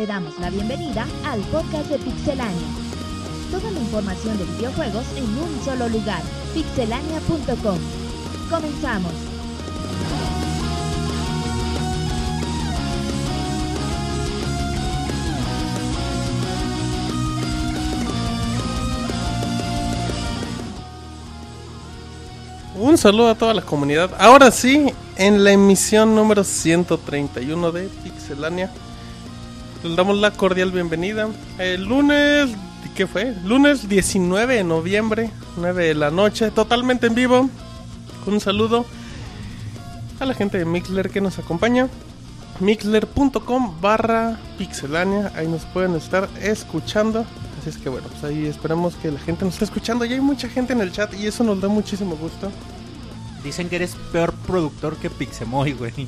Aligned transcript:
te 0.00 0.06
damos 0.06 0.38
la 0.38 0.48
bienvenida 0.48 1.06
al 1.26 1.40
podcast 1.52 1.90
de 1.90 1.98
Pixelania. 1.98 2.68
Toda 3.50 3.70
la 3.70 3.80
información 3.80 4.38
de 4.38 4.44
videojuegos 4.44 5.04
en 5.14 5.24
un 5.24 5.62
solo 5.62 5.90
lugar, 5.90 6.22
pixelania.com. 6.54 7.78
Comenzamos. 8.48 9.12
Un 22.74 22.96
saludo 22.96 23.28
a 23.28 23.34
toda 23.34 23.52
la 23.52 23.60
comunidad. 23.60 24.12
Ahora 24.18 24.50
sí, 24.50 24.86
en 25.16 25.44
la 25.44 25.52
emisión 25.52 26.14
número 26.14 26.42
131 26.42 27.70
de 27.72 27.88
Pixelania. 28.02 28.70
Les 29.82 29.96
damos 29.96 30.18
la 30.18 30.30
cordial 30.30 30.72
bienvenida. 30.72 31.30
El 31.58 31.84
lunes, 31.84 32.50
¿qué 32.94 33.06
fue? 33.06 33.34
Lunes 33.44 33.88
19 33.88 34.56
de 34.56 34.64
noviembre, 34.64 35.30
9 35.56 35.84
de 35.86 35.94
la 35.94 36.10
noche, 36.10 36.50
totalmente 36.50 37.06
en 37.06 37.14
vivo. 37.14 37.48
Un 38.26 38.40
saludo 38.40 38.84
a 40.18 40.26
la 40.26 40.34
gente 40.34 40.58
de 40.58 40.66
Mixler 40.66 41.08
que 41.08 41.22
nos 41.22 41.38
acompaña. 41.38 41.88
Mixler.com 42.60 43.80
barra 43.80 44.38
Pixelania. 44.58 45.32
Ahí 45.34 45.48
nos 45.48 45.64
pueden 45.64 45.94
estar 45.94 46.28
escuchando. 46.42 47.24
Así 47.58 47.70
es 47.70 47.78
que 47.78 47.88
bueno, 47.88 48.06
pues 48.08 48.22
ahí 48.24 48.46
esperemos 48.46 48.96
que 48.96 49.10
la 49.10 49.18
gente 49.18 49.46
nos 49.46 49.54
esté 49.54 49.64
escuchando. 49.64 50.04
Ya 50.04 50.14
hay 50.14 50.20
mucha 50.20 50.50
gente 50.50 50.74
en 50.74 50.82
el 50.82 50.92
chat 50.92 51.14
y 51.14 51.26
eso 51.26 51.42
nos 51.42 51.58
da 51.58 51.68
muchísimo 51.68 52.16
gusto. 52.16 52.52
Dicen 53.42 53.70
que 53.70 53.76
eres 53.76 53.96
peor 54.12 54.34
productor 54.46 54.96
que 54.96 55.08
Pixemoy, 55.08 55.72
güey. 55.72 56.06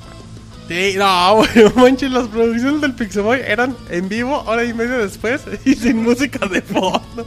No, 0.96 1.36
güey, 1.54 1.72
manches, 1.74 2.10
las 2.10 2.28
producciones 2.28 2.80
del 2.80 2.94
Pixemoy 2.94 3.40
eran 3.46 3.76
en 3.90 4.08
vivo, 4.08 4.42
hora 4.46 4.64
y 4.64 4.72
media 4.72 4.96
después, 4.98 5.42
y 5.64 5.74
sin 5.74 6.02
música 6.02 6.46
de 6.46 6.62
fondo. 6.62 7.26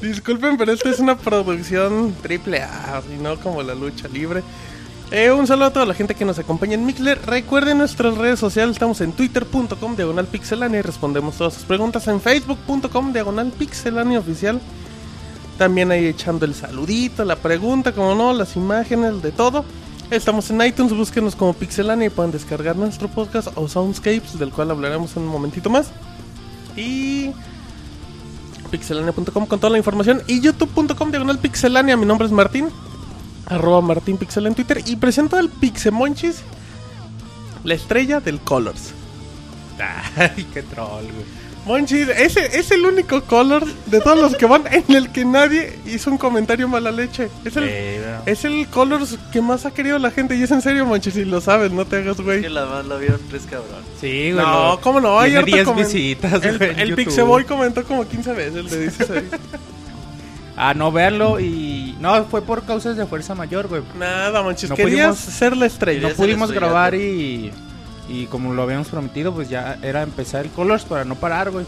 Disculpen, 0.00 0.56
pero 0.56 0.72
esta 0.72 0.88
es 0.88 0.98
una 0.98 1.16
producción 1.16 2.14
triple 2.22 2.62
A, 2.62 3.02
y 3.14 3.22
no 3.22 3.38
como 3.40 3.62
la 3.62 3.74
lucha 3.74 4.08
libre. 4.08 4.42
Eh, 5.10 5.30
un 5.30 5.46
saludo 5.46 5.66
a 5.66 5.72
toda 5.72 5.86
la 5.86 5.94
gente 5.94 6.14
que 6.14 6.24
nos 6.24 6.38
acompaña 6.38 6.74
en 6.74 6.84
Mixler. 6.84 7.18
Recuerden 7.26 7.78
nuestras 7.78 8.16
redes 8.16 8.38
sociales, 8.38 8.72
estamos 8.72 9.00
en 9.00 9.12
twitter.com 9.12 9.96
diagonal 9.96 10.26
pixelania 10.26 10.80
y 10.80 10.82
respondemos 10.82 11.36
todas 11.36 11.54
sus 11.54 11.64
preguntas 11.64 12.06
en 12.08 12.20
facebook.com 12.20 13.12
diagonal 13.12 13.52
oficial. 14.18 14.60
También 15.56 15.90
ahí 15.90 16.06
echando 16.06 16.44
el 16.44 16.54
saludito, 16.54 17.24
la 17.24 17.36
pregunta, 17.36 17.92
como 17.92 18.14
no, 18.14 18.32
las 18.32 18.54
imágenes, 18.54 19.22
de 19.22 19.32
todo. 19.32 19.64
Estamos 20.10 20.48
en 20.48 20.62
iTunes, 20.62 20.94
búsquenos 20.94 21.36
como 21.36 21.52
Pixelania 21.52 22.06
y 22.06 22.10
pueden 22.10 22.32
descargar 22.32 22.76
nuestro 22.76 23.08
podcast 23.08 23.48
o 23.56 23.68
Soundscapes, 23.68 24.38
del 24.38 24.50
cual 24.50 24.70
hablaremos 24.70 25.14
en 25.16 25.24
un 25.24 25.28
momentito 25.28 25.68
más. 25.68 25.90
Y 26.76 27.32
pixelania.com 28.70 29.46
con 29.46 29.60
toda 29.60 29.70
la 29.70 29.76
información. 29.76 30.22
Y 30.26 30.40
youtube.com 30.40 31.10
diagonal 31.10 31.38
pixelania. 31.38 31.98
Mi 31.98 32.06
nombre 32.06 32.26
es 32.26 32.32
Martín, 32.32 32.70
arroba 33.46 33.82
Martín 33.82 34.16
Pixel 34.16 34.46
en 34.46 34.54
Twitter. 34.54 34.82
Y 34.86 34.96
presento 34.96 35.36
al 35.36 35.50
Pixemonchis, 35.50 36.40
la 37.64 37.74
estrella 37.74 38.20
del 38.20 38.40
Colors. 38.40 38.92
Ay, 40.16 40.46
qué 40.54 40.62
troll, 40.62 41.04
güey. 41.04 41.37
Monchis, 41.68 42.08
ese 42.08 42.58
es 42.58 42.70
el 42.70 42.84
único 42.86 43.22
color 43.22 43.64
de 43.86 44.00
todos 44.00 44.18
los 44.18 44.34
que 44.36 44.46
van 44.46 44.62
en 44.72 44.84
el 44.96 45.10
que 45.10 45.24
nadie 45.24 45.78
hizo 45.86 46.10
un 46.10 46.16
comentario 46.16 46.66
mala 46.66 46.90
leche. 46.90 47.28
Es 47.44 47.56
el, 47.56 47.70
es 48.26 48.44
el 48.46 48.66
colors 48.68 49.18
que 49.30 49.42
más 49.42 49.66
ha 49.66 49.70
querido 49.70 49.98
la 49.98 50.10
gente 50.10 50.34
y 50.34 50.42
es 50.42 50.50
en 50.50 50.62
serio, 50.62 50.86
Monchis, 50.86 51.12
si 51.14 51.24
lo 51.26 51.40
sabes, 51.42 51.70
no 51.70 51.84
te 51.84 51.96
hagas 51.96 52.16
que 52.16 52.22
güey. 52.22 52.48
la 52.48 52.64
más 52.64 52.86
lo 52.86 52.98
vieron 52.98 53.20
tres 53.28 53.42
cabrones. 53.42 53.84
Sí, 54.00 54.32
güey. 54.32 54.44
No, 54.44 54.70
lo- 54.72 54.80
¿cómo 54.80 55.00
no? 55.00 55.20
Harto 55.20 55.42
10 55.44 55.66
comen- 55.68 55.76
visitas, 55.76 56.42
El, 56.42 56.62
en 56.62 56.78
el. 56.80 56.94
Pixeboy 56.94 57.44
comentó 57.44 57.84
como 57.84 58.08
15 58.08 58.32
veces, 58.32 58.64
le 58.72 58.78
dices 58.78 59.10
ahí. 59.10 59.28
Ah, 60.60 60.74
no, 60.74 60.90
véanlo 60.90 61.38
y... 61.38 61.94
No, 62.00 62.24
fue 62.24 62.42
por 62.42 62.64
causas 62.64 62.96
de 62.96 63.06
fuerza 63.06 63.32
mayor, 63.36 63.68
güey. 63.68 63.80
Nada, 63.96 64.42
Monchis, 64.42 64.68
No 64.68 64.74
querías 64.74 65.16
pudimos- 65.16 65.34
ser 65.38 65.56
la 65.56 65.66
estrella. 65.66 66.08
No 66.08 66.14
pudimos 66.16 66.50
grabar 66.50 66.96
y... 66.96 67.52
Y 68.08 68.26
como 68.26 68.54
lo 68.54 68.62
habíamos 68.62 68.88
prometido, 68.88 69.32
pues 69.34 69.48
ya 69.50 69.78
era 69.82 70.02
empezar 70.02 70.44
el 70.46 70.50
Colors 70.50 70.84
para 70.84 71.04
no 71.04 71.14
parar, 71.16 71.50
güey. 71.50 71.66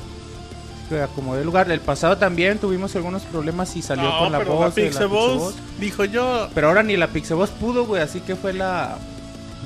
Que 0.89 1.01
acomodé 1.03 1.41
el 1.41 1.47
lugar. 1.47 1.71
El 1.71 1.81
pasado 1.81 2.17
también 2.19 2.59
tuvimos 2.59 2.97
algunos 2.97 3.23
problemas 3.23 3.77
y 3.77 3.83
salió 3.83 4.05
No, 4.05 4.19
con 4.19 4.33
la 4.33 4.39
pero 4.39 4.55
voz. 4.55 4.61
la 4.65 4.75
dijo 5.79 6.05
yo, 6.05 6.49
Pero 6.55 6.69
ahora 6.69 6.83
ni 6.83 6.97
la 6.97 7.09
Pixeboss 7.09 7.51
pudo, 7.51 7.85
güey, 7.87 8.03
así 8.03 8.21
que 8.21 8.35
fue 8.37 8.53
la... 8.53 8.97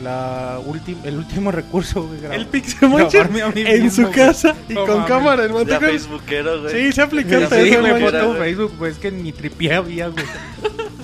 La 0.02 0.58
última, 0.66 0.98
el 1.04 1.18
último 1.18 1.52
recurso, 1.52 2.02
güey. 2.02 2.18
el 2.34 2.46
mí 3.54 3.60
en 3.64 3.82
mismo, 3.84 3.90
su 3.96 4.02
güey. 4.02 4.12
casa 4.26 4.52
y 4.68 4.74
No 4.74 4.86
con 4.86 4.94
mames. 4.96 5.08
cámara 5.08 5.44
en 5.44 5.52
Ya. 5.68 5.78
Facebookero, 5.78 6.62
güey. 6.62 6.74
Sí, 6.86 6.92
se 6.92 7.00
Ya 7.00 7.48
Sí, 7.48 7.70
güey. 8.26 8.38
Facebook, 8.40 8.72
pues 8.76 8.92
es 8.94 8.98
que 8.98 9.12
ni 9.12 9.30
tripié 9.32 9.74
había, 9.74 10.08
güey. 10.08 10.24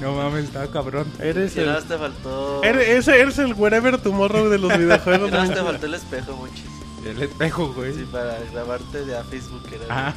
No 0.01 0.15
mames, 0.15 0.45
estaba 0.45 0.67
cabrón. 0.69 1.07
Eres 1.19 1.55
Y 1.57 1.61
el, 1.61 1.77
te 1.85 1.99
faltó. 1.99 2.63
eres, 2.63 2.89
ese 2.89 3.21
eres 3.21 3.39
el 3.39 3.53
wherever 3.55 3.99
tomorrow 3.99 4.49
de 4.49 4.59
los 4.59 4.77
videojuegos. 4.77 5.31
más 5.31 5.49
te 5.53 5.57
faltó 5.63 5.87
el 5.87 5.95
espejo, 5.95 6.37
monchis. 6.37 6.65
El 7.05 7.23
espejo, 7.23 7.73
güey. 7.73 7.95
Sí, 7.95 8.07
para 8.11 8.39
grabarte 8.53 9.05
de 9.05 9.17
a 9.17 9.25
Facebookero. 9.25 9.85
Ajá. 9.89 10.15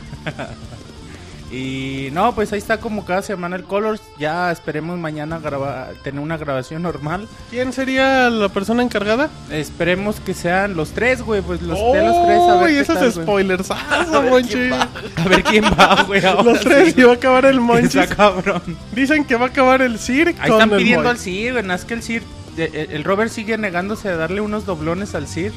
Y 1.55 2.09
no, 2.13 2.33
pues 2.33 2.51
ahí 2.51 2.57
está 2.57 2.79
como 2.79 3.05
cada 3.05 3.21
semana 3.21 3.55
el 3.55 3.63
Colors. 3.63 4.01
Ya 4.17 4.51
esperemos 4.51 4.97
mañana 4.97 5.37
grabar, 5.37 5.93
tener 6.03 6.19
una 6.19 6.35
grabación 6.35 6.81
normal. 6.81 7.27
¿Quién 7.51 7.73
sería 7.73 8.27
la 8.31 8.49
persona 8.49 8.81
encargada? 8.81 9.29
Esperemos 9.51 10.19
que 10.19 10.33
sean 10.33 10.75
los 10.75 10.91
tres, 10.93 11.21
güey. 11.21 11.41
Pues 11.43 11.61
los 11.61 11.77
de 11.77 12.03
los 12.03 12.25
tres, 12.25 12.39
a 12.39 12.55
ver. 12.55 12.69
Esos 12.71 12.97
tal, 12.97 13.11
spoilers. 13.13 13.69
A 13.71 13.77
Ah, 13.91 14.19
ver 14.19 14.31
Monchis. 14.31 14.51
quién 14.55 14.71
va. 14.71 14.87
A 15.15 15.27
ver 15.27 15.43
quién 15.43 15.63
va, 15.65 16.03
güey. 16.07 16.21
Los 16.21 16.59
tres 16.61 16.93
sí. 16.95 17.01
y 17.01 17.03
va 17.03 17.11
a 17.11 17.15
acabar 17.15 17.45
el 17.45 17.59
Monchis. 17.59 17.95
Está 17.95 18.15
cabrón. 18.15 18.63
Dicen 18.91 19.23
que 19.23 19.35
va 19.35 19.45
a 19.45 19.49
acabar 19.49 19.83
el 19.83 19.99
Cirque 19.99 20.35
Ahí 20.41 20.49
con 20.49 20.59
están 20.59 20.71
el 20.71 20.77
pidiendo 20.79 21.07
al 21.09 21.19
Sir, 21.19 21.53
güey. 21.53 21.71
Es 21.71 21.85
que 21.85 21.93
el 21.93 22.01
Sir, 22.01 22.23
eh, 22.57 22.87
el 22.91 23.03
Robert 23.03 23.29
sigue 23.31 23.59
negándose 23.59 24.09
a 24.09 24.17
darle 24.17 24.41
unos 24.41 24.65
doblones 24.65 25.13
al 25.13 25.27
Sir. 25.27 25.53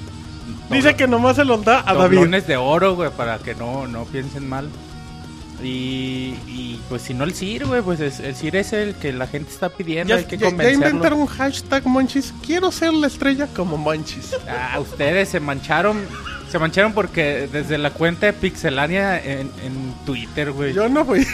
Dice 0.70 0.94
que 0.94 1.06
nomás 1.08 1.36
se 1.36 1.44
los 1.46 1.64
da 1.64 1.82
a 1.86 1.94
David. 1.94 2.16
doblones 2.16 2.46
de 2.46 2.56
oro, 2.58 2.94
güey, 2.96 3.08
para 3.10 3.38
que 3.38 3.54
no, 3.54 3.86
no 3.86 4.04
piensen 4.04 4.46
mal. 4.48 4.68
Y, 5.62 6.34
y 6.46 6.80
pues 6.88 7.02
si 7.02 7.14
no 7.14 7.24
el 7.24 7.34
Sir, 7.34 7.64
güey, 7.66 7.82
pues 7.82 8.00
es- 8.00 8.20
el 8.20 8.36
Sir 8.36 8.56
es 8.56 8.72
el 8.72 8.94
que 8.94 9.12
la 9.12 9.26
gente 9.26 9.50
está 9.50 9.68
pidiendo, 9.70 10.10
Ya, 10.14 10.18
hay 10.20 10.24
que 10.26 10.36
ya- 10.36 10.50
ya 10.54 10.70
inventaron 10.70 11.20
un 11.20 11.26
hashtag 11.26 11.86
Monchis. 11.86 12.32
Quiero 12.44 12.70
ser 12.70 12.92
la 12.92 13.06
estrella 13.06 13.46
como 13.54 13.76
Monchis. 13.76 14.34
Ah, 14.48 14.78
ustedes 14.78 15.30
se 15.30 15.40
mancharon, 15.40 15.98
se 16.50 16.58
mancharon 16.58 16.92
porque 16.92 17.48
desde 17.50 17.78
la 17.78 17.90
cuenta 17.90 18.26
de 18.26 18.32
Pixelania 18.34 19.18
en, 19.22 19.50
en 19.64 19.94
Twitter, 20.04 20.52
güey, 20.52 20.74
Yo 20.74 20.88
no 20.88 21.04
fui. 21.04 21.26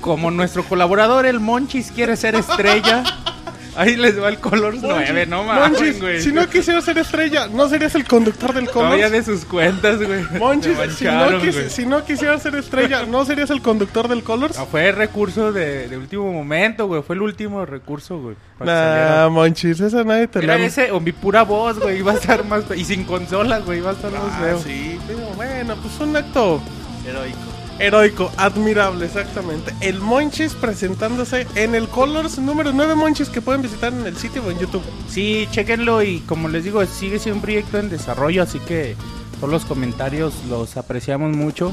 como 0.00 0.30
nuestro 0.30 0.64
colaborador 0.64 1.24
el 1.26 1.38
Monchis 1.40 1.92
quiere 1.92 2.16
ser 2.16 2.34
estrella, 2.34 3.04
ahí 3.80 3.96
les 3.96 4.20
va 4.20 4.28
el 4.28 4.38
Colors 4.38 4.78
9, 4.82 5.26
no 5.26 5.44
mames, 5.44 5.78
Monchis, 5.78 6.00
güey. 6.00 6.20
si 6.20 6.32
no 6.32 6.48
quisieras 6.48 6.84
ser 6.84 6.98
estrella, 6.98 7.48
¿no 7.48 7.68
serías 7.68 7.94
el 7.94 8.04
conductor 8.04 8.52
del 8.54 8.68
Todavía 8.68 9.06
Colors? 9.06 9.26
de 9.26 9.32
sus 9.34 9.44
cuentas, 9.44 9.98
güey. 10.02 10.22
Monchis, 10.38 10.76
si 10.96 11.04
no, 11.04 11.12
mancharon, 11.12 11.42
quis- 11.42 11.52
güey. 11.54 11.70
si 11.70 11.86
no 11.86 12.04
quisieras 12.04 12.42
ser 12.42 12.54
estrella, 12.56 13.04
¿no 13.06 13.24
serías 13.24 13.50
el 13.50 13.62
conductor 13.62 14.08
del 14.08 14.22
Colors? 14.22 14.56
No, 14.58 14.66
fue 14.66 14.92
recurso 14.92 15.52
de, 15.52 15.88
de 15.88 15.96
último 15.96 16.32
momento, 16.32 16.86
güey. 16.86 17.02
Fue 17.02 17.16
el 17.16 17.22
último 17.22 17.64
recurso, 17.66 18.18
güey. 18.20 18.36
Nah. 18.60 19.28
Monchis, 19.30 19.80
esa 19.80 20.04
nadie 20.04 20.28
te 20.28 20.40
Era 20.40 20.58
la... 20.58 20.64
ese 20.64 20.92
o 20.92 21.00
mi 21.00 21.12
pura 21.12 21.42
voz, 21.42 21.78
güey. 21.78 21.98
Iba 21.98 22.12
a 22.12 22.14
estar 22.16 22.44
más. 22.44 22.64
Y 22.76 22.84
sin 22.84 23.04
consola, 23.04 23.58
güey. 23.60 23.78
Iba 23.78 23.90
a 23.90 23.94
estar 23.94 24.10
más 24.12 24.22
Ah, 24.34 24.40
feo. 24.42 24.58
sí, 24.62 24.98
pero 25.06 25.18
bueno, 25.36 25.74
pues 25.76 25.98
un 26.00 26.16
acto 26.16 26.60
Heroico. 27.06 27.38
Heroico, 27.80 28.30
admirable, 28.36 29.06
exactamente. 29.06 29.74
El 29.80 30.00
Monchis 30.00 30.54
presentándose 30.54 31.46
en 31.54 31.74
el 31.74 31.88
Colors 31.88 32.38
número 32.38 32.72
9 32.72 32.94
Monchis 32.94 33.28
que 33.30 33.40
pueden 33.40 33.62
visitar 33.62 33.92
en 33.92 34.06
el 34.06 34.16
sitio 34.16 34.44
o 34.44 34.50
en 34.50 34.58
YouTube. 34.58 34.82
Sí, 35.08 35.48
chéquenlo. 35.50 36.02
Y 36.02 36.20
como 36.20 36.48
les 36.48 36.64
digo, 36.64 36.84
sigue 36.86 37.18
siendo 37.18 37.36
un 37.36 37.42
proyecto 37.42 37.78
en 37.78 37.90
desarrollo. 37.90 38.42
Así 38.42 38.58
que 38.60 38.96
todos 39.36 39.50
los 39.50 39.64
comentarios 39.64 40.34
los 40.48 40.76
apreciamos 40.76 41.34
mucho. 41.34 41.72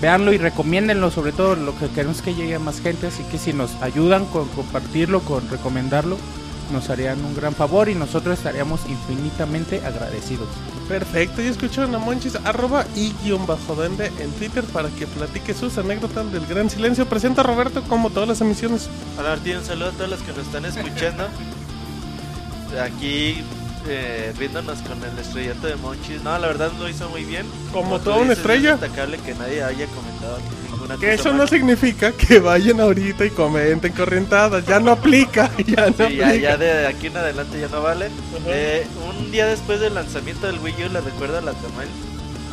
Véanlo 0.00 0.32
y 0.32 0.38
recomiéndenlo. 0.38 1.10
Sobre 1.10 1.32
todo 1.32 1.56
lo 1.56 1.76
que 1.78 1.88
queremos 1.88 2.22
que 2.22 2.34
llegue 2.34 2.54
a 2.54 2.60
más 2.60 2.80
gente. 2.80 3.06
Así 3.06 3.22
que 3.24 3.38
si 3.38 3.52
nos 3.52 3.74
ayudan 3.82 4.26
con 4.26 4.46
compartirlo, 4.48 5.20
con 5.20 5.48
recomendarlo, 5.48 6.18
nos 6.72 6.90
harían 6.90 7.24
un 7.24 7.36
gran 7.36 7.54
favor. 7.54 7.88
Y 7.88 7.94
nosotros 7.94 8.38
estaríamos 8.38 8.80
infinitamente 8.88 9.84
agradecidos. 9.84 10.48
Perfecto, 10.88 11.42
y 11.42 11.46
escucharon 11.46 11.94
a 11.94 11.98
Monchis, 11.98 12.36
arroba 12.44 12.84
y 12.96 13.12
guion 13.22 13.46
bajo 13.46 13.74
duende 13.74 14.12
en 14.18 14.30
Twitter 14.32 14.64
para 14.64 14.88
que 14.90 15.06
platique 15.06 15.54
sus 15.54 15.78
anécdotas 15.78 16.32
del 16.32 16.44
gran 16.46 16.68
silencio. 16.68 17.06
Presenta 17.06 17.42
a 17.42 17.44
Roberto 17.44 17.82
como 17.84 18.10
todas 18.10 18.28
las 18.28 18.40
emisiones. 18.40 18.88
Hola 19.18 19.30
Martín, 19.30 19.58
un 19.58 19.64
saludo 19.64 19.88
a 19.88 19.92
todos 19.92 20.10
los 20.10 20.20
que 20.20 20.32
nos 20.32 20.46
están 20.46 20.64
escuchando. 20.64 21.28
Aquí 22.82 23.42
eh, 23.86 24.32
riéndonos 24.38 24.78
con 24.82 25.02
el 25.02 25.18
estrellato 25.18 25.66
de 25.66 25.76
Monchis. 25.76 26.22
No, 26.22 26.38
la 26.38 26.46
verdad 26.46 26.70
lo 26.78 26.88
hizo 26.88 27.08
muy 27.08 27.24
bien. 27.24 27.46
Como 27.72 27.98
tú 27.98 28.04
toda 28.04 28.16
una 28.16 28.30
dices, 28.30 28.38
estrella. 28.38 28.74
Es 28.74 28.80
destacable 28.80 29.18
que 29.18 29.34
nadie 29.34 29.62
haya 29.62 29.86
comentado 29.86 30.38
ninguna 30.38 30.71
Que 31.00 31.14
eso 31.14 31.32
no 31.32 31.46
significa 31.46 32.12
que 32.12 32.38
vayan 32.40 32.80
ahorita 32.80 33.24
y 33.24 33.30
comenten 33.30 33.92
corrientadas. 33.92 34.64
Ya 34.66 34.80
no 34.80 34.92
aplica, 34.92 35.50
ya 35.66 35.86
no 35.90 36.08
Sí, 36.08 36.16
ya, 36.16 36.28
aplica. 36.28 36.34
ya 36.36 36.56
de 36.56 36.86
aquí 36.86 37.06
en 37.08 37.16
adelante 37.16 37.60
ya 37.60 37.68
no 37.68 37.82
vale. 37.82 38.08
Eh, 38.46 38.86
un 39.08 39.30
día 39.30 39.46
después 39.46 39.80
del 39.80 39.94
lanzamiento 39.94 40.46
del 40.46 40.58
Wii 40.58 40.74
U, 40.86 40.92
¿le 40.92 41.00
recuerda 41.00 41.40
la 41.40 41.52
Tamal? 41.52 41.86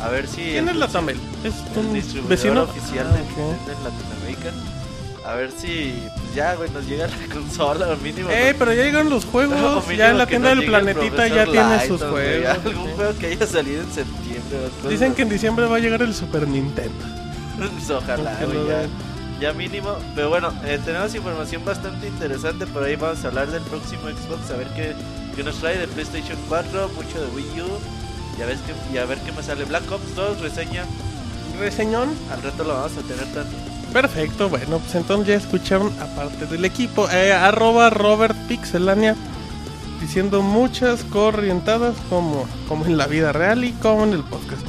A 0.02 0.08
ver 0.08 0.26
si. 0.26 0.42
¿Quién 0.42 0.68
el 0.68 0.74
es 0.74 0.76
la 0.76 0.88
Tamel? 0.88 1.18
¿Es 1.44 1.54
un 1.76 1.92
distribuidor 1.92 2.28
vecino? 2.28 2.62
oficial 2.62 3.06
Ah, 3.10 3.14
de 3.16 3.20
ok. 3.20 3.28
Nintendo 3.28 3.72
en 3.72 3.84
Latinoamérica. 3.84 4.50
A 5.26 5.34
ver 5.34 5.50
si. 5.52 5.94
Pues 6.16 6.34
ya, 6.34 6.54
güey, 6.54 6.70
nos 6.70 6.86
llega 6.86 7.06
la 7.28 7.34
consola, 7.34 7.94
mínimo. 8.02 8.30
Eh, 8.30 8.46
nos- 8.48 8.56
pero 8.58 8.72
ya 8.72 8.82
llegaron 8.84 9.10
los 9.10 9.24
juegos. 9.26 9.84
Ya 9.96 10.10
en 10.10 10.16
la 10.18 10.26
tienda 10.26 10.48
del 10.54 10.64
planetita 10.64 11.26
ya 11.28 11.44
Professor 11.44 11.52
tiene 11.52 11.86
sus 11.86 12.02
juegos. 12.02 12.48
Algún 12.64 12.86
sí. 12.86 12.92
juego 12.96 13.18
que 13.18 13.26
haya 13.26 13.46
salido 13.46 13.82
en 13.82 13.92
septiembre. 13.92 14.58
Dicen 14.88 15.14
que 15.14 15.22
en 15.22 15.28
diciembre 15.28 15.66
va 15.66 15.76
a 15.76 15.80
llegar 15.80 16.00
el 16.00 16.14
Super 16.14 16.48
Nintendo. 16.48 17.04
Pues 17.68 17.90
ojalá, 17.90 18.38
güey, 18.44 18.88
ya, 19.40 19.52
mínimo. 19.52 19.96
Pero 20.14 20.28
bueno, 20.28 20.52
eh, 20.64 20.78
tenemos 20.84 21.14
información 21.14 21.64
bastante 21.64 22.08
interesante. 22.08 22.66
Por 22.66 22.84
ahí 22.84 22.96
vamos 22.96 23.24
a 23.24 23.28
hablar 23.28 23.50
del 23.50 23.62
próximo 23.62 24.02
Xbox. 24.02 24.50
A 24.50 24.56
ver 24.56 24.68
qué, 24.74 24.94
qué 25.34 25.42
nos 25.42 25.56
trae 25.56 25.78
de 25.78 25.88
PlayStation 25.88 26.38
4, 26.48 26.90
mucho 26.90 27.20
de 27.20 27.26
Wii 27.34 27.60
U. 27.62 27.78
Y 28.38 28.42
a 28.42 28.46
ver 28.46 28.56
qué, 28.58 28.94
y 28.94 28.98
a 28.98 29.04
ver 29.06 29.18
qué 29.18 29.32
me 29.32 29.42
sale. 29.42 29.64
Black 29.64 29.90
Ops 29.90 30.14
2, 30.14 30.40
reseña. 30.40 30.84
Reseñón. 31.58 32.10
Al 32.30 32.42
reto 32.42 32.64
lo 32.64 32.74
vamos 32.74 32.92
a 32.96 33.02
tener 33.02 33.26
también. 33.32 33.70
Perfecto, 33.92 34.48
bueno, 34.48 34.78
pues 34.78 34.94
entonces 34.94 35.26
ya 35.26 35.34
escucharon 35.34 35.92
aparte 36.00 36.46
del 36.46 36.64
equipo, 36.64 37.10
eh, 37.10 37.32
arroba 37.32 37.90
Robert 37.90 38.36
Pixelania, 38.46 39.16
diciendo 40.00 40.42
muchas 40.42 41.02
corrientadas 41.02 41.96
como, 42.08 42.46
como 42.68 42.86
en 42.86 42.96
la 42.96 43.08
vida 43.08 43.32
real 43.32 43.64
y 43.64 43.72
como 43.72 44.04
en 44.04 44.12
el 44.12 44.22
podcast. 44.22 44.62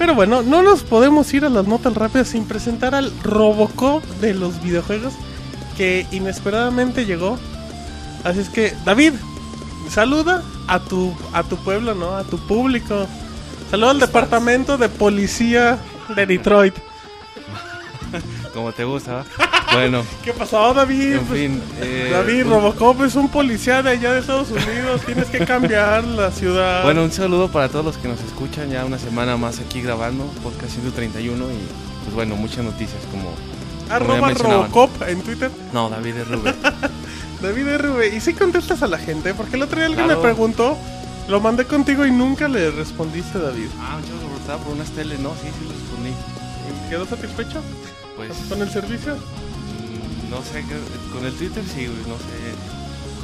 Pero 0.00 0.14
bueno, 0.14 0.40
no 0.40 0.62
nos 0.62 0.82
podemos 0.82 1.32
ir 1.34 1.44
a 1.44 1.50
las 1.50 1.66
notas 1.66 1.92
rápidas 1.92 2.28
sin 2.28 2.46
presentar 2.46 2.94
al 2.94 3.12
Robocop 3.22 4.02
de 4.22 4.32
los 4.32 4.62
videojuegos 4.62 5.12
que 5.76 6.06
inesperadamente 6.10 7.04
llegó. 7.04 7.38
Así 8.24 8.40
es 8.40 8.48
que, 8.48 8.74
David, 8.86 9.12
saluda 9.90 10.42
a 10.68 10.80
tu, 10.80 11.14
a 11.34 11.42
tu 11.42 11.58
pueblo, 11.58 11.94
¿no? 11.94 12.16
A 12.16 12.24
tu 12.24 12.38
público. 12.38 13.06
Saluda 13.70 13.90
al 13.90 14.00
departamento 14.00 14.78
de 14.78 14.88
policía 14.88 15.78
de 16.16 16.24
Detroit. 16.24 16.76
Como 18.54 18.72
te 18.72 18.84
gusta. 18.84 19.24
Bueno, 19.72 20.02
¿Qué 20.24 20.32
pasó, 20.32 20.74
David? 20.74 21.12
en 21.12 21.26
fin. 21.28 21.62
eh, 21.80 22.08
David, 22.10 22.44
Robocop 22.46 23.02
es 23.04 23.14
un 23.14 23.28
policía 23.28 23.84
de 23.84 23.90
allá 23.90 24.14
de 24.14 24.18
Estados 24.18 24.50
Unidos. 24.50 25.02
Tienes 25.06 25.26
que 25.26 25.46
cambiar 25.46 26.02
la 26.02 26.32
ciudad. 26.32 26.82
Bueno, 26.82 27.04
un 27.04 27.12
saludo 27.12 27.46
para 27.52 27.68
todos 27.68 27.84
los 27.84 27.96
que 27.96 28.08
nos 28.08 28.20
escuchan. 28.20 28.68
Ya 28.68 28.84
una 28.84 28.98
semana 28.98 29.36
más 29.36 29.60
aquí 29.60 29.80
grabando, 29.80 30.24
podcast 30.42 30.72
131. 30.72 31.44
Y 31.44 32.02
pues 32.02 32.14
bueno, 32.16 32.34
muchas 32.34 32.64
noticias 32.64 33.00
como. 33.12 33.32
arroba. 33.94 34.30
Robocop 34.34 34.90
en 35.06 35.22
Twitter. 35.22 35.52
No, 35.72 35.88
David 35.88 36.14
Rubén. 36.28 36.56
David 37.40 37.68
RV. 37.76 38.16
¿Y 38.16 38.20
si 38.20 38.34
contestas 38.34 38.82
a 38.82 38.88
la 38.88 38.98
gente? 38.98 39.34
Porque 39.34 39.54
el 39.54 39.62
otro 39.62 39.76
día 39.78 39.86
alguien 39.86 40.06
Claro. 40.06 40.20
me 40.20 40.26
preguntó. 40.26 40.76
Lo 41.28 41.40
mandé 41.40 41.64
contigo 41.66 42.04
y 42.04 42.10
nunca 42.10 42.48
le 42.48 42.72
respondiste, 42.72 43.38
David. 43.38 43.68
ah, 43.80 43.98
un 43.98 44.04
chavo 44.04 44.36
estaba 44.40 44.58
por 44.64 44.72
unas 44.74 44.90
teles. 44.90 45.20
No, 45.20 45.30
sí, 45.40 45.46
sí 45.56 45.64
lo 45.64 45.70
respondí. 45.70 46.10
¿Quedó 46.90 47.06
satisfecho 47.06 47.62
Pues. 48.28 48.38
con 48.48 48.62
el 48.62 48.70
servicio? 48.70 49.16
mm, 49.16 50.30
No 50.30 50.42
sé, 50.42 50.64
con 51.12 51.24
el 51.24 51.32
Twitter 51.34 51.64
sí, 51.64 51.86
güey, 51.86 51.98
no 52.06 52.16
sé 52.16 52.70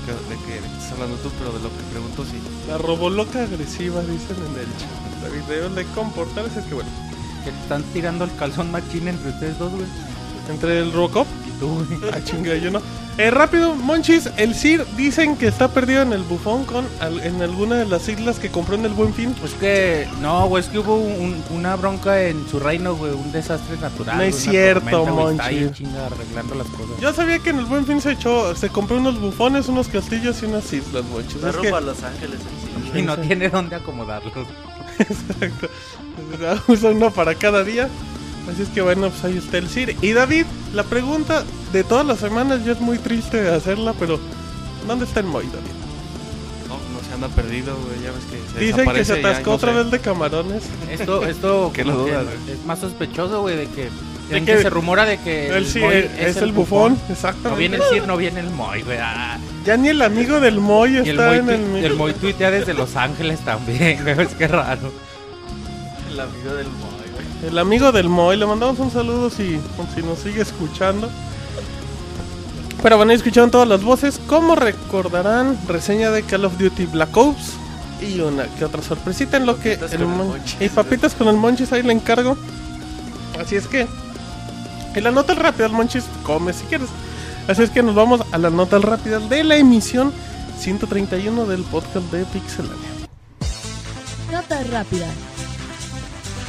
de 0.07 0.37
qué 0.47 0.59
estás 0.59 0.93
hablando 0.93 1.17
tú, 1.17 1.31
pero 1.39 1.53
de 1.53 1.61
lo 1.61 1.69
que 1.69 1.83
pregunto 1.91 2.25
sí. 2.25 2.39
La 2.69 2.79
roboloca 2.79 3.43
agresiva, 3.43 4.01
dicen 4.03 4.37
en 4.37 4.61
el 4.61 4.77
chat. 4.79 5.23
David 5.23 5.41
debe 5.49 5.69
de 5.71 5.85
comportarse. 5.95 6.61
Es 6.61 6.67
que 6.67 6.75
bueno. 6.75 6.91
Que 7.43 7.51
están 7.51 7.83
tirando 7.93 8.25
el 8.25 8.35
calzón 8.37 8.71
machín 8.71 9.09
entre 9.09 9.31
ustedes 9.31 9.59
dos, 9.59 9.73
güey. 9.73 9.87
Entre 10.49 10.79
el 10.81 10.93
Robocop 10.93 11.27
Y 11.57 11.61
tú, 11.61 11.85
güey. 11.87 12.11
Ah, 12.13 12.19
chinga, 12.25 12.55
yo 12.57 12.71
no. 12.71 12.81
Eh, 13.19 13.31
rápido, 13.31 13.75
Monchis, 13.75 14.29
el 14.37 14.55
Sir 14.55 14.85
dicen 14.97 15.37
que 15.37 15.47
está 15.49 15.69
perdido 15.69 16.03
en 16.03 16.13
el 16.13 16.23
bufón 16.23 16.67
con 16.67 16.87
al- 17.01 17.21
en 17.21 17.41
alguna 17.41 17.77
de 17.77 17.87
las 17.87 18.07
islas 18.09 18.39
que 18.39 18.51
compró 18.51 18.75
en 18.75 18.85
el 18.85 18.93
Buen 18.93 19.15
Fin. 19.15 19.35
Pues 19.41 19.55
que, 19.55 20.07
no, 20.21 20.47
güey, 20.49 20.63
es 20.63 20.69
que 20.69 20.79
hubo 20.81 20.97
un- 20.97 21.43
una 21.51 21.77
bronca 21.77 22.23
en 22.23 22.47
su 22.49 22.61
reino, 22.61 22.95
güey, 22.95 23.13
un 23.13 23.33
desastre 23.33 23.79
natural. 23.79 24.19
No 24.19 24.23
es 24.23 24.37
cierto, 24.37 24.91
tormenta, 24.91 25.13
güey, 25.23 25.31
Está 25.35 25.45
ahí 25.47 25.55
Monchi. 25.65 25.67
en 25.85 25.89
chinga 25.91 26.07
arreglando 26.07 26.55
las 26.57 26.67
cosas. 26.67 27.01
Yo 27.01 27.13
sabía 27.15 27.39
que 27.39 27.51
en 27.51 27.59
el 27.61 27.65
Buen 27.65 27.87
Fin 27.87 28.01
se 28.03 28.13
echó, 28.13 28.55
se 28.55 28.69
compró 28.69 28.99
unos 28.99 29.19
bufones, 29.19 29.69
unos 29.69 29.89
castillos 29.89 30.43
y 30.43 30.47
unas 30.47 30.71
islas, 30.73 31.05
Monchis. 31.11 31.41
Me 31.43 31.49
Es 31.51 31.57
que, 31.57 31.71
Los 31.71 32.03
Ángeles 32.03 32.41
sí. 32.41 32.99
Y 32.99 33.03
no 33.03 33.17
tiene 33.19 33.49
dónde 33.49 33.77
acomodarlos. 33.77 34.33
exacto. 34.99 35.69
Usa 36.69 36.91
uno 36.91 37.11
para 37.11 37.35
cada 37.35 37.65
día. 37.65 37.89
Así 38.53 38.63
es 38.63 38.69
que 38.69 38.81
bueno, 38.83 39.11
pues 39.11 39.25
ahí 39.25 39.37
está 39.39 39.59
el 39.59 39.69
Sir. 39.69 39.97
Y 40.03 40.13
David, 40.13 40.45
la 40.75 40.85
pregunta 40.85 41.45
de 41.73 41.83
todas 41.85 42.07
las 42.07 42.19
semanas, 42.21 42.65
ya 42.65 42.73
es 42.73 42.81
muy 42.81 42.99
triste 42.99 43.49
hacerla, 43.49 43.93
pero 43.99 44.19
¿dónde 44.87 45.05
está 45.05 45.21
el 45.21 45.27
Moy, 45.27 45.47
David? 45.47 45.73
No, 46.69 46.75
no 46.77 47.05
se 47.07 47.13
anda 47.15 47.29
perdido, 47.29 47.77
güey. 47.77 48.03
Ya 48.05 48.13
ves 48.13 48.25
que 48.31 48.59
se 48.59 48.65
Dicen 48.65 48.93
que 48.93 49.05
se 49.05 49.21
ya, 49.21 49.29
atascó 49.31 49.51
no 49.51 49.57
otra 49.57 49.73
sé. 49.73 49.79
vez 49.79 49.91
de 49.91 49.99
camarones. 50.01 50.63
Esto, 50.91 51.27
esto 51.27 51.71
Que 51.75 51.85
lo 51.85 51.93
como 51.95 52.07
dudas, 52.07 52.25
es 52.51 52.65
más 52.67 52.79
sospechoso, 52.79 53.41
güey, 53.43 53.57
de 53.57 53.67
que, 53.67 53.89
De 54.31 54.41
que- 54.41 54.45
que 54.45 54.63
se 54.63 54.71
rumora 54.71 55.05
de 55.05 55.19
que 55.19 55.49
El 55.49 55.65
Moy 55.81 56.09
es, 56.19 56.37
el 56.37 56.53
bufón, 56.53 56.97
exactamente. 57.11 57.49
No 57.51 57.57
viene 57.57 57.77
el 57.77 57.83
Sir, 57.93 58.07
no 58.07 58.17
viene 58.17 58.41
el 58.41 58.51
Moy, 58.51 58.83
güey. 58.83 58.99
ah. 59.01 59.39
Ya 59.65 59.77
ni 59.77 59.89
el 59.89 60.01
amigo 60.03 60.39
del 60.41 60.61
Moy 60.61 60.97
el 60.99 61.09
está 61.09 61.27
Moy, 61.29 61.39
en 61.39 61.51
el... 61.77 61.85
el 61.85 61.95
Moy 61.95 62.13
tuitea 62.13 62.53
desde 62.53 62.75
Los 62.75 62.95
Ángeles 62.95 63.41
también, 63.41 64.03
güey. 64.05 64.21
Es 64.21 64.35
que 64.35 64.47
raro. 64.47 64.93
El 66.13 66.21
amigo 66.21 66.55
del 66.55 66.69
Moy. 66.69 66.96
El 67.47 67.59
amigo 67.59 67.93
del 67.93 68.09
Moy, 68.09 68.37
le 68.37 68.45
mandamos 68.45 68.81
un 68.81 68.91
saludo 68.91 69.31
si, 69.31 69.61
si 69.95 70.03
nos 70.03 70.19
sigue 70.19 70.43
escuchando. 70.43 71.09
Pero 72.83 72.97
bueno, 72.97 73.13
escucharon 73.13 73.53
todas 73.53 73.69
las 73.69 73.85
voces. 73.85 74.21
Como 74.27 74.57
recordarán, 74.57 75.57
reseña 75.69 76.11
de 76.11 76.25
Call 76.25 76.45
of 76.45 76.59
Duty 76.59 76.87
Black 76.87 77.17
Ops 77.17 77.53
y 78.01 78.21
una 78.21 78.47
que 78.47 78.65
otra 78.65 78.83
sorpresita 78.83 79.37
en 79.37 79.47
lo 79.47 79.59
que 79.59 79.77
Papitas 79.77 79.93
el 79.93 80.01
el 80.03 80.07
Monchis. 80.09 80.57
y 80.61 80.69
papitas 80.69 81.15
con 81.15 81.29
el 81.29 81.37
Monchis 81.37 81.73
ahí 81.73 81.83
le 81.83 81.93
encargo. 81.93 82.37
Así 83.41 83.55
es 83.55 83.69
que 83.69 83.87
en 84.95 85.05
las 85.05 85.15
notas 85.15 85.39
rápidas, 85.39 85.71
Monchis, 85.71 86.05
come 86.25 86.53
si 86.53 86.65
quieres. 86.65 86.89
Así 87.47 87.63
es 87.63 87.71
que 87.71 87.83
nos 87.83 87.95
vamos 87.95 88.23
a 88.33 88.39
las 88.39 88.53
notas 88.53 88.83
rápidas 88.83 89.29
de 89.29 89.45
la 89.45 89.57
emisión 89.57 90.13
131 90.59 91.47
del 91.47 91.63
podcast 91.63 92.11
de 92.11 92.25
Pixelania. 92.25 92.89
Notas 94.33 94.69
rápidas. 94.69 95.36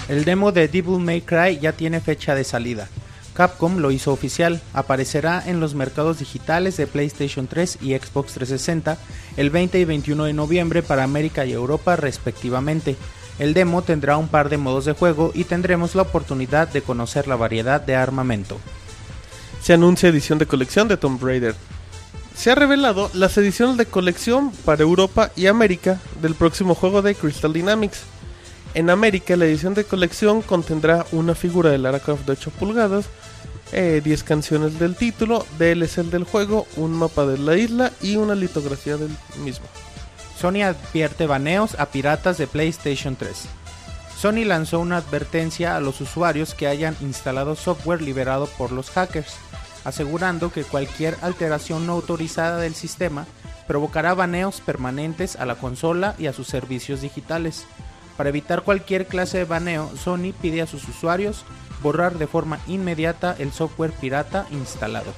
El 0.07 0.24
demo 0.24 0.51
de 0.51 0.68
Devil 0.68 1.00
May 1.00 1.21
Cry 1.21 1.59
ya 1.59 1.74
tiene 1.74 2.00
fecha 2.00 2.33
de 2.33 2.44
salida. 2.44 2.88
Capcom 3.33 3.77
lo 3.77 3.92
hizo 3.92 4.12
oficial, 4.13 4.62
aparecerá 4.74 5.44
en 5.45 5.59
los 5.59 5.75
mercados 5.75 6.18
digitales 6.18 6.75
de 6.77 6.88
PlayStation 6.88 7.45
3 7.45 7.80
y 7.81 7.95
Xbox 7.95 8.33
360 8.33 8.98
el 9.36 9.51
20 9.51 9.80
y 9.80 9.86
21 9.86 10.24
de 10.24 10.33
noviembre 10.33 10.81
para 10.81 11.04
América 11.04 11.46
y 11.46 11.51
Europa 11.51 11.96
respectivamente. 11.96 12.96
El 13.38 13.53
demo 13.53 13.84
tendrá 13.84 14.17
un 14.17 14.27
par 14.27 14.50
de 14.50 14.58
modos 14.58 14.86
de 14.86 14.93
juego 14.93 15.32
y 15.36 15.43
tendremos 15.43 15.93
la 15.93 16.01
oportunidad 16.01 16.67
de 16.67 16.82
conocer 16.82 17.27
la 17.27 17.36
variedad 17.36 17.79
de 17.79 17.96
armamento. 17.96 18.58
se 19.62 19.74
anuncia 19.74 20.10
edición 20.10 20.39
de 20.39 20.48
colección 20.48 20.88
de 20.88 20.98
Tomb 20.98 21.22
Raider. 21.22 21.53
Se 22.36 22.50
ha 22.50 22.55
revelado 22.55 23.12
las 23.13 23.38
ediciones 23.38 23.77
de 23.77 23.86
colección 23.86 24.51
para 24.65 24.84
Europa 24.84 25.32
y 25.36 25.48
América 25.48 26.00
del 26.22 26.34
próximo 26.34 26.74
juego 26.74 27.01
de 27.01 27.13
Crystal 27.13 27.51
Dynamics. 27.51 28.03
En 28.74 28.89
América 28.89 29.36
la 29.36 29.45
edición 29.45 29.74
de 29.74 29.86
colección 29.86 30.41
contendrá 30.41 31.05
una 31.12 31.36
figura 31.36 31.71
de 31.71 31.77
Lara 31.77 32.00
Croft 32.00 32.25
de 32.25 32.33
8 32.33 32.51
pulgadas, 32.51 33.05
eh, 33.71 34.01
10 34.03 34.24
canciones 34.24 34.79
del 34.79 34.95
título, 34.95 35.45
DLC 35.57 36.03
del 36.03 36.24
juego, 36.24 36.67
un 36.75 36.91
mapa 36.91 37.25
de 37.25 37.38
la 37.38 37.57
isla 37.57 37.91
y 38.01 38.15
una 38.15 38.36
litografía 38.36 38.97
del 38.97 39.12
mismo. 39.43 39.65
Sony 40.38 40.62
advierte 40.63 41.25
baneos 41.25 41.75
a 41.79 41.88
piratas 41.88 42.38
de 42.38 42.47
PlayStation 42.47 43.15
3. 43.15 43.45
Sony 44.17 44.45
lanzó 44.45 44.79
una 44.79 44.97
advertencia 44.97 45.75
a 45.75 45.79
los 45.79 46.00
usuarios 46.01 46.53
que 46.53 46.67
hayan 46.67 46.95
instalado 47.01 47.55
software 47.55 48.01
liberado 48.01 48.47
por 48.57 48.71
los 48.71 48.89
hackers, 48.91 49.36
asegurando 49.83 50.51
que 50.51 50.63
cualquier 50.63 51.17
alteración 51.21 51.88
no 51.88 51.93
autorizada 51.93 52.57
del 52.57 52.75
sistema 52.75 53.25
provocará 53.67 54.13
baneos 54.13 54.62
permanentes 54.62 55.36
a 55.36 55.45
la 55.45 55.55
consola 55.55 56.15
y 56.17 56.27
a 56.27 56.33
sus 56.33 56.47
servicios 56.47 57.01
digitales. 57.01 57.65
Para 58.17 58.29
evitar 58.29 58.63
cualquier 58.63 59.05
clase 59.05 59.38
de 59.38 59.45
baneo, 59.45 59.89
Sony 59.95 60.33
pide 60.41 60.62
a 60.62 60.67
sus 60.67 60.89
usuarios 60.89 61.45
borrar 61.83 62.17
de 62.17 62.27
forma 62.27 62.59
inmediata 62.67 63.36
el 63.38 63.53
software 63.53 63.91
pirata 63.91 64.47
instalado. 64.51 65.13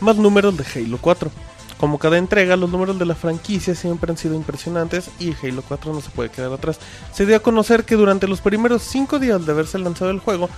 más 0.00 0.16
números 0.16 0.56
de 0.56 0.64
Halo 0.64 0.98
4. 1.00 1.30
Como 1.78 1.98
cada 1.98 2.18
entrega, 2.18 2.56
los 2.56 2.70
números 2.70 2.98
de 2.98 3.06
la 3.06 3.14
franquicia 3.14 3.76
siempre 3.76 4.10
han 4.10 4.18
sido 4.18 4.34
impresionantes 4.34 5.10
y 5.20 5.32
Halo 5.40 5.62
4 5.62 5.92
no 5.92 6.00
se 6.00 6.10
puede 6.10 6.30
quedar 6.30 6.52
atrás. 6.52 6.80
Se 7.12 7.24
dio 7.24 7.36
a 7.36 7.40
conocer 7.40 7.84
que 7.84 7.94
durante 7.94 8.26
los 8.26 8.40
primeros 8.40 8.82
5 8.82 9.20
días 9.20 9.46
de 9.46 9.52
haberse 9.52 9.78
lanzado 9.78 10.10
el 10.10 10.18
juego, 10.18 10.48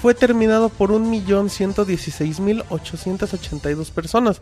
fue 0.00 0.14
terminado 0.14 0.70
por 0.70 0.92
1.116.882 0.92 3.90
personas, 3.90 4.40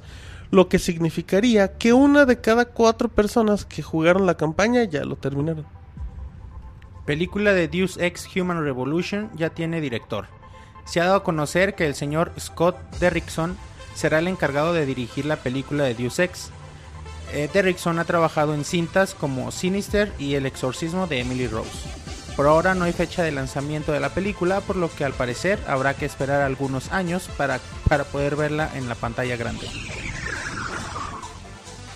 lo 0.53 0.69
que 0.69 0.79
significaría 0.79 1.77
que 1.77 1.93
una 1.93 2.25
de 2.25 2.41
cada 2.41 2.67
4 2.67 3.09
personas 3.09 3.65
que 3.65 3.83
jugaron 3.83 4.25
la 4.25 4.37
campaña 4.37 4.85
ya 4.85 5.05
lo 5.05 5.17
terminaron. 5.17 5.67
Película 7.09 7.55
de 7.55 7.69
Deus 7.69 7.97
Ex 7.97 8.29
Human 8.37 8.63
Revolution 8.63 9.31
ya 9.35 9.49
tiene 9.49 9.81
director. 9.81 10.27
Se 10.85 11.01
ha 11.01 11.05
dado 11.05 11.17
a 11.17 11.25
conocer 11.25 11.75
que 11.75 11.87
el 11.87 11.95
señor 11.95 12.35
Scott 12.39 12.77
Derrickson 13.01 13.57
será 13.95 14.19
el 14.19 14.29
encargado 14.29 14.75
de 14.75 14.85
dirigir 14.85 15.25
la 15.25 15.37
película 15.37 15.85
de 15.85 15.95
Deus 15.95 16.19
Ex. 16.19 16.51
Eh, 17.33 17.49
Derrickson 17.51 17.99
ha 17.99 18.05
trabajado 18.05 18.53
en 18.53 18.63
cintas 18.63 19.15
como 19.15 19.51
Sinister 19.53 20.13
y 20.19 20.35
El 20.35 20.45
exorcismo 20.45 21.07
de 21.07 21.21
Emily 21.21 21.47
Rose. 21.47 21.71
Por 22.37 22.47
ahora 22.47 22.75
no 22.75 22.85
hay 22.85 22.93
fecha 22.93 23.23
de 23.23 23.33
lanzamiento 23.33 23.91
de 23.91 24.01
la 24.01 24.11
película, 24.11 24.61
por 24.61 24.77
lo 24.77 24.95
que 24.95 25.07
al 25.07 25.15
parecer 25.15 25.59
habrá 25.67 25.95
que 25.95 26.05
esperar 26.05 26.43
algunos 26.43 26.93
años 26.93 27.31
para, 27.39 27.59
para 27.89 28.05
poder 28.05 28.37
verla 28.37 28.71
en 28.75 28.87
la 28.87 28.97
pantalla 28.97 29.37
grande. 29.37 29.67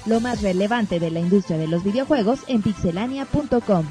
Lo 0.06 0.20
más 0.20 0.40
relevante 0.40 0.98
de 0.98 1.10
la 1.10 1.20
industria 1.20 1.58
de 1.58 1.68
los 1.68 1.84
videojuegos 1.84 2.40
en 2.46 2.62
pixelania.com. 2.62 3.84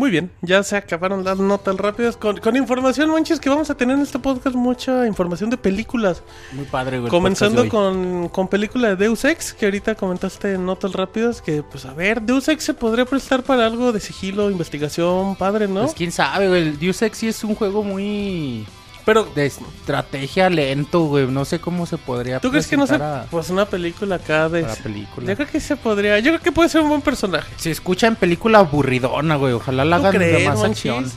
Muy 0.00 0.10
bien, 0.10 0.30
ya 0.40 0.62
se 0.62 0.78
acabaron 0.78 1.24
las 1.24 1.38
notas 1.38 1.76
rápidas 1.76 2.16
con, 2.16 2.38
con 2.38 2.56
información, 2.56 3.10
manches, 3.10 3.38
que 3.38 3.50
vamos 3.50 3.68
a 3.68 3.74
tener 3.74 3.96
en 3.96 4.02
este 4.02 4.18
podcast 4.18 4.56
mucha 4.56 5.06
información 5.06 5.50
de 5.50 5.58
películas. 5.58 6.22
Muy 6.52 6.64
padre, 6.64 7.00
güey. 7.00 7.10
Comenzando 7.10 7.68
con, 7.68 8.30
con 8.30 8.48
película 8.48 8.88
de 8.88 8.96
Deus 8.96 9.26
Ex, 9.26 9.52
que 9.52 9.66
ahorita 9.66 9.96
comentaste 9.96 10.54
en 10.54 10.64
notas 10.64 10.94
rápidas, 10.94 11.42
que 11.42 11.62
pues 11.62 11.84
a 11.84 11.92
ver, 11.92 12.22
Deus 12.22 12.48
Ex 12.48 12.64
se 12.64 12.72
podría 12.72 13.04
prestar 13.04 13.42
para 13.42 13.66
algo 13.66 13.92
de 13.92 14.00
sigilo, 14.00 14.50
investigación, 14.50 15.36
padre, 15.36 15.68
¿no? 15.68 15.82
Pues 15.82 15.92
quién 15.92 16.12
sabe, 16.12 16.48
güey. 16.48 16.70
Deus 16.70 17.02
Ex 17.02 17.18
sí 17.18 17.28
es 17.28 17.44
un 17.44 17.54
juego 17.54 17.82
muy 17.82 18.64
Pero, 19.04 19.24
de 19.24 19.46
estrategia 19.46 20.50
lento, 20.50 21.00
güey. 21.06 21.26
No 21.26 21.44
sé 21.44 21.58
cómo 21.60 21.86
se 21.86 21.96
podría 21.98 22.40
¿tú 22.40 22.50
crees 22.50 22.66
que 22.66 22.76
no 22.76 22.86
se... 22.86 22.94
a- 22.96 23.26
Pues 23.30 23.50
una 23.50 23.64
película 23.66 24.16
acá 24.16 24.48
de... 24.48 24.62
para 24.62 24.74
película. 24.76 25.26
Yo 25.28 25.36
creo 25.36 25.48
que 25.48 25.60
se 25.60 25.76
podría, 25.76 26.18
yo 26.18 26.32
creo 26.32 26.40
que 26.42 26.52
puede 26.52 26.68
ser 26.68 26.82
un 26.82 26.88
buen 26.90 27.02
personaje. 27.02 27.52
Se 27.56 27.70
escucha 27.70 28.06
en 28.06 28.16
película 28.16 28.58
aburridona, 28.58 29.36
güey. 29.36 29.52
Ojalá 29.54 29.84
la 29.84 29.98
¿Tú 29.98 30.06
hagan 30.06 30.20
de 30.20 30.48
más 30.48 30.62
acción. 30.62 31.10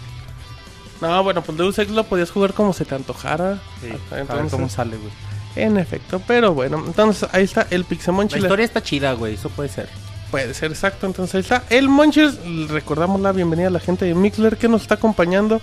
No, 1.02 1.24
bueno, 1.24 1.42
pues 1.42 1.58
Deus 1.58 1.78
Ex 1.80 1.92
lo 1.92 2.06
podías 2.06 2.32
jugar 2.32 2.54
como 2.54 2.72
se 2.74 2.86
te 2.86 2.96
antojara. 2.96 3.60
Sí, 3.82 3.88
Ajá, 3.90 3.98
a 4.12 4.14
ver 4.16 4.22
entonces, 4.22 4.52
cómo 4.52 4.70
sale, 4.70 4.96
güey. 4.98 5.12
En 5.56 5.78
efecto, 5.78 6.22
pero 6.26 6.54
bueno, 6.54 6.82
entonces 6.86 7.30
ahí 7.32 7.44
está 7.44 7.68
el 7.70 7.84
Pixemonchi. 7.86 8.36
La 8.40 8.42
historia 8.48 8.66
está 8.66 8.82
chida, 8.82 9.14
güey. 9.14 9.36
Eso 9.36 9.50
puede 9.50 9.70
ser. 9.70 9.90
Puede 10.32 10.54
ser 10.56 10.72
exacto, 10.72 11.06
entonces 11.06 11.36
ahí 11.36 11.42
está 11.42 11.64
el 11.70 11.90
Monchis. 11.90 12.40
Recordamos 12.70 13.22
la 13.22 13.32
bienvenida 13.34 13.68
a 13.68 13.70
la 13.70 13.80
gente 13.80 14.06
de 14.06 14.16
Mixler 14.16 14.58
que 14.58 14.68
nos 14.68 14.82
está 14.82 14.96
acompañando. 14.96 15.62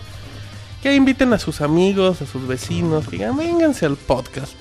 Que 0.83 0.95
inviten 0.95 1.33
a 1.33 1.39
sus 1.39 1.61
amigos, 1.61 2.23
a 2.23 2.27
sus 2.27 2.47
vecinos, 2.47 3.07
que 3.07 3.17
digan, 3.17 3.37
vénganse 3.37 3.87
al 3.87 3.97
podcast. 3.97 4.55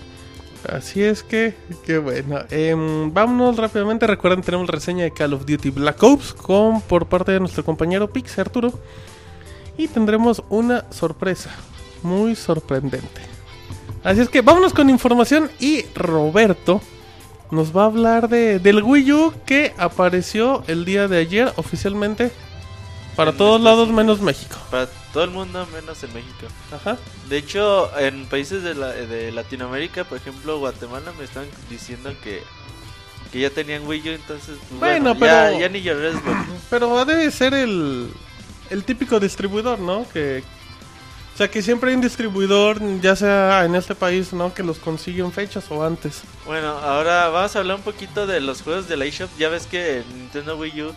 Así 0.67 1.01
es 1.01 1.23
que, 1.23 1.55
qué 1.85 1.97
bueno. 1.97 2.39
Em, 2.49 3.13
vámonos 3.13 3.55
rápidamente. 3.55 4.05
Recuerden, 4.05 4.41
tenemos 4.41 4.67
reseña 4.67 5.05
de 5.05 5.11
Call 5.11 5.33
of 5.33 5.45
Duty 5.45 5.69
Black 5.69 6.03
Ops 6.03 6.33
con, 6.33 6.81
por 6.81 7.07
parte 7.07 7.31
de 7.31 7.39
nuestro 7.39 7.63
compañero 7.63 8.09
Pix 8.09 8.37
Arturo. 8.37 8.73
Y 9.77 9.87
tendremos 9.87 10.43
una 10.49 10.85
sorpresa 10.91 11.51
muy 12.03 12.35
sorprendente. 12.35 13.21
Así 14.03 14.21
es 14.21 14.29
que 14.29 14.41
vámonos 14.41 14.73
con 14.73 14.89
información 14.89 15.49
y 15.59 15.83
Roberto 15.95 16.81
nos 17.51 17.75
va 17.75 17.83
a 17.83 17.85
hablar 17.85 18.29
de, 18.29 18.59
del 18.59 18.83
Wii 18.83 19.11
U 19.11 19.33
que 19.45 19.73
apareció 19.77 20.63
el 20.67 20.85
día 20.85 21.07
de 21.07 21.17
ayer 21.17 21.51
oficialmente 21.55 22.31
para 23.19 23.31
En 23.31 23.37
todos 23.37 23.61
lados 23.61 23.89
menos 23.89 24.19
México. 24.21 24.55
Para 24.71 24.87
todo 25.13 25.23
el 25.25 25.31
mundo, 25.31 25.67
menos 25.73 26.01
en 26.03 26.13
México. 26.13 26.47
Ajá. 26.73 26.97
De 27.27 27.37
hecho, 27.37 27.91
en 27.99 28.25
países 28.25 28.63
de, 28.63 28.73
la- 28.75 28.91
de 28.93 29.31
Latinoamérica, 29.31 30.03
por 30.05 30.17
ejemplo, 30.17 30.57
Guatemala, 30.59 31.11
me 31.17 31.25
están 31.25 31.45
diciendo 31.69 32.11
que, 32.23 32.41
que 33.31 33.39
ya 33.41 33.49
tenían 33.49 33.85
Wii 33.87 34.09
U, 34.09 34.11
entonces, 34.13 34.57
pues, 34.69 34.79
Bueno, 34.79 35.15
pero- 35.17 35.59
ya 35.59 35.69
ni 35.69 35.81
güey. 35.81 36.13
Pero 36.69 37.05
debe 37.05 37.29
ser 37.31 37.53
el, 37.53 38.09
el 38.69 38.83
típico 38.83 39.19
distribuidor, 39.19 39.79
¿no? 39.79 40.07
Que, 40.13 40.43
o 41.33 41.37
sea, 41.37 41.49
que 41.49 41.61
siempre 41.61 41.89
hay 41.89 41.95
un 41.95 42.01
distribuidor, 42.01 42.79
ya 43.01 43.15
sea 43.15 43.63
en 43.65 43.75
este 43.75 43.95
país, 43.95 44.33
¿no? 44.33 44.53
Que 44.53 44.61
los 44.63 44.77
consigue 44.77 45.21
en 45.21 45.31
fechas 45.31 45.65
o 45.69 45.83
antes. 45.85 46.21
Bueno, 46.45 46.69
ahora 46.79 47.29
vamos 47.29 47.55
a 47.55 47.59
hablar 47.59 47.77
un 47.77 47.83
poquito 47.83 48.27
de 48.27 48.41
los 48.41 48.61
juegos 48.61 48.87
de 48.87 48.97
la 48.97 49.05
eShop. 49.05 49.29
Ya 49.37 49.49
ves 49.49 49.65
que 49.65 50.03
Nintendo 50.15 50.57
Wii 50.57 50.81
U 50.83 50.95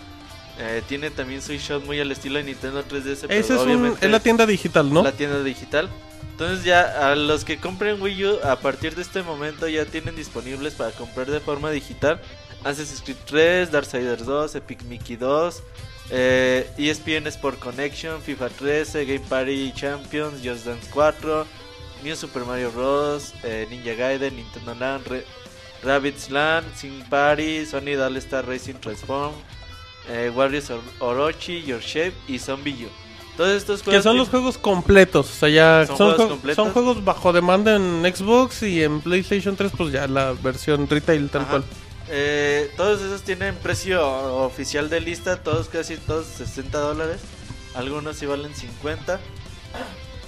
eh, 0.58 0.82
tiene 0.88 1.10
también 1.10 1.40
su 1.42 1.52
eShop 1.52 1.84
muy 1.84 2.00
al 2.00 2.10
estilo 2.12 2.38
de 2.38 2.44
Nintendo 2.44 2.82
3DS. 2.84 3.22
pero 3.26 3.34
Ese 3.34 3.38
es, 3.40 3.50
un- 3.50 3.58
obviamente 3.58 4.06
es 4.06 4.12
la 4.12 4.20
tienda 4.20 4.46
digital, 4.46 4.92
¿no? 4.92 5.02
la 5.02 5.12
tienda 5.12 5.42
digital. 5.42 5.88
Entonces 6.32 6.64
ya 6.64 7.10
a 7.10 7.14
los 7.14 7.44
que 7.44 7.58
compren 7.58 8.00
Wii 8.00 8.24
U 8.26 8.38
a 8.44 8.56
partir 8.56 8.94
de 8.94 9.02
este 9.02 9.22
momento 9.22 9.68
ya 9.68 9.84
tienen 9.84 10.16
disponibles 10.16 10.74
para 10.74 10.90
comprar 10.92 11.30
de 11.30 11.40
forma 11.40 11.70
digital 11.70 12.20
Assassin's 12.64 13.02
Creed 13.02 13.16
3, 13.26 13.70
Darksiders 13.70 14.24
2, 14.24 14.54
Epic 14.56 14.82
Mickey 14.84 15.16
2, 15.16 15.62
eh, 16.10 16.68
ESPN 16.78 17.26
Sport 17.28 17.58
Connection, 17.58 18.20
FIFA 18.22 18.48
13, 18.50 19.04
Game 19.04 19.20
Party 19.28 19.72
Champions, 19.74 20.42
Just 20.42 20.64
Dance 20.66 20.88
4, 20.92 21.44
New 22.04 22.16
Super 22.16 22.44
Mario 22.44 22.70
Bros, 22.72 23.34
eh, 23.42 23.66
Ninja 23.70 23.94
Gaiden, 23.94 24.36
Nintendo 24.36 24.74
Land, 24.78 25.06
Re- 25.08 25.24
Rabbids 25.82 26.30
Land, 26.30 26.66
Sing 26.76 27.02
Party, 27.10 27.66
Sony 27.66 27.96
All 28.00 28.16
Star 28.18 28.44
Racing 28.46 28.74
Transform, 28.80 29.32
eh, 30.08 30.30
Warriors 30.34 30.70
Or- 30.70 30.80
Orochi, 31.00 31.62
Your 31.62 31.80
Shape 31.80 32.14
y 32.28 32.38
Zombie 32.38 32.86
U. 32.86 32.88
Todos 33.36 33.50
estos 33.56 33.80
Que 33.80 33.86
juegos 33.86 34.04
son 34.04 34.16
los 34.18 34.28
juegos 34.28 34.58
completos, 34.58 35.30
o 35.30 35.32
sea, 35.34 35.48
ya 35.48 35.86
Son 35.86 35.96
son, 35.96 36.06
juegos 36.08 36.26
jue- 36.26 36.28
completos. 36.30 36.64
son 36.64 36.72
juegos 36.74 37.04
bajo 37.04 37.32
demanda 37.32 37.76
en 37.76 38.02
Xbox 38.14 38.62
y 38.62 38.82
en 38.82 39.00
PlayStation 39.00 39.56
3, 39.56 39.72
pues 39.76 39.92
ya 39.92 40.06
la 40.06 40.32
versión 40.32 40.86
retail 40.88 41.30
tal 41.30 41.42
Ajá. 41.42 41.50
cual. 41.50 41.64
Eh, 42.10 42.70
todos 42.76 43.00
esos 43.00 43.22
tienen 43.22 43.54
precio 43.54 44.06
oficial 44.44 44.90
de 44.90 45.00
lista, 45.00 45.42
todos 45.42 45.68
casi 45.68 45.96
todos 45.96 46.26
60 46.26 46.78
dólares. 46.78 47.20
Algunos 47.74 48.16
sí 48.16 48.26
valen 48.26 48.54
50. 48.54 49.18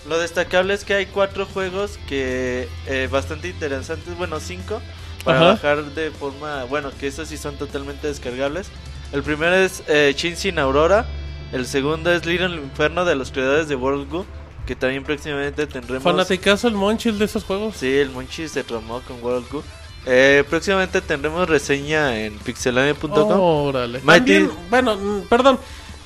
Lo 0.08 0.18
destacable 0.18 0.72
es 0.72 0.84
que 0.84 0.94
hay 0.94 1.06
cuatro 1.06 1.44
juegos 1.46 1.98
que 2.08 2.68
eh, 2.86 3.08
bastante 3.10 3.48
interesantes, 3.48 4.16
bueno, 4.16 4.40
cinco 4.40 4.80
para 5.24 5.38
Ajá. 5.40 5.46
bajar 5.48 5.84
de 5.94 6.10
forma, 6.10 6.64
bueno, 6.64 6.90
que 6.98 7.06
esos 7.06 7.28
sí 7.28 7.36
son 7.36 7.56
totalmente 7.56 8.06
descargables. 8.06 8.68
El 9.14 9.22
primero 9.22 9.54
es 9.54 9.82
eh, 9.86 10.12
Shin 10.16 10.58
Aurora, 10.58 11.06
el 11.52 11.66
segundo 11.66 12.12
es 12.12 12.26
Little 12.26 12.56
Inferno 12.56 13.04
de 13.04 13.14
los 13.14 13.30
creadores 13.30 13.68
de 13.68 13.76
World 13.76 14.10
Goo, 14.10 14.26
que 14.66 14.74
también 14.74 15.04
próximamente 15.04 15.66
tendremos. 15.66 16.02
Fanaticazo 16.02 16.68
el 16.68 16.74
Monchil 16.74 17.18
de 17.18 17.26
esos 17.26 17.44
juegos. 17.44 17.76
Sí, 17.76 17.96
el 17.96 18.10
Monchi 18.10 18.48
se 18.48 18.64
tromó 18.64 19.00
con 19.02 19.22
World. 19.22 19.46
Eh, 20.06 20.44
próximamente 20.50 21.00
tendremos 21.00 21.48
reseña 21.48 22.18
en 22.18 22.36
pixelania.com. 22.38 23.40
Órale. 23.40 24.00
Mighty- 24.02 24.50
bueno, 24.68 24.96
mm, 24.96 25.20
perdón. 25.28 25.58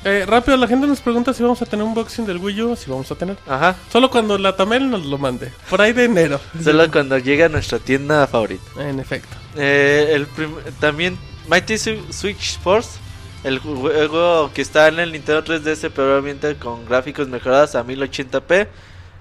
Eh, 0.04 0.24
rápido, 0.28 0.56
la 0.56 0.68
gente 0.68 0.86
nos 0.86 1.00
pregunta 1.00 1.32
si 1.32 1.42
vamos 1.42 1.60
a 1.60 1.66
tener 1.66 1.84
un 1.84 1.92
boxing 1.94 2.24
del 2.24 2.36
Wii 2.36 2.62
U. 2.62 2.76
Si 2.76 2.88
vamos 2.90 3.10
a 3.10 3.14
tener. 3.16 3.36
Ajá. 3.48 3.74
Solo 3.90 4.10
cuando 4.10 4.38
la 4.38 4.54
Tamel 4.54 4.88
nos 4.90 5.04
lo 5.06 5.18
mande. 5.18 5.50
Por 5.70 5.80
ahí 5.80 5.92
de 5.92 6.04
enero. 6.04 6.40
Solo 6.62 6.88
cuando 6.90 7.18
llegue 7.18 7.44
a 7.44 7.48
nuestra 7.48 7.78
tienda 7.80 8.26
favorita. 8.28 8.62
En 8.88 9.00
efecto. 9.00 9.34
Eh, 9.56 10.12
el 10.14 10.26
prim- 10.26 10.54
también 10.78 11.18
Mighty 11.48 11.78
Switch 11.78 12.58
Force. 12.60 12.98
El 13.44 13.60
juego 13.60 14.50
que 14.52 14.62
está 14.62 14.88
en 14.88 14.98
el 14.98 15.12
Nintendo 15.12 15.44
3DS, 15.44 15.90
pero 15.94 16.12
obviamente 16.18 16.56
con 16.56 16.84
gráficos 16.86 17.28
mejorados 17.28 17.74
a 17.76 17.84
1080p. 17.84 18.66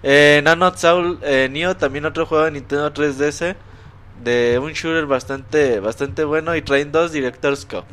Eh, 0.03 0.41
Nano 0.43 0.75
Soul 0.75 1.19
eh, 1.21 1.47
Neo, 1.51 1.77
también 1.77 2.05
otro 2.05 2.25
juego 2.25 2.45
de 2.45 2.51
Nintendo 2.51 2.91
3DS. 2.93 3.55
De 4.23 4.57
un 4.59 4.73
shooter 4.73 5.05
bastante 5.05 5.79
bastante 5.79 6.23
bueno. 6.23 6.55
Y 6.55 6.63
traen 6.63 6.91
dos 6.91 7.11
Director's 7.11 7.65
Cut. 7.65 7.85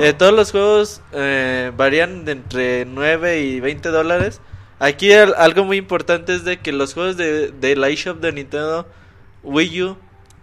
Eh, 0.00 0.14
todos 0.14 0.32
los 0.32 0.50
juegos 0.50 1.02
eh, 1.12 1.70
varían 1.76 2.24
de 2.24 2.32
entre 2.32 2.84
9 2.86 3.40
y 3.42 3.60
20 3.60 3.90
dólares. 3.90 4.40
Aquí 4.78 5.12
al- 5.12 5.34
algo 5.36 5.64
muy 5.64 5.76
importante 5.76 6.34
es 6.34 6.44
de 6.44 6.58
que 6.60 6.72
los 6.72 6.94
juegos 6.94 7.18
de, 7.18 7.50
de 7.50 7.76
la 7.76 7.90
eShop 7.90 8.18
de 8.20 8.32
Nintendo 8.32 8.86
Wii 9.42 9.82
U, 9.82 9.96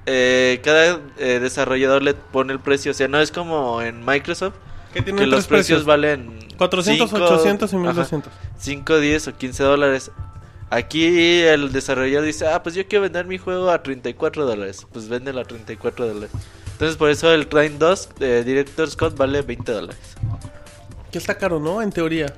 eh, 0.07 0.61
cada 0.63 0.99
eh, 1.17 1.39
desarrollador 1.39 2.01
le 2.01 2.13
pone 2.15 2.53
el 2.53 2.59
precio. 2.59 2.91
O 2.91 2.93
sea, 2.95 3.07
no 3.07 3.19
es 3.19 3.29
como 3.31 3.81
en 3.81 4.03
Microsoft, 4.05 4.55
Que 4.93 5.01
tiene 5.01 5.19
que 5.19 5.27
los 5.27 5.45
precios 5.45 5.83
precios: 5.83 5.85
valen 5.85 6.39
400, 6.57 7.09
cinco- 7.09 7.23
800 7.25 7.73
y 7.73 7.75
ajá, 7.75 7.83
1200. 7.85 8.33
5, 8.57 8.99
10 8.99 9.27
o 9.27 9.37
15 9.37 9.63
dólares. 9.63 10.11
Aquí 10.69 11.41
el 11.43 11.71
desarrollador 11.71 12.25
dice, 12.25 12.47
ah, 12.47 12.63
pues 12.63 12.75
yo 12.75 12.87
quiero 12.87 13.03
vender 13.03 13.25
mi 13.25 13.37
juego 13.37 13.69
a 13.69 13.83
34 13.83 14.45
dólares. 14.45 14.85
Pues 14.91 15.07
véndelo 15.07 15.41
a 15.41 15.45
34 15.45 16.07
dólares. 16.07 16.31
Entonces 16.73 16.97
por 16.97 17.09
eso 17.09 17.31
el 17.33 17.47
Train 17.47 17.77
2 17.79 18.09
de 18.19 18.43
Director's 18.43 18.95
Cut 18.95 19.15
vale 19.17 19.41
20 19.41 19.71
dólares. 19.71 19.97
Que 21.11 21.17
está 21.17 21.37
caro, 21.37 21.59
¿no? 21.59 21.81
En 21.81 21.91
teoría. 21.91 22.33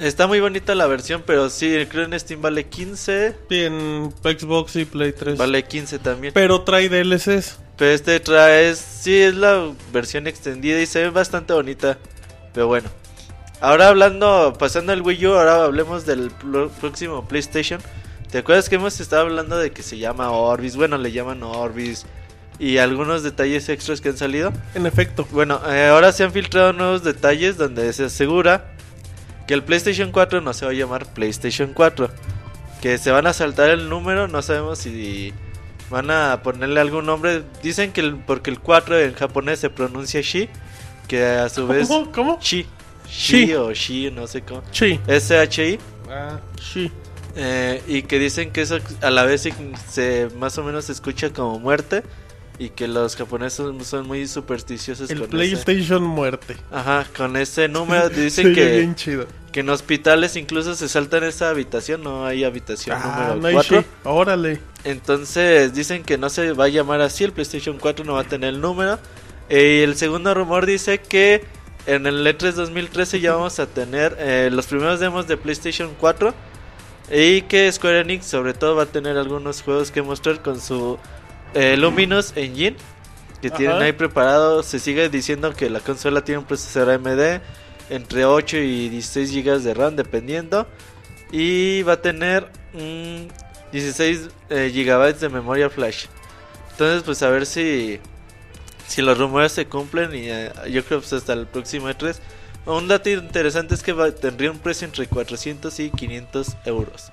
Está 0.00 0.26
muy 0.26 0.40
bonita 0.40 0.74
la 0.74 0.86
versión, 0.86 1.22
pero 1.26 1.50
sí, 1.50 1.86
creo 1.90 2.06
en 2.06 2.18
Steam 2.18 2.40
vale 2.40 2.64
15. 2.64 3.36
Sí, 3.50 3.64
en 3.64 4.14
Xbox 4.22 4.76
y 4.76 4.86
Play 4.86 5.12
3. 5.12 5.36
Vale 5.36 5.62
15 5.62 5.98
también. 5.98 6.32
Pero 6.32 6.62
trae 6.62 6.88
DLCs. 6.88 7.58
Pero 7.76 7.90
este 7.90 8.18
trae, 8.20 8.74
sí, 8.76 9.20
es 9.20 9.34
la 9.34 9.72
versión 9.92 10.26
extendida 10.26 10.80
y 10.80 10.86
se 10.86 11.02
ve 11.02 11.10
bastante 11.10 11.52
bonita. 11.52 11.98
Pero 12.54 12.66
bueno. 12.66 12.88
Ahora 13.60 13.88
hablando, 13.88 14.54
pasando 14.58 14.92
al 14.92 15.02
Wii 15.02 15.26
U, 15.26 15.34
ahora 15.34 15.64
hablemos 15.64 16.06
del 16.06 16.30
próximo 16.80 17.28
PlayStation. 17.28 17.82
¿Te 18.30 18.38
acuerdas 18.38 18.70
que 18.70 18.76
hemos 18.76 18.98
estado 19.00 19.22
hablando 19.22 19.58
de 19.58 19.70
que 19.70 19.82
se 19.82 19.98
llama 19.98 20.30
Orbis? 20.30 20.76
Bueno, 20.76 20.96
le 20.96 21.12
llaman 21.12 21.42
Orbis. 21.42 22.06
Y 22.58 22.78
algunos 22.78 23.22
detalles 23.22 23.68
extras 23.68 24.00
que 24.00 24.10
han 24.10 24.16
salido. 24.16 24.52
En 24.74 24.86
efecto. 24.86 25.26
Bueno, 25.30 25.60
eh, 25.68 25.88
ahora 25.88 26.12
se 26.12 26.24
han 26.24 26.32
filtrado 26.32 26.72
nuevos 26.72 27.04
detalles 27.04 27.58
donde 27.58 27.92
se 27.92 28.04
asegura 28.04 28.76
que 29.50 29.54
el 29.54 29.64
PlayStation 29.64 30.12
4 30.12 30.40
no 30.42 30.52
se 30.52 30.64
va 30.64 30.70
a 30.70 30.74
llamar 30.74 31.12
PlayStation 31.12 31.72
4. 31.74 32.08
Que 32.80 32.98
se 32.98 33.10
van 33.10 33.26
a 33.26 33.32
saltar 33.32 33.70
el 33.70 33.88
número, 33.88 34.28
no 34.28 34.42
sabemos 34.42 34.78
si 34.78 35.34
van 35.90 36.08
a 36.12 36.40
ponerle 36.44 36.78
algún 36.78 37.04
nombre. 37.06 37.42
Dicen 37.60 37.90
que 37.90 38.00
el, 38.00 38.14
porque 38.14 38.48
el 38.50 38.60
4 38.60 39.00
en 39.00 39.12
japonés 39.14 39.58
se 39.58 39.68
pronuncia 39.68 40.20
Shi, 40.20 40.48
que 41.08 41.24
a 41.24 41.48
su 41.48 41.66
vez 41.66 41.88
¿Cómo? 41.88 42.12
¿Cómo? 42.12 42.38
Shi, 42.40 42.64
Shi. 43.08 43.46
Shi 43.46 43.54
o 43.54 43.72
Shi, 43.72 44.12
no 44.12 44.28
sé 44.28 44.42
cómo. 44.42 44.62
S-H-I. 44.72 45.80
Ah, 46.08 46.38
sí. 46.62 46.92
eh, 47.34 47.82
y 47.88 48.02
que 48.02 48.20
dicen 48.20 48.52
que 48.52 48.60
eso 48.60 48.78
a 49.02 49.10
la 49.10 49.24
vez 49.24 49.42
se, 49.42 49.52
se- 49.90 50.28
más 50.36 50.56
o 50.58 50.62
menos 50.62 50.84
se 50.84 50.92
escucha 50.92 51.30
como 51.30 51.58
muerte. 51.58 52.04
Y 52.60 52.68
que 52.68 52.86
los 52.86 53.16
japoneses 53.16 53.66
son, 53.86 54.06
muy 54.06 54.28
supersticiosos 54.28 55.10
El 55.10 55.20
con 55.20 55.26
ese. 55.28 55.30
PlayStation 55.30 56.04
muerte. 56.04 56.56
Ajá, 56.70 57.06
con 57.16 57.36
ese 57.38 57.68
número 57.68 58.08
dicen 58.10 58.54
que, 58.54 58.76
bien 58.76 58.94
chido. 58.94 59.26
Que 59.52 59.60
en 59.60 59.68
hospitales 59.70 60.36
incluso 60.36 60.74
se 60.74 60.88
saltan 60.88 61.24
esa 61.24 61.50
habitación, 61.50 62.02
no 62.02 62.24
hay 62.24 62.44
habitación 62.44 62.96
Ah, 63.00 63.34
número 63.34 63.36
no 63.36 63.48
hay 63.48 63.54
4. 63.54 63.80
sí. 63.80 63.86
Órale. 64.04 64.60
Entonces 64.84 65.74
dicen 65.74 66.02
que 66.04 66.18
no 66.18 66.30
se 66.30 66.52
va 66.52 66.64
a 66.64 66.68
llamar 66.68 67.00
así, 67.00 67.24
el 67.24 67.32
PlayStation 67.32 67.78
4 67.78 68.04
no 68.04 68.14
va 68.14 68.20
a 68.20 68.24
tener 68.24 68.50
el 68.54 68.60
número. 68.60 68.98
Eh, 69.48 69.78
y 69.80 69.82
el 69.82 69.96
segundo 69.96 70.32
rumor 70.34 70.66
dice 70.66 70.98
que 70.98 71.44
en 71.86 72.06
el 72.06 72.24
E 72.26 72.36
E3 72.38 72.52
2013 72.52 73.20
ya 73.20 73.32
vamos 73.34 73.58
a 73.58 73.66
tener 73.66 74.16
eh, 74.20 74.48
los 74.52 74.66
primeros 74.66 75.00
demos 75.00 75.26
de 75.26 75.36
PlayStation 75.36 75.90
4. 75.98 76.32
Y 77.12 77.42
que 77.42 77.70
Square 77.72 78.00
Enix 78.00 78.26
sobre 78.26 78.54
todo 78.54 78.76
va 78.76 78.84
a 78.84 78.86
tener 78.86 79.16
algunos 79.16 79.62
juegos 79.62 79.90
que 79.90 80.00
mostrar 80.02 80.42
con 80.42 80.60
su 80.60 80.96
eh, 81.54 81.76
Luminous 81.76 82.32
Engine. 82.36 82.76
Que 83.42 83.48
Ajá. 83.48 83.56
tienen 83.56 83.82
ahí 83.82 83.92
preparado. 83.92 84.62
Se 84.62 84.78
sigue 84.78 85.08
diciendo 85.08 85.52
que 85.54 85.68
la 85.70 85.80
consola 85.80 86.22
tiene 86.22 86.38
un 86.38 86.44
procesador 86.44 86.90
AMD 86.94 87.40
entre 87.90 88.24
8 88.24 88.56
y 88.58 88.88
16 88.88 89.32
GB 89.44 89.58
de 89.60 89.74
RAM 89.74 89.96
dependiendo. 89.96 90.66
Y 91.32 91.82
va 91.82 91.92
a 91.94 92.02
tener 92.02 92.48
mm, 92.72 93.26
16 93.72 94.28
eh, 94.50 94.72
GB 94.74 95.18
de 95.18 95.28
memoria 95.28 95.68
flash. 95.70 96.06
Entonces 96.72 97.02
pues 97.04 97.22
a 97.22 97.28
ver 97.28 97.46
si, 97.46 98.00
si 98.86 99.02
los 99.02 99.18
rumores 99.18 99.52
se 99.52 99.66
cumplen 99.66 100.14
y 100.14 100.28
eh, 100.30 100.50
yo 100.70 100.84
creo 100.84 101.00
pues 101.00 101.12
hasta 101.12 101.34
el 101.34 101.46
próximo 101.46 101.88
E3. 101.90 102.16
Un 102.66 102.88
dato 102.88 103.08
interesante 103.10 103.74
es 103.74 103.82
que 103.82 103.92
va- 103.92 104.10
tendría 104.12 104.50
un 104.50 104.58
precio 104.58 104.86
entre 104.86 105.06
400 105.06 105.78
y 105.80 105.90
500 105.90 106.56
euros. 106.66 107.10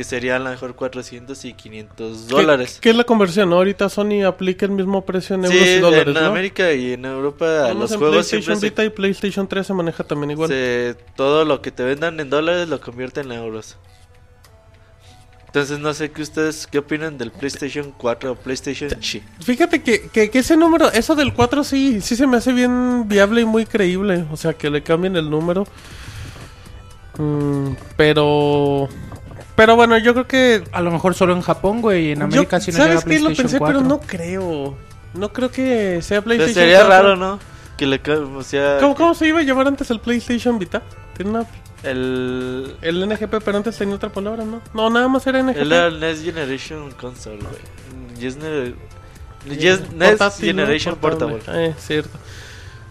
Que 0.00 0.04
sería 0.04 0.36
a 0.36 0.38
lo 0.38 0.48
mejor 0.48 0.74
400 0.74 1.44
y 1.44 1.52
500 1.52 2.28
dólares. 2.28 2.76
¿Qué, 2.76 2.80
qué 2.80 2.90
es 2.90 2.96
la 2.96 3.04
conversión? 3.04 3.50
no? 3.50 3.56
Ahorita 3.56 3.90
Sony 3.90 4.22
aplica 4.26 4.64
el 4.64 4.72
mismo 4.72 5.04
precio 5.04 5.36
en 5.36 5.44
euros 5.44 5.60
Sí, 5.60 5.68
y 5.74 5.78
dólares, 5.78 6.16
en 6.16 6.22
¿no? 6.22 6.28
América 6.30 6.72
y 6.72 6.94
en 6.94 7.04
Europa 7.04 7.44
los 7.74 7.92
en 7.92 7.98
juegos 7.98 8.26
siempre 8.26 8.46
PlayStation 8.54 8.60
se, 8.60 8.66
Vita 8.70 8.82
y 8.84 8.88
PlayStation 8.88 9.46
3 9.46 9.66
se 9.66 9.74
maneja 9.74 10.02
también 10.04 10.30
igual. 10.30 10.48
se- 10.48 10.96
todo 11.16 11.44
lo 11.44 11.60
que 11.60 11.70
te 11.70 11.82
vendan 11.82 12.18
en 12.18 12.30
dólares 12.30 12.66
lo 12.70 12.80
convierten 12.80 13.30
en 13.30 13.40
euros. 13.40 13.76
Entonces 15.48 15.78
no 15.80 15.92
sé 15.92 16.10
qué 16.12 16.22
ustedes 16.22 16.66
qué 16.66 16.78
opinan 16.78 17.18
del 17.18 17.30
PlayStation 17.30 17.92
4 17.98 18.32
o 18.32 18.34
PlayStation 18.36 18.88
Chi. 19.00 19.22
Fíjate 19.44 19.82
que, 19.82 20.08
que, 20.08 20.30
que 20.30 20.38
ese 20.38 20.56
número, 20.56 20.90
eso 20.92 21.14
del 21.14 21.34
4 21.34 21.62
sí, 21.62 22.00
sí 22.00 22.16
se 22.16 22.26
me 22.26 22.38
hace 22.38 22.54
bien 22.54 23.06
viable 23.06 23.42
y 23.42 23.44
muy 23.44 23.66
creíble. 23.66 24.24
O 24.32 24.38
sea, 24.38 24.54
que 24.54 24.70
le 24.70 24.82
cambien 24.82 25.14
el 25.16 25.28
número. 25.28 25.66
Mm, 27.18 27.72
pero... 27.98 28.88
Pero 29.60 29.76
bueno, 29.76 29.98
yo 29.98 30.14
creo 30.14 30.26
que... 30.26 30.64
A 30.72 30.80
lo 30.80 30.90
mejor 30.90 31.14
solo 31.14 31.34
en 31.34 31.42
Japón, 31.42 31.82
güey. 31.82 32.12
En 32.12 32.22
América 32.22 32.56
yo- 32.56 32.64
sí 32.64 32.70
no 32.72 32.78
¿Sabes 32.78 33.04
llega 33.04 33.10
qué? 33.10 33.20
Lo 33.20 33.36
pensé, 33.36 33.58
4. 33.58 33.78
pero 33.78 33.86
no 33.86 34.00
creo. 34.00 34.74
No 35.12 35.32
creo 35.34 35.50
que 35.50 36.00
sea 36.00 36.22
Pero 36.22 36.24
PlayStation 36.24 36.54
sería 36.54 36.78
4. 36.86 36.88
raro, 36.88 37.16
¿no? 37.16 37.38
Que 37.76 37.84
le 37.84 38.00
o 38.10 38.42
sea, 38.42 38.78
¿Cómo, 38.80 38.94
que 38.94 39.02
cómo 39.02 39.14
se 39.14 39.28
iba 39.28 39.40
a 39.40 39.42
llamar 39.42 39.66
antes 39.68 39.90
el 39.90 40.00
PlayStation 40.00 40.58
Vita? 40.58 40.82
Tiene 41.14 41.32
una... 41.32 41.46
el 41.82 42.74
El 42.80 43.06
NGP, 43.06 43.42
pero 43.44 43.58
antes 43.58 43.76
tenía 43.76 43.96
otra 43.96 44.08
palabra, 44.10 44.46
¿no? 44.46 44.62
No, 44.72 44.88
nada 44.88 45.08
más 45.08 45.26
era 45.26 45.42
NGP. 45.42 45.56
el 45.58 45.72
era 45.72 45.86
el 45.88 46.00
Next 46.00 46.24
Generation 46.24 46.90
Console, 46.92 47.36
güey. 47.40 48.18
Yes, 48.18 48.38
Yes- 49.46 49.92
Next 49.92 50.18
Portátil, 50.20 50.56
¿no? 50.56 50.62
Generation 50.62 50.96
Portable. 50.96 51.38
Eh, 51.48 51.74
cierto. 51.78 52.16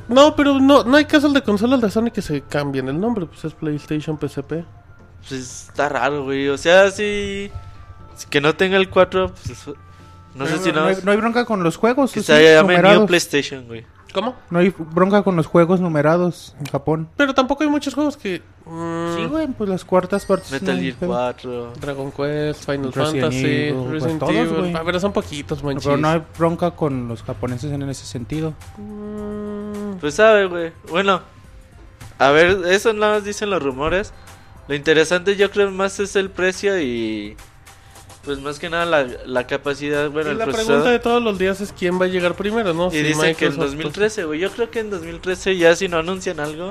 No, 0.08 0.36
pero 0.36 0.60
no, 0.60 0.84
no 0.84 0.98
hay 0.98 1.06
casos 1.06 1.34
de 1.34 1.41
consolas 1.41 1.82
de 1.82 1.89
Sony 1.89 2.12
que 2.13 2.22
se 2.22 2.41
cambien 2.41 2.89
el 2.89 3.00
nombre, 3.00 3.26
pues 3.26 3.44
es 3.46 3.54
PlayStation 3.54 4.20
PSP. 4.20 4.65
Pues 5.28 5.68
está 5.70 5.90
raro, 5.90 6.24
güey. 6.24 6.48
O 6.50 6.58
sea, 6.58 6.90
si 6.92 7.52
que 8.30 8.42
no 8.42 8.56
tenga 8.56 8.78
el 8.78 8.90
4, 8.90 9.30
pues 9.30 9.50
eso- 9.50 9.76
no 10.36 10.46
sé 10.46 10.52
Pero 10.54 10.64
si 10.64 10.72
no, 10.72 10.82
no, 10.82 10.88
hay, 10.88 10.96
no 11.04 11.12
hay 11.12 11.18
bronca 11.18 11.46
con 11.46 11.64
los 11.64 11.78
juegos. 11.78 12.12
que 12.12 12.20
sí, 12.22 12.28
se 12.28 12.34
llame 12.34 12.54
New 12.54 12.62
numerados. 12.84 13.08
PlayStation, 13.08 13.66
güey. 13.68 13.86
¿Cómo? 14.14 14.36
No 14.50 14.58
hay 14.58 14.74
bronca 14.76 15.22
con 15.22 15.36
los 15.36 15.46
juegos 15.46 15.80
numerados 15.82 16.56
en 16.60 16.66
Japón. 16.66 17.10
Pero 17.16 17.36
tampoco 17.36 17.64
hay 17.64 17.70
muchos 17.70 17.94
juegos 17.94 18.18
que... 18.18 18.42
mm, 18.66 19.16
Sí, 19.16 19.26
güey, 19.26 19.48
pues 19.48 19.70
las 19.70 19.86
cuartas 19.86 20.26
partes. 20.26 20.52
Metal 20.52 20.80
Gear 20.80 20.96
pedo. 20.96 21.10
4. 21.12 21.74
Dragon 21.80 22.12
Quest, 22.12 22.66
Final 22.66 22.92
Resident 22.92 23.22
Fantasy, 23.22 23.46
Evil, 23.46 23.76
pues 23.76 23.92
Resident 23.92 24.20
todos, 24.20 24.34
Evil. 24.36 24.56
güey. 24.58 24.76
A 24.76 24.82
ver, 24.84 25.00
son 25.00 25.14
poquitos, 25.14 25.64
manchis. 25.64 25.86
Pero 25.86 25.98
no 25.98 26.08
hay 26.10 26.24
bronca 26.38 26.72
con 26.72 27.08
los 27.08 27.22
japoneses 27.22 27.72
en 27.72 27.84
ese 27.88 28.06
sentido. 28.06 28.54
Mm, 28.78 29.98
Pues 30.00 30.16
sabe, 30.16 30.46
güey. 30.48 30.72
Bueno, 30.90 31.22
a 32.18 32.30
ver, 32.32 32.58
eso 32.68 32.94
nada 32.94 33.16
más 33.16 33.24
dicen 33.24 33.50
los 33.52 33.62
rumores. 33.62 34.12
Lo 34.70 34.76
interesante 34.76 35.36
yo 35.36 35.52
creo 35.52 35.70
más 35.72 36.00
es 36.00 36.16
el 36.16 36.30
precio 36.30 36.80
y 36.80 37.36
pues 38.24 38.40
más 38.40 38.60
que 38.60 38.70
nada 38.70 38.86
la, 38.86 39.04
la 39.26 39.48
capacidad, 39.48 40.10
bueno, 40.12 40.30
y 40.30 40.32
el 40.34 40.38
la 40.38 40.46
procesador. 40.46 40.68
pregunta 40.84 40.92
de 40.92 41.00
todos 41.00 41.22
los 41.24 41.38
días 41.40 41.60
es 41.60 41.74
quién 41.74 42.00
va 42.00 42.06
a 42.06 42.08
llegar 42.08 42.36
primero, 42.36 42.74
¿no? 42.74 42.88
Y 42.88 42.92
Si 42.92 42.98
dicen 43.02 43.36
que 43.36 43.46
en 43.46 43.52
Microsoft, 43.54 43.58
pues, 43.58 43.72
2013, 43.72 44.24
güey. 44.26 44.40
Yo 44.40 44.52
creo 44.52 44.70
que 44.70 44.80
en 44.80 44.90
2013 44.92 45.58
ya 45.58 45.76
si 45.76 45.88
no 45.88 45.98
anuncian 45.98 46.40
algo, 46.40 46.70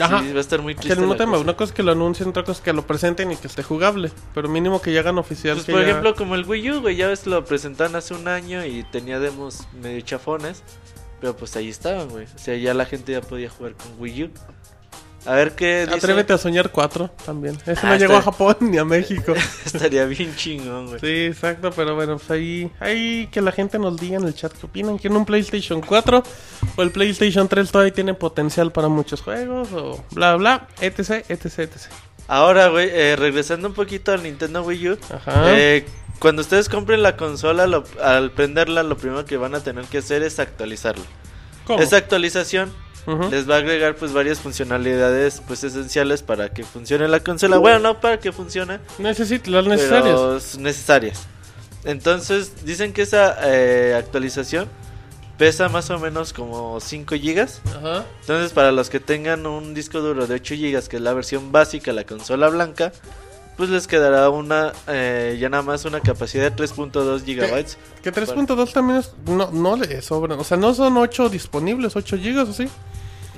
Ajá. 0.00 0.22
sí, 0.22 0.32
va 0.32 0.38
a 0.38 0.40
estar 0.40 0.62
muy 0.62 0.74
triste. 0.74 0.94
el 0.94 1.00
mismo 1.00 1.16
tema, 1.16 1.32
cosa. 1.32 1.42
una 1.42 1.52
cosa 1.54 1.70
es 1.70 1.76
que 1.76 1.82
lo 1.82 1.92
anuncien, 1.92 2.28
otra 2.30 2.42
cosa 2.44 2.58
es 2.60 2.64
que 2.64 2.72
lo 2.72 2.86
presenten 2.86 3.30
y 3.32 3.36
que 3.36 3.48
esté 3.48 3.62
jugable. 3.62 4.10
Pero 4.32 4.48
mínimo 4.48 4.80
que 4.80 4.92
ya 4.92 5.00
hagan 5.00 5.18
oficial 5.18 5.56
Pues 5.56 5.66
que 5.66 5.72
por 5.72 5.82
ya- 5.82 5.88
ejemplo, 5.88 6.14
como 6.14 6.34
el 6.36 6.44
Wii 6.46 6.70
U, 6.70 6.80
güey, 6.80 6.96
ya 6.96 7.08
ves, 7.08 7.26
lo 7.26 7.44
presentaron 7.44 7.94
hace 7.96 8.14
un 8.14 8.26
año 8.28 8.64
y 8.64 8.82
tenía 8.84 9.18
demos 9.20 9.64
medio 9.82 10.00
chafones. 10.00 10.62
Pero 11.20 11.36
pues 11.36 11.54
ahí 11.56 11.68
estaban, 11.68 12.08
güey. 12.08 12.24
O 12.34 12.38
sea, 12.38 12.56
ya 12.56 12.72
la 12.74 12.86
gente 12.86 13.12
ya 13.12 13.20
podía 13.20 13.50
jugar 13.50 13.74
con 13.74 13.88
Wii 13.98 14.24
U. 14.24 14.30
A 15.26 15.32
ver 15.34 15.52
qué 15.54 15.84
dice. 15.86 15.96
Atrévete 15.96 16.32
a 16.34 16.38
soñar 16.38 16.70
4 16.70 17.10
también. 17.24 17.56
Ese 17.66 17.80
Ah, 17.86 17.90
no 17.90 17.96
llegó 17.96 18.16
a 18.16 18.22
Japón 18.22 18.56
ni 18.60 18.76
a 18.78 18.84
México. 18.84 19.32
Estaría 19.64 20.04
bien 20.04 20.34
chingón, 20.36 20.88
güey. 20.88 21.00
Sí, 21.00 21.26
exacto, 21.26 21.70
pero 21.70 21.94
bueno, 21.94 22.18
pues 22.18 22.30
ahí, 22.30 22.70
ahí 22.80 23.28
que 23.32 23.40
la 23.40 23.50
gente 23.52 23.78
nos 23.78 23.96
diga 23.98 24.18
en 24.18 24.24
el 24.24 24.34
chat 24.34 24.52
qué 24.52 24.66
opinan, 24.66 24.98
que 24.98 25.08
en 25.08 25.16
un 25.16 25.24
PlayStation 25.24 25.80
4 25.80 26.22
o 26.76 26.82
el 26.82 26.90
PlayStation 26.90 27.48
3 27.48 27.70
todavía 27.70 27.94
tiene 27.94 28.12
potencial 28.14 28.70
para 28.70 28.88
muchos 28.88 29.22
juegos 29.22 29.68
o 29.72 30.04
bla 30.10 30.36
bla, 30.36 30.68
etc, 30.80 31.24
etc, 31.28 31.44
etc. 31.60 31.78
Ahora, 32.28 32.68
güey, 32.68 32.88
eh, 32.92 33.16
regresando 33.16 33.68
un 33.68 33.74
poquito 33.74 34.12
al 34.12 34.22
Nintendo 34.22 34.62
Wii 34.62 34.88
U. 34.90 34.98
Ajá. 35.10 35.44
eh, 35.58 35.86
cuando 36.18 36.42
ustedes 36.42 36.68
compren 36.68 37.02
la 37.02 37.16
consola, 37.16 37.66
lo- 37.66 37.84
al 38.02 38.30
prenderla, 38.30 38.82
lo 38.82 38.96
primero 38.96 39.24
que 39.24 39.36
van 39.36 39.54
a 39.54 39.60
tener 39.60 39.84
que 39.86 39.98
hacer 39.98 40.22
es 40.22 40.38
actualizarla. 40.38 41.04
¿Cómo? 41.66 41.82
Esa 41.82 41.96
actualización 41.96 42.72
Les 43.30 43.48
va 43.48 43.56
a 43.56 43.58
agregar 43.58 43.96
pues 43.96 44.12
varias 44.12 44.38
funcionalidades 44.40 45.42
pues 45.46 45.62
esenciales 45.64 46.22
para 46.22 46.50
que 46.50 46.64
funcione 46.64 47.06
la 47.08 47.20
consola. 47.20 47.58
Bueno, 47.58 47.78
no 47.78 48.00
para 48.00 48.18
que 48.18 48.32
funcione, 48.32 48.78
Necesito 48.98 49.50
las 49.50 49.66
necesarias. 49.66 50.56
necesarias. 50.58 51.26
Entonces, 51.84 52.64
dicen 52.64 52.92
que 52.92 53.02
esa 53.02 53.36
eh, 53.42 53.94
actualización 53.94 54.68
pesa 55.36 55.68
más 55.68 55.90
o 55.90 55.98
menos 55.98 56.32
como 56.32 56.80
5 56.80 57.16
gigas. 57.16 57.60
Ajá. 57.66 58.04
Entonces, 58.20 58.52
para 58.52 58.72
los 58.72 58.88
que 58.88 59.00
tengan 59.00 59.46
un 59.46 59.74
disco 59.74 60.00
duro 60.00 60.26
de 60.26 60.36
8 60.36 60.54
gigas, 60.54 60.88
que 60.88 60.96
es 60.96 61.02
la 61.02 61.12
versión 61.12 61.52
básica, 61.52 61.92
la 61.92 62.04
consola 62.04 62.48
blanca, 62.48 62.92
pues 63.56 63.68
les 63.70 63.86
quedará 63.86 64.30
una, 64.30 64.72
eh, 64.88 65.36
ya 65.38 65.48
nada 65.48 65.62
más 65.62 65.84
una 65.84 66.00
capacidad 66.00 66.50
de 66.50 66.56
3.2 66.56 67.22
gigabytes. 67.24 67.76
Que 68.02 68.12
3.2 68.12 68.72
también 68.72 68.98
es, 69.00 69.12
no, 69.26 69.50
no 69.50 69.76
le 69.76 70.02
sobran, 70.02 70.38
o 70.38 70.44
sea, 70.44 70.56
no 70.56 70.74
son 70.74 70.96
8 70.96 71.28
disponibles, 71.28 71.94
8 71.96 72.16
gigas 72.16 72.48
o 72.48 72.52
sí. 72.52 72.68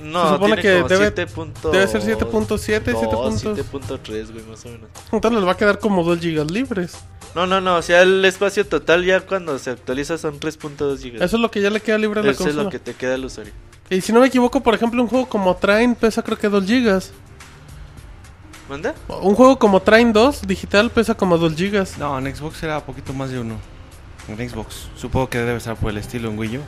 No, 0.01 0.27
Se 0.27 0.33
supone 0.35 0.55
tiene 0.55 0.61
que 0.61 0.75
como 0.77 0.87
debe- 0.89 1.05
7 1.07 1.27
punto- 1.27 1.71
debe 1.71 1.87
ser 1.87 2.01
7.7, 2.01 2.93
no, 2.93 2.99
7.2. 2.99 3.55
7.3, 3.55 4.31
güey, 4.31 4.45
más 4.45 4.65
o 4.65 4.69
menos. 4.69 4.89
Entonces 5.11 5.39
les 5.39 5.47
va 5.47 5.51
a 5.53 5.57
quedar 5.57 5.79
como 5.79 6.03
2 6.03 6.19
gigas 6.19 6.51
libres. 6.51 6.97
No, 7.35 7.47
no, 7.47 7.61
no, 7.61 7.77
o 7.77 7.81
sea, 7.81 8.01
el 8.03 8.23
espacio 8.25 8.65
total 8.65 9.03
ya 9.05 9.21
cuando 9.21 9.57
se 9.59 9.71
actualiza 9.71 10.17
son 10.17 10.39
3.2 10.39 10.99
gigas. 11.01 11.21
Eso 11.21 11.35
es 11.37 11.41
lo 11.41 11.49
que 11.51 11.61
ya 11.61 11.69
le 11.69 11.79
queda 11.81 11.97
libre 11.97 12.19
a 12.19 12.23
la 12.23 12.31
Eso 12.31 12.47
es 12.47 12.55
lo 12.55 12.69
que 12.69 12.79
te 12.79 12.93
queda 12.93 13.15
al 13.15 13.25
usuario. 13.25 13.53
Y 13.89 14.01
si 14.01 14.11
no 14.13 14.19
me 14.19 14.27
equivoco, 14.27 14.61
por 14.61 14.73
ejemplo, 14.75 15.01
un 15.01 15.07
juego 15.07 15.27
como 15.27 15.55
Train 15.55 15.95
pesa 15.95 16.21
creo 16.21 16.37
que 16.37 16.49
2 16.49 16.65
gigas. 16.65 17.11
¿Manda? 18.69 18.93
Un 19.21 19.33
juego 19.35 19.57
como 19.57 19.81
Train 19.81 20.11
2 20.11 20.41
digital 20.45 20.89
pesa 20.91 21.15
como 21.15 21.37
2 21.37 21.55
gigas. 21.55 21.97
No, 21.97 22.17
en 22.19 22.35
Xbox 22.35 22.61
era 22.63 22.85
poquito 22.85 23.13
más 23.13 23.29
de 23.31 23.39
uno. 23.39 23.55
En 24.27 24.49
Xbox. 24.49 24.89
Supongo 24.97 25.29
que 25.29 25.37
debe 25.37 25.55
estar 25.57 25.77
por 25.77 25.89
el 25.89 25.97
estilo 25.97 26.29
en 26.29 26.37
Wii 26.37 26.57
U. 26.57 26.61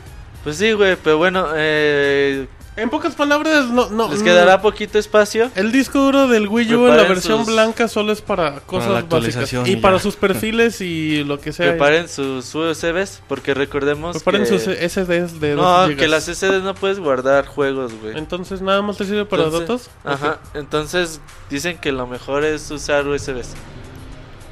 Pues 0.46 0.56
sí, 0.58 0.72
güey, 0.72 0.96
pero 1.04 1.18
bueno, 1.18 1.48
eh, 1.56 2.48
En 2.82 2.90
pocas 2.90 3.16
palabras, 3.16 3.66
no, 3.70 3.90
no. 3.90 4.10
les 4.10 4.22
mm, 4.22 4.24
quedará 4.24 4.62
poquito 4.62 4.98
espacio. 5.00 5.52
El 5.56 5.72
disco 5.72 6.00
duro 6.00 6.28
del 6.28 6.48
Wii 6.48 6.76
U 6.76 6.88
en 6.88 6.98
la 6.98 7.04
versión 7.04 7.40
sus- 7.46 7.54
blanca 7.54 7.88
solo 7.88 8.12
es 8.12 8.22
para 8.22 8.60
cosas 8.62 8.88
la 8.90 8.94
básicas. 8.96 9.04
actualización 9.04 9.68
Y 9.68 9.72
y 9.72 9.76
para 9.78 10.00
sus 10.00 10.16
perfiles 10.16 10.82
y 10.82 11.24
lo 11.24 11.40
que 11.40 11.52
sea. 11.54 11.68
Preparen 11.70 12.08
sus 12.08 12.54
USBs, 12.56 13.22
porque 13.28 13.54
recordemos 13.54 14.16
Preparen 14.16 14.44
que... 14.44 14.60
sus 14.60 14.64
SDs 14.64 15.40
de 15.40 15.56
2 15.56 15.90
No, 15.90 15.96
que 15.96 16.08
las 16.08 16.26
SSDs 16.26 16.64
no 16.64 16.74
puedes 16.76 17.00
guardar 17.00 17.46
juegos, 17.46 17.94
güey. 18.02 18.18
Entonces 18.18 18.62
nada 18.62 18.82
más 18.82 18.98
te 18.98 19.06
sirve 19.06 19.26
para 19.26 19.44
Entonces- 19.44 19.68
datos. 19.68 19.90
Ajá, 20.04 20.40
entonces 20.54 21.22
dicen 21.50 21.78
que 21.80 21.92
lo 21.92 22.08
mejor 22.08 22.44
es 22.46 22.70
usar 22.72 23.08
USBs. 23.08 23.50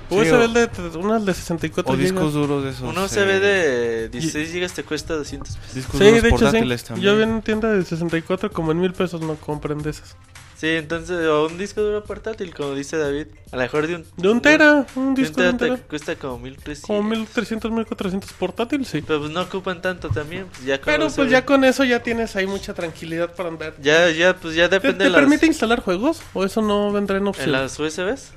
USB 0.09 0.53
de, 0.53 0.97
uno 0.97 1.19
de 1.19 1.33
64 1.33 1.91
O 1.93 1.95
gigas. 1.97 2.11
discos 2.11 2.33
duros 2.33 2.63
de 2.63 2.69
esos. 2.71 2.81
Uno 2.83 3.05
eh, 3.05 3.09
se 3.09 3.23
ve 3.25 3.39
de 3.39 4.09
16 4.09 4.53
GB 4.53 4.71
te 4.71 4.83
cuesta 4.83 5.15
200 5.15 5.55
pesos. 5.57 5.73
Discos 5.75 5.99
Sí, 5.99 6.05
duros 6.05 6.21
de 6.21 6.27
hecho 6.29 6.37
sí. 6.37 6.43
portátiles 6.45 6.83
también. 6.83 7.05
Yo 7.05 7.17
vi 7.17 7.23
en 7.23 7.41
tienda 7.41 7.69
de 7.71 7.83
64 7.83 8.51
como 8.51 8.71
en 8.71 8.79
mil 8.79 8.93
pesos 8.93 9.21
no 9.21 9.35
compren 9.35 9.79
de 9.81 9.89
esas. 9.91 10.15
Sí, 10.55 10.65
entonces, 10.69 11.27
o 11.27 11.45
un 11.45 11.59
disco 11.59 11.81
duro 11.81 12.03
portátil, 12.03 12.51
como 12.55 12.73
dice 12.73 12.97
David. 12.97 13.27
A 13.51 13.57
lo 13.57 13.61
mejor 13.61 13.85
de 13.85 13.93
un. 13.97 14.05
De 14.17 14.27
un 14.27 14.41
tera, 14.41 14.87
un 14.95 15.13
de 15.13 15.21
disco 15.21 15.39
de 15.39 15.49
un 15.51 15.57
te 15.57 15.65
tera. 15.65 15.77
cuesta 15.87 16.15
como 16.15 16.39
1300. 16.39 16.87
Como 16.87 17.03
1300, 17.03 17.69
1400 17.71 18.33
portátil, 18.33 18.83
sí. 18.87 19.03
Pero 19.05 19.19
pues 19.19 19.31
no 19.31 19.41
ocupan 19.41 19.83
tanto 19.83 20.09
también. 20.09 20.47
Pues 20.47 20.65
ya 20.65 20.77
con 20.81 20.85
Pero 20.85 21.05
USB. 21.05 21.15
pues 21.17 21.29
ya 21.29 21.45
con 21.45 21.63
eso 21.63 21.83
ya 21.83 22.01
tienes 22.01 22.35
ahí 22.35 22.47
mucha 22.47 22.73
tranquilidad 22.73 23.35
para 23.35 23.49
andar. 23.49 23.75
Ya, 23.79 24.09
ya, 24.09 24.35
pues 24.35 24.55
ya 24.55 24.67
¿Te, 24.67 24.77
depende 24.77 24.97
te 24.97 25.03
de 25.03 25.09
las- 25.11 25.19
permite 25.21 25.45
instalar 25.45 25.79
juegos? 25.81 26.21
¿O 26.33 26.43
eso 26.43 26.63
no 26.63 26.91
vendrá 26.91 27.17
en 27.17 27.27
opción? 27.27 27.45
¿En 27.45 27.51
las 27.51 27.79
USBs? 27.79 28.31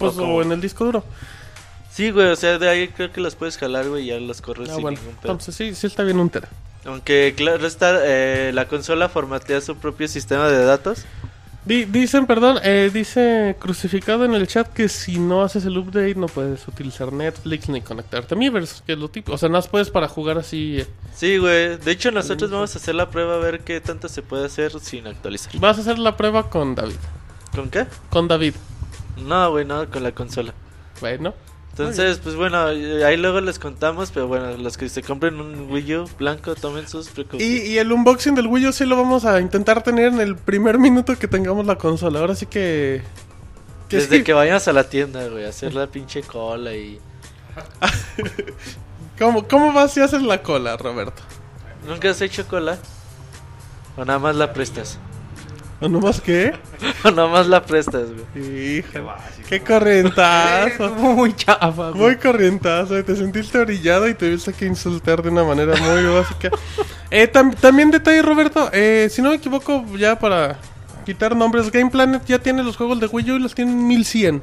Pues, 0.00 0.18
¿O 0.18 0.42
en 0.42 0.50
el 0.52 0.60
disco 0.60 0.84
duro. 0.84 1.04
Sí, 1.92 2.10
güey, 2.10 2.28
o 2.28 2.36
sea, 2.36 2.58
de 2.58 2.68
ahí 2.68 2.88
creo 2.88 3.12
que 3.12 3.20
los 3.20 3.34
puedes 3.34 3.56
jalar, 3.58 3.88
güey, 3.88 4.04
y 4.04 4.06
ya 4.06 4.18
los 4.20 4.40
corres 4.40 4.68
Ah, 4.70 4.74
sin 4.74 4.82
bueno. 4.82 4.98
ningún 4.98 5.14
pedo. 5.16 5.32
Entonces 5.32 5.54
sí, 5.54 5.74
sí 5.74 5.86
está 5.86 6.02
bien 6.02 6.18
un 6.18 6.30
tera. 6.30 6.48
Aunque, 6.84 7.34
claro 7.36 7.66
está, 7.66 8.00
eh, 8.04 8.52
la 8.54 8.66
consola 8.66 9.08
formatea 9.08 9.60
su 9.60 9.76
propio 9.76 10.08
sistema 10.08 10.48
de 10.48 10.64
datos. 10.64 11.04
Di- 11.66 11.84
dicen, 11.84 12.26
perdón, 12.26 12.58
eh, 12.62 12.90
dice 12.92 13.54
crucificado 13.58 14.24
en 14.24 14.32
el 14.32 14.46
chat 14.46 14.66
que 14.72 14.88
si 14.88 15.18
no 15.18 15.42
haces 15.42 15.66
el 15.66 15.76
update 15.76 16.14
no 16.14 16.26
puedes 16.26 16.66
utilizar 16.66 17.12
Netflix 17.12 17.68
ni 17.68 17.82
conectarte 17.82 18.34
a 18.34 18.38
Miiverse, 18.38 18.82
que 18.86 18.94
es 18.94 18.98
lo 18.98 19.10
tipo. 19.10 19.32
O 19.32 19.36
sea, 19.36 19.50
no 19.50 19.60
puedes 19.62 19.90
para 19.90 20.08
jugar 20.08 20.38
así. 20.38 20.78
eh. 20.80 20.86
Sí, 21.14 21.36
güey. 21.36 21.76
De 21.76 21.90
hecho, 21.90 22.10
nosotros 22.12 22.50
vamos 22.50 22.74
a 22.74 22.78
hacer 22.78 22.94
la 22.94 23.10
prueba 23.10 23.34
a 23.34 23.38
ver 23.38 23.60
qué 23.60 23.78
tanto 23.82 24.08
se 24.08 24.22
puede 24.22 24.46
hacer 24.46 24.72
sin 24.80 25.06
actualizar. 25.06 25.52
Vas 25.58 25.76
a 25.76 25.80
hacer 25.82 25.98
la 25.98 26.16
prueba 26.16 26.48
con 26.48 26.74
David. 26.74 26.96
¿Con 27.54 27.68
qué? 27.68 27.84
Con 28.08 28.26
David. 28.26 28.54
No, 29.20 29.50
güey, 29.50 29.64
no, 29.64 29.88
con 29.90 30.02
la 30.02 30.12
consola. 30.12 30.54
Bueno. 31.00 31.34
Entonces, 31.70 32.18
pues 32.18 32.34
bueno, 32.34 32.68
eh, 32.70 33.04
ahí 33.04 33.16
luego 33.16 33.40
les 33.40 33.58
contamos, 33.58 34.10
pero 34.10 34.26
bueno, 34.26 34.56
los 34.56 34.76
que 34.76 34.88
se 34.88 35.02
compren 35.02 35.40
un 35.40 35.70
Wii 35.70 35.94
U 35.96 36.10
blanco, 36.18 36.54
tomen 36.56 36.86
sus 36.88 37.08
Y, 37.08 37.10
precauciones. 37.12 37.64
y 37.68 37.78
el 37.78 37.92
unboxing 37.92 38.34
del 38.34 38.48
Wii 38.48 38.66
U 38.66 38.72
sí 38.72 38.84
lo 38.84 38.96
vamos 38.96 39.24
a 39.24 39.40
intentar 39.40 39.82
tener 39.82 40.06
en 40.12 40.20
el 40.20 40.36
primer 40.36 40.78
minuto 40.78 41.16
que 41.18 41.28
tengamos 41.28 41.64
la 41.66 41.76
consola. 41.76 42.18
Ahora 42.18 42.34
sí 42.34 42.46
que... 42.46 43.02
que 43.88 43.96
Desde 43.96 44.18
sí. 44.18 44.24
que 44.24 44.32
vayas 44.32 44.66
a 44.68 44.72
la 44.72 44.88
tienda, 44.90 45.26
güey, 45.28 45.44
hacer 45.44 45.72
la 45.74 45.86
pinche 45.86 46.22
cola 46.22 46.74
y... 46.74 46.98
¿Cómo, 49.18 49.46
¿Cómo 49.46 49.72
vas 49.72 49.92
si 49.94 50.00
haces 50.00 50.22
la 50.22 50.42
cola, 50.42 50.76
Roberto? 50.76 51.22
¿Nunca 51.86 52.10
has 52.10 52.20
hecho 52.20 52.46
cola? 52.46 52.78
¿O 53.96 54.04
nada 54.04 54.18
más 54.18 54.34
la 54.36 54.52
prestas? 54.52 54.98
¿O 55.86 55.88
nomás 55.88 56.20
qué? 56.20 56.52
¿O 57.04 57.10
nada 57.10 57.28
más 57.28 57.46
la 57.46 57.62
prestas, 57.64 58.08
güey? 58.34 58.78
Hijo, 58.78 58.88
qué 59.48 59.60
corrientazo. 59.60 60.90
Muy 60.96 61.34
chafa, 61.34 61.90
güey. 61.90 61.94
Muy 61.94 62.16
corrientazo, 62.16 63.02
te 63.02 63.16
sentiste 63.16 63.58
orillado 63.58 64.08
y 64.08 64.14
tuviste 64.14 64.52
que 64.52 64.66
insultar 64.66 65.22
de 65.22 65.30
una 65.30 65.44
manera 65.44 65.74
muy 65.76 66.04
básica. 66.14 66.50
Eh, 67.12 67.26
tam- 67.32 67.56
también 67.56 67.90
detalle, 67.90 68.22
Roberto, 68.22 68.70
eh, 68.72 69.08
si 69.10 69.20
no 69.20 69.30
me 69.30 69.34
equivoco, 69.34 69.84
ya 69.98 70.16
para 70.16 70.60
quitar 71.04 71.34
nombres, 71.34 71.68
Game 71.72 71.90
Planet 71.90 72.22
ya 72.24 72.38
tiene 72.38 72.62
los 72.62 72.76
juegos 72.76 73.00
de 73.00 73.06
Wii 73.08 73.32
U 73.32 73.34
y 73.34 73.38
los 73.40 73.52
tiene 73.52 73.72
en 73.72 73.84
1100. 73.88 74.42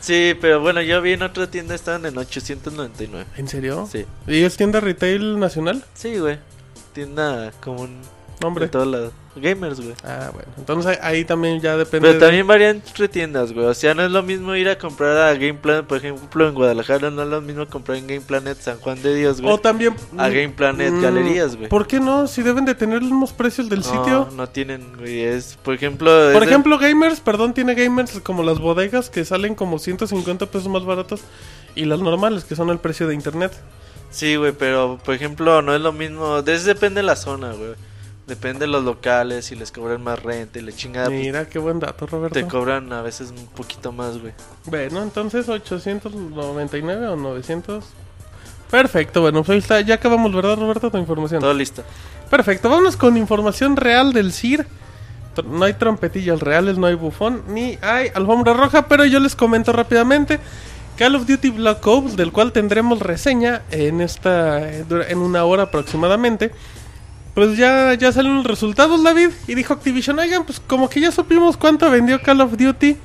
Sí, 0.00 0.34
pero 0.38 0.60
bueno, 0.60 0.82
yo 0.82 1.00
vi 1.00 1.14
en 1.14 1.22
otra 1.22 1.46
tienda 1.50 1.74
estaban 1.74 2.04
en 2.04 2.18
899. 2.18 3.24
¿En 3.38 3.48
serio? 3.48 3.88
Sí. 3.90 4.04
¿Y 4.26 4.42
es 4.42 4.54
tienda 4.58 4.80
retail 4.80 5.38
nacional? 5.38 5.82
Sí, 5.94 6.18
güey. 6.18 6.36
Tienda 6.92 7.50
común 7.62 8.02
Nombre. 8.42 8.66
de 8.66 8.70
todos 8.70 8.86
lados. 8.86 9.12
Gamers, 9.36 9.80
güey. 9.80 9.94
Ah, 10.04 10.30
bueno. 10.32 10.48
Entonces 10.56 10.98
ahí, 11.02 11.24
también 11.24 11.60
ya 11.60 11.76
depende. 11.76 12.08
Pero 12.08 12.14
de- 12.14 12.20
también 12.20 12.46
varían 12.46 12.76
entre 12.76 13.08
tiendas, 13.08 13.52
güey. 13.52 13.66
O 13.66 13.74
sea, 13.74 13.92
no 13.94 14.04
es 14.04 14.10
lo 14.10 14.22
mismo 14.22 14.54
ir 14.54 14.68
a 14.68 14.78
comprar 14.78 15.16
a 15.16 15.32
Game 15.34 15.54
Planet, 15.54 15.84
por 15.86 15.98
ejemplo, 15.98 16.48
en 16.48 16.54
Guadalajara. 16.54 17.10
No 17.10 17.22
es 17.22 17.28
lo 17.28 17.40
mismo 17.40 17.66
comprar 17.66 17.98
en 17.98 18.06
Game 18.06 18.20
Planet 18.20 18.58
San 18.60 18.78
Juan 18.78 19.02
de 19.02 19.14
Dios, 19.14 19.40
güey. 19.40 19.52
O 19.52 19.58
también... 19.58 19.94
A 20.18 20.28
Game 20.28 20.50
Planet 20.50 20.92
Mm, 20.92 21.02
Galerías, 21.02 21.56
güey. 21.56 21.68
¿Por 21.68 21.86
qué 21.86 22.00
no? 22.00 22.26
Si 22.28 22.42
deben 22.42 22.64
de 22.64 22.74
tener 22.74 23.00
los 23.02 23.10
mismos 23.10 23.32
precios 23.32 23.68
del 23.68 23.80
no, 23.80 23.84
sitio. 23.84 24.28
No 24.36 24.48
tienen, 24.48 24.96
güey. 24.96 25.22
Es, 25.22 25.58
por 25.62 25.74
ejemplo. 25.74 26.10
Por 26.32 26.40
de- 26.42 26.46
ejemplo, 26.46 26.78
Gamers, 26.78 27.20
perdón, 27.20 27.54
tiene 27.54 27.74
Gamers 27.74 28.20
como 28.20 28.42
las 28.42 28.58
bodegas 28.60 29.10
que 29.10 29.24
salen 29.24 29.54
como 29.54 29.78
150 29.78 30.46
pesos 30.46 30.68
más 30.68 30.84
baratos 30.84 31.20
y 31.74 31.86
las 31.86 32.00
normales 32.00 32.44
que 32.44 32.54
son 32.56 32.70
el 32.70 32.78
precio 32.78 33.08
de 33.08 33.14
internet. 33.14 33.52
Sí, 34.10 34.36
güey, 34.36 34.52
pero 34.52 35.00
por 35.04 35.12
ejemplo, 35.14 35.60
no 35.60 35.74
es 35.74 35.80
lo 35.80 35.92
mismo. 35.92 36.40
de- 36.42 36.54
eso 36.54 36.66
depende 36.66 37.00
de 37.00 37.06
la 37.06 37.16
zona, 37.16 37.52
güey. 37.52 37.72
Depende 38.26 38.60
de 38.60 38.68
los 38.68 38.82
locales, 38.84 39.44
si 39.44 39.54
les 39.54 39.70
cobran 39.70 40.02
más 40.02 40.22
renta 40.22 40.58
y 40.58 40.62
la 40.62 40.72
chingada. 40.72 41.06
pues, 41.08 41.20
Mira, 41.20 41.46
qué 41.46 41.58
buen 41.58 41.78
dato, 41.78 42.06
Roberto. 42.06 42.34
te 42.38 42.46
cobran 42.46 42.90
a 42.92 43.02
veces 43.02 43.30
un 43.30 43.46
poquito 43.48 43.92
más, 43.92 44.18
güey. 44.18 44.32
Bueno, 44.64 45.02
entonces 45.02 45.46
899 45.48 47.06
o 47.08 47.16
900. 47.16 47.84
Perfecto, 48.70 49.20
bueno, 49.20 49.40
pues 49.42 49.50
ahí 49.50 49.58
está. 49.58 49.80
Ya 49.82 49.96
acabamos, 49.96 50.34
¿verdad, 50.34 50.56
Roberto? 50.58 50.90
Tu 50.90 50.96
información. 50.96 51.40
Todo 51.40 51.52
listo. 51.52 51.82
Perfecto, 52.30 52.70
vámonos 52.70 52.96
con 52.96 53.16
información 53.18 53.76
real 53.76 54.12
del 54.14 54.32
CIR. 54.32 54.66
No 55.44 55.64
hay 55.64 55.74
trompetillas 55.74 56.40
reales, 56.40 56.78
no 56.78 56.86
hay 56.86 56.94
bufón, 56.94 57.42
ni 57.48 57.76
hay 57.82 58.08
alfombra 58.14 58.54
roja, 58.54 58.88
pero 58.88 59.04
yo 59.04 59.20
les 59.20 59.36
comento 59.36 59.72
rápidamente. 59.72 60.38
Call 60.96 61.16
of 61.16 61.26
Duty 61.26 61.50
Black 61.50 61.84
Ops, 61.86 62.16
del 62.16 62.30
cual 62.32 62.52
tendremos 62.52 63.00
reseña 63.00 63.62
en 63.70 64.00
esta 64.00 64.72
en 64.72 65.18
una 65.18 65.44
hora 65.44 65.64
aproximadamente. 65.64 66.52
Pues 67.34 67.56
ya, 67.56 67.94
ya 67.94 68.12
salen 68.12 68.36
los 68.36 68.46
resultados, 68.46 69.02
David. 69.02 69.30
Y 69.48 69.54
dijo 69.54 69.74
Activision, 69.74 70.18
oigan, 70.18 70.44
pues 70.44 70.60
como 70.60 70.88
que 70.88 71.00
ya 71.00 71.10
supimos 71.10 71.56
cuánto 71.56 71.90
vendió 71.90 72.22
Call 72.22 72.40
of 72.40 72.56
Duty 72.56 72.96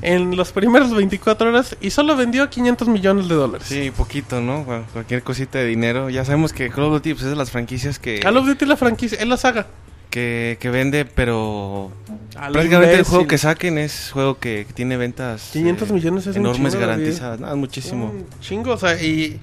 en 0.00 0.36
los 0.36 0.52
primeros 0.52 0.94
24 0.94 1.48
horas 1.48 1.76
y 1.80 1.90
solo 1.90 2.16
vendió 2.16 2.48
500 2.50 2.88
millones 2.88 3.28
de 3.28 3.34
dólares. 3.34 3.66
Sí, 3.68 3.90
poquito, 3.96 4.40
¿no? 4.40 4.64
Bueno, 4.64 4.84
Cualquier 4.92 5.22
cosita 5.22 5.58
de 5.58 5.66
dinero. 5.66 6.10
Ya 6.10 6.24
sabemos 6.24 6.52
que 6.52 6.70
Call 6.70 6.84
of 6.84 6.92
Duty 6.94 7.14
pues, 7.14 7.24
es 7.24 7.30
de 7.30 7.36
las 7.36 7.50
franquicias 7.50 7.98
que, 7.98 8.20
Call 8.20 8.36
of 8.36 8.46
Duty 8.46 8.64
es 8.64 8.68
la 8.68 8.76
franquicia, 8.76 9.18
es 9.18 9.26
la 9.26 9.36
saga. 9.36 9.66
que, 10.10 10.56
que 10.58 10.70
vende, 10.70 11.04
pero 11.04 11.92
prácticamente 12.34 12.94
el 12.94 13.04
juego 13.04 13.26
que 13.26 13.38
saquen 13.38 13.78
es 13.78 14.10
juego 14.12 14.38
que 14.38 14.66
tiene 14.74 14.96
ventas 14.96 15.50
500 15.52 15.88
eh, 15.88 15.92
millones 15.92 16.26
es 16.26 16.36
un 16.36 16.42
enormes 16.42 16.72
chingo, 16.72 16.86
garantizadas. 16.86 17.40
No, 17.40 17.48
es 17.48 17.56
muchísimo. 17.56 18.06
Un 18.06 18.26
chingo, 18.40 18.72
o 18.72 18.78
sea, 18.78 19.00
y, 19.00 19.40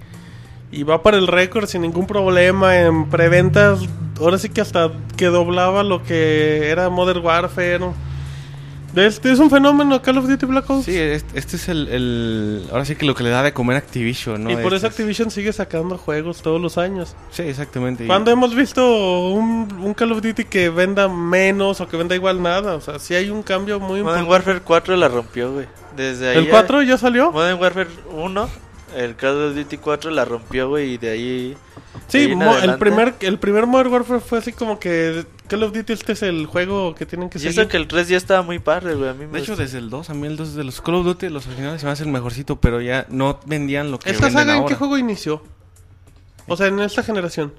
y 0.72 0.84
va 0.84 1.02
para 1.02 1.18
el 1.18 1.28
récord 1.28 1.68
sin 1.68 1.82
ningún 1.82 2.06
problema 2.08 2.78
en 2.78 3.10
preventas. 3.10 3.80
Ahora 4.20 4.38
sí 4.38 4.50
que 4.50 4.62
hasta 4.62 4.92
que 5.18 5.28
doblaba 5.28 5.84
lo 5.84 6.04
que 6.04 6.70
era 6.70 6.90
Modern 6.90 7.24
Warfare. 7.26 7.80
Este 8.96 9.32
es 9.32 9.38
un 9.38 9.52
fenómeno 9.52 10.02
Call 10.02 10.18
of 10.18 10.28
Duty 10.28 10.48
Black 10.48 10.68
Ops. 10.70 10.86
Sí, 10.86 10.98
este, 10.98 11.38
es 11.56 11.70
el, 11.70 11.88
el- 11.90 12.64
Ahora 12.72 12.86
sí 12.86 12.96
que 12.96 13.06
lo 13.06 13.14
que 13.14 13.24
le 13.24 13.30
da 13.30 13.44
de 13.44 13.54
comer 13.54 13.78
Activision, 13.78 14.44
¿no? 14.44 14.50
y 14.52 14.56
por 14.56 14.74
eso 14.74 14.78
Este 14.78 14.88
es- 14.88 14.94
Activision 14.94 15.30
sigue 15.32 15.54
sacando 15.54 15.96
juegos 15.98 16.42
todos 16.42 16.60
los 16.60 16.78
años. 16.80 17.16
Sí, 17.30 17.44
exactamente. 17.44 18.04
y- 18.04 18.08
¿Cuándo 18.08 18.32
hemos 18.32 18.56
visto 18.56 19.30
un, 19.30 19.68
un 19.80 19.94
Call 19.94 20.12
of 20.12 20.22
Duty 20.24 20.44
que 20.46 20.70
venda 20.70 21.08
menos 21.08 21.80
o 21.82 21.88
que 21.88 21.98
venda 21.98 22.16
igual 22.16 22.42
nada? 22.42 22.76
O 22.76 22.82
sea, 22.82 22.98
sí 22.98 23.14
hay 23.14 23.30
un 23.30 23.44
cambio 23.44 23.80
muy 23.80 24.02
Modern 24.02 24.22
importante. 24.24 24.30
Warfare 24.32 24.62
4 24.62 24.96
la 24.98 25.08
rompió, 25.08 25.54
güey. 25.54 25.68
Desde 25.96 26.30
ahí. 26.32 26.38
¿El 26.38 26.50
4 26.50 26.82
ya 26.82 26.98
salió? 26.98 27.32
Modern 27.32 27.60
Warfare 27.62 27.90
1, 28.12 28.50
el 28.96 29.16
Call 29.16 29.42
of 29.50 29.56
Duty 29.56 29.78
4 29.78 30.12
la 30.12 30.26
rompió, 30.26 30.70
güey, 30.70 30.94
y 30.94 30.98
de 30.98 31.10
ahí. 31.10 31.58
Sí, 32.08 32.20
de 32.28 32.44
ahí 32.44 32.64
en 32.64 32.70
el 32.70 32.78
primer, 32.78 33.16
el 33.22 33.38
primer 33.40 33.66
Modern 33.68 33.92
Warfare 33.92 34.20
fue 34.20 34.38
así 34.40 34.52
como 34.54 34.80
que 34.80 35.26
Call 35.48 35.64
of 35.64 35.74
Duty 35.74 35.94
este 35.94 36.14
es 36.14 36.24
el 36.24 36.46
juego 36.46 36.94
que 36.96 37.06
tienen 37.06 37.30
que 37.30 37.38
Y 37.38 37.42
seguir. 37.42 37.60
eso 37.60 37.68
que 37.70 37.78
el 37.78 37.88
3 37.88 38.08
ya 38.08 38.18
estaba 38.18 38.42
muy 38.42 38.60
padre, 38.60 38.96
güey. 38.96 39.10
A 39.10 39.14
mí 39.14 39.26
me 39.26 39.34
De 39.34 39.40
hecho, 39.40 39.56
desde 39.56 39.78
el 39.80 39.90
2, 39.90 40.10
a 40.10 40.14
mí 40.14 40.28
el 40.28 40.38
2 40.38 40.56
de 40.56 40.64
los 40.64 40.82
Call 40.82 40.96
of 40.96 41.06
Duty, 41.06 41.30
los 41.30 41.48
originales 41.48 41.82
se 41.82 41.86
me 41.88 41.92
hace 41.94 42.04
el 42.04 42.10
mejorcito, 42.10 42.60
pero 42.60 42.82
ya 42.82 43.06
no 43.10 43.40
vendían 43.46 43.92
lo 43.92 44.00
que 44.00 44.10
¿Esta 44.10 44.26
venden 44.26 44.40
saga 44.42 44.54
en 44.54 44.60
ahora. 44.62 44.70
qué 44.70 44.76
juego 44.76 44.98
inició? 44.98 45.44
O 46.48 46.56
sea, 46.58 46.68
en 46.68 46.80
esta 46.80 47.04
generación. 47.04 47.54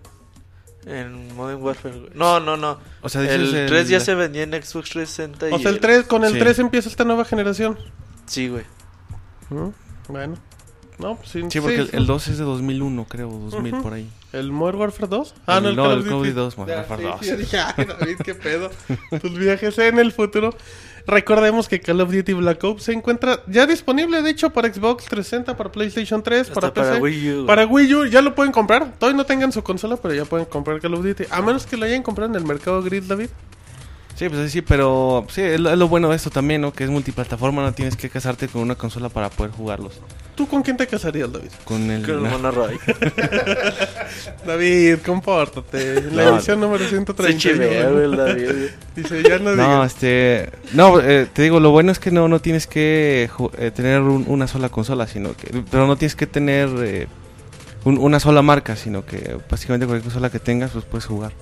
En 0.87 1.37
Modern 1.37 1.63
Warfare, 1.63 1.99
güey. 1.99 2.11
No, 2.15 2.41
no, 2.41 2.57
no. 2.57 2.79
O 3.03 3.09
sea, 3.09 3.21
dices 3.21 3.53
el 3.55 3.67
3 3.67 3.89
ya 3.89 4.01
se 4.01 4.15
vendía 4.15 4.43
en 4.45 4.51
Xbox 4.53 4.89
360. 4.91 5.47
O 5.55 5.59
y 5.59 5.63
sea, 5.63 5.71
el 5.71 5.79
3, 5.79 6.05
con 6.07 6.25
el 6.25 6.33
Sí. 6.33 6.39
3 6.39 6.59
empieza 6.61 6.89
esta 6.89 7.05
nueva 7.05 7.25
generación. 7.25 7.79
Sí, 8.27 8.49
güey. 8.49 8.65
Mm, 9.51 9.69
Bueno. 10.09 10.37
No, 11.01 11.17
pues 11.17 11.29
sí. 11.31 11.43
Sí, 11.51 11.61
porque 11.61 11.83
sí, 11.85 11.89
el, 11.93 11.99
el 12.01 12.07
2 12.07 12.29
es 12.29 12.39
de 12.39 12.45
2001, 12.45 13.07
creo, 13.09 13.29
2000 13.31 13.75
Ujú. 13.75 13.83
por 13.83 13.93
ahí. 13.95 14.09
¿El 14.33 14.53
Modern 14.53 14.79
Warfare 14.79 15.09
2? 15.09 15.35
Ah, 15.47 15.57
El- 15.59 15.63
no, 15.65 15.69
el 15.71 15.77
no, 15.77 15.83
Call 15.85 15.93
of 15.99 16.05
Call 16.05 16.13
of 16.15 16.19
Duty. 16.21 16.29
Duty 16.31 16.41
2, 16.41 16.59
Modern 16.59 16.79
Warfare 16.79 17.03
sí, 17.03 17.09
2. 17.09 17.27
yo 17.27 17.37
dije, 17.37 17.59
ay, 17.59 17.85
David, 17.85 18.17
qué 18.25 18.35
pedo. 18.35 18.71
Tus 19.21 19.39
viajes 19.39 19.79
en 19.79 19.99
el 19.99 20.13
futuro. 20.13 20.55
Recordemos 21.07 21.67
que 21.67 21.81
Call 21.81 22.01
of 22.03 22.13
Duty 22.13 22.35
Black 22.35 22.63
Ops 22.63 22.85
se 22.85 22.93
encuentra 22.93 23.43
ya 23.47 23.67
disponible, 23.67 24.23
de 24.23 24.31
hecho, 24.31 24.51
para 24.51 24.73
Xbox 24.73 25.07
360, 25.07 25.57
para 25.57 25.73
PlayStation 25.73 26.23
3, 26.23 26.43
Hasta 26.43 26.55
para 26.55 26.73
para 26.75 26.89
PC. 26.91 27.01
Wii 27.03 27.33
U. 27.33 27.47
Para 27.47 27.67
Wii 27.67 27.95
U 27.95 28.05
ya 28.07 28.21
lo 28.23 28.35
pueden 28.35 28.53
comprar. 28.53 28.93
Todavía 28.99 29.17
no 29.17 29.25
tengan 29.25 29.51
su 29.51 29.63
consola, 29.63 29.97
pero 29.97 30.15
ya 30.15 30.25
pueden 30.27 30.47
comprar 30.47 30.79
Call 30.81 30.95
of 30.95 31.03
Duty. 31.03 31.25
A 31.31 31.41
menos 31.41 31.67
que 31.67 31.77
lo 31.77 31.87
hayan 31.87 32.03
comprado 32.03 32.31
en 32.31 32.37
el 32.37 32.45
mercado 32.47 32.83
gris, 32.83 33.09
David. 33.09 33.31
Sí, 34.21 34.29
pues 34.29 34.53
sí, 34.53 34.61
pero 34.61 35.25
sí, 35.31 35.41
es 35.41 35.59
lo, 35.59 35.71
es 35.71 35.79
lo 35.79 35.89
bueno 35.89 36.11
de 36.11 36.17
esto 36.17 36.29
también, 36.29 36.61
¿no? 36.61 36.75
Que 36.75 36.85
es 36.85 36.91
multiplataforma, 36.91 37.63
no 37.63 37.73
tienes 37.73 37.97
que 37.97 38.11
casarte 38.11 38.49
con 38.49 38.61
una 38.61 38.75
consola 38.75 39.09
para 39.09 39.31
poder 39.31 39.51
jugarlos. 39.51 39.95
¿Tú 40.35 40.47
con 40.47 40.63
quién 40.63 40.77
te 40.77 40.87
casarías, 40.87 41.33
David? 41.33 41.49
Con 41.65 41.91
el... 41.91 42.05
Con 42.05 42.27
el. 42.27 42.79
David, 44.47 44.99
compórtate. 45.07 46.03
La 46.13 46.25
No. 46.25 46.37
edición 46.37 46.61
número 46.61 46.85
Se 46.85 46.91
131. 46.91 47.39
chivea, 47.41 47.89
güey, 47.89 48.05
el 48.05 48.17
David. 48.17 48.51
Dice, 48.97 49.23
ya 49.23 49.39
no, 49.39 49.57
No, 49.57 49.63
digas. 49.63 49.93
este... 49.95 50.51
No, 50.75 51.01
eh, 51.01 51.27
te 51.33 51.41
digo, 51.41 51.59
lo 51.59 51.71
bueno 51.71 51.91
es 51.91 51.99
que 51.99 52.11
no, 52.11 52.29
no 52.29 52.41
tienes 52.41 52.67
que 52.67 53.31
eh, 53.57 53.71
tener 53.71 54.03
un- 54.03 54.27
una 54.29 54.47
sola 54.47 54.69
consola, 54.69 55.07
sino 55.07 55.35
que... 55.35 55.63
Pero 55.71 55.87
no 55.87 55.97
tienes 55.97 56.15
que 56.15 56.27
tener 56.27 56.69
eh, 56.81 57.07
un- 57.85 57.97
una 57.97 58.21
sola 58.21 58.43
marca, 58.43 58.77
sino 58.77 59.05
que 59.07 59.39
básicamente 59.51 59.87
cualquier 59.87 60.05
consola 60.13 60.29
que 60.31 60.41
tengas, 60.41 60.73
pues 60.73 60.85
puedes 60.85 61.07
jugar. 61.07 61.33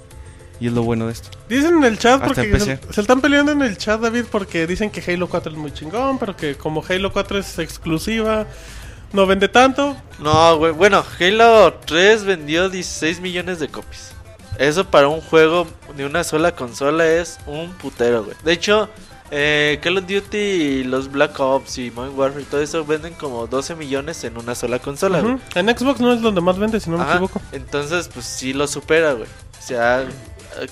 Y 0.61 0.67
es 0.67 0.73
lo 0.73 0.83
bueno 0.83 1.07
de 1.07 1.13
esto. 1.13 1.31
Dicen 1.49 1.77
en 1.79 1.85
el 1.85 1.99
chat 1.99 2.15
Hasta 2.15 2.27
porque 2.27 2.59
se, 2.59 2.79
se 2.91 3.01
están 3.01 3.21
peleando 3.21 3.53
en 3.53 3.63
el 3.63 3.77
chat, 3.77 4.01
David, 4.01 4.25
porque 4.31 4.67
dicen 4.67 4.91
que 4.91 5.01
Halo 5.01 5.29
4 5.29 5.53
es 5.53 5.59
muy 5.59 5.73
chingón, 5.73 6.19
pero 6.19 6.37
que 6.37 6.57
como 6.57 6.83
Halo 6.89 7.13
4 7.13 7.39
es 7.39 7.59
exclusiva, 7.59 8.47
no 9.13 9.27
vende 9.27 9.49
tanto. 9.49 9.97
No, 10.19 10.57
güey. 10.59 10.73
Bueno, 10.73 11.05
Halo 11.19 11.75
3 11.87 12.25
vendió 12.25 12.69
16 12.69 13.21
millones 13.21 13.61
de 13.61 13.69
copias. 13.69 14.15
Eso 14.59 14.85
para 14.85 15.09
un 15.09 15.21
juego 15.21 15.67
de 15.97 16.05
una 16.05 16.25
sola 16.25 16.55
consola 16.55 17.07
es 17.07 17.39
un 17.47 17.73
putero, 17.75 18.25
güey. 18.25 18.37
De 18.43 18.53
hecho, 18.53 18.89
eh, 19.31 19.79
Call 19.83 19.99
of 19.99 20.07
Duty 20.07 20.37
y 20.37 20.85
los 20.85 21.11
Black 21.11 21.39
Ops 21.39 21.79
y 21.79 21.91
Modern 21.91 22.19
Warfare 22.19 22.43
y 22.43 22.47
todo 22.47 22.63
eso 22.63 22.85
venden 22.85 23.15
como 23.15 23.47
12 23.47 23.77
millones 23.77 24.25
en 24.25 24.37
una 24.37 24.55
sola 24.55 24.79
consola, 24.79 25.21
güey. 25.21 25.35
Ujú. 25.35 25.43
En 25.55 25.69
Xbox 25.69 26.01
no 26.01 26.13
es 26.13 26.21
donde 26.21 26.41
más 26.41 26.59
vende, 26.59 26.81
si 26.81 26.91
no 26.91 26.99
me 26.99 27.09
equivoco. 27.09 27.41
Entonces, 27.53 28.09
pues 28.13 28.27
sí 28.27 28.53
lo 28.53 28.67
supera, 28.67 29.13
güey. 29.13 29.29
O 29.29 29.63
sea, 29.63 30.05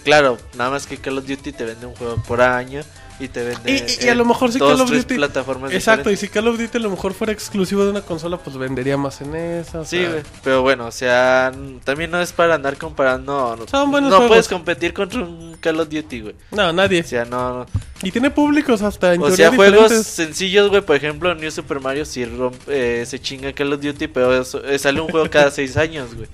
claro, 0.05 0.39
nada 0.57 0.71
más 0.71 0.87
que 0.87 0.97
Call 0.99 1.19
of 1.19 1.27
Duty 1.27 1.53
te 1.53 1.65
vende 1.65 1.87
un 1.87 1.95
juego 1.95 2.17
por 2.27 2.41
año 2.41 2.83
y 3.19 3.29
te 3.29 3.43
vende. 3.45 3.73
Y- 3.73 4.03
y- 4.03 4.07
y 4.07 4.09
a 4.11 4.15
lo 4.15 4.25
mejor 4.27 4.51
dos, 4.53 4.59
Call 4.59 4.81
of 4.83 4.89
tres 4.91 5.07
Duty- 5.07 5.17
plataformas 5.17 5.73
Exacto, 5.73 6.11
y 6.11 6.17
si 6.17 6.29
Call 6.29 6.49
of 6.49 6.59
Duty 6.59 6.77
a 6.77 6.81
lo 6.81 6.91
mejor 6.91 7.15
fuera 7.15 7.33
exclusivo 7.33 7.83
de 7.85 7.91
una 7.91 8.03
consola, 8.03 8.37
pues 8.37 8.57
vendería 8.59 8.97
más 8.99 9.21
en 9.23 9.35
esa. 9.35 9.85
Sí, 9.87 9.99
sea. 9.99 10.23
Pero 10.45 10.61
bueno, 10.63 10.87
o 10.87 10.91
sea, 10.93 11.51
también 11.85 12.11
no 12.11 12.21
es 12.21 12.33
para 12.33 12.55
andar 12.57 12.77
comparando. 12.77 13.57
No, 13.57 13.67
Son 13.67 13.91
buenos 13.91 14.11
no 14.11 14.17
juegos. 14.17 14.29
puedes 14.33 14.49
competir 14.49 14.93
contra 14.93 15.21
un 15.23 15.57
Call 15.61 15.81
of 15.81 15.89
Duty, 15.89 16.21
güey. 16.21 16.35
No, 16.51 16.73
nadie. 16.75 17.01
O 17.01 17.05
sea, 17.05 17.25
no. 17.25 17.61
no. 17.61 17.67
Y 18.03 18.11
tiene 18.11 18.31
públicos 18.31 18.83
hasta 18.83 19.15
en 19.15 19.23
O 19.23 19.31
sea, 19.31 19.51
juegos 19.51 19.91
sencillos, 19.93 20.69
güey. 20.69 20.83
Por 20.83 20.97
ejemplo, 20.97 21.35
New 21.35 21.51
Super 21.51 21.81
Mario 21.81 22.05
sí 22.05 22.27
rompe, 22.27 23.01
eh, 23.01 23.07
se 23.07 23.19
chinga 23.19 23.51
Call 23.55 23.73
of 23.73 23.81
Duty, 23.81 24.09
pero 24.09 24.39
eso- 24.39 24.63
eh, 24.63 24.79
sale 24.79 25.01
un 25.01 25.09
juego 25.09 25.31
cada 25.31 25.51
seis 25.51 25.79
años, 25.79 26.15
güey. 26.15 26.29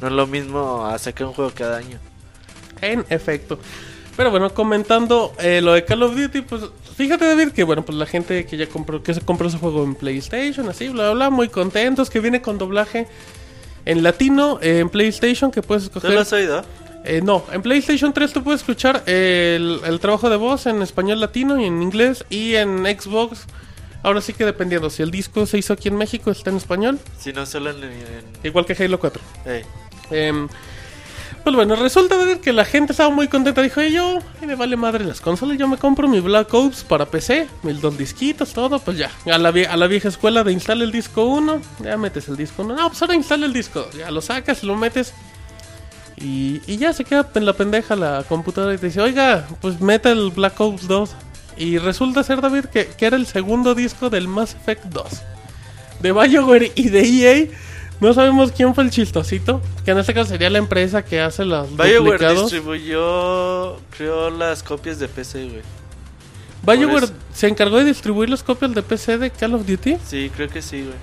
No 0.00 0.08
es 0.08 0.12
lo 0.12 0.26
mismo 0.26 0.84
a 0.84 0.98
sacar 0.98 1.28
un 1.28 1.32
juego 1.34 1.52
cada 1.54 1.76
año. 1.78 2.00
En 2.80 3.04
efecto. 3.08 3.58
Pero 4.16 4.30
bueno, 4.30 4.52
comentando 4.54 5.32
eh, 5.38 5.60
lo 5.62 5.72
de 5.74 5.84
Call 5.84 6.02
of 6.02 6.16
Duty, 6.16 6.40
pues 6.42 6.62
fíjate 6.96 7.26
David 7.26 7.48
que 7.50 7.64
bueno, 7.64 7.84
pues 7.84 7.98
la 7.98 8.06
gente 8.06 8.46
que 8.46 8.56
ya 8.56 8.66
compró, 8.66 9.02
que 9.02 9.12
se 9.12 9.20
compró 9.20 9.48
ese 9.48 9.58
juego 9.58 9.84
en 9.84 9.94
PlayStation, 9.94 10.68
así, 10.68 10.88
bla, 10.88 11.04
bla, 11.04 11.12
bla, 11.14 11.30
muy 11.30 11.48
contentos, 11.48 12.08
que 12.08 12.20
viene 12.20 12.40
con 12.40 12.56
doblaje 12.56 13.06
en 13.84 14.02
latino 14.02 14.58
eh, 14.62 14.78
en 14.80 14.88
PlayStation, 14.88 15.50
que 15.50 15.60
puedes 15.62 15.84
¿Tú 15.90 15.98
escoger... 15.98 16.12
lo 16.14 16.20
has 16.20 16.32
oído? 16.32 16.64
Eh, 17.04 17.20
no, 17.22 17.44
en 17.52 17.60
PlayStation 17.62 18.12
3 18.12 18.32
tú 18.32 18.42
puedes 18.42 18.62
escuchar 18.62 19.02
el, 19.06 19.80
el 19.84 20.00
trabajo 20.00 20.28
de 20.30 20.36
voz 20.36 20.66
en 20.66 20.82
español 20.82 21.20
latino 21.20 21.60
y 21.60 21.64
en 21.66 21.82
inglés, 21.82 22.24
y 22.30 22.54
en 22.56 22.84
Xbox, 22.86 23.44
ahora 24.02 24.20
sí 24.22 24.32
que 24.32 24.44
dependiendo, 24.46 24.88
si 24.90 25.02
el 25.02 25.10
disco 25.10 25.44
se 25.46 25.58
hizo 25.58 25.72
aquí 25.74 25.88
en 25.88 25.96
México, 25.96 26.30
está 26.30 26.50
en 26.50 26.56
español, 26.56 26.98
Si 27.18 27.32
no, 27.34 27.44
solo 27.46 27.70
en. 27.70 27.84
en- 27.84 27.92
igual 28.42 28.64
que 28.64 28.72
Halo 28.82 28.98
4. 28.98 29.22
eh. 29.44 30.46
Pues 31.46 31.54
bueno, 31.54 31.76
resulta 31.76 32.18
de 32.24 32.40
que 32.40 32.52
la 32.52 32.64
gente 32.64 32.90
estaba 32.92 33.08
muy 33.10 33.28
contenta. 33.28 33.62
Dijo, 33.62 33.80
"Ey, 33.80 33.92
yo, 33.92 34.18
me 34.44 34.56
vale 34.56 34.76
madre 34.76 35.04
las 35.04 35.20
consolas. 35.20 35.56
Yo 35.56 35.68
me 35.68 35.76
compro 35.76 36.08
mi 36.08 36.18
Black 36.18 36.52
Ops 36.52 36.82
para 36.82 37.06
PC, 37.06 37.46
mis 37.62 37.80
dos 37.80 37.96
disquitos, 37.96 38.52
todo. 38.52 38.80
Pues 38.80 38.98
ya, 38.98 39.12
a 39.32 39.38
la, 39.38 39.50
a 39.50 39.76
la 39.76 39.86
vieja 39.86 40.08
escuela 40.08 40.42
de 40.42 40.50
instala 40.50 40.82
el 40.82 40.90
disco 40.90 41.24
1. 41.24 41.62
Ya 41.84 41.96
metes 41.98 42.26
el 42.26 42.36
disco 42.36 42.64
1. 42.64 42.74
No, 42.74 42.88
pues 42.88 43.00
ahora 43.00 43.14
instala 43.14 43.46
el 43.46 43.52
disco. 43.52 43.82
2, 43.82 43.94
Ya 43.94 44.10
lo 44.10 44.22
sacas, 44.22 44.64
lo 44.64 44.74
metes. 44.74 45.14
Y, 46.16 46.62
y 46.66 46.78
ya 46.78 46.92
se 46.92 47.04
queda 47.04 47.30
en 47.32 47.46
la 47.46 47.52
pendeja 47.52 47.94
la 47.94 48.24
computadora 48.28 48.74
y 48.74 48.78
te 48.78 48.86
dice, 48.86 49.00
oiga, 49.00 49.46
pues 49.60 49.80
meta 49.80 50.10
el 50.10 50.32
Black 50.32 50.60
Ops 50.60 50.88
2. 50.88 51.10
Y 51.58 51.78
resulta 51.78 52.24
ser, 52.24 52.40
David, 52.40 52.64
que, 52.64 52.88
que 52.88 53.06
era 53.06 53.16
el 53.16 53.26
segundo 53.26 53.76
disco 53.76 54.10
del 54.10 54.26
Mass 54.26 54.56
Effect 54.56 54.86
2. 54.86 55.06
De 56.00 56.10
BioWare 56.10 56.72
y 56.74 56.88
de 56.88 57.02
EA. 57.02 57.46
No 58.00 58.12
sabemos 58.12 58.52
quién 58.52 58.74
fue 58.74 58.84
el 58.84 58.90
chistosito. 58.90 59.60
Que 59.84 59.92
en 59.92 59.98
este 59.98 60.12
caso 60.14 60.30
sería 60.30 60.50
la 60.50 60.58
empresa 60.58 61.04
que 61.04 61.20
hace 61.20 61.44
los 61.44 61.68
BioWare 61.76 61.96
duplicados. 61.98 62.42
distribuyó, 62.50 63.76
creo, 63.96 64.30
las 64.30 64.62
copias 64.62 64.98
de 64.98 65.08
PC, 65.08 65.44
güey. 65.48 65.62
BioWare 66.78 67.08
se 67.32 67.48
encargó 67.48 67.78
de 67.78 67.84
distribuir 67.84 68.28
los 68.28 68.42
copias 68.42 68.74
de 68.74 68.82
PC 68.82 69.18
de 69.18 69.30
Call 69.30 69.54
of 69.54 69.66
Duty. 69.66 69.96
Sí, 70.04 70.30
creo 70.34 70.48
que 70.48 70.60
sí, 70.62 70.82
güey. 70.82 70.94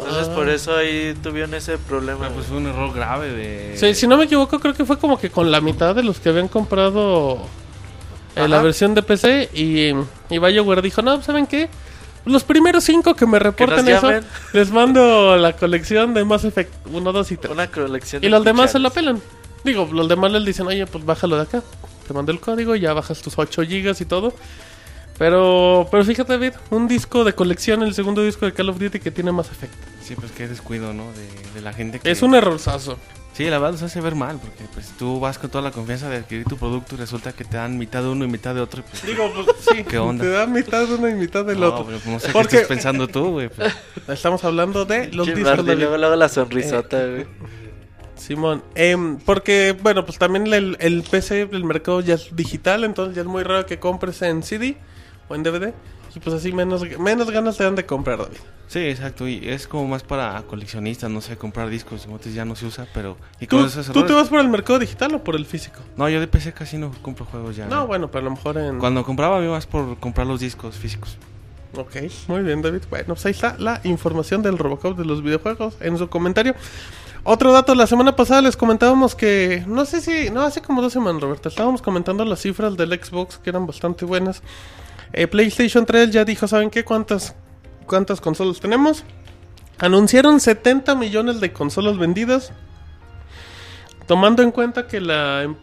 Entonces, 0.00 0.28
Ah. 0.30 0.34
por 0.34 0.48
eso 0.48 0.74
ahí 0.74 1.14
tuvieron 1.22 1.52
ese 1.54 1.76
problema. 1.76 2.30
Pues 2.30 2.46
fue 2.46 2.56
un 2.56 2.66
error 2.66 2.92
grave 2.94 3.30
de... 3.32 3.76
Sí, 3.76 3.94
si 3.94 4.06
no 4.06 4.16
me 4.16 4.24
equivoco, 4.24 4.58
creo 4.58 4.72
que 4.74 4.84
fue 4.86 4.98
como 4.98 5.18
que 5.18 5.30
con 5.30 5.50
la 5.52 5.60
mitad 5.60 5.94
de 5.94 6.02
los 6.02 6.20
que 6.20 6.30
habían 6.30 6.48
comprado 6.48 7.46
eh, 8.34 8.48
la 8.48 8.62
versión 8.62 8.94
de 8.94 9.02
PC. 9.02 9.50
Y, 9.52 9.88
y 10.34 10.38
BioWare 10.38 10.80
dijo: 10.82 11.02
No, 11.02 11.20
¿saben 11.22 11.46
qué? 11.46 11.68
Los 12.24 12.44
primeros 12.44 12.84
cinco 12.84 13.14
que 13.14 13.26
me 13.26 13.38
reporten 13.38 13.86
eso, 13.88 14.10
llamen. 14.10 14.24
les 14.52 14.70
mando 14.70 15.36
la 15.36 15.54
colección 15.54 16.14
de 16.14 16.24
Mass 16.24 16.44
Effect 16.44 16.72
1, 16.86 17.12
2 17.12 17.32
y 17.32 17.36
3. 17.36 17.52
Una 17.52 17.66
colección 17.70 18.22
Y 18.22 18.26
de 18.26 18.30
los 18.30 18.44
demás 18.44 18.72
se 18.72 18.78
la 18.78 18.90
pelan. 18.90 19.20
Digo, 19.62 19.88
los 19.92 20.08
demás 20.08 20.32
les 20.32 20.44
dicen, 20.44 20.66
oye, 20.66 20.86
pues 20.86 21.04
bájalo 21.04 21.36
de 21.36 21.42
acá. 21.42 21.62
Te 22.06 22.14
mando 22.14 22.32
el 22.32 22.40
código, 22.40 22.74
ya 22.76 22.92
bajas 22.92 23.20
tus 23.20 23.38
8 23.38 23.62
gigas 23.62 24.00
y 24.00 24.04
todo. 24.04 24.32
Pero, 25.18 25.86
pero 25.90 26.04
fíjate, 26.04 26.32
David, 26.32 26.52
un 26.70 26.88
disco 26.88 27.24
de 27.24 27.34
colección, 27.34 27.82
el 27.82 27.94
segundo 27.94 28.22
disco 28.24 28.46
de 28.46 28.52
Call 28.52 28.68
of 28.68 28.78
Duty 28.78 28.98
que 28.98 29.10
tiene 29.10 29.30
más 29.30 29.50
efecto. 29.50 29.76
Sí, 30.02 30.14
pues 30.16 30.32
qué 30.32 30.48
descuido, 30.48 30.92
¿no? 30.92 31.04
De, 31.12 31.28
de 31.54 31.60
la 31.60 31.72
gente 31.72 32.00
que... 32.00 32.10
Es 32.10 32.22
un 32.22 32.34
errorzazo. 32.34 32.98
Sí, 33.34 33.44
la 33.46 33.58
verdad 33.58 33.72
los 33.72 33.82
hace 33.82 34.00
ver 34.00 34.14
mal, 34.14 34.38
porque 34.38 34.62
pues 34.72 34.92
tú 34.96 35.18
vas 35.18 35.38
con 35.38 35.50
toda 35.50 35.62
la 35.62 35.72
confianza 35.72 36.08
de 36.08 36.18
adquirir 36.18 36.44
tu 36.46 36.56
producto 36.56 36.94
y 36.94 36.98
resulta 36.98 37.32
que 37.32 37.44
te 37.44 37.56
dan 37.56 37.76
mitad 37.76 38.00
de 38.02 38.08
uno 38.10 38.24
y 38.24 38.28
mitad 38.28 38.54
de 38.54 38.60
otro. 38.60 38.80
y, 38.80 38.84
pues, 38.88 39.04
Digo, 39.04 39.28
pues 39.34 39.46
sí, 39.72 39.82
¿Qué 39.88 39.98
onda? 39.98 40.22
te 40.22 40.30
da 40.30 40.46
mitad 40.46 40.86
de 40.86 40.94
uno 40.94 41.08
y 41.08 41.14
mitad 41.14 41.44
del 41.44 41.58
no, 41.58 41.66
otro. 41.74 41.84
pero 41.86 41.98
no 42.06 42.20
sé 42.20 42.28
Porque- 42.30 42.50
qué 42.50 42.56
estás 42.58 42.68
pensando 42.68 43.08
tú, 43.08 43.32
güey. 43.32 43.48
pues. 43.48 43.72
Estamos 44.08 44.44
hablando 44.44 44.84
de 44.84 45.08
los 45.12 45.26
discos 45.26 45.66
de 45.66 45.74
luego, 45.74 45.96
luego 45.96 46.14
la 46.14 46.28
sonrisota, 46.28 47.04
güey. 47.06 47.26
Simón. 48.16 48.62
Em, 48.76 49.18
porque, 49.18 49.76
bueno, 49.82 50.06
pues 50.06 50.18
también 50.18 50.46
el, 50.54 50.76
el 50.78 51.02
PC, 51.02 51.48
el 51.50 51.64
mercado 51.64 52.00
ya 52.00 52.14
es 52.14 52.34
digital, 52.36 52.84
entonces 52.84 53.16
ya 53.16 53.22
es 53.22 53.26
muy 53.28 53.42
raro 53.42 53.66
que 53.66 53.80
compres 53.80 54.22
en 54.22 54.44
CD 54.44 54.76
o 55.28 55.34
en 55.34 55.42
DVD. 55.42 55.74
Y 56.14 56.20
pues 56.20 56.36
así 56.36 56.52
menos, 56.52 56.82
menos 56.98 57.30
ganas 57.30 57.56
te 57.56 57.64
dan 57.64 57.74
de 57.74 57.84
comprar, 57.86 58.18
David. 58.18 58.38
Sí, 58.68 58.80
exacto, 58.80 59.28
y 59.28 59.48
es 59.48 59.66
como 59.66 59.86
más 59.86 60.02
para 60.02 60.42
coleccionistas, 60.42 61.10
no 61.10 61.20
sé, 61.20 61.36
comprar 61.36 61.68
discos, 61.68 62.04
entonces 62.04 62.34
ya 62.34 62.44
no 62.44 62.56
se 62.56 62.66
usa, 62.66 62.86
pero... 62.94 63.16
Y 63.40 63.46
¿Tú, 63.46 63.64
esos 63.64 63.90
¿Tú 63.90 64.04
te 64.04 64.12
vas 64.12 64.28
por 64.28 64.40
el 64.40 64.48
mercado 64.48 64.78
digital 64.78 65.14
o 65.14 65.24
por 65.24 65.36
el 65.36 65.44
físico? 65.44 65.80
No, 65.96 66.08
yo 66.08 66.20
de 66.20 66.28
PC 66.28 66.52
casi 66.52 66.78
no 66.78 66.92
compro 67.02 67.24
juegos 67.26 67.56
ya. 67.56 67.66
No, 67.66 67.86
bueno, 67.86 68.10
pero 68.10 68.20
a 68.20 68.24
lo 68.24 68.30
mejor 68.30 68.58
en... 68.58 68.78
Cuando 68.78 69.04
compraba 69.04 69.40
me 69.40 69.48
más 69.48 69.66
por 69.66 69.98
comprar 69.98 70.26
los 70.26 70.40
discos 70.40 70.76
físicos. 70.76 71.18
Ok, 71.76 71.96
muy 72.28 72.42
bien, 72.42 72.62
David. 72.62 72.82
Bueno, 72.88 73.14
pues 73.14 73.26
ahí 73.26 73.32
está 73.32 73.56
la 73.58 73.80
información 73.84 74.42
del 74.42 74.58
Robocop 74.58 74.96
de 74.96 75.04
los 75.04 75.22
videojuegos 75.22 75.76
en 75.80 75.98
su 75.98 76.08
comentario. 76.08 76.54
Otro 77.24 77.52
dato, 77.52 77.74
la 77.74 77.86
semana 77.86 78.14
pasada 78.14 78.42
les 78.42 78.56
comentábamos 78.56 79.14
que, 79.14 79.64
no 79.66 79.84
sé 79.84 80.00
si, 80.00 80.30
no, 80.30 80.42
hace 80.42 80.60
como 80.60 80.82
dos 80.82 80.92
semanas, 80.92 81.22
Roberto, 81.22 81.48
estábamos 81.48 81.82
comentando 81.82 82.24
las 82.24 82.40
cifras 82.40 82.76
del 82.76 82.90
Xbox 83.02 83.38
que 83.38 83.50
eran 83.50 83.66
bastante 83.66 84.04
buenas. 84.04 84.42
Eh, 85.16 85.28
PlayStation 85.28 85.86
3 85.86 86.10
ya 86.10 86.24
dijo, 86.24 86.48
¿saben 86.48 86.70
qué? 86.70 86.84
¿Cuántas, 86.84 87.34
cuántas 87.86 88.20
consolas 88.20 88.58
tenemos? 88.58 89.04
Anunciaron 89.78 90.40
70 90.40 90.94
millones 90.96 91.40
de 91.40 91.52
consolas 91.52 91.96
vendidas. 91.98 92.52
Tomando 94.06 94.42
en 94.42 94.50
cuenta 94.50 94.86
que 94.88 95.00
la... 95.00 95.44
em- 95.44 95.56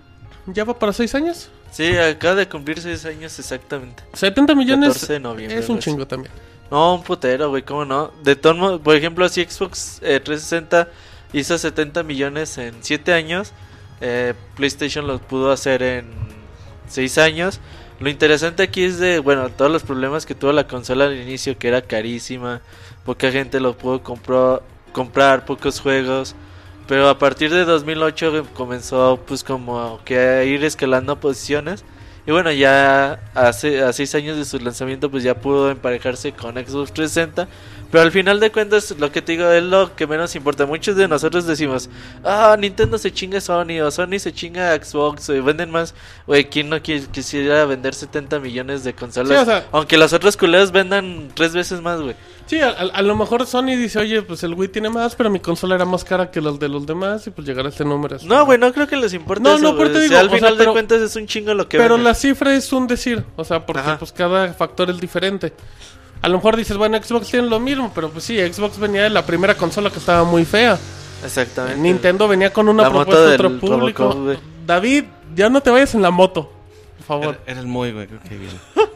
¿Ya 0.47 0.63
va 0.63 0.79
para 0.79 0.93
6 0.93 1.13
años? 1.15 1.49
Sí, 1.71 1.95
acaba 1.97 2.35
de 2.35 2.47
cumplir 2.47 2.81
6 2.81 3.05
años 3.05 3.37
exactamente. 3.37 4.03
70 4.13 4.55
millones 4.55 4.93
14 4.93 5.13
de 5.13 5.19
noviembre, 5.19 5.59
es 5.59 5.69
un 5.69 5.79
chingo 5.79 6.07
también. 6.07 6.33
No, 6.71 6.95
un 6.95 7.03
putero, 7.03 7.49
güey, 7.49 7.63
¿cómo 7.63 7.83
no? 7.83 8.11
De 8.23 8.37
modos, 8.53 8.79
por 8.81 8.95
ejemplo, 8.95 9.27
si 9.27 9.43
Xbox 9.43 9.99
eh, 10.01 10.21
360 10.21 10.87
hizo 11.33 11.57
70 11.57 12.03
millones 12.03 12.57
en 12.57 12.75
7 12.79 13.13
años, 13.13 13.51
eh, 13.99 14.33
PlayStation 14.55 15.05
lo 15.05 15.19
pudo 15.19 15.51
hacer 15.51 15.83
en 15.83 16.05
6 16.87 17.17
años. 17.17 17.59
Lo 18.01 18.09
interesante 18.09 18.63
aquí 18.63 18.83
es 18.83 18.97
de, 18.97 19.19
bueno, 19.19 19.49
todos 19.49 19.71
los 19.71 19.83
problemas 19.83 20.25
que 20.25 20.33
tuvo 20.33 20.51
la 20.51 20.67
consola 20.67 21.05
al 21.05 21.15
inicio, 21.21 21.57
que 21.59 21.67
era 21.67 21.83
carísima, 21.83 22.61
poca 23.05 23.31
gente 23.31 23.59
lo 23.59 23.77
pudo 23.77 24.01
compro- 24.03 24.63
comprar, 24.91 25.45
pocos 25.45 25.79
juegos. 25.79 26.35
Pero 26.87 27.07
a 27.09 27.19
partir 27.19 27.51
de 27.53 27.63
2008 27.63 28.47
comenzó 28.55 29.19
pues 29.27 29.43
como 29.43 29.99
que 30.03 30.17
a 30.17 30.43
ir 30.43 30.63
escalando 30.65 31.19
posiciones. 31.19 31.85
Y 32.27 32.31
bueno, 32.31 32.51
ya 32.51 33.19
hace 33.33 33.81
a 33.81 33.91
seis 33.93 34.13
años 34.13 34.37
de 34.37 34.45
su 34.45 34.59
lanzamiento 34.59 35.09
pues 35.09 35.23
ya 35.23 35.33
pudo 35.35 35.71
emparejarse 35.71 36.31
con 36.33 36.53
Xbox 36.53 36.93
360 36.93 37.47
Pero 37.89 38.03
al 38.03 38.11
final 38.11 38.39
de 38.39 38.51
cuentas, 38.51 38.93
lo 38.99 39.11
que 39.11 39.21
te 39.23 39.31
digo 39.33 39.49
es 39.51 39.63
lo 39.63 39.95
que 39.95 40.05
menos 40.07 40.35
importa. 40.35 40.65
Muchos 40.67 40.95
de 40.95 41.07
nosotros 41.07 41.45
decimos, 41.47 41.89
ah, 42.23 42.55
Nintendo 42.59 42.97
se 42.99 43.11
chinga 43.11 43.41
Sony 43.41 43.81
o 43.83 43.89
Sony 43.91 44.19
se 44.19 44.31
chinga 44.31 44.75
Xbox, 44.81 45.29
o 45.29 45.43
venden 45.43 45.71
más. 45.71 45.93
Güey, 46.27 46.45
¿quién 46.45 46.69
no 46.69 46.77
qui- 46.77 47.07
quisiera 47.07 47.65
vender 47.65 47.93
70 47.95 48.39
millones 48.39 48.83
de 48.83 48.93
consolas? 48.93 49.29
Sí, 49.29 49.35
o 49.41 49.45
sea- 49.45 49.65
Aunque 49.71 49.97
los 49.97 50.13
otros 50.13 50.37
culeros 50.37 50.71
vendan 50.71 51.29
tres 51.33 51.53
veces 51.53 51.81
más, 51.81 51.99
güey. 51.99 52.15
Sí, 52.45 52.59
a, 52.59 52.69
a- 52.69 53.01
lo 53.01 53.15
mejor 53.15 53.45
Sony 53.47 53.77
dice, 53.77 53.99
oye, 53.99 54.21
pues 54.23 54.43
el 54.43 54.53
Wii 54.53 54.69
tiene 54.69 54.89
más, 54.89 55.15
pero 55.15 55.29
mi 55.29 55.39
consola 55.39 55.75
era 55.75 55.85
más 55.85 56.03
cara 56.03 56.29
que 56.31 56.41
los 56.41 56.59
de 56.59 56.67
los 56.67 56.85
demás 56.85 57.25
y 57.27 57.29
pues 57.31 57.47
llegará 57.47 57.69
este 57.69 57.85
número. 57.85 58.17
No, 58.25 58.45
güey, 58.45 58.57
no 58.59 58.73
creo 58.73 58.87
que 58.87 58.97
les 58.97 59.13
importe 59.13 59.41
No, 59.43 59.55
eso, 59.55 59.63
no, 59.63 59.77
pero 59.77 59.91
te 59.91 59.97
O 59.97 60.01
digo, 60.01 60.11
sea, 60.11 60.19
al 60.21 60.27
o 60.27 60.29
sea, 60.29 60.37
final 60.39 60.53
pero- 60.57 60.71
de 60.71 60.73
cuentas 60.73 61.01
es 61.01 61.15
un 61.15 61.27
chingo 61.27 61.53
lo 61.53 61.69
que 61.69 61.77
Pero 61.77 61.97
la 61.97 62.13
cifra 62.13 62.53
es 62.53 62.71
un 62.73 62.87
decir, 62.87 63.23
o 63.37 63.43
sea, 63.45 63.65
porque 63.65 63.81
Ajá. 63.81 63.97
pues 63.99 64.11
cada 64.11 64.53
factor 64.53 64.89
es 64.89 64.99
diferente. 64.99 65.53
A 66.21 66.27
lo 66.27 66.37
mejor 66.37 66.55
dices, 66.57 66.77
bueno, 66.77 67.01
Xbox 67.01 67.29
tiene 67.29 67.47
lo 67.47 67.59
mismo, 67.59 67.91
pero 67.95 68.09
pues 68.09 68.23
sí, 68.25 68.37
Xbox 68.37 68.77
venía 68.77 69.03
de 69.03 69.09
la 69.09 69.25
primera 69.25 69.55
consola 69.55 69.89
que 69.89 69.99
estaba 69.99 70.23
muy 70.23 70.45
fea. 70.45 70.77
Exactamente. 71.23 71.79
Nintendo 71.79 72.27
venía 72.27 72.51
con 72.51 72.67
una 72.69 72.83
La 72.83 72.89
moto 72.89 73.05
propuesta 73.11 73.31
a 73.31 73.33
otro 73.35 73.59
público. 73.59 74.03
Robocop. 74.11 74.43
David, 74.65 75.05
ya 75.35 75.49
no 75.49 75.61
te 75.61 75.69
vayas 75.71 75.95
en 75.95 76.01
la 76.01 76.11
moto, 76.11 76.51
favor. 77.19 77.37
Era, 77.43 77.51
era 77.53 77.59
el 77.61 77.67
muy, 77.67 77.91
güey, 77.91 78.07
creo 78.07 78.19
que 78.21 78.37
bien. 78.37 78.51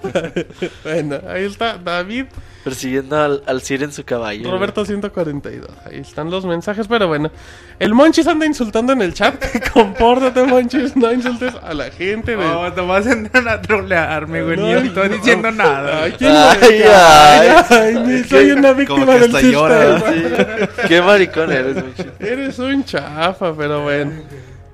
Bueno, 0.83 1.19
ahí 1.27 1.45
está 1.45 1.79
David, 1.79 2.25
Persiguiendo 2.63 3.17
al, 3.19 3.43
al 3.47 3.61
Sir 3.61 3.81
en 3.83 3.91
su 3.91 4.03
caballo. 4.03 4.49
Roberto 4.51 4.85
142. 4.85 5.67
Ahí 5.85 5.99
están 5.99 6.29
los 6.29 6.45
mensajes, 6.45 6.87
pero 6.87 7.07
bueno. 7.07 7.31
El 7.79 7.93
Monchis 7.95 8.27
anda 8.27 8.45
insultando 8.45 8.93
en 8.93 9.01
el 9.01 9.13
chat. 9.15 9.35
Compórtate, 9.73 10.43
Monchis, 10.43 10.95
no 10.95 11.11
insultes 11.11 11.53
a 11.61 11.73
la 11.73 11.85
gente. 11.91 12.35
De... 12.35 12.43
No, 12.43 12.69
nomás 12.69 13.05
entran 13.07 13.47
a 13.47 13.61
trolearme, 13.61 14.43
güey. 14.43 14.57
Ni 14.57 14.73
No, 14.73 14.77
estoy 14.79 15.09
no. 15.09 15.15
diciendo 15.15 15.51
nada. 15.51 16.03
Ay, 16.03 16.11
¿quién 16.17 16.31
Ay, 16.31 16.57
ay. 16.61 17.49
ay, 17.69 17.95
ay, 18.07 18.23
soy 18.29 18.51
una 18.51 18.73
víctima 18.73 19.13
del 19.15 19.23
hasta 19.35 19.41
llora. 19.41 19.99
sistema. 19.99 20.57
Sí. 20.81 20.87
Qué 20.87 21.01
maricón 21.01 21.51
eres, 21.51 21.73
güey. 21.75 21.93
Eres 22.19 22.59
un 22.59 22.83
chafa, 22.85 23.55
pero 23.55 23.81
bueno. 23.83 24.11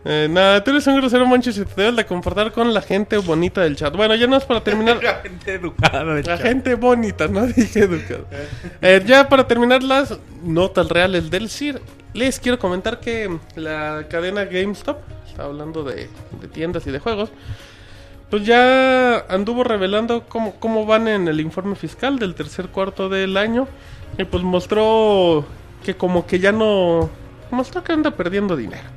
Eh, 0.04 0.28
nada, 0.30 0.64
tú 0.64 0.72
eres 0.72 0.88
un 0.88 0.96
grosero 0.98 1.26
Monchis 1.28 1.58
y 1.58 1.66
te 1.66 1.82
debes 1.82 1.96
de 1.96 2.06
comportar 2.06 2.52
con 2.52 2.74
la 2.74 2.82
gente 2.82 3.18
bonita 3.18 3.62
del 3.62 3.76
chat. 3.76 3.96
Bueno, 3.96 4.16
ya 4.16 4.26
no 4.28 4.36
es 4.38 4.44
para 4.46 4.64
terminar. 4.64 5.00
La 5.04 5.16
gente 5.22 5.54
educada 5.54 6.04
del 6.04 6.26
La 6.26 6.38
chat. 6.38 6.42
gente 6.42 6.76
bonita, 6.76 7.28
no 7.28 7.46
dije 7.46 7.82
educado. 7.82 8.26
Eh, 8.82 9.04
ya 9.06 9.30
para 9.30 9.48
terminar 9.48 9.84
las 9.84 10.18
notas 10.44 10.90
reales 10.90 11.30
del 11.30 11.50
CIR, 11.50 11.82
les 12.14 12.40
quiero 12.40 12.58
comentar 12.58 13.00
que 13.00 13.38
la 13.56 14.06
cadena 14.10 14.46
GameStop, 14.46 14.98
está 15.28 15.44
hablando 15.44 15.84
de, 15.84 16.10
de 16.42 16.48
tiendas 16.48 16.88
y 16.88 16.92
de 16.92 17.00
juegos, 17.00 17.30
pues 18.32 18.46
ya 18.46 19.20
anduvo 19.30 19.64
revelando 19.64 20.24
cómo, 20.28 20.56
cómo 20.60 20.86
van 20.86 21.08
en 21.08 21.28
el 21.28 21.40
informe 21.42 21.76
fiscal 21.76 22.18
del 22.18 22.34
tercer 22.34 22.70
cuarto 22.70 23.08
del 23.08 23.38
año 23.38 23.68
y 24.18 24.24
pues 24.24 24.42
mostró 24.44 25.46
que 25.86 25.96
como 25.96 26.26
que 26.26 26.40
ya 26.40 26.52
no... 26.52 27.10
mostró 27.52 27.84
que 27.84 27.92
anda 27.92 28.12
perdiendo 28.12 28.56
dinero. 28.56 28.88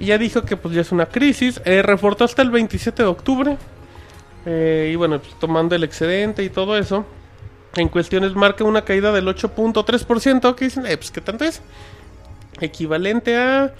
Y 0.00 0.06
ya 0.06 0.18
dijo 0.18 0.42
que 0.42 0.56
pues 0.56 0.74
ya 0.74 0.80
es 0.80 0.92
una 0.92 1.06
crisis. 1.06 1.60
Eh, 1.66 1.82
reportó 1.82 2.24
hasta 2.24 2.40
el 2.40 2.50
27 2.50 3.02
de 3.02 3.08
octubre. 3.08 3.58
Eh, 4.46 4.90
y 4.92 4.96
bueno, 4.96 5.20
pues, 5.20 5.38
tomando 5.38 5.76
el 5.76 5.84
excedente 5.84 6.42
y 6.42 6.48
todo 6.48 6.76
eso. 6.78 7.04
En 7.76 7.88
cuestiones 7.88 8.34
marca 8.34 8.64
una 8.64 8.82
caída 8.82 9.12
del 9.12 9.28
8.3%. 9.28 10.54
Que 10.54 10.64
dicen, 10.64 10.86
eh, 10.86 10.96
pues 10.96 11.10
¿qué 11.10 11.20
tanto 11.20 11.44
es? 11.44 11.60
Equivalente 12.62 13.36
a 13.36 13.74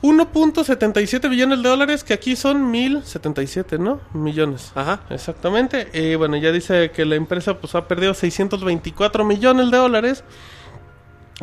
1.77 0.00 1.28
billones 1.28 1.62
de 1.62 1.68
dólares. 1.68 2.04
Que 2.04 2.14
aquí 2.14 2.34
son 2.34 2.72
1.077, 2.72 3.78
¿no? 3.78 4.00
Millones. 4.14 4.72
Ajá. 4.74 5.00
Exactamente. 5.10 5.88
Y 5.92 6.14
bueno, 6.14 6.38
ya 6.38 6.52
dice 6.52 6.90
que 6.90 7.04
la 7.04 7.16
empresa 7.16 7.58
pues 7.58 7.74
ha 7.74 7.86
perdido 7.86 8.14
624 8.14 9.26
millones 9.26 9.70
de 9.70 9.76
dólares. 9.76 10.24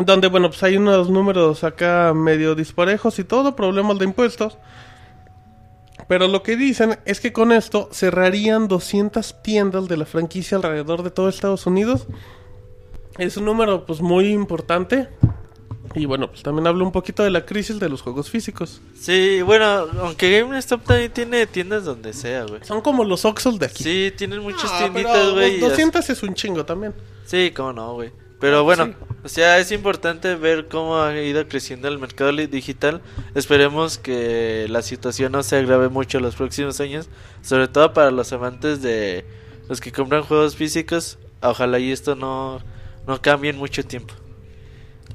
Donde, 0.06 0.28
bueno, 0.30 0.50
pues 0.50 0.64
hay 0.64 0.78
unos 0.78 1.10
números 1.10 1.64
acá 1.64 2.14
medio 2.16 2.56
disparejos 2.56 3.20
y 3.20 3.24
todo, 3.24 3.56
problemas 3.56 4.00
de 4.00 4.06
impuestos. 4.06 4.58
Pero 6.08 6.28
lo 6.28 6.42
que 6.42 6.56
dicen 6.56 6.98
es 7.06 7.20
que 7.20 7.34
con 7.34 7.52
esto 7.52 7.90
cerrarían 7.92 8.68
200 8.68 9.44
tiendas 9.44 9.88
de 9.88 9.98
la 9.98 10.06
franquicia 10.06 10.58
alrededor 10.58 11.04
de 11.04 11.12
todo 11.12 11.28
Estados 11.30 11.66
Unidos. 11.66 12.08
Es 13.18 13.36
un 13.38 13.46
número 13.46 13.86
pues 13.86 14.02
muy 14.02 14.28
importante. 14.32 15.10
Y 15.96 16.06
bueno, 16.06 16.30
pues 16.30 16.44
también 16.44 16.68
habla 16.68 16.84
un 16.84 16.92
poquito 16.92 17.24
de 17.24 17.32
la 17.32 17.46
crisis 17.46 17.80
de 17.80 17.90
los 17.90 18.02
juegos 18.02 18.30
físicos. 18.30 18.80
Sí, 18.98 19.42
bueno, 19.42 19.88
aunque 20.02 20.40
GameStop 20.40 20.84
también 20.84 21.12
tiene 21.12 21.46
tiendas 21.48 21.84
donde 21.84 22.14
sea, 22.14 22.46
güey. 22.46 22.62
Son 22.64 22.82
como 22.82 23.04
los 23.04 23.26
Oxxos 23.26 23.60
de 23.60 23.66
aquí. 23.66 23.84
Sí, 23.84 24.14
tienen 24.16 24.40
muchas 24.42 24.70
Ah, 24.72 24.78
tienditas, 24.80 25.32
güey. 25.34 25.56
y 25.58 25.60
200 25.60 26.10
es 26.10 26.24
un 26.24 26.34
chingo 26.36 26.64
también. 26.64 26.94
Sí, 27.26 27.52
cómo 27.56 27.74
no, 27.74 27.94
güey. 27.96 28.12
Pero 28.40 28.64
bueno, 28.64 28.86
sí. 28.86 28.94
o 29.24 29.30
sea, 29.30 29.60
es 29.60 29.72
importante 29.72 30.36
ver 30.36 30.68
cómo 30.68 31.02
ha 31.02 31.14
ido 31.20 31.48
creciendo 31.48 31.88
el 31.88 32.00
mercado 32.00 32.32
digital. 32.32 33.02
Esperemos 33.36 33.98
que 33.98 34.68
la 34.70 34.82
situación 34.82 35.34
no 35.34 35.44
se 35.44 35.58
agrave 35.58 35.90
mucho 35.90 36.20
los 36.20 36.36
próximos 36.36 36.80
años, 36.80 37.10
sobre 37.42 37.68
todo 37.68 37.94
para 37.94 38.12
los 38.12 38.32
amantes 38.32 38.82
de 38.82 39.26
los 39.68 39.82
que 39.82 39.92
compran 39.92 40.24
juegos 40.24 40.56
físicos. 40.56 41.20
Ojalá 41.42 41.80
y 41.80 41.92
esto 41.92 42.16
no, 42.16 42.62
no 43.08 43.22
cambie 43.22 43.52
en 43.52 43.58
mucho 43.58 43.84
tiempo. 43.84 44.14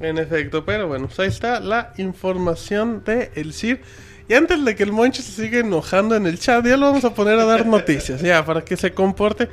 En 0.00 0.18
efecto, 0.18 0.64
pero 0.64 0.88
bueno, 0.88 1.06
pues 1.06 1.18
ahí 1.20 1.28
está 1.28 1.60
la 1.60 1.92
información 1.98 3.02
de 3.04 3.30
el 3.34 3.54
CIR. 3.54 3.80
Y 4.28 4.34
antes 4.34 4.64
de 4.64 4.74
que 4.74 4.82
el 4.82 4.92
Monchi 4.92 5.22
se 5.22 5.42
siga 5.42 5.58
enojando 5.58 6.16
en 6.16 6.26
el 6.26 6.38
chat, 6.38 6.64
ya 6.64 6.76
lo 6.76 6.86
vamos 6.86 7.04
a 7.04 7.14
poner 7.14 7.38
a 7.38 7.44
dar 7.44 7.66
noticias, 7.66 8.20
ya, 8.20 8.44
para 8.44 8.64
que 8.64 8.76
se 8.76 8.92
comporte. 8.92 9.48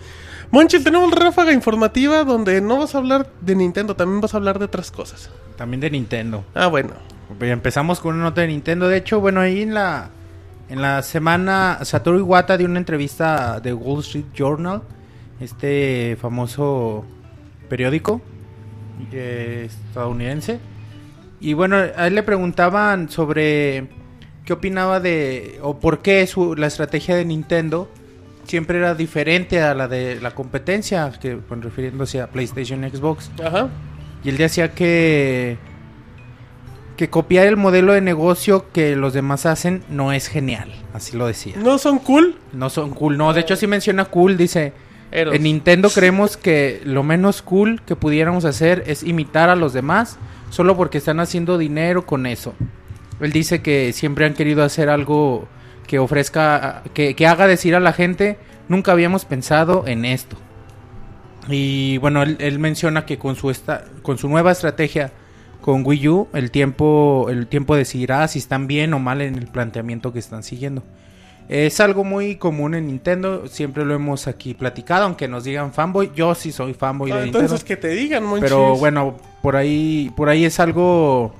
Monchi, 0.52 0.84
tenemos 0.84 1.12
ráfaga 1.14 1.54
informativa 1.54 2.24
donde 2.26 2.60
no 2.60 2.78
vas 2.78 2.94
a 2.94 2.98
hablar 2.98 3.28
de 3.40 3.56
Nintendo, 3.56 3.96
también 3.96 4.20
vas 4.20 4.34
a 4.34 4.38
hablar 4.38 4.60
de 4.60 4.66
otras 4.66 4.92
cosas. 4.92 5.30
También 5.56 5.80
de 5.80 5.90
Nintendo. 5.90 6.44
Ah, 6.54 6.68
bueno. 6.68 6.92
Empezamos 7.40 8.02
con 8.02 8.16
una 8.16 8.26
nota 8.26 8.42
de 8.42 8.48
Nintendo. 8.48 8.90
De 8.90 8.98
hecho, 8.98 9.22
bueno, 9.22 9.40
ahí 9.40 9.62
en 9.62 9.74
la 9.74 10.10
en 10.72 10.82
la 10.82 11.02
semana 11.02 11.80
Satoru 11.84 12.20
Iwata 12.20 12.58
dio 12.58 12.66
una 12.66 12.80
entrevista 12.80 13.60
de 13.60 13.74
Wall 13.74 14.00
Street 14.00 14.28
Journal, 14.34 14.82
este 15.42 16.18
famoso 16.22 17.04
periódico 17.68 18.22
eh, 19.12 19.68
estadounidense. 19.68 20.60
Y 21.42 21.54
bueno, 21.54 21.76
a 21.76 22.08
él 22.08 22.16
le 22.16 22.24
preguntaban 22.24 23.10
sobre 23.10 23.90
qué 24.46 24.54
opinaba 24.54 25.02
de 25.02 25.60
o 25.62 25.78
por 25.78 26.02
qué 26.02 26.26
su, 26.26 26.56
la 26.56 26.68
estrategia 26.68 27.18
de 27.18 27.26
Nintendo 27.26 27.90
siempre 28.52 28.80
era 28.80 28.96
diferente 28.96 29.62
a 29.62 29.74
la 29.74 29.88
de 29.88 30.20
la 30.20 30.32
competencia, 30.32 31.10
que 31.22 31.36
bueno, 31.36 31.64
refiriéndose 31.64 32.20
a 32.20 32.28
PlayStation 32.28 32.84
y 32.84 32.90
Xbox. 32.90 33.32
Ajá. 33.42 33.70
Y 34.26 34.30
él 34.30 34.36
decía 34.36 34.74
que 34.74 35.58
que 36.98 37.10
copiar 37.10 37.48
el 37.48 37.56
modelo 37.56 37.94
de 37.94 38.02
negocio 38.02 38.66
que 38.74 38.98
los 38.98 39.14
demás 39.14 39.46
hacen 39.46 39.84
no 39.90 40.12
es 40.12 40.28
genial, 40.28 40.70
así 40.94 41.16
lo 41.16 41.28
decía. 41.28 41.56
¿No 41.58 41.78
son 41.78 41.98
cool? 42.00 42.36
No 42.52 42.70
son 42.70 42.92
cool, 42.92 43.18
no, 43.18 43.34
de 43.34 43.40
hecho 43.40 43.56
sí 43.56 43.68
menciona 43.68 44.06
cool, 44.06 44.36
dice, 44.36 44.74
Eros. 45.14 45.34
en 45.34 45.44
Nintendo 45.44 45.90
creemos 45.90 46.36
que 46.36 46.82
lo 46.84 47.04
menos 47.04 47.42
cool 47.42 47.82
que 47.84 47.96
pudiéramos 47.96 48.44
hacer 48.44 48.84
es 48.86 49.02
imitar 49.02 49.50
a 49.50 49.56
los 49.56 49.72
demás 49.72 50.18
solo 50.50 50.76
porque 50.76 50.98
están 50.98 51.22
haciendo 51.22 51.58
dinero 51.58 52.06
con 52.06 52.26
eso. 52.26 52.54
Él 53.22 53.32
dice 53.32 53.62
que 53.62 53.94
siempre 53.94 54.26
han 54.26 54.34
querido 54.34 54.62
hacer 54.62 54.90
algo 54.90 55.48
que 55.88 56.00
ofrezca, 56.00 56.84
que, 56.94 57.16
que 57.16 57.28
haga 57.28 57.48
decir 57.48 57.76
a 57.76 57.80
la 57.80 57.94
gente, 57.94 58.38
nunca 58.68 58.92
habíamos 58.92 59.26
pensado 59.26 59.84
en 59.88 60.06
esto. 60.06 60.38
Y 61.50 61.98
bueno, 61.98 62.22
él, 62.24 62.38
él 62.40 62.60
menciona 62.60 63.06
que 63.06 63.18
con 63.18 63.36
su, 63.36 63.50
esta, 63.50 63.84
con 64.04 64.18
su 64.18 64.30
nueva 64.30 64.52
estrategia 64.52 65.12
con 65.62 65.86
Wii 65.86 66.08
U, 66.08 66.28
el 66.34 66.50
tiempo, 66.52 67.28
el 67.30 67.48
tiempo 67.48 67.76
decidirá 67.76 68.28
si 68.28 68.40
están 68.40 68.68
bien 68.68 68.94
o 68.94 69.00
mal 69.00 69.22
en 69.22 69.36
el 69.36 69.48
planteamiento 69.48 70.12
que 70.12 70.20
están 70.20 70.44
siguiendo. 70.44 70.84
Es 71.50 71.80
algo 71.80 72.04
muy 72.04 72.38
común 72.38 72.76
en 72.76 72.88
Nintendo, 72.88 73.48
siempre 73.48 73.84
lo 73.86 73.94
hemos 73.94 74.28
aquí 74.28 74.54
platicado, 74.54 75.04
aunque 75.06 75.28
nos 75.28 75.44
digan 75.44 75.74
fanboy, 75.74 76.12
yo 76.16 76.34
sí 76.34 76.52
soy 76.52 76.74
fanboy 76.74 77.12
Ah, 77.12 77.18
de 77.18 77.26
entonces 77.26 77.52
Nintendo. 77.52 77.68
que 77.68 77.78
te 77.78 77.88
digan, 77.90 78.24
Monchis. 78.24 78.44
Pero 78.50 78.76
bueno, 78.78 79.18
por 79.42 79.56
ahí, 79.56 80.12
por 80.16 80.30
ahí 80.30 80.46
es 80.46 80.60
algo 80.60 81.34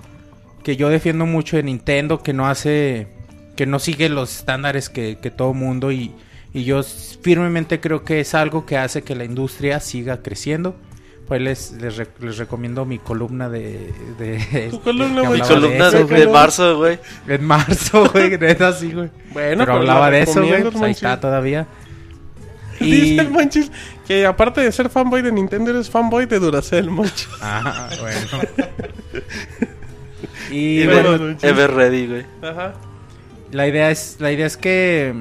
que 0.64 0.76
yo 0.76 0.90
defiendo 0.90 1.26
mucho 1.26 1.56
de 1.56 1.64
Nintendo, 1.64 2.22
que 2.22 2.34
no 2.34 2.46
hace, 2.48 3.08
que 3.56 3.66
no 3.66 3.80
sigue 3.80 4.10
los 4.10 4.38
estándares 4.38 4.90
que, 4.90 5.18
que 5.22 5.32
todo 5.32 5.54
mundo 5.54 5.92
y, 5.92 6.14
y 6.54 6.64
yo 6.64 6.82
firmemente 6.84 7.80
creo 7.80 8.04
que 8.04 8.20
es 8.20 8.34
algo 8.34 8.66
que 8.66 8.78
hace 8.78 9.04
que 9.04 9.16
la 9.16 9.24
industria 9.26 9.80
siga 9.80 10.22
creciendo. 10.22 10.76
Pues 11.28 11.42
les, 11.42 11.72
les, 11.74 11.96
re- 11.96 12.10
les 12.20 12.38
recomiendo 12.38 12.84
mi 12.84 13.00
columna 13.00 13.48
de... 13.48 13.94
de 14.20 14.68
Tu 14.72 14.82
columna, 14.82 15.22
güey. 15.22 15.40
Mi 15.42 15.48
columna 15.48 15.90
de, 15.90 16.28
marzo, 16.28 16.78
güey. 16.78 17.00
En 17.26 17.46
marzo, 17.46 18.10
güey, 18.14 18.38
neta, 18.38 18.74
sí, 18.74 18.92
güey. 18.92 19.10
Bueno, 19.32 19.64
pero 19.64 19.76
la 19.76 19.80
hablaba 19.80 20.12
de 20.12 20.24
eso, 20.24 20.46
güey. 20.46 20.62
Pues 20.64 20.82
ahí 20.82 20.92
está 20.92 21.20
todavía. 21.22 21.68
Dice 22.82 22.96
Y... 23.14 23.20
el 23.20 23.30
Monchis 23.30 23.72
que 24.08 24.26
aparte 24.26 24.60
de 24.60 24.72
ser 24.74 24.90
fanboy 24.90 25.22
de 25.22 25.32
Nintendo, 25.32 25.70
eres 25.72 25.90
fanboy 25.90 26.26
de 26.26 26.40
Duracell, 26.40 26.90
Monchis. 26.90 27.30
Ah, 27.40 27.88
bueno. 28.02 28.44
Y 30.50 30.82
y 30.82 30.88
bueno. 30.88 31.38
Ever 31.42 31.72
Ready, 31.72 32.08
güey. 32.08 32.26
Ajá. 32.42 32.74
La 33.52 33.68
idea 33.68 33.92
es, 33.92 34.18
la 34.20 34.32
idea 34.32 34.46
es 34.46 34.58
que, 34.58 35.14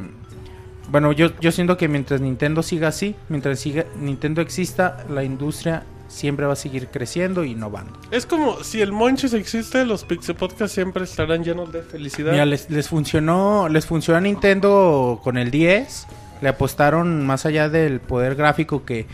bueno, 0.91 1.13
yo, 1.13 1.31
yo 1.41 1.53
siento 1.53 1.77
que 1.77 1.89
mientras 1.89 2.21
Nintendo 2.21 2.63
siga 2.63 2.89
así, 2.89 3.15
mientras 3.29 3.59
siga, 3.61 3.85
Nintendo 3.99 4.41
exista, 4.41 5.05
la 5.09 5.25
industria 5.25 5.85
siempre 6.09 6.45
va 6.47 6.55
a 6.55 6.57
seguir 6.57 6.89
creciendo 6.89 7.43
e 7.43 7.49
innovando. 7.49 7.99
Es 8.11 8.27
como 8.27 8.63
si 8.65 8.81
el 8.81 8.93
Monchis 8.93 9.33
existe, 9.33 9.85
los 9.85 10.05
Pixel 10.05 10.35
Podcast 10.35 10.75
siempre 10.75 11.05
estarán 11.05 11.45
llenos 11.45 11.73
de 11.73 11.83
felicidad. 11.83 12.33
Mira, 12.33 12.47
les, 12.47 12.69
les 12.69 12.89
funcionó, 12.89 13.69
les 13.69 13.87
funcionó 13.87 14.19
a 14.19 14.21
Nintendo 14.21 15.21
con 15.23 15.39
el 15.39 15.51
10. 15.51 16.07
Le 16.43 16.49
apostaron 16.49 17.25
más 17.27 17.47
allá 17.47 17.69
del 17.69 18.01
poder 18.01 18.35
gráfico 18.35 18.85
que 18.85 19.07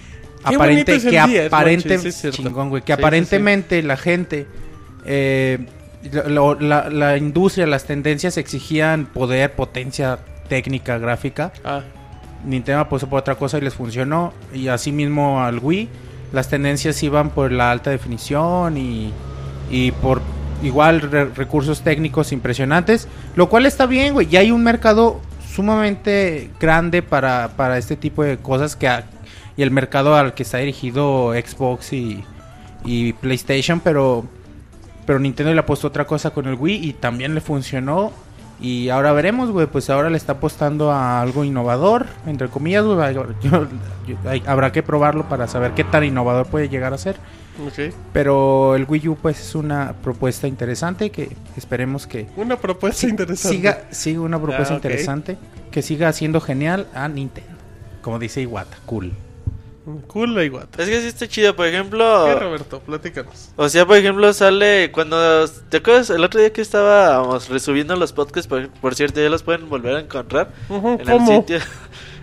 Qué 0.49 0.55
aparente, 0.55 1.01
que 1.01 1.11
10, 1.11 1.47
aparente, 1.53 1.89
Monchis, 1.89 2.03
sí 2.03 2.09
es 2.09 2.17
cierto. 2.17 2.37
chingón, 2.37 2.71
güey, 2.71 2.83
que 2.83 2.93
Sí, 2.93 2.97
sí, 2.97 2.97
sí. 2.97 3.03
aparentemente 3.03 3.83
la 3.83 3.97
gente, 3.97 4.47
eh, 5.05 5.67
lo- 6.13 6.59
la, 6.59 6.89
la 6.91 7.17
industria, 7.17 7.67
las 7.67 7.85
tendencias 7.85 8.37
exigían 8.37 9.07
poder, 9.07 9.53
potencia 9.55 10.19
técnica, 10.49 10.99
gráfica. 10.99 11.53
Ah, 11.65 11.81
Nintendo 12.45 12.81
apostó 12.83 13.09
por 13.09 13.21
otra 13.21 13.35
cosa 13.35 13.59
y 13.59 13.63
les 13.63 13.75
funcionó. 13.75 14.33
Y 14.55 14.69
así 14.69 14.93
mismo 14.93 15.43
al 15.43 15.59
Wii, 15.59 15.89
las 16.33 16.49
tendencias 16.49 17.03
iban 17.03 17.31
por 17.31 17.51
la 17.53 17.71
alta 17.71 17.91
definición 17.91 18.77
y, 18.77 19.13
y 19.71 19.91
por 19.93 20.21
igual 20.63 21.01
re- 21.01 21.27
recursos 21.27 21.83
técnicos 21.83 22.33
impresionantes. 22.33 23.09
Lo 23.35 23.49
cual 23.49 23.67
está 23.67 23.87
bien, 23.87 24.15
güey. 24.15 24.27
Ya 24.29 24.41
hay 24.41 24.51
un 24.51 24.63
mercado 24.63 25.21
sumamente 25.55 26.51
grande 26.61 27.03
para, 27.03 27.51
para 27.57 27.79
este 27.79 27.97
tipo 27.97 28.23
de 28.23 28.37
cosas 28.39 28.77
que 28.77 28.89
y 29.57 29.63
el 29.63 29.71
mercado 29.71 30.15
al 30.15 30.35
que 30.35 30.43
está 30.43 30.59
dirigido 30.59 31.33
Xbox 31.33 31.95
y, 31.95 32.23
y 32.85 33.15
PlayStation, 33.15 33.81
pero 33.81 34.27
pero 35.07 35.19
Nintendo 35.19 35.55
le 35.55 35.61
apostó 35.61 35.87
otra 35.89 36.07
cosa 36.07 36.31
con 36.31 36.47
el 36.47 36.55
Wii 36.55 36.87
y 36.89 36.93
también 36.93 37.35
le 37.35 37.41
funcionó. 37.41 38.13
Y 38.59 38.89
ahora 38.89 39.13
veremos, 39.13 39.51
güey, 39.51 39.67
pues 39.67 39.91
ahora 39.91 40.09
le 40.09 40.17
está 40.17 40.33
apostando 40.33 40.91
a 40.91 41.21
algo 41.21 41.45
innovador, 41.45 42.07
entre 42.27 42.49
comillas, 42.49 42.85
güey. 42.85 42.99
Habrá 44.47 44.73
que 44.73 44.83
probarlo 44.83 45.29
para 45.29 45.47
saber 45.47 45.73
qué 45.73 45.85
tan 45.85 46.05
innovador 46.05 46.47
puede 46.47 46.69
llegar 46.71 46.93
a 46.95 46.99
ser. 46.99 47.17
ok. 47.67 47.93
Pero 48.13 48.75
el 48.75 48.87
Wii 48.89 49.09
U, 49.09 49.17
pues, 49.17 49.41
es 49.41 49.55
una 49.55 49.93
propuesta 50.03 50.49
interesante 50.49 51.11
que 51.11 51.37
esperemos 51.57 52.07
que 52.07 52.29
Una 52.37 52.57
propuesta 52.57 53.07
interesante. 53.07 53.57
siga, 53.57 53.79
siga 53.91 54.21
una 54.23 54.41
propuesta 54.41 54.75
Ah, 54.75 54.79
ok. 54.79 54.85
interesante, 54.85 55.37
que 55.71 55.83
siga 55.83 56.11
siendo 56.15 56.41
genial 56.41 56.87
a 56.95 57.09
Nintendo. 57.09 57.51
Como 58.01 58.19
dice 58.19 58.41
Iwata, 58.41 58.79
cool. 58.87 59.13
Cool 60.09 60.35
la 60.35 60.43
iguata. 60.45 60.83
Es 60.83 60.89
que 60.89 61.01
sí 61.01 61.07
está 61.07 61.29
chido, 61.29 61.55
por 61.55 61.67
¿Qué, 61.67 61.73
ejemplo. 61.73 62.39
Roberto? 62.39 62.81
Platícanos. 62.81 63.51
O 63.57 63.69
sea, 63.69 63.87
por 63.87 63.97
ejemplo, 63.97 64.33
sale 64.33 64.91
cuando... 64.91 65.47
¿Te 65.69 65.77
acuerdas 65.77 66.11
el 66.11 66.25
otro 66.25 66.41
día 66.41 66.53
que 66.53 66.61
estábamos 66.61 67.49
resubiendo 67.49 67.95
los 67.95 68.13
podcasts? 68.13 68.49
Por, 68.49 68.69
por 68.69 68.95
cierto, 68.97 69.21
ya 69.21 69.29
los 69.29 69.43
pueden 69.45 69.69
volver 69.69 69.97
a 69.97 70.01
encontrar 70.01 70.51
en 70.69 70.99
¿Cómo? 71.05 71.31
el 71.33 71.39
sitio. 71.41 71.59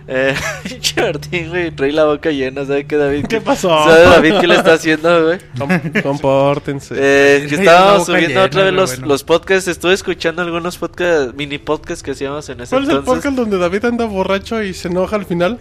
Eh, 0.06 0.34
Martín, 0.96 1.48
güey, 1.48 1.70
trae 1.70 1.90
la 1.92 2.04
boca 2.04 2.30
llena, 2.30 2.66
¿sabe 2.66 2.84
qué, 2.86 2.96
David? 2.96 3.26
¿Qué 3.26 3.40
pasó? 3.40 3.68
¿Sabe 3.84 4.02
David 4.02 4.34
qué 4.40 4.46
le 4.46 4.56
está 4.56 4.74
haciendo, 4.74 5.24
güey? 5.26 5.38
Com- 5.58 6.02
compórtense. 6.02 6.94
Eh, 6.98 7.46
que 7.48 7.56
boca 7.56 8.00
subiendo 8.04 8.28
llena, 8.28 8.44
otra 8.44 8.64
vez 8.64 8.72
los, 8.74 8.90
bueno. 8.92 9.06
los 9.06 9.24
podcasts. 9.24 9.68
Estuve 9.68 9.94
escuchando 9.94 10.42
algunos 10.42 10.76
podcasts, 10.76 11.34
mini 11.34 11.58
podcasts 11.58 12.02
que 12.02 12.10
hacíamos 12.10 12.48
en 12.50 12.60
ese 12.60 12.70
¿Cuál 12.70 12.82
es 12.84 12.88
el 12.90 12.96
entonces. 12.96 13.22
podcast 13.24 13.36
donde 13.36 13.58
David 13.58 13.84
anda 13.86 14.04
borracho 14.04 14.62
y 14.62 14.74
se 14.74 14.88
enoja 14.88 15.16
al 15.16 15.24
final? 15.24 15.58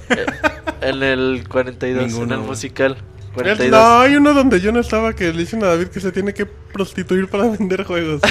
En 0.82 1.02
el 1.04 1.46
42, 1.48 2.04
Ninguno, 2.08 2.36
en 2.36 2.42
el 2.42 2.46
musical. 2.46 2.98
El- 2.98 3.34
42. 3.36 3.72
no, 3.72 4.00
hay 4.02 4.16
uno 4.16 4.34
donde 4.34 4.60
yo 4.62 4.72
no 4.72 4.80
estaba 4.82 5.14
que 5.14 5.32
le 5.32 5.40
dicen 5.40 5.64
a 5.64 5.68
David 5.68 5.88
que 5.88 6.00
se 6.00 6.12
tiene 6.12 6.34
que 6.34 6.46
prostituir 6.46 7.28
para 7.30 7.46
vender 7.58 7.84
juegos. 7.86 8.22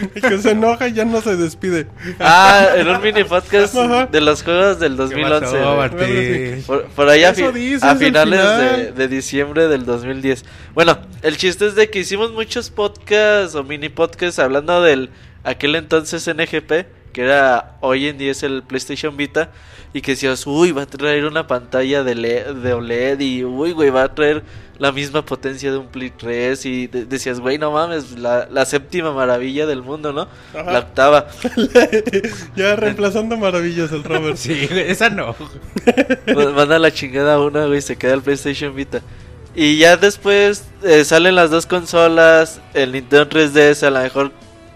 que 0.14 0.38
se 0.38 0.50
enoja 0.52 0.88
y 0.88 0.92
ya 0.92 1.04
no 1.04 1.20
se 1.20 1.36
despide. 1.36 1.86
Ah, 2.20 2.68
en 2.76 2.88
un 2.88 3.00
mini 3.02 3.24
podcast 3.24 3.74
Ajá. 3.76 4.06
de 4.06 4.20
los 4.20 4.42
juegos 4.42 4.78
del 4.78 4.96
2011. 4.96 5.40
pasó? 5.40 6.66
Por, 6.66 6.84
por 6.88 7.08
ahí 7.08 7.24
a, 7.24 7.30
Eso 7.30 7.52
fi- 7.52 7.58
dices 7.58 7.82
a 7.82 7.90
al 7.92 7.98
finales 7.98 8.40
final. 8.40 8.76
de, 8.76 8.92
de 8.92 9.08
diciembre 9.08 9.68
del 9.68 9.84
2010. 9.84 10.44
Bueno, 10.74 10.98
el 11.22 11.36
chiste 11.36 11.66
es 11.66 11.74
de 11.74 11.90
que 11.90 12.00
hicimos 12.00 12.32
muchos 12.32 12.70
podcasts 12.70 13.54
o 13.54 13.62
mini 13.64 13.88
podcasts 13.88 14.38
hablando 14.38 14.82
del 14.82 15.10
aquel 15.44 15.74
entonces 15.76 16.26
NGP, 16.28 16.86
que 17.12 17.22
era 17.22 17.76
hoy 17.80 18.08
en 18.08 18.18
día 18.18 18.30
es 18.32 18.42
el 18.42 18.62
PlayStation 18.62 19.16
Vita, 19.16 19.50
y 19.94 20.00
que 20.00 20.12
decías, 20.12 20.46
uy, 20.46 20.72
va 20.72 20.82
a 20.82 20.86
traer 20.86 21.26
una 21.26 21.46
pantalla 21.46 22.02
de, 22.02 22.14
le- 22.14 22.54
de 22.54 22.72
OLED 22.72 23.20
y 23.20 23.44
uy, 23.44 23.72
güey, 23.72 23.90
va 23.90 24.04
a 24.04 24.14
traer 24.14 24.42
la 24.78 24.90
misma 24.92 25.24
potencia 25.24 25.70
de 25.70 25.78
un 25.78 25.86
Play 25.86 26.10
3 26.10 26.66
y 26.66 26.86
de- 26.88 27.04
decías, 27.04 27.38
güey, 27.40 27.58
no 27.58 27.70
mames, 27.70 28.18
la, 28.18 28.48
la 28.50 28.64
séptima 28.64 29.12
maravilla 29.12 29.66
del 29.66 29.82
mundo, 29.82 30.12
¿no? 30.12 30.28
Ajá. 30.58 30.72
La 30.72 30.78
octava. 30.80 31.26
ya 32.56 32.76
reemplazando 32.76 33.36
maravillas 33.36 33.92
el 33.92 34.02
Robert. 34.04 34.36
Sí, 34.36 34.66
güey, 34.68 34.90
esa 34.90 35.10
no. 35.10 35.34
Ma- 36.34 36.50
Manda 36.50 36.78
la 36.78 36.92
chingada 36.92 37.34
a 37.34 37.40
una, 37.40 37.66
güey, 37.66 37.80
se 37.80 37.96
queda 37.96 38.14
el 38.14 38.22
PlayStation 38.22 38.74
Vita. 38.74 39.00
Y 39.54 39.76
ya 39.78 39.96
después 39.96 40.64
eh, 40.82 41.04
salen 41.04 41.34
las 41.34 41.50
dos 41.50 41.66
consolas, 41.66 42.60
el 42.74 42.92
Nintendo 42.92 43.28
3DS, 43.28 43.82
a 43.86 43.90
lo 43.90 44.00
mejor 44.00 44.32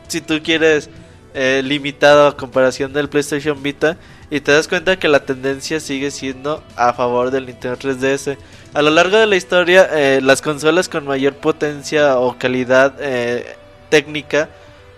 si 0.07 0.21
tú 0.21 0.41
quieres 0.43 0.91
eh, 1.35 1.63
limitado 1.65 2.27
a 2.27 2.37
comparación 2.37 2.93
del 2.93 3.09
PlayStation 3.09 3.63
Vita, 3.63 3.97
y 4.31 4.41
te 4.41 4.53
das 4.53 4.69
cuenta 4.69 4.99
que 4.99 5.09
la 5.09 5.21
tendencia 5.25 5.81
sigue 5.81 6.11
siendo 6.11 6.63
a 6.77 6.93
favor 6.93 7.31
del 7.31 7.47
Nintendo 7.47 7.79
3DS. 7.79 8.37
A 8.77 8.83
lo 8.83 8.91
largo 8.91 9.17
de 9.17 9.27
la 9.27 9.37
historia, 9.37 9.89
eh, 9.91 10.21
las 10.23 10.43
consolas 10.43 10.87
con 10.91 11.07
mayor 11.07 11.35
potencia 11.37 12.19
o 12.19 12.37
calidad 12.39 12.95
eh, 13.01 13.57
técnica 13.89 14.51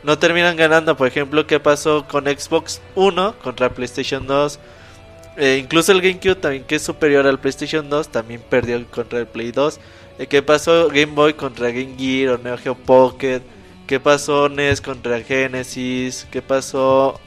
no 0.02 0.18
terminan 0.18 0.56
ganando. 0.56 0.96
Por 0.96 1.06
ejemplo, 1.06 1.46
¿qué 1.46 1.60
pasó 1.60 2.04
con 2.08 2.24
Xbox 2.24 2.80
1 2.96 3.36
contra 3.40 3.68
PlayStation 3.70 4.26
2? 4.26 4.58
Eh, 5.36 5.60
incluso 5.62 5.92
el 5.92 6.00
GameCube 6.00 6.34
también 6.34 6.64
que 6.64 6.74
es 6.74 6.82
superior 6.82 7.24
al 7.28 7.38
PlayStation 7.38 7.88
2 7.88 8.08
también 8.08 8.42
perdió 8.50 8.84
contra 8.90 9.20
el 9.20 9.28
Play 9.28 9.52
2. 9.52 9.78
Eh, 10.18 10.26
¿Qué 10.26 10.42
pasó 10.42 10.88
Game 10.88 11.12
Boy 11.14 11.34
contra 11.34 11.68
Game 11.68 11.94
Gear 11.96 12.34
o 12.34 12.38
Neo 12.38 12.58
Geo 12.58 12.74
Pocket? 12.74 13.42
¿Qué 13.86 14.00
pasó 14.00 14.48
NES 14.48 14.80
contra 14.80 15.20
Genesis? 15.20 16.26
¿Qué 16.32 16.42
pasó 16.42 17.20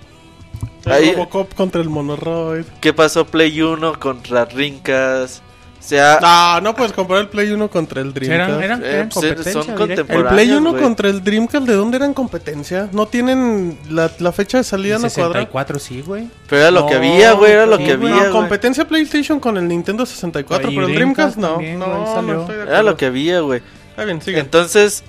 El 0.86 0.92
Ahí- 0.92 1.12
Robocop 1.14 1.54
contra 1.56 1.80
el 1.82 1.88
Monoroid. 1.90 2.66
qué 2.82 2.92
pasó 2.92 3.26
Play 3.26 3.62
1 3.62 3.98
contra 4.00 4.46
Dreamcast? 4.46 5.42
Sea, 5.82 6.20
No, 6.22 6.62
no 6.62 6.76
puedes 6.76 6.94
comparar 6.94 7.24
el 7.24 7.30
Play 7.30 7.52
1 7.52 7.68
contra 7.70 8.02
el 8.02 8.14
Dreamcast. 8.14 8.50
Eran, 8.50 8.64
eran, 8.64 8.84
Eh, 8.84 8.94
eran 8.94 9.10
pues, 9.10 9.26
competencia 9.26 9.64
son. 9.76 9.92
El. 9.92 10.26
Play 10.28 10.52
1 10.52 10.70
güey. 10.72 10.82
contra 10.84 11.10
el 11.10 11.24
Dreamcast, 11.24 11.66
¿de 11.66 11.74
dónde 11.74 11.98
eran 11.98 12.14
competencia? 12.14 12.88
No 12.92 13.08
tienen 13.08 13.78
la, 13.90 14.10
la 14.20 14.32
fecha 14.32 14.60
de 14.60 14.64
salida, 14.64 14.96
no 14.96 15.02
cuadra. 15.10 15.42
64 15.42 15.80
sí, 15.80 16.02
güey. 16.02 16.30
pero 16.48 16.62
era 16.62 16.72
lo 16.72 16.82
No, 16.82 16.86
que 16.88 16.94
había, 16.96 17.32
güey, 17.34 17.52
era 17.52 17.66
lo 17.66 17.78
sí, 17.78 17.84
que 17.86 17.92
había, 17.94 18.26
No, 18.28 18.32
competencia 18.32 18.88
PlayStation 18.88 19.40
con 19.40 19.58
el 19.58 19.68
Nintendo 19.68 20.06
64, 20.06 20.70
Y 20.72 20.76
pero 20.76 20.88
el 20.88 20.94
Dreamcast 20.94 21.36
Dreamcast 21.36 21.38
no. 21.38 21.54
también, 21.56 21.80
no, 21.80 21.88
no 22.22 22.42
estoy 22.42 22.56
de 22.58 22.62
Era 22.64 22.84
lo 22.84 22.96
que 22.96 23.06
había, 23.08 23.40
güey. 23.42 23.62
Está 23.90 24.06
bien, 24.06 24.22
sigue. 24.22 24.40
Entonces, 24.40 25.04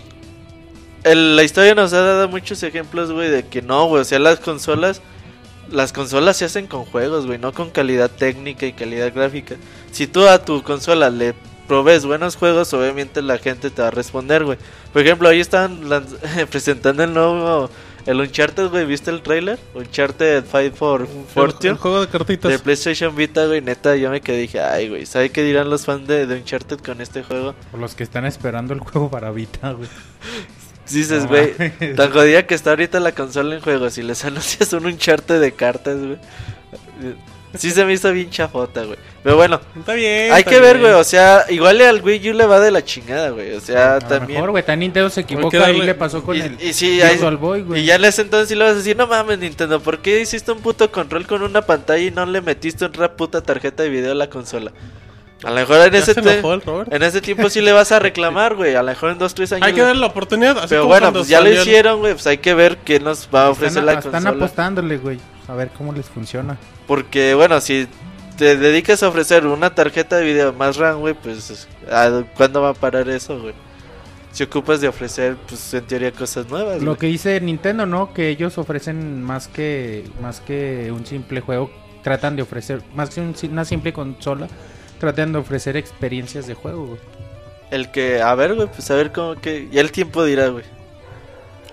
el- 1.05 1.37
la 1.37 1.43
historia 1.43 1.75
nos 1.75 1.93
ha 1.93 2.01
dado 2.01 2.29
muchos 2.29 2.62
ejemplos, 2.62 3.12
güey, 3.12 3.29
de 3.31 3.45
que 3.47 3.61
no, 3.62 3.87
güey. 3.87 4.03
O 4.03 4.05
sea, 4.05 4.18
las 4.18 4.41
consolas, 4.41 5.01
las 5.73 5.93
consolas 5.93 6.37
se 6.37 6.45
hacen 6.45 6.66
con 6.66 6.85
juegos, 6.85 7.27
güey, 7.27 7.39
no 7.39 7.53
con 7.53 7.70
calidad 7.70 8.11
técnica 8.11 8.66
y 8.66 8.73
calidad 8.73 9.12
gráfica. 9.12 9.57
Si 9.91 10.07
tú 10.07 10.27
a 10.27 10.45
tu 10.45 10.62
consola 10.62 11.11
le 11.11 11.35
provees 11.66 12.05
buenos 12.05 12.37
juegos, 12.37 12.73
obviamente 12.75 13.23
la 13.23 13.39
gente 13.39 13.70
te 13.70 13.83
va 13.83 13.89
a 13.89 13.91
responder, 13.91 14.45
güey. 14.45 14.59
Por 14.93 15.03
ejemplo, 15.03 15.29
ahí 15.29 15.41
están 15.41 15.81
presentando 16.51 17.03
el 17.05 17.14
nuevo, 17.14 17.70
el 18.05 18.20
Uncharted, 18.20 18.68
güey, 18.68 18.85
¿viste 18.85 19.11
el 19.11 19.23
trailer? 19.23 19.59
Uncharted 19.75 20.45
Fight 20.45 20.75
for 20.75 21.09
Fortune. 21.33 21.70
el 21.70 21.77
juego 21.77 22.01
de 22.01 22.09
cartitas. 22.09 22.51
De 22.51 22.59
PlayStation 22.59 23.14
Vita, 23.14 23.47
güey, 23.47 23.61
neta, 23.61 23.97
yo 23.97 24.11
me 24.11 24.20
quedé 24.20 24.39
dije, 24.39 24.61
ay, 24.61 24.89
güey, 24.89 25.07
¿sabe 25.07 25.31
qué 25.31 25.43
dirán 25.43 25.70
los 25.70 25.87
fans 25.87 26.07
de, 26.07 26.27
de 26.27 26.37
Uncharted 26.37 26.81
con 26.81 27.01
este 27.01 27.23
juego? 27.23 27.55
Por 27.70 27.81
los 27.81 27.95
que 27.95 28.03
están 28.03 28.27
esperando 28.27 28.75
el 28.75 28.81
juego 28.81 29.11
para 29.11 29.31
Vita, 29.31 29.73
güey. 29.73 29.89
Dices, 30.91 31.22
No 31.24 31.28
güey, 31.28 31.55
mames. 31.59 31.97
tan 31.97 32.11
jodida 32.12 32.47
que 32.47 32.55
está 32.55 32.70
ahorita 32.70 33.01
la 33.01 33.12
consola 33.12 33.55
en 33.55 33.61
juegos 33.61 33.97
y 33.99 34.03
les 34.03 34.24
anuncias 34.26 34.72
un 34.72 34.87
Uncharted 34.87 35.41
de 35.41 35.53
cartas, 35.53 35.99
güey. 35.99 36.16
Sí 37.55 37.70
se 37.70 37.85
me 37.85 37.93
hizo 37.93 38.11
bien 38.12 38.30
chafota, 38.30 38.83
güey. 38.85 38.97
Pero 39.22 39.37
bueno, 39.37 39.61
Está 39.78 39.93
bien. 39.93 40.33
hay 40.33 40.39
está 40.41 40.51
que 40.51 40.59
ver, 40.59 40.78
bien. 40.78 40.89
güey, 40.91 41.01
o 41.01 41.05
sea, 41.05 41.45
igual 41.51 41.78
al 41.83 42.03
Wii 42.03 42.30
U 42.30 42.33
le 42.35 42.47
va 42.47 42.59
de 42.61 42.70
la 42.70 42.83
chingada, 42.83 43.28
güey. 43.28 43.53
O 43.53 43.61
sea, 43.61 43.97
A 43.97 43.99
también... 44.01 44.39
mejor, 44.39 44.53
güey, 44.53 44.62
también 44.64 44.89
Nintendo 44.89 45.11
se 45.11 45.20
equivoca 45.20 45.59
darle- 45.59 45.83
y 45.83 45.83
le 45.83 45.95
pasó 45.95 46.22
con 46.22 46.35
y, 46.35 46.41
el 46.41 46.57
y 46.62 46.72
sí, 46.72 47.03
hay- 47.03 47.18
Boy, 47.37 47.61
güey. 47.62 47.83
y 47.83 47.85
ya 47.85 47.97
en 47.97 48.07
ese 48.07 48.22
entonces 48.22 48.49
sí 48.49 48.55
le 48.55 48.64
vas 48.64 48.72
a 48.72 48.76
decir, 48.76 48.97
no 48.97 49.07
mames 49.07 49.39
Nintendo, 49.39 49.80
¿por 49.80 49.99
qué 49.99 50.20
hiciste 50.22 50.51
un 50.51 50.61
puto 50.61 50.91
control 50.91 51.26
con 51.26 51.43
una 51.43 51.61
pantalla 51.61 52.03
y 52.03 52.11
no 52.11 52.24
le 52.24 52.41
metiste 52.41 52.87
otra 52.87 53.12
puta 53.16 53.43
tarjeta 53.43 53.83
de 53.83 53.91
video 53.91 54.12
a 54.12 54.14
la 54.14 54.30
consola? 54.30 54.72
A 55.45 55.51
lo 55.51 55.57
mejor 55.57 55.86
en 55.88 55.95
ese, 55.95 56.12
en 56.90 57.03
ese 57.03 57.20
tiempo 57.20 57.51
sí 57.51 57.61
le 57.61 57.72
vas 57.72 57.90
a 57.93 57.99
reclamar, 57.99 58.55
güey. 58.55 58.74
A 58.74 58.82
lo 58.82 58.88
mejor 58.88 59.11
en 59.11 59.18
dos, 59.18 59.34
tres 59.34 59.53
años. 59.53 59.66
Hay 59.66 59.72
que 59.72 59.80
le- 59.80 59.86
darle 59.86 60.01
la 60.01 60.07
oportunidad. 60.09 60.57
así 60.59 60.68
Pero 60.68 60.82
como 60.82 60.95
bueno, 60.95 61.12
pues 61.12 61.28
ya 61.28 61.40
lo 61.40 61.51
hicieron, 61.51 62.01
güey. 62.01 62.12
Pues 62.14 62.26
hay 62.26 62.38
que 62.38 62.55
ver 62.55 62.78
qué 62.78 63.01
nos 63.01 63.28
va 63.34 63.47
a 63.47 63.51
ofrecer 63.51 63.78
están, 63.80 63.86
la 63.86 63.93
están 63.95 64.12
consola. 64.12 64.30
apostándole, 64.45 64.99
güey. 64.99 65.18
A 65.49 65.55
ver 65.55 65.70
cómo 65.76 65.93
les 65.93 66.07
funciona. 66.09 66.57
Porque, 66.86 67.34
bueno, 67.34 67.61
si 67.61 67.88
te 68.36 68.57
dedicas 68.57 69.03
a 69.03 69.09
ofrecer 69.09 69.47
una 69.47 69.74
tarjeta 69.74 70.16
de 70.16 70.24
video 70.24 70.53
más 70.53 70.76
RAM, 70.76 71.01
güey, 71.01 71.14
pues 71.14 71.66
¿a 71.90 72.22
¿cuándo 72.36 72.62
va 72.62 72.70
a 72.70 72.74
parar 72.74 73.09
eso, 73.09 73.40
güey? 73.40 73.55
Si 74.30 74.45
ocupas 74.45 74.80
de 74.80 74.88
ofrecer, 74.88 75.36
pues 75.47 75.74
en 75.74 75.84
teoría 75.84 76.11
cosas 76.12 76.49
nuevas. 76.49 76.80
Lo 76.82 76.97
que 76.97 77.07
dice 77.07 77.38
Nintendo, 77.40 77.84
¿no? 77.84 78.14
Que 78.14 78.30
ellos 78.30 78.57
ofrecen 78.57 79.22
más 79.22 79.47
que 79.49 80.05
más 80.22 80.40
que 80.40 80.90
un 80.90 81.05
simple 81.05 81.40
juego, 81.43 81.70
tratan 82.03 82.36
de 82.36 82.43
ofrecer 82.43 82.82
más 82.95 83.11
que 83.11 83.20
un- 83.20 83.34
una 83.51 83.64
simple 83.66 83.93
consola, 83.93 84.49
tratan 85.03 85.33
de 85.33 85.39
ofrecer 85.41 85.77
experiencias 85.77 86.47
de 86.47 86.55
juego, 86.55 86.87
güey. 86.87 87.01
el 87.73 87.91
que, 87.91 88.23
a 88.23 88.35
ver, 88.37 88.55
güey, 88.55 88.69
pues 88.69 88.89
a 88.91 88.95
ver 88.95 89.11
cómo 89.13 89.35
que. 89.35 89.69
Ya 89.73 89.81
el 89.81 89.91
tiempo 89.91 90.25
dirá, 90.25 90.47
güey. 90.49 90.65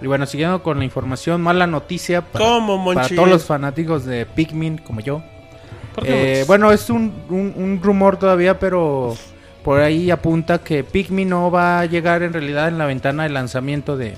Y 0.01 0.07
bueno, 0.07 0.25
siguiendo 0.25 0.63
con 0.63 0.79
la 0.79 0.85
información, 0.85 1.41
mala 1.41 1.67
noticia 1.67 2.21
para, 2.21 2.43
¿Cómo, 2.43 2.83
para 2.85 2.99
Monchi? 3.01 3.15
todos 3.15 3.29
los 3.29 3.45
fanáticos 3.45 4.05
de 4.05 4.25
Pikmin 4.25 4.77
como 4.79 5.01
yo. 5.01 5.21
¿Por 5.93 6.05
qué, 6.05 6.41
Eh, 6.41 6.43
bueno, 6.45 6.71
es 6.71 6.89
un, 6.89 7.13
un- 7.29 7.53
un 7.55 7.79
rumor 7.83 8.17
todavía, 8.17 8.57
pero 8.57 9.15
por 9.63 9.81
ahí 9.81 10.09
apunta 10.09 10.59
que 10.59 10.83
Pikmin 10.83 11.27
no 11.29 11.51
va 11.51 11.81
a 11.81 11.85
llegar 11.85 12.23
en 12.23 12.31
realidad 12.33 12.69
en 12.69 12.77
la 12.77 12.85
ventana 12.85 13.23
de 13.23 13.29
lanzamiento 13.29 13.95
de, 13.97 14.13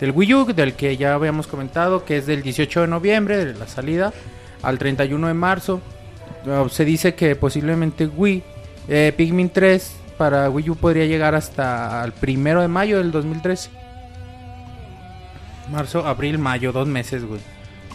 del 0.00 0.10
Wii 0.10 0.34
U, 0.34 0.44
del 0.52 0.74
que 0.74 0.96
ya 0.96 1.14
habíamos 1.14 1.46
comentado, 1.46 2.04
que 2.04 2.16
es 2.18 2.26
del 2.26 2.42
18 2.42 2.80
de 2.82 2.86
noviembre, 2.88 3.44
de 3.44 3.54
la 3.54 3.68
salida, 3.68 4.12
al 4.62 4.76
31 4.78 5.28
de 5.28 5.34
marzo. 5.34 5.80
Uh, 6.46 6.68
Se 6.68 6.84
dice 6.84 7.14
que 7.14 7.36
posiblemente 7.36 8.06
Wii, 8.06 8.42
eh, 8.88 9.12
Pikmin 9.16 9.50
3 9.50 9.92
para 10.18 10.50
Wii 10.50 10.70
U 10.70 10.76
podría 10.76 11.06
llegar 11.06 11.34
hasta 11.34 12.04
el 12.04 12.12
primero 12.12 12.60
de 12.60 12.68
mayo 12.68 12.98
del 12.98 13.10
2013. 13.12 13.70
Marzo, 15.70 16.06
abril, 16.06 16.38
mayo, 16.38 16.72
dos 16.72 16.86
meses, 16.86 17.24
güey. 17.24 17.40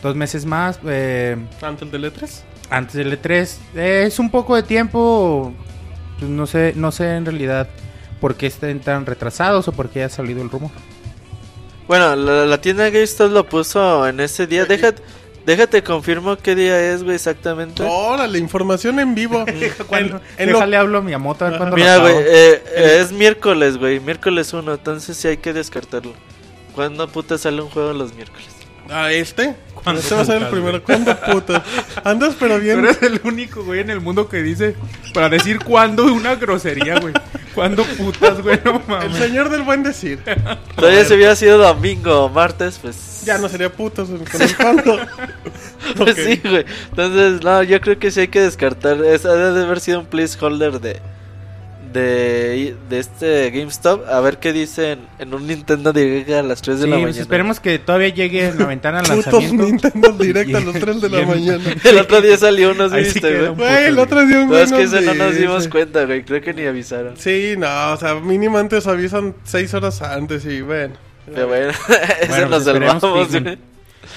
Dos 0.01 0.15
meses 0.15 0.45
más. 0.45 0.79
Eh, 0.85 1.35
¿Antes 1.61 1.91
del 1.91 2.05
E3? 2.05 2.29
antes 2.69 2.95
del 2.95 3.21
E3. 3.21 3.57
Eh, 3.75 4.03
es 4.07 4.19
un 4.19 4.29
poco 4.29 4.55
de 4.55 4.63
tiempo. 4.63 5.53
pues 6.19 6.29
no 6.29 6.45
sé, 6.47 6.73
no 6.75 6.91
sé 6.91 7.15
en 7.15 7.25
realidad 7.25 7.67
por 8.19 8.35
qué 8.35 8.47
estén 8.47 8.79
tan 8.79 9.05
retrasados 9.05 9.67
o 9.67 9.71
por 9.71 9.89
qué 9.89 10.03
ha 10.03 10.09
salido 10.09 10.41
el 10.41 10.49
rumor. 10.49 10.71
Bueno, 11.87 12.15
la, 12.15 12.45
la 12.45 12.59
tienda 12.59 12.89
GameStop 12.89 13.31
lo 13.31 13.47
puso 13.47 14.07
en 14.07 14.19
ese 14.19 14.47
día. 14.47 14.65
Déjate, 14.65 15.01
déjate 15.47 15.81
confirmo 15.81 16.37
qué 16.37 16.53
día 16.53 16.93
es, 16.93 17.01
güey, 17.03 17.15
exactamente. 17.15 17.81
Órale, 17.83 18.37
información 18.37 18.99
en 18.99 19.15
vivo. 19.15 19.43
En- 19.91 20.21
en 20.37 20.51
lo- 20.51 20.59
déjale 20.59 20.77
hablo 20.77 20.99
a 20.99 21.01
mi 21.01 21.07
Miyamoto 21.07 21.45
a 21.45 21.49
ver 21.49 21.57
cuándo 21.57 21.75
Mira, 21.75 21.95
lo 21.97 22.03
güey, 22.03 22.15
eh, 22.19 22.63
eh, 22.75 22.99
es 23.01 23.11
miércoles, 23.11 23.77
güey, 23.77 23.99
miércoles 23.99 24.53
1, 24.53 24.71
entonces 24.73 25.17
sí 25.17 25.27
hay 25.27 25.37
que 25.37 25.53
descartarlo. 25.53 26.13
¿Cuándo 26.75 27.07
puta 27.07 27.39
sale 27.39 27.59
un 27.63 27.69
juego 27.69 27.91
los 27.93 28.13
miércoles? 28.13 28.45
¿A 28.89 29.11
este? 29.11 29.55
¿Cuándo 29.73 30.01
Este 30.01 30.15
va 30.15 30.21
a 30.21 30.25
ser 30.25 30.35
el 30.35 30.39
putas, 30.43 30.51
primero. 30.53 30.83
¿Cuándo 30.83 31.15
puta? 31.19 31.63
Andas 32.03 32.35
pero 32.39 32.59
bien. 32.59 32.81
Tú 32.81 32.88
eres 32.88 33.01
el 33.03 33.21
único 33.23 33.63
güey 33.63 33.79
en 33.81 33.89
el 33.89 34.01
mundo 34.01 34.27
que 34.27 34.41
dice 34.43 34.75
para 35.13 35.29
decir 35.29 35.59
cuándo 35.59 36.05
una 36.05 36.35
grosería, 36.35 36.99
güey. 36.99 37.13
¿Cuándo 37.53 37.83
putas, 37.83 38.41
güey? 38.41 38.59
No 38.65 38.75
El 38.75 38.88
mames. 38.88 39.17
señor 39.17 39.49
del 39.49 39.61
buen 39.63 39.83
decir. 39.83 40.19
Todavía 40.75 41.05
si 41.05 41.13
hubiera 41.13 41.35
sido 41.35 41.57
domingo 41.57 42.25
o 42.25 42.29
martes, 42.29 42.79
pues... 42.81 43.23
Ya 43.25 43.38
no 43.38 43.49
sería 43.49 43.71
putos 43.71 44.09
con 44.09 44.41
el 44.41 44.49
fondo. 44.49 44.99
Pues 45.95 46.15
sí, 46.15 46.41
güey. 46.43 46.65
Entonces, 46.89 47.41
no, 47.43 47.63
yo 47.63 47.79
creo 47.79 47.97
que 47.97 48.11
sí 48.11 48.21
hay 48.21 48.27
que 48.27 48.41
descartar. 48.41 49.03
Esa 49.05 49.33
debe 49.33 49.61
haber 49.63 49.79
sido 49.79 50.01
un 50.01 50.05
placeholder 50.05 50.79
de... 50.81 50.99
De, 51.93 52.75
de 52.89 52.99
este 52.99 53.49
GameStop. 53.51 54.07
A 54.09 54.19
ver 54.19 54.38
qué 54.39 54.51
dicen 54.53 54.99
en 55.19 55.33
un 55.33 55.47
Nintendo 55.47 55.93
Direct 55.93 56.29
a 56.31 56.43
las 56.43 56.61
3 56.61 56.79
de 56.79 56.83
Sí, 56.83 56.89
la 56.89 56.95
pues 56.97 57.05
mañana. 57.05 57.21
esperemos 57.21 57.59
que 57.59 57.79
todavía 57.79 58.09
llegue 58.09 58.45
en 58.47 58.57
la 58.59 58.65
ventana 58.65 59.01
de 59.01 59.09
Putos 59.15 59.33
lanzamiento. 59.33 59.63
Nintendo 59.65 60.11
Direct 60.11 60.55
a 60.55 60.59
los 60.61 60.73
3 60.75 61.01
de 61.01 61.09
la 61.09 61.25
mañana. 61.25 61.63
El 61.83 61.97
otro 61.99 62.21
día 62.21 62.38
salió 62.38 62.71
unos, 62.71 62.91
Ahí 62.91 63.05
sí 63.05 63.13
viste, 63.13 63.21
queda 63.29 63.39
güey. 63.39 63.49
un 63.51 63.55
Güey, 63.57 63.85
el 63.85 63.99
otro 63.99 64.25
día 64.25 64.38
un 64.38 64.43
No, 64.43 64.47
güey 64.49 64.63
es 64.63 64.71
que 64.73 64.81
ese 64.83 65.01
no 65.01 65.13
nos 65.13 65.35
dimos 65.35 65.67
cuenta, 65.67 66.05
güey. 66.05 66.23
Creo 66.23 66.41
que 66.41 66.53
ni 66.53 66.65
avisaron. 66.65 67.15
Sí, 67.17 67.55
no, 67.57 67.93
o 67.93 67.97
sea, 67.97 68.15
mínimo 68.15 68.57
antes 68.57 68.85
avisan 68.88 69.33
6 69.43 69.73
horas 69.75 70.01
antes 70.01 70.45
y 70.45 70.61
bueno. 70.61 70.95
Pero 71.25 71.47
bueno, 71.47 71.69
ese 72.21 72.27
Bueno, 72.29 72.45
nos 72.47 72.63
pues 72.63 72.67
esperemos 72.67 73.01
salvamos, 73.01 73.31
güey. 73.41 73.57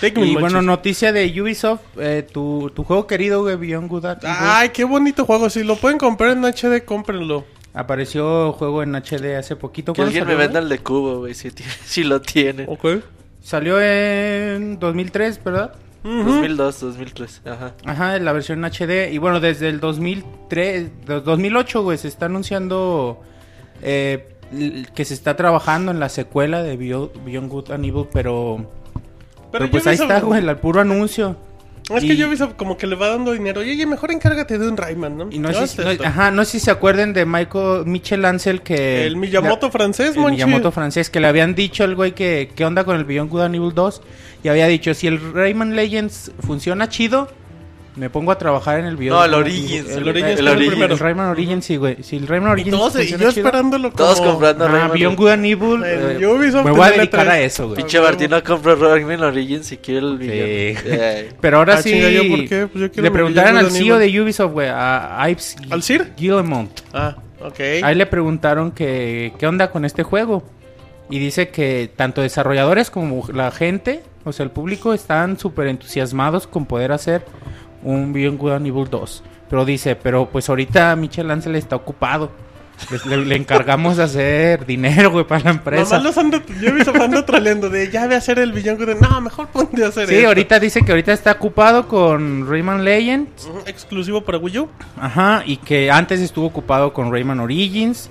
Pikmin, 0.01 0.25
Y 0.29 0.37
bueno, 0.37 0.63
noticia 0.63 1.13
de 1.13 1.27
Ubisoft, 1.43 1.81
eh, 1.99 2.27
tu, 2.33 2.71
tu 2.75 2.85
juego 2.85 3.07
querido, 3.07 3.43
güey, 3.43 3.57
Beyond 3.57 3.89
Good 3.89 4.05
and 4.07 4.25
Evil. 4.25 4.37
Ay, 4.39 4.69
qué 4.71 4.85
bonito 4.85 5.25
juego. 5.27 5.51
Si 5.51 5.63
lo 5.65 5.77
pueden 5.77 5.99
comprar 5.99 6.31
en 6.37 6.45
HD, 6.45 6.85
cómprenlo. 6.85 7.45
Apareció 7.73 8.53
juego 8.53 8.83
en 8.83 8.95
HD 8.97 9.37
hace 9.39 9.55
poquito. 9.57 9.93
Que 9.93 9.99
¿Cuándo 10.03 10.09
alguien 10.09 10.25
me 10.27 10.33
salió, 10.33 10.39
venda 10.39 10.61
güey? 10.61 10.73
el 10.73 10.79
de 10.79 10.83
cubo, 10.85 11.19
güey, 11.19 11.35
si, 11.35 11.51
si 11.85 12.05
lo 12.05 12.21
tiene. 12.21 12.65
Ok. 12.69 12.85
Salió 13.43 13.81
en 13.81 14.79
2003, 14.79 15.43
¿verdad? 15.45 15.75
Ujú. 16.05 16.25
2002, 16.25 16.81
2003, 16.81 17.43
ajá. 17.47 17.75
Ajá, 17.85 18.19
la 18.19 18.33
versión 18.33 18.65
HD. 18.65 19.13
Y 19.13 19.19
bueno, 19.19 19.39
desde 19.41 19.69
el 19.69 19.81
2003, 19.81 20.91
dos- 21.07 21.25
2008, 21.25 21.83
güey, 21.83 21.99
se 21.99 22.09
está 22.09 22.27
anunciando 22.27 23.21
eh, 23.83 24.35
que 24.95 25.05
se 25.05 25.15
está 25.15 25.37
trabajando 25.37 25.93
en 25.93 26.01
la 26.01 26.09
secuela 26.09 26.63
de 26.63 26.77
Beyond, 26.77 27.25
Beyond 27.25 27.49
Good 27.51 27.71
and 27.71 27.85
Evil, 27.85 28.07
pero... 28.13 28.67
Pero, 29.53 29.71
pues 29.71 29.87
ahí 29.87 29.95
está, 29.95 30.21
güey, 30.21 30.47
el 30.47 30.57
puro 30.59 30.81
anuncio. 30.81 31.37
Es 31.95 32.05
Y- 32.05 32.09
que 32.09 32.17
yo 32.17 32.29
Ubisoft 32.29 32.55
como 32.55 32.77
que 32.77 32.87
le 32.87 32.95
va 32.95 33.09
dando 33.09 33.33
dinero. 33.33 33.63
Y 33.65 33.71
oye, 33.71 33.85
mejor 33.87 34.13
encárgate 34.13 34.59
de 34.59 34.69
un 34.69 34.77
Rayman, 34.77 35.17
¿no? 35.17 35.29
Y 35.31 35.39
no, 35.39 35.53
si- 35.67 35.79
no- 35.83 35.91
ajá, 36.05 36.31
no 36.31 36.45
sé 36.45 36.53
si 36.53 36.61
se 36.61 36.71
acuerden 36.71 37.13
de 37.13 37.25
Michael 37.27 37.85
Michel 37.87 38.25
Ansel 38.25 38.63
que... 38.63 39.07
El 39.07 39.17
Miyamoto 39.17 39.71
francés, 39.71 40.15
el 40.15 40.21
monchi. 40.21 40.35
Miyamoto 40.45 40.71
francés, 40.71 41.11
que 41.11 41.19
le 41.21 41.27
habían 41.27 41.55
dicho 41.55 41.83
al 41.83 41.95
güey 41.97 42.13
que 42.15 42.51
qué 42.55 42.65
onda 42.65 42.85
con 42.85 42.97
el 42.97 43.05
Beyond 43.05 43.31
Good 43.31 43.41
and 43.43 43.55
Evil 43.57 43.75
2 43.75 44.03
y 44.45 44.49
había 44.49 44.67
dicho, 44.69 44.95
si 44.95 45.07
el 45.09 45.33
Rayman 45.33 45.75
Legends 45.75 46.31
funciona 46.47 46.89
chido, 46.89 47.29
me 48.01 48.09
pongo 48.09 48.33
a 48.33 48.39
trabajar 48.39 48.81
en 48.81 48.87
el 48.87 48.97
Beyond 48.97 49.19
No, 49.19 49.25
el 49.27 49.35
Origins, 49.35 49.91
Evil. 49.91 49.99
el 49.99 50.09
Origins 50.09 50.31
el, 50.31 50.37
fue 50.37 50.41
el 50.41 50.49
Origins, 50.49 50.71
primero. 50.73 50.93
el 50.95 50.99
Rayman 50.99 51.27
Origins, 51.29 51.65
sí, 51.67 51.77
güey. 51.77 52.03
Si 52.03 52.17
el 52.17 52.27
Rayman 52.27 52.51
Origins 52.53 52.77
Todos, 52.77 52.95
y 52.97 53.07
yo 53.09 53.17
chido, 53.19 53.29
esperándolo 53.29 53.91
como... 53.93 53.97
Todos 53.99 54.21
comprando 54.23 54.65
ah, 54.65 54.69
Rayman. 54.69 54.93
Beyond 54.93 55.17
Good 55.19 55.29
and 55.29 55.45
Evil, 55.45 55.83
eh, 55.85 56.27
Ubisoft 56.27 56.65
me 56.65 56.71
voy 56.71 56.81
a 56.81 56.89
el 56.89 56.97
dedicar 56.97 57.27
E3. 57.27 57.31
a 57.31 57.41
eso, 57.41 57.67
güey. 57.67 57.77
Pinche 57.77 58.01
Martino 58.01 58.43
compró 58.43 58.75
Rayman 58.77 59.23
Origins 59.23 59.71
y 59.73 59.77
quiere 59.77 60.01
el. 60.07 60.19
Sí. 60.81 61.29
Pero 61.41 61.59
ahora 61.59 61.75
Ah, 61.75 61.83
sí, 61.83 61.91
chinga, 61.91 62.09
¿yo 62.09 62.23
por 62.29 62.49
qué? 62.49 62.67
Pues 62.67 62.81
yo 62.83 62.91
quiero 62.91 63.03
le 63.03 63.11
preguntaron 63.11 63.57
al 63.59 63.71
CEO 63.71 63.99
de 63.99 64.21
Ubisoft, 64.21 64.53
güey, 64.53 64.69
a 64.71 65.27
Ives 65.31 65.57
¿Al 65.69 65.83
Sir? 65.83 66.13
Guillemont. 66.17 66.71
Ah, 66.95 67.17
ok. 67.43 67.61
Ahí 67.83 67.95
le 67.95 68.07
preguntaron 68.07 68.73
que 68.73 69.33
qué 69.39 69.47
onda 69.47 69.71
con 69.71 69.85
este 69.85 70.03
juego. 70.03 70.43
Y 71.11 71.19
dice 71.19 71.49
que 71.49 71.91
tanto 71.95 72.23
desarrolladores 72.23 72.89
como 72.91 73.27
la 73.35 73.51
gente, 73.51 74.01
o 74.25 74.33
sea, 74.33 74.45
el 74.45 74.51
público, 74.53 74.95
están 74.95 75.39
súper 75.41 75.67
entusiasmados 75.67 76.47
con 76.47 76.67
poder 76.67 76.93
hacer 76.93 77.25
un 77.83 78.13
Beyond 78.13 78.39
Good 78.39 78.53
and 78.53 78.67
Evil 78.67 78.89
2. 78.91 79.23
Pero 79.49 79.65
dice, 79.65 79.97
pero 79.97 80.27
pues 80.27 80.49
ahorita 80.49 80.95
Michel 80.97 81.31
Ansel 81.31 81.57
está 81.57 81.77
ocupado. 81.77 82.31
Le, 83.05 83.37
encargamos 83.37 83.99
de 83.99 84.05
hacer 84.05 84.65
dinero, 84.65 85.11
güey, 85.11 85.27
para 85.27 85.45
la 85.45 85.51
empresa. 85.51 85.99
Nomás 85.99 86.03
los 86.03 86.17
ando, 86.17 86.43
yo 86.63 86.73
Ubisoft 86.73 86.97
ando 86.97 87.25
troleando 87.27 87.69
de 87.69 87.91
ya 87.91 88.07
ve 88.07 88.15
a 88.15 88.19
hacer 88.19 88.39
el 88.39 88.53
billón 88.53 88.79
de... 88.79 88.95
No, 88.95 89.21
mejor 89.21 89.49
ponte 89.49 89.85
a 89.85 89.89
hacer 89.89 90.09
Sí, 90.09 90.15
esto. 90.15 90.29
ahorita 90.29 90.59
dice 90.59 90.81
que 90.83 90.91
ahorita 90.93 91.13
está 91.13 91.33
ocupado 91.33 91.89
con 91.89 92.49
Rayman 92.49 92.83
Legends. 92.83 93.51
Exclusivo 93.67 94.23
para 94.23 94.39
Wii 94.39 94.59
U. 94.61 94.69
Ajá, 94.99 95.43
y 95.45 95.59
que 95.59 95.91
antes 95.91 96.21
estuvo 96.21 96.47
ocupado 96.47 96.95
con 96.95 97.13
Rayman 97.13 97.41
Origins. 97.41 98.09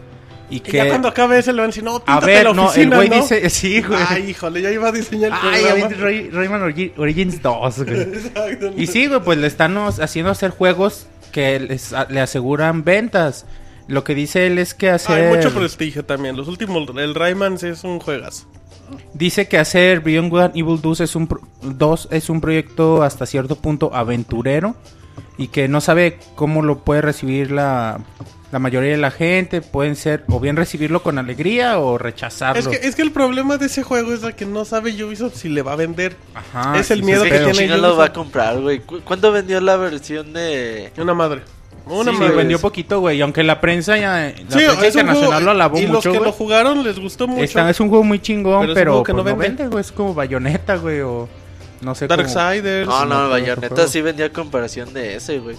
Y 0.49 0.61
que... 0.61 0.71
ya 0.77 0.87
cuando 0.87 1.07
acabe 1.07 1.37
ese 1.39 1.51
le 1.53 1.57
van 1.59 1.65
a 1.65 1.67
decir, 1.67 1.83
no, 1.83 2.01
A 2.05 2.19
ver, 2.19 2.45
la 2.45 2.53
no, 2.53 2.73
el 2.73 2.89
güey 2.89 3.09
¿no? 3.09 3.15
dice... 3.17 3.49
Sí, 3.49 3.81
güey. 3.81 3.99
Ay, 4.07 4.29
híjole, 4.31 4.61
ya 4.61 4.71
iba 4.71 4.87
a 4.87 4.91
diseñar 4.91 5.31
el 5.31 5.37
Ay, 5.41 5.63
programa. 5.63 5.95
Ray- 6.03 6.29
Rayman 6.31 6.61
Origins 6.97 7.41
2, 7.41 7.83
güey. 7.85 8.01
Exacto. 8.01 8.71
Y 8.75 8.87
sí, 8.87 9.07
güey, 9.07 9.19
pues 9.21 9.37
le 9.37 9.47
están 9.47 9.77
haciendo 9.77 10.31
hacer 10.31 10.51
juegos 10.51 11.07
que 11.31 11.59
les, 11.59 11.93
a- 11.93 12.05
le 12.09 12.19
aseguran 12.21 12.83
ventas. 12.83 13.45
Lo 13.87 14.03
que 14.03 14.15
dice 14.15 14.47
él 14.47 14.57
es 14.57 14.73
que 14.73 14.89
hacer... 14.89 15.25
Hay 15.31 15.35
mucho 15.37 15.53
prestigio 15.53 16.05
también. 16.05 16.35
Los 16.35 16.47
últimos, 16.47 16.87
el 16.97 17.15
Rayman 17.15 17.57
sí 17.59 17.67
es 17.67 17.83
un 17.83 17.99
juegas. 17.99 18.45
Dice 19.13 19.47
que 19.47 19.57
hacer 19.59 19.99
Beyond 20.01 20.29
Good 20.31 20.41
and 20.41 20.57
Evil 20.57 20.81
2 20.81 21.01
es 21.01 21.15
un, 21.15 21.27
pro- 21.27 21.41
2 21.61 22.07
es 22.11 22.29
un 22.29 22.41
proyecto 22.41 23.03
hasta 23.03 23.25
cierto 23.27 23.55
punto 23.55 23.91
aventurero. 23.93 24.75
Y 25.37 25.47
que 25.49 25.67
no 25.67 25.79
sabe 25.79 26.17
cómo 26.35 26.61
lo 26.63 26.79
puede 26.79 27.01
recibir 27.01 27.51
la, 27.51 27.99
la 28.51 28.59
mayoría 28.59 28.91
de 28.91 28.97
la 28.97 29.11
gente. 29.11 29.61
Pueden 29.61 29.95
ser 29.95 30.23
o 30.29 30.39
bien 30.39 30.55
recibirlo 30.55 31.01
con 31.03 31.17
alegría 31.19 31.79
o 31.79 31.97
rechazarlo. 31.97 32.59
Es 32.59 32.67
que, 32.67 32.87
es 32.87 32.95
que 32.95 33.01
el 33.01 33.11
problema 33.11 33.57
de 33.57 33.67
ese 33.67 33.83
juego 33.83 34.13
es 34.13 34.21
de 34.21 34.33
que 34.33 34.45
no 34.45 34.65
sabe 34.65 34.91
Ubisoft 35.03 35.35
si 35.35 35.49
le 35.49 35.61
va 35.61 35.73
a 35.73 35.75
vender. 35.75 36.15
Ajá, 36.33 36.77
es 36.79 36.91
el 36.91 36.99
sí, 36.99 37.05
miedo 37.05 37.23
sí, 37.23 37.29
que 37.29 37.35
pero- 37.37 37.51
tiene 37.51 37.67
¿Quién 37.67 37.81
lo 37.81 37.89
va 37.97 38.05
a 38.05 38.07
Ubisoft. 38.07 38.15
comprar, 38.15 38.59
güey? 38.59 38.79
¿Cu- 38.79 39.01
¿Cuándo 39.01 39.31
vendió 39.31 39.59
la 39.61 39.77
versión 39.77 40.33
de...? 40.33 40.91
Una 40.97 41.13
madre. 41.13 41.41
Una 41.85 42.11
Sí, 42.11 42.17
madre. 42.19 42.35
vendió 42.35 42.59
poquito, 42.59 42.99
güey. 42.99 43.19
Aunque 43.21 43.43
la 43.43 43.59
prensa 43.59 43.97
ya... 43.97 44.17
La 44.17 44.29
Sí, 44.31 44.43
prensa 44.47 44.85
internacional 44.87 45.15
juego- 45.15 45.39
lo 45.41 45.51
alabó 45.51 45.77
y 45.79 45.81
los 45.83 45.91
mucho, 45.97 46.11
que 46.11 46.17
güey. 46.19 46.29
lo 46.29 46.35
jugaron 46.35 46.83
les 46.83 46.99
gustó 46.99 47.27
mucho. 47.27 47.43
Está- 47.43 47.69
es 47.69 47.79
un 47.79 47.89
juego 47.89 48.03
muy 48.03 48.19
chingón, 48.19 48.61
Pero 48.61 48.73
pero, 48.75 48.91
es 48.91 48.97
un 48.99 49.03
juego 49.03 49.03
que 49.05 49.13
pues, 49.13 49.25
no 49.35 49.41
vende. 49.41 49.67
güey. 49.67 49.81
Es 49.81 49.91
como 49.91 50.13
Bayonetta, 50.13 50.75
güey, 50.77 51.01
o 51.01 51.27
no 51.81 51.95
sé 51.95 52.07
cómo- 52.07 52.17
Darksiders. 52.17 52.87
No, 52.87 53.05
no, 53.05 53.29
Bayonetta 53.29 53.87
sí 53.87 54.01
vendía 54.01 54.27
a 54.27 54.29
comparación 54.29 54.93
de 54.93 55.15
ese, 55.15 55.39
güey. 55.39 55.55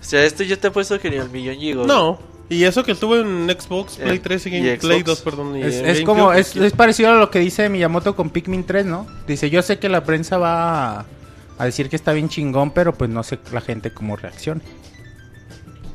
O 0.00 0.04
sea, 0.04 0.24
este 0.24 0.46
yo 0.46 0.58
te 0.58 0.68
he 0.68 0.70
puesto 0.70 0.98
que 0.98 1.10
ni 1.10 1.18
al 1.18 1.30
millón 1.30 1.56
llegó. 1.58 1.86
No. 1.86 2.18
Y 2.48 2.64
eso 2.64 2.82
que 2.82 2.92
estuvo 2.92 3.16
en 3.16 3.48
Xbox, 3.48 3.96
Play 3.96 4.16
Eh, 4.16 4.20
3 4.20 4.46
y, 4.46 4.48
y 4.48 4.52
Game- 4.52 4.68
Xbox. 4.70 4.80
Play 4.86 5.02
2, 5.04 5.20
perdón. 5.20 5.56
y 5.56 5.62
Es, 5.62 5.74
es 5.76 6.00
como, 6.02 6.32
es, 6.32 6.56
es 6.56 6.72
parecido 6.72 7.10
a 7.12 7.14
lo 7.14 7.30
que 7.30 7.38
dice 7.38 7.68
Miyamoto 7.68 8.16
con 8.16 8.30
Pikmin 8.30 8.64
3, 8.64 8.86
¿no? 8.86 9.06
Dice, 9.28 9.50
yo 9.50 9.62
sé 9.62 9.78
que 9.78 9.88
la 9.88 10.02
prensa 10.02 10.36
va 10.38 10.98
a, 11.00 11.06
a 11.58 11.64
decir 11.64 11.88
que 11.88 11.94
está 11.96 12.12
bien 12.12 12.28
chingón, 12.28 12.72
pero 12.72 12.92
pues 12.94 13.08
no 13.08 13.22
sé 13.22 13.38
la 13.52 13.60
gente 13.60 13.92
cómo 13.92 14.16
reacciona. 14.16 14.60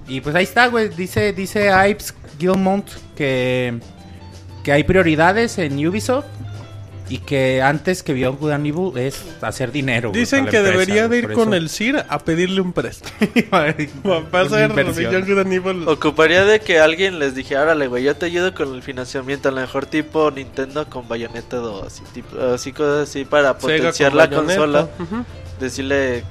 Y 0.07 0.21
pues 0.21 0.35
ahí 0.35 0.43
está, 0.43 0.67
güey. 0.67 0.89
Dice, 0.89 1.33
dice 1.33 1.71
Ives 1.89 2.13
Gilmont 2.39 2.87
que, 3.17 3.79
que 4.63 4.71
hay 4.71 4.83
prioridades 4.83 5.57
en 5.57 5.85
Ubisoft 5.85 6.25
Y 7.07 7.19
que 7.19 7.61
antes 7.61 8.01
que 8.01 8.13
and 8.25 8.65
Evil 8.65 8.97
es 8.97 9.23
hacer 9.41 9.71
dinero. 9.71 10.09
güey, 10.09 10.21
Dicen 10.21 10.45
que 10.47 10.57
empresa, 10.57 10.71
debería 10.71 11.07
de 11.07 11.17
ir 11.19 11.33
con 11.33 11.49
eso. 11.49 11.55
el 11.55 11.69
CIR 11.69 12.05
a 12.09 12.19
pedirle 12.19 12.61
un 12.61 12.73
préstamo. 12.73 13.13
Ocuparía 15.87 16.45
de 16.45 16.59
que 16.61 16.79
alguien 16.79 17.19
les 17.19 17.35
dijera, 17.35 17.61
órale, 17.63 17.87
güey, 17.87 18.03
yo 18.03 18.15
te 18.15 18.25
ayudo 18.25 18.53
con 18.55 18.73
el 18.73 18.81
financiamiento, 18.81 19.49
a 19.49 19.51
lo 19.51 19.61
mejor 19.61 19.85
tipo 19.85 20.31
Nintendo 20.31 20.89
con 20.89 21.07
Bayonetta 21.07 21.57
2, 21.57 22.01
y 22.01 22.13
tipo, 22.13 22.39
así 22.41 22.71
cosas 22.71 23.09
así 23.09 23.23
para 23.25 23.57
potenciar 23.57 24.11
con 24.11 24.17
la 24.17 24.25
Bayonetta. 24.27 24.55
consola. 24.55 24.87
Decirle, 25.59 26.23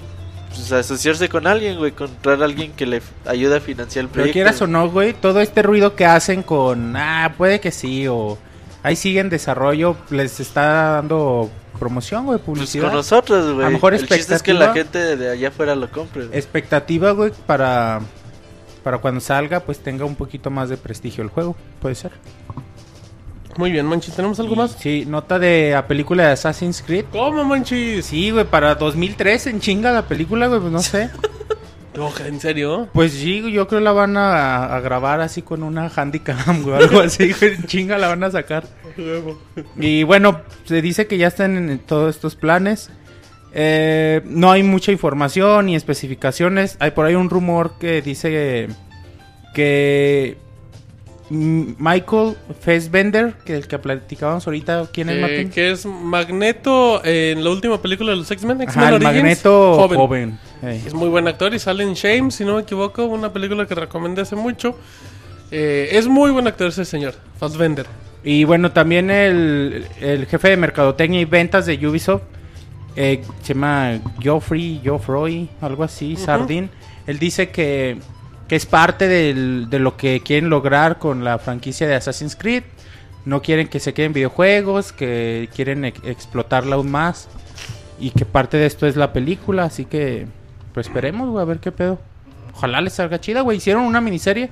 pues 0.48 0.72
asociarse 0.72 1.28
con 1.28 1.46
alguien, 1.46 1.78
güey, 1.78 1.92
encontrar 1.92 2.42
a 2.42 2.46
alguien 2.46 2.72
que 2.72 2.86
le 2.86 3.00
ayude 3.26 3.56
a 3.56 3.60
financiar 3.60 4.04
el 4.04 4.08
Pero 4.08 4.22
proyecto. 4.24 4.32
quieras 4.34 4.60
o 4.62 4.66
no, 4.66 4.90
güey, 4.90 5.12
todo 5.14 5.40
este 5.40 5.62
ruido 5.62 5.94
que 5.94 6.04
hacen 6.04 6.42
con, 6.42 6.96
ah, 6.96 7.32
puede 7.38 7.60
que 7.60 7.70
sí, 7.70 8.06
o 8.08 8.36
ahí 8.84 8.94
sigue 8.94 9.18
en 9.18 9.28
desarrollo, 9.30 9.96
les 10.10 10.38
está 10.38 10.92
dando 10.94 11.50
promoción, 11.80 12.26
güey, 12.26 12.38
Pues 12.38 12.46
publicidad. 12.46 12.84
con 12.84 12.94
nosotros, 12.94 13.52
güey. 13.54 13.66
A 13.66 13.68
lo 13.70 13.72
mejor 13.74 13.94
el 13.94 14.06
chiste 14.06 14.32
es 14.36 14.42
que 14.44 14.54
la 14.54 14.66
expectativa- 14.66 15.00
gente 15.02 15.16
de 15.16 15.30
allá 15.32 15.48
afuera 15.48 15.74
lo 15.74 15.90
compre. 15.90 16.26
güey. 16.26 16.38
Expectativa, 16.38 17.10
güey, 17.10 17.32
para, 17.46 18.00
para 18.84 18.98
cuando 18.98 19.20
salga, 19.20 19.58
pues 19.60 19.80
tenga 19.80 20.04
un 20.04 20.14
poquito 20.14 20.50
más 20.50 20.68
de 20.68 20.76
prestigio 20.76 21.24
el 21.24 21.30
juego, 21.30 21.56
puede 21.82 21.96
ser. 21.96 22.12
Muy 23.56 23.70
bien, 23.70 23.86
Manchis. 23.86 24.14
¿Tenemos 24.14 24.40
algo 24.40 24.56
más? 24.56 24.72
Sí, 24.80 25.04
nota 25.06 25.38
de 25.38 25.70
la 25.72 25.86
película 25.86 26.26
de 26.26 26.32
Assassin's 26.32 26.82
Creed. 26.84 27.04
¿Cómo, 27.12 27.44
Manchis? 27.44 28.04
Sí, 28.06 28.30
güey, 28.32 28.44
para 28.44 28.74
2003 28.74 29.46
en 29.46 29.60
chinga 29.60 29.92
la 29.92 30.02
película, 30.02 30.48
güey, 30.48 30.60
pues 30.60 30.72
no 30.72 30.78
sé. 30.82 31.10
¿En 32.26 32.40
serio? 32.40 32.88
Pues 32.92 33.12
sí, 33.12 33.52
yo 33.52 33.68
creo 33.68 33.80
la 33.80 33.92
van 33.92 34.16
a, 34.16 34.64
a 34.74 34.80
grabar 34.80 35.20
así 35.20 35.42
con 35.42 35.62
una 35.62 35.88
handicam, 35.94 36.62
güey, 36.62 36.76
algo 36.76 37.00
así, 37.00 37.32
chinga 37.66 37.98
la 37.98 38.08
van 38.08 38.24
a 38.24 38.30
sacar. 38.30 38.64
Y 39.76 40.02
bueno, 40.02 40.42
se 40.64 40.82
dice 40.82 41.06
que 41.06 41.18
ya 41.18 41.28
están 41.28 41.56
en 41.56 41.78
todos 41.78 42.14
estos 42.14 42.36
planes. 42.36 42.90
Eh, 43.52 44.20
no 44.24 44.50
hay 44.50 44.64
mucha 44.64 44.90
información 44.90 45.66
ni 45.66 45.76
especificaciones. 45.76 46.76
Hay 46.80 46.90
por 46.90 47.06
ahí 47.06 47.14
un 47.14 47.30
rumor 47.30 47.78
que 47.78 48.02
dice 48.02 48.68
que 49.54 50.38
Michael 51.30 52.36
Fassbender, 52.60 53.34
que 53.44 53.56
el 53.56 53.66
que 53.66 53.78
platicábamos 53.78 54.46
ahorita, 54.46 54.88
¿quién 54.92 55.08
es 55.08 55.16
Eh, 55.16 55.20
Martín? 55.20 55.50
que 55.50 55.70
es 55.70 55.86
Magneto 55.86 57.02
en 57.04 57.42
la 57.42 57.50
última 57.50 57.80
película 57.80 58.10
de 58.10 58.18
los 58.18 58.30
X-Men. 58.30 58.60
X-Men 58.62 59.02
Magneto 59.02 59.74
joven. 59.88 60.38
Es 60.62 60.92
muy 60.94 61.08
buen 61.08 61.26
actor 61.28 61.54
y 61.54 61.58
sale 61.58 61.82
en 61.84 61.94
Shame, 61.94 62.30
si 62.30 62.44
no 62.44 62.56
me 62.56 62.62
equivoco, 62.62 63.04
una 63.06 63.32
película 63.32 63.66
que 63.66 63.74
recomendé 63.74 64.22
hace 64.22 64.36
mucho. 64.36 64.78
Eh, 65.50 65.90
es 65.92 66.06
muy 66.08 66.30
buen 66.30 66.46
actor 66.46 66.68
ese 66.68 66.84
señor, 66.84 67.14
Fassbender. 67.38 67.86
Y 68.22 68.44
bueno, 68.44 68.72
también 68.72 69.10
el, 69.10 69.86
el 70.00 70.26
jefe 70.26 70.48
de 70.50 70.56
mercadotecnia 70.56 71.20
y 71.20 71.24
ventas 71.26 71.66
de 71.66 71.74
Ubisoft, 71.86 72.22
eh, 72.96 73.22
se 73.42 73.54
llama 73.54 73.98
Geoffrey, 74.20 74.80
Geoffroy, 74.82 75.48
algo 75.60 75.84
así, 75.84 76.14
Ujú. 76.14 76.24
Sardin. 76.24 76.70
Él 77.06 77.18
dice 77.18 77.50
que 77.50 77.98
es 78.54 78.66
parte 78.66 79.08
de 79.08 79.78
lo 79.78 79.96
que 79.96 80.20
quieren 80.20 80.50
lograr 80.50 80.98
con 80.98 81.24
la 81.24 81.38
franquicia 81.38 81.86
de 81.86 81.94
Assassin's 81.94 82.36
Creed. 82.36 82.64
No 83.24 83.40
quieren 83.42 83.68
que 83.68 83.80
se 83.80 83.94
queden 83.94 84.12
videojuegos, 84.12 84.92
que 84.92 85.48
quieren 85.54 85.84
ex- 85.86 86.00
explotarla 86.04 86.76
aún 86.76 86.90
más. 86.90 87.28
Y 87.98 88.10
que 88.10 88.24
parte 88.26 88.56
de 88.56 88.66
esto 88.66 88.86
es 88.86 88.96
la 88.96 89.12
película, 89.12 89.64
así 89.64 89.84
que 89.84 90.26
pues 90.72 90.88
esperemos, 90.88 91.30
güey, 91.30 91.40
a 91.42 91.46
ver 91.46 91.58
qué 91.60 91.72
pedo. 91.72 91.98
Ojalá 92.54 92.80
les 92.80 92.92
salga 92.94 93.20
chida, 93.20 93.40
güey. 93.40 93.58
Hicieron 93.58 93.84
una 93.84 94.00
miniserie 94.00 94.50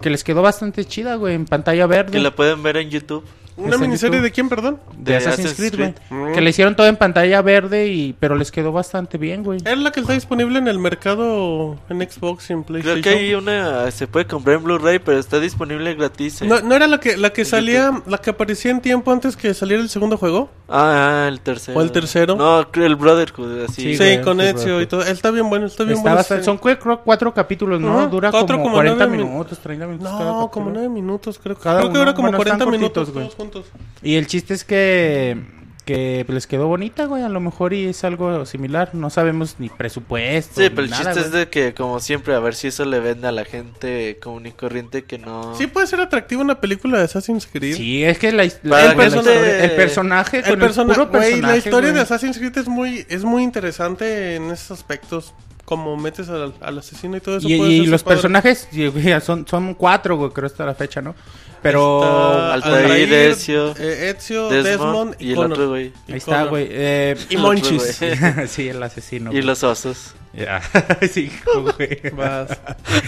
que 0.00 0.10
les 0.10 0.22
quedó 0.24 0.42
bastante 0.42 0.84
chida, 0.84 1.14
güey, 1.14 1.34
en 1.34 1.46
pantalla 1.46 1.86
verde. 1.86 2.12
Que 2.12 2.20
la 2.20 2.34
pueden 2.34 2.62
ver 2.62 2.76
en 2.76 2.90
YouTube. 2.90 3.24
¿Una 3.56 3.78
miniserie 3.78 4.16
YouTube. 4.16 4.24
de 4.24 4.30
quién, 4.32 4.48
perdón? 4.48 4.80
De, 4.96 5.12
de 5.12 5.16
Assassin's, 5.18 5.46
Assassin's 5.52 5.70
Creed, 5.70 5.94
Creed. 5.94 5.94
güey. 6.10 6.32
Mm. 6.32 6.34
Que 6.34 6.40
le 6.40 6.50
hicieron 6.50 6.74
todo 6.74 6.86
en 6.88 6.96
pantalla 6.96 7.40
verde, 7.42 7.86
y 7.88 8.12
pero 8.14 8.34
les 8.34 8.50
quedó 8.50 8.72
bastante 8.72 9.16
bien, 9.18 9.42
güey. 9.44 9.60
Es 9.64 9.78
la 9.78 9.92
que 9.92 10.00
está 10.00 10.12
disponible 10.12 10.58
en 10.58 10.66
el 10.68 10.78
mercado 10.78 11.76
en 11.88 12.00
Xbox 12.10 12.50
y 12.50 12.52
en 12.54 12.64
PlayStation. 12.64 13.02
Creo 13.02 13.14
que 13.14 13.20
hay 13.20 13.34
una, 13.34 13.90
se 13.90 14.06
puede 14.06 14.26
comprar 14.26 14.56
en 14.56 14.64
Blu-ray, 14.64 14.98
pero 14.98 15.18
está 15.18 15.38
disponible 15.38 15.94
gratis. 15.94 16.42
en- 16.42 16.48
¿No, 16.48 16.60
¿No 16.60 16.74
era 16.74 16.86
la 16.86 16.98
que, 16.98 17.16
la 17.16 17.30
que 17.32 17.44
salía, 17.44 18.02
la 18.06 18.18
que 18.18 18.30
aparecía 18.30 18.70
en 18.72 18.80
tiempo 18.80 19.12
antes 19.12 19.36
que 19.36 19.54
saliera 19.54 19.82
el 19.82 19.88
segundo 19.88 20.16
juego? 20.16 20.50
Ah, 20.68 21.24
ah, 21.24 21.28
el 21.28 21.40
tercero. 21.40 21.78
¿O 21.78 21.82
el 21.82 21.92
tercero? 21.92 22.36
No, 22.36 22.66
el 22.74 22.96
Brotherhood, 22.96 23.64
así. 23.64 23.82
Sí, 23.82 23.92
Sí, 23.96 23.98
güey, 23.98 24.22
con 24.22 24.40
sí, 24.40 24.46
Ezio 24.46 24.80
y 24.80 24.86
todo. 24.86 25.02
Está 25.02 25.30
bien 25.30 25.48
bueno, 25.48 25.66
está 25.66 25.84
bien 25.84 25.92
Está 25.98 26.02
bueno. 26.02 26.16
bastante- 26.16 26.40
ese- 26.40 26.44
son 26.46 26.58
creo, 26.58 27.00
cuatro 27.04 27.32
capítulos, 27.34 27.80
¿no? 27.80 28.08
Dura 28.08 28.30
cuatro 28.30 28.56
como, 28.56 28.64
como 28.64 28.74
40 28.76 29.06
nueve 29.06 29.22
min- 29.22 29.30
minutos, 29.32 29.58
30 29.58 29.86
minutos. 29.86 30.10
No, 30.10 30.50
como 30.50 30.70
nueve 30.70 30.88
minutos, 30.88 31.38
creo. 31.42 31.56
Cada 31.56 31.78
creo 31.80 31.90
que 31.90 31.98
uno. 31.98 31.98
dura 32.00 32.14
como 32.14 32.26
Bueno, 32.28 32.38
40 32.38 32.64
están 32.64 32.70
minutos 32.80 33.12
güey. 33.12 33.28
Juntos. 33.44 33.66
Y 34.02 34.16
el 34.16 34.26
chiste 34.26 34.54
es 34.54 34.64
que, 34.64 35.36
que 35.84 36.24
les 36.28 36.46
quedó 36.46 36.66
bonita, 36.66 37.04
güey. 37.06 37.22
A 37.22 37.28
lo 37.28 37.40
mejor 37.40 37.72
y 37.74 37.86
es 37.86 38.04
algo 38.04 38.44
similar. 38.46 38.90
No 38.94 39.10
sabemos 39.10 39.56
ni 39.58 39.68
presupuesto. 39.68 40.54
Sí, 40.56 40.62
ni 40.62 40.70
pero 40.70 40.82
el 40.84 40.90
nada, 40.90 41.04
chiste 41.04 41.20
es 41.20 41.30
güey. 41.30 41.44
de 41.44 41.50
que, 41.50 41.74
como 41.74 42.00
siempre, 42.00 42.34
a 42.34 42.38
ver 42.40 42.54
si 42.54 42.68
eso 42.68 42.84
le 42.84 43.00
vende 43.00 43.28
a 43.28 43.32
la 43.32 43.44
gente 43.44 44.18
común 44.22 44.46
y 44.46 44.52
corriente 44.52 45.04
que 45.04 45.18
no. 45.18 45.54
Sí 45.56 45.66
puede 45.66 45.86
ser 45.86 46.00
atractiva 46.00 46.42
una 46.42 46.60
película 46.60 46.98
de 46.98 47.04
Assassin's 47.04 47.46
Creed. 47.46 47.76
Sí, 47.76 48.02
es 48.04 48.18
que 48.18 48.32
la, 48.32 48.48
Para 48.68 48.92
el, 48.92 48.96
que 48.96 49.02
perso- 49.04 49.16
no 49.16 49.22
te- 49.22 49.64
el 49.64 49.70
personaje, 49.72 50.38
El 50.38 50.44
con 50.44 50.58
persona- 50.60 50.94
el 50.94 50.98
puro 51.00 51.10
güey, 51.10 51.20
personaje, 51.22 51.52
la 51.52 51.56
historia 51.58 51.80
güey. 51.90 51.94
de 51.94 52.00
Assassin's 52.00 52.38
Creed 52.38 52.58
es 52.58 52.68
muy, 52.68 53.06
es 53.08 53.24
muy 53.24 53.42
interesante 53.42 54.36
en 54.36 54.50
esos 54.50 54.70
aspectos. 54.72 55.34
Como 55.64 55.96
metes 55.96 56.28
al, 56.28 56.54
al 56.60 56.78
asesino 56.78 57.16
y 57.16 57.20
todo 57.20 57.38
eso. 57.38 57.48
Y, 57.48 57.54
y 57.54 57.86
los 57.86 58.02
padre. 58.02 58.16
personajes 58.16 58.68
y, 58.72 58.90
son, 59.22 59.46
son 59.46 59.74
cuatro, 59.74 60.16
güey, 60.16 60.30
creo 60.30 60.46
hasta 60.46 60.66
la 60.66 60.74
fecha, 60.74 61.00
¿no? 61.00 61.14
Pero 61.62 62.52
Altair, 62.52 62.74
Altair, 62.84 63.12
Ezio, 63.14 63.74
eh, 63.78 64.14
Ezio, 64.14 64.50
Desmond, 64.50 64.66
Desmond, 64.66 65.16
y 65.18 65.30
el 65.30 65.36
Connor. 65.36 65.52
otro 65.52 65.68
güey. 65.70 65.92
Y 66.06 66.12
ahí 66.12 66.18
está, 66.18 66.44
güey. 66.44 66.66
Eh, 66.70 67.16
Y 67.30 67.38
Monchis. 67.38 68.00
sí, 68.48 68.68
el 68.68 68.82
asesino. 68.82 69.32
Y 69.32 69.40
los 69.40 69.62
osos. 69.64 70.14
Ya. 70.34 70.60
sí, 71.10 71.32
güey. 71.54 72.10
Vas, 72.12 72.58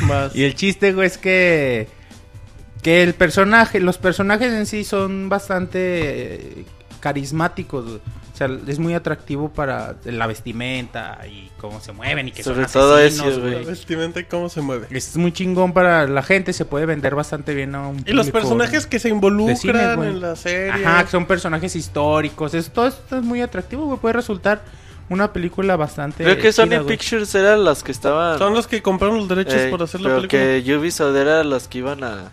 vas. 0.08 0.34
Y 0.34 0.44
el 0.44 0.54
chiste, 0.54 0.94
güey, 0.94 1.06
es 1.08 1.18
que 1.18 1.88
que 2.82 3.02
el 3.02 3.14
personaje, 3.14 3.80
los 3.80 3.98
personajes 3.98 4.52
en 4.52 4.64
sí 4.64 4.84
son 4.84 5.28
bastante 5.28 6.34
eh, 6.34 6.64
carismáticos. 7.00 7.84
O 7.86 8.36
sea, 8.36 8.50
es 8.66 8.78
muy 8.78 8.92
atractivo 8.92 9.48
para 9.48 9.96
la 10.04 10.26
vestimenta 10.26 11.18
y 11.26 11.50
cómo 11.58 11.80
se 11.80 11.92
mueven 11.92 12.28
y 12.28 12.32
que 12.32 12.42
Sobre 12.42 12.68
son 12.68 12.82
todo 12.82 12.96
asesinos, 12.96 13.32
ese, 13.32 13.40
güey. 13.40 13.64
La 13.64 13.70
vestimenta 13.70 14.20
y 14.20 14.24
cómo 14.24 14.48
se 14.48 14.60
mueve. 14.60 14.88
Es 14.90 15.16
muy 15.16 15.32
chingón 15.32 15.72
para 15.72 16.06
la 16.06 16.22
gente, 16.22 16.52
se 16.52 16.64
puede 16.66 16.84
vender 16.84 17.14
bastante 17.14 17.54
bien 17.54 17.74
a 17.74 17.88
un 17.88 18.04
Y 18.06 18.12
los 18.12 18.30
personajes 18.30 18.86
que 18.86 18.98
se 18.98 19.08
involucran 19.08 19.56
cine, 19.56 20.08
en 20.08 20.20
la 20.20 20.36
serie. 20.36 20.70
Ajá, 20.84 21.04
que 21.04 21.10
son 21.10 21.26
personajes 21.26 21.74
históricos. 21.76 22.52
Eso, 22.52 22.70
todo 22.72 22.88
esto 22.88 23.16
es 23.18 23.22
muy 23.22 23.40
atractivo, 23.40 23.86
güey. 23.86 23.98
Puede 23.98 24.12
resultar 24.14 24.62
una 25.08 25.32
película 25.32 25.76
bastante. 25.76 26.24
Creo 26.24 26.38
que 26.38 26.52
Sony 26.52 26.66
güey. 26.66 26.86
Pictures 26.86 27.34
eran 27.34 27.64
los 27.64 27.82
que 27.82 27.92
estaban. 27.92 28.38
Son 28.38 28.52
los 28.52 28.66
que 28.66 28.82
compraron 28.82 29.18
los 29.18 29.28
derechos 29.28 29.54
eh, 29.54 29.68
por 29.70 29.82
hacer 29.82 30.00
la 30.00 30.10
pero 30.10 30.28
película. 30.28 30.42
que 30.64 30.76
Ubisoft 30.76 31.16
era 31.16 31.44
los 31.44 31.68
que 31.68 31.78
iban 31.78 32.04
a. 32.04 32.30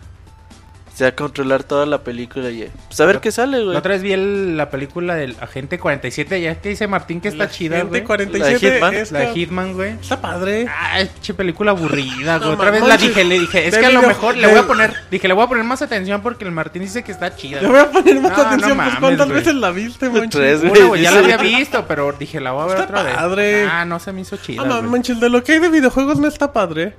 O 0.94 0.96
sea, 0.96 1.08
a 1.08 1.16
controlar 1.16 1.64
toda 1.64 1.86
la 1.86 2.04
película 2.04 2.50
y. 2.52 2.70
Pues 2.86 3.00
a 3.00 3.04
ver 3.04 3.18
qué 3.18 3.32
sale, 3.32 3.58
güey. 3.60 3.72
La 3.72 3.80
otra 3.80 3.94
vez 3.94 4.02
vi 4.02 4.12
el- 4.12 4.56
la 4.56 4.70
película 4.70 5.16
del 5.16 5.34
Agente 5.40 5.76
47. 5.80 6.40
Ya 6.40 6.54
que 6.60 6.68
dice 6.68 6.86
Martín 6.86 7.20
que 7.20 7.26
está 7.26 7.44
La 7.46 7.50
chida, 7.50 7.78
Gente 7.78 7.88
güey. 7.90 8.04
47 8.04 8.40
La 8.40 8.68
de 8.70 8.74
Hitman. 8.76 8.94
es 8.94 9.10
La 9.10 9.32
Hitman, 9.32 9.72
güey. 9.72 9.90
Está 9.94 10.20
padre. 10.20 10.66
Ah, 10.70 11.02
che 11.20 11.34
película 11.34 11.72
aburrida, 11.72 12.38
güey. 12.38 12.48
No, 12.48 12.54
Otra 12.54 12.70
vez 12.70 12.80
manches. 12.82 13.00
la 13.02 13.08
dije, 13.08 13.24
le 13.24 13.40
dije, 13.40 13.66
es 13.66 13.74
De 13.74 13.80
que 13.80 13.86
a 13.86 13.90
lo 13.90 13.98
video- 14.02 14.08
mejor 14.08 14.36
le 14.36 14.46
voy 14.46 14.58
a 14.58 14.66
poner, 14.68 14.94
dije, 15.10 15.26
le 15.26 15.34
voy 15.34 15.42
a 15.44 15.48
poner 15.48 15.64
más 15.64 15.82
atención 15.82 16.22
porque 16.22 16.44
el 16.44 16.52
Martín 16.52 16.82
dice 16.82 17.02
que 17.02 17.10
está 17.10 17.34
chida. 17.34 17.60
Le 17.60 17.66
voy 17.66 17.80
a 17.80 17.90
poner 17.90 18.20
más 18.20 18.30
No, 18.30 18.36
no 18.36 18.42
atención, 18.44 18.76
pues 18.76 18.76
mames, 18.86 19.00
cuántas 19.00 19.26
güey. 19.26 19.38
veces 19.40 19.54
la 19.56 19.70
viste, 19.72 20.08
manches. 20.10 20.30
Tres, 20.30 20.60
güey, 20.64 20.82
güey, 20.84 21.02
ya 21.02 21.10
la 21.10 21.18
había 21.18 21.38
visto, 21.38 21.84
pero 21.88 22.12
dije, 22.12 22.40
la 22.40 22.52
voy 22.52 22.62
a 22.62 22.66
ver 22.66 22.78
Está 22.78 22.84
otra 22.84 23.02
vez. 23.02 23.14
padre. 23.16 23.64
Ah, 23.68 23.84
no 23.84 23.98
se 23.98 24.12
me 24.12 24.20
hizo 24.20 24.36
chida. 24.36 24.62
Ah, 24.62 24.66
no, 24.66 24.78
güey. 24.78 24.90
manches, 24.90 25.18
de 25.18 25.28
lo 25.28 25.42
que 25.42 25.54
hay 25.54 25.58
de 25.58 25.70
videojuegos 25.70 26.20
no 26.20 26.28
está 26.28 26.52
padre. 26.52 26.94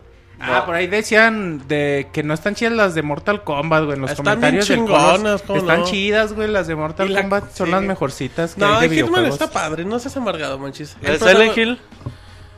Ah, 0.54 0.66
por 0.66 0.76
ahí 0.76 0.88
decían 0.88 1.68
de 1.68 2.08
que 2.14 2.24
no 2.24 2.34
están 2.34 2.56
chidas 2.56 2.74
las 2.74 2.96
de 2.96 3.02
Mortal 3.02 3.44
Kombat, 3.44 3.84
güey, 3.86 3.96
en 3.96 4.02
los 4.02 4.12
Están 4.12 4.26
comentarios 4.26 4.68
bien 4.68 4.86
del 4.86 4.88
chingonas, 4.96 5.42
¿cómo 5.44 5.60
Están 5.60 5.80
no? 5.82 5.86
chidas, 5.86 6.34
güey, 6.34 6.48
las 6.50 6.68
de 6.68 6.76
Mortal 6.76 7.14
la- 7.14 7.22
Kombat 7.22 7.52
son 7.56 7.68
sí. 7.68 7.72
las 7.72 7.82
mejorcitas 7.84 8.54
que 8.56 8.62
No, 8.62 8.68
hay 8.78 8.88
de 8.90 8.96
Hitman 8.96 9.12
videojuegos. 9.12 9.34
está 9.42 9.50
padre, 9.52 9.86
no 9.86 10.00
seas 10.00 10.16
amargado, 10.18 10.58
manches. 10.60 10.96
¿La 11.02 11.10
de 11.12 11.16
El 11.16 11.22
Silent 11.22 11.58
Hill? 11.58 11.80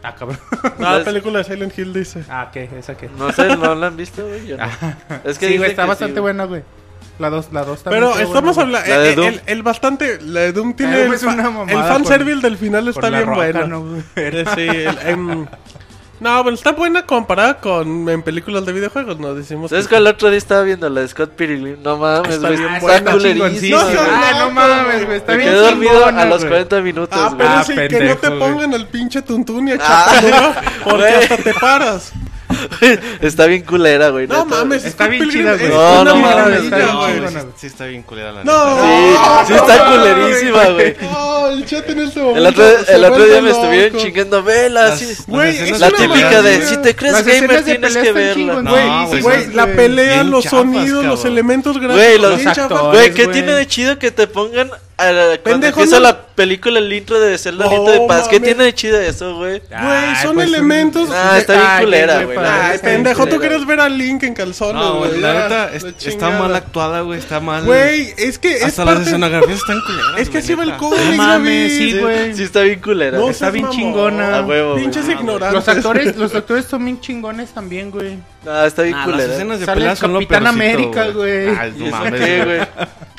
Ah, 0.03 0.15
cabrón. 0.15 0.39
No, 0.79 0.97
la 0.99 1.03
película 1.03 1.39
de 1.39 1.43
Silent 1.45 1.77
Hill 1.77 1.93
dice. 1.93 2.23
ah, 2.29 2.49
¿qué? 2.53 2.69
¿Esa 2.77 2.95
qué? 2.95 3.09
No 3.17 3.31
sé, 3.33 3.55
no 3.57 3.73
la 3.75 3.87
han 3.87 3.97
visto, 3.97 4.25
güey. 4.27 4.45
yo 4.47 4.57
no. 4.57 4.63
Es 5.23 5.37
que 5.39 5.47
sí, 5.47 5.57
güey, 5.57 5.71
está 5.71 5.83
que 5.83 5.87
bastante 5.89 6.15
sí, 6.15 6.19
buena, 6.19 6.45
güey. 6.45 6.63
La 7.19 7.31
dos, 7.31 7.51
la 7.51 7.63
dos 7.63 7.83
también. 7.83 8.03
Pero 8.05 8.19
estamos 8.19 8.55
hablando. 8.59 8.87
La 8.87 8.99
de 8.99 9.09
El, 9.09 9.15
Doom. 9.15 9.27
el- 9.27 9.41
el 9.47 9.63
bastante. 9.63 10.19
La 10.21 10.41
de 10.41 10.51
Doom 10.53 10.75
tiene. 10.75 10.97
Doom 10.99 11.07
el, 11.07 11.13
es 11.15 11.21
fa- 11.25 11.33
una 11.33 11.47
el 11.47 11.51
mamada 11.53 11.93
fanservice 11.93 12.41
del 12.41 12.57
final 12.57 12.87
está 12.89 13.09
la 13.09 13.21
bien 13.21 13.33
bueno. 13.33 13.67
¿no, 13.67 13.81
güey? 13.81 14.03
Eh, 14.15 14.45
Sí, 14.53 14.67
el- 15.07 15.47
no, 16.19 16.43
pero 16.43 16.55
está 16.55 16.71
buena 16.71 17.05
comparada 17.05 17.59
con 17.59 18.09
en 18.09 18.23
películas 18.23 18.65
de 18.65 18.73
videojuegos, 18.73 19.19
¿no? 19.19 19.33
Decimos. 19.35 19.69
¿Sabes 19.69 19.85
que- 19.87 19.95
cuál 19.95 20.07
otro 20.07 20.29
día 20.29 20.37
estaba 20.37 20.61
viendo? 20.63 20.89
La 20.89 21.01
de 21.01 21.07
Scott 21.07 21.31
Pilgrim. 21.31 21.77
No 21.83 21.97
mames, 21.97 22.35
Está 22.35 22.47
güey. 22.47 22.59
bien 22.59 22.73
Está 22.75 22.85
buena, 22.85 23.11
culerísima, 23.11 23.81
No 23.83 23.89
no 23.93 24.39
loco, 24.39 24.51
mames, 24.51 25.05
güey. 25.05 25.17
Está 25.17 25.31
Me 25.33 25.37
bien 25.37 25.49
quedé 25.49 25.59
dormido 25.59 25.93
chingona, 25.93 26.21
a 26.21 26.25
los 26.25 26.37
güey. 26.39 26.49
40 26.49 26.81
minutos, 26.81 27.19
Ah, 27.21 27.25
güey. 27.27 27.37
pero 27.37 27.49
Ah, 27.49 27.63
sí, 27.63 27.73
que 27.75 27.99
no 28.03 28.15
te 28.17 28.27
güey. 28.29 28.39
pongan 28.39 28.73
el 28.73 28.87
pinche 28.87 29.21
tuntún 29.21 29.67
y 29.67 29.71
a 29.73 29.77
Ah. 29.79 30.21
duro, 30.21 30.53
porque 30.83 31.07
hasta 31.31 31.37
te 31.37 31.53
paras. 31.53 32.11
está 33.21 33.45
bien 33.45 33.63
culera, 33.63 34.09
güey. 34.09 34.27
No 34.27 34.45
mames, 34.45 34.85
Está 34.85 35.07
bien 35.07 35.29
chida, 35.29 35.55
güey. 35.55 35.69
No, 35.69 36.03
no 36.03 36.15
mames, 36.17 36.63
está 36.63 36.77
bien 36.77 36.89
chingona. 37.15 37.45
Sí, 37.57 37.67
está 37.67 37.85
bien 37.85 38.03
culera 38.03 38.31
la 38.31 38.43
No, 38.43 38.75
neta. 38.85 39.45
Sí, 39.45 39.53
sí 39.53 39.59
está 39.59 39.85
culerísima, 39.85 40.65
güey. 40.69 40.95
Oh, 41.15 41.49
el 41.51 41.65
chat 41.65 41.89
en 41.89 41.99
este 41.99 42.19
momento. 42.19 42.39
El 42.39 42.45
otro, 42.47 42.65
el 42.87 43.05
otro 43.05 43.25
día 43.25 43.41
me 43.41 43.51
estuvieron 43.51 43.99
chingando 44.01 44.43
velas. 44.43 45.25
Güey, 45.27 45.71
La 45.79 45.91
típica 45.91 46.41
de 46.41 46.65
si 46.65 46.77
te 46.77 46.95
crees 46.95 47.25
gamer 47.25 47.63
tienes 47.63 47.97
que 47.97 48.11
verla. 48.11 48.61
No, 48.61 49.07
Güey, 49.21 49.53
la 49.53 49.67
pelea, 49.67 50.23
los 50.23 50.45
sonidos, 50.45 51.05
los 51.05 51.25
elementos 51.25 51.77
gráficos. 51.79 51.95
Güey, 51.95 52.19
los 52.19 52.45
actores. 52.45 52.99
Güey, 52.99 53.13
¿qué 53.13 53.27
tiene 53.27 53.53
de 53.53 53.67
chido 53.67 53.97
que 53.99 54.11
te 54.11 54.27
pongan 54.27 54.69
a 54.97 55.05
la- 55.11 55.37
cuando 55.37 55.43
Pendejo, 55.43 55.79
empieza 55.81 55.97
no- 55.97 56.03
la 56.03 56.26
película 56.37 56.79
el 56.79 56.93
intro 56.93 57.19
de 57.19 57.37
Zelda 57.37 57.67
Nieto 57.67 57.91
de 57.91 58.07
Paz? 58.07 58.27
¿Qué 58.29 58.39
tiene 58.39 58.63
de 58.63 58.73
chido 58.73 58.97
eso, 59.01 59.35
güey? 59.35 59.61
Güey, 59.69 60.15
son 60.21 60.35
pues, 60.35 60.47
elementos. 60.47 61.09
Ah, 61.11 61.37
está 61.37 61.53
bien 61.53 61.67
culera, 61.81 62.23
güey, 62.23 62.37
pendejo, 62.81 63.25
tú 63.27 63.39
quieres 63.39 63.65
ver 63.65 63.81
a 63.81 63.89
Link 63.89 64.23
en 64.23 64.33
calzones, 64.33 64.81
No, 64.81 64.99
güey. 64.99 65.19
la 65.19 65.33
neta 65.33 65.71
está 65.73 66.29
mal 66.29 66.55
actuada, 66.55 67.01
güey. 67.01 67.19
Está 67.19 67.39
mal. 67.39 67.65
Güey, 67.65 68.13
es 68.17 68.37
que 68.39 68.55
es 68.57 68.63
Hasta 68.63 68.85
las 68.85 68.93
parte... 68.95 69.09
escenografías 69.09 69.57
están 69.59 69.81
culeras. 69.81 70.19
Es 70.19 70.29
que 70.29 70.37
así 70.37 70.53
va 70.53 70.63
el 70.63 70.77
cómic, 70.77 70.99
mames, 71.17 71.73
sí, 71.73 71.97
güey. 71.99 72.33
sí 72.35 72.43
está 72.43 72.61
bien 72.61 72.79
culera. 72.79 73.17
No. 73.17 73.29
Está 73.29 73.49
bien 73.49 73.69
chingona. 73.71 74.37
A 74.37 74.41
huevo, 74.43 74.71
güey. 74.73 74.83
Pinches 74.83 75.05
Ah, 75.09 75.11
ignorantes. 75.13 75.53
Los 75.53 75.67
actores, 75.67 76.15
los 76.15 76.35
actores 76.35 76.65
son 76.65 76.85
bien 76.85 77.01
chingones 77.01 77.49
también, 77.49 77.89
güey. 77.91 78.17
No, 78.45 78.63
está 78.63 78.83
bien 78.83 78.95
Ah, 78.95 78.99
las 79.07 79.15
culera. 79.15 79.33
escenas 79.33 79.59
de 79.59 79.65
pelea 79.65 79.91
el 79.91 79.97
son 79.97 80.13
lo 80.13 80.19
Capitán 80.19 80.47
América, 80.47 81.07
güey. 81.07 81.47
Ay, 81.49 81.73
¿Y 81.77 81.83
no 81.85 81.89
mames, 81.91 82.45
güey. 82.45 82.59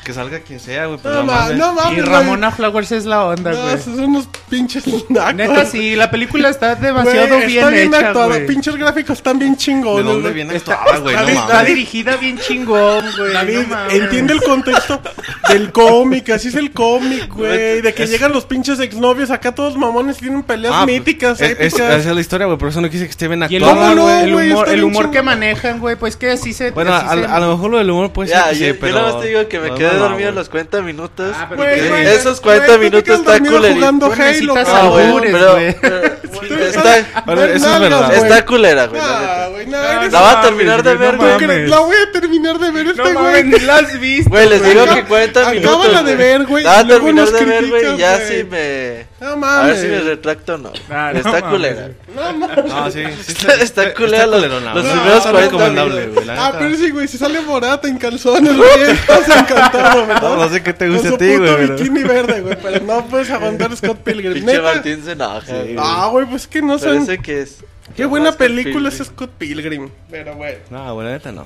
Que 0.03 0.13
salga 0.13 0.39
quien 0.39 0.59
sea, 0.59 0.85
güey. 0.87 0.97
Pues 0.97 1.13
No, 1.13 1.19
no 1.21 1.25
ma- 1.25 1.39
mames. 1.41 1.57
no 1.57 1.73
mames, 1.73 1.97
Y. 1.99 2.01
Ramona 2.01 2.51
Flowers 2.51 2.91
es 2.93 3.05
la 3.05 3.25
onda, 3.25 3.51
No, 3.51 3.61
güey. 3.61 3.75
esos 3.75 3.95
son 3.95 4.05
unos 4.05 4.27
pinches 4.49 4.83
nacos. 5.09 5.35
Neta, 5.35 5.65
sí, 5.65 5.95
la 5.95 6.09
película 6.09 6.49
está 6.49 6.73
Güey, 6.75 6.87
demasiado 6.87 7.25
está 7.35 7.45
bien, 7.45 7.69
bien 7.69 7.93
hecha, 7.93 8.07
actuada. 8.07 8.39
Pinches 8.47 8.75
gráficos 8.77 9.17
están 9.17 9.37
bien 9.37 9.51
¿De 9.51 9.57
chingones. 9.57 10.05
dónde 10.05 10.21
güey. 10.21 10.33
viene 10.33 10.55
Está, 10.55 10.73
actuada, 10.75 10.99
güey? 10.99 11.15
No 11.15 11.21
David, 11.21 11.33
está 11.37 11.53
mames. 11.53 11.67
dirigida 11.67 12.15
bien 12.15 12.39
chingón, 12.39 13.05
güey. 13.17 13.33
David, 13.33 13.59
no 13.69 13.89
entiende 13.91 14.33
el 14.33 14.41
contexto 14.41 15.01
del 15.49 15.71
cómic, 15.71 16.29
así 16.29 16.47
es 16.47 16.55
el 16.55 16.71
cómic, 16.71 17.27
güey. 17.35 17.81
De 17.81 17.93
que 17.93 18.03
Es- 18.03 18.09
llegan 18.09 18.31
los 18.31 18.45
pinches 18.45 18.79
exnovios 18.79 19.29
acá 19.31 19.53
todos 19.53 19.77
mamones 19.77 20.17
tienen 20.17 20.41
peleas 20.43 20.73
Ah, 20.75 20.83
pues, 20.85 20.97
míticas, 20.97 21.39
es- 21.41 21.51
es-. 21.59 21.73
Esa 21.73 21.97
es 21.97 22.05
la 22.07 22.21
historia, 22.21 22.47
güey. 22.47 22.57
Por 22.57 22.69
eso 22.69 22.81
no 22.81 22.89
quise 22.89 23.03
que 23.03 23.11
esté 23.11 23.27
bien 23.27 23.43
actuada, 23.43 23.93
no, 23.93 24.09
el 24.09 24.33
humor, 24.33 24.43
está 24.65 24.73
el 24.73 24.83
humor 24.83 25.11
que 25.11 25.21
manejan, 25.21 25.79
güey, 25.79 25.97
pues 25.97 26.15
que 26.15 26.31
así 26.31 26.53
se... 26.53 26.71
Bueno, 26.71 26.93
a, 26.95 27.15
lo 27.39 27.51
mejor 27.51 27.69
lo 27.69 27.77
del 27.77 27.89
humor 27.91 28.11
puede 28.11 28.29
ser 28.29 28.37
Ya, 28.37 28.51
yo, 28.53 29.19
te 29.19 29.27
digo 29.27 29.47
que 29.47 29.59
me 29.59 29.69
no, 29.69 29.75
quedé 29.89 29.97
no, 29.99 30.03
dormido 30.03 30.29
güey. 30.29 30.35
los 30.35 30.49
40 30.49 30.81
minutos. 30.81 31.35
Ah, 31.37 31.45
pero 31.49 31.61
Güey, 31.61 31.81
que- 31.81 31.89
güey, 31.89 32.07
Esos 32.07 32.41
güey, 32.41 32.57
40 32.59 32.65
tú 32.65 32.71
te 32.71 32.77
minutos 32.79 33.03
quedas 33.03 33.19
está 33.19 33.31
dormido 33.33 33.55
culerito. 33.55 33.79
jugando 33.79 34.05
Halo, 34.05 34.15
necesitas 34.15 34.67
Ah, 34.67 34.71
cabrón. 34.71 34.91
güey, 34.91 35.05
albures, 35.05 35.31
pero, 35.33 35.51
güey. 35.53 35.75
pero- 35.81 36.65
está, 36.65 37.23
Bueno, 37.25 37.43
eso 37.43 37.53
es 37.55 37.61
Nalgas, 37.61 37.81
verdad. 37.81 38.05
güey. 38.07 38.17
está 38.21 38.45
culera, 38.45 38.85
güey. 38.87 39.01
la 39.01 39.07
Ah, 39.07 39.19
neta. 39.21 39.38
Güey, 39.69 39.81
no, 39.81 39.93
No, 39.93 40.01
eres- 40.01 40.11
La 40.13 40.21
va 40.21 40.31
a 40.31 40.33
mames, 40.35 40.49
terminar 40.49 40.83
de 40.83 40.95
güey, 40.95 40.97
ver, 41.07 41.13
no 41.17 41.23
güey. 41.23 41.47
mames. 41.47 41.69
La 41.69 41.79
voy 41.79 41.95
a 41.95 42.11
terminar 42.11 42.59
de 42.59 42.71
ver 42.71 42.87
este 42.87 42.97
No 42.97 43.03
güey. 43.03 43.15
mames, 43.15 43.45
ni 43.45 43.59
la 43.65 43.75
has 43.77 43.99
visto. 43.99 44.29
Güey, 44.29 44.49
les 44.49 44.63
digo 44.63 44.85
que 44.93 45.03
40 45.05 45.49
minutos. 45.51 45.75
acábala 45.75 46.03
de 46.03 46.15
ver, 46.15 46.45
güey, 46.45 46.63
La 46.63 46.71
va 46.73 46.79
a 46.79 46.87
terminar 46.87 47.27
de 47.31 47.45
ver, 47.45 47.67
güey. 47.67 47.97
ya 47.97 48.15
güey. 48.17 48.27
sí 48.27 48.43
me. 48.49 49.05
No 49.19 49.27
A 49.27 49.29
ver 49.31 49.37
mames. 49.37 49.81
si 49.81 49.87
me 49.87 49.99
retracto 49.99 50.53
o 50.53 50.57
no. 50.57 50.71
Ah, 50.89 51.09
no 51.13 51.17
está 51.19 51.31
mames, 51.31 51.49
culera. 51.49 51.81
güey. 51.81 51.95
No 52.15 52.47
mames. 52.47 52.65
No, 52.65 52.91
sí, 52.91 53.03
sí 53.25 53.31
Está- 53.33 53.53
está 53.55 53.93
culera 53.93 54.25
los- 54.27 54.39
güey. 54.47 54.49
primeros 54.49 55.17
está 55.17 55.31
40 55.31 55.39
recomendable, 55.41 56.07
güey. 56.07 56.29
Ah, 56.29 56.53
pero 56.57 56.75
sí, 56.75 56.89
güey, 56.91 57.07
si 57.07 57.17
sale 57.17 57.41
Morata 57.41 57.87
en 57.87 57.97
calzones, 57.97 58.55
güey, 58.55 58.81
estás 58.91 59.27
encantado, 59.27 60.07
¿verdad? 60.07 60.21
No, 60.21 60.35
no 60.37 60.49
sé 60.49 60.63
qué 60.63 60.73
te 60.73 60.89
gusta 60.89 61.09
a 61.09 61.17
ti, 61.17 61.35
güey. 61.35 61.67
bikini 61.71 62.03
verde, 62.03 62.41
güey, 62.41 62.57
pero 62.61 62.83
no 62.85 63.05
puedes 63.07 63.29
aguantar 63.29 63.75
Scott 63.75 63.97
Pilgrim. 64.03 64.33
Pinche. 64.45 64.61
Martín 64.61 65.03
se 65.03 65.11
enoja. 65.11 65.41
güey. 65.47 65.75
Ah, 65.77 66.07
güey, 66.11 66.25
pues 66.25 66.47
que 66.47 66.61
no 66.61 66.79
son... 66.79 67.05
Parece 67.05 67.21
que 67.21 67.41
es. 67.41 67.57
Qué 67.95 68.05
buena 68.05 68.31
Scott 68.31 68.37
película 68.39 68.89
es. 68.89 68.97
Scott 68.97 69.31
Pilgrim. 69.37 69.89
Pero, 70.09 70.35
güey. 70.35 70.57
No, 70.69 71.01
la 71.01 71.11
neta 71.11 71.31
no. 71.31 71.45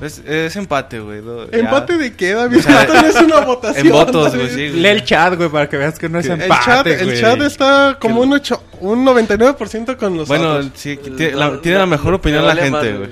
Es, 0.00 0.18
es 0.18 0.56
empate, 0.56 0.98
güey. 0.98 1.20
ya. 1.22 1.46
¿Empate 1.52 1.96
de 1.96 2.14
qué, 2.14 2.34
David? 2.34 2.58
O 2.58 2.62
sea, 2.62 2.82
Esto 2.82 2.94
no 2.94 3.06
es 3.06 3.16
una 3.16 3.40
votación. 3.40 3.86
En 3.86 3.92
votos, 3.92 4.34
güey, 4.34 4.48
sí. 4.48 4.68
güey. 4.68 4.80
Lee 4.80 4.88
el 4.88 5.04
chat, 5.04 5.36
güey, 5.36 5.48
para 5.48 5.68
que 5.68 5.76
veas 5.76 5.98
que 5.98 6.08
no 6.08 6.18
es 6.18 6.26
El 6.26 6.42
empate, 6.42 6.64
chat, 6.64 6.86
el 6.86 7.20
chat 7.20 7.40
está 7.42 7.96
como 8.00 8.20
un, 8.20 8.32
ocho, 8.32 8.62
un 8.80 9.04
99% 9.06 9.96
con 9.96 10.16
nosotros. 10.16 10.28
Bueno, 10.28 10.70
sí, 10.74 10.96
tiene 10.96 11.36
la, 11.36 11.60
tiene 11.60 11.86
mejor 11.86 12.10
me 12.10 12.16
opinión 12.16 12.46
la 12.46 12.56
gente, 12.56 12.92
güey. 12.92 13.10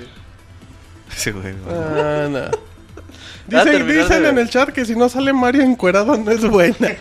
Sí, 1.15 1.31
güey. 1.31 1.53
güey. 1.53 1.75
Ah, 1.75 2.27
no. 2.29 2.73
Dicen, 3.47 3.65
terminar 3.65 4.03
dicen 4.03 4.25
en 4.25 4.37
el 4.37 4.49
chat 4.49 4.69
que 4.69 4.85
si 4.85 4.95
no 4.95 5.09
sale 5.09 5.33
Mario 5.33 5.63
encuerado 5.63 6.17
no 6.17 6.31
es 6.31 6.45
buena. 6.47 6.75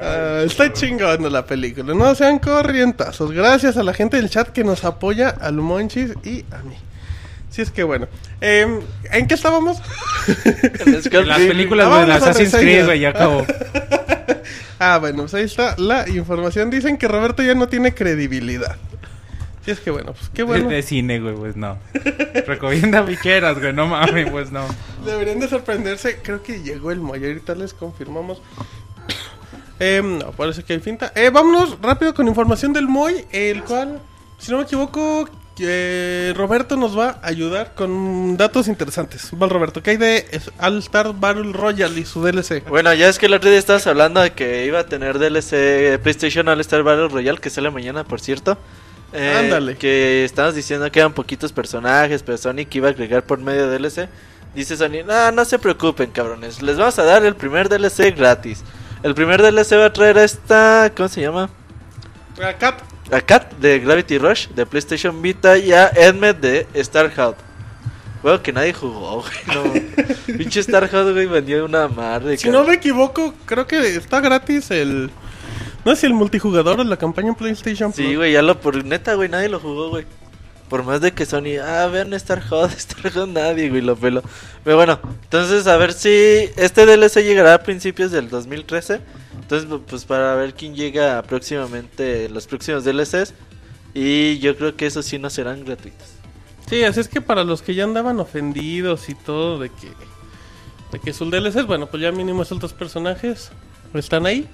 Ah, 0.00 0.42
está 0.44 0.72
chingando 0.72 1.28
la 1.28 1.44
película. 1.44 1.94
No 1.94 2.14
sean 2.14 2.38
corrientazos. 2.38 3.32
Gracias 3.32 3.76
a 3.76 3.82
la 3.82 3.92
gente 3.94 4.16
del 4.16 4.30
chat 4.30 4.48
que 4.48 4.64
nos 4.64 4.84
apoya, 4.84 5.28
al 5.28 5.54
Monchis 5.56 6.12
y 6.24 6.44
a 6.52 6.58
mí. 6.62 6.74
Si 7.50 7.62
es 7.62 7.70
que 7.70 7.82
bueno. 7.82 8.06
Em, 8.40 8.80
¿En 9.12 9.26
qué 9.26 9.34
estábamos? 9.34 9.78
En 10.84 11.28
Las 11.28 11.38
películas, 11.38 11.88
Ah, 11.90 12.06
de 12.06 12.12
Assassin's. 12.12 12.54
Creed, 12.54 12.84
güey, 12.86 13.00
ya 13.00 13.10
acabó. 13.10 13.44
Ah, 14.82 14.96
bueno, 14.96 15.18
pues 15.24 15.34
ahí 15.34 15.44
está 15.44 15.74
la 15.76 16.08
información. 16.08 16.70
Dicen 16.70 16.96
que 16.96 17.06
Roberto 17.06 17.42
ya 17.42 17.54
no 17.54 17.68
tiene 17.68 17.92
credibilidad. 17.92 18.76
Si 19.62 19.72
es 19.72 19.78
que 19.80 19.90
bueno, 19.90 20.14
pues 20.14 20.30
qué 20.32 20.42
bueno. 20.42 20.70
De, 20.70 20.76
de 20.76 20.82
cine, 20.82 21.20
güey, 21.20 21.34
pues 21.34 21.54
no. 21.54 21.76
Recomienda 22.46 23.02
bicheras, 23.02 23.58
güey, 23.58 23.74
no 23.74 23.86
mames, 23.88 24.30
pues 24.30 24.50
no. 24.50 24.64
Deberían 25.04 25.38
de 25.38 25.48
sorprenderse. 25.48 26.20
Creo 26.22 26.42
que 26.42 26.62
llegó 26.62 26.92
el 26.92 27.00
Moy. 27.00 27.22
Ahorita 27.22 27.54
les 27.56 27.74
confirmamos. 27.74 28.40
Em, 29.80 30.18
no, 30.18 30.30
parece 30.32 30.62
que 30.62 30.74
hay 30.74 30.80
finta. 30.80 31.10
Eh, 31.14 31.30
vámonos 31.30 31.78
rápido 31.80 32.14
con 32.14 32.28
información 32.28 32.72
del 32.72 32.86
Moy. 32.86 33.24
El 33.32 33.64
cual, 33.64 34.00
si 34.38 34.50
no 34.52 34.58
me 34.58 34.64
equivoco, 34.64 35.28
que 35.56 36.32
Roberto 36.36 36.76
nos 36.76 36.96
va 36.96 37.18
a 37.22 37.28
ayudar 37.28 37.74
con 37.74 38.36
datos 38.36 38.68
interesantes. 38.68 39.30
Roberto, 39.32 39.82
¿qué 39.82 39.90
hay 39.92 39.96
de 39.96 40.40
All 40.58 40.78
Star 40.78 41.12
Battle 41.14 41.52
Royale 41.52 41.98
y 41.98 42.04
su 42.04 42.22
DLC? 42.22 42.68
Bueno, 42.68 42.92
ya 42.94 43.08
es 43.08 43.18
que 43.18 43.26
el 43.26 43.34
otro 43.34 43.50
día 43.50 43.58
estabas 43.58 43.86
hablando 43.86 44.20
de 44.20 44.32
que 44.32 44.66
iba 44.66 44.80
a 44.80 44.84
tener 44.86 45.18
DLC 45.18 45.98
PlayStation 46.02 46.48
All 46.48 46.60
Star 46.60 46.82
Battle 46.82 47.08
Royale, 47.08 47.38
que 47.38 47.50
sale 47.50 47.70
mañana, 47.70 48.04
por 48.04 48.20
cierto. 48.20 48.58
Eh, 49.12 49.34
Ándale. 49.38 49.76
Que 49.76 50.24
estabas 50.24 50.54
diciendo 50.54 50.90
que 50.92 51.00
eran 51.00 51.14
poquitos 51.14 51.52
personajes, 51.52 52.22
pero 52.22 52.38
Sonic 52.38 52.74
iba 52.74 52.88
a 52.88 52.90
agregar 52.92 53.24
por 53.24 53.38
medio 53.38 53.68
de 53.68 53.78
DLC. 53.78 54.08
Dice 54.54 54.76
Sony, 54.76 55.04
no, 55.06 55.30
no 55.32 55.44
se 55.44 55.58
preocupen, 55.58 56.10
cabrones. 56.10 56.60
Les 56.60 56.76
vamos 56.76 56.98
a 56.98 57.04
dar 57.04 57.24
el 57.24 57.36
primer 57.36 57.68
DLC 57.68 58.16
gratis. 58.16 58.62
El 59.02 59.14
primer 59.14 59.40
DLC 59.40 59.72
va 59.78 59.86
a 59.86 59.92
traer 59.92 60.18
a 60.18 60.24
esta, 60.24 60.92
¿cómo 60.94 61.08
se 61.08 61.22
llama? 61.22 61.48
A 62.42 62.52
Kat. 62.52 62.80
A 63.10 63.20
Kat 63.20 63.52
de 63.54 63.78
Gravity 63.78 64.18
Rush 64.18 64.48
de 64.48 64.66
PlayStation 64.66 65.22
Vita 65.22 65.56
y 65.56 65.72
a 65.72 65.88
Edmed 65.88 66.36
de 66.36 66.66
Starhawk. 66.76 67.36
Bueno, 68.22 68.42
que 68.42 68.52
nadie 68.52 68.74
jugó, 68.74 69.22
güey. 69.46 69.56
No. 69.56 70.36
Pinche 70.38 70.62
Starhawk, 70.62 71.12
güey, 71.12 71.26
vendió 71.26 71.64
una 71.64 71.88
madre. 71.88 72.36
Si 72.36 72.50
no 72.50 72.62
me 72.64 72.74
equivoco, 72.74 73.34
creo 73.46 73.66
que 73.66 73.96
está 73.96 74.20
gratis 74.20 74.70
el. 74.70 75.10
No 75.82 75.94
sé 75.94 76.02
si 76.02 76.06
el 76.06 76.12
multijugador 76.12 76.78
o 76.78 76.84
la 76.84 76.98
campaña 76.98 77.28
en 77.28 77.34
PlayStation 77.34 77.94
Sí, 77.94 78.14
güey, 78.14 78.32
ya 78.32 78.42
lo 78.42 78.60
por 78.60 78.84
neta, 78.84 79.14
güey, 79.14 79.30
nadie 79.30 79.48
lo 79.48 79.58
jugó, 79.60 79.88
güey. 79.88 80.04
Por 80.70 80.84
más 80.84 81.00
de 81.00 81.12
que 81.12 81.26
Sony, 81.26 81.58
ah, 81.62 81.88
vean 81.88 82.18
Starhawk, 82.18 82.70
Starhawk, 82.78 83.28
nadie, 83.28 83.68
güey, 83.68 83.82
lo 83.82 83.96
pelo. 83.96 84.22
Pero 84.62 84.76
bueno, 84.76 85.00
entonces 85.24 85.66
a 85.66 85.76
ver 85.76 85.92
si 85.92 86.08
este 86.56 86.86
DLC 86.86 87.24
llegará 87.24 87.54
a 87.54 87.62
principios 87.62 88.12
del 88.12 88.30
2013. 88.30 89.00
Entonces, 89.42 89.68
pues 89.88 90.04
para 90.04 90.36
ver 90.36 90.54
quién 90.54 90.76
llega 90.76 91.20
próximamente, 91.22 92.28
los 92.28 92.46
próximos 92.46 92.84
DLCs. 92.84 93.34
Y 93.94 94.38
yo 94.38 94.56
creo 94.56 94.76
que 94.76 94.86
esos 94.86 95.04
sí 95.04 95.18
no 95.18 95.28
serán 95.28 95.64
gratuitos. 95.64 96.06
Sí, 96.68 96.84
así 96.84 97.00
es 97.00 97.08
que 97.08 97.20
para 97.20 97.42
los 97.42 97.62
que 97.62 97.74
ya 97.74 97.82
andaban 97.82 98.20
ofendidos 98.20 99.08
y 99.08 99.16
todo 99.16 99.58
de 99.58 99.70
que 99.70 99.88
de 100.92 100.98
que 101.00 101.12
sus 101.12 101.30
DLCs, 101.30 101.66
bueno, 101.66 101.86
pues 101.86 102.00
ya 102.00 102.12
mínimo 102.12 102.42
esos 102.42 102.60
dos 102.60 102.72
personajes 102.72 103.50
están 103.94 104.24
ahí. 104.26 104.48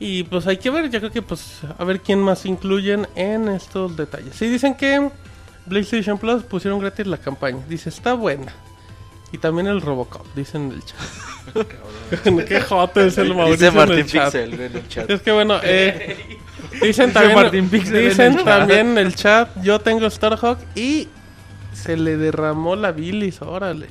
Y 0.00 0.24
pues 0.24 0.48
hay 0.48 0.56
que 0.56 0.70
ver, 0.70 0.90
yo 0.90 0.98
creo 0.98 1.12
que 1.12 1.22
pues 1.22 1.60
a 1.78 1.84
ver 1.84 2.00
quién 2.00 2.18
más 2.18 2.46
incluyen 2.46 3.06
en 3.14 3.48
estos 3.48 3.96
detalles. 3.96 4.34
Sí, 4.34 4.48
dicen 4.48 4.74
que 4.74 5.10
PlayStation 5.68 6.18
Plus 6.18 6.42
pusieron 6.42 6.80
gratis 6.80 7.06
la 7.06 7.18
campaña. 7.18 7.60
Dice, 7.68 7.88
está 7.88 8.14
buena. 8.14 8.52
Y 9.32 9.38
también 9.38 9.66
el 9.66 9.80
Robocop, 9.80 10.26
dicen 10.34 10.66
en 10.66 10.72
el 10.72 10.84
chat. 10.84 12.46
Qué 12.48 12.60
joto 12.60 13.00
es 13.00 13.16
el 13.16 13.34
Mauricio 13.34 13.56
Dice 13.56 13.68
en 13.68 13.74
Martín 13.74 13.98
el 13.98 14.06
chat. 14.06 14.24
Pixel 14.26 14.52
en 14.60 14.76
el 14.76 14.88
chat. 14.88 15.10
Es 15.10 15.22
que 15.22 15.32
bueno, 15.32 15.58
eh, 15.62 16.38
dicen 16.72 17.06
Dice 17.06 17.08
también, 17.08 17.34
Martín 17.34 17.68
Pixel 17.70 17.96
en 17.96 18.08
dicen 18.10 18.32
el 18.32 18.36
chat. 18.36 18.44
también 18.44 18.86
en 18.90 18.98
el 18.98 19.14
chat, 19.14 19.48
yo 19.62 19.78
tengo 19.80 20.08
Starhawk 20.08 20.58
y 20.74 21.08
se 21.72 21.96
le 21.96 22.18
derramó 22.18 22.76
la 22.76 22.92
bilis, 22.92 23.40
órale. 23.40 23.86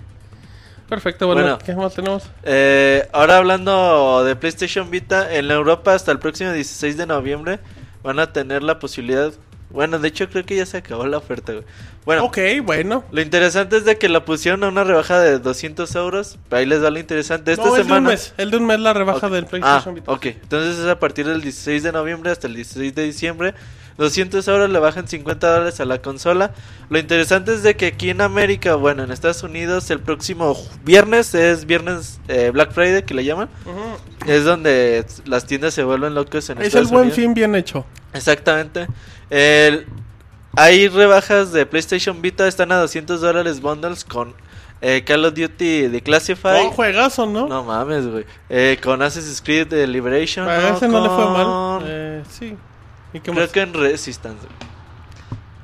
Perfecto, 0.88 1.26
bueno, 1.26 1.42
Bueno. 1.42 1.58
¿qué 1.58 1.74
más 1.74 1.96
tenemos? 1.96 2.30
Eh, 2.44 3.08
ahora 3.12 3.38
hablando 3.38 4.24
de 4.24 4.36
PlayStation 4.36 4.92
Vita, 4.92 5.34
en 5.34 5.50
Europa 5.50 5.96
hasta 5.96 6.12
el 6.12 6.20
próximo 6.20 6.52
16 6.52 6.98
de 6.98 7.08
noviembre 7.08 7.60
van 8.04 8.20
a 8.20 8.32
tener 8.32 8.62
la 8.62 8.78
posibilidad. 8.78 9.32
Bueno, 9.72 10.00
de 10.00 10.08
hecho 10.08 10.30
creo 10.30 10.46
que 10.46 10.56
ya 10.56 10.66
se 10.66 10.78
acabó 10.78 11.06
la 11.08 11.18
oferta, 11.18 11.54
güey. 11.54 11.66
Bueno, 12.06 12.26
ok, 12.26 12.38
bueno. 12.64 13.04
lo 13.12 13.22
interesante 13.22 13.78
es 13.78 13.86
de 13.86 13.98
que 13.98 14.10
la 14.10 14.26
pusieron 14.26 14.64
a 14.64 14.70
una 14.70 14.84
rebaja 14.84 15.20
de 15.20 15.40
200 15.40 15.94
euros. 15.96 16.40
Ahí 16.50 16.66
les 16.66 16.82
da 16.82 16.90
lo 16.90 17.00
interesante. 17.00 17.52
Esta 17.52 17.66
no, 17.66 17.76
el 17.76 17.76
de 17.76 17.82
un 17.82 17.88
semana. 17.88 18.10
mes, 18.10 18.34
el 18.38 18.52
de 18.52 18.58
un 18.58 18.66
mes 18.66 18.80
la 18.80 18.94
rebaja 18.94 19.30
del 19.30 19.46
PlayStation 19.46 19.94
ah, 19.94 19.96
Vita. 19.96 20.12
ok. 20.12 20.26
Entonces 20.26 20.80
es 20.80 20.88
a 20.88 21.00
partir 21.00 21.28
del 21.28 21.42
16 21.42 21.84
de 21.84 21.92
noviembre 21.92 22.32
hasta 22.32 22.48
el 22.48 22.56
16 22.56 22.96
de 22.96 23.04
diciembre. 23.04 23.54
200 23.98 24.48
euros 24.48 24.70
le 24.70 24.80
bajan 24.80 25.08
50 25.08 25.52
dólares 25.54 25.80
a 25.80 25.86
la 25.86 26.02
consola. 26.02 26.54
Lo 26.90 26.98
interesante 26.98 27.54
es 27.54 27.62
de 27.62 27.76
que 27.76 27.88
aquí 27.88 28.10
en 28.10 28.22
América, 28.22 28.74
bueno, 28.76 29.04
en 29.04 29.12
Estados 29.12 29.44
Unidos, 29.44 29.92
el 29.92 30.00
próximo 30.00 30.58
viernes 30.84 31.36
es 31.36 31.66
viernes 31.66 32.20
eh, 32.28 32.50
Black 32.52 32.72
Friday, 32.72 33.04
que 33.04 33.14
le 33.14 33.26
llaman. 33.26 33.50
Es 34.26 34.44
donde 34.46 35.06
las 35.26 35.46
tiendas 35.46 35.76
se 35.76 35.84
vuelven 35.84 36.16
locas 36.16 36.50
en 36.50 36.58
Es 36.58 36.62
el 36.62 36.68
Estados 36.68 36.90
buen 36.90 37.02
Unidos. 37.04 37.16
fin 37.18 37.34
bien 37.36 37.54
hecho. 37.54 37.86
Exactamente. 38.14 38.88
El- 39.32 39.88
hay 40.56 40.88
rebajas 40.90 41.52
de 41.54 41.66
PlayStation 41.66 42.22
Vita, 42.22 42.48
están 42.48 42.72
a 42.74 42.78
200 42.78 43.22
dólares 43.22 43.62
bundles 43.62 44.04
con 44.04 44.34
eh, 44.82 45.04
Call 45.06 45.24
of 45.26 45.34
Duty 45.34 45.88
Declassified. 45.88 46.66
Oh, 46.66 46.72
juegazo, 46.72 47.26
¿no? 47.26 47.48
No 47.48 47.64
mames, 47.64 48.06
güey. 48.08 48.26
Eh, 48.50 48.78
con 48.84 49.02
Assassin's 49.02 49.42
Creed 49.42 49.68
de 49.68 49.88
Liberation. 49.88 50.48
A 50.50 50.70
ese 50.76 50.88
no 50.88 51.02
le 51.02 51.10
fue 51.10 51.26
mal. 51.30 51.82
Eh, 51.86 52.24
sí. 52.30 52.58
¿Y 53.14 53.20
qué 53.20 53.32
Creo 53.32 53.44
más? 53.46 53.52
que 53.52 53.62
en 53.62 53.74
Resistance. 53.74 54.46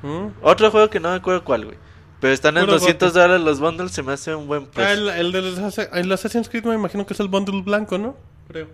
¿Mm? 0.02 0.28
Otro 0.42 0.70
juego 0.70 0.88
que 0.88 1.00
no 1.00 1.10
me 1.10 1.16
acuerdo 1.16 1.44
cuál, 1.44 1.64
güey. 1.66 1.76
Pero 2.20 2.32
están 2.32 2.56
en 2.56 2.64
Puro 2.64 2.74
200 2.78 3.10
gote. 3.10 3.20
dólares 3.20 3.44
los 3.44 3.60
bundles, 3.60 3.92
se 3.92 4.02
me 4.02 4.12
hace 4.12 4.34
un 4.34 4.46
buen 4.48 4.62
Ah, 4.64 4.68
precio. 4.72 4.92
el, 4.94 5.08
el 5.08 5.32
de 5.32 5.42
los 5.42 5.78
el 5.78 6.12
Assassin's 6.12 6.48
Creed 6.48 6.64
me 6.64 6.74
imagino 6.74 7.04
que 7.06 7.12
es 7.14 7.20
el 7.20 7.28
bundle 7.28 7.62
blanco, 7.62 7.98
¿no? 7.98 8.16
Creo. 8.48 8.66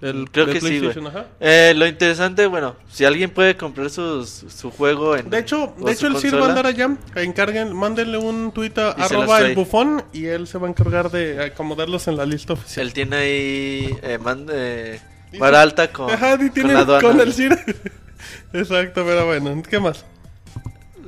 El 0.00 0.30
Creo 0.30 0.46
de 0.46 0.52
que 0.52 0.60
sí, 0.60 0.78
güey. 0.78 0.94
Eh, 1.40 1.72
lo 1.76 1.84
interesante, 1.86 2.46
bueno, 2.46 2.76
si 2.88 3.04
alguien 3.04 3.30
puede 3.30 3.56
comprar 3.56 3.90
sus- 3.90 4.44
su 4.48 4.70
juego 4.70 5.16
en. 5.16 5.28
De 5.28 5.40
hecho, 5.40 5.74
de 5.76 5.90
hecho 5.92 6.06
el 6.06 6.16
Sir 6.18 6.34
va 6.36 6.46
a 6.46 6.48
andar 6.50 6.66
allá. 6.66 6.96
Encarguen, 7.16 7.74
mándenle 7.74 8.16
un 8.18 8.52
tweet 8.52 8.72
a 8.76 8.90
arroba 8.92 9.40
el 9.40 9.54
bufón 9.56 10.04
y 10.12 10.26
él 10.26 10.46
se 10.46 10.56
va 10.58 10.68
a 10.68 10.70
encargar 10.70 11.10
de 11.10 11.42
acomodarlos 11.42 12.06
en 12.06 12.16
la 12.16 12.26
lista 12.26 12.52
oficial. 12.52 12.86
Él 12.86 12.92
tiene 12.92 13.16
ahí. 13.16 13.98
Eh, 14.02 14.18
man- 14.22 14.46
eh, 14.52 15.00
vara 15.38 15.62
alta 15.62 15.90
con, 15.90 16.10
Ajá, 16.10 16.34
y 16.34 16.38
con 16.38 16.50
tiene 16.50 16.74
la 16.74 16.80
aduana. 16.80 17.02
con 17.08 17.20
el 17.20 17.32
Sir. 17.32 17.58
Exacto, 18.52 19.04
pero 19.04 19.26
bueno, 19.26 19.62
¿qué 19.68 19.80
más? 19.80 20.04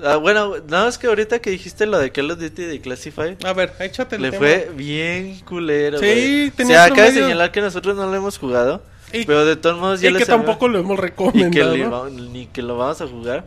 Ah, 0.04 0.16
bueno, 0.16 0.56
nada 0.68 0.84
más 0.86 0.98
que 0.98 1.06
ahorita 1.06 1.38
que 1.40 1.50
dijiste 1.50 1.86
lo 1.86 1.98
de 1.98 2.10
Call 2.12 2.30
of 2.30 2.38
Duty 2.38 2.62
de 2.62 2.80
Classify. 2.80 3.36
A 3.44 3.52
ver, 3.52 3.72
échate 3.80 4.16
el 4.16 4.22
Le 4.22 4.30
tema. 4.30 4.38
fue 4.40 4.70
bien 4.76 5.40
culero. 5.40 5.98
Sí, 5.98 6.52
tenía 6.56 6.76
O 6.76 6.78
sea, 6.78 6.84
acaba 6.84 7.00
de 7.02 7.06
promedio. 7.08 7.24
señalar 7.26 7.52
que 7.52 7.60
nosotros 7.60 7.96
no 7.96 8.06
lo 8.06 8.14
hemos 8.14 8.38
jugado. 8.38 8.82
Y- 9.12 9.24
pero 9.24 9.44
de 9.44 9.56
todos 9.56 9.78
modos 9.78 10.00
ya 10.00 10.08
y 10.10 10.12
que 10.12 10.20
les 10.20 10.28
había- 10.28 10.44
tampoco 10.44 10.68
lo 10.68 10.78
hemos 10.78 10.92
y 10.98 11.00
que 11.00 11.06
recomendado. 11.08 12.08
le 12.08 12.22
ni 12.30 12.46
que 12.46 12.62
lo 12.62 12.76
vamos 12.76 13.00
a 13.00 13.06
jugar. 13.06 13.44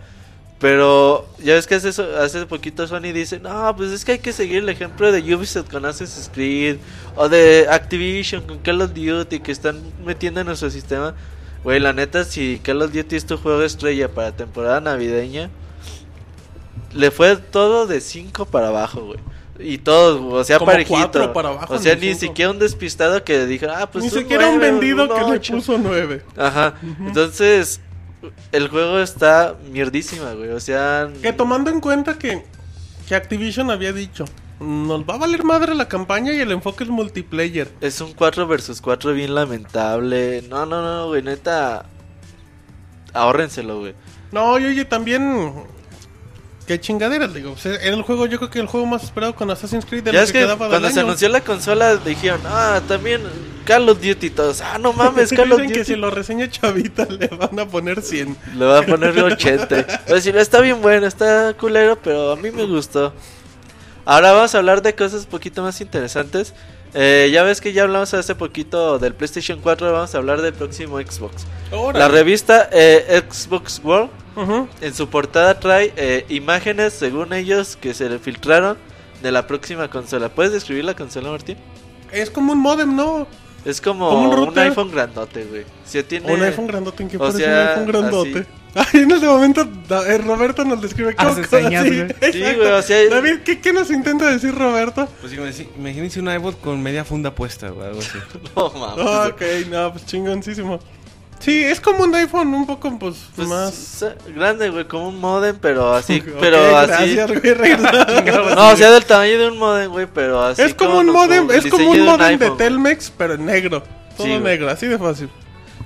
Pero 0.60 1.28
ya 1.44 1.56
ves 1.56 1.68
que 1.68 1.76
hace, 1.76 1.90
hace 1.90 2.46
poquito 2.46 2.88
Sony 2.88 3.12
dice, 3.14 3.40
no, 3.40 3.76
pues 3.76 3.92
es 3.92 4.06
que 4.06 4.14
hay 4.14 4.20
que 4.20 4.32
seguir 4.32 4.60
el 4.60 4.70
ejemplo 4.70 5.12
de 5.12 5.20
Ubisoft 5.36 5.70
con 5.70 5.84
Assassin's 5.86 6.30
Creed 6.34 6.78
o 7.18 7.28
de 7.28 7.68
Activision 7.70 8.44
con 8.48 8.60
Call 8.60 8.82
of 8.82 8.94
Duty 8.94 9.40
que 9.42 9.52
están 9.52 9.82
metiendo 10.06 10.40
en 10.40 10.48
nuestro 10.48 10.70
sistema. 10.70 11.16
Güey, 11.66 11.80
la 11.82 11.92
neta, 11.92 12.24
si 12.24 12.60
Call 12.64 12.82
of 12.82 12.94
Duty 12.94 13.16
es 13.16 13.26
tu 13.26 13.38
juego 13.38 13.62
estrella 13.64 14.08
para 14.10 14.32
temporada 14.32 14.80
navideña, 14.80 15.50
le 16.94 17.12
fue 17.12 17.36
todo 17.38 17.88
de 17.88 18.02
5 18.02 18.46
para 18.46 18.68
abajo, 18.70 19.02
güey. 19.06 19.20
Y 19.60 19.78
todo, 19.78 20.28
o 20.30 20.44
sea, 20.44 20.58
Como 20.58 20.72
parejito. 20.72 21.32
para 21.32 21.50
abajo, 21.50 21.76
o 21.76 21.78
sea, 21.78 21.94
ni 21.96 22.08
cinco. 22.16 22.20
siquiera 22.20 22.52
un 22.52 22.58
despistado 22.60 23.24
que 23.24 23.46
dijera, 23.46 23.82
ah, 23.84 23.92
pues 23.92 24.04
Ni 24.04 24.10
siquiera 24.10 24.50
un 24.50 24.60
vendido 24.60 25.04
un 25.04 25.10
que 25.10 25.20
le 25.26 25.32
ocho". 25.38 25.54
puso 25.54 25.78
nueve. 25.78 26.24
Ajá. 26.36 26.74
Entonces, 27.00 27.80
el 28.52 28.68
juego 28.70 29.00
está 29.00 29.56
mierdísima, 29.72 30.34
güey. 30.34 30.50
O 30.50 30.60
sea, 30.60 31.08
Que 31.22 31.34
tomando 31.34 31.70
en 31.70 31.82
cuenta 31.82 32.18
que, 32.18 32.44
que 33.08 33.14
Activision 33.16 33.70
había 33.70 33.94
dicho, 33.94 34.26
nos 34.60 35.02
va 35.08 35.16
a 35.16 35.18
valer 35.20 35.44
madre 35.44 35.76
la 35.76 35.88
campaña 35.88 36.34
y 36.34 36.40
el 36.40 36.52
enfoque 36.52 36.84
es 36.84 36.90
multiplayer. 36.90 37.70
es 37.80 38.02
un 38.02 38.14
4 38.14 38.48
versus 38.48 38.82
4 38.82 39.14
bien 39.14 39.36
lamentable. 39.36 40.42
No, 40.50 40.66
no, 40.66 40.82
no, 40.82 41.08
güey, 41.10 41.22
neta. 41.22 41.86
Ahórrenselo, 43.14 43.80
güey. 43.82 43.94
No, 44.32 44.58
y 44.58 44.66
oye, 44.66 44.86
también... 44.86 45.54
Qué 46.68 46.80
chingaderas, 46.80 47.34
digo. 47.34 47.56
era 47.66 47.96
el 47.96 48.02
juego, 48.04 48.26
yo 48.26 48.38
creo 48.38 48.50
que 48.50 48.60
el 48.60 48.68
juego 48.68 48.86
más 48.86 49.04
esperado 49.04 49.36
con 49.36 49.52
Assassin's 49.52 49.86
Creed 49.86 50.04
de 50.04 50.12
Ya 50.14 50.20
lo 50.20 50.24
es 50.24 50.32
que, 50.32 50.40
que 50.40 50.46
quedaba 50.46 50.58
cuando 50.70 50.80
del 50.80 50.94
se 50.94 51.00
año. 51.00 51.08
anunció 51.10 51.30
la 51.30 51.42
consola 51.42 51.98
dijeron, 51.98 52.40
ah, 52.46 52.82
también 52.88 53.22
Call 53.66 53.90
of 53.90 54.02
Duty 54.02 54.30
todos. 54.30 54.62
Ah, 54.62 54.78
no 54.78 54.94
mames, 54.94 55.30
Call 55.36 55.52
of 55.52 55.58
Dicen 55.60 55.74
que 55.74 55.80
Duty. 55.80 55.92
si 55.94 55.96
lo 55.98 56.10
reseña 56.10 56.50
Chavita 56.50 57.06
le 57.10 57.28
van 57.28 57.60
a 57.60 57.66
poner 57.68 58.02
100. 58.02 58.38
Le 58.58 58.66
va 58.66 58.80
a 58.80 58.82
poner 58.84 59.18
80. 59.18 60.04
O 60.10 60.14
decir, 60.14 60.36
está 60.38 60.62
bien 60.62 60.82
bueno, 60.82 61.06
está 61.06 61.54
culero, 61.54 61.98
pero 62.02 62.32
a 62.32 62.36
mí 62.38 62.50
me 62.52 62.66
gustó. 62.66 63.14
Ahora 64.06 64.32
vamos 64.32 64.54
a 64.56 64.58
hablar 64.58 64.82
de 64.82 64.96
cosas 64.96 65.24
un 65.24 65.30
poquito 65.30 65.62
más 65.64 65.80
interesantes. 65.82 66.54
Eh, 66.94 67.30
ya 67.34 67.44
ves 67.44 67.60
que 67.60 67.74
ya 67.74 67.84
hablamos 67.84 68.14
hace 68.14 68.36
poquito 68.36 69.00
del 69.00 69.16
PlayStation 69.16 69.60
4, 69.60 69.92
vamos 69.92 70.14
a 70.14 70.18
hablar 70.18 70.42
del 70.42 70.54
próximo 70.54 71.00
Xbox. 71.00 71.46
Ahora. 71.72 72.00
La 72.00 72.08
revista 72.08 72.70
eh, 72.72 73.24
Xbox 73.30 73.82
World 73.84 74.12
En 74.82 74.94
su 74.94 75.10
portada 75.10 75.60
trae 75.60 75.94
eh, 75.96 76.26
imágenes, 76.30 76.94
según 76.94 77.34
ellos, 77.34 77.76
que 77.76 77.94
se 77.94 78.10
le 78.10 78.20
filtraron 78.20 78.78
de 79.22 79.32
la 79.32 79.48
próxima 79.48 79.90
consola. 79.90 80.30
¿Puedes 80.30 80.52
describir 80.52 80.86
la 80.86 80.96
consola, 80.96 81.30
Martín? 81.30 81.58
Es 82.12 82.30
como 82.30 82.54
un 82.54 82.60
modem, 82.60 82.96
¿no? 82.96 83.28
Es 83.66 83.80
como, 83.80 84.10
Como 84.10 84.30
un 84.48 84.60
iPhone 84.60 84.92
grandote, 84.92 85.46
güey. 85.46 85.64
Si 85.86 86.04
tiene... 86.04 86.34
Un 86.34 86.42
iPhone 86.44 86.68
grandote, 86.68 87.04
¿en 87.04 87.10
qué 87.10 87.16
o 87.16 87.20
parece 87.20 87.38
sea, 87.40 87.54
un 87.54 87.68
iPhone 87.70 87.86
grandote? 87.88 88.40
así. 88.40 88.48
Ay, 88.76 89.02
en 89.04 89.12
este 89.12 89.28
momento 89.28 89.68
eh, 90.08 90.18
Roberto 90.18 90.66
nos 90.66 90.82
describe 90.82 91.16
cómo- 91.16 91.36
señas, 91.46 91.84
sí, 91.88 91.90
güey. 91.90 92.02
exacto. 92.02 92.28
Sí, 92.34 92.40
güey, 92.42 92.72
o 92.72 92.82
sea- 92.82 93.10
David, 93.10 93.40
¿qué, 93.46 93.62
¿qué 93.62 93.72
nos 93.72 93.90
intenta 93.92 94.30
decir 94.32 94.54
Roberto? 94.54 95.08
Pues 95.22 95.32
imagínense, 95.32 95.70
imagínense 95.78 96.20
un 96.20 96.34
iPod 96.34 96.56
con 96.56 96.82
media 96.82 97.06
funda 97.06 97.34
puesta 97.34 97.72
o 97.72 97.82
algo 97.84 98.00
así. 98.00 98.18
No, 98.56 98.70
mames. 98.72 99.32
Ok, 99.32 99.42
no, 99.70 99.92
pues 99.94 100.06
chingoncísimo. 100.08 100.80
Sí, 101.44 101.62
es 101.64 101.82
como 101.82 102.04
un 102.04 102.16
iPhone 102.16 102.54
un 102.54 102.66
poco, 102.66 102.98
pues, 102.98 103.16
Pues, 103.36 103.48
más... 103.50 104.06
grande, 104.34 104.70
güey, 104.70 104.86
como 104.88 105.10
un 105.10 105.20
modem, 105.20 105.58
pero 105.60 105.94
así, 105.94 106.24
pero 106.40 106.78
así. 106.78 107.18
güey. 107.18 107.76
No, 108.56 108.70
o 108.70 108.76
sea, 108.78 108.92
del 108.92 109.04
tamaño 109.06 109.38
de 109.40 109.48
un 109.50 109.58
modem, 109.58 109.92
güey, 109.92 110.08
pero 110.14 110.42
así. 110.42 110.62
es 110.62 110.74
como 110.74 111.00
un 111.00 111.08
modem, 111.08 111.50
es 111.52 111.66
como 111.68 111.90
un 111.90 111.98
de 111.98 112.04
modem 112.04 112.40
de 112.40 112.46
iPhone. 112.46 112.58
Telmex, 112.58 113.12
pero 113.18 113.34
en 113.34 113.46
negro. 113.46 113.84
Todo 114.16 114.28
Sí, 114.28 114.38
negro, 114.38 114.70
así 114.70 114.88
de 114.88 114.98
fácil. 114.98 115.30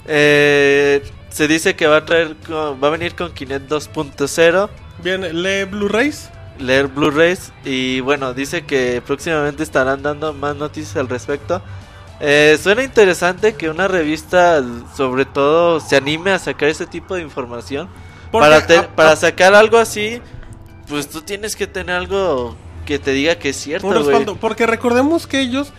Eh, 0.06 1.02
se 1.30 1.48
dice 1.48 1.76
que 1.76 1.88
va 1.88 1.98
a 1.98 2.06
traer, 2.06 2.36
va 2.52 2.88
a 2.88 2.92
venir 2.92 3.16
con 3.16 3.34
Kinect 3.34 3.70
2.0, 3.70 4.70
Bien, 5.04 5.22
lee 5.44 5.64
Blu-rays. 5.66 6.30
leer 6.60 6.88
Blu-rays 6.88 7.52
y 7.64 8.00
bueno, 8.00 8.34
dice 8.34 8.66
que 8.66 9.02
próximamente 9.06 9.64
estarán 9.64 10.02
dando 10.04 10.34
más 10.34 10.56
noticias 10.56 10.96
al 10.98 11.08
respecto. 11.10 11.62
Eh, 12.20 12.58
suena 12.62 12.84
interesante 12.84 13.54
que 13.56 13.70
una 13.70 13.88
revista, 13.88 14.64
sobre 14.96 15.26
todo, 15.26 15.80
se 15.80 15.96
anime 15.96 16.32
a 16.32 16.40
sacar 16.40 16.70
ese 16.70 16.86
tipo 16.88 17.16
de 17.16 17.22
información. 17.22 17.88
Porque 18.32 18.48
para, 18.50 18.66
te- 18.66 18.78
a- 18.78 18.88
para 18.96 19.12
a- 19.12 19.16
sacar 19.16 19.54
algo 19.54 19.78
así, 19.78 20.22
pues 20.88 21.08
tú 21.10 21.22
tienes 21.22 21.56
que 21.56 21.68
tener 21.68 21.96
algo 21.96 22.56
que 22.86 22.98
te 23.00 23.12
diga 23.12 23.36
que 23.36 23.50
es 23.50 23.58
cierto, 23.58 23.88
güey. 23.88 24.00
respaldo. 24.00 24.36
Porque 24.36 24.66
recordemos 24.66 25.28
que 25.28 25.42
ellos 25.42 25.72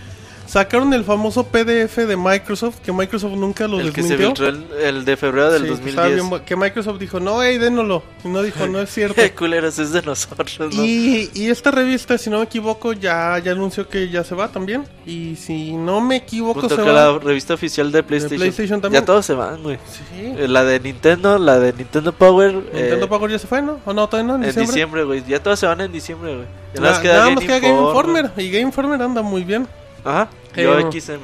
sacaron 0.48 0.92
el 0.94 1.04
famoso 1.04 1.44
PDF 1.44 1.96
de 1.98 2.16
Microsoft, 2.16 2.78
que 2.78 2.90
Microsoft 2.90 3.32
nunca 3.34 3.68
lo 3.68 3.78
El 3.80 3.92
que 3.92 4.02
se 4.02 4.16
desmintió. 4.16 4.46
filtró 4.46 4.78
el, 4.78 4.84
el 4.96 5.04
de 5.04 5.16
febrero 5.16 5.52
del 5.52 5.62
Sí, 5.62 5.68
que 5.82 5.90
estaba 5.90 6.08
2010. 6.08 6.30
bien 6.30 6.44
que 6.44 6.56
Microsoft 6.56 6.98
dijo, 6.98 7.20
no, 7.20 7.42
ey, 7.42 7.58
dénolo. 7.58 8.02
Y 8.24 8.28
no 8.28 8.42
dijo, 8.42 8.66
no 8.66 8.80
es 8.80 8.90
cierto. 8.90 9.14
Qué 9.22 9.32
culeros 9.32 9.78
es 9.78 9.92
de 9.92 10.00
nosotros, 10.02 10.58
¿no? 10.74 10.84
Y, 10.84 11.30
y 11.34 11.50
esta 11.50 11.70
revista, 11.70 12.16
si 12.18 12.30
no 12.30 12.38
me 12.38 12.44
equivoco, 12.44 12.92
ya, 12.94 13.38
ya 13.38 13.52
anunció 13.52 13.88
que 13.88 14.08
ya 14.08 14.24
se 14.24 14.34
va 14.34 14.48
también. 14.48 14.84
Y 15.06 15.36
si 15.36 15.72
no 15.74 16.00
me 16.00 16.16
equivoco, 16.16 16.60
Junto 16.60 16.76
se 16.76 16.82
va. 16.82 16.92
la 16.92 17.18
revista 17.18 17.54
oficial 17.54 17.92
de 17.92 18.02
PlayStation. 18.02 18.38
PlayStation 18.38 18.80
también. 18.80 19.02
Ya 19.02 19.06
todos 19.06 19.26
se 19.26 19.34
van, 19.34 19.62
güey. 19.62 19.76
Sí. 19.76 20.34
Eh, 20.38 20.46
La 20.48 20.64
de 20.64 20.80
Nintendo, 20.80 21.38
la 21.38 21.58
de 21.58 21.72
Nintendo 21.74 22.12
Power. 22.12 22.54
Nintendo 22.54 23.04
eh, 23.04 23.08
Power 23.08 23.30
ya 23.30 23.38
se 23.38 23.46
fue, 23.46 23.60
¿no? 23.60 23.80
¿O 23.84 23.92
no? 23.92 24.08
¿Todavía 24.08 24.28
no? 24.32 24.36
¿En, 24.36 24.42
En 24.44 24.48
diciembre? 24.48 24.72
diciembre, 24.72 25.04
güey. 25.04 25.24
Ya 25.28 25.42
todos 25.42 25.58
se 25.58 25.66
van 25.66 25.80
en 25.82 25.92
diciembre, 25.92 26.34
güey. 26.34 26.46
Ya 26.74 26.80
nada 26.80 26.92
más 26.94 27.00
queda 27.02 27.12
nada 27.12 27.24
Game 27.24 27.34
más 27.36 27.44
queda 27.44 27.58
Game. 27.60 27.80
Informer. 27.82 28.30
Y 28.36 28.50
Game 28.50 28.62
Informer 28.62 29.02
anda 29.02 29.22
muy 29.22 29.44
bien. 29.44 29.66
Ajá. 30.08 30.28
Yo. 30.56 30.90
XM. 30.90 31.20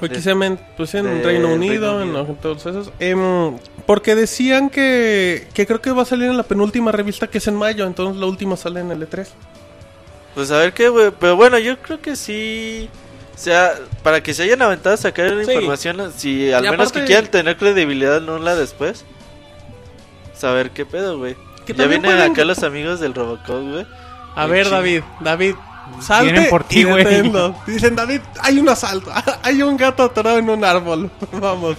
XM, 0.00 0.42
en- 0.46 0.60
pues 0.76 0.94
en 0.94 1.04
de 1.04 1.10
Reino 1.22 1.26
Reino 1.26 1.48
Unido, 1.54 1.96
Unido. 1.98 2.26
en 2.26 2.36
todos 2.36 2.66
esos. 2.66 2.90
Em, 2.98 3.56
porque 3.86 4.14
decían 4.16 4.68
que, 4.68 5.46
que 5.54 5.66
creo 5.66 5.80
que 5.80 5.92
va 5.92 6.02
a 6.02 6.06
salir 6.06 6.28
en 6.28 6.36
la 6.36 6.42
penúltima 6.42 6.90
revista 6.90 7.28
que 7.28 7.38
es 7.38 7.46
en 7.46 7.54
mayo, 7.56 7.86
entonces 7.86 8.16
la 8.16 8.26
última 8.26 8.56
sale 8.56 8.80
en 8.80 8.90
el 8.90 9.02
E 9.02 9.06
E3. 9.08 9.28
Pues 10.34 10.50
a 10.50 10.58
ver 10.58 10.72
qué, 10.72 10.88
güey. 10.88 11.12
Pero 11.20 11.36
bueno, 11.36 11.58
yo 11.58 11.78
creo 11.78 12.00
que 12.00 12.16
sí. 12.16 12.88
O 13.34 13.38
sea, 13.38 13.74
para 14.02 14.22
que 14.22 14.34
se 14.34 14.42
hayan 14.44 14.62
aventado 14.62 14.94
a 14.94 14.98
sacar 14.98 15.30
la 15.30 15.44
Sí. 15.44 15.52
información, 15.52 16.12
si 16.16 16.52
al 16.52 16.64
Y 16.64 16.70
menos 16.70 16.88
aparte- 16.88 17.00
que 17.00 17.06
quieran 17.06 17.26
tener 17.30 17.56
credibilidad 17.56 18.16
en 18.18 18.28
una 18.28 18.54
después, 18.54 19.04
saber 20.34 20.70
qué 20.70 20.84
pedo, 20.86 21.18
güey. 21.18 21.36
Ya 21.66 21.74
vienen 21.86 22.02
pueden- 22.02 22.32
acá 22.32 22.44
los 22.44 22.62
amigos 22.64 22.98
del 23.00 23.14
Robocop, 23.14 23.62
güey. 23.70 23.86
A 24.34 24.46
Qué 24.46 24.50
ver, 24.52 24.64
chido. 24.66 24.76
David, 24.76 25.02
David, 25.20 25.54
salte 26.00 26.42
por 26.50 26.64
ti, 26.64 26.84
güey. 26.84 27.04
Dicen, 27.66 27.96
David, 27.96 28.20
hay 28.40 28.58
un 28.58 28.68
asalto, 28.68 29.10
hay 29.42 29.62
un 29.62 29.76
gato 29.76 30.02
atorado 30.02 30.38
en 30.38 30.48
un 30.50 30.64
árbol. 30.64 31.10
Vamos. 31.32 31.76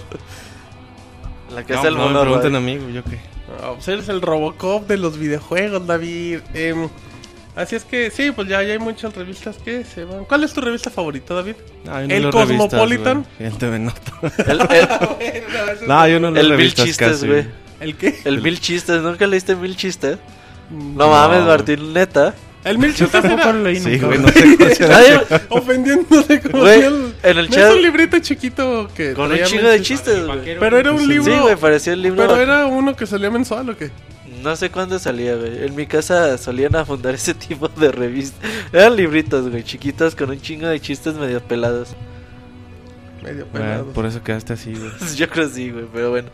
La 1.53 1.63
casa 1.63 1.75
No, 1.81 1.83
del 1.85 1.93
no 1.95 1.99
me 1.99 2.05
mono, 2.07 2.21
pregunten 2.21 2.51
güey. 2.51 2.61
a 2.61 2.65
mí, 2.65 2.77
güey, 2.77 2.93
yo 2.93 3.03
qué. 3.03 3.19
No, 3.61 3.73
pues 3.75 3.87
eres 3.87 4.09
el 4.09 4.21
Robocop 4.21 4.87
de 4.87 4.97
los 4.97 5.17
videojuegos, 5.17 5.85
David. 5.85 6.39
Em, 6.55 6.89
así 7.55 7.75
es 7.75 7.85
que, 7.85 8.09
sí, 8.09 8.31
pues 8.31 8.47
ya, 8.47 8.63
ya 8.63 8.73
hay 8.73 8.79
muchas 8.79 9.15
revistas 9.15 9.57
que 9.57 9.83
se 9.83 10.03
van. 10.05 10.25
¿Cuál 10.25 10.43
es 10.43 10.53
tu 10.53 10.61
revista 10.61 10.89
favorita, 10.89 11.33
David? 11.35 11.55
No, 11.85 11.91
no 11.93 11.99
¿El 11.99 12.09
revistas, 12.09 12.31
Cosmopolitan? 12.47 13.25
El 13.39 13.57
TV 13.57 13.77
Nota. 13.79 14.11
El, 14.47 14.61
el, 14.61 15.87
No, 15.87 16.07
yo 16.07 16.19
no 16.19 16.31
leo 16.31 16.43
el 16.43 16.55
Bill 16.57 16.73
Chistes, 16.73 17.23
güey. 17.23 17.45
¿El 17.79 17.97
qué? 17.97 18.19
El 18.23 18.41
mil 18.41 18.59
chistes, 18.61 19.01
¿nunca 19.01 19.27
leíste 19.27 19.55
mil 19.55 19.75
chistes? 19.75 20.17
No, 20.71 20.93
No. 21.05 21.09
mames, 21.09 21.43
Martín, 21.43 21.91
neta. 21.93 22.33
El 22.63 22.77
mil 22.77 22.93
chistes 22.93 23.21
tampoco 23.21 23.51
lo 23.53 23.63
leí 23.63 23.75
Sí, 23.79 23.89
nunca. 23.91 24.05
güey, 24.07 24.19
no 24.19 24.27
sé 24.29 24.57
cuál 24.57 24.75
será. 24.75 24.97
Nadie- 24.99 25.41
ofendiéndose 25.49 26.39
como 26.41 26.59
Güey, 26.63 26.79
si 26.79 26.85
el... 26.85 27.13
en 27.23 27.37
el 27.37 27.49
¿No 27.49 27.55
chat- 27.55 27.67
es 27.69 27.75
un 27.75 27.81
librito 27.81 28.19
chiquito 28.19 28.89
que 28.95 29.13
Con 29.13 29.25
un 29.25 29.29
traía 29.31 29.45
chingo 29.45 29.67
de 29.69 29.81
chistes, 29.81 30.25
güey. 30.25 30.57
Pero 30.59 30.77
era 30.77 30.91
un 30.91 31.07
libro... 31.07 31.33
Sí, 31.33 31.39
güey, 31.41 31.55
parecía 31.57 31.93
el 31.93 32.01
libro. 32.01 32.25
Pero 32.27 32.39
era 32.41 32.65
uno 32.67 32.95
que 32.95 33.05
salía 33.05 33.29
mensual 33.29 33.69
o 33.69 33.77
qué? 33.77 33.91
No 34.41 34.55
sé 34.55 34.69
cuándo 34.69 34.97
salía, 34.99 35.35
güey. 35.35 35.65
En 35.65 35.75
mi 35.75 35.85
casa 35.87 36.37
solían 36.37 36.75
afundar 36.75 37.13
ese 37.15 37.33
tipo 37.33 37.67
de 37.69 37.91
revistas. 37.91 38.39
Eran 38.71 38.95
libritos, 38.95 39.49
güey, 39.49 39.63
chiquitos 39.63 40.15
con 40.15 40.29
un 40.29 40.41
chingo 40.41 40.67
de 40.67 40.79
chistes 40.79 41.15
medio 41.15 41.41
pelados. 41.41 41.95
Medio 43.21 43.45
Ah, 43.49 43.53
pelado. 43.53 43.85
por 43.93 44.05
eso 44.05 44.21
quedaste 44.23 44.53
así, 44.53 44.73
güey. 44.73 44.91
Yo 45.15 45.29
creo 45.29 45.47
sí, 45.49 45.69
güey, 45.71 45.85
pero 45.93 46.09
bueno. 46.11 46.29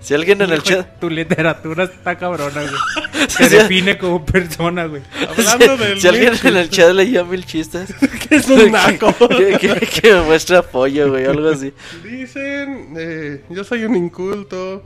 Si 0.00 0.14
alguien 0.14 0.40
en 0.42 0.50
el 0.52 0.62
chat. 0.62 0.98
Tu 1.00 1.10
literatura 1.10 1.84
está 1.84 2.16
cabrona, 2.16 2.62
güey. 2.62 2.74
Si, 3.28 3.36
Te 3.38 3.48
define 3.50 3.98
como 3.98 4.24
persona, 4.24 4.86
güey. 4.86 5.02
Hablando 5.28 5.76
del 5.76 6.00
si 6.00 6.06
alguien 6.08 6.32
en 6.44 6.56
el 6.56 6.70
chat 6.70 6.92
leía 6.92 7.24
mil 7.24 7.44
chistes, 7.44 7.92
que 8.28 8.36
es 8.36 8.48
un 8.48 8.70
naco. 8.70 9.12
que, 9.28 9.58
que- 9.58 9.86
que 9.86 10.12
me 10.14 10.22
muestre 10.22 10.56
apoyo, 10.56 11.10
güey, 11.10 11.26
algo 11.26 11.48
así. 11.48 11.72
Dicen, 12.04 12.94
eh, 12.96 13.42
yo 13.50 13.64
soy 13.64 13.84
un 13.84 13.96
inculto. 13.96 14.84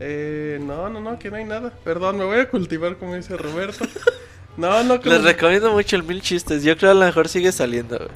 Eh, 0.00 0.58
no, 0.60 0.88
no, 0.88 1.00
no, 1.00 1.18
que 1.18 1.30
no 1.30 1.36
hay 1.36 1.44
nada. 1.44 1.72
Perdón, 1.84 2.18
me 2.18 2.24
voy 2.24 2.40
a 2.40 2.48
cultivar 2.50 2.96
como 2.96 3.14
dice 3.14 3.36
Roberto. 3.36 3.86
No, 4.56 4.82
no, 4.84 5.00
que 5.00 5.08
Les 5.08 5.22
recomiendo 5.22 5.72
mucho 5.72 5.96
el 5.96 6.02
mil 6.02 6.20
chistes. 6.20 6.62
Yo 6.64 6.76
creo 6.76 6.92
que 6.92 6.96
a 6.98 7.00
lo 7.00 7.06
mejor 7.06 7.28
sigue 7.28 7.52
saliendo, 7.52 7.96
güey. 7.96 8.10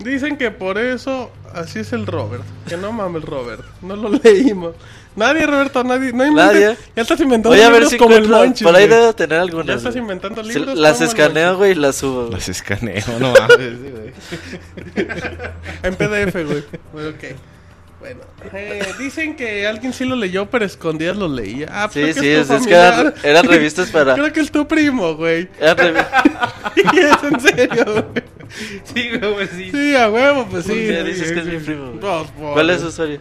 Dicen 0.00 0.36
que 0.36 0.50
por 0.50 0.76
eso 0.78 1.30
así 1.54 1.78
es 1.80 1.92
el 1.92 2.06
Robert. 2.06 2.44
Que 2.68 2.76
no 2.76 2.92
mames 2.92 3.22
el 3.22 3.28
Robert. 3.28 3.62
No 3.82 3.96
lo 3.96 4.08
leímos. 4.22 4.74
Nadie, 5.16 5.46
Roberto, 5.46 5.84
nadie. 5.84 6.12
No 6.12 6.26
inventes. 6.26 6.34
Nadie. 6.62 6.76
Ya 6.96 7.02
estás 7.02 7.20
inventando 7.20 7.50
Voy 7.50 7.60
a 7.60 7.68
ver 7.68 7.74
libros 7.82 7.90
si 7.92 7.98
como 7.98 8.16
el 8.16 8.28
Por 8.64 8.74
ahí 8.74 8.88
debo 8.88 9.12
tener 9.14 9.38
Ya 9.38 9.42
algunas. 9.42 9.76
estás 9.76 9.92
güey. 9.94 10.02
inventando 10.02 10.42
Se- 10.44 10.58
libros. 10.58 10.76
Las 10.76 11.00
escaneo, 11.00 11.56
güey, 11.56 11.70
y 11.72 11.74
las 11.76 11.94
subo. 11.96 12.28
Las 12.30 12.48
escaneo, 12.48 13.04
no 13.20 13.32
mames, 13.32 13.80
güey. 13.80 14.12
En 15.84 15.94
PDF, 15.94 16.34
güey. 16.44 16.64
Bueno, 16.92 17.08
ok. 17.16 17.24
Bueno, 18.04 18.20
eh, 18.52 18.82
dicen 18.98 19.34
que 19.34 19.66
alguien 19.66 19.94
sí 19.94 20.04
lo 20.04 20.14
leyó, 20.14 20.44
pero 20.50 20.66
escondidas 20.66 21.16
lo 21.16 21.26
leía. 21.26 21.68
Ah, 21.70 21.88
Sí, 21.90 22.02
que 22.02 22.12
sí, 22.12 22.28
es, 22.28 22.50
es 22.50 22.66
que 22.66 22.74
eran, 22.74 23.14
eran 23.22 23.46
revistas 23.46 23.90
para. 23.90 24.12
Creo 24.16 24.30
que 24.30 24.40
es 24.40 24.50
tu 24.52 24.68
primo, 24.68 25.14
güey. 25.14 25.48
eran 25.58 25.76
revi- 25.78 26.06
es 27.16 27.32
en 27.32 27.40
serio, 27.40 27.84
güey. 27.86 28.24
Sí, 28.84 29.08
güey, 29.18 29.48
sí. 29.48 29.70
Sí, 29.70 29.96
a 29.96 30.10
huevo, 30.10 30.46
pues 30.50 30.66
sí. 30.66 30.72
Sí, 30.72 30.76
que 30.76 31.10
es 31.10 31.44
sí. 31.46 31.50
mi 31.50 31.56
primo. 31.60 31.92
Pues, 31.98 32.26
pues, 32.38 32.52
¿Cuál 32.52 32.68
es 32.70 32.80
su 32.82 32.88
usuario? 32.88 33.20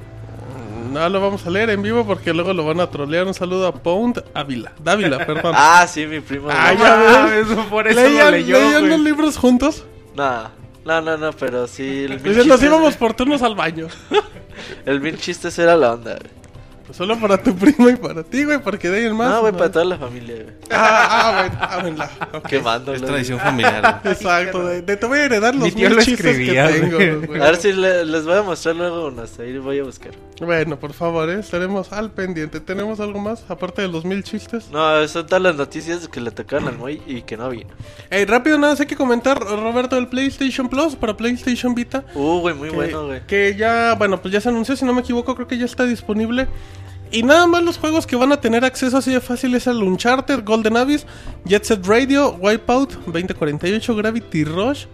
No 0.91 1.07
lo 1.07 1.21
vamos 1.21 1.47
a 1.47 1.49
leer 1.49 1.69
en 1.69 1.81
vivo 1.81 2.05
porque 2.05 2.33
luego 2.33 2.53
lo 2.53 2.65
van 2.65 2.81
a 2.81 2.87
trolear. 2.91 3.25
Un 3.25 3.33
saludo 3.33 3.67
a 3.67 3.73
Pound 3.73 4.21
Ávila. 4.33 4.73
Dávila, 4.83 5.17
perdón. 5.25 5.53
Ah, 5.55 5.87
sí, 5.87 6.05
mi 6.05 6.19
primo. 6.19 6.49
Ah, 6.51 6.73
ya 6.73 7.25
ves. 7.25 7.47
Eso 7.49 7.65
por 7.69 7.87
eso 7.87 8.01
¿Leían, 8.01 8.25
lo 8.25 8.31
leyó, 8.31 8.59
leían 8.59 8.89
los 8.89 8.99
libros 8.99 9.37
juntos? 9.37 9.85
No, 10.15 10.51
no, 10.85 11.01
no, 11.01 11.17
no, 11.17 11.31
pero 11.33 11.67
sí. 11.67 12.05
El 12.05 12.21
íbamos 12.25 12.95
por 12.95 13.13
turnos 13.13 13.41
al 13.41 13.55
baño. 13.55 13.87
el 14.85 15.01
mil 15.01 15.17
chistes 15.17 15.57
era 15.59 15.75
la 15.75 15.93
onda, 15.93 16.15
güey. 16.15 16.42
Pues 16.85 16.97
solo 16.97 17.17
para 17.17 17.41
tu 17.41 17.55
primo 17.55 17.89
y 17.89 17.95
para 17.95 18.23
ti, 18.23 18.43
güey, 18.43 18.59
porque 18.61 18.89
de 18.89 18.97
ahí 18.99 19.05
en 19.05 19.15
más. 19.15 19.29
No, 19.29 19.39
güey, 19.41 19.53
para 19.53 19.71
toda 19.71 19.85
la 19.85 19.97
familia, 19.97 20.35
güey. 20.35 20.55
Ah, 20.69 21.07
ah, 21.09 21.41
bueno, 21.41 21.57
ah, 21.61 21.77
bueno, 21.81 21.97
la- 21.97 22.27
ok. 22.37 22.45
Quemándolo. 22.47 22.97
Es 22.97 23.01
tradición 23.03 23.39
familiar, 23.39 24.01
güey. 24.03 24.13
Exacto, 24.13 24.65
de, 24.65 24.81
de 24.81 24.97
te 24.97 25.05
voy 25.05 25.19
a 25.19 25.25
heredar 25.25 25.55
los 25.55 25.73
mil 25.75 25.89
lo 25.95 26.01
chistes 26.03 26.25
escribía, 26.25 26.67
que 26.67 26.73
tengo, 26.81 26.95
güey. 26.97 27.15
güey. 27.25 27.41
A 27.41 27.45
ver 27.45 27.55
si 27.55 27.71
le- 27.71 28.03
les 28.05 28.25
voy 28.25 28.35
a 28.37 28.41
mostrar 28.41 28.75
luego 28.75 29.07
unas. 29.07 29.39
Ahí 29.39 29.57
voy 29.57 29.79
a 29.79 29.83
buscar. 29.83 30.11
Bueno, 30.41 30.77
por 30.77 30.91
favor, 30.91 31.29
¿eh? 31.29 31.39
estaremos 31.39 31.93
al 31.93 32.11
pendiente. 32.11 32.59
¿Tenemos 32.59 32.99
algo 32.99 33.17
más 33.19 33.45
aparte 33.47 33.81
de 33.81 33.87
los 33.87 34.03
mil 34.03 34.21
chistes? 34.23 34.69
No, 34.71 35.07
son 35.07 35.25
todas 35.25 35.41
las 35.41 35.55
noticias 35.55 36.09
que 36.09 36.19
le 36.19 36.31
tocaron 36.31 36.67
al 36.67 36.77
Moy 36.77 37.01
y 37.07 37.21
que 37.21 37.37
no 37.37 37.49
vino. 37.49 37.69
Ey, 38.09 38.25
rápido, 38.25 38.57
nada 38.57 38.73
más 38.73 38.79
hay 38.81 38.87
que 38.87 38.97
comentar, 38.97 39.39
Roberto, 39.39 39.97
el 39.97 40.07
PlayStation 40.09 40.67
Plus 40.67 40.95
para 40.97 41.15
PlayStation 41.15 41.73
Vita. 41.73 42.03
Uh, 42.13 42.39
güey, 42.41 42.55
muy 42.55 42.69
que, 42.69 42.75
bueno, 42.75 43.05
güey. 43.05 43.25
que 43.25 43.55
ya, 43.57 43.95
bueno, 43.95 44.21
pues 44.21 44.33
ya 44.33 44.41
se 44.41 44.49
anunció, 44.49 44.75
si 44.75 44.83
no 44.83 44.93
me 44.93 44.99
equivoco, 45.01 45.33
creo 45.35 45.47
que 45.47 45.57
ya 45.57 45.65
está 45.65 45.85
disponible. 45.85 46.47
Y 47.13 47.21
nada 47.21 47.45
más 47.45 47.61
los 47.61 47.77
juegos 47.77 48.07
que 48.07 48.15
van 48.15 48.31
a 48.31 48.41
tener 48.41 48.65
acceso 48.65 48.97
así 48.97 49.11
de 49.11 49.21
fácil 49.21 49.53
es 49.53 49.67
el 49.67 49.83
Uncharted, 49.83 50.43
Golden 50.43 50.75
Abyss, 50.77 51.05
Jet 51.45 51.63
Set 51.63 51.85
Radio, 51.85 52.31
Wipeout, 52.41 52.93
2048, 53.05 53.95
Gravity 53.95 54.43
Rush, 54.43 54.85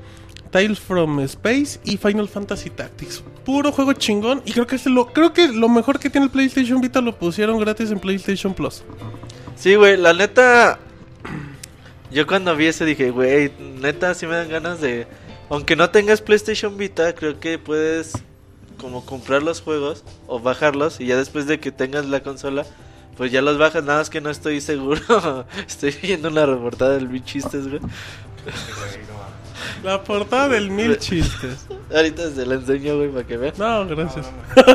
Tales 0.52 0.82
from 0.82 1.22
Space 1.22 1.80
y 1.86 1.96
Final 1.96 2.28
Fantasy 2.28 2.72
Tactics. 2.72 3.24
Puro 3.46 3.72
juego 3.72 3.94
chingón 3.94 4.42
y 4.44 4.52
creo 4.52 4.68
que 4.68 4.76
es 4.76 4.86
lo 4.86 5.14
creo 5.14 5.32
que 5.32 5.48
lo 5.48 5.70
mejor 5.70 5.98
que 5.98 6.10
tiene 6.10 6.26
el 6.26 6.32
PlayStation 6.32 6.82
Vita 6.82 7.00
lo 7.00 7.18
pusieron 7.18 7.58
gratis 7.58 7.90
en 7.90 8.02
PlayStation 8.02 8.54
Plus. 8.54 8.84
Sí, 9.56 9.76
güey, 9.76 9.96
la 9.96 10.12
neta. 10.12 10.78
Yo 12.12 12.28
cuando 12.28 12.54
vi 12.54 12.66
eso 12.66 12.84
dije, 12.84 13.12
güey, 13.12 13.54
neta, 13.80 14.14
sí 14.14 14.28
me 14.28 14.36
dan 14.36 14.50
ganas 14.50 14.82
de. 14.82 15.08
Aunque 15.50 15.78
no 15.78 15.90
tengas 15.90 16.20
PlayStation 16.20 16.76
Vita, 16.76 17.16
creo 17.16 17.40
que 17.40 17.58
puedes 17.58 18.12
como 18.80 19.06
comprar 19.06 19.44
los 19.44 19.62
juegos 19.62 20.04
o 20.26 20.40
bajarlos 20.40 21.00
y 21.00 21.06
ya 21.06 21.16
después 21.16 21.46
de 21.46 21.60
que 21.60 21.72
tengas 21.72 22.06
la 22.08 22.24
consola, 22.24 22.66
pues 23.18 23.32
ya 23.32 23.44
los 23.44 23.60
bajas. 23.60 23.84
Nada 23.84 24.00
más 24.00 24.10
que 24.10 24.22
no 24.22 24.32
estoy 24.32 24.62
seguro. 24.62 25.46
estoy 25.68 25.92
viendo 26.02 26.30
una 26.30 26.48
reportada 26.48 26.94
del 26.94 27.08
Big 27.08 27.24
Chistes, 27.26 27.68
güey. 27.68 27.82
La 29.84 30.04
portada 30.04 30.50
del 30.50 30.70
mil 30.72 30.98
chistes. 30.98 31.66
Ahorita 31.94 32.30
se 32.32 32.46
la 32.46 32.56
enseño, 32.56 32.98
güey, 32.98 33.10
para 33.10 33.26
que 33.26 33.38
vean. 33.38 33.54
No, 33.58 33.86
gracias. 33.88 34.26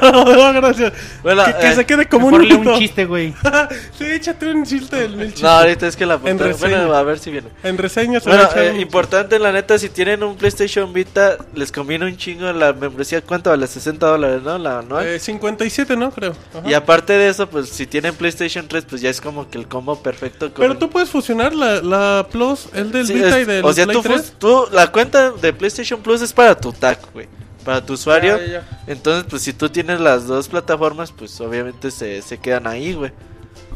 No, 0.02 0.52
gracias. 0.52 0.92
Bueno, 1.22 1.44
que, 1.44 1.54
que 1.54 1.68
eh, 1.68 1.74
se 1.74 1.86
quede 1.86 2.06
como 2.08 2.26
un 2.28 2.34
un 2.52 2.74
chiste, 2.78 3.04
güey. 3.04 3.32
sí, 3.98 4.04
échate 4.04 4.48
un 4.50 4.64
chiste 4.64 4.96
del 4.96 5.16
mil 5.16 5.26
chistes. 5.28 5.42
No, 5.42 5.48
ahorita 5.50 5.86
es 5.86 5.96
que 5.96 6.06
la 6.06 6.18
portada. 6.18 6.48
reseña. 6.48 6.78
Bueno, 6.78 6.94
a 6.94 7.02
ver 7.02 7.18
si 7.18 7.30
viene. 7.30 7.48
En 7.62 7.78
reseñas 7.78 8.22
se 8.24 8.30
Bueno, 8.30 8.48
eh, 8.56 8.76
importante 8.80 9.38
la 9.38 9.52
neta, 9.52 9.78
si 9.78 9.88
tienen 9.88 10.22
un 10.24 10.36
PlayStation 10.36 10.92
Vita, 10.92 11.36
les 11.54 11.70
conviene 11.70 12.06
un 12.06 12.16
chingo 12.16 12.52
la 12.52 12.72
membresía. 12.72 13.20
¿Cuánto 13.22 13.50
vale? 13.50 13.66
60 13.66 14.06
dólares, 14.06 14.42
¿no? 14.42 14.58
La 14.58 14.80
anual. 14.80 15.06
Eh, 15.06 15.18
57, 15.20 15.96
¿no? 15.96 16.10
Creo. 16.10 16.32
Ajá. 16.56 16.68
Y 16.68 16.74
aparte 16.74 17.12
de 17.12 17.28
eso, 17.28 17.48
pues 17.48 17.68
si 17.68 17.86
tienen 17.86 18.14
PlayStation 18.14 18.66
3, 18.66 18.84
pues 18.88 19.00
ya 19.02 19.10
es 19.10 19.20
como 19.20 19.48
que 19.48 19.58
el 19.58 19.68
combo 19.68 20.00
perfecto. 20.02 20.52
Con 20.52 20.62
Pero 20.62 20.76
tú 20.78 20.90
puedes 20.90 21.10
fusionar 21.10 21.54
la, 21.54 21.80
la 21.80 22.26
Plus, 22.30 22.68
el 22.74 22.90
del 22.90 23.06
Sí, 23.06 23.14
Vita 23.14 23.38
es- 23.38 23.42
y 23.42 23.44
del 23.44 23.64
O 23.64 23.72
sea, 23.72 23.84
Play 23.84 23.96
tú, 23.96 24.02
3. 24.02 24.16
fus- 24.20 24.32
tú- 24.38 24.66
la 24.72 24.83
cuenta 24.92 25.30
de 25.30 25.52
PlayStation 25.52 26.00
Plus 26.00 26.22
es 26.22 26.32
para 26.32 26.54
tu 26.56 26.72
tag, 26.72 26.98
güey. 27.12 27.28
Para 27.64 27.84
tu 27.84 27.94
usuario. 27.94 28.38
Ya, 28.38 28.44
ya, 28.46 28.52
ya. 28.52 28.82
Entonces, 28.86 29.24
pues 29.28 29.42
si 29.42 29.52
tú 29.52 29.68
tienes 29.70 30.00
las 30.00 30.26
dos 30.26 30.48
plataformas, 30.48 31.12
pues 31.12 31.40
obviamente 31.40 31.90
se, 31.90 32.20
se 32.22 32.38
quedan 32.38 32.66
ahí, 32.66 32.92
güey. 32.94 33.12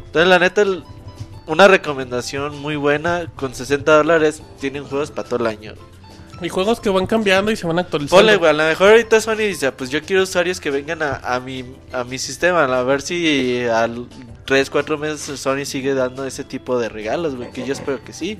Entonces, 0.06 0.28
la 0.28 0.38
neta, 0.38 0.62
el- 0.62 0.84
una 1.46 1.68
recomendación 1.68 2.58
muy 2.60 2.76
buena. 2.76 3.26
Con 3.36 3.54
60 3.54 3.96
dólares 3.96 4.42
tienen 4.60 4.84
juegos 4.84 5.10
para 5.10 5.26
todo 5.28 5.40
el 5.40 5.46
año. 5.46 5.74
Y 6.42 6.50
juegos 6.50 6.78
que 6.80 6.88
van 6.90 7.06
cambiando 7.06 7.50
y 7.50 7.56
se 7.56 7.66
van 7.66 7.78
actualizando. 7.78 8.16
Ponle, 8.22 8.36
güey, 8.36 8.50
a 8.50 8.52
lo 8.52 8.62
mejor 8.64 8.90
ahorita 8.90 9.20
Sony 9.20 9.36
dice, 9.38 9.72
pues 9.72 9.90
yo 9.90 10.00
quiero 10.02 10.22
usuarios 10.22 10.60
que 10.60 10.70
vengan 10.70 11.02
a, 11.02 11.16
a 11.16 11.40
mi, 11.40 11.64
a 11.92 12.04
mi 12.04 12.18
sistema, 12.18 12.64
a 12.64 12.82
ver 12.84 13.02
si 13.02 13.64
al 13.66 14.06
3, 14.44 14.70
4 14.70 14.98
meses 14.98 15.40
Sony 15.40 15.64
sigue 15.64 15.94
dando 15.94 16.24
ese 16.26 16.44
tipo 16.44 16.78
de 16.78 16.88
regalos, 16.90 17.34
güey, 17.34 17.50
que 17.50 17.66
yo 17.66 17.72
espero 17.72 18.04
que 18.04 18.12
sí. 18.12 18.38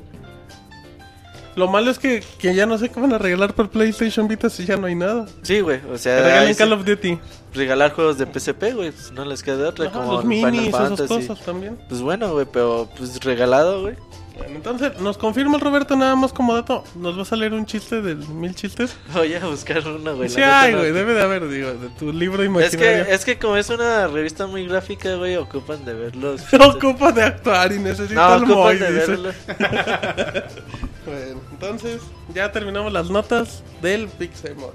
Lo 1.59 1.67
malo 1.67 1.91
es 1.91 1.99
que, 1.99 2.23
que 2.39 2.55
ya 2.55 2.67
no 2.67 2.79
sé 2.79 2.89
qué 2.89 3.01
van 3.01 3.13
a 3.13 3.19
regalar 3.19 3.53
por 3.53 3.69
PlayStation 3.69 4.29
Vita 4.29 4.49
si 4.49 4.65
ya 4.65 4.77
no 4.77 4.87
hay 4.87 4.95
nada. 4.95 5.27
Sí, 5.43 5.59
güey, 5.59 5.81
o 5.89 5.93
Que 5.93 5.99
sea, 5.99 6.23
regalen 6.23 6.55
Call 6.55 6.73
of 6.73 6.85
Duty. 6.85 7.19
regalar 7.53 7.93
juegos 7.93 8.17
de 8.17 8.27
PSP, 8.27 8.75
güey, 8.75 8.93
pues 8.93 9.11
no 9.11 9.25
les 9.25 9.43
queda 9.43 9.71
otra, 9.71 9.87
Ajá, 9.87 9.99
como 9.99 10.13
los 10.13 10.23
el 10.23 10.29
minis, 10.29 10.67
Final 10.67 10.93
esas 10.93 11.09
cosas 11.09 11.41
también. 11.41 11.77
Pues 11.89 12.01
bueno, 12.01 12.33
güey, 12.33 12.47
pero 12.53 12.89
pues 12.97 13.19
regalado, 13.25 13.83
güey. 13.83 13.97
Bueno, 14.39 14.55
entonces, 14.55 14.99
nos 15.01 15.19
confirma 15.19 15.57
el 15.57 15.61
Roberto 15.61 15.97
nada 15.97 16.15
más 16.17 16.33
como 16.33 16.55
dato. 16.55 16.85
¿Nos 16.95 17.19
va 17.19 17.23
a 17.23 17.25
salir 17.25 17.53
un 17.53 17.67
chiste 17.67 18.01
del 18.01 18.19
mil 18.29 18.55
chistes? 18.55 18.97
Voy 19.13 19.35
a 19.35 19.45
buscar 19.47 19.87
uno, 19.87 20.17
güey. 20.17 20.29
sí 20.29 20.41
hay, 20.41 20.73
güey, 20.75 20.93
debe 20.93 21.13
de 21.13 21.23
haber, 21.23 21.49
digo, 21.49 21.73
de 21.75 21.89
tu 21.99 22.13
libro 22.13 22.43
Es 22.43 22.49
imaginario. 22.49 23.05
que, 23.07 23.15
es 23.15 23.25
que 23.25 23.39
como 23.39 23.57
es 23.57 23.69
una 23.69 24.07
revista 24.07 24.47
muy 24.47 24.67
gráfica, 24.67 25.17
güey, 25.17 25.37
ocupan 25.37 25.85
de 25.85 25.95
verlos. 25.95 26.43
No 26.59 26.69
ocupa 26.69 27.13
de 27.13 27.23
actuar 27.25 27.73
y 27.73 27.79
necesita 27.79 28.39
No, 28.39 28.45
ocupan 28.45 28.79
de 28.79 28.91
verlos. 28.91 29.35
Bueno, 31.07 31.41
entonces 31.53 32.03
ya 32.35 32.53
terminamos 32.53 32.93
las 32.93 33.09
notas 33.09 33.63
del 33.81 34.09
Pixelmon. 34.09 34.73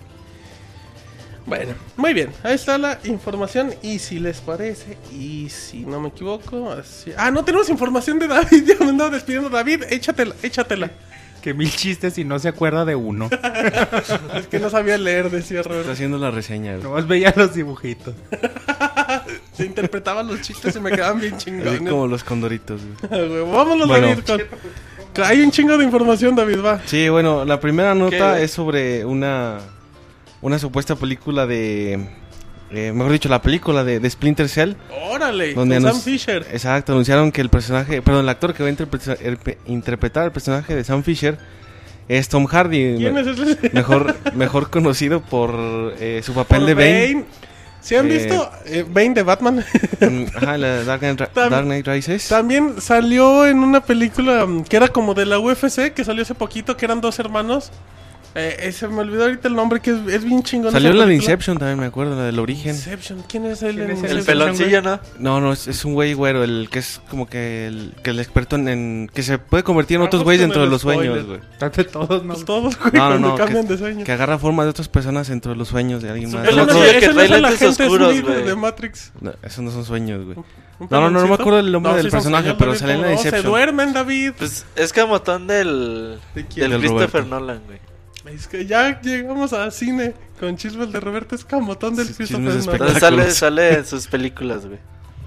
Bueno, 1.45 1.73
muy 1.97 2.13
bien, 2.13 2.29
ahí 2.43 2.53
está 2.55 2.77
la 2.77 2.99
información 3.03 3.73
y 3.81 3.99
si 3.99 4.17
les 4.19 4.39
parece 4.39 4.97
y 5.11 5.49
si 5.49 5.79
no 5.81 5.99
me 5.99 6.07
equivoco, 6.09 6.71
así... 6.71 7.11
Ah, 7.17 7.31
no 7.31 7.43
tenemos 7.43 7.67
información 7.69 8.17
de 8.19 8.27
David, 8.27 8.63
ya 8.67 8.75
me 8.79 8.91
andaba 8.91 9.09
despidiendo 9.09 9.49
David, 9.49 9.83
échatela, 9.89 10.35
échatela. 10.41 10.89
Que 11.41 11.53
mil 11.53 11.69
chistes 11.69 12.17
y 12.17 12.23
no 12.23 12.39
se 12.39 12.47
acuerda 12.47 12.85
de 12.85 12.95
uno. 12.95 13.29
Es 14.35 14.47
que 14.47 14.59
no 14.59 14.69
sabía 14.69 14.97
leer, 14.97 15.29
decía 15.29 15.59
Está 15.59 15.71
Roberto. 15.73 15.91
haciendo 15.91 16.17
la 16.17 16.31
reseña, 16.31 16.71
güey. 16.77 16.83
Nomás 16.83 17.05
veía 17.05 17.33
los 17.35 17.53
dibujitos. 17.53 18.15
Se 19.53 19.65
interpretaban 19.65 20.25
los 20.27 20.39
chistes 20.41 20.73
y 20.77 20.79
me 20.79 20.91
quedaban 20.91 21.19
bien 21.19 21.33
Así 21.33 21.45
chingones. 21.45 21.79
como 21.81 22.07
los 22.07 22.23
condoritos, 22.23 22.79
güey. 23.09 23.41
Vámonos, 23.51 23.89
Bueno. 23.89 24.07
David. 24.07 24.23
con- 25.13 25.23
Hay 25.25 25.41
un 25.41 25.51
chingo 25.51 25.77
de 25.77 25.83
información, 25.83 26.33
David, 26.33 26.59
va. 26.63 26.79
Sí, 26.85 27.09
bueno, 27.09 27.43
la 27.43 27.59
primera 27.59 27.93
nota 27.93 28.39
es 28.39 28.51
sobre 28.51 29.03
una 29.03 29.59
una 30.43 30.59
supuesta 30.59 30.95
película 30.95 31.47
de 31.47 32.07
eh, 32.71 32.91
mejor 32.91 33.11
dicho, 33.11 33.29
la 33.29 33.41
película 33.41 33.83
de, 33.83 33.99
de 33.99 34.09
Splinter 34.09 34.47
Cell. 34.49 34.73
Órale, 35.11 35.53
Donde 35.53 35.79
con 35.79 35.91
Sam 35.91 36.01
Fisher. 36.01 36.45
Exacto, 36.51 36.91
anunciaron 36.93 37.31
que 37.31 37.41
el 37.41 37.49
personaje, 37.49 38.01
perdón, 38.01 38.23
el 38.23 38.29
actor 38.29 38.53
que 38.53 38.63
va 38.63 38.69
a 38.69 38.71
interpreta- 38.71 39.17
el- 39.21 39.37
interpretar 39.67 40.25
el 40.25 40.31
personaje 40.31 40.75
de 40.75 40.83
Sam 40.83 41.03
Fisher 41.03 41.37
es 42.07 42.29
Tom 42.29 42.45
Hardy. 42.45 42.95
¿Quién 42.97 43.17
es 43.17 43.27
ese? 43.27 43.69
Mejor, 43.73 44.15
mejor 44.35 44.69
conocido 44.69 45.21
por 45.21 45.53
eh, 45.99 46.21
su 46.23 46.33
papel 46.33 46.59
Por 46.59 46.67
de 46.67 46.73
Bane. 46.73 47.25
¿Sí 47.79 47.95
han 47.95 48.09
Eh, 48.09 48.13
visto 48.17 48.49
eh, 48.65 48.85
Bane 48.89 49.13
de 49.13 49.23
Batman? 49.23 49.63
en- 49.99 50.27
Ajá, 50.35 50.57
la 50.57 50.83
Dark 50.83 51.01
Knight, 51.01 51.19
Dark 51.35 51.65
Knight 51.65 51.85
Rises. 51.87 52.27
También 52.27 52.81
salió 52.81 53.45
en 53.45 53.59
una 53.59 53.81
película 53.81 54.45
mm, 54.45 54.63
que 54.63 54.77
era 54.77 54.87
como 54.87 55.13
de 55.13 55.25
la 55.27 55.37
UFC, 55.39 55.93
que 55.93 56.03
salió 56.03 56.23
hace 56.23 56.33
poquito, 56.33 56.75
que 56.75 56.85
eran 56.85 57.01
dos 57.01 57.19
hermanos. 57.19 57.71
Eh, 58.35 58.57
eh, 58.61 58.71
se 58.71 58.87
me 58.87 59.01
olvidó 59.01 59.25
ahorita 59.25 59.47
el 59.47 59.55
nombre, 59.55 59.79
que 59.79 59.91
es, 59.91 59.97
es 60.07 60.23
bien 60.23 60.41
chingón. 60.41 60.71
Salió 60.71 60.91
la 60.93 61.05
de. 61.05 61.13
Inception 61.13 61.57
también, 61.59 61.79
me 61.79 61.85
acuerdo, 61.85 62.15
la 62.15 62.23
del 62.23 62.39
origen. 62.39 62.73
Inception. 62.73 63.23
¿Quién 63.27 63.45
es 63.45 63.61
él? 63.61 63.75
¿Quién 63.75 63.91
es 63.91 63.99
el 63.99 64.05
El 64.05 64.17
Inception? 64.17 64.25
peloncillo, 64.25 64.81
¿no? 64.81 64.99
No, 65.19 65.39
no, 65.39 65.53
es, 65.53 65.67
es 65.67 65.85
un 65.85 65.93
güey 65.93 66.13
güero, 66.15 66.43
el 66.43 66.67
que 66.71 66.79
es 66.79 66.99
como 67.11 67.27
que 67.27 67.67
el, 67.67 67.93
que 68.03 68.09
el 68.09 68.19
experto 68.19 68.55
en, 68.55 68.67
en- 68.67 69.11
que 69.13 69.21
se 69.21 69.37
puede 69.37 69.61
convertir 69.63 69.97
en 69.97 70.01
Ah, 70.01 70.05
otros 70.05 70.23
güeyes 70.23 70.41
búscame 70.41 70.47
dentro 70.47 70.61
de 70.61 70.65
el 70.65 70.71
los 70.71 70.81
sueños, 70.81 71.25
güey. 71.27 71.85
Todos, 71.91 72.23
¿no? 72.23 72.33
Pues 72.33 72.45
todos, 72.45 72.79
güey, 72.79 72.91
No, 72.93 72.99
no, 73.03 73.07
cuando 73.09 73.27
no, 73.29 73.35
cambian 73.35 73.67
que, 73.67 73.73
de 73.73 73.77
sueño. 73.77 74.03
que 74.05 74.11
agarra 74.11 74.39
forma 74.39 74.63
de 74.63 74.69
otras 74.71 74.87
personas 74.89 75.27
dentro 75.27 75.51
de 75.51 75.57
los 75.59 75.67
sueños 75.67 76.01
de 76.01 76.09
alguien 76.09 76.31
más. 76.33 76.47
Ese 76.47 76.55
no 76.57 76.65
no, 76.65 76.71
el 76.71 76.77
no 77.41 77.47
es 77.49 77.61
el 77.61 77.67
oscuros, 77.69 78.21
güey. 78.21 78.43
de 78.45 78.55
Matrix. 78.55 79.11
No, 79.21 79.31
esos 79.43 79.59
no 79.63 79.69
son 79.69 79.85
sueños, 79.85 80.25
güey. 80.25 80.37
¿Un 80.79 80.87
No, 80.89 81.01
no, 81.01 81.11
no, 81.11 81.21
no 81.21 81.27
me 81.27 81.35
acuerdo 81.35 81.59
el 81.59 81.71
nombre 81.71 81.91
No, 81.91 81.97
del 81.99 82.09
personaje, 82.09 82.55
pero 82.57 82.73
sale 82.73 82.93
en 82.93 83.01
la 83.01 83.07
¿cómo 83.09 83.15
no? 83.17 83.21
Se 83.21 83.27
Inception. 83.27 83.51
duermen, 83.51 83.93
David. 83.93 84.31
Pues 84.39 84.65
es 84.75 84.91
camotón 84.91 85.45
del, 85.45 86.19
¿De 86.33 86.45
quién? 86.47 86.71
del 86.71 86.81
Del 86.81 86.89
Christopher. 86.89 87.27
Nolan, 87.27 87.61
güey. 87.67 87.79
Es 88.25 88.47
que 88.47 88.65
ya 88.65 89.01
llegamos 89.01 89.51
a 89.53 89.69
cine 89.71 90.13
con 90.39 90.55
Chisbel 90.55 90.91
de 90.91 90.99
Roberto 90.99 91.35
Escamotón 91.35 91.95
del 91.95 92.07
Nolan. 92.29 92.59
Entonces 92.59 92.99
sale, 92.99 93.31
sale 93.31 93.73
en 93.79 93.85
sus 93.85 94.07
películas, 94.07 94.65
güey. 94.65 94.79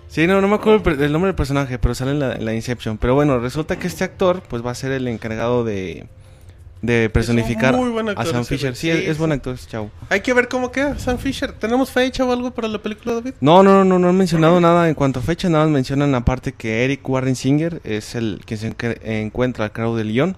Sí, 0.09 0.27
no, 0.27 0.41
no 0.41 0.49
me 0.49 0.55
acuerdo 0.55 0.91
el, 0.91 1.13
nombre 1.13 1.29
del 1.29 1.35
personaje, 1.35 1.79
pero 1.79 1.95
sale 1.95 2.13
en 2.13 2.21
la, 2.21 2.35
en 2.35 2.45
la 2.45 2.55
Inception. 2.55 2.97
Pero 2.97 3.15
bueno, 3.15 3.39
resulta 3.39 3.79
que 3.79 3.87
este 3.87 4.05
actor, 4.05 4.43
pues 4.49 4.65
va 4.65 4.71
a 4.71 4.75
ser 4.75 4.93
el 4.93 5.09
encargado 5.09 5.63
de, 5.65 6.07
de 6.81 7.11
personificar 7.11 7.77
muy 7.77 7.91
buen 7.91 8.09
actor 8.09 8.27
a 8.27 8.31
Sam 8.31 8.45
Fisher. 8.45 8.75
Sí, 8.75 8.83
Sí, 8.83 8.91
es, 8.91 9.09
es 9.09 9.19
buen 9.19 9.33
actor 9.33 9.59
chavo. 9.59 9.91
Hay 10.09 10.21
que 10.21 10.33
ver 10.33 10.49
cómo 10.49 10.71
queda 10.71 10.99
Sam 10.99 11.19
Fisher. 11.19 11.53
¿Tenemos 11.53 11.91
fecha 11.91 12.25
o 12.25 12.33
algo 12.33 12.51
para 12.53 12.69
la 12.69 12.79
película, 12.79 13.15
David? 13.15 13.35
No, 13.41 13.63
no, 13.63 13.85
no, 13.85 13.99
no 13.99 14.09
han 14.09 14.17
mencionado 14.17 14.61
nada 14.61 14.89
en 14.89 14.95
cuanto 14.95 15.21
a 15.21 15.23
fecha, 15.23 15.49
nada 15.49 15.65
más 15.65 15.73
mencionan 15.73 16.15
aparte 16.15 16.53
que 16.53 16.85
Eric 16.85 17.07
Warren 17.07 17.37
Singer 17.37 17.81
es 17.85 18.15
el 18.15 18.41
que 18.47 18.57
se 18.57 18.75
encuentra 19.03 19.67
al 19.67 19.73
cargo 19.73 19.97
del 19.97 20.13
guion. 20.13 20.37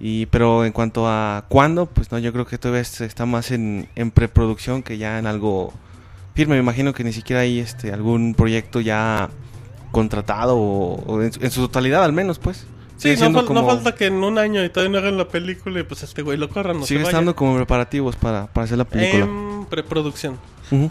Y, 0.00 0.26
pero 0.26 0.64
en 0.64 0.72
cuanto 0.72 1.08
a 1.08 1.44
cuándo, 1.48 1.86
pues 1.86 2.10
no, 2.12 2.18
yo 2.18 2.32
creo 2.32 2.46
que 2.46 2.58
todavía 2.58 2.82
es- 2.82 3.00
está 3.00 3.26
más 3.26 3.50
en, 3.52 3.88
en 3.94 4.10
preproducción 4.10 4.82
que 4.82 4.98
ya 4.98 5.18
en 5.18 5.26
algo 5.26 5.72
firme. 6.34 6.54
Me 6.56 6.60
imagino 6.60 6.92
que 6.92 7.04
ni 7.04 7.12
siquiera 7.12 7.42
hay 7.42 7.60
este 7.60 7.92
algún 7.92 8.34
proyecto 8.34 8.80
ya 8.80 9.30
contratado 9.92 10.56
o, 10.58 10.94
o 11.06 11.22
en, 11.22 11.32
su- 11.32 11.42
en 11.44 11.50
su 11.50 11.60
totalidad 11.62 12.04
al 12.04 12.12
menos, 12.12 12.38
pues. 12.38 12.66
Sí, 12.96 13.10
no, 13.10 13.14
fal- 13.40 13.48
no 13.54 13.60
falta 13.66 13.94
que 13.94 14.06
en 14.06 14.14
un 14.22 14.38
año 14.38 14.64
y 14.64 14.68
todavía 14.70 14.92
no 14.92 14.98
hagan 14.98 15.18
la 15.18 15.28
película 15.28 15.80
y 15.80 15.82
pues 15.82 16.02
este 16.02 16.22
güey 16.22 16.38
lo 16.38 16.48
corran. 16.48 16.78
No 16.80 16.86
sigue 16.86 17.00
se 17.00 17.06
estando 17.06 17.34
como 17.36 17.56
preparativos 17.56 18.16
para, 18.16 18.46
para 18.46 18.64
hacer 18.64 18.78
la 18.78 18.84
película. 18.84 19.24
En 19.24 19.66
preproducción. 19.68 20.38
Ujú. 20.70 20.90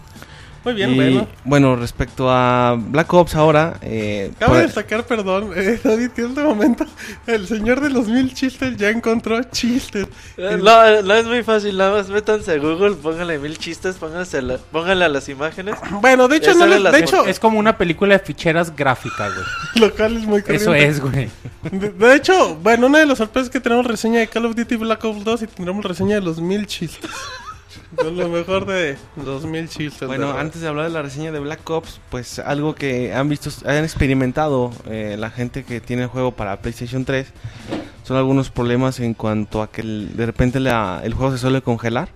Muy 0.64 0.72
bien, 0.74 0.90
Y, 0.90 0.94
bueno. 0.94 1.28
bueno, 1.44 1.76
respecto 1.76 2.30
a 2.30 2.74
Black 2.78 3.12
Ops 3.12 3.34
ahora, 3.34 3.78
eh, 3.82 4.32
Cabe 4.38 4.52
por- 4.52 4.62
destacar, 4.62 5.06
perdón, 5.06 5.50
eh, 5.56 5.78
David, 5.84 6.10
que 6.10 6.22
en 6.22 6.28
este 6.28 6.42
momento 6.42 6.86
el 7.26 7.46
señor 7.46 7.80
de 7.82 7.90
los 7.90 8.08
mil 8.08 8.32
chistes 8.32 8.76
ya 8.76 8.88
encontró 8.90 9.42
chistes. 9.44 10.06
Eh, 10.38 10.58
No, 10.62 11.02
no 11.02 11.14
es 11.14 11.26
muy 11.26 11.42
fácil, 11.42 11.76
nada 11.76 11.92
más 11.98 12.08
métanse 12.08 12.52
a 12.52 12.56
Google, 12.58 12.92
pónganle 12.96 13.38
mil 13.38 13.58
chistes, 13.58 13.96
pónganse 13.96 14.40
la- 14.42 14.56
pónganle 14.58 15.04
a 15.04 15.08
las 15.08 15.28
imágenes. 15.28 15.76
Bueno, 16.00 16.28
de 16.28 16.36
hecho, 16.38 16.52
Ya 16.52 16.58
no 16.58 16.66
les- 16.66 16.92
de 16.92 16.98
hecho, 16.98 17.26
Es 17.26 17.38
como 17.38 17.58
una 17.58 17.76
película 17.76 18.14
de 18.18 18.24
ficheras 18.24 18.74
gráficas, 18.74 19.32
güey. 19.34 19.46
local 19.90 20.16
es 20.16 20.22
muy 20.24 20.40
Eso 20.46 20.66
corriente. 20.66 20.86
es, 20.86 21.00
güey. 21.00 21.28
De, 21.70 21.90
de 21.90 22.14
hecho, 22.16 22.56
bueno, 22.56 22.86
una 22.86 22.98
de 23.00 23.06
las 23.06 23.18
sorpresas 23.18 23.48
es 23.48 23.52
que 23.52 23.60
tenemos 23.60 23.86
reseña 23.86 24.20
de 24.20 24.28
Call 24.28 24.46
of 24.46 24.54
Duty 24.54 24.76
Black 24.76 25.04
Ops 25.04 25.24
2 25.24 25.42
y 25.42 25.46
tendremos 25.46 25.84
reseña 25.84 26.16
de 26.16 26.22
los 26.22 26.40
mil 26.40 26.66
chistes. 26.66 27.10
Con 27.96 28.16
lo 28.16 28.28
mejor 28.28 28.66
de 28.66 28.96
los 29.24 29.44
mil 29.44 29.68
chistes. 29.68 30.06
Bueno, 30.08 30.32
antes 30.32 30.60
de 30.60 30.68
hablar 30.68 30.86
de 30.86 30.92
la 30.92 31.02
reseña 31.02 31.32
de 31.32 31.38
Black 31.40 31.68
Ops, 31.70 32.00
pues 32.10 32.38
algo 32.38 32.74
que 32.74 33.12
han 33.14 33.28
visto, 33.28 33.50
han 33.66 33.84
experimentado 33.84 34.70
eh, 34.86 35.16
la 35.18 35.30
gente 35.30 35.64
que 35.64 35.80
tiene 35.80 36.02
el 36.04 36.08
juego 36.08 36.32
para 36.32 36.56
PlayStation 36.58 37.04
3 37.04 37.26
son 38.02 38.16
algunos 38.16 38.50
problemas 38.50 39.00
en 39.00 39.14
cuanto 39.14 39.62
a 39.62 39.70
que 39.70 39.80
el- 39.82 40.16
de 40.16 40.26
repente 40.26 40.60
la- 40.60 41.00
el 41.04 41.14
juego 41.14 41.32
se 41.32 41.38
suele 41.38 41.62
congelar 41.62 42.08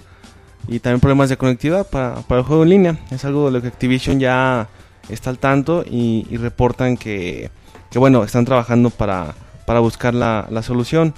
y 0.66 0.80
también 0.80 1.00
problemas 1.00 1.28
de 1.30 1.36
conectividad 1.38 1.86
para, 1.88 2.16
para 2.22 2.40
el 2.40 2.46
juego 2.46 2.62
en 2.64 2.68
línea. 2.70 2.98
Es 3.10 3.24
algo 3.24 3.46
de 3.46 3.52
lo 3.52 3.62
que 3.62 3.68
Activision 3.68 4.20
ya 4.20 4.68
está 5.08 5.30
al 5.30 5.38
tanto 5.38 5.84
y, 5.88 6.26
y 6.30 6.36
reportan 6.36 6.96
que, 6.96 7.50
que, 7.90 7.98
bueno, 7.98 8.22
están 8.24 8.44
trabajando 8.44 8.90
para, 8.90 9.34
para 9.66 9.80
buscar 9.80 10.12
la, 10.14 10.46
la 10.50 10.62
solución. 10.62 11.14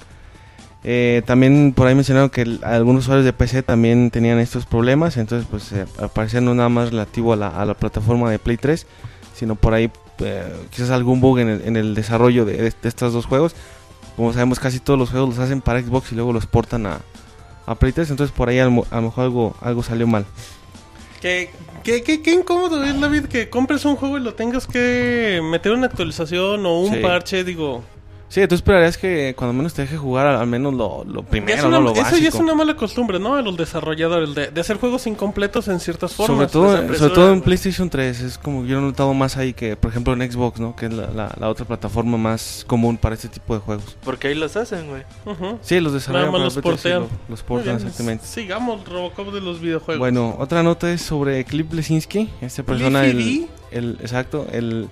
Eh, 0.83 1.21
también 1.27 1.73
por 1.75 1.85
ahí 1.87 1.93
mencionaron 1.95 2.29
que 2.31 2.41
el- 2.41 2.59
algunos 2.63 3.03
usuarios 3.03 3.23
de 3.25 3.33
PC 3.33 3.61
también 3.61 4.09
tenían 4.09 4.39
estos 4.39 4.65
problemas, 4.65 5.15
entonces 5.17 5.47
pues 5.49 5.71
eh, 5.73 5.85
al 5.99 6.09
parecer 6.09 6.41
no 6.41 6.55
nada 6.55 6.69
más 6.69 6.89
relativo 6.89 7.33
a 7.33 7.35
la, 7.35 7.47
a 7.49 7.65
la 7.65 7.75
plataforma 7.75 8.31
de 8.31 8.39
Play 8.39 8.57
3, 8.57 8.87
sino 9.35 9.53
por 9.55 9.75
ahí 9.75 9.91
eh, 10.19 10.43
quizás 10.71 10.89
algún 10.89 11.21
bug 11.21 11.37
en 11.39 11.49
el, 11.49 11.61
en 11.65 11.77
el 11.77 11.93
desarrollo 11.93 12.45
de, 12.45 12.57
de 12.57 12.73
estos 12.89 13.13
dos 13.13 13.25
juegos. 13.27 13.55
Como 14.15 14.33
sabemos 14.33 14.59
casi 14.59 14.79
todos 14.79 14.97
los 14.99 15.11
juegos 15.11 15.29
los 15.29 15.39
hacen 15.39 15.61
para 15.61 15.81
Xbox 15.81 16.11
y 16.11 16.15
luego 16.15 16.33
los 16.33 16.47
portan 16.47 16.85
a, 16.87 16.99
a 17.67 17.75
Play 17.75 17.91
3, 17.91 18.09
entonces 18.09 18.35
por 18.35 18.49
ahí 18.49 18.57
a, 18.59 18.65
lo 18.65 18.71
mo- 18.71 18.85
a 18.89 18.95
lo 18.97 19.01
mejor 19.03 19.23
algo, 19.25 19.55
algo 19.61 19.83
salió 19.83 20.07
mal. 20.07 20.25
¿Qué, 21.21 21.51
qué, 21.83 22.01
qué, 22.01 22.23
qué 22.23 22.33
incómodo 22.33 22.83
es, 22.83 22.99
David, 22.99 23.25
que 23.25 23.49
compres 23.51 23.85
un 23.85 23.95
juego 23.95 24.17
y 24.17 24.21
lo 24.21 24.33
tengas 24.33 24.65
que 24.65 25.39
meter 25.43 25.71
una 25.73 25.85
actualización 25.85 26.65
o 26.65 26.79
un 26.79 26.95
Sí. 26.95 26.99
parche, 27.01 27.43
digo... 27.43 27.83
Sí, 28.31 28.47
tú 28.47 28.55
esperarías 28.55 28.97
que 28.97 29.33
cuando 29.37 29.51
menos 29.51 29.73
te 29.73 29.81
deje 29.81 29.97
jugar 29.97 30.25
al, 30.25 30.47
menos 30.47 30.73
lo, 30.73 31.03
lo 31.03 31.21
primero, 31.23 31.57
es 31.59 31.65
una- 31.65 31.79
no 31.79 31.83
lo 31.83 31.91
eso 31.91 32.01
básico. 32.03 32.21
ya 32.21 32.29
es 32.29 32.35
una 32.35 32.55
mala 32.55 32.77
costumbre, 32.77 33.19
¿no? 33.19 33.35
De 33.35 33.43
los 33.43 33.57
desarrolladores, 33.57 34.33
de, 34.33 34.51
de 34.51 34.61
hacer 34.61 34.77
juegos 34.77 35.05
incompletos 35.05 35.67
en 35.67 35.81
ciertas 35.81 36.13
formas. 36.13 36.37
Sobre 36.37 36.47
todo, 36.47 36.63
pues, 36.63 36.71
sobre 36.75 36.85
apresura, 36.85 37.13
todo 37.13 37.33
en. 37.33 37.41
PlayStation 37.41 37.89
3 37.89 38.21
es 38.21 38.37
como 38.37 38.63
yo 38.63 38.77
he 38.77 38.81
notado 38.81 39.13
más 39.13 39.35
ahí 39.35 39.51
que, 39.53 39.75
por 39.75 39.91
ejemplo, 39.91 40.13
en 40.13 40.31
Xbox, 40.31 40.61
¿no? 40.61 40.77
Que 40.77 40.85
es 40.85 40.93
la, 40.93 41.07
la- 41.11 41.35
la 41.37 41.49
otra 41.49 41.65
plataforma 41.65 42.17
más 42.17 42.63
común 42.67 42.95
para 42.97 43.15
este 43.15 43.27
tipo 43.27 43.53
de 43.53 43.59
juegos. 43.59 43.97
Porque 44.05 44.29
ahí 44.29 44.35
los 44.35 44.55
hacen, 44.55 44.87
güey. 44.87 45.03
Sí, 45.61 45.81
los 45.81 45.91
desarrollan 45.91 46.27
Nada 46.27 46.37
más 46.37 46.41
los 46.45 46.53
sí, 46.53 46.61
portean. 46.61 47.01
lo- 47.01 47.09
los 47.27 47.43
portan 47.43 47.75
bien, 47.75 47.87
exactamente. 47.87 48.25
Sigamos 48.25 48.87
Robocop 48.87 49.33
de 49.33 49.41
los 49.41 49.59
videojuegos. 49.59 49.99
Bueno, 49.99 50.37
otra 50.39 50.63
nota 50.63 50.89
es 50.89 51.01
sobre 51.01 51.43
Cliff 51.43 51.73
Lesinski, 51.73 52.29
esta 52.39 52.63
persona, 52.63 53.03
el, 53.05 53.49
el, 53.71 53.97
exacto, 53.99 54.47
el, 54.53 54.87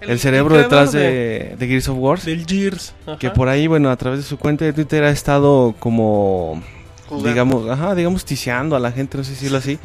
el, 0.00 0.10
El- 0.10 0.18
cerebro 0.18 0.56
el 0.56 0.62
detrás 0.62 0.92
de, 0.92 1.54
de 1.58 1.66
Gears 1.66 1.88
of 1.88 1.96
War, 1.98 2.20
Del 2.20 2.46
Gears. 2.46 2.94
ajá. 3.06 3.18
que 3.18 3.30
por 3.30 3.48
ahí, 3.48 3.66
bueno, 3.66 3.90
a 3.90 3.96
través 3.96 4.20
de 4.20 4.24
su 4.26 4.38
cuenta 4.38 4.64
de 4.64 4.72
Twitter 4.72 5.04
ha 5.04 5.10
estado 5.10 5.74
como 5.78 6.62
Jugando. 7.08 7.28
digamos, 7.28 7.68
ajá, 7.70 7.94
digamos 7.94 8.24
ticiando 8.24 8.76
a 8.76 8.80
la 8.80 8.92
gente, 8.92 9.18
no 9.18 9.24
sé 9.24 9.30
si 9.30 9.34
decirlo 9.36 9.58
así, 9.58 9.78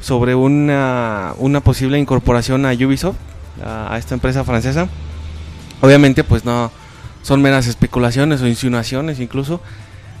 sobre 0.00 0.34
una, 0.34 1.34
una 1.38 1.60
posible 1.60 1.98
incorporación 1.98 2.66
a 2.66 2.72
Ubisoft, 2.72 3.16
a, 3.64 3.92
a 3.94 3.98
esta 3.98 4.14
empresa 4.14 4.44
francesa. 4.44 4.88
Obviamente, 5.80 6.24
pues 6.24 6.44
no 6.44 6.70
son 7.22 7.42
meras 7.42 7.66
especulaciones 7.66 8.40
o 8.42 8.46
insinuaciones 8.46 9.20
incluso, 9.20 9.60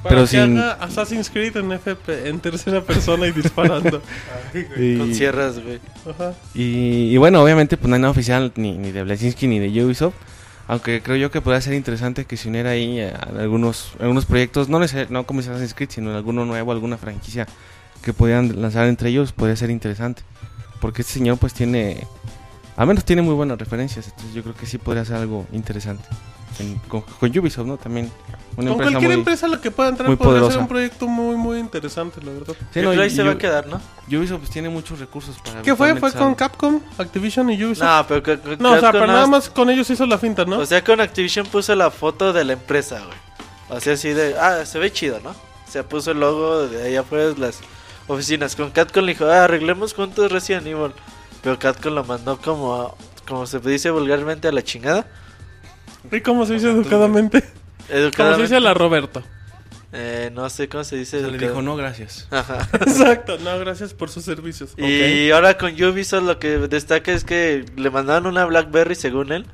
Para 0.02 0.10
pero 0.14 0.22
que 0.22 0.28
sin- 0.28 0.58
haga 0.58 0.72
Assassin's 0.74 1.28
Creed 1.30 1.56
en 1.56 1.72
FP, 1.72 2.28
en 2.28 2.38
tercera 2.40 2.80
persona 2.82 3.26
y 3.26 3.32
disparando. 3.32 4.00
Con 4.52 5.10
y, 5.10 5.14
sierras, 5.14 5.58
güey. 5.62 5.80
Ajá. 6.08 6.34
y, 6.54 7.12
y 7.12 7.16
bueno, 7.16 7.42
obviamente 7.42 7.76
pues 7.76 7.88
no 7.88 7.96
hay 7.96 8.00
nada 8.02 8.12
oficial 8.12 8.52
ni, 8.56 8.78
ni 8.78 8.92
de 8.92 9.02
Blazinski 9.02 9.46
ni 9.48 9.58
de 9.58 9.84
Ubisoft. 9.84 10.14
Aunque 10.68 11.00
creo 11.02 11.16
yo 11.16 11.30
que 11.30 11.40
podría 11.40 11.60
ser 11.62 11.72
interesante 11.74 12.26
que 12.26 12.36
se 12.36 12.48
uniera 12.48 12.70
ahí 12.70 13.00
a 13.00 13.10
algunos, 13.38 13.92
algunos 14.00 14.26
proyectos, 14.26 14.68
no, 14.68 14.78
neces- 14.78 15.08
no 15.08 15.24
como 15.26 15.40
Assassin's 15.40 15.72
Creed, 15.74 15.90
sino 15.90 16.14
alguno 16.14 16.44
nuevo, 16.44 16.72
alguna 16.72 16.98
franquicia 16.98 17.46
que 18.02 18.12
pudieran 18.12 18.60
lanzar 18.60 18.86
entre 18.86 19.08
ellos, 19.08 19.32
podría 19.32 19.56
ser 19.56 19.70
interesante. 19.70 20.22
Porque 20.80 21.02
este 21.02 21.14
señor 21.14 21.38
pues 21.38 21.54
tiene, 21.54 22.06
al 22.76 22.86
menos 22.86 23.04
tiene 23.04 23.22
muy 23.22 23.34
buenas 23.34 23.58
referencias, 23.58 24.06
entonces 24.08 24.34
yo 24.34 24.42
creo 24.42 24.54
que 24.54 24.66
sí 24.66 24.78
podría 24.78 25.04
ser 25.04 25.16
algo 25.16 25.46
interesante. 25.52 26.04
En- 26.58 26.78
con, 26.88 27.02
con 27.02 27.38
Ubisoft, 27.38 27.66
¿no? 27.66 27.76
También 27.76 28.10
una 28.56 28.56
Con 28.56 28.66
empresa 28.68 28.90
cualquier 28.90 29.10
muy... 29.10 29.18
empresa 29.20 29.46
a 29.46 29.48
la 29.50 29.60
que 29.60 29.70
pueda 29.70 29.90
entrar 29.90 30.08
muy 30.08 30.16
podría 30.16 30.32
ser 30.34 30.40
poderosa. 30.40 30.58
un 30.60 30.68
proyecto 30.68 31.06
muy, 31.06 31.36
muy 31.36 31.58
interesante, 31.58 32.20
la 32.22 32.32
verdad. 32.32 32.54
Sí, 32.72 32.80
no, 32.80 32.90
creo 32.90 33.02
ahí 33.02 33.06
y- 33.08 33.10
se 33.10 33.22
y- 33.22 33.26
va 33.26 33.32
a 33.32 33.38
quedar, 33.38 33.66
¿no? 33.68 33.80
Ubisoft 34.08 34.38
pues 34.40 34.50
tiene 34.50 34.68
muchos 34.68 34.98
recursos 34.98 35.36
para... 35.44 35.62
¿Qué 35.62 35.76
fue? 35.76 35.94
¿Fue 35.96 36.12
con 36.12 36.34
Capcom, 36.34 36.80
Activision 36.98 37.50
y 37.50 37.64
Ubisoft? 37.64 37.86
No, 37.86 38.06
pero 38.08 38.22
con, 38.22 38.36
con 38.38 38.58
No, 38.58 38.70
o 38.70 38.72
sea, 38.72 38.80
Capcom 38.80 39.00
pero 39.00 39.06
nada 39.12 39.26
más- 39.26 39.48
con 39.50 39.70
ellos 39.70 39.88
hizo 39.90 40.04
la 40.06 40.18
finta, 40.18 40.44
¿no? 40.44 40.58
O 40.58 40.66
sea, 40.66 40.82
con 40.82 41.00
Activision 41.00 41.46
puso 41.46 41.74
la 41.76 41.90
foto 41.90 42.32
de 42.32 42.44
la 42.44 42.54
empresa, 42.54 42.98
güey. 43.04 43.18
O 43.70 43.80
sea, 43.80 43.92
así 43.94 44.08
de, 44.12 44.34
ah, 44.38 44.64
se 44.66 44.78
ve 44.78 44.92
chido, 44.92 45.20
¿no? 45.22 45.30
O 45.30 45.70
sea, 45.70 45.82
puso 45.86 46.10
el 46.12 46.20
logo 46.20 46.66
de 46.66 46.82
allá 46.88 47.00
afuera 47.00 47.26
de 47.26 47.36
las 47.38 47.60
oficinas. 48.08 48.56
Con 48.56 48.70
Catcon 48.70 49.04
le 49.06 49.12
dijo, 49.12 49.26
ah, 49.26 49.44
arreglemos 49.44 49.92
juntos 49.94 50.32
Resident 50.32 50.66
Evil. 50.66 50.92
Pero 51.42 51.58
Catcon 51.58 51.94
lo 51.94 52.02
mandó 52.02 52.38
como, 52.40 52.74
a- 52.74 52.94
como 53.28 53.46
se 53.46 53.60
dice 53.60 53.90
vulgarmente, 53.90 54.48
a 54.48 54.52
la 54.52 54.64
chingada. 54.64 55.06
¿Y 56.10 56.20
cómo 56.20 56.46
se 56.46 56.54
dice 56.54 56.70
educadamente? 56.70 57.40
Como 57.42 57.52
se 57.88 57.96
Educadamente. 57.98 58.42
dice 58.42 58.60
la 58.60 58.74
Roberto. 58.74 59.22
Eh, 59.92 60.30
no 60.34 60.48
sé 60.50 60.68
cómo 60.68 60.84
se 60.84 60.96
dice. 60.96 61.20
Se 61.20 61.26
le 61.26 61.32
el 61.34 61.38
dijo, 61.38 61.62
no, 61.62 61.74
gracias. 61.76 62.28
Ajá. 62.30 62.68
Exacto, 62.80 63.38
no, 63.38 63.58
gracias 63.58 63.94
por 63.94 64.10
sus 64.10 64.24
servicios. 64.24 64.74
Y 64.76 65.30
ahora 65.30 65.56
con 65.56 65.72
Ubisoft 65.72 66.24
lo 66.24 66.38
que 66.38 66.58
destaca 66.58 67.12
es 67.12 67.24
que 67.24 67.64
le 67.76 67.90
mandaron 67.90 68.26
una 68.26 68.44
Blackberry 68.44 68.94
según 68.94 69.32
él. 69.32 69.46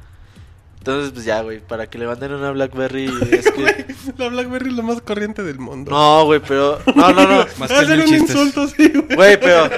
Entonces, 0.78 1.12
pues 1.12 1.24
ya, 1.24 1.40
güey, 1.40 1.60
para 1.60 1.86
que 1.88 1.96
le 1.96 2.06
manden 2.06 2.34
una 2.34 2.50
Blackberry 2.50 3.06
es 3.30 3.50
que... 3.50 3.86
La 4.18 4.28
Blackberry 4.28 4.68
es 4.68 4.74
lo 4.74 4.82
más 4.82 5.00
corriente 5.00 5.42
del 5.42 5.58
mundo. 5.58 5.90
No, 5.90 6.26
güey, 6.26 6.40
pero... 6.46 6.78
No, 6.94 7.10
no, 7.10 7.22
no. 7.26 7.46
Más 7.58 7.70
Va 7.72 7.76
a 7.78 7.80
que 7.80 7.86
ser 7.86 7.96
mil 7.96 8.00
un 8.00 8.06
chistes. 8.12 8.30
insulto, 8.36 8.68
sí, 8.68 8.88
güey. 8.92 9.16
Güey, 9.16 9.40
pero... 9.40 9.70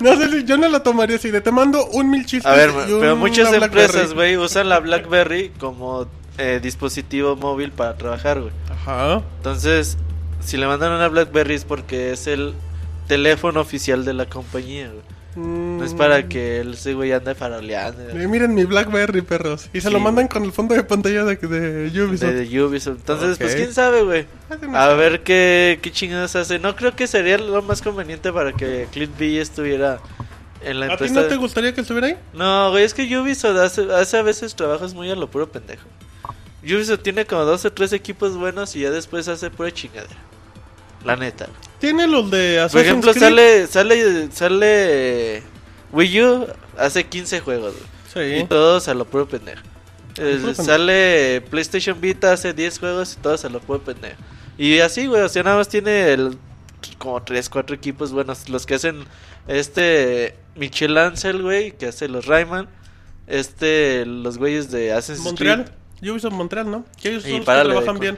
No 0.00 0.16
sé 0.16 0.28
si 0.32 0.44
yo 0.44 0.56
no 0.56 0.68
la 0.68 0.82
tomaría 0.82 1.14
así 1.14 1.30
de 1.30 1.40
te 1.42 1.52
mando 1.52 1.86
un 1.90 2.10
mil 2.10 2.26
chistes. 2.26 2.46
A 2.50 2.56
ver, 2.56 2.70
y 2.88 2.92
un- 2.92 2.98
pero 3.00 3.14
muchas 3.14 3.52
empresas, 3.52 4.14
güey, 4.14 4.36
usan 4.36 4.68
la 4.68 4.80
BlackBerry 4.80 5.50
como 5.60 6.08
eh, 6.38 6.60
dispositivo 6.62 7.36
móvil 7.36 7.70
para 7.72 7.96
trabajar, 7.96 8.40
güey. 8.40 8.52
Ajá. 8.70 9.22
Entonces, 9.38 9.98
si 10.40 10.56
le 10.56 10.66
mandan 10.66 10.92
una 10.92 11.08
BlackBerry 11.08 11.54
es 11.54 11.64
porque 11.64 12.12
es 12.12 12.26
el 12.26 12.54
teléfono 13.08 13.60
oficial 13.60 14.04
de 14.04 14.14
la 14.14 14.26
compañía, 14.26 14.88
güey. 14.88 15.02
No 15.36 15.84
es 15.84 15.94
para 15.94 16.26
que 16.28 16.60
ese 16.62 16.94
güey 16.94 17.12
ande 17.12 17.32
faroleando. 17.36 18.08
Eh, 18.10 18.26
miren 18.26 18.54
mi 18.54 18.64
Blackberry, 18.64 19.22
perros. 19.22 19.68
Y 19.72 19.80
se 19.80 19.86
Sí, 19.86 19.92
lo 19.94 20.00
mandan 20.00 20.24
güey. 20.26 20.32
con 20.32 20.42
el 20.44 20.50
fondo 20.52 20.74
de 20.74 20.82
pantalla 20.82 21.24
de, 21.24 21.36
de 21.36 22.02
Ubisoft. 22.02 22.28
De, 22.32 22.44
de 22.44 22.62
Ubisoft. 22.64 22.96
Entonces, 22.98 23.38
pues 23.38 23.54
quién 23.54 23.72
sabe, 23.72 24.02
güey. 24.02 24.26
Ah, 24.74 24.86
A 24.90 24.94
ver 24.94 25.22
qué, 25.22 25.78
qué 25.80 25.92
chingados 25.92 26.34
hace. 26.34 26.58
No 26.58 26.74
creo 26.74 26.96
que 26.96 27.06
sería 27.06 27.38
lo 27.38 27.62
más 27.62 27.82
conveniente 27.82 28.32
para 28.32 28.52
que 28.52 28.88
Clint 28.90 29.16
B 29.16 29.40
estuviera 29.40 30.00
en 30.64 30.80
la 30.80 30.86
¿A 30.86 30.88
ti 30.88 31.04
empresa. 31.04 31.14
no 31.14 31.26
te 31.28 31.36
gustaría 31.36 31.72
que 31.72 31.82
estuviera 31.82 32.08
ahí? 32.08 32.16
No, 32.34 32.70
güey, 32.72 32.82
es 32.82 32.92
que 32.92 33.02
Ubisoft 33.16 33.58
hace, 33.58 33.92
hace 33.94 34.16
a 34.16 34.22
veces 34.22 34.56
trabajos 34.56 34.92
muy 34.92 35.08
a 35.08 35.14
lo 35.14 35.30
puro 35.30 35.48
pendejo. 35.48 35.86
Ubisoft 36.62 37.02
tiene 37.02 37.24
como 37.24 37.44
dos 37.44 37.64
o 37.64 37.72
tres 37.72 37.92
equipos 37.92 38.36
buenos 38.36 38.74
y 38.76 38.80
ya 38.80 38.90
después 38.90 39.28
hace 39.28 39.50
pura 39.50 39.72
chingadera. 39.72 40.16
La 41.04 41.16
neta. 41.16 41.48
Tiene 41.78 42.06
los 42.06 42.30
de 42.30 42.56
Por 42.56 42.64
Assassin's 42.64 42.86
ejemplo, 42.86 43.12
Creed. 43.12 43.24
sale, 43.24 43.66
sale, 43.68 44.32
sale 44.32 45.42
Wii 45.92 46.22
U 46.22 46.46
hace 46.76 47.04
15 47.04 47.40
juegos, 47.40 47.74
güey. 48.14 48.40
Y 48.40 48.44
todos 48.44 48.88
a 48.88 48.94
lo 48.94 49.04
puro 49.04 49.28
pendejo. 49.28 49.62
Eh, 50.16 50.54
sale 50.54 51.40
PlayStation 51.48 52.00
Vita 52.00 52.32
hace 52.32 52.52
10 52.52 52.78
juegos 52.80 53.14
y 53.14 53.22
todos 53.22 53.44
a 53.44 53.48
lo 53.48 53.60
puro 53.60 53.80
pendejo. 53.80 54.16
Y 54.56 54.80
así, 54.80 55.06
güey, 55.06 55.22
o 55.22 55.28
sea, 55.28 55.44
nada 55.44 55.56
más 55.58 55.68
tiene 55.68 56.12
el, 56.12 56.36
como 56.98 57.22
3, 57.22 57.48
4 57.48 57.76
equipos 57.76 58.10
buenos. 58.12 58.48
Los 58.48 58.66
que 58.66 58.74
hacen 58.74 59.04
este 59.46 60.34
Michel 60.56 60.98
Ansel, 60.98 61.42
güey, 61.42 61.72
que 61.76 61.86
hace 61.86 62.08
los 62.08 62.26
Rayman. 62.26 62.68
Este, 63.28 64.04
los 64.04 64.38
güeyes 64.38 64.72
de 64.72 64.92
Assassin's 64.92 65.24
Montreal. 65.24 65.64
Creed. 65.64 65.74
Ubisoft 66.02 66.32
Montreal, 66.32 66.70
¿no? 66.70 66.84
Que 67.00 67.10
ellos 67.10 67.26
Y 67.26 67.30
los 67.30 67.40
que 67.40 67.46
para 67.46 67.64
de 67.64 67.70
trabajan 67.70 67.98
bien. 67.98 68.16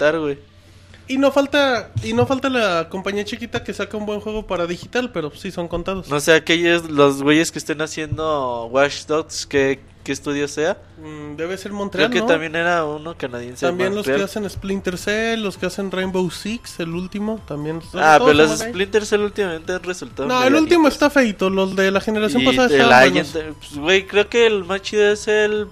Y 1.11 1.19
no 1.19 1.33
falta 1.33 1.91
y 2.05 2.13
no 2.13 2.25
falta 2.25 2.49
la 2.49 2.89
compañía 2.89 3.25
chiquita 3.25 3.65
que 3.65 3.75
saca 3.75 3.97
un 3.97 4.07
buen 4.07 4.21
juego 4.21 4.47
para 4.47 4.69
digital, 4.69 5.11
pero 5.11 5.33
sí 5.35 5.51
son 5.51 5.67
contados. 5.67 6.09
No 6.09 6.21
sé, 6.21 6.35
aquellos, 6.35 6.89
los 6.89 7.25
güeyes 7.25 7.51
que 7.51 7.59
estén 7.59 7.83
haciendo 7.83 8.67
Watch 8.67 9.07
Dogs, 9.07 9.45
¿qué, 9.45 9.81
qué 10.05 10.13
estudio 10.13 10.47
sea? 10.47 10.79
Mm, 11.03 11.35
debe 11.35 11.59
ser 11.59 11.73
Montreal, 11.73 12.11
Creo 12.11 12.21
que 12.21 12.27
¿no? 12.29 12.33
también 12.33 12.55
era 12.55 12.85
uno 12.85 13.17
canadiense. 13.19 13.67
También 13.67 13.93
los 13.93 14.07
que 14.07 14.23
hacen 14.23 14.49
Splinter 14.49 14.97
Cell, 14.97 15.43
los 15.43 15.59
que 15.59 15.67
hacen 15.67 15.91
Rainbow 15.91 16.31
Six, 16.31 16.79
el 16.79 16.91
último, 16.91 17.41
también. 17.45 17.81
Ah, 17.95 18.21
pero 18.21 18.33
los. 18.33 18.61
Splinter 18.61 19.05
Cell 19.05 19.23
últimamente 19.23 19.73
han 19.73 19.83
resultado. 19.83 20.29
No, 20.29 20.45
el 20.45 20.55
último 20.55 20.87
está 20.87 21.11
feito, 21.11 21.51
los 21.51 21.75
de 21.75 21.91
la 21.91 22.01
generación 22.01 22.43
Y 22.43 22.47
pasada 22.47 22.69
el 22.69 22.81
estaban 22.83 23.11
buenos. 23.11 23.37
pues, 23.59 23.75
güey, 23.75 24.07
creo 24.07 24.29
que 24.29 24.47
el 24.47 24.65
más 24.65 24.81
chido 24.83 25.11
es 25.11 25.27
el 25.27 25.67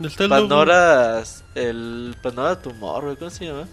Está 0.00 0.24
el 0.24 0.30
Pandora 2.22 2.60
Tumor, 2.60 3.04
güey, 3.04 3.16
¿cómo 3.16 3.30
se 3.30 3.46
llama? 3.46 3.64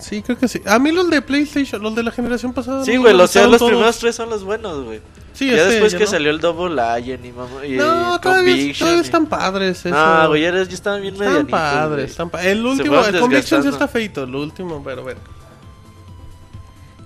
Sí, 0.00 0.22
creo 0.22 0.38
que 0.38 0.48
sí. 0.48 0.62
A 0.64 0.78
mí 0.78 0.90
los 0.90 1.10
de 1.10 1.20
PlayStation, 1.20 1.82
los 1.82 1.94
de 1.94 2.02
la 2.02 2.10
generación 2.10 2.54
pasada. 2.54 2.82
Sí, 2.84 2.94
no 2.94 3.02
güey, 3.02 3.12
los, 3.14 3.34
los 3.34 3.58
todos. 3.58 3.70
primeros 3.70 3.98
tres 3.98 4.14
son 4.16 4.30
los 4.30 4.42
buenos, 4.42 4.84
güey. 4.84 5.00
Sí, 5.34 5.50
ya 5.50 5.56
este, 5.56 5.68
después 5.68 5.92
ya 5.92 5.98
que 5.98 6.04
no. 6.04 6.10
salió 6.10 6.30
el 6.30 6.40
Double 6.40 6.80
Agent 6.80 7.24
y, 7.26 7.32
mamá, 7.32 7.66
y 7.66 7.72
No, 7.72 8.18
todavía, 8.18 8.72
todavía 8.78 9.02
están 9.02 9.26
padres. 9.26 9.84
Eso. 9.84 9.94
Ah, 9.94 10.24
güey, 10.28 10.42
ya, 10.42 10.52
ya 10.52 10.60
estaban 10.62 11.02
bien 11.02 11.14
Están 11.14 11.46
padres, 11.46 12.10
están 12.12 12.30
pa- 12.30 12.42
El 12.42 12.64
último, 12.64 13.04
el 13.04 13.20
Conviction 13.20 13.62
sí 13.62 13.68
está 13.68 13.86
feito, 13.86 14.22
el 14.22 14.34
último, 14.34 14.82
pero 14.82 15.02
bueno. 15.02 15.20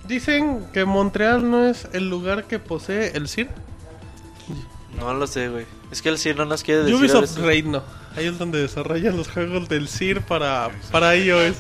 Dicen 0.07 0.67
que 0.73 0.85
Montreal 0.85 1.51
no 1.51 1.65
es 1.67 1.89
el 1.93 2.09
lugar 2.09 2.45
que 2.45 2.59
posee 2.61 3.17
el 3.17 3.29
CIR. 3.29 3.49
No 5.01 5.15
lo 5.15 5.27
sé, 5.27 5.49
güey. 5.49 5.67
Es 5.91 6.01
que 6.03 6.09
el 6.11 6.19
sí 6.19 6.33
no 6.35 6.45
nos 6.45 6.63
quiere 6.63 6.83
decir. 6.83 6.95
Ubisoft. 6.95 7.37
Reino. 7.39 7.83
Ahí 8.17 8.27
es 8.27 8.39
donde 8.39 8.61
desarrollan 8.61 9.17
los 9.17 9.29
juegos 9.29 9.69
del 9.69 9.89
CIR 9.89 10.21
para, 10.23 10.69
para 10.93 11.17
iOS. 11.17 11.57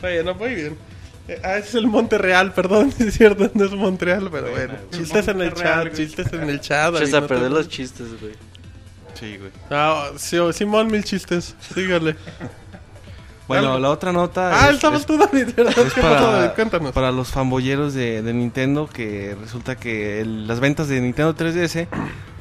Bueno, 0.00 0.34
muy 0.34 0.54
bien. 0.54 0.78
Eh, 1.28 1.40
Ah, 1.44 1.58
ese 1.58 1.68
es 1.68 1.74
el 1.76 1.86
Monte 1.86 2.18
Real, 2.18 2.52
perdón, 2.52 2.92
es 2.98 3.14
cierto, 3.14 3.50
no 3.54 3.64
es 3.64 3.72
Montreal, 3.72 4.28
pero 4.32 4.50
bueno. 4.50 4.74
Chistes 4.90 5.28
en 5.28 5.40
el 5.42 5.46
Monterreal, 5.50 5.84
chat, 5.88 5.96
chistes 5.96 6.32
en 6.32 6.50
el 6.50 6.60
chat. 6.60 6.94
Ahí, 6.96 7.02
a 7.04 7.06
no 7.06 7.22
te- 7.22 7.28
perder 7.28 7.50
los 7.52 7.68
chistes, 7.68 8.06
güey. 8.20 8.32
Sí, 9.14 9.36
güey. 9.36 9.50
Ah, 9.70 10.10
sí, 10.16 10.38
Simón, 10.52 10.88
mil 10.90 11.04
chistes, 11.04 11.54
sígale. 11.74 12.16
Bueno, 13.46 13.78
la 13.80 13.90
otra 13.90 14.12
nota 14.12 14.50
Ah, 14.64 14.68
es- 14.68 14.76
estabas 14.76 15.00
es- 15.00 15.06
tú, 15.06 15.18
David, 15.18 15.48
¿verdad? 15.56 15.76
es 15.78 15.92
¿Qué 15.92 16.00
pasó, 16.00 16.26
David? 16.32 16.40
para, 16.44 16.54
Cuéntanos. 16.54 16.92
para 16.92 17.10
los 17.12 17.28
fanboyeros 17.28 17.94
de, 17.94 18.22
de 18.22 18.32
Nintendo 18.32 18.88
que 18.88 19.36
resulta 19.40 19.76
que 19.76 20.20
el- 20.20 20.46
las 20.46 20.60
ventas 20.60 20.88
de 20.88 21.00
Nintendo 21.00 21.34
3DS 21.34 21.88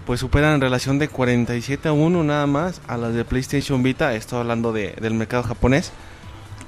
pues 0.10 0.22
superan 0.22 0.56
en 0.56 0.62
relación 0.62 0.98
de 0.98 1.08
47 1.08 1.88
a 1.88 1.92
1 1.94 2.24
nada 2.24 2.48
más 2.48 2.82
a 2.88 2.98
las 2.98 3.14
de 3.14 3.24
PlayStation 3.26 3.84
Vita, 3.84 4.16
estoy 4.16 4.40
hablando 4.40 4.74
de- 4.74 4.96
del 5.00 5.14
mercado 5.14 5.44
japonés. 5.44 5.92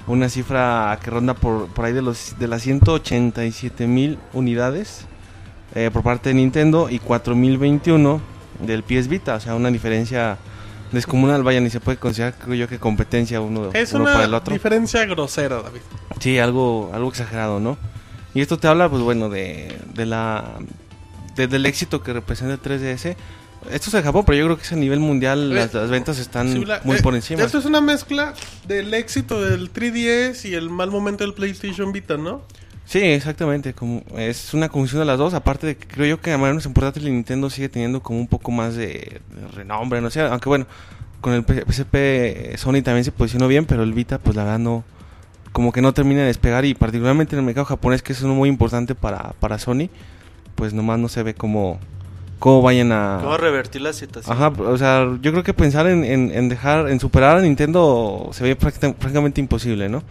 Una 0.05 0.29
cifra 0.29 0.95
que 1.03 1.09
ronda 1.09 1.33
por, 1.33 1.65
por 1.69 1.85
ahí 1.85 1.91
de 1.93 2.03
los 2.03 2.35
de 2.37 2.47
las 2.47 2.61
187 2.61 3.87
mil 3.87 4.19
unidades 4.33 5.07
eh, 5.73 5.89
por 5.91 6.03
parte 6.03 6.29
de 6.29 6.35
Nintendo 6.35 6.87
y 6.87 6.99
4021 6.99 8.21
del 8.59 8.83
PS 8.83 9.07
Vita, 9.07 9.33
o 9.33 9.39
sea, 9.39 9.55
una 9.55 9.71
diferencia 9.71 10.37
descomunal, 10.91 11.41
vaya, 11.41 11.61
ni 11.61 11.71
se 11.71 11.79
puede 11.79 11.97
considerar, 11.97 12.35
creo 12.35 12.53
yo, 12.53 12.67
que 12.67 12.77
competencia 12.77 13.41
uno, 13.41 13.71
Es 13.73 13.91
uno 13.93 14.03
para 14.03 14.21
el 14.25 14.29
una 14.29 14.37
otro. 14.37 14.53
diferencia 14.53 15.03
grosera, 15.05 15.63
David. 15.63 15.81
Sí, 16.19 16.37
algo, 16.37 16.91
algo 16.93 17.09
exagerado, 17.09 17.59
¿no? 17.59 17.75
Y 18.35 18.41
esto 18.41 18.59
te 18.59 18.67
habla, 18.67 18.87
pues 18.87 19.01
bueno, 19.01 19.29
de, 19.29 19.75
de 19.95 20.05
la 20.05 20.43
de- 21.35 21.47
del 21.47 21.65
éxito 21.65 22.01
que 22.03 22.13
representa 22.13 22.53
el 22.53 22.59
3DS. 22.61 23.15
Esto 23.71 23.89
es 23.89 23.93
en 23.93 24.03
Japón, 24.03 24.23
pero 24.25 24.37
yo 24.39 24.45
creo 24.45 24.57
que 24.57 24.63
es 24.63 24.71
a 24.71 24.75
nivel 24.75 24.99
mundial 24.99 25.53
las, 25.53 25.71
las 25.73 25.89
ventas 25.91 26.17
están 26.17 26.51
Sí, 26.51 26.65
la- 26.65 26.81
muy 26.83 26.97
eh, 26.97 27.01
por 27.03 27.13
encima. 27.13 27.43
Esto 27.43 27.59
es 27.59 27.65
una 27.65 27.79
mezcla 27.81 28.33
del 28.67 28.93
éxito 28.93 29.39
del 29.41 29.71
3DS 29.71 30.45
y 30.49 30.55
el 30.55 30.69
mal 30.69 30.89
momento 30.89 31.23
del 31.23 31.33
PlayStation 31.35 31.91
Vita, 31.91 32.17
¿no? 32.17 32.41
Sí, 32.85 32.99
exactamente. 32.99 33.73
Como, 33.73 34.03
es 34.17 34.53
una 34.55 34.67
conjunción 34.67 34.99
de 35.01 35.05
las 35.05 35.17
dos. 35.19 35.33
Aparte 35.35 35.67
de 35.67 35.77
que 35.77 35.87
creo 35.87 36.07
yo 36.07 36.21
que 36.21 36.31
a 36.33 36.37
manera 36.37 36.59
importante 36.65 36.99
el 36.99 37.05
Nintendo 37.05 37.49
sigue 37.51 37.69
teniendo 37.69 38.01
como 38.01 38.19
un 38.19 38.27
poco 38.27 38.51
más 38.51 38.75
de, 38.75 39.21
de 39.29 39.47
renombre, 39.55 40.01
no 40.01 40.09
sé. 40.09 40.21
Aunque 40.21 40.49
bueno, 40.49 40.65
con 41.21 41.33
el 41.33 41.43
PSP 41.45 42.57
Sony 42.57 42.81
también 42.83 43.03
se 43.03 43.11
posicionó 43.11 43.47
bien, 43.47 43.65
pero 43.65 43.83
el 43.83 43.93
Vita, 43.93 44.17
pues 44.17 44.35
la 44.35 44.43
verdad 44.43 44.59
no. 44.59 44.83
Como 45.51 45.71
que 45.71 45.81
no 45.81 45.93
termina 45.93 46.21
de 46.21 46.27
despegar 46.27 46.65
y 46.65 46.73
particularmente 46.73 47.35
en 47.35 47.39
el 47.41 47.45
mercado 47.45 47.65
japonés, 47.65 48.01
que 48.01 48.13
es 48.13 48.21
uno 48.23 48.33
muy 48.33 48.49
importante 48.49 48.95
para, 48.95 49.33
para 49.39 49.59
Sony, 49.59 49.89
pues 50.55 50.73
nomás 50.73 50.99
no 50.99 51.07
se 51.09 51.23
ve 51.23 51.33
cómo, 51.33 51.79
cómo 52.39 52.61
vayan 52.61 52.91
a. 52.91 53.19
¿Cómo 53.21 53.37
revertir 53.37 53.81
la 53.81 53.93
situación? 53.93 54.35
Ajá, 54.35 54.47
o 54.49 54.77
sea, 54.77 55.05
yo 55.21 55.31
creo 55.31 55.43
que 55.43 55.53
pensar 55.53 55.87
en, 55.87 56.03
en, 56.03 56.31
en 56.33 56.49
dejar, 56.49 56.89
en 56.89 56.99
superar 56.99 57.37
a 57.37 57.41
Nintendo 57.41 58.29
se 58.33 58.43
ve 58.43 58.57
prácti- 58.57 58.93
prácticamente 58.93 59.39
imposible, 59.41 59.89
¿no? 59.89 60.03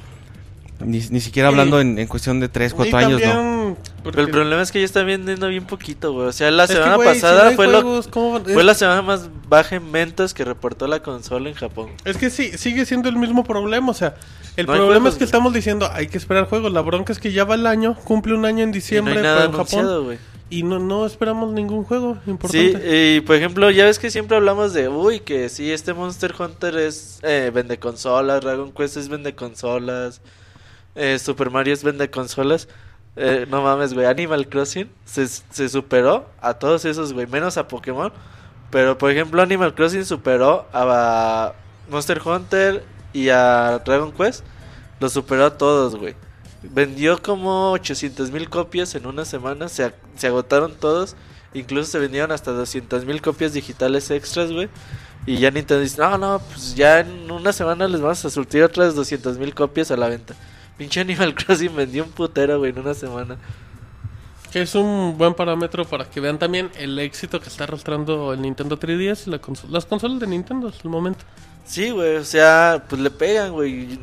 Ni, 0.85 0.99
ni 1.11 1.21
siquiera 1.21 1.51
Sí. 1.51 1.53
hablando 1.53 1.79
en, 1.79 1.99
en 1.99 2.07
cuestión 2.07 2.41
de 2.41 2.49
3, 2.49 2.73
4 2.73 3.01
Y 3.01 3.05
años, 3.05 3.21
¿no? 3.23 3.77
Pero 4.03 4.23
el 4.23 4.31
problema 4.31 4.63
es 4.63 4.73
que 4.73 4.79
ya 4.79 4.87
están 4.87 5.05
vendiendo 5.05 5.47
bien 5.49 5.67
poquito, 5.67 6.13
güey. 6.15 6.29
O 6.29 6.33
sea, 6.33 6.51
la 6.51 6.65
es 6.65 6.71
que, 6.71 6.77
semana 6.77 6.97
si 6.97 7.05
pasada 7.05 7.51
no 7.51 7.57
fue, 7.57 7.67
juegos, 7.67 8.07
lo, 8.07 8.11
¿cómo 8.13 8.33
van- 8.33 8.45
fue 8.47 8.65
la 8.65 8.73
semana 8.73 9.03
más 9.03 9.29
baja 9.47 9.77
en 9.77 9.93
ventas 9.93 10.33
que 10.33 10.43
reportó 10.43 10.87
la 10.87 11.01
consola 11.03 11.51
en 11.51 11.55
Japón. 11.55 11.91
Es 12.07 12.17
que 12.17 12.31
sí, 12.31 12.57
sigue 12.57 12.87
siendo 12.87 13.11
el 13.11 13.17
mismo 13.17 13.45
problema, 13.45 13.91
o 13.91 13.95
sea, 13.95 14.15
el 14.57 14.67
No 14.67 14.73
problema 14.73 15.09
juegos, 15.09 15.11
es 15.11 15.17
que 15.19 15.25
güey. 15.25 15.27
estamos 15.27 15.53
diciendo, 15.53 15.89
hay 15.93 16.09
que 16.09 16.19
esperar 16.19 16.47
juegos, 16.49 16.73
la 16.73 16.81
bronca 16.83 17.13
es 17.13 17.19
que 17.21 17.33
ya 17.33 17.45
va 17.45 17.55
el 17.57 17.67
año, 17.67 17.97
cumple 18.05 18.35
un 18.35 18.45
año 18.45 18.63
en 18.65 18.73
Y 18.93 19.01
no 19.01 19.13
diciembre 19.13 19.15
hay 19.15 19.19
nada 19.19 19.45
para 19.45 19.47
en 19.47 19.53
Japón 19.53 19.93
güey. 20.05 20.21
y 20.49 20.63
no, 20.65 20.79
no 20.79 21.07
esperamos 21.07 21.53
ningún 21.53 21.85
juego 21.85 22.19
Sí, 22.25 22.31
importante. 22.31 23.17
y 23.17 23.21
por 23.21 23.37
ejemplo, 23.37 23.71
ya 23.71 23.85
ves 23.85 23.99
que 23.99 24.11
siempre 24.11 24.37
hablamos 24.37 24.73
de, 24.73 24.89
uy, 24.89 25.21
que 25.21 25.49
sí, 25.49 25.71
este 25.73 25.95
Monster 25.95 26.35
Hunter 26.39 26.77
es 26.77 27.21
eh, 27.23 27.51
vende 27.55 27.79
consolas, 27.79 28.41
Dragon 28.43 28.73
Quest 28.73 28.97
es 28.97 29.09
vende 29.09 29.35
consolas, 29.35 30.21
eh, 30.95 31.19
Super 31.19 31.51
Mario 31.51 31.75
es 31.75 31.85
vende 31.85 32.11
consolas. 32.11 32.69
Eh, 33.17 33.47
no 33.51 33.63
mames, 33.63 33.93
güey, 33.95 34.07
Animal 34.07 34.49
Crossing 34.49 34.89
se, 35.05 35.27
se 35.29 35.69
superó 35.69 36.31
a 36.41 36.55
todos 36.55 36.85
esos, 36.85 37.13
güey, 37.13 37.27
menos 37.27 37.57
a 37.59 37.69
Pokémon. 37.69 38.13
Pero 38.71 38.97
por 38.99 39.11
ejemplo, 39.11 39.43
Animal 39.43 39.75
Crossing 39.75 40.05
superó 40.05 40.67
a 40.73 41.55
Monster 41.91 42.21
Hunter 42.25 42.85
y 43.13 43.29
a 43.29 43.81
Dragon 43.85 44.13
Quest. 44.13 44.45
Los 45.01 45.13
superó 45.13 45.47
a 45.47 45.57
todos, 45.57 45.97
güey. 45.97 46.15
Vendió 46.63 47.21
como 47.23 47.73
800 47.73 48.31
mil 48.31 48.49
copias 48.51 48.95
en 48.95 49.07
una 49.07 49.25
semana. 49.25 49.69
Se, 49.69 49.93
se 50.17 50.27
agotaron 50.27 50.75
todos. 50.75 51.17
Incluso 51.55 51.91
se 51.91 51.99
vendieron 51.99 52.33
hasta 52.33 52.53
200 52.53 53.05
mil 53.05 53.21
copias 53.23 53.53
digitales 53.53 54.11
extras, 54.11 54.53
güey. 54.53 54.69
Y 55.27 55.39
ya 55.39 55.51
Nintendo 55.51 55.83
dice, 55.83 56.01
no, 56.01 56.17
no, 56.17 56.39
pues 56.39 56.75
ya 56.75 57.01
en 57.01 57.31
una 57.31 57.53
semana 57.53 57.87
les 57.89 58.01
vamos 58.01 58.25
a 58.25 58.31
surtir 58.31 58.63
otras 58.63 58.95
200 58.95 59.39
mil 59.39 59.55
copias 59.55 59.91
a 59.91 59.97
la 59.97 60.09
venta. 60.09 60.35
Pinche 60.79 61.01
Animal 61.01 61.35
Crossing 61.37 61.75
vendió 61.75 62.05
un 62.05 62.11
putero, 62.11 62.59
güey, 62.59 62.71
en 62.71 62.79
una 62.79 62.95
semana. 62.95 63.37
Que 64.53 64.63
es 64.63 64.75
un 64.75 65.17
buen 65.17 65.35
parámetro 65.35 65.85
para 65.85 66.09
que 66.09 66.21
vean 66.21 66.39
también 66.39 66.71
el 66.77 66.99
éxito 66.99 67.41
que 67.41 67.49
está 67.49 67.65
arrastrando 67.65 68.33
el 68.33 68.41
Nintendo 68.41 68.79
3DS 68.79 69.27
y 69.27 69.71
las 69.71 69.87
consolas 69.87 70.21
de 70.21 70.27
Nintendo 70.27 70.69
hasta 70.69 70.83
el 70.83 70.91
momento. 70.91 71.25
Sí, 71.71 71.91
güey, 71.91 72.17
o 72.17 72.25
sea, 72.25 72.83
pues 72.89 73.01
le 73.01 73.11
pegan, 73.11 73.53
güey. 73.53 73.97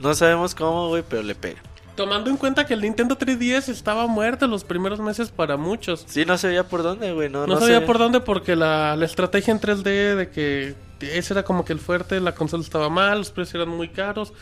No 0.00 0.14
sabemos 0.14 0.54
cómo, 0.54 0.88
güey, 0.88 1.04
pero 1.06 1.22
le 1.22 1.34
pegan. 1.34 1.62
Tomando 1.94 2.30
en 2.30 2.38
cuenta 2.38 2.64
que 2.64 2.72
el 2.72 2.80
Nintendo 2.80 3.18
3DS 3.18 3.68
estaba 3.68 4.06
muerto 4.06 4.46
los 4.46 4.64
primeros 4.64 4.98
meses 4.98 5.28
para 5.30 5.58
muchos. 5.58 6.06
Sí, 6.08 6.24
no 6.24 6.38
sabía 6.38 6.66
por 6.66 6.82
dónde, 6.82 7.12
güey. 7.12 7.28
No, 7.28 7.46
No, 7.46 7.54
no 7.54 7.60
sabía 7.60 7.80
sé. 7.80 7.86
por 7.86 7.98
dónde 7.98 8.20
porque 8.20 8.56
la, 8.56 8.96
la 8.96 9.04
estrategia 9.04 9.52
en 9.52 9.60
3D 9.60 10.14
de 10.16 10.30
que 10.30 10.74
ese 11.00 11.34
era 11.34 11.42
como 11.42 11.66
que 11.66 11.74
el 11.74 11.80
fuerte, 11.80 12.18
la 12.18 12.34
consola 12.34 12.62
estaba 12.62 12.88
mal, 12.88 13.18
los 13.18 13.30
precios 13.30 13.56
eran 13.56 13.68
muy 13.68 13.88
caros. 13.90 14.32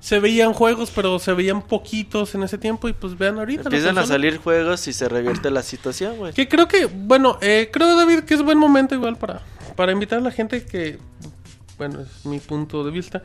Se 0.00 0.18
veían 0.18 0.54
juegos, 0.54 0.90
pero 0.94 1.18
se 1.18 1.34
veían 1.34 1.60
poquitos 1.60 2.34
en 2.34 2.42
ese 2.42 2.56
tiempo 2.56 2.88
y 2.88 2.94
pues 2.94 3.18
vean 3.18 3.38
ahorita. 3.38 3.64
Empiezan 3.64 3.98
a 3.98 4.06
salir 4.06 4.38
juegos 4.38 4.88
y 4.88 4.94
se 4.94 5.06
revierte 5.06 5.50
la 5.50 5.62
situación, 5.62 6.16
güey. 6.16 6.32
Que 6.32 6.48
creo 6.48 6.68
que, 6.68 6.86
bueno, 6.86 7.36
eh, 7.42 7.68
creo 7.70 7.96
David 7.96 8.20
que 8.20 8.32
es 8.32 8.42
buen 8.42 8.56
momento 8.58 8.94
igual 8.94 9.16
para, 9.16 9.42
para 9.76 9.92
invitar 9.92 10.20
a 10.20 10.22
la 10.22 10.30
gente 10.30 10.64
que, 10.64 10.98
bueno, 11.78 12.00
es 12.00 12.24
mi 12.26 12.38
punto 12.38 12.84
de 12.84 12.90
vista, 12.90 13.22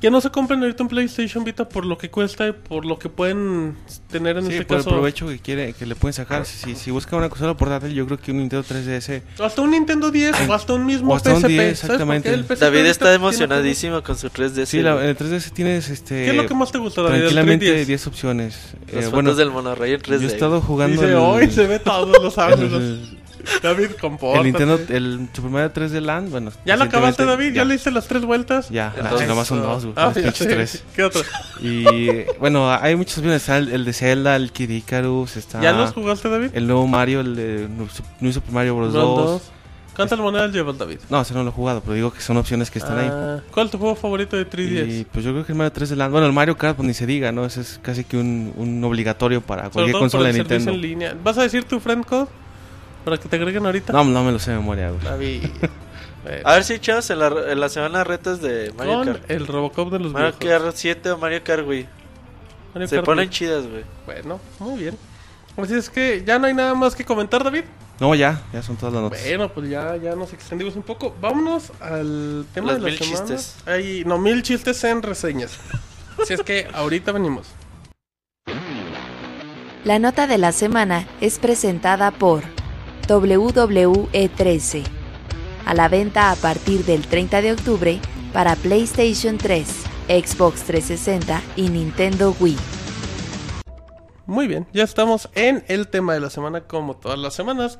que 0.00 0.10
no 0.10 0.20
se 0.20 0.28
compren 0.28 0.60
ahorita 0.60 0.82
un 0.82 0.88
PlayStation 0.90 1.44
Vita 1.44 1.66
por 1.66 1.86
lo 1.86 1.96
que 1.96 2.10
cuesta 2.10 2.46
y 2.48 2.52
por 2.52 2.84
lo 2.84 2.98
que 2.98 3.08
pueden 3.08 3.74
tener 4.10 4.36
en 4.36 4.46
Sí, 4.46 4.52
este 4.52 4.64
por 4.66 4.76
caso. 4.78 4.90
el 4.90 4.96
provecho 4.96 5.26
que 5.28 5.38
quiere 5.38 5.72
que 5.72 5.86
le 5.86 5.94
pueden 5.94 6.12
sacar. 6.12 6.44
Si, 6.44 6.74
si 6.74 6.90
busca 6.90 7.16
una 7.16 7.30
consola 7.30 7.56
portátil, 7.56 7.94
yo 7.94 8.04
creo 8.04 8.18
que 8.18 8.30
un 8.32 8.38
Nintendo 8.38 8.62
3DS. 8.68 9.22
Hasta 9.42 9.62
un 9.62 9.70
Nintendo 9.70 10.10
10 10.10 10.46
o 10.48 10.52
hasta 10.52 10.74
un 10.74 10.84
mismo 10.84 11.12
O 11.12 11.16
hasta 11.16 11.32
un 11.32 11.40
PSP. 11.40 11.46
10, 11.48 11.78
¿sabes 11.78 11.96
por 12.02 12.08
qué? 12.10 12.28
exactamente. 12.28 12.34
El 12.34 12.44
PSP 12.44 12.60
David 12.60 12.86
está 12.86 13.14
emocionadísimo 13.14 14.02
con 14.02 14.18
su 14.18 14.28
3DS. 14.28 14.66
Sí, 14.66 14.82
la, 14.82 15.02
el 15.02 15.16
3DS 15.16 15.52
tienes 15.52 15.88
este. 15.88 16.24
¿Qué 16.24 16.30
es 16.30 16.36
lo 16.36 16.46
que 16.46 16.54
más 16.54 16.70
te 16.70 16.78
gusta, 16.78 17.00
David? 17.00 17.20
Tranquilamente 17.20 17.82
3DS? 17.82 17.86
10 17.86 18.06
opciones. 18.08 18.54
Las 18.72 18.88
Eh, 18.88 18.96
fotos 19.04 19.12
bueno, 19.12 19.34
del 19.36 19.50
monorrey 19.52 19.92
en 19.94 20.00
3D. 20.02 20.18
yo 20.20 20.28
he 20.28 20.32
estado 20.32 20.60
jugando. 20.60 21.00
Dice, 21.00 21.12
el- 21.12 21.18
hoy 21.18 21.50
se 21.50 21.66
ve 21.66 21.78
todos 21.78 22.22
los 22.22 22.36
ángulos. 22.36 22.82
David, 23.62 23.90
compórtate. 24.00 24.38
el 24.38 24.44
Nintendo, 24.52 24.80
el 24.88 25.28
Super 25.32 25.50
Mario 25.50 25.72
3D 25.72 26.00
Land. 26.00 26.30
Bueno, 26.30 26.50
¿Ya 26.64 26.76
lo 26.76 26.84
acabaste, 26.84 27.24
David? 27.24 27.52
¿Ya, 27.54 27.64
le 27.64 27.74
diste 27.74 27.90
las 27.90 28.06
tres 28.06 28.24
vueltas? 28.24 28.68
Ya, 28.70 28.92
Entonces, 28.96 29.22
ah, 29.22 29.26
nomás 29.28 29.46
son 29.46 29.62
dos, 29.62 29.84
güey. 29.84 29.94
Ah, 29.96 30.12
ya 30.14 30.32
sé. 30.32 30.46
tres. 30.46 30.84
¿Qué 30.94 31.04
otro? 31.04 31.22
Y 31.60 32.24
bueno, 32.38 32.72
hay 32.72 32.96
muchas 32.96 33.18
opciones. 33.18 33.42
Está 33.42 33.58
el, 33.58 33.70
el 33.72 33.84
de 33.84 33.92
Zelda, 33.92 34.36
el 34.36 34.52
Kid 34.52 34.70
Icarus, 34.70 35.36
está 35.36 35.60
¿Ya 35.60 35.72
los 35.72 35.92
jugaste, 35.92 36.28
David? 36.28 36.50
el 36.54 36.66
nuevo 36.66 36.86
Mario, 36.86 37.20
el 37.20 37.36
de 37.36 37.68
New 38.20 38.32
Super 38.32 38.52
Mario 38.52 38.76
Bros. 38.76 38.92
Los 38.92 39.02
2. 39.02 39.16
dos. 39.16 39.42
¿Cuántas 39.96 40.18
monedas 40.18 40.50
llevas, 40.50 40.76
David? 40.76 40.98
No, 41.08 41.20
ese 41.20 41.34
no 41.34 41.44
lo 41.44 41.50
he 41.50 41.52
jugado, 41.52 41.80
pero 41.80 41.94
digo 41.94 42.12
que 42.12 42.20
son 42.20 42.36
opciones 42.36 42.68
que 42.68 42.80
están 42.80 42.98
ahí. 42.98 43.08
Ah, 43.12 43.38
¿Cuál 43.52 43.66
es 43.66 43.72
tu 43.72 43.78
juego 43.78 43.94
favorito 43.94 44.36
de 44.36 44.44
3DS? 44.44 44.88
Y 44.88 45.04
pues 45.04 45.24
yo 45.24 45.30
creo 45.30 45.46
que 45.46 45.52
el 45.52 45.58
Mario 45.58 45.72
3D 45.72 45.94
Land. 45.94 46.10
Bueno, 46.10 46.26
el 46.26 46.32
Mario 46.32 46.56
Kart, 46.56 46.74
pues 46.76 46.84
ni 46.88 46.94
se 46.94 47.06
diga, 47.06 47.30
¿no? 47.30 47.44
Ese 47.44 47.60
es 47.60 47.78
casi 47.80 48.02
que 48.02 48.16
un, 48.16 48.52
un 48.56 48.82
obligatorio 48.82 49.40
para 49.40 49.70
cualquier 49.70 49.96
consola 49.96 50.28
de 50.32 50.38
Nintendo. 50.40 50.72
en 50.72 50.80
línea. 50.80 51.16
¿Vas 51.22 51.38
a 51.38 51.42
decir 51.42 51.62
tu 51.62 51.78
friend 51.78 52.04
code? 52.04 52.26
Para 53.04 53.18
que 53.18 53.28
te 53.28 53.36
agreguen 53.36 53.66
ahorita. 53.66 53.92
No, 53.92 54.04
no 54.04 54.24
me 54.24 54.32
lo 54.32 54.38
sé 54.38 54.50
de 54.52 54.56
memoria, 54.58 54.90
güey. 55.16 55.42
A 56.44 56.54
ver 56.54 56.64
si 56.64 56.72
echamos 56.74 57.10
en 57.10 57.18
la, 57.18 57.26
en 57.52 57.60
la 57.60 57.68
semana 57.68 58.02
retas 58.02 58.40
de 58.40 58.72
Mario 58.78 58.94
con 58.94 59.06
Kart. 59.08 59.30
el 59.30 59.46
Robocop 59.46 59.92
de 59.92 59.98
los 59.98 60.12
Mario 60.12 60.32
videojuegos. 60.38 60.64
Kart 60.72 60.76
7 60.76 61.10
o 61.10 61.18
Mario 61.18 61.44
Kart, 61.44 61.64
güey. 61.64 61.86
Mario 62.72 62.88
Se 62.88 62.96
Kart 62.96 63.04
ponen 63.06 63.24
Wii. 63.28 63.30
chidas, 63.30 63.66
güey. 63.66 63.84
Bueno, 64.06 64.40
muy 64.58 64.78
bien. 64.80 64.96
Así 65.58 65.74
es 65.74 65.90
que 65.90 66.24
ya 66.26 66.38
no 66.38 66.46
hay 66.46 66.54
nada 66.54 66.74
más 66.74 66.96
que 66.96 67.04
comentar, 67.04 67.44
David. 67.44 67.64
No, 68.00 68.14
ya, 68.14 68.40
ya 68.54 68.62
son 68.62 68.76
todas 68.76 68.94
las 68.94 69.02
notas. 69.02 69.20
Bueno, 69.22 69.50
pues 69.50 69.68
ya, 69.68 69.96
ya 69.96 70.16
nos 70.16 70.32
extendimos 70.32 70.74
un 70.76 70.82
poco. 70.82 71.14
Vámonos 71.20 71.70
al 71.80 72.46
tema 72.54 72.72
de 72.72 72.80
la 72.80 72.86
mil 72.86 72.98
semana. 72.98 73.18
chistes. 73.26 73.56
Ay, 73.66 74.02
no, 74.06 74.16
mil 74.18 74.42
chistes 74.42 74.82
en 74.84 75.02
reseñas. 75.02 75.58
Así 76.20 76.32
es 76.32 76.42
que 76.42 76.68
ahorita 76.72 77.12
venimos. 77.12 77.48
La 79.84 79.98
nota 79.98 80.26
de 80.26 80.38
la 80.38 80.52
semana 80.52 81.06
es 81.20 81.38
presentada 81.38 82.10
por 82.10 82.42
WWE13. 83.06 84.82
A 85.66 85.74
la 85.74 85.88
venta 85.88 86.30
a 86.30 86.36
partir 86.36 86.84
del 86.84 87.06
30 87.06 87.42
de 87.42 87.52
octubre 87.52 88.00
para 88.32 88.56
PlayStation 88.56 89.38
3, 89.38 89.66
Xbox 90.08 90.62
360 90.64 91.42
y 91.56 91.68
Nintendo 91.68 92.34
Wii. 92.40 92.56
Muy 94.26 94.46
bien, 94.46 94.66
ya 94.72 94.84
estamos 94.84 95.28
en 95.34 95.64
el 95.68 95.88
tema 95.88 96.14
de 96.14 96.20
la 96.20 96.30
semana 96.30 96.62
como 96.62 96.96
todas 96.96 97.18
las 97.18 97.34
semanas. 97.34 97.78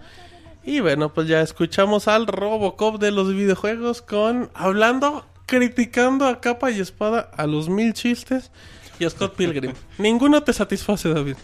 Y 0.62 0.80
bueno, 0.80 1.12
pues 1.12 1.28
ya 1.28 1.40
escuchamos 1.40 2.08
al 2.08 2.26
Robocop 2.26 2.98
de 2.98 3.10
los 3.10 3.28
videojuegos 3.28 4.02
con 4.02 4.50
hablando, 4.54 5.26
criticando 5.46 6.26
a 6.26 6.40
capa 6.40 6.70
y 6.70 6.80
espada 6.80 7.30
a 7.36 7.46
los 7.46 7.68
mil 7.68 7.92
chistes 7.92 8.50
y 8.98 9.04
a 9.04 9.10
Scott 9.10 9.34
Pilgrim. 9.36 9.72
Ninguno 9.98 10.42
te 10.42 10.52
satisface, 10.52 11.12
David. 11.12 11.36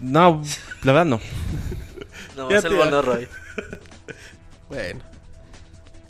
No, 0.00 0.42
la 0.82 0.92
verdad 0.92 1.06
no. 1.06 1.20
No, 2.42 2.50
Ya 2.50 2.58
es 2.58 2.64
el 2.64 2.74
monorroy. 2.74 3.28
Bueno, 4.68 5.02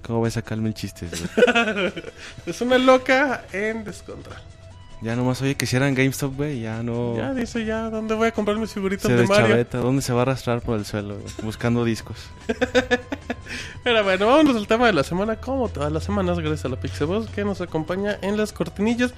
¿Cómo 0.07 0.21
voy 0.21 0.29
a 0.29 0.31
sacar 0.31 0.57
mil 0.59 0.73
chistes? 0.73 1.11
güey? 1.11 1.93
es 2.47 2.61
una 2.61 2.79
loca 2.79 3.45
en 3.53 3.83
descontrol. 3.83 4.37
Ya 5.01 5.17
nomás 5.17 5.43
oye 5.43 5.57
que 5.57 5.67
si 5.67 5.75
eran 5.75 5.97
GameStop, 5.97 6.37
güey, 6.37 6.61
ya 6.61 6.81
no... 6.85 7.17
Ya 7.17 7.35
dice 7.35 7.65
ya, 7.65 7.91
¿dónde 7.91 8.15
voy 8.15 8.29
a 8.29 8.31
comprar 8.31 8.57
mis 8.57 8.73
figuritas 8.73 9.09
se 9.09 9.17
de 9.17 9.27
Mario? 9.27 9.67
¿Dónde 9.73 10.01
se 10.01 10.13
va 10.13 10.21
a 10.21 10.23
arrastrar 10.23 10.61
por 10.61 10.79
el 10.79 10.85
suelo, 10.87 11.19
güey? 11.19 11.33
Buscando 11.43 11.85
discos. 11.85 12.19
Pero 13.85 14.05
bueno, 14.05 14.27
vámonos 14.27 14.55
al 14.55 14.69
tema 14.69 14.87
de 14.87 14.93
la 14.93 15.03
semana, 15.03 15.37
como 15.37 15.69
todas 15.69 15.91
las 15.91 16.05
semanas, 16.05 16.39
gracias 16.39 16.67
a 16.67 16.69
la 16.69 16.77
Pixeboss 16.77 17.29
que 17.31 17.45
nos 17.45 17.61
acompaña 17.61 18.17
en 18.23 18.37
las 18.37 18.53
cortinillas. 18.53 19.13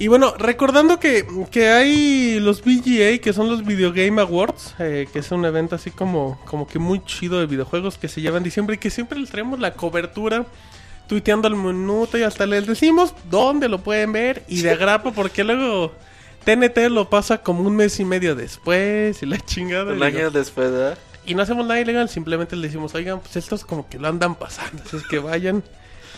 Y 0.00 0.08
bueno, 0.08 0.32
recordando 0.38 0.98
que, 0.98 1.26
que 1.50 1.68
hay 1.68 2.40
los 2.40 2.62
VGA, 2.62 3.18
que 3.18 3.34
son 3.34 3.50
los 3.50 3.66
Video 3.66 3.92
Game 3.92 4.18
Awards, 4.18 4.74
eh, 4.78 5.06
que 5.12 5.18
es 5.18 5.30
un 5.30 5.44
evento 5.44 5.74
así 5.74 5.90
como, 5.90 6.40
como 6.46 6.66
que 6.66 6.78
muy 6.78 7.04
chido 7.04 7.38
de 7.38 7.44
videojuegos 7.44 7.98
que 7.98 8.08
se 8.08 8.22
lleva 8.22 8.38
en 8.38 8.42
diciembre 8.42 8.76
y 8.76 8.78
que 8.78 8.88
siempre 8.88 9.18
les 9.18 9.28
traemos 9.28 9.60
la 9.60 9.74
cobertura 9.74 10.46
tuiteando 11.06 11.48
al 11.48 11.54
minuto 11.54 12.16
y 12.16 12.22
hasta 12.22 12.46
les 12.46 12.66
decimos 12.66 13.14
dónde 13.28 13.68
lo 13.68 13.82
pueden 13.82 14.12
ver 14.12 14.42
y 14.48 14.62
de 14.62 14.70
agrapa 14.70 15.12
porque 15.12 15.44
luego 15.44 15.92
TNT 16.44 16.88
lo 16.88 17.10
pasa 17.10 17.42
como 17.42 17.60
un 17.60 17.76
mes 17.76 18.00
y 18.00 18.06
medio 18.06 18.34
después 18.34 19.22
y 19.22 19.26
la 19.26 19.38
chingada. 19.38 19.92
Un 19.92 20.02
año 20.02 20.30
después, 20.30 20.70
¿verdad? 20.70 20.96
y 21.26 21.34
no 21.34 21.42
hacemos 21.42 21.66
nada 21.66 21.78
ilegal, 21.78 22.08
simplemente 22.08 22.56
le 22.56 22.68
decimos, 22.68 22.94
oigan, 22.94 23.20
pues 23.20 23.36
estos 23.36 23.64
como 23.66 23.86
que 23.86 23.98
lo 23.98 24.08
andan 24.08 24.34
pasando, 24.34 24.82
así 24.82 24.96
es 24.96 25.06
que 25.06 25.18
vayan 25.18 25.62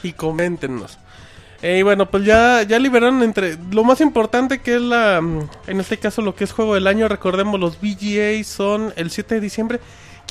y 0.04 0.12
coméntenos. 0.12 0.98
Eh, 1.62 1.78
y 1.78 1.82
bueno, 1.82 2.10
pues 2.10 2.24
ya, 2.24 2.62
ya 2.62 2.78
liberaron 2.80 3.22
entre 3.22 3.56
lo 3.70 3.84
más 3.84 4.00
importante 4.00 4.60
que 4.60 4.74
es 4.74 4.82
la, 4.82 5.20
mm, 5.20 5.48
en 5.68 5.80
este 5.80 5.96
caso 5.96 6.20
lo 6.20 6.34
que 6.34 6.42
es 6.42 6.52
juego 6.52 6.74
del 6.74 6.88
año, 6.88 7.06
recordemos 7.06 7.60
los 7.60 7.78
VGA 7.80 8.42
son 8.42 8.92
el 8.96 9.10
7 9.10 9.36
de 9.36 9.40
diciembre. 9.40 9.80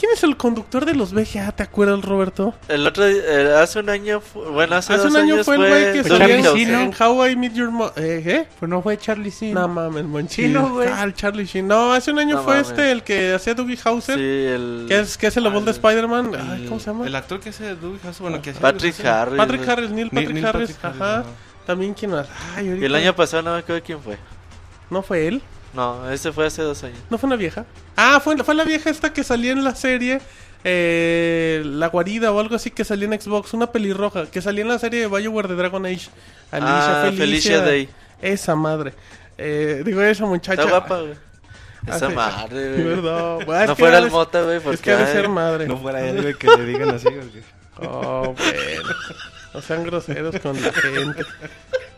¿Quién 0.01 0.13
es 0.13 0.23
el 0.23 0.35
conductor 0.35 0.83
de 0.83 0.95
los 0.95 1.13
VGA? 1.13 1.51
¿Te 1.51 1.61
acuerdas, 1.61 2.03
Roberto? 2.03 2.55
El 2.67 2.87
otro, 2.87 3.05
eh, 3.05 3.53
hace 3.55 3.77
un 3.77 3.87
año, 3.91 4.19
bueno, 4.51 4.75
hace, 4.77 4.93
Hace 4.93 5.03
dos 5.03 5.11
un 5.11 5.17
año 5.17 5.33
años 5.35 5.45
fue 5.45 5.57
el 5.57 5.67
güey 5.67 5.93
que 5.93 6.03
salía 6.03 6.37
en, 6.37 6.43
Charlie 6.43 6.61
en 6.63 6.69
Sheen, 6.71 6.89
¿no? 6.97 7.05
How 7.07 7.27
I 7.27 7.35
Met 7.35 7.53
Your 7.53 7.69
Mo- 7.69 7.91
eh, 7.95 8.21
¿qué? 8.23 8.47
Pues 8.59 8.67
no 8.67 8.81
fue 8.81 8.97
Charlie 8.97 9.29
Sin. 9.29 9.53
No 9.53 9.67
mames, 9.67 10.05
monchino. 10.05 10.47
Chino, 10.61 10.73
güey. 10.73 10.89
Ah, 10.91 11.03
el 11.03 11.13
Charlie 11.13 11.45
Sheen. 11.45 11.67
No, 11.67 11.93
hace 11.93 12.09
un 12.09 12.17
año 12.17 12.37
No 12.37 12.41
fue 12.41 12.55
mames. 12.55 12.69
este, 12.69 12.91
el 12.91 13.03
que 13.03 13.35
hacía 13.35 13.53
Dougie 13.53 13.77
Hauser. 13.83 14.15
Sí, 14.17 14.21
el... 14.23 14.85
Que 14.87 15.01
es, 15.01 15.17
que 15.19 15.27
es 15.27 15.37
el 15.37 15.47
voz 15.51 15.65
de 15.65 15.69
Spider-Man. 15.69 16.31
Ay, 16.49 16.65
¿Cómo 16.67 16.79
se 16.79 16.87
llama? 16.87 17.05
El 17.05 17.15
actor 17.15 17.39
que 17.39 17.49
hace 17.49 17.75
Dewey 17.75 17.99
House, 18.01 18.19
bueno, 18.21 18.41
que 18.41 18.49
hacía... 18.49 18.61
Patrick 18.61 18.95
Harris. 19.01 19.05
Harris. 19.05 19.37
Patrick. 19.37 19.69
Harris, 19.69 19.89
Neil 19.91 20.09
Patrick 20.09 20.31
Neil 20.33 20.45
Harris, 20.47 20.71
Patrick 20.71 20.85
Harris, 20.85 21.01
ajá. 21.01 21.23
También 21.67 21.93
quién 21.93 22.09
más. 22.09 22.27
Ay, 22.55 22.65
Y 22.65 22.69
ahorita- 22.69 22.85
el 22.87 22.95
año 22.95 23.15
pasado 23.15 23.43
no 23.43 23.53
me 23.53 23.59
acuerdo 23.59 23.83
quién 23.85 24.01
fue. 24.01 24.17
¿No 24.89 25.03
fue 25.03 25.27
él? 25.27 25.43
No, 25.73 26.09
ese 26.11 26.31
fue 26.31 26.45
hace 26.47 26.61
dos 26.63 26.83
años. 26.83 26.97
¿No 27.09 27.17
fue 27.17 27.27
una 27.27 27.35
vieja? 27.37 27.65
Ah, 27.95 28.19
fue, 28.23 28.35
fue 28.43 28.55
la 28.55 28.63
vieja 28.65 28.89
esta 28.89 29.13
que 29.13 29.23
salía 29.23 29.51
en 29.53 29.63
la 29.63 29.73
serie 29.75 30.19
eh, 30.63 31.61
La 31.65 31.87
Guarida 31.87 32.31
o 32.31 32.39
algo 32.39 32.55
así 32.55 32.71
que 32.71 32.83
salía 32.83 33.07
en 33.07 33.19
Xbox, 33.19 33.53
una 33.53 33.71
pelirroja, 33.71 34.25
que 34.27 34.41
salía 34.41 34.63
en 34.63 34.67
la 34.67 34.79
serie 34.79 35.01
de 35.01 35.07
Bioware 35.07 35.47
de 35.47 35.55
Dragon 35.55 35.85
Age. 35.85 36.09
Alicia, 36.51 37.01
Ah, 37.03 37.11
Felicia 37.15 37.61
Day. 37.61 37.89
Esa 38.21 38.55
madre. 38.55 38.93
Eh, 39.37 39.81
digo, 39.85 40.01
esa 40.01 40.25
muchacha. 40.25 40.61
Está 40.61 40.69
guapa, 40.71 40.99
güey. 40.99 41.13
Ah, 41.87 41.95
Esa 41.95 42.09
madre, 42.09 42.83
güey. 42.83 42.95
Bueno, 43.45 43.61
es 43.63 43.67
No 43.69 43.75
fuera 43.75 43.97
el 43.99 44.11
mota, 44.11 44.41
güey, 44.43 44.57
Es 44.57 44.63
porque... 44.63 44.77
que 44.81 44.91
ha 44.91 44.97
de 44.97 45.07
ser 45.11 45.29
madre. 45.29 45.67
No 45.67 45.77
fuera 45.77 46.01
él, 46.07 46.21
güey, 46.21 46.33
que 46.35 46.47
le 46.47 46.65
digan 46.65 46.89
así, 46.91 47.05
güey. 47.09 47.43
Oh, 47.83 48.35
bueno. 48.37 48.89
No 49.53 49.61
sean 49.61 49.83
groseros 49.83 50.35
con 50.39 50.61
la 50.61 50.71
gente. 50.71 51.23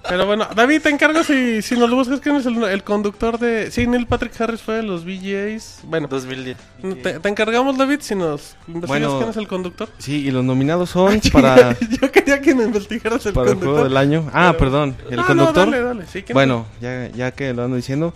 Pero 0.09 0.25
bueno, 0.25 0.47
David, 0.53 0.81
te 0.81 0.89
encargo 0.89 1.23
si, 1.23 1.61
si 1.61 1.77
nos 1.77 1.89
lo 1.89 1.95
buscas 1.95 2.19
quién 2.19 2.35
es 2.35 2.45
el, 2.45 2.61
el 2.65 2.83
conductor 2.83 3.39
de... 3.39 3.71
Sí, 3.71 3.87
Neil 3.87 4.05
Patrick 4.05 4.39
Harris 4.41 4.61
fue 4.61 4.75
de 4.75 4.83
los 4.83 5.05
VGAs. 5.05 5.79
Bueno, 5.83 6.07
2010. 6.09 6.57
te, 7.01 7.19
te 7.19 7.29
encargamos, 7.29 7.77
David, 7.77 7.99
si 8.01 8.13
nos 8.13 8.57
investigas 8.67 8.87
Bueno. 8.89 9.17
quién 9.19 9.29
es 9.29 9.37
el 9.37 9.47
conductor. 9.47 9.87
Sí, 9.99 10.27
y 10.27 10.31
los 10.31 10.43
nominados 10.43 10.89
son 10.89 11.21
para, 11.31 11.77
Yo 12.01 12.11
quería 12.11 12.41
que 12.41 12.53
me 12.53 12.63
investigaras 12.65 13.25
el 13.27 13.33
para 13.33 13.51
el 13.51 13.55
juego 13.55 13.75
conductor. 13.75 13.89
del 13.89 13.97
año. 13.97 14.29
Ah, 14.33 14.49
Pero- 14.51 14.59
perdón, 14.59 14.95
el 15.09 15.15
No, 15.15 15.21
no, 15.21 15.27
conductor. 15.27 15.71
dale, 15.71 15.81
dale. 15.83 16.05
Sí, 16.07 16.23
¿quién 16.23 16.33
Bueno, 16.33 16.65
ya, 16.81 17.07
ya 17.09 17.31
que 17.31 17.53
lo 17.53 17.63
ando 17.63 17.77
diciendo. 17.77 18.13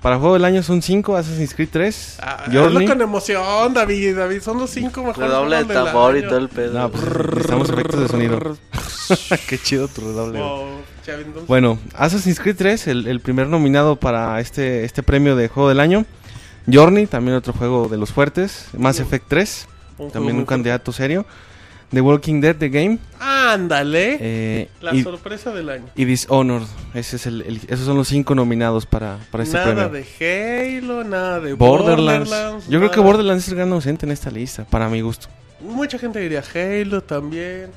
Para 0.00 0.18
juego 0.18 0.32
del 0.34 0.46
año 0.46 0.62
son 0.62 0.80
5, 0.80 1.14
Assassin's 1.14 1.54
Creed 1.54 1.68
3, 1.70 2.18
Ah, 2.22 2.44
Journey. 2.50 2.86
con 2.86 3.02
emoción, 3.02 3.74
David. 3.74 4.16
David, 4.16 4.40
son 4.40 4.58
los 4.58 4.70
cinco 4.70 5.02
mejores 5.04 5.28
Redoble 5.28 5.64
de 5.64 5.74
tambor 5.74 6.16
y 6.16 6.22
todo 6.22 6.38
el 6.38 6.48
pedo. 6.48 6.78
No, 6.78 6.90
pues 6.90 7.04
necesitamos 7.04 7.68
efectos 7.68 8.00
de 8.00 8.08
sonido. 8.08 8.56
Qué 9.48 9.58
chido 9.58 9.88
tu 9.88 10.00
redoble. 10.00 10.38
Wow, 10.40 10.66
Bueno, 11.46 11.78
Assassin's 11.94 12.40
Creed 12.40 12.56
3, 12.56 12.86
el, 12.86 13.06
el 13.08 13.20
primer 13.20 13.48
nominado 13.48 13.96
para 13.96 14.40
este, 14.40 14.84
este 14.84 15.02
premio 15.02 15.36
de 15.36 15.48
juego 15.48 15.68
del 15.68 15.80
año. 15.80 16.06
Journey, 16.72 17.06
también 17.06 17.36
otro 17.36 17.52
juego 17.52 17.88
de 17.88 17.98
los 17.98 18.10
fuertes. 18.12 18.68
Mass 18.78 19.00
Effect 19.00 19.26
3, 19.28 19.66
un 19.68 19.96
juego 19.96 20.12
también 20.12 20.36
un 20.38 20.46
candidato 20.46 20.92
serio. 20.92 21.26
The 21.90 22.00
Walking 22.00 22.40
Dead, 22.40 22.54
The 22.56 22.68
Game. 22.68 22.98
Ándale. 23.18 24.16
eh, 24.20 24.68
la 24.80 24.94
y, 24.94 25.02
sorpresa 25.02 25.50
del 25.52 25.68
año. 25.70 25.86
y 25.96 26.04
Dishonored. 26.04 26.66
Ese 26.94 27.16
es 27.16 27.26
el, 27.26 27.42
el- 27.42 27.60
esos 27.68 27.84
son 27.86 27.96
los 27.96 28.06
cinco 28.08 28.34
nominados 28.34 28.86
para, 28.86 29.18
para 29.30 29.42
este 29.44 29.56
nada 29.56 29.88
premio. 29.90 30.06
de 30.18 30.78
Halo, 30.78 31.04
nada 31.04 31.40
de 31.40 31.52
Borderlands. 31.54 32.28
Borderlands. 32.30 32.68
Yo 32.68 32.78
creo 32.78 32.90
que 32.90 32.96
nada- 32.98 33.06
Borderlands 33.08 33.44
es 33.44 33.48
el 33.50 33.56
gran 33.56 33.72
ausente 33.72 34.06
en 34.06 34.12
esta 34.12 34.30
lista, 34.30 34.64
para 34.64 34.88
mi 34.88 35.00
gusto. 35.00 35.26
Mucha 35.60 35.98
gente 35.98 36.20
diría 36.20 36.42
Halo 36.54 37.02
también. 37.02 37.70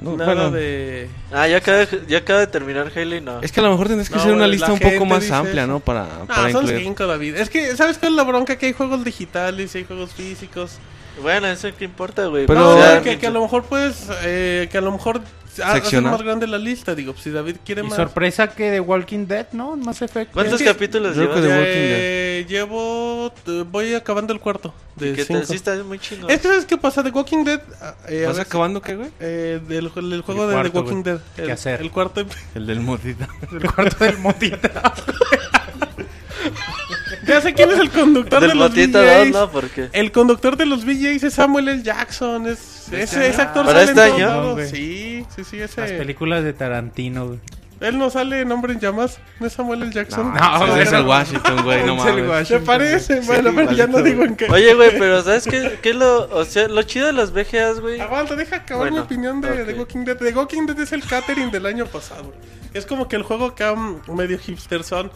No, 0.00 0.16
nada 0.16 0.34
bueno, 0.34 0.50
de. 0.50 1.08
Ah, 1.30 1.46
ya 1.46 1.58
acaba, 1.58 1.78
de- 1.78 2.02
ya 2.08 2.18
acaba 2.18 2.40
de 2.40 2.48
terminar 2.48 2.90
Halo 2.96 3.14
y 3.16 3.20
no. 3.20 3.40
Es 3.42 3.52
que 3.52 3.60
a 3.60 3.62
lo 3.62 3.70
mejor 3.70 3.86
tendrás 3.86 4.08
que 4.08 4.16
No, 4.16 4.20
hacer 4.22 4.34
una 4.34 4.48
lista 4.48 4.72
un 4.72 4.80
poco 4.80 5.04
más 5.06 5.30
amplia, 5.30 5.62
eso. 5.62 5.72
¿no? 5.72 5.78
Para, 5.80 6.02
Ah, 6.04 6.24
para 6.26 6.50
son 6.50 6.64
incluir. 6.64 6.82
cinco, 6.84 7.06
David. 7.06 7.36
Es 7.36 7.48
que, 7.48 7.76
¿sabes 7.76 7.98
cuál 7.98 8.10
es 8.12 8.16
la 8.16 8.24
bronca? 8.24 8.56
Que 8.56 8.66
hay 8.66 8.72
juegos 8.72 9.04
digitales 9.04 9.72
y 9.74 9.78
hay 9.78 9.84
juegos 9.84 10.12
físicos. 10.12 10.78
Bueno, 11.20 11.46
eso 11.48 11.68
qué 11.78 11.84
importa, 11.84 12.26
güey. 12.26 12.46
Pero- 12.46 12.60
no, 12.60 12.70
O 12.70 12.82
sea, 12.82 13.02
que, 13.02 13.18
que 13.18 13.26
a 13.26 13.30
lo 13.30 13.42
mejor 13.42 13.64
puedes. 13.64 14.06
Eh, 14.22 14.68
que 14.70 14.78
a 14.78 14.80
lo 14.80 14.92
mejor. 14.92 15.20
ha- 15.62 15.72
Hacer 15.74 16.00
más 16.00 16.22
grande 16.22 16.46
la 16.46 16.56
lista. 16.56 16.94
Digo, 16.94 17.14
si 17.14 17.30
David 17.30 17.56
quiere 17.62 17.82
Y 17.82 17.84
más. 17.84 17.96
sorpresa 17.96 18.48
que 18.48 18.70
The 18.70 18.80
Walking 18.80 19.26
Dead, 19.26 19.48
¿no? 19.52 19.76
Más 19.76 20.00
Effect. 20.00 20.32
¿Cuántos 20.32 20.54
Es 20.54 20.60
que- 20.66 20.72
capítulos 20.72 21.12
que 21.12 21.20
llevas? 21.20 21.40
The 21.42 21.48
Walking 21.48 21.60
Eh, 21.66 22.46
llevo. 22.48 23.32
eh, 23.46 23.64
Voy 23.70 23.94
acabando 23.94 24.32
el 24.32 24.40
cuarto. 24.40 24.72
¿Y 24.98 25.04
De 25.04 25.12
¿Qué 25.12 25.24
cinco. 25.26 25.40
tal? 25.40 25.48
Sí, 25.48 25.54
está 25.56 25.76
muy 25.84 25.98
chingón. 25.98 26.30
Es 26.30 26.40
que, 26.40 26.48
¿sabes 26.48 26.64
qué 26.64 26.78
pasa? 26.78 27.02
The 27.04 27.10
Walking 27.10 27.44
Dead. 27.44 27.60
eh, 28.08 28.24
a 28.24 28.28
¿Vas 28.28 28.38
acabando 28.38 28.80
qué, 28.80 28.94
güey? 28.96 29.10
eh, 29.20 29.60
del, 29.68 29.90
del 29.94 30.22
juego 30.22 30.44
El 30.44 30.48
de 30.48 30.54
cuarto, 30.54 30.72
The 30.72 30.78
Walking 30.78 30.92
güey. 31.02 31.04
Dead. 31.04 31.20
¿Qué 31.36 31.42
El, 31.42 31.50
hacer? 31.50 31.80
el 31.82 31.90
cuarto. 31.90 32.24
El 32.54 32.66
del 32.66 32.80
modita. 32.80 33.28
El 33.52 33.70
cuarto 33.70 34.04
del 34.04 34.18
motita. 34.18 34.94
Ya 37.26 37.40
sé 37.40 37.54
quién 37.54 37.70
es 37.70 37.78
el 37.78 37.90
conductor 37.90 38.40
de 38.40 38.54
los. 38.54 38.74
2, 38.74 39.28
¿no? 39.32 39.50
Porque... 39.50 39.88
El 39.92 40.12
conductor 40.12 40.56
de 40.56 40.66
los 40.66 40.84
VJs 40.84 41.22
es 41.24 41.34
Samuel 41.34 41.68
L. 41.68 41.82
Jackson. 41.82 42.46
Es, 42.46 42.88
ese, 42.92 43.28
ese 43.28 43.42
actor 43.42 43.64
¿Para 43.66 43.86
sale 43.86 43.90
este 43.92 44.22
en 44.22 44.28
año? 44.28 44.52
Güey. 44.54 44.68
Sí, 44.68 45.26
sí, 45.34 45.44
sí, 45.44 45.58
Las 45.58 45.78
ese. 45.78 45.96
películas 45.96 46.44
de 46.44 46.52
Tarantino, 46.52 47.28
güey. 47.28 47.38
Él 47.82 47.98
no 47.98 48.10
sale 48.10 48.40
en 48.40 48.52
Hombre 48.52 48.74
en 48.74 48.80
Llamas. 48.80 49.18
¿No 49.40 49.46
es 49.48 49.52
Samuel 49.54 49.82
L. 49.82 49.92
Jackson? 49.92 50.32
No, 50.32 50.76
es 50.76 50.92
no. 50.92 50.98
el 50.98 51.04
Washington, 51.06 51.64
güey, 51.64 51.84
no 51.84 51.94
Es 51.98 52.06
el 52.06 52.22
mames. 52.22 52.48
¿Se 52.48 52.54
Washington. 52.54 52.64
parece? 52.64 53.20
bueno, 53.22 53.50
Sí, 53.50 53.56
pero 53.56 53.72
ya 53.72 53.86
no 53.88 54.02
digo 54.02 54.24
en 54.24 54.36
qué. 54.36 54.46
Oye, 54.50 54.74
güey, 54.74 54.96
pero 54.98 55.22
¿sabes 55.22 55.44
qué? 55.44 55.78
qué 55.82 55.90
es 55.90 55.96
lo, 55.96 56.28
o 56.30 56.44
sea, 56.44 56.68
lo 56.68 56.82
chido 56.84 57.06
de 57.06 57.12
los 57.12 57.32
VGAs, 57.32 57.80
güey? 57.80 58.00
Aguanta, 58.00 58.36
deja 58.36 58.56
acabar 58.56 58.84
Bueno, 58.84 58.96
mi 58.98 59.02
opinión 59.02 59.40
de, 59.40 59.48
ok. 59.48 59.66
The 59.66 59.74
Walking 59.74 60.04
Dead. 60.04 60.16
The 60.16 60.32
Walking 60.32 60.66
Dead 60.66 60.80
es 60.80 60.92
el 60.92 61.04
catering 61.04 61.50
del 61.50 61.66
año 61.66 61.86
pasado. 61.86 62.32
Es 62.72 62.86
como 62.86 63.08
que 63.08 63.16
el 63.16 63.24
juego 63.24 63.52
mm, 63.58 64.12
medio 64.14 64.38
hipster 64.38 64.84
son. 64.84 65.10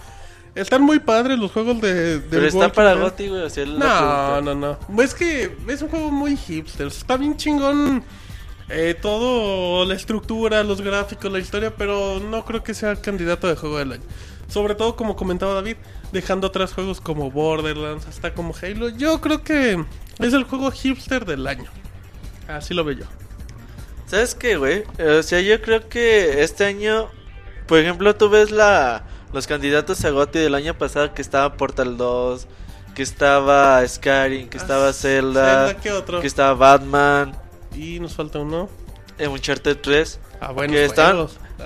Están 0.57 0.83
muy 0.83 0.99
padres 0.99 1.39
los 1.39 1.53
juegos 1.53 1.81
de, 1.81 2.19
de 2.19 2.21
Pero 2.21 2.47
está 2.47 2.59
Walking 2.59 2.75
para. 2.75 2.95
Gotti, 2.95 3.29
güey, 3.29 3.43
o 3.43 3.51
sea, 3.51 3.67
No, 3.67 3.79
preguntó. 3.79 4.55
no, 4.55 4.79
no. 4.89 5.03
Es 5.03 5.15
que 5.15 5.55
es 5.69 5.83
un 5.83 5.89
juego 5.89 6.11
muy 6.11 6.37
hipster. 6.37 6.87
Está 6.87 7.17
bien 7.19 7.37
chingón 7.37 8.03
eh, 8.69 8.97
todo, 9.01 9.85
la 9.85 9.95
estructura, 9.95 10.65
los 10.65 10.81
gráficos, 10.81 11.31
la 11.31 11.39
historia, 11.39 11.75
pero 11.77 12.19
no 12.21 12.45
creo 12.45 12.65
que 12.65 12.75
sea 12.75 12.97
candidato 12.97 13.47
de 13.47 13.55
juego 13.55 13.79
del 13.79 13.93
año. 13.93 14.03
Sobre 14.49 14.75
todo, 14.75 14.97
como 14.97 15.15
comentaba 15.15 15.55
David, 15.55 15.77
dejando 16.13 16.47
atrás 16.47 16.73
juegos 16.73 17.01
como 17.01 17.31
Borderlands, 17.31 18.07
hasta 18.07 18.33
como 18.33 18.55
Halo. 18.61 18.89
Yo 18.89 19.21
creo 19.21 19.43
que 19.45 19.85
es 20.19 20.33
el 20.33 20.45
juego 20.45 20.71
hipster 20.71 21.27
del 21.27 21.47
año. 21.47 21.71
Así 22.49 22.75
lo 22.75 22.83
veo 22.83 22.99
yo. 22.99 23.05
¿Sabes 24.07 24.35
qué, 24.35 24.57
güey? 24.57 24.85
O 25.01 25.23
sea, 25.23 25.41
yo 25.41 25.61
creo 25.61 25.89
que 25.89 26.43
este 26.43 26.65
año, 26.65 27.09
por 27.67 27.79
ejemplo, 27.79 28.15
tú 28.17 28.29
ves 28.29 28.53
la 28.53 29.05
los 29.37 29.47
candidatos 29.47 30.03
a 30.05 30.11
GOTY 30.11 30.39
del 30.39 30.55
año 30.55 30.73
pasado 30.79 31.13
que 31.13 31.21
estaba 31.21 31.57
Portal 31.59 31.97
2, 31.99 32.47
que 32.95 33.03
estaba 33.03 33.87
Skyrim, 33.87 34.49
que 34.49 34.57
estaba 34.57 34.89
Ah, 34.89 34.93
Zelda, 34.95 35.67
Zelda, 35.67 35.81
¿qué 35.83 35.93
otro? 35.93 36.21
que 36.23 36.27
estaba 36.27 36.55
Batman, 36.55 37.37
Y 37.75 38.01
nos 38.01 38.15
falta 38.15 38.39
uno. 38.39 38.71
eh, 39.19 39.29
Uncharted 39.29 39.77
3. 39.83 40.21
Ah, 40.41 40.53
bueno, 40.53 40.73
que 40.73 40.89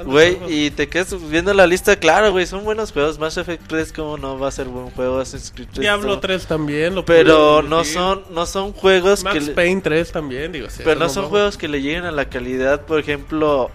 güey, 0.04 0.38
y 0.48 0.70
te 0.70 0.88
quedas 0.88 1.14
viendo 1.30 1.52
la 1.54 1.66
lista, 1.66 1.94
claro, 1.96 2.30
güey, 2.32 2.46
son 2.46 2.64
buenos 2.64 2.92
juegos. 2.92 3.18
Mass 3.18 3.36
Effect 3.36 3.62
3, 3.68 3.92
¿cómo 3.92 4.18
no 4.18 4.38
va 4.38 4.48
a 4.48 4.50
ser 4.52 4.66
buen 4.66 4.90
juego? 4.90 5.20
Assassin's 5.20 5.52
Creed 5.52 5.68
3, 5.72 5.80
Diablo 5.80 6.14
no. 6.14 6.20
3 6.20 6.46
también. 6.46 6.94
Lo 6.96 7.04
Pero 7.04 7.62
no 7.62 7.84
son, 7.84 8.22
no 8.30 8.46
son 8.46 8.72
juegos 8.72 9.22
Max 9.24 9.46
que... 9.46 9.52
Payne 9.52 9.80
3 9.80 10.12
también, 10.12 10.50
digo. 10.52 10.68
sí, 10.70 10.82
Pero 10.84 10.98
no 10.98 11.08
son 11.08 11.22
vamos. 11.24 11.30
juegos 11.30 11.56
que 11.56 11.68
le 11.68 11.82
lleguen 11.82 12.04
a 12.04 12.10
la 12.12 12.28
calidad, 12.28 12.82
por 12.86 12.98
ejemplo, 13.00 13.70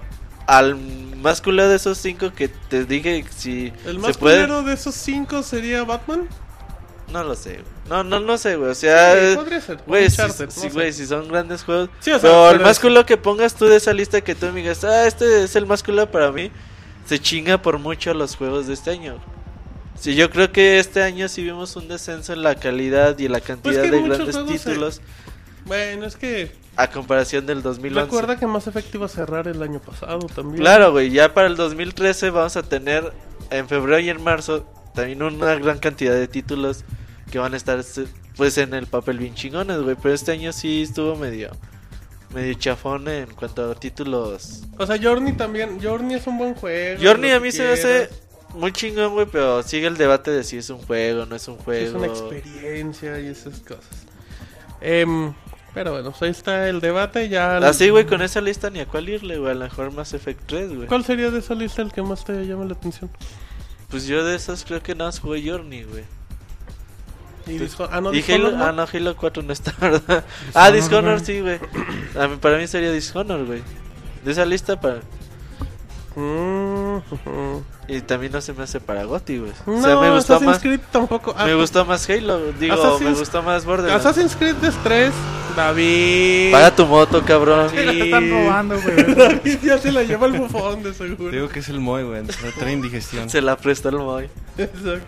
al 0.48 0.76
más 0.76 1.42
culero 1.42 1.70
de 1.70 1.76
esos 1.78 1.98
cinco 1.98 2.32
que 2.34 2.48
te 2.48 2.86
dije 2.86 3.26
si 3.36 3.74
El 3.86 4.00
más 4.00 4.14
se 4.14 4.20
puede. 4.20 4.36
culero 4.44 4.62
de 4.64 4.74
esos 4.74 4.94
5 4.96 5.42
sería 5.44 5.84
Batman. 5.84 6.28
No 7.12 7.24
lo 7.24 7.36
sé. 7.36 7.62
No, 7.90 8.04
no, 8.04 8.20
no 8.20 8.38
sé, 8.38 8.56
güey. 8.56 8.72
O 8.72 8.76
sea, 8.76 9.14
Sí, 9.32 9.36
podría 9.36 9.62
ser. 9.62 9.80
güey, 9.86 10.10
si, 10.10 10.22
si, 10.50 10.70
güey, 10.70 10.92
si 10.92 11.06
son 11.06 11.28
grandes 11.28 11.64
juegos. 11.64 11.90
Sí, 12.00 12.12
o 12.12 12.20
sea, 12.20 12.30
pero 12.30 12.52
el 12.52 12.60
más 12.60 12.80
culo 12.80 13.06
que 13.06 13.16
pongas 13.18 13.54
tú 13.56 13.66
de 13.66 13.78
esa 13.78 13.94
lista 13.94 14.22
que 14.22 14.34
tú 14.36 14.48
me 14.48 14.62
digas, 14.62 14.84
ah, 14.84 15.06
este 15.08 15.44
es 15.44 15.56
el 15.56 15.66
más 15.68 15.82
culo 15.84 16.10
para 16.12 16.32
mí, 16.32 16.52
se 17.06 17.20
chinga 17.20 17.62
por 17.62 17.78
mucho 17.80 18.14
los 18.14 18.36
juegos 18.36 18.68
de 18.68 18.74
este 18.74 18.92
año. 18.92 19.18
Sí, 20.00 20.16
yo 20.16 20.30
creo 20.30 20.52
que 20.52 20.78
este 20.80 21.02
año 21.04 21.28
sí 21.30 21.44
vimos 21.44 21.76
un 21.76 21.88
descenso 21.88 22.34
en 22.34 22.42
la 22.44 22.56
calidad 22.56 23.18
y 23.18 23.28
en 23.28 23.32
la 23.32 23.40
cantidad 23.40 23.80
Pues 23.82 23.92
de 23.92 24.02
grandes 24.02 24.36
se- 24.36 24.44
títulos 24.44 25.02
Bueno, 25.66 26.06
es 26.06 26.16
que 26.16 26.52
a 26.78 26.90
comparación 26.90 27.46
del 27.46 27.62
2011. 27.62 28.06
recuerda 28.06 28.38
que 28.38 28.48
más 28.48 28.68
efectivo 28.68 29.08
cerrar 29.08 29.48
el 29.48 29.62
año 29.64 29.80
pasado 29.80 30.20
también. 30.28 30.62
Claro, 30.62 30.92
güey, 30.92 31.10
ya 31.10 31.34
para 31.34 31.48
el 31.48 31.56
2013 31.56 32.30
vamos 32.32 32.58
a 32.58 32.64
tener 32.64 33.14
en 33.50 33.68
febrero 33.68 34.00
y 34.00 34.10
en 34.10 34.22
marzo 34.22 34.66
también 34.94 35.24
una 35.24 35.56
gran 35.56 35.80
cantidad 35.80 36.14
de 36.14 36.28
títulos 36.28 36.84
que 37.32 37.40
van 37.40 37.54
a 37.54 37.58
estar 37.58 37.82
pues 38.36 38.58
en 38.58 38.74
el 38.74 38.88
papel 38.88 39.18
bien 39.20 39.34
chingones, 39.36 39.80
güey, 39.82 39.96
pero 40.02 40.14
este 40.14 40.34
año 40.34 40.52
sí 40.52 40.84
estuvo 40.84 41.16
medio 41.16 41.52
medio 42.34 42.54
chafón 42.56 43.08
en 43.08 43.28
cuanto 43.34 43.72
a 43.72 43.76
títulos. 43.76 44.64
O 44.78 44.86
sea, 44.86 44.98
Journey 45.02 45.34
también. 45.34 45.80
Journey 45.82 46.16
es 46.18 46.28
un 46.28 46.38
buen 46.38 46.54
juego. 46.54 47.02
Journey 47.02 47.32
a 47.32 47.40
mí 47.40 47.52
se 47.52 47.64
me 47.64 47.70
hace 47.70 48.10
muy 48.54 48.74
chingón, 48.74 49.14
güey, 49.14 49.26
pero 49.32 49.64
sigue 49.64 49.88
el 49.88 49.96
debate 49.96 50.32
de 50.32 50.44
si 50.44 50.58
es 50.58 50.70
un 50.70 50.80
juego, 50.80 51.26
no 51.26 51.36
es 51.38 51.48
un 51.48 51.56
Es 51.56 51.64
juego. 51.64 51.98
una 52.00 52.08
experiencia 52.08 53.20
y 53.22 53.28
esas 53.28 53.62
cosas. 53.62 54.06
Em, 54.82 55.34
pero 55.76 55.92
bueno, 55.92 56.10
pues 56.10 56.22
ahí 56.24 56.30
está 56.32 56.68
el 56.70 56.80
debate. 56.82 57.30
Ya 57.30 57.58
Así, 57.58 57.90
güey, 57.90 58.08
con 58.08 58.24
esa 58.24 58.42
lista 58.42 58.72
ni 58.72 58.80
a 58.80 58.88
cuál 58.88 59.08
irle, 59.10 59.38
güey, 59.38 59.52
a 59.52 59.56
lo 59.56 59.66
mejor 59.66 59.92
Mass 59.92 60.14
Effect 60.16 60.40
3, 60.48 60.76
güey. 60.76 60.88
¿Cuál 60.88 61.04
sería 61.06 61.30
de 61.30 61.38
esa 61.40 61.54
lista 61.54 61.84
el 61.84 61.92
que 61.92 62.02
más 62.02 62.26
te 62.26 62.48
llama 62.48 62.66
la 62.66 62.74
atención? 62.74 63.12
Pues 63.90 64.08
yo 64.08 64.24
de 64.26 64.36
esos 64.36 64.64
creo 64.66 64.82
que 64.82 64.96
nada 64.96 65.10
más 65.10 65.20
jugué 65.20 65.48
Journey, 65.48 65.84
güey. 65.84 66.04
Y 67.48 67.60
Disho- 67.60 67.88
ah, 67.92 68.02
no, 68.02 68.12
y 68.12 68.24
Halo, 68.32 68.52
¿no? 68.54 68.66
ah, 68.66 68.72
no, 68.72 68.88
Halo 68.92 69.16
4 69.16 69.44
no 69.44 69.54
está, 69.54 69.72
¿verdad? 69.80 70.26
ah, 70.56 70.72
Dishonored 70.72 71.22
güey. 71.22 71.26
sí, 71.26 71.42
güey. 71.42 71.60
A 72.18 72.28
mí- 72.28 72.38
para 72.38 72.58
mí 72.58 72.66
sería 72.66 72.92
Dishonored, 72.92 73.46
güey. 73.46 73.62
De 74.24 74.32
esa 74.32 74.46
lista 74.46 74.80
para... 74.82 75.02
Mm. 76.16 76.98
Y 77.88 78.02
también 78.02 78.32
no 78.32 78.42
se 78.42 78.54
me 78.54 78.64
hace 78.64 78.80
para 78.80 79.04
Gotti, 79.04 79.38
güey. 79.38 79.52
No, 79.68 79.74
o 79.78 79.82
sea, 79.82 79.96
me 79.98 80.10
gustó 80.12 80.34
Assassin's 80.36 80.46
más... 80.46 80.60
Creed 80.60 80.80
tampoco. 80.92 81.36
Ah, 81.38 81.46
Me 81.46 81.54
gustó 81.56 81.86
más 81.86 82.10
Halo, 82.10 82.52
digo, 82.54 83.00
me 83.00 83.14
gustó 83.14 83.44
más 83.44 83.66
Borderlands. 83.66 84.06
Assassin's 84.06 84.36
Creed 84.36 84.56
es 84.64 84.76
3. 84.84 85.14
David. 85.56 86.52
Paga 86.52 86.76
tu 86.76 86.86
moto, 86.86 87.24
cabrón. 87.24 87.70
Sí, 87.70 87.76
te 87.78 88.04
están 88.06 88.30
robando, 88.30 88.80
güey. 88.82 88.96
David 89.16 89.58
ya 89.64 89.78
se 89.78 89.92
la 89.92 90.04
lleva 90.04 90.28
el 90.28 90.34
bufón 90.34 90.84
de 90.84 90.94
seguro. 90.94 91.32
Digo 91.32 91.50
que 91.50 91.60
es 91.60 91.70
el 91.70 91.80
Moy, 91.80 92.04
güey. 92.04 92.24
Trae 92.60 92.74
indigestión. 92.74 93.30
Se 93.30 93.42
la 93.42 93.58
prestó 93.58 93.90
el 93.90 93.98
Moy. 93.98 94.30
Exacto. 94.58 95.06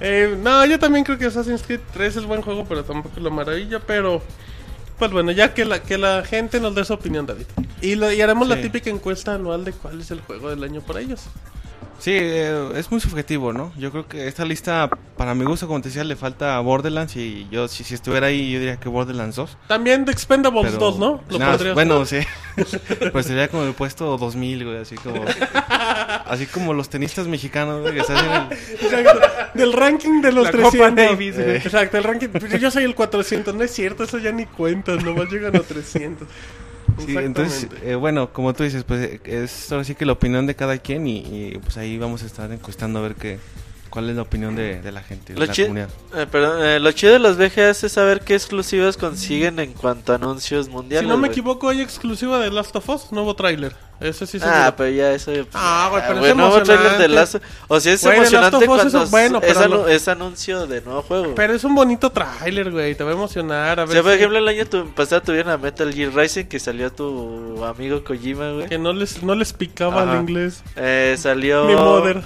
Eh, 0.00 0.36
no, 0.42 0.64
yo 0.66 0.78
también 0.78 1.04
creo 1.04 1.16
que 1.16 1.24
Assassin's 1.26 1.62
Creed 1.62 1.80
3 1.94 2.16
es 2.16 2.24
buen 2.24 2.42
juego, 2.42 2.66
pero 2.68 2.84
tampoco 2.84 3.16
es 3.16 3.22
la 3.22 3.30
maravilla. 3.30 3.80
Pero, 3.80 4.22
pues 4.98 5.10
bueno, 5.10 5.30
ya 5.32 5.54
que 5.54 5.64
la, 5.64 5.82
que 5.82 5.96
la 5.98 6.22
gente 6.24 6.60
nos 6.60 6.74
dé 6.74 6.84
su 6.84 6.92
opinión, 6.92 7.26
David. 7.26 7.46
Y, 7.80 7.94
lo- 7.94 8.12
y 8.12 8.20
haremos 8.20 8.46
la 8.48 8.60
típica 8.60 8.90
encuesta 8.90 9.34
anual 9.34 9.64
de 9.64 9.72
cuál 9.72 10.00
es 10.00 10.10
el 10.10 10.20
juego 10.20 10.50
del 10.50 10.62
año 10.64 10.80
para 10.82 11.00
ellos. 11.00 11.22
Sí, 11.98 12.12
eh, 12.12 12.72
es 12.76 12.90
muy 12.90 13.00
subjetivo, 13.00 13.52
¿no? 13.52 13.72
Yo 13.78 13.90
creo 13.90 14.06
que 14.06 14.28
esta 14.28 14.44
lista, 14.44 14.90
para 15.16 15.34
mi 15.34 15.44
gusto, 15.44 15.66
como 15.66 15.80
te 15.80 15.88
decía, 15.88 16.04
le 16.04 16.14
falta 16.14 16.58
Borderlands. 16.60 17.16
Y 17.16 17.48
yo, 17.50 17.68
si, 17.68 17.84
si 17.84 17.94
estuviera 17.94 18.26
ahí, 18.26 18.52
yo 18.52 18.58
diría 18.58 18.76
que 18.76 18.88
Borderlands 18.88 19.36
2. 19.36 19.56
También 19.66 20.04
de 20.04 20.12
Expendables 20.12 20.72
pero- 20.72 20.78
2, 20.92 20.98
¿no? 20.98 21.22
Lo 21.30 21.38
Nada, 21.38 21.74
bueno, 21.74 22.04
sí. 22.04 22.18
pues 23.12 23.26
sería 23.26 23.48
como 23.48 23.64
el 23.64 23.72
puesto 23.72 24.18
2000, 24.18 24.64
güey. 24.64 24.76
Así 24.78 24.96
como, 24.96 25.24
así 26.26 26.46
como 26.46 26.74
los 26.74 26.90
tenistas 26.90 27.26
mexicanos, 27.28 27.80
güey, 27.80 27.94
que 27.94 28.00
están 28.00 28.24
en 28.24 28.32
el, 28.52 28.52
Exacto. 28.52 29.20
Del 29.54 29.72
ranking 29.72 30.20
de 30.20 30.32
los 30.32 30.44
La 30.44 30.52
Copa 30.52 30.70
300. 30.70 30.96
Davis, 30.96 31.34
güey. 31.34 31.56
Exacto, 31.56 31.96
el 31.96 32.04
ranking. 32.04 32.28
Pues 32.28 32.60
Yo 32.60 32.70
soy 32.70 32.84
el 32.84 32.94
400. 32.94 33.54
No 33.54 33.62
es 33.64 33.70
cierto, 33.72 34.04
eso 34.04 34.18
ya 34.18 34.32
ni 34.32 34.44
cuentas. 34.44 35.02
Nomás 35.02 35.30
llegan 35.30 35.56
a 35.56 35.60
300. 35.60 36.28
Sí, 37.04 37.16
entonces, 37.16 37.68
eh, 37.82 37.94
bueno, 37.94 38.32
como 38.32 38.54
tú 38.54 38.64
dices, 38.64 38.84
pues 38.84 39.20
es 39.24 39.72
ahora 39.72 39.84
sí 39.84 39.94
que 39.94 40.06
la 40.06 40.12
opinión 40.12 40.46
de 40.46 40.54
cada 40.54 40.78
quien 40.78 41.06
y, 41.06 41.18
y, 41.18 41.58
pues 41.62 41.76
ahí 41.76 41.98
vamos 41.98 42.22
a 42.22 42.26
estar 42.26 42.50
encuestando 42.50 43.00
a 43.00 43.02
ver 43.02 43.14
qué, 43.14 43.38
cuál 43.88 44.10
es 44.10 44.16
la 44.16 44.22
opinión 44.22 44.54
de, 44.56 44.80
de 44.80 44.92
la 44.92 45.02
gente, 45.02 45.32
de 45.34 45.38
Lo, 45.40 45.46
la 45.46 45.52
chi- 45.52 45.62
comunidad. 45.62 45.88
eh, 46.14 46.26
perdón, 46.30 46.64
eh, 46.64 46.78
lo 46.80 46.92
chido 46.92 47.12
de 47.14 47.18
los 47.18 47.36
VGAs 47.36 47.84
es 47.84 47.92
saber 47.92 48.20
qué 48.20 48.34
exclusivas 48.34 48.96
consiguen 48.96 49.58
en 49.58 49.72
cuanto 49.72 50.12
a 50.12 50.16
anuncios 50.16 50.68
mundiales. 50.68 51.06
Si 51.06 51.08
no 51.08 51.16
me 51.18 51.28
equivoco, 51.28 51.68
hay 51.68 51.80
exclusiva 51.80 52.38
de 52.38 52.50
Last 52.50 52.74
of 52.76 52.88
Us, 52.88 53.12
nuevo 53.12 53.34
tráiler. 53.34 53.74
Ese 53.98 54.26
sí 54.26 54.38
se 54.38 54.44
Ah, 54.46 54.74
pero 54.76 54.90
ya 54.90 55.12
eso. 55.12 55.32
Ah, 55.54 55.88
güey, 55.90 56.02
pero 56.02 56.14
es 56.16 56.20
güey, 56.20 56.34
nuevo 56.34 56.60
trailer 56.62 56.98
de 56.98 57.04
emocionante. 57.06 57.08
Last 57.08 57.36
O 57.66 57.80
sea, 57.80 57.94
es 57.94 58.02
Last 58.04 58.16
emocionante 58.18 58.56
of 58.56 58.62
Us 58.62 58.68
cuando 58.68 59.02
es- 59.04 59.10
bueno, 59.10 59.38
es, 59.42 59.54
pero 59.54 59.60
anu- 59.60 59.68
lo- 59.70 59.88
es 59.88 60.08
anuncio 60.08 60.66
de 60.66 60.82
nuevo 60.82 61.00
juego. 61.00 61.34
Pero 61.34 61.54
es 61.54 61.64
un 61.64 61.74
bonito 61.74 62.12
tráiler, 62.12 62.70
güey. 62.70 62.94
Te 62.94 63.04
va 63.04 63.12
a 63.12 63.14
emocionar. 63.14 63.80
A 63.80 63.84
o 63.84 63.86
ver 63.86 63.94
sea, 63.94 64.02
por 64.02 64.10
si- 64.12 64.16
ejemplo, 64.18 64.38
el 64.38 64.48
año 64.48 64.66
tu- 64.66 64.90
pasado 64.92 65.22
tuvieron 65.22 65.50
a 65.50 65.56
Metal 65.56 65.90
Gear 65.94 66.12
Rising 66.14 66.44
que 66.44 66.60
salió 66.60 66.92
tu 66.92 67.64
amigo 67.64 68.04
Kojima, 68.04 68.50
güey. 68.50 68.66
Que 68.68 68.76
no 68.76 68.92
les, 68.92 69.22
no 69.22 69.34
les 69.34 69.54
picaba 69.54 70.02
Ajá. 70.02 70.12
el 70.12 70.20
inglés. 70.20 70.62
Eh, 70.76 71.16
salió. 71.18 71.64
Mi 71.64 71.74
mother. 71.74 72.22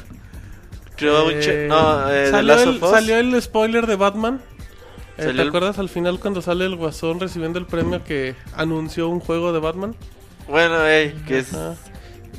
Eh, 1.02 1.66
No, 1.68 2.10
eh, 2.10 2.30
salió, 2.30 2.54
el, 2.60 2.80
salió 2.80 3.16
el 3.18 3.40
spoiler 3.42 3.86
de 3.86 3.96
Batman. 3.96 4.40
Eh, 5.16 5.24
¿Te 5.24 5.30
el- 5.30 5.40
acuerdas 5.48 5.78
al 5.78 5.88
final 5.88 6.18
cuando 6.20 6.40
sale 6.42 6.64
el 6.66 6.76
guasón 6.76 7.20
recibiendo 7.20 7.58
el 7.58 7.66
premio 7.66 8.02
que 8.04 8.34
anunció 8.54 9.08
un 9.08 9.20
juego 9.20 9.52
de 9.52 9.58
Batman? 9.60 9.94
Bueno, 10.48 10.84
ey, 10.86 11.12
que 11.26 11.38
es. 11.40 11.48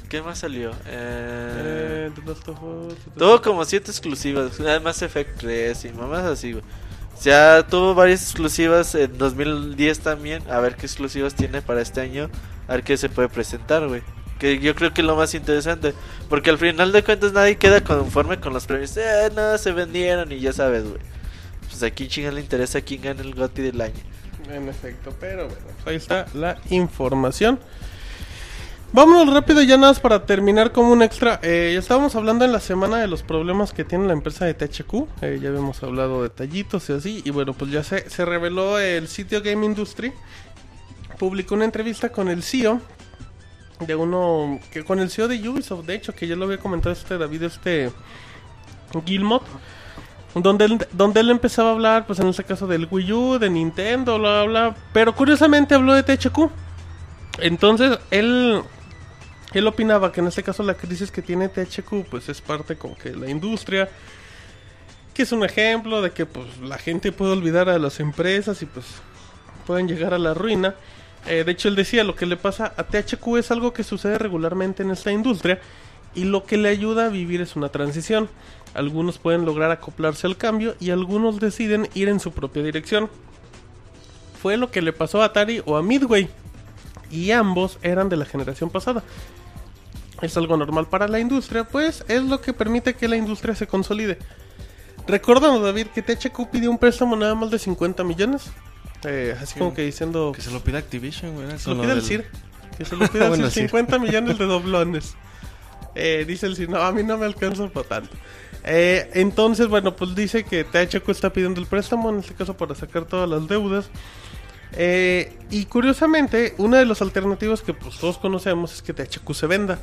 ¿Qué 0.09 0.21
más 0.21 0.39
salió? 0.39 0.71
Eh, 0.87 2.09
Eh... 2.15 2.33
Tuvo 3.17 3.41
como 3.41 3.63
siete 3.65 3.91
exclusivas, 3.91 4.59
Mass 4.83 5.01
Effect 5.01 5.39
3 5.39 5.85
y 5.85 5.89
mamás 5.89 6.23
así, 6.25 6.51
güey. 6.53 6.63
Sea, 7.17 7.65
tuvo 7.67 7.93
varias 7.93 8.23
exclusivas 8.23 8.95
en 8.95 9.17
2010 9.17 9.99
también. 9.99 10.43
A 10.49 10.59
ver 10.59 10.75
qué 10.75 10.85
exclusivas 10.87 11.35
tiene 11.35 11.61
para 11.61 11.81
este 11.81 12.01
año. 12.01 12.29
A 12.67 12.73
ver 12.73 12.83
qué 12.83 12.97
se 12.97 13.09
puede 13.09 13.29
presentar, 13.29 13.87
güey. 13.87 14.01
Que 14.41 14.57
yo 14.57 14.73
creo 14.73 14.91
que 14.91 15.01
es 15.01 15.07
lo 15.07 15.15
más 15.15 15.35
interesante. 15.35 15.93
Porque 16.27 16.49
al 16.49 16.57
final 16.57 16.91
de 16.91 17.03
cuentas 17.03 17.31
nadie 17.31 17.57
queda 17.57 17.81
conforme 17.83 18.39
con 18.39 18.53
los 18.53 18.65
premios. 18.65 18.97
Eh, 18.97 19.29
no, 19.35 19.55
se 19.59 19.71
vendieron 19.71 20.31
y 20.31 20.39
ya 20.39 20.51
sabes, 20.51 20.83
güey. 20.83 20.99
Pues 21.69 21.83
aquí 21.83 22.07
chinga 22.07 22.31
le 22.31 22.41
interesa 22.41 22.79
a 22.79 22.81
quién 22.81 23.03
gana 23.03 23.21
el 23.21 23.35
GOTY 23.35 23.61
del 23.61 23.79
año. 23.79 23.93
En 24.51 24.67
efecto, 24.67 25.13
pero 25.19 25.45
bueno, 25.45 25.61
pues 25.83 25.87
ahí 25.87 25.95
está 25.95 26.25
la 26.33 26.57
información. 26.71 27.59
Vámonos 28.93 29.31
rápido 29.31 29.61
ya 29.61 29.77
nada 29.77 29.93
para 29.93 30.25
terminar 30.25 30.71
como 30.71 30.91
un 30.91 31.03
extra. 31.03 31.39
Eh, 31.43 31.69
ya 31.73 31.79
estábamos 31.79 32.15
hablando 32.15 32.43
en 32.43 32.51
la 32.51 32.59
semana 32.59 32.97
de 32.97 33.07
los 33.07 33.21
problemas 33.21 33.73
que 33.73 33.85
tiene 33.85 34.07
la 34.07 34.13
empresa 34.13 34.45
de 34.45 34.55
THQ. 34.55 34.93
Eh, 35.21 35.39
ya 35.39 35.49
habíamos 35.49 35.83
hablado 35.83 36.23
detallitos 36.23 36.89
y 36.89 36.93
así. 36.93 37.21
Y 37.23 37.29
bueno, 37.29 37.53
pues 37.53 37.69
ya 37.69 37.83
se, 37.83 38.09
se 38.09 38.25
reveló 38.25 38.79
el 38.79 39.07
sitio 39.07 39.43
Game 39.43 39.63
Industry. 39.63 40.11
Publicó 41.19 41.53
una 41.53 41.65
entrevista 41.65 42.11
con 42.11 42.27
el 42.27 42.41
CEO. 42.41 42.81
De 43.85 43.95
uno. 43.95 44.59
que 44.71 44.83
Con 44.83 44.99
el 44.99 45.09
CEO 45.09 45.27
de 45.27 45.47
Ubisoft, 45.47 45.85
de 45.85 45.95
hecho, 45.95 46.13
que 46.13 46.27
ya 46.27 46.35
lo 46.35 46.45
había 46.45 46.57
comentado 46.57 46.93
este 46.93 47.17
David, 47.17 47.43
este. 47.43 47.91
Gilmot. 49.05 49.43
Donde 50.33 50.65
él, 50.65 50.87
donde 50.93 51.19
él 51.19 51.29
empezaba 51.29 51.69
a 51.69 51.71
hablar, 51.73 52.07
pues 52.07 52.19
en 52.19 52.27
este 52.27 52.43
caso 52.43 52.65
del 52.65 52.87
Wii 52.89 53.11
U, 53.11 53.37
de 53.37 53.49
Nintendo, 53.49 54.17
bla, 54.17 54.43
bla. 54.43 54.75
Pero 54.93 55.13
curiosamente 55.13 55.75
habló 55.75 55.93
de 55.93 56.03
THQ. 56.03 56.49
Entonces, 57.39 57.99
él, 58.11 58.61
él 59.53 59.67
opinaba 59.67 60.11
que 60.11 60.21
en 60.21 60.27
este 60.27 60.43
caso 60.43 60.63
la 60.63 60.75
crisis 60.75 61.11
que 61.11 61.21
tiene 61.21 61.49
THQ, 61.49 62.05
pues 62.09 62.29
es 62.29 62.39
parte 62.39 62.77
con 62.77 62.95
que 62.95 63.13
la 63.13 63.29
industria, 63.29 63.89
que 65.13 65.23
es 65.23 65.31
un 65.33 65.43
ejemplo 65.43 66.01
de 66.01 66.11
que 66.11 66.25
pues 66.25 66.59
la 66.59 66.77
gente 66.77 67.11
puede 67.11 67.33
olvidar 67.33 67.67
a 67.67 67.77
las 67.77 67.99
empresas 67.99 68.61
y 68.61 68.65
pues 68.65 68.85
pueden 69.65 69.87
llegar 69.87 70.13
a 70.13 70.17
la 70.17 70.33
ruina. 70.33 70.75
Eh, 71.27 71.43
de 71.43 71.51
hecho, 71.51 71.67
él 71.67 71.75
decía, 71.75 72.03
lo 72.03 72.15
que 72.15 72.25
le 72.25 72.37
pasa 72.37 72.73
a 72.77 72.83
THQ 72.83 73.37
es 73.37 73.51
algo 73.51 73.73
que 73.73 73.83
sucede 73.83 74.17
regularmente 74.17 74.83
en 74.83 74.91
esta 74.91 75.11
industria 75.11 75.59
y 76.15 76.25
lo 76.25 76.45
que 76.45 76.57
le 76.57 76.69
ayuda 76.69 77.05
a 77.05 77.09
vivir 77.09 77.41
es 77.41 77.55
una 77.55 77.69
transición. 77.69 78.29
Algunos 78.73 79.17
pueden 79.17 79.45
lograr 79.45 79.71
acoplarse 79.71 80.27
al 80.27 80.37
cambio 80.37 80.75
y 80.79 80.91
algunos 80.91 81.39
deciden 81.39 81.89
ir 81.93 82.09
en 82.09 82.19
su 82.19 82.31
propia 82.31 82.63
dirección. 82.63 83.09
Fue 84.41 84.57
lo 84.57 84.71
que 84.71 84.81
le 84.81 84.93
pasó 84.93 85.21
a 85.21 85.25
Atari 85.25 85.61
o 85.65 85.77
a 85.77 85.83
Midway. 85.83 86.29
Y 87.11 87.31
ambos 87.31 87.77
eran 87.81 88.09
de 88.09 88.17
la 88.17 88.25
generación 88.25 88.69
pasada. 88.69 89.03
Es 90.21 90.37
algo 90.37 90.55
normal 90.55 90.87
para 90.87 91.07
la 91.07 91.19
industria, 91.19 91.65
pues 91.65 92.05
es 92.07 92.23
lo 92.23 92.41
que 92.41 92.53
permite 92.53 92.93
que 92.93 93.07
la 93.07 93.17
industria 93.17 93.55
se 93.55 93.67
consolide. 93.67 94.17
Recordando, 95.07 95.61
David, 95.61 95.87
que 95.87 96.01
THQ 96.01 96.49
pidió 96.51 96.69
un 96.69 96.77
préstamo 96.77 97.15
nada 97.15 97.35
más 97.35 97.51
de 97.51 97.59
50 97.59 98.03
millones. 98.03 98.51
Eh, 99.05 99.35
así 99.41 99.57
como 99.57 99.73
que 99.73 99.81
diciendo... 99.83 100.31
Que 100.35 100.41
se 100.41 100.51
lo 100.51 100.63
pida 100.63 100.77
Activision, 100.79 101.33
güey. 101.35 101.57
Se 101.59 101.69
lo 101.69 101.81
pide 101.81 101.93
el 101.93 101.99
del- 101.99 102.07
CIR. 102.07 102.25
Que 102.77 102.85
se 102.85 102.95
lo 102.95 103.07
pida 103.07 103.23
el 103.25 103.29
Bueno, 103.29 103.49
CIR. 103.49 103.53
sí. 103.63 103.69
50 103.69 103.99
millones 103.99 104.37
de 104.37 104.45
doblones. 104.45 105.15
Eh, 105.95 106.23
dice 106.27 106.45
el 106.45 106.55
CIR, 106.55 106.69
no, 106.69 106.81
a 106.81 106.91
mí 106.91 107.03
no 107.03 107.17
me 107.17 107.25
alcanza 107.25 107.67
para 107.69 107.87
tanto. 107.87 108.15
Eh, 108.63 109.09
entonces, 109.15 109.67
bueno, 109.67 109.95
pues 109.95 110.13
dice 110.15 110.43
que 110.43 110.63
THQ 110.63 111.09
está 111.09 111.33
pidiendo 111.33 111.59
el 111.59 111.65
préstamo, 111.67 112.09
en 112.11 112.19
este 112.19 112.33
caso 112.35 112.55
para 112.55 112.75
sacar 112.75 113.05
todas 113.05 113.27
las 113.29 113.47
deudas. 113.47 113.89
Eh, 114.73 115.33
y 115.49 115.65
curiosamente, 115.65 116.53
una 116.57 116.77
de 116.79 116.85
las 116.85 117.01
alternativas 117.01 117.61
que 117.61 117.73
pues 117.73 117.97
todos 117.97 118.17
conocemos 118.17 118.73
es 118.73 118.81
que 118.81 118.93
THQ 118.93 119.33
se 119.33 119.47
venda. 119.47 119.79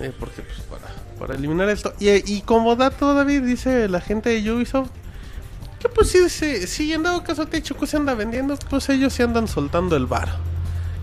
Eh, 0.00 0.12
porque 0.18 0.42
pues 0.42 0.60
para, 0.60 0.94
para 1.18 1.34
eliminar 1.34 1.68
esto. 1.70 1.92
Y, 1.98 2.10
y 2.32 2.42
como 2.42 2.76
dato, 2.76 3.14
David, 3.14 3.42
dice 3.42 3.88
la 3.88 4.00
gente 4.00 4.30
de 4.30 4.52
Ubisoft, 4.52 4.90
pues 5.94 6.10
sí, 6.10 6.28
sí, 6.28 6.66
si 6.66 6.92
en 6.92 7.04
dado 7.04 7.22
caso 7.22 7.46
THQ 7.46 7.86
se 7.86 7.96
anda 7.96 8.14
vendiendo, 8.14 8.56
pues 8.68 8.88
ellos 8.88 9.12
se 9.12 9.22
andan 9.22 9.46
soltando 9.46 9.96
el 9.96 10.06
bar. 10.06 10.28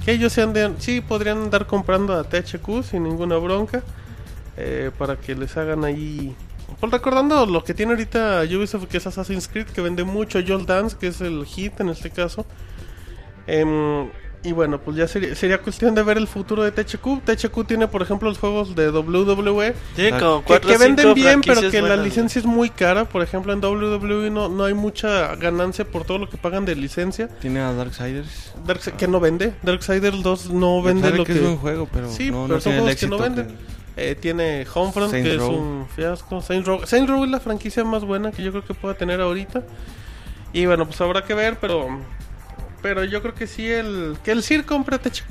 Que 0.03 0.11
ellos 0.11 0.34
se 0.34 0.41
andan, 0.41 0.76
sí 0.80 1.02
podrían 1.02 1.43
andar 1.43 1.65
comprando 1.68 2.14
a 2.14 2.23
THQ 2.23 2.84
sin 2.84 3.03
ninguna 3.03 3.38
bronca. 3.38 3.84
eh, 4.57 4.91
para 4.97 5.18
que 5.18 5.35
les 5.35 5.56
hagan 5.57 5.84
ahí. 5.85 6.35
Pues 6.80 6.91
recordando 6.91 7.45
lo 7.45 7.64
que 7.64 7.73
tiene 7.73 7.91
ahorita 7.93 8.43
Ubisoft, 8.43 8.88
que 8.88 8.97
es 8.97 9.07
Assassin's 9.07 9.47
Creed, 9.47 9.68
que 9.68 9.81
vende 9.81 10.03
mucho 10.03 10.39
Joel 10.45 10.65
Dance, 10.65 10.97
que 10.97 11.07
es 11.07 11.22
el 11.22 11.45
hit 11.45 11.80
en 11.80 11.89
este 11.89 12.10
caso. 12.10 12.45
Em, 13.47 14.10
y 14.45 14.51
bueno, 14.51 14.80
pues 14.80 14.95
ya 14.95 15.07
sería, 15.07 15.35
sería 15.35 15.57
cuestión 15.57 15.95
de 15.95 16.03
ver 16.03 16.17
el 16.17 16.27
futuro 16.27 16.63
de 16.63 16.72
THQ. 16.72 17.23
THQ 17.26 17.65
tiene, 17.67 17.88
por 17.88 18.01
ejemplo, 18.03 18.30
los 18.30 18.38
juegos 18.38 18.76
de 18.76 18.89
WWE, 18.91 19.73
Tiene 19.95 20.17
Ah, 20.17 20.19
como 20.19 20.39
que, 20.41 20.45
cuatro 20.45 20.69
que 20.69 20.77
venden 20.77 21.13
bien, 21.15 21.41
pero 21.41 21.69
que 21.69 21.81
la 21.81 21.95
licencia 21.97 22.39
es 22.39 22.45
muy 22.45 22.69
cara. 22.69 23.05
Por 23.05 23.23
ejemplo, 23.23 23.51
en 23.53 23.59
WWE 23.63 24.30
no, 24.30 24.47
no 24.47 24.65
hay 24.65 24.76
mucha 24.76 25.35
ganancia 25.35 25.84
por 25.84 26.05
todo 26.05 26.19
lo 26.19 26.30
que 26.30 26.38
pagan 26.38 26.63
de 26.65 26.76
licencia. 26.76 27.27
Tiene 27.41 27.59
a 27.59 27.73
Darksiders. 27.73 28.53
Darkse- 28.65 28.95
que 28.95 29.07
no 29.07 29.19
vende. 29.19 29.53
Darksiders 29.63 30.22
2 30.22 30.51
no 30.51 30.81
vende 30.84 31.09
lo 31.11 31.26
que, 31.26 31.34
que... 31.34 31.39
es 31.39 31.43
buen 31.43 31.57
juego, 31.57 31.89
pero 31.91 32.11
Sí, 32.11 32.30
no, 32.30 32.43
pero 32.43 32.55
no 32.55 32.61
son 32.61 32.73
tiene 32.73 32.77
el 32.77 32.81
juegos 32.84 32.95
que 32.99 33.07
no 33.07 33.17
venden. 33.17 33.57
Eh, 33.97 34.15
tiene 34.19 34.67
Homefront, 34.73 35.11
que 35.11 35.35
es 35.35 35.41
un 35.41 35.88
fiasco. 35.95 36.41
Saints 36.41 36.67
Row. 36.67 36.81
Saints 36.85 37.09
Row 37.09 37.23
es 37.23 37.31
la 37.31 37.39
franquicia 37.39 37.84
más 37.84 38.03
buena 38.03 38.31
que 38.31 38.43
yo 38.43 38.51
creo 38.51 38.63
que 38.63 38.73
pueda 38.73 38.93
tener 38.93 39.22
ahorita. 39.22 39.63
Y 40.53 40.65
bueno, 40.65 40.85
pues 40.85 40.99
habrá 41.01 41.23
que 41.23 41.34
ver, 41.34 41.57
pero... 41.59 41.88
Pero 42.85 43.03
yo 43.03 43.19
creo 43.23 43.33
que 43.33 43.47
sí, 43.47 43.67
el 43.67 44.15
que 44.23 44.29
el 44.31 44.43
CIR 44.43 44.63
compre 44.63 44.99
THQ. 44.99 45.23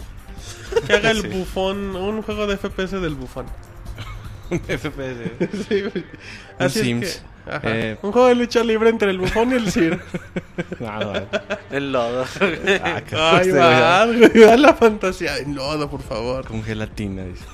Que 0.88 0.92
haga 0.94 1.12
el 1.12 1.22
Sí. 1.22 1.28
bufón, 1.28 1.94
un 1.94 2.20
juego 2.22 2.48
de 2.48 2.56
FPS 2.56 3.00
del 3.00 3.14
bufón. 3.14 3.46
FPS. 4.50 5.30
Sí. 5.68 5.84
Así 6.58 6.78
es 6.80 6.84
Sims. 6.84 7.22
que- 7.46 7.50
ajá. 7.52 7.60
Eh. 7.64 7.96
Un 8.02 8.10
juego 8.10 8.26
de 8.26 8.34
lucha 8.34 8.64
libre 8.64 8.90
entre 8.90 9.10
el 9.10 9.18
bufón 9.18 9.52
y 9.52 9.54
el 9.54 9.70
CIR. 9.70 10.00
El 11.70 11.92
lodo. 11.92 12.24
Ah, 12.82 13.02
Ay, 13.36 13.50
va, 13.52 14.06
güey, 14.06 14.38
va 14.44 14.56
la 14.56 14.74
fantasía. 14.74 15.36
En 15.38 15.54
lodo, 15.54 15.88
por 15.88 16.02
favor. 16.02 16.46
Con 16.46 16.62
gelatina, 16.64 17.22
dice. 17.24 17.44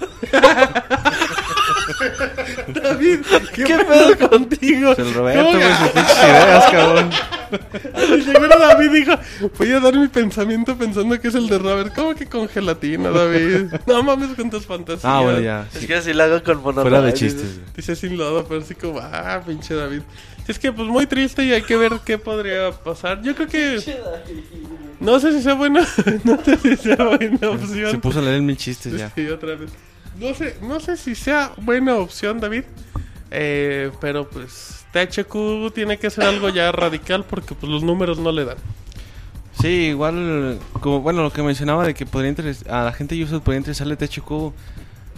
David, 2.69 3.21
¿qué, 3.55 3.65
pedo 3.65 4.29
contigo? 4.29 4.93
Es 4.93 4.99
el 4.99 5.15
Roberto, 5.15 5.45
¿Cómo 5.45 5.59
güey, 5.59 5.69
que- 5.69 5.77
sus 5.77 5.89
pinches 5.89 6.19
ideas, 6.19 6.71
cabrón. 6.71 7.11
Y 8.19 8.23
seguro 8.23 8.59
David 8.59 8.91
dijo, 8.93 9.13
voy 9.59 9.73
a 9.73 9.81
dar 9.81 9.97
mi 9.97 10.09
pensamiento 10.09 10.77
pensando 10.77 11.21
que 11.21 11.29
es 11.29 11.35
el 11.35 11.49
de 11.49 11.59
Robert. 11.59 11.95
¿Cómo 11.95 12.15
que 12.15 12.27
con 12.27 12.49
gelatina, 12.49 13.11
David? 13.11 13.73
No 13.87 14.03
mames 14.03 14.37
con 14.37 14.51
tus 14.51 14.67
fantasías. 14.67 15.05
Ah, 15.05 15.21
bueno, 15.21 15.41
ya. 15.41 15.67
Es 15.75 15.81
sí. 15.81 15.87
que 15.87 15.95
así 15.95 16.13
lo 16.13 16.25
hago 16.25 16.43
con 16.43 16.63
mono. 16.63 16.83
Fuera 16.83 17.03
de 17.03 17.13
chistes. 17.13 17.61
Dice 17.77 17.97
sin 17.97 18.17
lodo, 18.17 18.47
pero 18.47 18.61
así 18.61 18.75
como, 18.75 19.01
ah, 19.01 19.43
pinche 19.45 19.75
David. 19.75 20.03
Es 20.47 20.59
que 20.59 20.73
pues 20.73 20.89
muy 20.89 21.07
triste 21.07 21.45
y 21.45 21.53
hay 21.53 21.63
que 21.63 21.77
ver 21.77 21.93
qué 22.05 22.19
podría 22.19 22.71
pasar. 22.73 23.23
Yo 23.23 23.35
creo 23.35 23.49
que... 23.49 23.81
No 25.01 25.19
sé 25.19 25.33
si 25.33 25.43
sea 25.43 25.55
buena, 25.55 25.81
no 26.25 26.45
sé 26.45 26.57
si 26.59 26.77
sea 26.77 26.97
buena 26.97 27.51
opción. 27.51 27.91
Se 27.91 27.99
puso 27.99 28.19
a 28.19 28.23
leer 28.23 28.43
mil 28.43 28.57
chistes 28.57 28.93
ya. 28.99 29.11
Sí, 29.15 29.27
otra 29.29 29.55
vez. 29.55 29.71
No 30.21 30.35
sé, 30.35 30.57
no 30.61 30.81
sé 30.81 30.99
si 30.99 31.15
sea 31.15 31.53
buena 31.57 31.97
opción, 31.97 32.41
David. 32.41 32.65
Eh, 33.31 33.91
pero 34.01 34.29
pues 34.29 34.85
THQ 34.93 35.73
tiene 35.73 35.99
que 35.99 36.09
hacer 36.09 36.25
algo 36.25 36.49
ya 36.49 36.71
radical 36.73 37.25
porque 37.25 37.55
pues 37.55 37.71
los 37.71 37.83
números 37.83 38.19
no 38.19 38.31
le 38.31 38.45
dan. 38.45 38.59
Sí, 39.61 39.69
igual, 39.69 40.59
como 40.81 41.01
bueno, 41.01 41.23
lo 41.23 41.33
que 41.33 41.43
mencionaba 41.43 41.87
de 41.87 41.95
que 41.95 42.07
podría 42.07 42.35
a 42.69 42.85
la 42.85 42.93
gente 42.93 43.15
de 43.15 43.23
Ubisoft 43.23 43.43
podría 43.43 43.59
interesarle 43.59 43.97
THQ, 43.97 44.53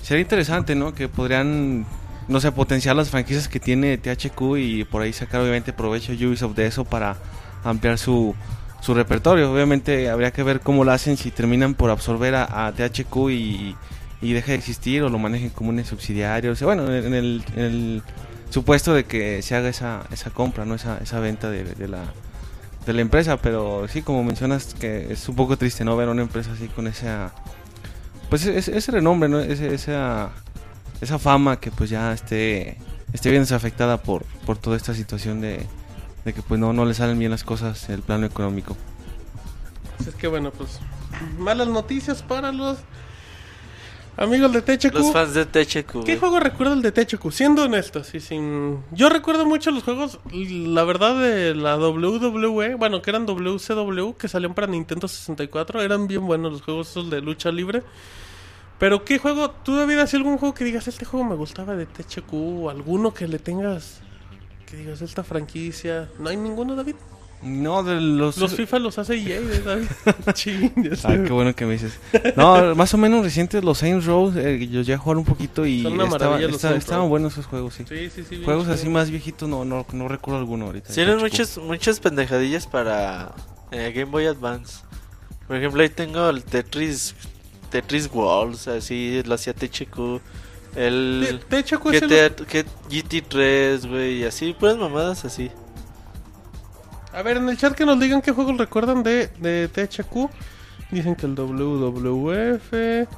sería 0.02 0.22
interesante, 0.22 0.74
¿no? 0.74 0.94
Que 0.94 1.08
podrían, 1.08 1.86
no 2.28 2.40
sé, 2.40 2.52
potenciar 2.52 2.96
las 2.96 3.10
franquicias 3.10 3.48
que 3.48 3.60
tiene 3.60 3.98
THQ 3.98 4.56
y 4.58 4.84
por 4.84 5.02
ahí 5.02 5.12
sacar 5.12 5.40
obviamente 5.40 5.72
provecho 5.72 6.12
Ubisoft 6.12 6.54
de 6.54 6.66
eso 6.66 6.84
para 6.84 7.16
ampliar 7.64 7.98
su, 7.98 8.34
su 8.80 8.94
repertorio. 8.94 9.52
Obviamente 9.52 10.10
habría 10.10 10.32
que 10.32 10.42
ver 10.42 10.60
cómo 10.60 10.84
lo 10.84 10.92
hacen, 10.92 11.16
si 11.16 11.30
terminan 11.30 11.74
por 11.74 11.90
absorber 11.90 12.34
a, 12.34 12.66
a 12.66 12.72
THQ 12.72 13.30
y, 13.30 13.76
y 14.22 14.32
deja 14.32 14.52
de 14.52 14.58
existir 14.58 15.02
o 15.02 15.08
lo 15.10 15.18
manejen 15.18 15.50
como 15.50 15.70
un 15.70 15.84
subsidiario. 15.84 16.52
O 16.52 16.54
sea, 16.54 16.66
bueno, 16.66 16.84
en 16.94 17.12
el, 17.12 17.44
en 17.56 17.62
el 17.64 18.02
supuesto 18.50 18.94
de 18.94 19.04
que 19.04 19.42
se 19.42 19.54
haga 19.56 19.68
esa, 19.68 20.04
esa 20.12 20.30
compra, 20.30 20.64
no 20.64 20.74
esa, 20.76 20.98
esa 20.98 21.18
venta 21.20 21.50
de, 21.50 21.88
la, 21.88 22.04
de 22.86 22.92
la 22.92 23.00
empresa. 23.02 23.36
Pero 23.38 23.86
sí, 23.88 24.02
como 24.02 24.22
mencionas, 24.24 24.74
que 24.74 25.12
es 25.12 25.28
un 25.28 25.34
poco 25.36 25.56
triste 25.58 25.84
no 25.84 25.96
ver 25.96 26.08
una 26.08 26.22
empresa 26.22 26.52
así 26.52 26.68
con 26.68 26.86
esa, 26.86 27.32
pues 28.30 28.46
ese, 28.46 28.92
renombre, 28.92 29.28
¿no? 29.28 29.40
Ese- 29.40 29.74
esa, 29.74 30.30
esa 31.00 31.18
fama 31.18 31.58
que 31.58 31.70
pues 31.72 31.90
ya 31.90 32.12
esté, 32.12 32.78
esté 33.12 33.30
bien 33.30 33.42
desafectada 33.42 34.02
por, 34.02 34.24
por 34.46 34.56
toda 34.56 34.76
esta 34.76 34.94
situación 34.94 35.40
de, 35.40 35.66
de 36.24 36.32
que 36.32 36.42
pues 36.42 36.60
no, 36.60 36.72
no 36.72 36.84
le 36.84 36.94
salen 36.94 37.18
bien 37.18 37.32
las 37.32 37.42
cosas 37.44 37.88
en 37.88 37.96
el 37.96 38.02
plano 38.02 38.24
económico. 38.24 38.76
Pues 39.96 40.10
es 40.10 40.14
que 40.14 40.28
bueno, 40.28 40.52
pues 40.52 40.78
malas 41.38 41.66
noticias 41.68 42.22
para 42.22 42.52
los 42.52 42.78
amigos 44.16 44.52
de 44.52 44.62
THQ. 44.62 44.94
Los 44.94 45.12
fans 45.12 45.34
de 45.34 45.46
THQ. 45.46 46.04
¿Qué 46.04 46.16
juego 46.18 46.40
recuerdo 46.40 46.74
el 46.74 46.82
de 46.82 46.92
THQ? 46.92 47.30
Siendo 47.30 47.64
honestos 47.64 48.14
y 48.14 48.20
sin... 48.20 48.82
Yo 48.92 49.08
recuerdo 49.08 49.46
mucho 49.46 49.70
los 49.70 49.82
juegos, 49.82 50.18
la 50.32 50.84
verdad, 50.84 51.20
de 51.20 51.54
la 51.54 51.76
WWE, 51.76 52.74
bueno, 52.76 53.02
que 53.02 53.10
eran 53.10 53.26
WCW, 53.26 54.12
que 54.12 54.28
salían 54.28 54.54
para 54.54 54.66
Nintendo 54.66 55.08
64. 55.08 55.82
Eran 55.82 56.06
bien 56.06 56.26
buenos 56.26 56.52
los 56.52 56.62
juegos 56.62 56.90
esos 56.90 57.10
de 57.10 57.20
lucha 57.20 57.50
libre. 57.50 57.82
Pero 58.78 59.04
¿qué 59.04 59.18
juego? 59.18 59.50
¿Tú 59.50 59.76
David 59.76 59.98
así 59.98 60.16
algún 60.16 60.38
juego 60.38 60.54
que 60.54 60.64
digas, 60.64 60.88
este 60.88 61.04
juego 61.04 61.24
me 61.24 61.36
gustaba 61.36 61.76
de 61.76 61.86
THQ? 61.86 62.32
O 62.32 62.70
alguno 62.70 63.14
que 63.14 63.28
le 63.28 63.38
tengas... 63.38 64.00
Que 64.66 64.76
digas, 64.76 65.02
esta 65.02 65.22
franquicia... 65.22 66.10
¿No 66.18 66.30
hay 66.30 66.36
ninguno, 66.36 66.74
David? 66.74 66.96
No, 67.42 67.82
de 67.82 68.00
los... 68.00 68.36
Los 68.38 68.54
FIFA 68.54 68.78
los 68.78 68.98
hace 68.98 69.14
EA, 69.16 69.40
¿eh. 69.40 69.88
Ching, 70.32 70.70
sé. 70.94 71.08
Ah, 71.08 71.18
qué 71.26 71.32
bueno 71.32 71.54
que 71.56 71.66
me 71.66 71.72
dices. 71.72 71.98
No, 72.36 72.74
más 72.76 72.94
o 72.94 72.98
menos 72.98 73.24
recientes 73.24 73.64
los 73.64 73.78
Saints 73.78 74.06
Row, 74.06 74.32
eh, 74.36 74.68
yo 74.70 74.80
ya 74.82 74.96
jugué 74.96 75.16
un 75.18 75.24
poquito 75.24 75.66
y 75.66 75.82
Son 75.82 75.94
una 75.94 76.04
estaba- 76.04 76.38
estaban 76.76 77.08
buenos 77.08 77.32
esos 77.32 77.46
juegos, 77.46 77.74
sí. 77.74 77.84
Sí, 77.88 78.10
sí, 78.14 78.22
sí. 78.28 78.42
Juegos 78.44 78.64
chido. 78.64 78.74
así 78.74 78.88
más 78.88 79.10
viejitos 79.10 79.48
no, 79.48 79.64
no, 79.64 79.84
no 79.92 80.06
recuerdo 80.08 80.38
alguno 80.38 80.66
ahorita. 80.66 80.92
Tienen 80.92 81.18
muchas, 81.18 81.58
muchas 81.58 81.98
pendejadillas 81.98 82.66
para 82.68 83.34
eh, 83.72 83.90
Game 83.92 84.10
Boy 84.12 84.26
Advance. 84.26 84.84
Por 85.48 85.56
ejemplo, 85.56 85.82
ahí 85.82 85.88
tengo 85.88 86.30
el 86.30 86.44
Tetris 86.44 87.14
Tetris 87.70 88.08
Worlds, 88.12 88.68
así 88.68 89.20
lo 89.24 89.34
hacía 89.34 89.52
THQ. 89.52 90.20
El 90.76 91.40
Te- 91.48 91.62
THQ 91.62 91.86
es 91.92 92.02
el- 92.02 92.08
GTA, 92.08 92.46
que- 92.46 92.64
GT3, 92.88 93.88
güey, 93.88 94.18
y 94.20 94.24
así, 94.24 94.54
puras 94.58 94.76
mamadas 94.76 95.24
así. 95.24 95.50
A 97.12 97.22
ver, 97.22 97.36
en 97.36 97.48
el 97.48 97.58
chat 97.58 97.74
que 97.74 97.84
nos 97.84 98.00
digan 98.00 98.22
qué 98.22 98.32
juegos 98.32 98.56
recuerdan 98.56 99.02
de, 99.02 99.28
de 99.38 99.68
THQ. 99.68 100.30
Dicen 100.90 101.14
que 101.14 101.26
el 101.26 101.34
WWF, 101.34 103.08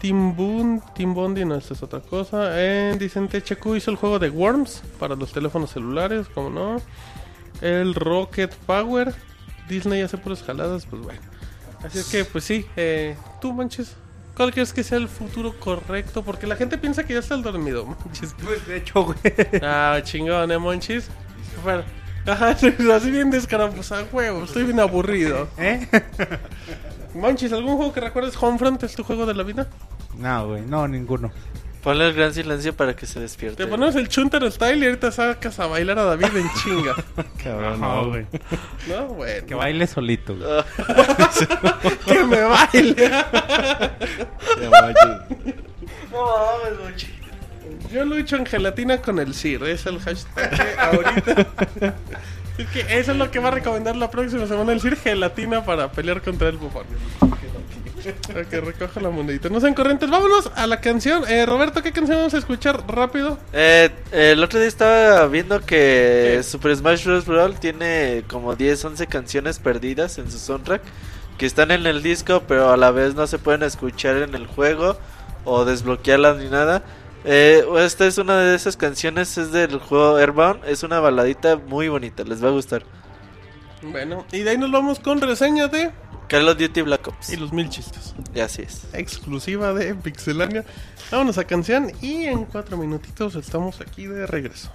Team 0.00 0.36
Boon, 0.36 0.82
Team 0.94 1.14
Bondi, 1.14 1.44
no, 1.44 1.56
esta 1.56 1.74
es 1.74 1.82
otra 1.82 2.00
cosa. 2.00 2.50
Eh, 2.52 2.96
dicen 2.98 3.28
THQ 3.28 3.76
hizo 3.76 3.90
el 3.90 3.96
juego 3.96 4.18
de 4.18 4.30
Worms 4.30 4.82
para 4.98 5.14
los 5.16 5.32
teléfonos 5.32 5.70
celulares, 5.70 6.28
como 6.28 6.50
no. 6.50 6.82
El 7.60 7.94
Rocket 7.94 8.54
Power. 8.66 9.14
Disney 9.68 10.02
hace 10.02 10.18
puras 10.18 10.42
jaladas, 10.42 10.86
pues 10.86 11.02
bueno. 11.02 11.20
Así 11.84 11.98
es 11.98 12.08
que, 12.08 12.24
pues 12.24 12.44
sí, 12.44 12.66
eh, 12.76 13.16
tú 13.40 13.52
manches. 13.52 13.96
¿Cuál 14.36 14.52
crees 14.52 14.72
que 14.72 14.82
sea 14.82 14.98
el 14.98 15.08
futuro 15.08 15.58
correcto? 15.58 16.22
Porque 16.22 16.46
la 16.46 16.56
gente 16.56 16.78
piensa 16.78 17.04
que 17.04 17.14
ya 17.14 17.20
está 17.20 17.34
el 17.34 17.42
dormido, 17.42 17.86
manches. 17.86 18.34
Pues 18.42 18.66
de 18.66 18.78
hecho, 18.78 19.04
güey. 19.04 19.18
Ah, 19.62 20.00
chingón, 20.02 20.50
¿eh, 20.50 20.58
monchis? 20.58 21.08
Bueno, 21.62 21.84
ajá, 22.26 22.50
así 22.50 23.10
bien 23.10 23.30
descaramuzado, 23.30 24.06
huevo, 24.12 24.44
estoy 24.44 24.64
bien 24.64 24.80
aburrido. 24.80 25.48
¿Eh? 25.58 25.86
Monchis, 27.14 27.52
¿algún 27.52 27.76
juego 27.76 27.92
que 27.92 28.00
recuerdes 28.00 28.34
Homefront 28.40 28.82
es 28.82 28.94
tu 28.94 29.04
juego 29.04 29.26
de 29.26 29.34
la 29.34 29.42
vida? 29.42 29.68
No, 30.18 30.48
güey, 30.48 30.62
no, 30.62 30.88
ninguno. 30.88 31.30
Ponle 31.82 32.06
el 32.06 32.14
gran 32.14 32.32
silencio 32.32 32.76
para 32.76 32.94
que 32.94 33.06
se 33.06 33.18
despierte. 33.18 33.64
Te 33.64 33.68
ponemos 33.68 33.96
el 33.96 34.08
Chunter 34.08 34.50
Style 34.52 34.84
y 34.84 34.86
ahorita 34.86 35.10
sacas 35.10 35.58
a 35.58 35.66
bailar 35.66 35.98
a 35.98 36.04
David 36.04 36.36
en 36.36 36.48
chinga. 36.62 36.94
Cabrón, 37.42 37.80
No, 37.80 38.08
güey. 38.08 38.24
¿No? 38.88 39.06
Bueno. 39.08 39.46
Que 39.46 39.54
baile 39.56 39.88
solito, 39.88 40.36
güey. 40.36 40.62
Que 42.06 42.22
me 42.22 42.40
baile. 42.42 43.10
No 44.62 44.70
mames, 44.70 44.96
Monchi. 46.84 47.08
Yo 47.92 48.04
lucho 48.04 48.36
en 48.36 48.46
gelatina 48.46 49.02
con 49.02 49.18
el 49.18 49.34
CIR, 49.34 49.64
es 49.64 49.86
el 49.86 50.00
hashtag 50.00 50.78
ahorita. 50.78 51.46
Es 52.58 52.68
que 52.68 52.80
eso 52.80 53.12
es 53.12 53.16
lo 53.16 53.30
que 53.30 53.38
va 53.38 53.48
a 53.48 53.52
recomendar 53.52 53.96
la 53.96 54.10
próxima 54.10 54.46
semana 54.46 54.72
el 54.72 54.80
CIR 54.82 54.96
gelatina 54.96 55.64
para 55.64 55.90
pelear 55.90 56.20
contra 56.20 56.50
el 56.50 56.58
bufón. 56.58 56.84
Para 58.26 58.44
que 58.44 58.60
recoja 58.60 59.00
la 59.00 59.10
monedita. 59.10 59.48
No 59.48 59.60
sean 59.60 59.74
corrientes, 59.74 60.10
vámonos 60.10 60.50
a 60.54 60.66
la 60.66 60.80
canción. 60.80 61.24
Eh, 61.28 61.46
Roberto, 61.46 61.82
¿qué 61.82 61.92
canción 61.92 62.18
vamos 62.18 62.34
a 62.34 62.38
escuchar 62.38 62.82
rápido? 62.88 63.38
Eh, 63.52 63.90
el 64.10 64.42
otro 64.42 64.58
día 64.58 64.68
estaba 64.68 65.26
viendo 65.28 65.60
que 65.60 66.34
¿Qué? 66.36 66.42
Super 66.42 66.76
Smash 66.76 67.04
Bros. 67.04 67.26
Brawl 67.26 67.58
tiene 67.58 68.24
como 68.28 68.56
10, 68.56 68.84
11 68.84 69.06
canciones 69.06 69.58
perdidas 69.58 70.18
en 70.18 70.30
su 70.30 70.38
soundtrack 70.38 70.82
que 71.38 71.46
están 71.46 71.70
en 71.70 71.86
el 71.86 72.02
disco, 72.02 72.42
pero 72.46 72.70
a 72.70 72.76
la 72.76 72.90
vez 72.90 73.14
no 73.14 73.26
se 73.26 73.38
pueden 73.38 73.62
escuchar 73.62 74.16
en 74.16 74.34
el 74.34 74.46
juego 74.46 74.98
o 75.44 75.64
desbloquearlas 75.64 76.38
ni 76.38 76.48
nada. 76.48 76.82
Eh, 77.24 77.64
esta 77.78 78.06
es 78.06 78.18
una 78.18 78.38
de 78.40 78.54
esas 78.54 78.76
canciones, 78.76 79.38
es 79.38 79.52
del 79.52 79.78
juego 79.78 80.16
Airbound, 80.16 80.64
es 80.64 80.82
una 80.82 80.98
baladita 81.00 81.56
muy 81.56 81.88
bonita, 81.88 82.24
les 82.24 82.42
va 82.42 82.48
a 82.48 82.52
gustar. 82.52 82.84
Bueno, 83.82 84.24
y 84.32 84.40
de 84.40 84.50
ahí 84.50 84.58
nos 84.58 84.70
vamos 84.70 84.98
con 85.00 85.20
reseña 85.20 85.68
de. 85.68 85.90
Call 86.28 86.48
of 86.48 86.58
Duty 86.58 86.82
Black 86.82 87.06
Ops. 87.08 87.30
Y 87.30 87.36
los 87.36 87.52
mil 87.52 87.68
chistes. 87.68 88.14
Y 88.34 88.40
así 88.40 88.62
es. 88.62 88.86
Exclusiva 88.94 89.74
de 89.74 89.94
Pixelania. 89.94 90.64
Vámonos 91.10 91.36
a 91.36 91.44
canción 91.44 91.92
y 92.00 92.24
en 92.24 92.44
cuatro 92.46 92.76
minutitos 92.76 93.34
estamos 93.34 93.80
aquí 93.80 94.06
de 94.06 94.26
regreso. 94.26 94.70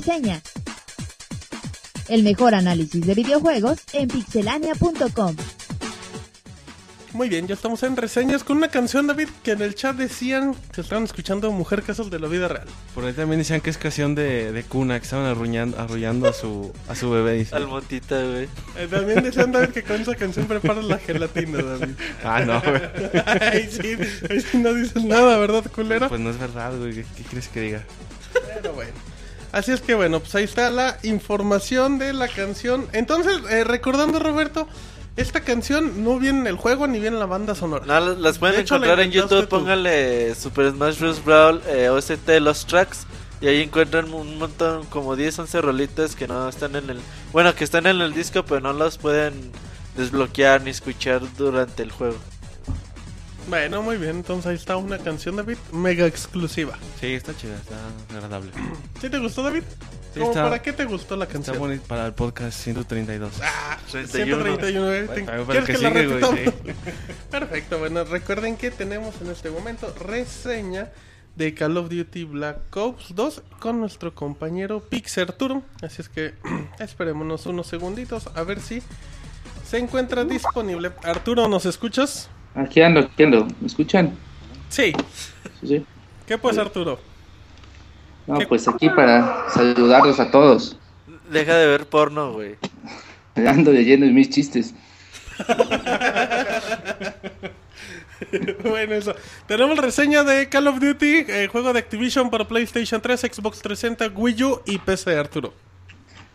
Reseña. 0.00 0.40
El 2.08 2.22
mejor 2.22 2.54
análisis 2.54 3.06
de 3.06 3.14
videojuegos 3.14 3.80
en 3.92 4.08
pixelania.com. 4.08 5.36
Muy 7.12 7.28
bien, 7.28 7.46
ya 7.46 7.52
estamos 7.54 7.82
en 7.82 7.96
reseñas 7.96 8.42
con 8.42 8.56
una 8.56 8.68
canción, 8.68 9.06
David, 9.06 9.28
que 9.44 9.50
en 9.50 9.60
el 9.60 9.74
chat 9.74 9.94
decían 9.94 10.56
que 10.72 10.80
estaban 10.80 11.04
escuchando 11.04 11.52
Mujer 11.52 11.82
Casos 11.82 12.10
de 12.10 12.18
la 12.18 12.28
Vida 12.28 12.48
Real. 12.48 12.66
Por 12.94 13.04
ahí 13.04 13.12
también 13.12 13.40
decían 13.40 13.60
que 13.60 13.68
es 13.68 13.76
canción 13.76 14.14
de, 14.14 14.52
de 14.52 14.62
cuna, 14.62 14.98
que 14.98 15.04
estaban 15.04 15.26
arruñando, 15.26 15.78
arrullando 15.78 16.28
a 16.28 16.32
su, 16.32 16.72
a 16.88 16.94
su 16.94 17.10
bebé. 17.10 17.34
Dice. 17.34 17.54
Al 17.54 17.66
motita, 17.66 18.22
güey. 18.22 18.48
Eh, 18.78 18.88
también 18.90 19.22
decían, 19.22 19.52
David, 19.52 19.68
que 19.68 19.82
con 19.82 20.00
esa 20.00 20.14
canción 20.14 20.46
preparas 20.46 20.86
la 20.86 20.96
gelatina, 20.96 21.62
David. 21.62 21.94
Ah, 22.24 22.40
no, 22.40 22.62
güey. 22.62 22.80
Ay, 23.26 23.68
sí, 23.70 23.98
ahí 24.30 24.40
sí 24.40 24.56
no 24.56 24.72
dices 24.72 25.04
nada, 25.04 25.36
¿verdad, 25.36 25.70
culero? 25.70 26.08
Pues 26.08 26.22
no 26.22 26.30
es 26.30 26.38
verdad, 26.38 26.74
güey. 26.78 26.94
¿Qué, 26.94 27.04
qué 27.18 27.22
quieres 27.24 27.48
que 27.48 27.60
diga? 27.60 27.84
Pero 28.32 28.72
bueno. 28.72 29.09
Así 29.52 29.72
es 29.72 29.80
que 29.80 29.94
bueno, 29.94 30.20
pues 30.20 30.34
ahí 30.34 30.44
está 30.44 30.70
la 30.70 30.98
información 31.02 31.98
de 31.98 32.12
la 32.12 32.28
canción. 32.28 32.86
Entonces, 32.92 33.38
eh, 33.50 33.64
recordando 33.64 34.18
Roberto, 34.18 34.68
esta 35.16 35.40
canción 35.40 36.04
no 36.04 36.18
viene 36.18 36.40
en 36.40 36.46
el 36.46 36.56
juego 36.56 36.86
ni 36.86 37.00
viene 37.00 37.16
en 37.16 37.20
la 37.20 37.26
banda 37.26 37.54
sonora. 37.54 37.84
No, 37.84 38.14
las 38.14 38.38
pueden 38.38 38.60
hecho, 38.60 38.76
encontrar 38.76 39.00
en 39.00 39.10
YouTube. 39.10 39.48
Pónganle 39.48 40.34
Super 40.34 40.70
Smash 40.70 40.98
Bros. 40.98 41.24
Brawl 41.24 41.62
eh, 41.66 41.88
OST 41.88 42.28
Los 42.40 42.66
Tracks. 42.66 43.06
Y 43.40 43.48
ahí 43.48 43.62
encuentran 43.62 44.12
un 44.12 44.38
montón, 44.38 44.84
como 44.86 45.16
10, 45.16 45.38
11 45.40 45.60
rolitas 45.62 46.14
que 46.14 46.28
no 46.28 46.48
están 46.48 46.76
en 46.76 46.90
el. 46.90 46.98
Bueno, 47.32 47.54
que 47.54 47.64
están 47.64 47.86
en 47.86 48.00
el 48.00 48.12
disco, 48.12 48.44
pero 48.44 48.60
no 48.60 48.72
las 48.74 48.98
pueden 48.98 49.50
desbloquear 49.96 50.62
ni 50.62 50.70
escuchar 50.70 51.22
durante 51.38 51.82
el 51.82 51.90
juego. 51.90 52.16
Bueno, 53.50 53.82
muy 53.82 53.96
bien, 53.96 54.10
entonces 54.16 54.46
ahí 54.46 54.54
está 54.54 54.76
una 54.76 54.96
canción, 54.98 55.34
David, 55.34 55.56
mega 55.72 56.06
exclusiva. 56.06 56.78
Sí, 57.00 57.08
está 57.14 57.36
chida, 57.36 57.56
está 57.56 57.74
agradable. 58.16 58.52
¿Sí 59.00 59.10
te 59.10 59.18
gustó, 59.18 59.42
David? 59.42 59.64
Sí, 60.14 60.20
¿Cómo 60.20 60.30
está- 60.30 60.44
¿Para 60.44 60.62
qué 60.62 60.72
te 60.72 60.84
gustó 60.84 61.16
la 61.16 61.24
Está 61.24 61.32
canción? 61.34 61.58
bonito 61.58 61.82
para 61.88 62.06
el 62.06 62.14
podcast 62.14 62.56
132. 62.60 63.32
Ah, 63.42 63.76
31. 63.90 64.42
131. 64.44 64.92
¿eh? 64.92 65.02
Bueno, 65.06 65.26
para 65.26 65.44
¿Quieres 65.46 65.64
que 65.66 65.72
que 65.72 65.78
la 65.82 65.88
sigue, 65.90 66.06
güey, 66.06 66.20
repitamos? 66.20 66.54
sí. 66.64 66.72
Perfecto, 67.30 67.78
bueno, 67.80 68.04
recuerden 68.04 68.56
que 68.56 68.70
tenemos 68.70 69.20
en 69.20 69.30
este 69.30 69.50
momento 69.50 69.92
reseña 69.98 70.90
de 71.34 71.52
Call 71.54 71.76
of 71.76 71.88
Duty 71.90 72.24
Black 72.24 72.76
Ops 72.76 73.14
2 73.16 73.42
con 73.58 73.80
nuestro 73.80 74.14
compañero 74.14 74.80
Pixel 74.80 75.24
Arturo. 75.28 75.62
Así 75.82 76.02
es 76.02 76.08
que 76.08 76.34
esperémonos 76.78 77.46
unos 77.46 77.66
segunditos 77.66 78.28
a 78.34 78.42
ver 78.44 78.60
si 78.60 78.80
se 79.68 79.78
encuentra 79.78 80.24
disponible. 80.24 80.92
Arturo, 81.02 81.48
¿nos 81.48 81.66
escuchas? 81.66 82.28
Aquí 82.54 82.82
ando, 82.82 83.00
aquí 83.00 83.22
ando. 83.22 83.46
¿Me 83.60 83.66
escuchan? 83.66 84.12
Sí. 84.68 84.92
Sí, 85.60 85.66
sí. 85.66 85.86
¿Qué 86.26 86.38
pues, 86.38 86.58
Arturo? 86.58 86.98
No, 88.26 88.38
¿Qué? 88.38 88.46
pues 88.46 88.66
aquí 88.68 88.88
para 88.88 89.48
saludarlos 89.50 90.20
a 90.20 90.30
todos. 90.30 90.78
Deja 91.30 91.56
de 91.56 91.66
ver 91.66 91.86
porno, 91.86 92.32
güey. 92.32 92.56
Ando 93.46 93.72
leyendo 93.72 94.06
mis 94.06 94.30
chistes. 94.30 94.74
bueno, 98.62 98.94
eso. 98.94 99.14
Tenemos 99.46 99.78
reseña 99.78 100.24
de 100.24 100.48
Call 100.48 100.68
of 100.68 100.80
Duty, 100.80 101.24
eh, 101.28 101.48
juego 101.50 101.72
de 101.72 101.78
Activision 101.78 102.30
para 102.30 102.46
PlayStation 102.46 103.00
3, 103.00 103.20
Xbox 103.20 103.62
360, 103.62 104.08
Wii 104.14 104.44
U 104.44 104.60
y 104.66 104.78
PC, 104.78 105.16
Arturo. 105.16 105.52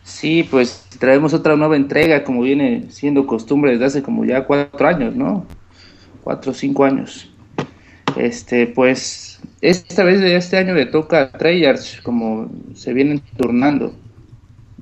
Sí, 0.02 0.46
pues 0.48 0.86
traemos 0.98 1.34
otra 1.34 1.56
nueva 1.56 1.76
entrega, 1.76 2.22
como 2.22 2.42
viene 2.42 2.86
siendo 2.90 3.26
costumbre 3.26 3.72
desde 3.72 3.86
hace 3.86 4.02
como 4.02 4.24
ya 4.24 4.44
cuatro 4.44 4.86
años, 4.86 5.16
¿no? 5.16 5.46
Cuatro 6.26 6.50
o 6.50 6.54
cinco 6.54 6.84
años. 6.84 7.30
Este, 8.16 8.66
pues, 8.66 9.38
esta 9.60 10.02
vez 10.02 10.20
de 10.20 10.34
este 10.34 10.56
año 10.56 10.74
le 10.74 10.86
toca 10.86 11.20
a 11.22 11.30
Treyarch, 11.30 12.02
como 12.02 12.50
se 12.74 12.92
vienen 12.92 13.22
turnando. 13.36 13.94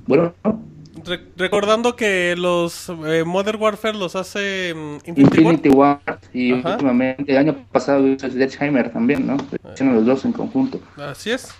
Bueno, 0.07 0.33
¿no? 0.43 0.59
Re- 1.05 1.21
recordando 1.37 1.95
que 1.95 2.33
los 2.35 2.89
eh, 3.05 3.23
Modern 3.23 3.61
Warfare 3.61 3.95
los 3.95 4.15
hace 4.15 4.73
mm, 4.75 5.07
Infinity, 5.07 5.37
War. 5.37 5.53
Infinity 5.53 5.69
War 5.69 5.99
y 6.33 6.53
Ajá. 6.53 6.71
últimamente, 6.71 7.31
el 7.31 7.37
año 7.37 7.55
pasado 7.71 8.07
hizo 8.07 8.27
Sledgehammer 8.27 8.91
también, 8.91 9.27
¿no? 9.27 9.37
Hicieron 9.71 9.93
los 9.97 10.05
dos 10.07 10.25
en 10.25 10.31
conjunto. 10.31 10.79
Así 10.97 11.29
es. 11.29 11.53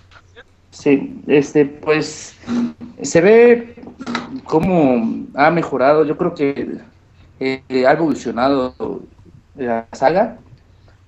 Sí, 0.72 1.22
este, 1.28 1.64
pues 1.64 2.36
se 3.04 3.22
ve 3.22 3.76
cómo 4.46 5.28
ha 5.36 5.52
mejorado. 5.52 6.04
Yo 6.06 6.18
creo 6.18 6.34
que 6.34 6.80
eh, 7.40 7.86
ha 7.88 7.92
evolucionado 7.92 8.74
la 9.58 9.88
saga 9.94 10.40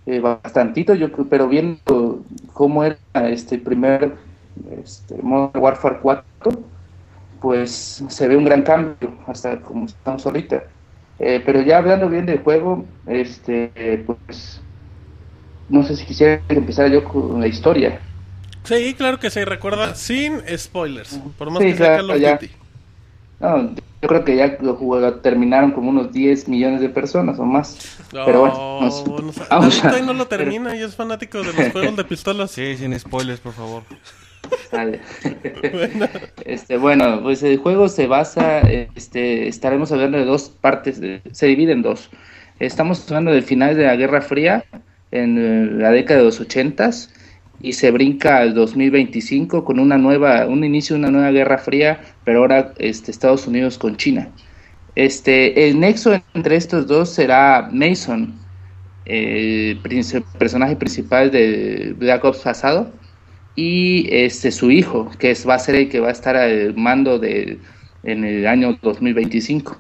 eh, 0.06 0.20
bastantito, 0.20 0.96
yo 0.96 1.12
pero 1.30 1.48
viendo 1.50 2.26
cómo 2.54 2.84
era 2.84 2.98
este 3.30 3.60
primer 3.60 4.18
este, 4.84 5.16
Modern 5.22 5.64
Warfare 5.64 6.00
4, 6.02 6.34
pues 7.42 8.04
se 8.08 8.28
ve 8.28 8.38
un 8.38 8.46
gran 8.46 8.64
cambio 8.64 9.14
hasta 9.28 9.62
como 9.62 9.86
estamos 9.86 10.26
ahorita. 10.26 10.64
Eh, 11.20 11.42
pero 11.46 11.62
ya 11.62 11.78
hablando 11.80 12.10
bien 12.10 12.26
del 12.26 12.40
juego, 12.44 12.86
este, 13.08 13.72
pues 14.06 14.62
no 15.70 15.84
sé 15.84 15.96
si 15.96 16.06
quisiera 16.06 16.42
empezar 16.50 16.90
yo 16.92 17.04
con 17.04 17.40
la 17.40 17.48
historia. 17.48 18.00
Sí, 18.64 18.96
claro 18.96 19.20
que 19.20 19.30
sí, 19.30 19.44
recuerda, 19.46 19.96
sin 19.96 20.42
spoilers. 20.58 21.24
Por 21.38 21.50
más 21.52 21.64
Sí, 21.64 21.66
que 21.66 21.76
sea 21.76 21.90
claro, 21.90 22.08
Call 22.08 22.12
of 22.12 22.22
ya. 22.22 22.40
No, 23.40 23.70
yo 24.02 24.08
creo 24.08 24.24
que 24.26 24.36
ya 24.36 24.58
lo 24.62 24.76
jugó- 24.76 25.14
terminaron 25.16 25.72
como 25.72 25.90
unos 25.92 26.12
10 26.12 26.48
millones 26.48 26.82
de 26.82 26.90
personas 26.90 27.38
o 27.40 27.46
más. 27.46 27.98
Pero 28.12 28.40
bueno, 28.42 28.56
No, 28.56 28.82
nos- 28.82 29.08
no 29.08 29.32
vamos 29.50 29.84
a- 29.86 30.00
no 30.02 30.14
lo 30.14 30.28
termina 30.28 30.76
y 30.76 30.82
es 30.82 30.96
fanático 30.96 31.40
de 31.40 31.54
los 31.54 31.72
juegos 31.72 31.96
de 31.96 32.04
pistolas. 32.06 32.52
Sí, 32.52 32.76
sin 32.78 32.98
spoilers, 33.00 33.40
por 33.40 33.54
favor. 33.54 33.84
Vale. 34.72 35.02
Este, 36.46 36.78
bueno, 36.78 37.22
pues 37.22 37.44
el 37.44 37.58
juego 37.58 37.90
se 37.90 38.08
basa, 38.08 38.60
este, 38.62 39.48
estaremos 39.48 39.92
hablando 39.92 40.18
de 40.18 40.26
dos 40.26 40.50
partes, 40.50 41.00
de- 41.02 41.22
se 41.32 41.46
divide 41.48 41.74
en 41.74 41.82
dos. 41.82 42.10
Estamos 42.60 43.06
hablando 43.08 43.32
del 43.32 43.44
final 43.44 43.76
de 43.76 43.84
la 43.86 43.96
Guerra 43.96 44.22
Fría 44.22 44.64
en 45.12 45.38
eh, 45.38 45.70
la 45.74 45.92
década 45.92 46.20
de 46.22 46.26
los 46.26 46.40
ochentas 46.40 47.14
y 47.62 47.74
se 47.74 47.92
brinca 47.92 48.38
al 48.38 48.54
2025 48.54 49.64
con 49.64 49.80
una 49.80 49.98
nueva, 49.98 50.46
un 50.48 50.64
inicio 50.64 50.96
de 50.96 51.00
una 51.00 51.12
nueva 51.12 51.32
Guerra 51.32 51.58
Fría, 51.58 52.02
pero 52.24 52.40
ahora 52.40 52.74
este, 52.78 53.12
Estados 53.12 53.48
Unidos 53.48 53.78
con 53.78 53.98
China. 53.98 54.30
Este, 54.96 55.68
el 55.68 55.80
nexo 55.80 56.20
entre 56.34 56.56
estos 56.56 56.88
dos 56.88 57.10
será 57.10 57.70
Mason, 57.72 58.34
el 59.06 59.80
personaje 60.38 60.76
principal 60.76 61.32
de 61.32 61.96
Black 61.98 62.24
Ops 62.26 62.40
pasado, 62.40 62.92
y 63.56 64.08
este 64.12 64.52
su 64.52 64.70
hijo, 64.70 65.10
que 65.18 65.32
es, 65.32 65.48
va 65.48 65.56
a 65.56 65.60
ser 65.60 65.76
el 65.76 65.90
que 65.90 66.00
va 66.00 66.10
a 66.10 66.12
estar 66.12 66.36
al 66.36 66.76
mando 66.76 67.18
de, 67.18 67.60
en 68.04 68.24
el 68.24 68.46
año 68.46 68.78
2025. 68.82 69.80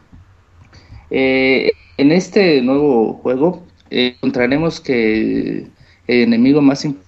Eh, 1.09 1.71
en 1.97 2.11
este 2.11 2.61
nuevo 2.61 3.13
juego 3.13 3.63
eh, 3.89 4.15
encontraremos 4.15 4.81
que 4.81 5.67
el 6.07 6.21
enemigo 6.21 6.61
más 6.61 6.83
importante 6.85 7.06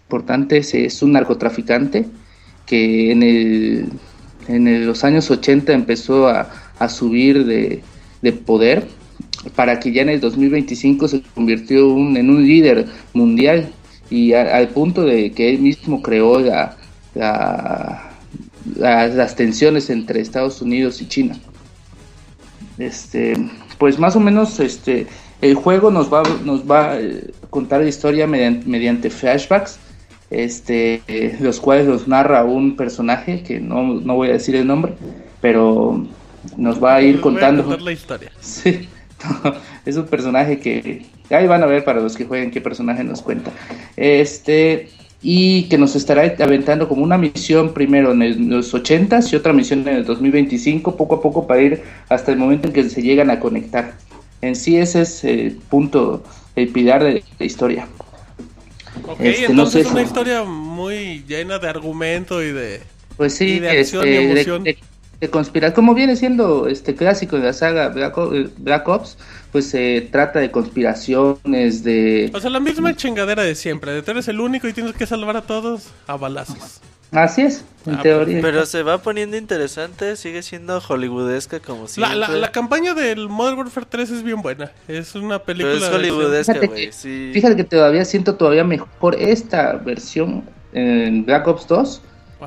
es, 0.52 0.74
es 0.74 1.02
un 1.04 1.14
narcotraficante 1.14 2.06
que 2.66 3.12
en, 3.12 3.24
el, 3.24 3.90
en 4.48 4.86
los 4.88 5.04
años 5.04 5.30
80 5.30 5.74
empezó 5.74 6.28
a, 6.28 6.50
a 6.78 6.90
subir 6.90 7.46
de, 7.46 7.84
de 8.22 8.34
poder 8.34 8.88
para 9.56 9.80
que 9.80 9.92
ya 9.92 10.02
en 10.02 10.10
el 10.10 10.20
2025 10.20 11.08
se 11.08 11.22
convirtió 11.34 11.80
en 11.98 12.30
un 12.30 12.44
líder 12.46 12.88
mundial 13.14 13.70
y 14.10 14.34
al 14.34 14.70
punto 14.70 15.04
de 15.04 15.32
que 15.32 15.50
él 15.52 15.60
mismo 15.60 16.02
creó 16.02 16.40
la- 16.40 16.76
la- 17.14 18.12
la- 18.76 19.08
las 19.08 19.36
tensiones 19.36 19.90
entre 19.90 20.22
Estados 20.22 20.62
Unidos 20.62 21.02
y 21.02 21.08
China. 21.08 21.40
Este, 22.78 23.34
pues 23.78 24.00
más 24.00 24.16
o 24.16 24.20
menos 24.20 24.60
este, 24.60 25.08
el 25.42 25.56
juego 25.56 25.92
nos 25.92 26.12
va, 26.12 26.24
nos 26.44 26.70
va 26.70 26.92
a 26.92 27.00
eh, 27.02 27.32
contar 27.50 27.82
la 27.82 27.90
historia 27.90 28.28
mediante, 28.28 28.68
mediante 28.68 29.10
flashbacks, 29.10 29.80
este, 30.30 31.02
eh, 31.08 31.38
los 31.40 31.60
cuales 31.60 31.88
nos 31.88 32.08
narra 32.08 32.44
un 32.44 32.76
personaje 32.76 33.44
que 33.44 33.60
no, 33.60 33.84
no 33.84 34.16
voy 34.16 34.30
a 34.30 34.34
decir 34.34 34.56
el 34.56 34.68
nombre, 34.68 34.94
pero 35.42 36.06
nos 36.58 36.84
va 36.84 36.96
a 36.96 37.02
ir 37.02 37.16
Les 37.16 37.16
voy 37.16 37.20
a 37.20 37.22
contando. 37.22 37.78
la 37.78 37.92
historia. 37.92 38.32
Sí, 38.40 38.88
es 39.86 39.98
un 39.98 40.06
personaje 40.06 40.60
que, 40.60 41.06
Ahí 41.30 41.46
van 41.46 41.62
a 41.62 41.68
ver 41.68 41.84
para 41.84 42.02
los 42.02 42.16
que 42.16 42.26
jueguen 42.26 42.52
qué 42.52 42.62
personaje 42.62 43.04
nos 43.04 43.22
cuenta. 43.22 43.52
Este, 43.96 44.90
y 45.22 45.64
que 45.64 45.78
nos 45.78 45.96
estará 45.96 46.24
aventando 46.40 46.88
como 46.88 47.04
una 47.04 47.18
misión 47.18 47.74
primero 47.74 48.14
en 48.14 48.50
los 48.50 48.74
80 48.74 49.20
y 49.32 49.36
otra 49.36 49.54
misión 49.54 49.88
en 49.88 49.96
el 49.98 50.06
2025, 50.06 50.96
poco 50.96 51.16
a 51.16 51.22
poco 51.22 51.46
para 51.46 51.62
ir 51.62 51.84
hasta 52.08 52.32
el 52.32 52.38
momento 52.38 52.68
en 52.68 52.74
que 52.74 52.90
se 52.90 53.02
llegan 53.02 53.30
a 53.30 53.40
conectar. 53.40 53.94
En 54.42 54.56
sí 54.56 54.78
ese 54.78 55.02
es 55.02 55.24
el 55.24 55.58
punto, 55.70 56.24
el 56.56 56.70
pilar 56.70 57.04
de 57.04 57.24
la 57.38 57.46
historia. 57.46 57.88
Ok, 59.08 59.20
este, 59.20 59.46
entonces 59.46 59.86
es 59.86 59.92
una 59.92 60.02
historia 60.02 60.44
muy 60.44 61.24
llena 61.28 61.60
de 61.60 61.68
argumento 61.68 62.44
y 62.44 62.52
de, 62.52 62.82
pues 63.18 63.36
sí, 63.36 63.60
de 63.60 63.70
acción 63.80 64.08
y 64.08 64.12
este, 64.12 64.32
emoción. 64.32 64.64
De, 64.64 64.78
conspirar, 65.30 65.74
como 65.74 65.94
viene 65.94 66.16
siendo 66.16 66.68
este 66.68 66.96
clásico 66.96 67.38
de 67.38 67.44
la 67.44 67.54
saga 67.54 67.90
Black 67.90 68.88
Ops, 68.88 69.18
pues 69.52 69.68
se 69.68 70.08
trata 70.12 70.40
de 70.40 70.50
conspiraciones, 70.50 71.84
de... 71.84 72.32
O 72.34 72.40
sea, 72.40 72.50
la 72.50 72.62
misma 72.62 72.96
chingadera 72.96 73.44
de 73.44 73.56
siempre, 73.56 73.92
de 73.92 74.02
tú 74.02 74.12
eres 74.12 74.30
el 74.30 74.40
único 74.40 74.70
y 74.70 74.74
tienes 74.74 74.94
que 74.94 75.06
salvar 75.06 75.36
a 75.36 75.42
todos 75.42 75.90
a 76.08 76.16
balazos. 76.16 76.80
Así 77.12 77.42
es, 77.42 77.66
en 77.86 77.96
ah, 77.96 78.02
teoría. 78.02 78.40
Pero 78.42 78.66
se 78.66 78.84
va 78.84 79.00
poniendo 79.00 79.36
interesante, 79.36 80.16
sigue 80.16 80.44
siendo 80.44 80.80
hollywoodesca 80.80 81.60
como 81.60 81.88
siempre. 81.88 82.16
La, 82.18 82.28
la, 82.28 82.52
campaña 82.52 82.94
del 82.94 83.30
Modern 83.30 83.58
Warfare 83.58 83.88
3 83.90 84.12
es 84.12 84.24
bien 84.24 84.42
buena, 84.42 84.72
es 84.88 85.16
una 85.16 85.40
película... 85.40 85.74
Pero 85.74 85.86
es 85.86 85.92
hollywoodesca, 85.92 86.60
güey, 86.68 86.92
Fíjate 87.34 87.56
que 87.56 87.64
todavía 87.64 88.06
siento 88.06 88.36
todavía 88.36 88.64
mejor 88.64 89.16
esta 89.16 89.74
versión 89.74 90.44
en 90.74 91.26
Black 91.26 91.48
Ops 91.48 91.68
2 91.68 92.02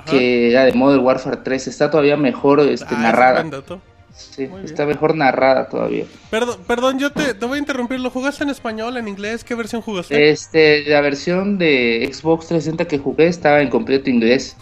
que 0.07 0.51
la 0.53 0.65
de 0.65 0.73
Modern 0.73 1.05
Warfare 1.05 1.39
3, 1.39 1.69
está 1.69 1.91
todavía 1.91 2.17
mejor 2.17 2.61
este, 2.61 2.95
ah, 2.95 2.99
narrada. 2.99 3.45
Sí, 4.15 4.49
está 4.65 4.85
mejor 4.87 5.15
narrada 5.15 5.69
todavía. 5.69 6.05
Perdón, 6.31 6.61
perdón 6.67 6.99
yo 6.99 7.13
te, 7.13 7.33
voy 7.47 7.57
a 7.57 7.59
interrumpir. 7.59 8.01
¿Lo 8.01 8.11
jugaste 8.11 8.45
en 8.45 8.51
español, 8.51 8.97
en 8.97 9.09
inglés? 9.09 9.43
¿Qué 9.45 9.55
versión 9.55 9.83
jugaste? 9.83 10.31
Este, 10.31 10.85
la 10.85 11.01
versión 11.01 11.59
de 11.59 12.09
Xbox 12.13 12.49
360 12.49 12.85
que 12.87 12.99
jugué 12.99 13.27
estaba 13.27 13.61
en 13.61 13.71
completo 13.71 14.11
inglés. 14.11 14.57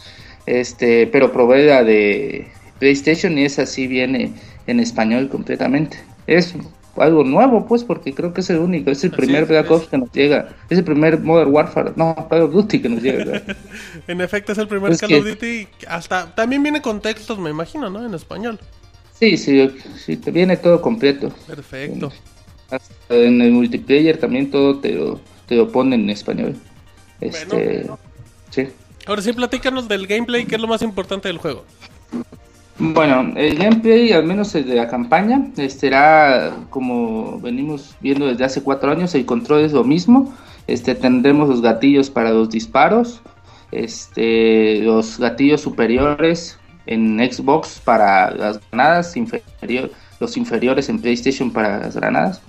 Este, 0.46 1.06
pero 1.08 1.32
probé 1.32 1.66
la 1.66 1.84
de 1.84 2.48
PlayStation 2.78 3.36
y 3.38 3.44
esa 3.44 3.66
sí 3.66 3.86
viene 3.86 4.32
en 4.66 4.80
español 4.80 5.28
completamente. 5.28 5.98
Es 6.26 6.54
algo 6.96 7.24
nuevo, 7.24 7.66
pues, 7.66 7.84
porque 7.84 8.14
creo 8.14 8.32
que 8.32 8.40
es 8.40 8.50
el 8.50 8.58
único. 8.58 8.90
Es 8.90 9.02
el 9.04 9.10
primer 9.10 9.46
Black 9.46 9.70
Ops 9.70 9.88
que 9.88 9.98
nos 9.98 10.12
llega. 10.12 10.48
Es 10.68 10.78
el 10.78 10.84
primer 10.84 11.18
Modern 11.20 11.52
Warfare. 11.52 11.92
No, 11.96 12.14
Call 12.28 12.42
of 12.42 12.52
Duty 12.52 12.82
que 12.82 12.88
nos 12.88 13.02
llega. 13.02 13.42
en 14.06 14.20
efecto, 14.20 14.52
es 14.52 14.58
el 14.58 14.68
primer 14.68 14.96
Call 14.96 15.14
of 15.14 15.26
Duty. 15.26 15.68
Hasta 15.88 16.34
también 16.34 16.62
viene 16.62 16.80
con 16.82 17.00
textos, 17.00 17.38
me 17.38 17.50
imagino, 17.50 17.90
¿no? 17.90 18.04
En 18.04 18.14
español. 18.14 18.58
Sí, 19.20 19.36
sí, 19.36 19.70
sí, 19.98 20.16
te 20.16 20.30
viene 20.30 20.56
todo 20.56 20.80
completo. 20.80 21.30
Perfecto. 21.46 22.10
En, 23.10 23.42
el 23.42 23.52
multiplayer 23.52 24.16
también 24.16 24.50
todo 24.50 24.78
te 24.78 24.94
lo, 24.94 25.20
te 25.46 25.56
lo 25.56 25.70
ponen 25.70 26.00
en 26.00 26.10
español. 26.10 26.56
Este, 27.20 27.86
sí. 28.48 28.68
Ahora 29.06 29.20
sí, 29.20 29.34
platícanos 29.34 29.88
del 29.88 30.06
gameplay, 30.06 30.46
que 30.46 30.54
es 30.54 30.60
lo 30.60 30.68
más 30.68 30.80
importante 30.80 31.28
del 31.28 31.36
juego. 31.36 31.64
Bueno, 32.78 33.34
el 33.36 33.58
gameplay, 33.58 34.10
al 34.12 34.24
menos 34.24 34.54
el 34.54 34.66
de 34.66 34.76
la 34.76 34.88
campaña, 34.88 35.50
será 35.68 36.56
como 36.70 37.38
venimos 37.40 37.94
viendo 38.00 38.26
desde 38.26 38.44
hace 38.44 38.62
cuatro 38.62 38.90
años, 38.90 39.14
el 39.14 39.26
control 39.26 39.64
es 39.66 39.72
lo 39.72 39.84
mismo. 39.84 40.34
Este, 40.66 40.94
tendremos 40.94 41.48
los 41.50 41.60
gatillos 41.60 42.08
para 42.08 42.30
los 42.30 42.48
disparos, 42.48 43.20
este, 43.70 44.78
los 44.78 45.18
gatillos 45.18 45.60
superiores 45.60 46.59
en 46.90 47.18
Xbox 47.18 47.80
para 47.82 48.30
las 48.32 48.60
granadas, 48.70 49.16
inferior, 49.16 49.90
los 50.18 50.36
inferiores 50.36 50.88
en 50.88 51.00
PlayStation 51.00 51.50
para 51.50 51.78
las 51.78 51.96
granadas. 51.96 52.42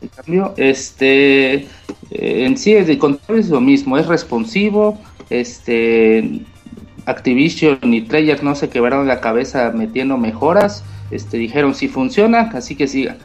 En 0.00 0.08
cambio, 0.08 0.54
este, 0.56 1.54
eh, 1.54 1.66
en 2.10 2.56
sí 2.56 2.74
el 2.74 2.98
control 2.98 3.40
es 3.40 3.48
lo 3.48 3.60
mismo, 3.60 3.98
es 3.98 4.06
responsivo, 4.06 4.96
este, 5.28 6.42
Activision 7.06 7.78
y 7.82 8.02
Treyarch 8.02 8.42
no 8.42 8.54
se 8.54 8.68
quebraron 8.68 9.08
la 9.08 9.20
cabeza 9.20 9.72
metiendo 9.74 10.16
mejoras, 10.18 10.84
este, 11.10 11.38
dijeron 11.38 11.74
si 11.74 11.88
funciona, 11.88 12.50
así 12.54 12.76
que 12.76 12.86
sigan. 12.86 13.16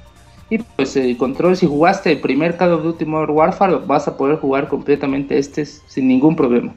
Y 0.50 0.60
pues 0.60 0.96
el 0.96 1.18
control, 1.18 1.58
si 1.58 1.68
jugaste 1.68 2.12
el 2.12 2.22
primer 2.22 2.58
Call 2.58 2.74
of 2.74 2.84
Duty 2.84 3.06
Modern 3.06 3.34
Warfare, 3.34 3.76
vas 3.86 4.08
a 4.08 4.18
poder 4.18 4.38
jugar 4.38 4.68
completamente 4.68 5.38
este 5.38 5.66
sin 5.66 6.08
ningún 6.08 6.36
problema. 6.36 6.74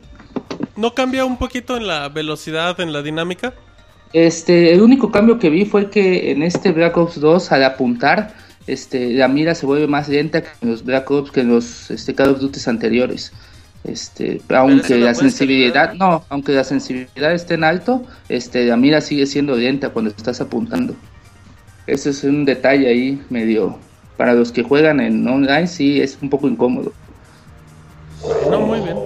¿No 0.77 0.95
cambia 0.95 1.25
un 1.25 1.37
poquito 1.39 1.77
en 1.77 1.87
la 1.87 2.09
velocidad, 2.09 2.79
en 2.81 2.93
la 2.93 3.03
dinámica? 3.03 3.55
Este, 4.13 4.73
el 4.73 4.83
único 4.83 5.11
cambio 5.11 5.39
que 5.39 5.51
vi 5.51 5.65
fue 5.65 5.91
que 5.91 6.31
en 6.31 6.43
este 6.43 6.73
Black 6.73 6.97
Ops 6.97 7.21
2 7.21 7.53
al 7.53 7.65
apuntar, 7.65 8.35
este, 8.67 9.13
la 9.13 9.29
mira 9.29 9.55
se 9.55 9.67
vuelve 9.67 9.87
más 9.87 10.09
lenta 10.09 10.43
que 10.43 10.49
en 10.63 10.71
los 10.71 10.85
Black 10.85 11.11
Ops, 11.11 11.31
que 11.31 11.41
en 11.41 11.49
los 11.49 11.91
este, 11.91 12.15
Call 12.15 12.31
of 12.31 12.41
Duty 12.41 12.61
anteriores. 12.67 13.33
Este, 13.85 14.41
aunque 14.49 14.97
la 14.99 15.15
sensibilidad, 15.15 15.95
no, 15.95 16.25
aunque 16.29 16.53
la 16.53 16.65
sensibilidad 16.65 17.33
esté 17.33 17.55
en 17.55 17.65
alto, 17.65 18.05
este, 18.29 18.65
la 18.65 18.77
mira 18.77 19.01
sigue 19.01 19.27
siendo 19.27 19.55
lenta 19.57 19.91
cuando 19.91 20.11
estás 20.11 20.41
apuntando. 20.41 20.97
Ese 21.87 22.11
es 22.11 22.25
un 22.25 22.45
detalle 22.45 22.89
ahí 22.89 23.23
medio, 23.31 23.79
para 24.17 24.35
los 24.35 24.51
que 24.51 24.65
juegan 24.65 24.99
en 25.01 25.27
online 25.29 25.69
sí 25.69 26.01
es 26.01 26.19
un 26.21 26.31
poco 26.31 26.49
incómodo. 26.49 26.93
No, 28.51 28.61
muy 28.61 28.81
bien. 28.81 28.97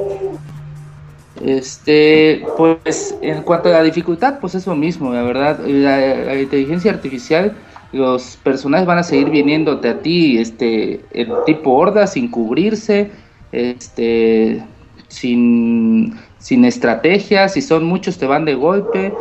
Este, 1.41 2.45
pues 2.57 3.17
en 3.23 3.43
cuanto 3.43 3.71
a 3.71 3.73
la 3.73 3.83
dificultad, 3.83 4.41
pues 4.41 4.55
es 4.55 4.67
lo 4.67 4.77
mismo, 4.77 5.13
la 5.13 5.23
verdad, 5.23 5.61
la, 5.67 6.39
inteligencia 6.39 6.93
artificial, 6.93 7.57
los 7.93 8.37
personajes 8.43 8.87
van 8.87 8.99
a 8.99 9.03
seguir 9.03 9.31
viniéndote 9.31 9.89
a 9.89 10.01
ti, 10.01 10.39
este, 10.39 11.01
en 11.13 11.33
tipo 11.47 11.73
horda, 11.73 12.07
sin 12.07 12.31
cubrirse, 12.31 13.11
este, 13.53 14.63
sin, 15.09 16.15
sin 16.39 16.65
estrategia, 16.67 17.49
si 17.49 17.63
son 17.63 17.85
muchos 17.85 18.19
te 18.19 18.27
van 18.27 18.45
de 18.45 18.55
golpe, 18.55 19.15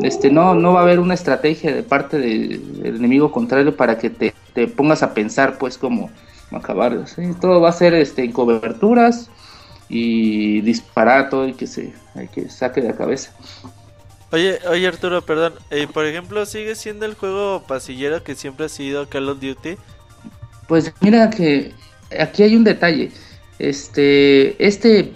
este, 0.00 0.30
no, 0.30 0.54
no 0.54 0.74
va 0.74 0.80
a 0.80 0.82
haber 0.84 1.00
una 1.00 1.14
estrategia 1.14 1.74
de 1.74 1.82
parte 1.82 2.18
del 2.18 2.96
enemigo 2.96 3.32
contrario 3.32 3.76
para 3.76 3.98
que 3.98 4.10
te, 4.10 4.32
pongas 4.68 5.02
a 5.02 5.12
pensar 5.12 5.58
pues 5.58 5.76
cómo 5.76 6.10
acabar, 6.52 7.04
todo 7.40 7.60
va 7.60 7.70
a 7.70 7.72
ser 7.72 7.94
este, 7.94 8.22
en 8.22 8.30
coberturas, 8.30 9.28
y 9.88 10.60
disparar 10.62 11.30
todo 11.30 11.44
el 11.44 11.56
que 11.56 11.66
se 11.66 11.92
hay 12.14 12.28
que 12.28 12.48
saque 12.48 12.80
de 12.80 12.88
la 12.88 12.96
cabeza. 12.96 13.32
Oye, 14.30 14.58
oye 14.68 14.86
Arturo, 14.88 15.22
perdón, 15.22 15.54
eh, 15.70 15.86
por 15.92 16.06
ejemplo, 16.06 16.44
¿sigue 16.46 16.74
siendo 16.74 17.06
el 17.06 17.14
juego 17.14 17.62
pasillero 17.66 18.24
que 18.24 18.34
siempre 18.34 18.66
ha 18.66 18.68
sido 18.68 19.08
Call 19.08 19.28
of 19.28 19.40
Duty? 19.40 19.76
Pues 20.66 20.92
mira 21.00 21.30
que 21.30 21.72
aquí 22.18 22.42
hay 22.42 22.56
un 22.56 22.64
detalle. 22.64 23.12
Este, 23.58 24.64
este, 24.64 25.12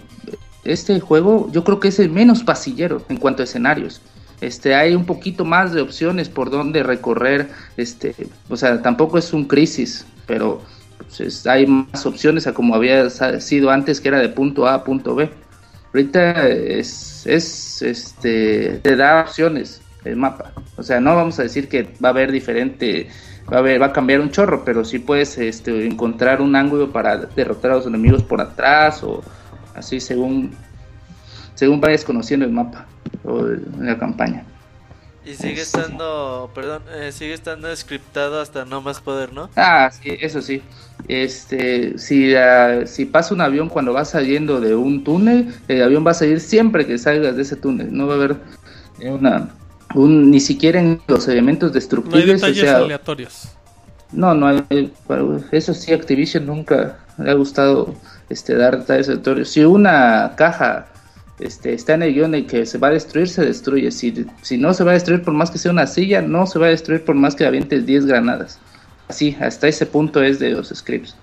este 0.63 0.99
juego 0.99 1.49
yo 1.51 1.63
creo 1.63 1.79
que 1.79 1.89
es 1.89 1.99
el 1.99 2.09
menos 2.09 2.43
pasillero 2.43 3.03
en 3.09 3.17
cuanto 3.17 3.41
a 3.41 3.45
escenarios. 3.45 4.01
Este, 4.41 4.73
hay 4.73 4.95
un 4.95 5.05
poquito 5.05 5.43
más 5.43 5.73
de 5.73 5.81
opciones 5.81 6.29
por 6.29 6.49
donde 6.49 6.83
recorrer. 6.83 7.49
Este, 7.75 8.15
o 8.47 8.55
sea, 8.55 8.81
tampoco 8.81 9.17
es 9.17 9.33
un 9.33 9.45
crisis, 9.45 10.05
pero 10.25 10.61
hay 11.45 11.65
más 11.65 12.05
opciones 12.05 12.47
a 12.47 12.53
como 12.53 12.75
había 12.75 13.09
sido 13.39 13.69
antes, 13.69 14.01
que 14.01 14.09
era 14.09 14.19
de 14.19 14.29
punto 14.29 14.67
A 14.67 14.75
a 14.75 14.83
punto 14.83 15.15
B. 15.15 15.29
Ahorita 15.93 16.47
es, 16.47 17.25
es, 17.25 17.81
este, 17.81 18.79
te 18.83 18.95
da 18.95 19.21
opciones 19.21 19.81
el 20.05 20.15
mapa. 20.15 20.51
O 20.77 20.83
sea, 20.83 20.99
no 20.99 21.15
vamos 21.15 21.39
a 21.39 21.43
decir 21.43 21.67
que 21.67 21.89
va 22.03 22.09
a 22.09 22.11
haber 22.11 22.31
diferente, 22.31 23.09
va 23.51 23.57
a, 23.57 23.59
haber, 23.59 23.81
va 23.81 23.87
a 23.87 23.93
cambiar 23.93 24.21
un 24.21 24.29
chorro, 24.29 24.63
pero 24.63 24.85
sí 24.85 24.99
puedes 24.99 25.37
este, 25.37 25.85
encontrar 25.85 26.41
un 26.41 26.55
ángulo 26.55 26.91
para 26.91 27.17
derrotar 27.17 27.71
a 27.71 27.75
los 27.75 27.87
enemigos 27.87 28.23
por 28.23 28.39
atrás 28.39 29.03
o 29.03 29.23
así 29.75 29.99
según, 29.99 30.51
según 31.55 31.81
vayas 31.81 32.03
conociendo 32.03 32.45
el 32.45 32.51
mapa 32.51 32.85
o 33.23 33.41
la 33.79 33.97
campaña. 33.97 34.45
Y 35.25 35.35
sigue 35.35 35.61
estando, 35.61 36.49
perdón, 36.55 36.81
eh, 36.93 37.11
sigue 37.11 37.33
estando 37.33 37.75
scriptado 37.75 38.41
hasta 38.41 38.65
no 38.65 38.81
más 38.81 38.99
poder, 39.01 39.33
¿no? 39.33 39.49
Ah, 39.55 39.91
sí, 39.91 40.17
eso 40.21 40.41
sí. 40.41 40.61
Este, 41.07 41.97
si, 41.97 42.33
si 42.85 43.05
pasa 43.05 43.33
un 43.33 43.41
avión 43.41 43.69
cuando 43.69 43.93
va 43.93 44.05
saliendo 44.05 44.61
de 44.61 44.75
un 44.75 45.03
túnel, 45.03 45.53
el 45.67 45.83
avión 45.83 46.05
va 46.05 46.11
a 46.11 46.15
salir 46.15 46.39
siempre 46.39 46.85
que 46.85 46.97
salgas 46.97 47.35
de 47.35 47.41
ese 47.41 47.55
túnel. 47.55 47.95
No 47.95 48.07
va 48.07 48.13
a 48.13 48.17
haber 48.17 48.37
una, 49.01 49.49
un, 49.95 50.31
ni 50.31 50.39
siquiera 50.39 50.79
en 50.79 51.01
los 51.07 51.27
elementos 51.27 51.73
destructibles. 51.73 52.25
No 52.25 52.47
hay 52.47 52.53
detalles 52.53 52.69
aleatorios. 52.69 53.49
No, 54.11 54.33
no 54.33 54.47
hay, 54.47 54.91
eso 55.51 55.73
sí, 55.73 55.93
Activision 55.93 56.45
nunca 56.45 56.97
le 57.17 57.29
ha 57.29 57.35
gustado 57.35 57.93
este, 58.29 58.55
dar 58.55 58.79
detalles 58.79 59.09
aleatorios. 59.09 59.49
Si 59.49 59.63
una 59.63 60.33
caja 60.35 60.87
este, 61.39 61.73
está 61.73 61.93
en 61.93 62.03
el 62.03 62.13
guion 62.13 62.31
de 62.31 62.45
que 62.45 62.65
se 62.65 62.77
va 62.77 62.89
a 62.89 62.91
destruir, 62.91 63.29
se 63.29 63.45
destruye. 63.45 63.91
Si, 63.91 64.25
si 64.41 64.57
no 64.57 64.73
se 64.73 64.83
va 64.83 64.91
a 64.91 64.93
destruir 64.95 65.21
por 65.21 65.33
más 65.33 65.51
que 65.51 65.57
sea 65.57 65.71
una 65.71 65.87
silla, 65.87 66.21
no 66.21 66.45
se 66.45 66.59
va 66.59 66.67
a 66.67 66.69
destruir 66.69 67.05
por 67.05 67.15
más 67.15 67.35
que 67.35 67.45
avientes 67.45 67.85
10 67.85 68.05
granadas. 68.05 68.59
Así, 69.07 69.35
hasta 69.39 69.67
ese 69.67 69.85
punto 69.85 70.21
es 70.21 70.39
de 70.39 70.51
los 70.51 70.69
scripts. 70.69 71.15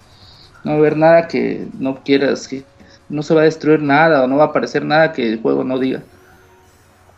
No 0.64 0.72
va 0.72 0.76
a 0.76 0.80
haber 0.80 0.96
nada 0.96 1.28
que 1.28 1.66
no 1.78 2.02
quieras, 2.02 2.48
que 2.48 2.64
no 3.08 3.22
se 3.22 3.34
va 3.34 3.42
a 3.42 3.44
destruir 3.44 3.80
nada 3.82 4.24
o 4.24 4.26
no 4.26 4.36
va 4.36 4.44
a 4.44 4.48
aparecer 4.48 4.84
nada 4.84 5.12
que 5.12 5.32
el 5.32 5.40
juego 5.40 5.62
no 5.64 5.78
diga. 5.78 6.02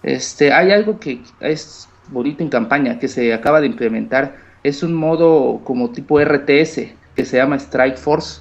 Este, 0.03 0.53
hay 0.53 0.71
algo 0.71 0.99
que 0.99 1.21
es 1.41 1.89
bonito 2.09 2.43
en 2.43 2.51
campaña, 2.51 2.99
que 2.99 3.09
se 3.09 3.33
acaba 3.33 3.61
de 3.61 3.67
implementar. 3.67 4.37
Es 4.63 4.83
un 4.83 4.95
modo 4.95 5.61
como 5.65 5.91
tipo 5.91 6.21
RTS, 6.21 6.81
que 7.15 7.25
se 7.25 7.37
llama 7.37 7.57
Strike 7.57 7.97
Force, 7.97 8.41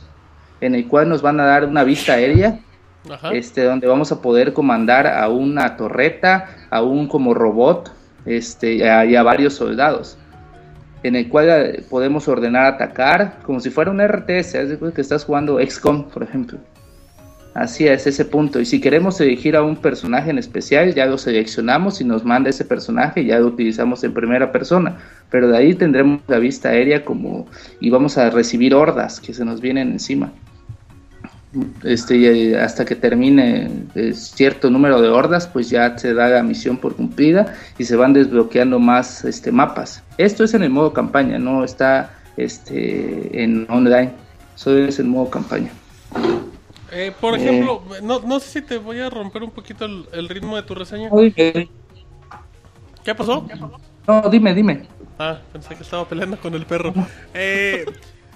en 0.62 0.76
el 0.76 0.88
cual 0.88 1.10
nos 1.10 1.22
van 1.22 1.40
a 1.40 1.46
dar 1.46 1.66
una 1.66 1.84
vista 1.84 2.14
aérea, 2.14 2.60
Ajá. 3.10 3.32
este, 3.32 3.64
donde 3.64 3.88
vamos 3.88 4.12
a 4.12 4.22
poder 4.22 4.54
comandar 4.54 5.08
a 5.08 5.30
una 5.30 5.78
torreta, 5.78 6.50
a 6.70 6.82
un 6.82 7.08
como 7.08 7.34
robot, 7.34 7.92
este, 8.26 8.76
y 8.76 8.84
a, 9.16 9.24
varios 9.24 9.54
soldados, 9.54 10.18
en 11.04 11.16
el 11.16 11.30
cual 11.30 11.48
eh, 11.50 11.84
podemos 11.90 12.28
ordenar 12.28 12.66
atacar, 12.66 13.40
como 13.44 13.60
si 13.60 13.70
fuera 13.70 13.92
un 13.92 14.06
RTS, 14.06 14.78
cuenta 14.78 14.96
que 14.96 15.02
estás 15.02 15.24
jugando 15.24 15.60
XCOM, 15.60 16.10
por 16.10 16.24
ejemplo. 16.24 16.60
Así 17.58 17.88
es 17.88 18.06
ese 18.06 18.24
punto. 18.24 18.60
Y 18.60 18.66
si 18.66 18.80
queremos 18.80 19.20
elegir 19.20 19.56
a 19.56 19.64
un 19.64 19.78
personaje 19.78 20.30
en 20.30 20.38
especial, 20.38 20.94
ya 20.94 21.08
lo 21.08 21.18
seleccionamos 21.18 22.00
y 22.02 22.04
nos 22.04 22.24
manda 22.24 22.52
ese 22.52 22.64
personaje, 22.64 23.26
ya 23.26 23.40
lo 23.40 23.48
utilizamos 23.48 24.04
en 24.04 24.14
primera 24.14 24.52
persona. 24.52 24.98
Pero 25.32 25.48
de 25.48 25.58
ahí 25.58 25.74
tendremos 25.74 26.22
la 26.28 26.38
vista 26.38 26.70
aérea 26.70 27.04
como 27.04 27.48
y 27.80 27.90
vamos 27.90 28.20
a 28.20 28.30
recibir 28.30 28.76
hordas 28.76 29.20
que 29.20 29.34
se 29.34 29.44
nos 29.44 29.60
vienen 29.60 29.92
encima. 29.92 30.32
Este, 31.84 32.18
y, 32.18 32.26
eh, 32.26 32.60
hasta 32.60 32.86
que 32.86 32.96
termine 32.96 33.70
eh, 33.96 34.14
cierto 34.14 34.70
número 34.70 35.02
de 35.02 35.10
hordas, 35.10 35.48
pues 35.48 35.70
ya 35.70 35.98
se 35.98 36.14
da 36.14 36.30
la 36.30 36.44
misión 36.44 36.78
por 36.78 36.96
cumplida 36.96 37.56
y 37.78 37.86
se 37.86 37.96
van 37.96 38.14
desbloqueando 38.14 38.80
más 38.80 39.26
este, 39.26 39.52
mapas. 39.52 40.04
Esto 40.18 40.44
es 40.44 40.54
en 40.54 40.64
el 40.64 40.70
modo 40.70 40.94
campaña, 40.94 41.40
no 41.40 41.64
está 41.64 42.14
este, 42.38 43.44
en 43.44 43.66
online. 43.70 44.12
Eso 44.56 44.78
es 44.78 45.00
en 45.00 45.10
modo 45.10 45.30
campaña. 45.30 45.72
Eh, 46.92 47.12
por 47.20 47.36
ejemplo, 47.36 47.84
no, 48.02 48.22
no 48.22 48.40
sé 48.40 48.60
si 48.60 48.66
te 48.66 48.78
voy 48.78 49.00
a 49.00 49.10
romper 49.10 49.44
un 49.44 49.52
poquito 49.52 49.86
el, 49.86 50.06
el 50.14 50.30
ritmo 50.30 50.56
de 50.56 50.64
tu 50.64 50.74
reseña. 50.74 51.10
¿Qué 53.04 53.16
pasó? 53.16 53.46
no, 54.08 54.30
dime, 54.30 54.54
dime. 54.54 54.88
Ah, 55.20 55.40
pensé 55.52 55.76
que 55.76 55.84
estaba 55.84 56.08
peleando 56.08 56.38
con 56.38 56.54
el 56.54 56.66
perro. 56.66 56.94
Eh, 57.34 57.86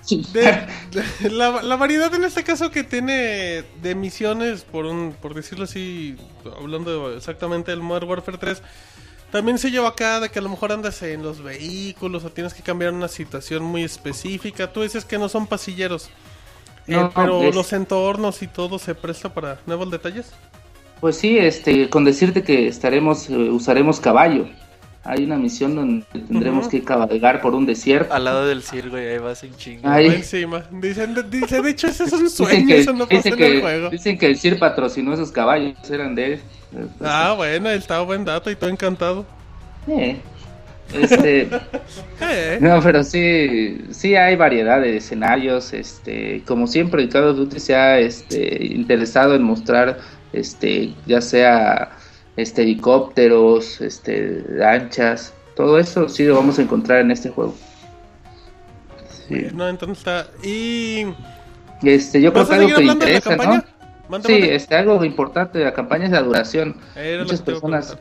Sí. 0.03 0.25
de- 0.33 0.67
de- 0.91 1.29
la, 1.31 1.61
la 1.61 1.75
variedad 1.75 2.13
en 2.15 2.23
este 2.23 2.43
caso 2.43 2.71
que 2.71 2.83
tiene 2.83 3.63
de 3.81 3.95
misiones, 3.95 4.63
por 4.63 4.85
un 4.85 5.15
por 5.21 5.33
decirlo 5.33 5.65
así, 5.65 6.15
hablando 6.59 7.15
exactamente 7.15 7.71
del 7.71 7.81
Modern 7.81 8.09
Warfare 8.09 8.37
3, 8.37 8.61
también 9.31 9.57
se 9.57 9.71
lleva 9.71 9.89
acá 9.89 10.19
de 10.19 10.29
que 10.29 10.39
a 10.39 10.41
lo 10.41 10.49
mejor 10.49 10.71
andas 10.71 11.01
en 11.03 11.23
los 11.23 11.41
vehículos 11.41 12.25
o 12.25 12.29
tienes 12.31 12.53
que 12.53 12.63
cambiar 12.63 12.91
una 12.93 13.07
situación 13.07 13.63
muy 13.63 13.83
específica. 13.83 14.73
Tú 14.73 14.81
dices 14.81 15.05
que 15.05 15.17
no 15.17 15.29
son 15.29 15.47
pasilleros. 15.47 16.09
Eh, 16.87 17.09
pero 17.15 17.43
es- 17.43 17.55
los 17.55 17.71
entornos 17.73 18.41
y 18.41 18.47
todo 18.47 18.79
se 18.79 18.95
presta 18.95 19.33
para 19.33 19.59
nuevos 19.67 19.89
detalles. 19.91 20.31
Pues 20.99 21.15
sí, 21.17 21.37
este, 21.37 21.89
con 21.89 22.03
decirte 22.03 22.43
que 22.43 22.67
estaremos, 22.67 23.29
eh, 23.29 23.35
usaremos 23.35 23.99
caballo. 23.99 24.47
Hay 25.03 25.23
una 25.23 25.35
misión 25.37 25.75
donde 25.75 26.05
tendremos 26.11 26.67
que 26.67 26.83
cabalgar 26.83 27.41
por 27.41 27.55
un 27.55 27.65
desierto. 27.65 28.13
Al 28.13 28.23
lado 28.23 28.45
del 28.45 28.61
circo 28.61 28.99
y 28.99 29.01
ahí 29.01 29.17
vas 29.17 29.43
en 29.43 29.55
chinga. 29.55 29.89
Va 29.89 30.01
encima. 30.01 30.63
Dicen, 30.69 31.15
dice, 31.29 31.61
de 31.61 31.69
hecho, 31.71 31.87
ese 31.87 32.03
es 32.03 32.13
un 32.13 32.23
Dicen 32.23 32.45
sueño, 32.45 32.67
que, 32.67 32.79
eso 32.79 32.93
no 32.93 33.07
pasa 33.07 33.17
dicen, 33.17 33.33
en 33.33 33.43
el 33.43 33.51
que, 33.53 33.61
juego. 33.61 33.89
dicen 33.89 34.17
que 34.19 34.27
el 34.27 34.37
CIR 34.37 34.59
patrocinó 34.59 35.13
esos 35.13 35.31
caballos, 35.31 35.75
eran 35.89 36.13
de 36.13 36.33
él. 36.33 36.41
Ah, 37.01 37.33
bueno, 37.35 37.69
está 37.71 38.01
buen 38.01 38.23
dato 38.23 38.51
y 38.51 38.55
todo 38.55 38.69
encantado. 38.69 39.25
Eh, 39.87 40.17
este, 40.93 41.49
Eh, 42.21 42.59
no, 42.61 42.79
pero 42.81 43.03
sí, 43.03 43.81
sí 43.89 44.15
hay 44.15 44.35
variedad 44.35 44.79
de 44.79 44.97
escenarios. 44.97 45.73
Este, 45.73 46.43
como 46.45 46.67
siempre, 46.67 47.01
el 47.01 47.09
Call 47.09 47.23
of 47.29 47.37
Duty 47.37 47.59
se 47.59 47.75
ha 47.75 47.99
este, 47.99 48.65
interesado 48.67 49.33
en 49.33 49.41
mostrar, 49.41 49.97
este, 50.31 50.93
ya 51.07 51.21
sea 51.21 51.97
este, 52.37 52.63
helicópteros, 52.63 53.81
este, 53.81 54.43
lanchas, 54.49 55.33
todo 55.55 55.77
eso 55.77 56.09
sí 56.09 56.25
lo 56.25 56.35
vamos 56.35 56.59
a 56.59 56.61
encontrar 56.61 57.01
en 57.01 57.11
este 57.11 57.29
juego. 57.29 57.55
Sí. 59.27 59.47
no, 59.53 59.67
entonces 59.67 59.99
está. 59.99 60.27
Y. 60.43 61.05
Este, 61.83 62.21
yo 62.21 62.31
creo 62.31 62.45
¿Vas 62.45 62.49
que 62.57 62.63
algo 62.63 62.75
que 62.77 62.83
interesa? 62.83 63.35
¿no? 63.35 63.43
Manda, 64.09 64.27
Sí, 64.27 64.33
manda. 64.33 64.47
este, 64.47 64.75
algo 64.75 65.03
importante 65.05 65.59
de 65.59 65.65
la 65.65 65.73
campaña 65.73 66.05
es 66.05 66.11
la 66.11 66.21
duración. 66.21 66.75
Muchas 67.19 67.41
personas, 67.41 67.97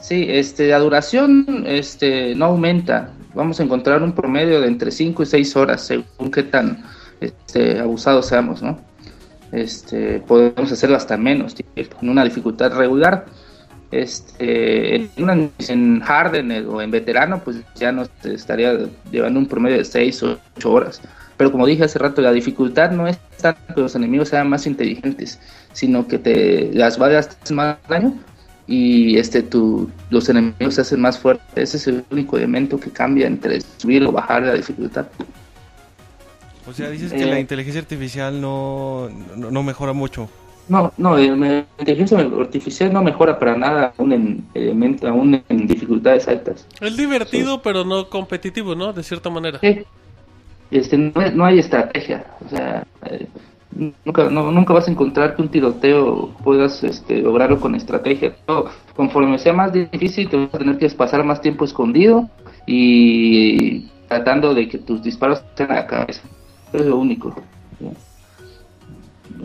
sí, 0.00 0.26
este, 0.28 0.68
la 0.68 0.78
duración, 0.78 1.64
este, 1.66 2.34
no 2.34 2.46
aumenta. 2.46 3.10
Vamos 3.34 3.60
a 3.60 3.62
encontrar 3.62 4.02
un 4.02 4.12
promedio 4.12 4.60
de 4.60 4.68
entre 4.68 4.90
5 4.90 5.22
y 5.22 5.26
6 5.26 5.56
horas, 5.56 5.82
según 5.82 6.30
qué 6.30 6.42
tan, 6.42 6.84
este, 7.20 7.78
abusados 7.78 8.26
seamos, 8.26 8.62
¿no? 8.62 8.78
Este, 9.52 10.20
podemos 10.20 10.72
hacerlo 10.72 10.96
hasta 10.96 11.16
menos, 11.16 11.54
en 11.74 12.08
una 12.08 12.24
dificultad 12.24 12.72
regular. 12.76 13.26
Este, 13.92 14.96
en, 14.96 15.50
en 15.68 16.02
hard 16.06 16.34
en 16.36 16.50
el- 16.52 16.66
o 16.66 16.82
en 16.82 16.90
veterano, 16.90 17.40
pues 17.44 17.58
ya 17.76 17.92
nos 17.92 18.10
estaría 18.24 18.78
llevando 19.10 19.38
un 19.38 19.46
promedio 19.46 19.78
de 19.78 19.84
6 19.84 20.22
o 20.24 20.38
8 20.56 20.72
horas. 20.72 21.00
Pero 21.36 21.52
como 21.52 21.66
dije 21.66 21.84
hace 21.84 21.98
rato, 21.98 22.20
la 22.22 22.32
dificultad 22.32 22.90
no 22.92 23.06
es 23.06 23.18
tanto 23.40 23.74
que 23.74 23.80
los 23.82 23.94
enemigos 23.94 24.30
sean 24.30 24.48
más 24.48 24.66
inteligentes, 24.66 25.38
sino 25.72 26.08
que 26.08 26.18
te 26.18 26.70
las 26.72 26.98
balas 26.98 27.36
hacen 27.42 27.56
más 27.56 27.76
daño 27.88 28.14
y 28.66 29.18
este 29.18 29.42
tu, 29.42 29.90
los 30.10 30.28
enemigos 30.30 30.74
se 30.74 30.80
hacen 30.80 31.00
más 31.00 31.18
fuertes. 31.18 31.44
Ese 31.54 31.76
es 31.76 31.86
el 31.88 32.04
único 32.10 32.36
elemento 32.38 32.80
que 32.80 32.90
cambia 32.90 33.26
entre 33.26 33.60
subir 33.60 34.02
o 34.04 34.12
bajar 34.12 34.42
la 34.44 34.54
dificultad. 34.54 35.06
O 36.68 36.72
sea, 36.72 36.90
dices 36.90 37.12
que 37.12 37.22
Eh. 37.22 37.26
la 37.26 37.38
inteligencia 37.38 37.80
artificial 37.80 38.40
no, 38.40 39.08
no, 39.36 39.50
no 39.50 39.62
mejora 39.62 39.92
mucho. 39.92 40.28
No, 40.68 40.92
no, 40.96 41.16
eh, 41.16 41.34
la 41.36 41.64
inteligencia 41.78 42.18
artificial 42.18 42.92
no 42.92 43.02
mejora 43.02 43.38
para 43.38 43.56
nada 43.56 43.92
aún 43.96 44.12
en 44.12 44.44
elemento, 44.54 45.06
aún 45.06 45.42
en 45.48 45.66
dificultades 45.66 46.26
altas. 46.26 46.66
Es 46.80 46.96
divertido, 46.96 47.62
pero 47.62 47.84
no 47.84 48.08
competitivo, 48.08 48.74
¿no? 48.74 48.92
De 48.92 49.02
cierta 49.04 49.30
manera. 49.30 49.60
Sí. 49.60 49.82
Este, 50.72 50.98
no, 50.98 51.12
no 51.32 51.44
hay 51.44 51.60
estrategia, 51.60 52.26
o 52.44 52.48
sea, 52.48 52.84
eh, 53.08 53.28
nunca, 54.04 54.28
no- 54.28 54.50
nunca 54.50 54.74
vas 54.74 54.88
a 54.88 54.90
encontrar 54.90 55.36
que 55.36 55.42
un 55.42 55.48
tiroteo 55.48 56.30
puedas 56.42 56.82
este, 56.82 57.22
lograrlo 57.22 57.60
con 57.60 57.76
estrategia. 57.76 58.34
Todo, 58.46 58.70
conforme 58.96 59.38
sea 59.38 59.52
más 59.52 59.72
difícil, 59.72 60.28
te 60.28 60.36
vas 60.36 60.52
a 60.52 60.58
tener 60.58 60.78
que 60.78 60.88
pasar 60.90 61.22
más 61.22 61.40
tiempo 61.40 61.64
escondido 61.64 62.28
y 62.66 63.82
tratando 64.08 64.54
de 64.54 64.68
que 64.68 64.78
tus 64.78 65.02
disparos 65.04 65.44
sean 65.56 65.70
a 65.70 65.74
la 65.76 65.86
cabeza. 65.86 66.22
Eso 66.72 66.78
es 66.82 66.86
lo 66.86 66.96
único. 66.96 67.32
¿sí? 67.78 67.86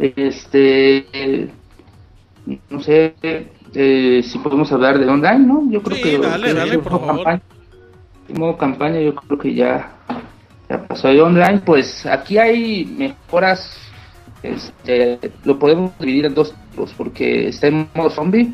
Este, 0.02 1.06
no 2.70 2.82
sé 2.82 3.14
eh, 3.76 4.22
si 4.26 4.40
podemos 4.40 4.72
hablar 4.72 4.98
de 5.00 5.08
online, 5.08 5.40
¿no? 5.40 5.64
Yo 5.70 5.82
creo 5.84 5.98
Sí, 5.98 6.04
que 6.04 6.18
dale, 6.18 6.48
que 6.48 6.54
dale, 6.56 6.74
el 6.74 6.80
por 6.80 6.92
modo 6.94 7.06
favor. 7.06 7.16
campaña- 7.24 7.42
el 8.30 8.40
modo 8.40 8.58
campaña 8.58 9.00
yo 9.00 9.16
creo 9.16 9.40
que 9.40 9.54
ya 9.54 9.92
ya 10.70 10.88
pasó 10.88 11.10
el 11.10 11.20
online, 11.20 11.62
pues 11.66 12.06
aquí 12.06 12.38
hay 12.38 12.86
mejoras, 12.86 13.78
este, 14.42 15.20
lo 15.44 15.60
podemos 15.60 15.92
dividir 16.00 16.26
en 16.26 16.34
dos 16.34 16.54
tipos, 16.72 16.94
porque 16.94 17.50
está 17.50 17.68
el 17.68 17.86
modo 17.94 18.10
zombie 18.10 18.52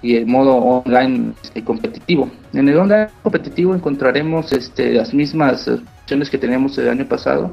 y 0.00 0.14
el 0.16 0.26
modo 0.26 0.54
online 0.56 1.32
este, 1.42 1.62
competitivo. 1.64 2.30
En 2.54 2.68
el 2.68 2.78
online 2.78 3.08
competitivo 3.22 3.74
encontraremos 3.74 4.50
este, 4.52 4.94
las 4.94 5.12
mismas 5.12 5.68
opciones 5.68 6.30
que 6.30 6.38
teníamos 6.38 6.78
el 6.78 6.88
año 6.88 7.04
pasado 7.06 7.52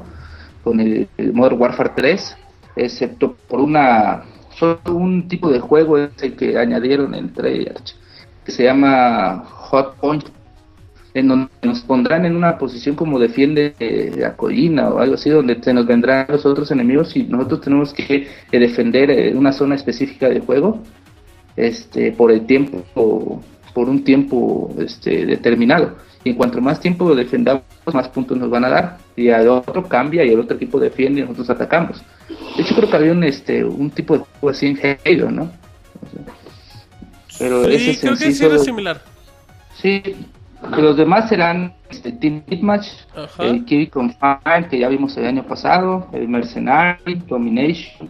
con 0.64 0.78
el, 0.80 1.08
el 1.18 1.32
Modern 1.34 1.60
Warfare 1.60 1.90
3, 1.96 2.36
excepto 2.78 3.36
por 3.48 3.60
una 3.60 4.24
solo 4.58 4.80
un 4.86 5.28
tipo 5.28 5.50
de 5.50 5.60
juego 5.60 5.98
es 5.98 6.10
el 6.22 6.34
que 6.34 6.58
añadieron 6.58 7.14
entre 7.14 7.60
ellas, 7.60 7.96
que 8.44 8.52
se 8.52 8.64
llama 8.64 9.44
Hot 9.44 9.96
Point 9.96 10.24
en 11.14 11.28
donde 11.28 11.48
nos 11.62 11.80
pondrán 11.80 12.26
en 12.26 12.36
una 12.36 12.58
posición 12.58 12.94
como 12.94 13.18
defiende 13.18 13.74
eh, 13.80 14.12
la 14.16 14.36
colina 14.36 14.88
o 14.88 14.98
algo 14.98 15.14
así, 15.14 15.30
donde 15.30 15.60
se 15.62 15.72
nos 15.72 15.86
vendrán 15.86 16.26
los 16.28 16.44
otros 16.46 16.70
enemigos 16.70 17.16
y 17.16 17.24
nosotros 17.24 17.62
tenemos 17.62 17.92
que 17.92 18.28
eh, 18.52 18.58
defender 18.58 19.10
eh, 19.10 19.34
una 19.34 19.52
zona 19.52 19.74
específica 19.74 20.28
del 20.28 20.42
juego 20.42 20.82
este, 21.56 22.12
por 22.12 22.30
el 22.30 22.46
tiempo, 22.46 23.42
por 23.72 23.88
un 23.88 24.04
tiempo 24.04 24.74
este, 24.78 25.26
determinado. 25.26 25.96
Y 26.24 26.30
en 26.30 26.36
cuanto 26.36 26.60
más 26.60 26.80
tiempo 26.80 27.14
defendamos, 27.14 27.62
más 27.92 28.08
puntos 28.08 28.36
nos 28.36 28.50
van 28.50 28.64
a 28.64 28.68
dar. 28.68 28.98
Y 29.16 29.30
al 29.30 29.48
otro 29.48 29.84
cambia 29.84 30.24
y 30.24 30.30
el 30.30 30.40
otro 30.40 30.56
equipo 30.56 30.80
defiende 30.80 31.20
y 31.20 31.22
nosotros 31.22 31.50
atacamos. 31.50 32.02
De 32.56 32.62
hecho, 32.62 32.74
creo 32.74 32.90
que 32.90 32.96
había 32.96 33.12
un, 33.12 33.24
este, 33.24 33.64
un 33.64 33.90
tipo 33.90 34.18
de 34.18 34.24
juego 34.40 34.50
así 34.50 34.66
en 34.66 34.98
Halo, 35.04 35.30
¿no? 35.30 35.42
O 35.44 36.10
sea, 36.10 36.34
pero 37.38 37.64
ese 37.64 37.78
Sí, 37.78 37.90
es 37.90 38.00
creo 38.00 38.16
que 38.16 38.32
sí 38.32 38.44
era 38.44 38.58
similar. 38.58 39.00
Sí, 39.80 40.02
los 40.76 40.96
demás 40.96 41.28
serán 41.28 41.72
este, 41.88 42.12
Team 42.12 42.42
Ajá. 42.68 43.44
el 43.44 43.64
Kill 43.64 43.88
Confine, 43.90 44.68
que 44.68 44.78
ya 44.78 44.88
vimos 44.88 45.16
el 45.16 45.26
año 45.26 45.44
pasado, 45.44 46.08
el 46.12 46.28
Mercenary, 46.28 47.14
Domination, 47.26 48.08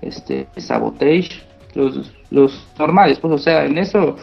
este, 0.00 0.46
Sabotage, 0.56 1.42
los, 1.74 2.12
los 2.30 2.66
normales, 2.78 3.18
pues, 3.18 3.34
o 3.34 3.38
sea, 3.38 3.64
en 3.64 3.78
eso, 3.78 4.16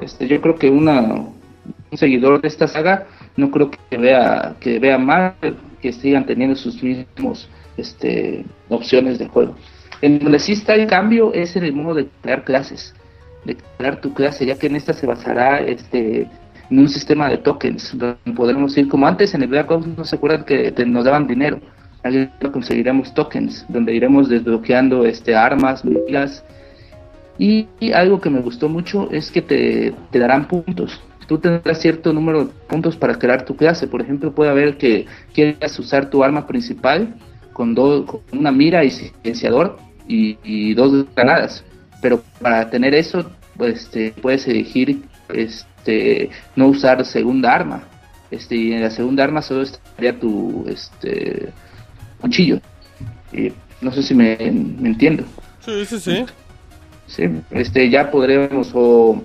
este, 0.00 0.26
yo 0.26 0.40
creo 0.40 0.56
que 0.56 0.70
una, 0.70 1.00
un 1.02 1.98
seguidor 1.98 2.40
de 2.40 2.48
esta 2.48 2.66
saga 2.66 3.06
no 3.36 3.50
creo 3.50 3.70
que 3.70 3.96
vea 3.96 4.56
que 4.60 4.78
vea 4.78 4.98
mal 4.98 5.34
que 5.80 5.92
sigan 5.92 6.26
teniendo 6.26 6.56
sus 6.56 6.82
mismos 6.82 7.48
este, 7.76 8.44
opciones 8.68 9.18
de 9.18 9.28
juego. 9.28 9.54
En 10.02 10.18
donde 10.18 10.38
sí 10.38 10.52
está 10.52 10.74
el 10.74 10.86
cambio 10.86 11.32
es 11.34 11.56
en 11.56 11.64
el 11.64 11.72
modo 11.72 11.96
de 11.96 12.08
crear 12.22 12.44
clases, 12.44 12.94
de 13.44 13.56
crear 13.76 14.00
tu 14.00 14.12
clase, 14.14 14.46
ya 14.46 14.58
que 14.58 14.66
en 14.66 14.76
esta 14.76 14.92
se 14.92 15.06
basará 15.06 15.60
este 15.60 16.28
en 16.70 16.78
un 16.78 16.88
sistema 16.88 17.28
de 17.28 17.38
tokens, 17.38 17.96
donde 17.98 18.16
podremos 18.36 18.76
ir 18.78 18.88
como 18.88 19.06
antes 19.06 19.34
en 19.34 19.42
el 19.42 19.48
Black 19.48 19.70
Ops, 19.70 19.88
no 19.88 20.04
se 20.04 20.14
acuerdan 20.14 20.44
que 20.44 20.72
nos 20.86 21.04
daban 21.04 21.26
dinero, 21.26 21.58
ahí 22.02 22.30
conseguiremos 22.52 23.12
tokens, 23.14 23.64
donde 23.68 23.94
iremos 23.94 24.28
desbloqueando 24.28 25.04
este, 25.04 25.34
armas, 25.34 25.84
miras. 25.84 26.44
Y, 27.40 27.66
algo 27.94 28.20
que 28.20 28.28
me 28.28 28.42
gustó 28.42 28.68
mucho 28.68 29.10
es 29.10 29.30
que 29.30 29.40
te, 29.40 29.94
te 30.10 30.18
darán 30.18 30.46
puntos. 30.46 31.00
Tú 31.26 31.38
tendrás 31.38 31.80
cierto 31.80 32.12
número 32.12 32.44
de 32.44 32.50
puntos 32.68 32.96
para 32.96 33.18
crear 33.18 33.46
tu 33.46 33.56
clase. 33.56 33.86
Por 33.86 34.02
ejemplo, 34.02 34.34
puede 34.34 34.50
haber 34.50 34.76
que 34.76 35.06
quieras 35.32 35.78
usar 35.78 36.10
tu 36.10 36.22
arma 36.22 36.46
principal 36.46 37.14
con, 37.54 37.74
dos 37.74 38.04
con 38.04 38.20
una 38.38 38.52
mira 38.52 38.84
y 38.84 38.90
silenciador 38.90 39.78
y, 40.06 40.74
dos 40.74 41.06
granadas. 41.16 41.64
Pero 42.02 42.22
para 42.42 42.68
tener 42.68 42.94
eso, 42.94 43.24
pues, 43.56 43.84
este, 43.84 44.12
puedes 44.20 44.46
elegir 44.46 45.00
este, 45.32 46.28
no 46.56 46.66
usar 46.66 47.02
segunda 47.06 47.54
arma. 47.54 47.84
Este, 48.30 48.54
y 48.54 48.72
en 48.74 48.82
la 48.82 48.90
segunda 48.90 49.24
arma 49.24 49.40
solo 49.40 49.62
estaría 49.62 50.20
tu 50.20 50.66
este, 50.68 51.48
cuchillo. 52.20 52.60
Y 53.32 53.50
no 53.80 53.92
sé 53.92 54.02
si 54.02 54.14
me, 54.14 54.36
me 54.36 54.90
entiendo. 54.90 55.24
Sí, 55.64 55.86
sí, 55.86 56.00
sí. 56.00 56.26
Sí, 57.10 57.24
este, 57.50 57.90
ya 57.90 58.10
podremos, 58.10 58.70
o, 58.72 59.20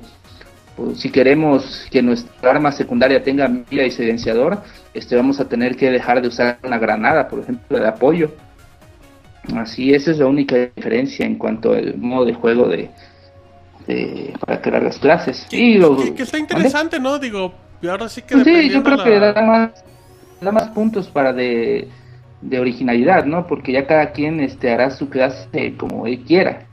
o 0.77 0.95
si 0.95 1.11
queremos 1.11 1.85
que 1.91 2.01
nuestra 2.01 2.49
arma 2.51 2.71
secundaria 2.71 3.23
tenga 3.23 3.47
mira 3.47 3.85
y 3.85 3.91
silenciador, 3.91 4.57
este, 4.93 5.15
vamos 5.15 5.39
a 5.39 5.47
tener 5.47 5.75
que 5.77 5.91
dejar 5.91 6.19
de 6.21 6.27
usar 6.29 6.57
una 6.63 6.79
granada, 6.79 7.27
por 7.27 7.41
ejemplo, 7.41 7.79
de 7.79 7.87
apoyo. 7.87 8.31
Así, 9.55 9.93
esa 9.93 10.09
es 10.11 10.17
la 10.17 10.25
única 10.25 10.55
diferencia 10.75 11.25
en 11.25 11.35
cuanto 11.35 11.73
al 11.73 11.95
modo 11.97 12.25
de 12.25 12.33
juego 12.33 12.67
de, 12.67 12.89
de 13.85 14.33
para 14.39 14.59
crear 14.61 14.81
las 14.81 14.97
clases. 14.97 15.45
Que, 15.47 15.57
Y 15.57 15.77
lo- 15.77 15.95
que- 15.97 16.13
que 16.15 16.23
está 16.23 16.39
interesante, 16.39 16.99
¿no? 16.99 17.19
Digo, 17.19 17.53
ahora 17.87 18.09
sí 18.09 18.23
que 18.23 18.43
sí, 18.43 18.69
yo 18.69 18.81
creo 18.81 19.03
que 19.03 19.19
da 19.19 19.41
más, 19.43 19.69
da 20.41 20.51
más 20.51 20.69
puntos 20.69 21.07
para 21.09 21.31
de, 21.31 21.87
de 22.41 22.59
originalidad, 22.59 23.25
¿no? 23.25 23.45
Porque 23.45 23.71
ya 23.71 23.85
cada 23.85 24.11
quien 24.11 24.39
este, 24.39 24.71
hará 24.71 24.89
su 24.89 25.07
clase 25.09 25.75
como 25.77 26.07
él 26.07 26.23
quiera. 26.25 26.65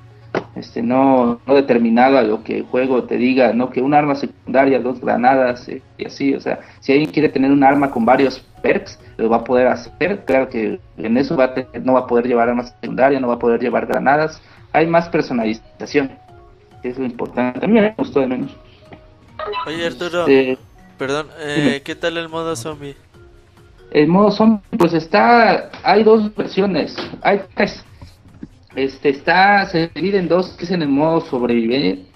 Este, 0.55 0.83
no, 0.83 1.41
no 1.47 1.55
determinado 1.55 2.19
a 2.19 2.23
lo 2.23 2.45
que 2.45 2.59
el 2.59 2.65
juego 2.65 3.05
te 3.05 3.17
diga, 3.17 3.55
no 3.55 3.71
que 3.71 3.81
un 3.81 3.95
arma 3.95 4.15
secundaria, 4.15 4.81
dos 4.81 5.01
granadas 5.01 5.67
eh, 5.69 5.81
y 5.97 6.05
así, 6.05 6.35
o 6.35 6.41
sea, 6.41 6.61
si 6.81 6.93
alguien 6.93 7.11
quiere 7.11 7.31
tener 7.31 7.51
un 7.51 7.65
arma 7.65 7.91
con 7.91 8.05
varios 8.05 8.45
perks, 8.61 8.99
lo 9.17 9.31
va 9.31 9.39
a 9.39 9.45
poder 9.45 9.69
hacer, 9.69 10.25
claro 10.27 10.51
que 10.51 10.79
en 10.99 11.17
eso 11.17 11.37
va 11.37 11.45
a 11.45 11.55
tener- 11.55 11.83
no 11.85 11.95
va 11.95 12.01
a 12.01 12.07
poder 12.07 12.27
llevar 12.27 12.51
armas 12.51 12.75
secundarias, 12.81 13.23
no 13.23 13.29
va 13.29 13.35
a 13.35 13.39
poder 13.39 13.61
llevar 13.63 13.87
granadas, 13.87 14.43
hay 14.73 14.87
más 14.87 15.09
personalización, 15.09 16.11
que 16.83 16.91
es 16.91 16.99
lo 16.99 17.07
importante, 17.07 17.65
a 17.65 17.69
mí 17.69 17.81
me 17.81 17.95
gustó 17.97 18.21
de 18.21 18.27
menos. 18.27 18.55
Oye, 19.67 19.87
Arturo, 19.87 20.27
Este, 20.27 20.59
perdón, 20.99 21.29
eh. 21.41 21.81
¿qué 21.83 21.95
tal 21.95 22.19
el 22.19 22.29
modo 22.29 22.55
zombie? 22.57 22.95
El 23.91 24.09
modo 24.09 24.31
zombie, 24.31 24.61
pues 24.79 24.93
está, 24.93 25.71
hay 25.83 26.03
dos 26.05 26.35
versiones, 26.35 26.95
hay 27.23 27.41
tres. 27.55 27.83
Este 28.75 29.11
está, 29.11 29.67
se 29.67 29.91
divide 29.95 30.19
en 30.19 30.29
dos, 30.29 30.51
que 30.51 30.65
es 30.65 30.71
en 30.71 30.83
el 30.83 30.89
modo 30.89 31.21
sobrevivir, 31.21 32.07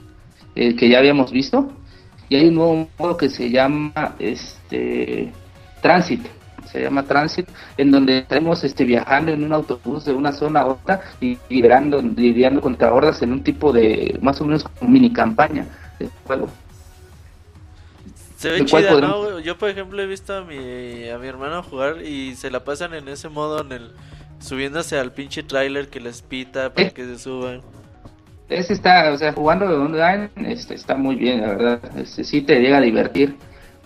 el 0.55 0.77
que 0.77 0.89
ya 0.89 0.99
habíamos 0.99 1.31
visto, 1.31 1.71
y 2.29 2.37
hay 2.37 2.49
un 2.49 2.55
nuevo 2.55 2.89
modo 2.99 3.17
que 3.17 3.29
se 3.29 3.51
llama 3.51 4.15
este 4.19 5.33
Transit, 5.83 6.27
se 6.71 6.83
llama 6.83 7.03
Transit, 7.05 7.49
en 7.77 7.91
donde 7.91 8.19
estaremos 8.19 8.65
este 8.65 8.85
viajando 8.85 9.33
en 9.33 9.45
un 9.45 9.53
autobús 9.53 10.05
de 10.07 10.13
una 10.13 10.33
zona 10.33 10.61
a 10.61 10.67
otra 10.67 11.03
y 11.21 11.39
liderando, 11.49 12.01
lidiando 12.01 12.61
contra 12.61 12.93
hordas 12.93 13.23
en 13.23 13.33
un 13.33 13.45
tipo 13.45 13.73
de 13.73 14.19
más 14.23 14.41
o 14.41 14.45
menos 14.45 14.65
como 14.65 14.91
mini 14.91 15.13
campaña 15.13 15.67
de 15.99 16.09
juego. 16.27 16.49
Se 18.37 18.51
ve 18.51 18.59
¿De 18.59 18.67
cuál 18.67 18.83
chida, 18.85 19.13
güey? 19.13 19.43
Yo, 19.45 19.57
por 19.57 19.71
ejemplo, 19.71 20.03
he 20.03 20.07
visto 20.07 20.35
a 20.35 20.43
mi, 20.43 21.09
a 21.09 21.19
mi 21.19 21.27
hermano 21.27 21.63
jugar 21.63 22.03
y 22.03 22.35
se 22.35 22.51
la 22.51 22.65
pasan 22.65 22.93
en 22.95 23.09
ese 23.09 23.29
modo, 23.29 23.63
en 23.63 23.73
el 23.73 23.93
subiéndose 24.39 24.99
al 24.99 25.13
pinche 25.13 25.43
trailer 25.43 25.89
que 25.89 26.01
les 26.01 26.23
pita 26.23 26.73
para 26.73 26.89
¿Eh? 26.89 26.93
que 26.93 27.05
se 27.05 27.19
suban. 27.19 27.63
Ese 28.49 28.75
está, 28.75 29.11
o 29.13 29.19
sea, 29.19 29.33
jugando 29.33 29.67
online, 29.67 30.31
este, 30.47 30.75
está 30.75 30.95
muy 30.97 31.17
bien, 31.17 31.41
la 31.41 31.49
verdad. 31.49 31.81
Este, 31.97 32.23
sí 32.23 32.43
te 32.43 32.61
llega 32.61 32.77
a 32.79 32.81
divertir 32.81 33.35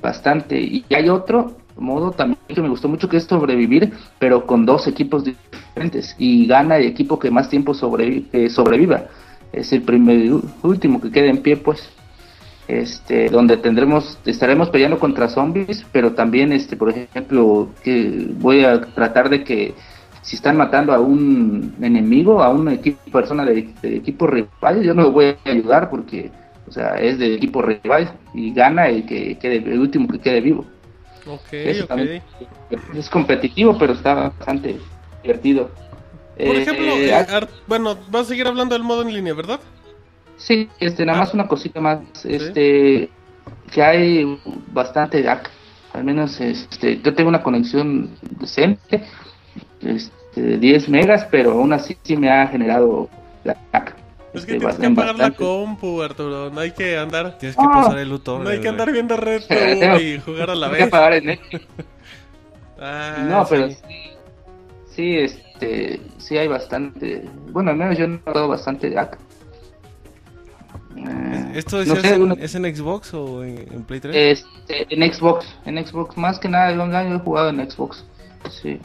bastante. 0.02 0.60
Y 0.60 0.84
hay 0.94 1.08
otro 1.08 1.56
modo 1.78 2.10
también 2.10 2.38
que 2.46 2.60
me 2.60 2.68
gustó 2.68 2.86
mucho 2.88 3.08
que 3.08 3.16
es 3.16 3.24
sobrevivir, 3.24 3.92
pero 4.18 4.46
con 4.46 4.66
dos 4.66 4.86
equipos 4.86 5.24
diferentes. 5.24 6.14
Y 6.18 6.46
gana 6.46 6.76
el 6.76 6.84
equipo 6.84 7.18
que 7.18 7.30
más 7.30 7.48
tiempo 7.48 7.72
sobrevi- 7.72 8.26
eh, 8.32 8.50
sobreviva. 8.50 9.04
Es 9.52 9.72
el 9.72 9.80
primer 9.80 10.30
último 10.62 11.00
que 11.00 11.10
quede 11.10 11.30
en 11.30 11.38
pie, 11.38 11.56
pues. 11.56 11.88
Este, 12.68 13.30
donde 13.30 13.56
tendremos, 13.56 14.18
estaremos 14.26 14.68
peleando 14.70 14.98
contra 14.98 15.28
zombies, 15.28 15.84
pero 15.90 16.12
también, 16.12 16.52
este, 16.52 16.76
por 16.76 16.90
ejemplo, 16.90 17.68
que 17.82 18.26
voy 18.38 18.62
a 18.64 18.80
tratar 18.82 19.28
de 19.28 19.42
que 19.42 19.74
si 20.22 20.36
están 20.36 20.56
matando 20.56 20.92
a 20.92 21.00
un 21.00 21.74
enemigo, 21.80 22.42
a 22.42 22.50
un 22.50 22.68
equipo 22.68 22.98
persona 23.10 23.44
de, 23.44 23.74
de 23.82 23.96
equipo 23.96 24.26
rival, 24.26 24.82
yo 24.82 24.94
no 24.94 25.02
lo 25.02 25.12
voy 25.12 25.36
a 25.44 25.50
ayudar 25.50 25.90
porque, 25.90 26.30
o 26.68 26.72
sea, 26.72 26.96
es 27.00 27.18
de 27.18 27.34
equipo 27.34 27.62
rival 27.62 28.10
y 28.34 28.52
gana 28.52 28.88
el 28.88 29.06
que 29.06 29.38
quede, 29.38 29.56
el 29.56 29.80
último 29.80 30.08
que 30.08 30.18
quede 30.18 30.40
vivo. 30.40 30.64
Ok, 31.26 31.52
Eso. 31.52 31.86
Es 32.96 33.08
competitivo, 33.10 33.76
pero 33.78 33.92
está 33.92 34.14
bastante 34.14 34.76
divertido. 35.22 35.70
Por 36.36 36.56
Eh, 36.56 36.62
ejemplo, 36.62 36.84
eh, 36.94 37.08
eh, 37.08 37.14
ah, 37.14 37.26
Ar- 37.36 37.48
bueno, 37.66 37.96
vas 38.10 38.22
a 38.22 38.28
seguir 38.30 38.46
hablando 38.46 38.74
del 38.74 38.82
modo 38.82 39.02
en 39.02 39.12
línea, 39.12 39.34
¿verdad? 39.34 39.60
sí, 40.36 40.68
este, 40.80 41.04
nada 41.04 41.18
ah. 41.18 41.20
más 41.22 41.34
una 41.34 41.46
cosita 41.48 41.80
más, 41.80 42.00
este, 42.24 43.10
que 43.72 43.82
hay 43.82 44.38
bastante 44.72 45.22
lag, 45.22 45.42
al 45.92 46.04
menos, 46.04 46.40
este, 46.40 47.00
yo 47.02 47.14
tengo 47.14 47.28
una 47.28 47.42
conexión 47.42 48.10
decente, 48.38 49.04
este, 49.82 50.40
de 50.42 50.58
10 50.58 50.88
megas, 50.88 51.26
pero 51.30 51.52
aún 51.52 51.72
así 51.72 51.96
sí 52.02 52.16
me 52.16 52.30
ha 52.30 52.46
generado 52.46 53.08
lag. 53.44 53.94
Es 54.32 54.44
que 54.46 54.52
Este, 54.52 54.58
tienes 54.58 54.76
que 54.76 54.86
en 54.86 54.92
apagar 54.92 55.16
la 55.18 55.30
compu, 55.32 56.02
Arturo. 56.02 56.50
No 56.50 56.60
hay 56.60 56.70
que 56.70 56.96
andar. 56.96 57.36
Tienes 57.38 57.56
que 57.56 57.64
Ah. 57.66 57.70
pasar 57.82 57.98
el 57.98 58.08
luto. 58.10 58.38
No 58.38 58.48
hay 58.48 58.60
que 58.60 58.68
andar 58.68 58.92
viendo 58.92 59.16
Red 59.16 59.42
Bull 59.48 60.00
y 60.02 60.20
jugar 60.20 60.50
a 60.50 60.54
la 60.54 60.70
que 60.70 60.84
vez. 60.84 61.40
Ah, 62.82 63.26
No, 63.28 63.44
pero 63.48 63.68
sí. 63.68 63.76
sí, 64.94 65.16
este, 65.18 66.00
sí 66.18 66.38
hay 66.38 66.48
bastante, 66.48 67.24
bueno, 67.50 67.72
al 67.72 67.76
menos 67.76 67.98
yo 67.98 68.04
he 68.04 68.08
notado 68.08 68.48
bastante 68.48 68.88
lag. 68.88 69.18
Eh, 70.96 71.52
¿Esto 71.54 71.76
no 71.76 71.80
decías 71.84 72.00
sé, 72.02 72.14
en- 72.14 72.22
uno- 72.22 72.36
es 72.38 72.54
en 72.54 72.74
Xbox 72.74 73.14
o 73.14 73.44
en, 73.44 73.58
en 73.72 73.82
Play 73.84 74.00
3? 74.00 74.14
este, 74.16 74.86
en 74.94 75.12
Xbox, 75.12 75.46
en 75.64 75.84
Xbox, 75.84 76.16
más 76.16 76.38
que 76.38 76.48
nada 76.48 76.70
el 76.70 76.80
online 76.80 77.10
lo 77.10 77.16
he 77.16 77.20
jugado 77.20 77.50
en 77.50 77.70
Xbox, 77.70 78.04
sí. 78.50 78.80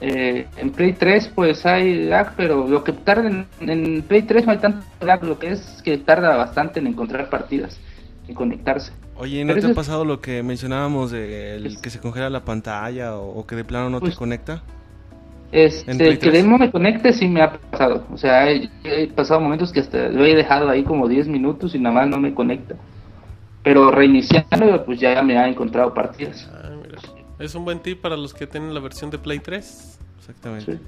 Eh, 0.00 0.46
en 0.58 0.70
Play 0.72 0.92
3 0.92 1.32
pues 1.34 1.64
hay 1.64 2.04
lag, 2.06 2.34
pero 2.36 2.68
lo 2.68 2.84
que 2.84 2.92
tarda 2.92 3.28
en, 3.28 3.46
en 3.60 4.02
Play 4.02 4.22
3 4.22 4.44
no 4.46 4.52
hay 4.52 4.58
tanto 4.58 4.84
lag, 5.00 5.24
lo 5.24 5.38
que 5.38 5.52
es 5.52 5.80
que 5.82 5.96
tarda 5.98 6.36
bastante 6.36 6.80
en 6.80 6.86
encontrar 6.86 7.30
partidas 7.30 7.80
y 8.28 8.34
conectarse. 8.34 8.92
Oye, 9.16 9.42
¿no 9.44 9.54
pero 9.54 9.66
te 9.68 9.72
ha 9.72 9.74
pasado 9.74 10.04
lo 10.04 10.20
que 10.20 10.42
mencionábamos 10.42 11.10
de 11.10 11.56
el 11.56 11.80
que 11.80 11.88
se 11.88 11.98
congela 12.00 12.28
la 12.28 12.44
pantalla 12.44 13.16
o, 13.16 13.38
o 13.38 13.46
que 13.46 13.56
de 13.56 13.64
plano 13.64 13.88
no 13.88 14.00
Pues- 14.00 14.12
te 14.12 14.18
conecta? 14.18 14.62
Este, 15.52 15.90
¿En 15.92 15.96
Play 15.98 16.18
que 16.18 16.28
3? 16.30 16.44
no 16.44 16.58
me 16.58 16.70
conecte 16.70 17.12
sí 17.12 17.28
me 17.28 17.40
ha 17.40 17.52
pasado. 17.52 18.04
O 18.12 18.18
sea, 18.18 18.50
he, 18.50 18.68
he 18.84 19.06
pasado 19.06 19.40
momentos 19.40 19.72
que 19.72 19.80
hasta 19.80 20.08
lo 20.08 20.24
he 20.26 20.34
dejado 20.34 20.68
ahí 20.68 20.82
como 20.82 21.08
10 21.08 21.28
minutos 21.28 21.74
y 21.74 21.78
nada 21.78 21.94
más 21.94 22.08
no 22.08 22.18
me 22.18 22.34
conecta. 22.34 22.74
Pero 23.62 23.90
reiniciando, 23.90 24.84
pues 24.84 25.00
ya 25.00 25.22
me 25.22 25.38
ha 25.38 25.48
encontrado 25.48 25.94
partidas. 25.94 26.50
Ah. 26.52 26.70
Es 27.38 27.54
un 27.54 27.64
buen 27.64 27.80
tip 27.80 28.00
para 28.00 28.16
los 28.16 28.32
que 28.32 28.46
tienen 28.46 28.72
la 28.72 28.80
versión 28.80 29.10
de 29.10 29.18
Play 29.18 29.40
3. 29.40 29.98
Exactamente. 30.18 30.72
Sí. 30.72 30.78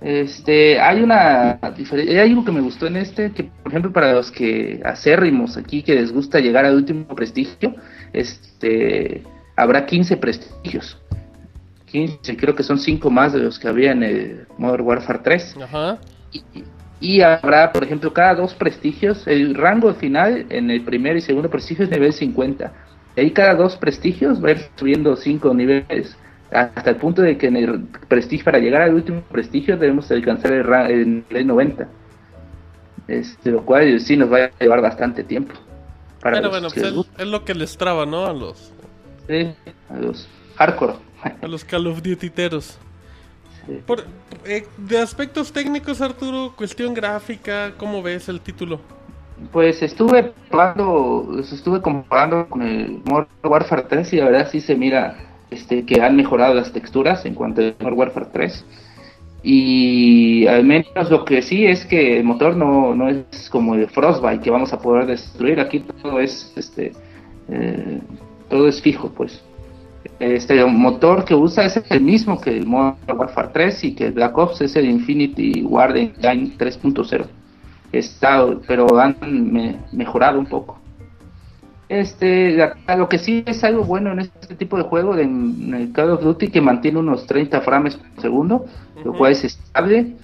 Este, 0.00 0.80
hay 0.80 1.02
una 1.02 1.58
diferencia, 1.76 2.22
hay 2.22 2.30
algo 2.30 2.44
que 2.44 2.52
me 2.52 2.60
gustó 2.60 2.86
en 2.86 2.96
este, 2.96 3.32
que 3.32 3.44
por 3.44 3.72
ejemplo 3.72 3.92
para 3.92 4.12
los 4.12 4.30
que 4.30 4.80
acérrimos 4.84 5.56
aquí, 5.56 5.82
que 5.82 5.94
les 5.94 6.12
gusta 6.12 6.38
llegar 6.38 6.64
al 6.64 6.76
último 6.76 7.06
prestigio, 7.16 7.74
este, 8.12 9.24
habrá 9.56 9.86
15 9.86 10.16
prestigios. 10.18 10.98
15, 11.86 12.36
creo 12.36 12.54
que 12.54 12.62
son 12.62 12.78
5 12.78 13.10
más 13.10 13.32
de 13.32 13.40
los 13.40 13.58
que 13.58 13.66
había 13.66 13.92
en 13.92 14.02
el 14.02 14.46
Modern 14.56 14.84
Warfare 14.84 15.20
3. 15.24 15.56
Ajá. 15.64 15.98
Y, 16.32 16.42
y 17.00 17.20
habrá, 17.22 17.72
por 17.72 17.82
ejemplo, 17.82 18.12
cada 18.12 18.34
dos 18.34 18.54
prestigios, 18.54 19.26
el 19.26 19.54
rango 19.54 19.92
final 19.94 20.46
en 20.50 20.70
el 20.70 20.82
primer 20.82 21.16
y 21.16 21.22
segundo 21.22 21.50
prestigio 21.50 21.84
es 21.84 21.90
nivel 21.90 22.12
50. 22.12 22.72
Y 23.18 23.20
ahí 23.20 23.30
cada 23.32 23.56
dos 23.56 23.74
prestigios 23.74 24.40
va 24.42 24.50
a 24.50 24.52
ir 24.52 24.68
subiendo 24.76 25.16
5 25.16 25.52
niveles. 25.52 26.16
Hasta 26.52 26.90
el 26.90 26.96
punto 26.96 27.20
de 27.20 27.36
que 27.36 27.48
en 27.48 27.56
el 27.56 27.80
prestigio, 28.06 28.44
para 28.44 28.60
llegar 28.60 28.82
al 28.82 28.94
último 28.94 29.22
prestigio, 29.22 29.76
debemos 29.76 30.08
alcanzar 30.12 30.52
el, 30.52 31.24
nivel 31.28 31.46
90. 31.48 31.88
Este, 33.08 33.50
lo 33.50 33.64
cual 33.64 33.98
sí 33.98 34.16
nos 34.16 34.32
va 34.32 34.44
a 34.44 34.50
llevar 34.60 34.80
bastante 34.80 35.24
tiempo. 35.24 35.52
Para 36.20 36.36
Pero 36.36 36.50
bueno, 36.50 36.68
pues 36.72 36.94
es, 37.18 37.26
lo 37.26 37.44
que 37.44 37.56
les 37.56 37.76
traba, 37.76 38.06
¿no? 38.06 38.24
A 38.24 38.32
los, 38.32 38.72
a 39.90 39.96
los 39.96 40.28
hardcore. 40.54 40.94
a 41.42 41.46
los 41.48 41.64
Call 41.64 41.88
of 41.88 42.00
Duty-teros. 42.00 42.78
Sí. 43.66 43.82
Por, 43.84 44.04
eh, 44.44 44.64
de 44.76 44.98
aspectos 44.98 45.52
técnicos, 45.52 46.00
Arturo, 46.00 46.54
cuestión 46.56 46.94
gráfica, 46.94 47.72
¿cómo 47.78 48.00
ves 48.00 48.28
el 48.28 48.40
título? 48.40 48.80
Pues 49.52 49.82
estuve 49.82 50.32
probando, 50.50 51.38
estuve 51.40 51.80
comparando 51.80 52.48
con 52.48 52.62
el 52.62 53.00
Modern 53.04 53.28
Warfare 53.44 53.82
3 53.88 54.12
y 54.12 54.16
la 54.16 54.24
verdad 54.26 54.48
sí 54.50 54.60
se 54.60 54.74
mira 54.74 55.16
este, 55.50 55.86
que 55.86 56.00
han 56.00 56.16
mejorado 56.16 56.54
las 56.54 56.72
texturas 56.72 57.24
en 57.24 57.34
cuanto 57.34 57.62
a 57.62 57.72
Modern 57.80 57.98
Warfare 57.98 58.26
3. 58.32 58.66
Y 59.42 60.46
al 60.48 60.64
menos 60.64 61.10
lo 61.10 61.24
que 61.24 61.42
sí 61.42 61.64
es 61.64 61.86
que 61.86 62.18
el 62.18 62.24
motor 62.24 62.56
no, 62.56 62.94
no 62.94 63.08
es 63.08 63.48
como 63.50 63.74
el 63.74 63.88
Frostbite 63.88 64.40
que 64.40 64.50
vamos 64.50 64.72
a 64.72 64.80
poder 64.80 65.06
destruir. 65.06 65.60
Aquí 65.60 65.80
todo 65.80 66.20
es 66.20 66.52
este 66.56 66.92
eh, 67.48 68.00
todo 68.48 68.68
es 68.68 68.80
fijo, 68.82 69.10
pues. 69.10 69.42
Este 70.18 70.64
motor 70.64 71.24
que 71.24 71.34
usa 71.34 71.66
es 71.66 71.80
el 71.90 72.00
mismo 72.00 72.40
que 72.40 72.50
el 72.50 72.66
Modern 72.66 72.96
Warfare 73.16 73.50
3 73.52 73.84
y 73.84 73.94
que 73.94 74.06
el 74.06 74.12
Black 74.12 74.36
Ops 74.36 74.60
es 74.62 74.74
el 74.76 74.86
Infinity 74.86 75.60
Engine 75.60 76.56
3.0. 76.58 77.26
Está, 77.92 78.46
pero 78.66 78.98
han 78.98 79.16
mejorado 79.92 80.38
un 80.38 80.46
poco. 80.46 80.78
Este, 81.88 82.58
lo 82.96 83.08
que 83.08 83.18
sí 83.18 83.42
es 83.46 83.64
algo 83.64 83.82
bueno 83.82 84.12
en 84.12 84.20
este 84.20 84.54
tipo 84.54 84.76
de 84.76 84.82
juego, 84.82 85.16
en, 85.16 85.72
el 85.74 85.92
Call 85.92 86.10
of 86.10 86.22
Duty, 86.22 86.48
que 86.48 86.60
mantiene 86.60 86.98
unos 86.98 87.26
30 87.26 87.62
frames 87.62 87.96
por 87.96 88.20
segundo, 88.20 88.66
lo 89.04 89.14
cual 89.14 89.32
es 89.32 89.44
estable. 89.44 90.16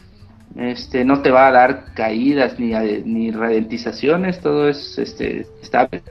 Este, 0.57 1.05
no 1.05 1.21
te 1.23 1.31
va 1.31 1.49
a 1.49 1.53
dar 1.53 1.95
caídas 1.95 2.61
ni, 2.61 2.73
ni 3.05 3.31
ralentizaciones, 3.31 4.41
todo 4.41 4.69
es 4.69 4.99
este, 4.99 5.47
estable. 5.63 6.03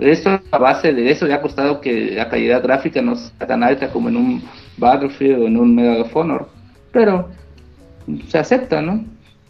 Esto 0.00 0.40
a 0.50 0.58
base 0.58 0.92
de 0.92 1.10
eso 1.10 1.26
le 1.26 1.34
ha 1.34 1.42
costado 1.42 1.80
que 1.80 2.12
la 2.12 2.28
calidad 2.28 2.62
gráfica 2.62 3.02
no 3.02 3.16
sea 3.16 3.46
tan 3.46 3.62
alta 3.62 3.90
como 3.90 4.08
en 4.08 4.16
un 4.16 4.42
Battlefield 4.78 5.42
o 5.42 5.46
en 5.46 5.56
un 5.56 5.74
Medal 5.74 6.02
of 6.02 6.16
Honor, 6.16 6.48
pero 6.92 7.28
se 8.28 8.38
acepta, 8.38 8.80
¿no? 8.80 9.04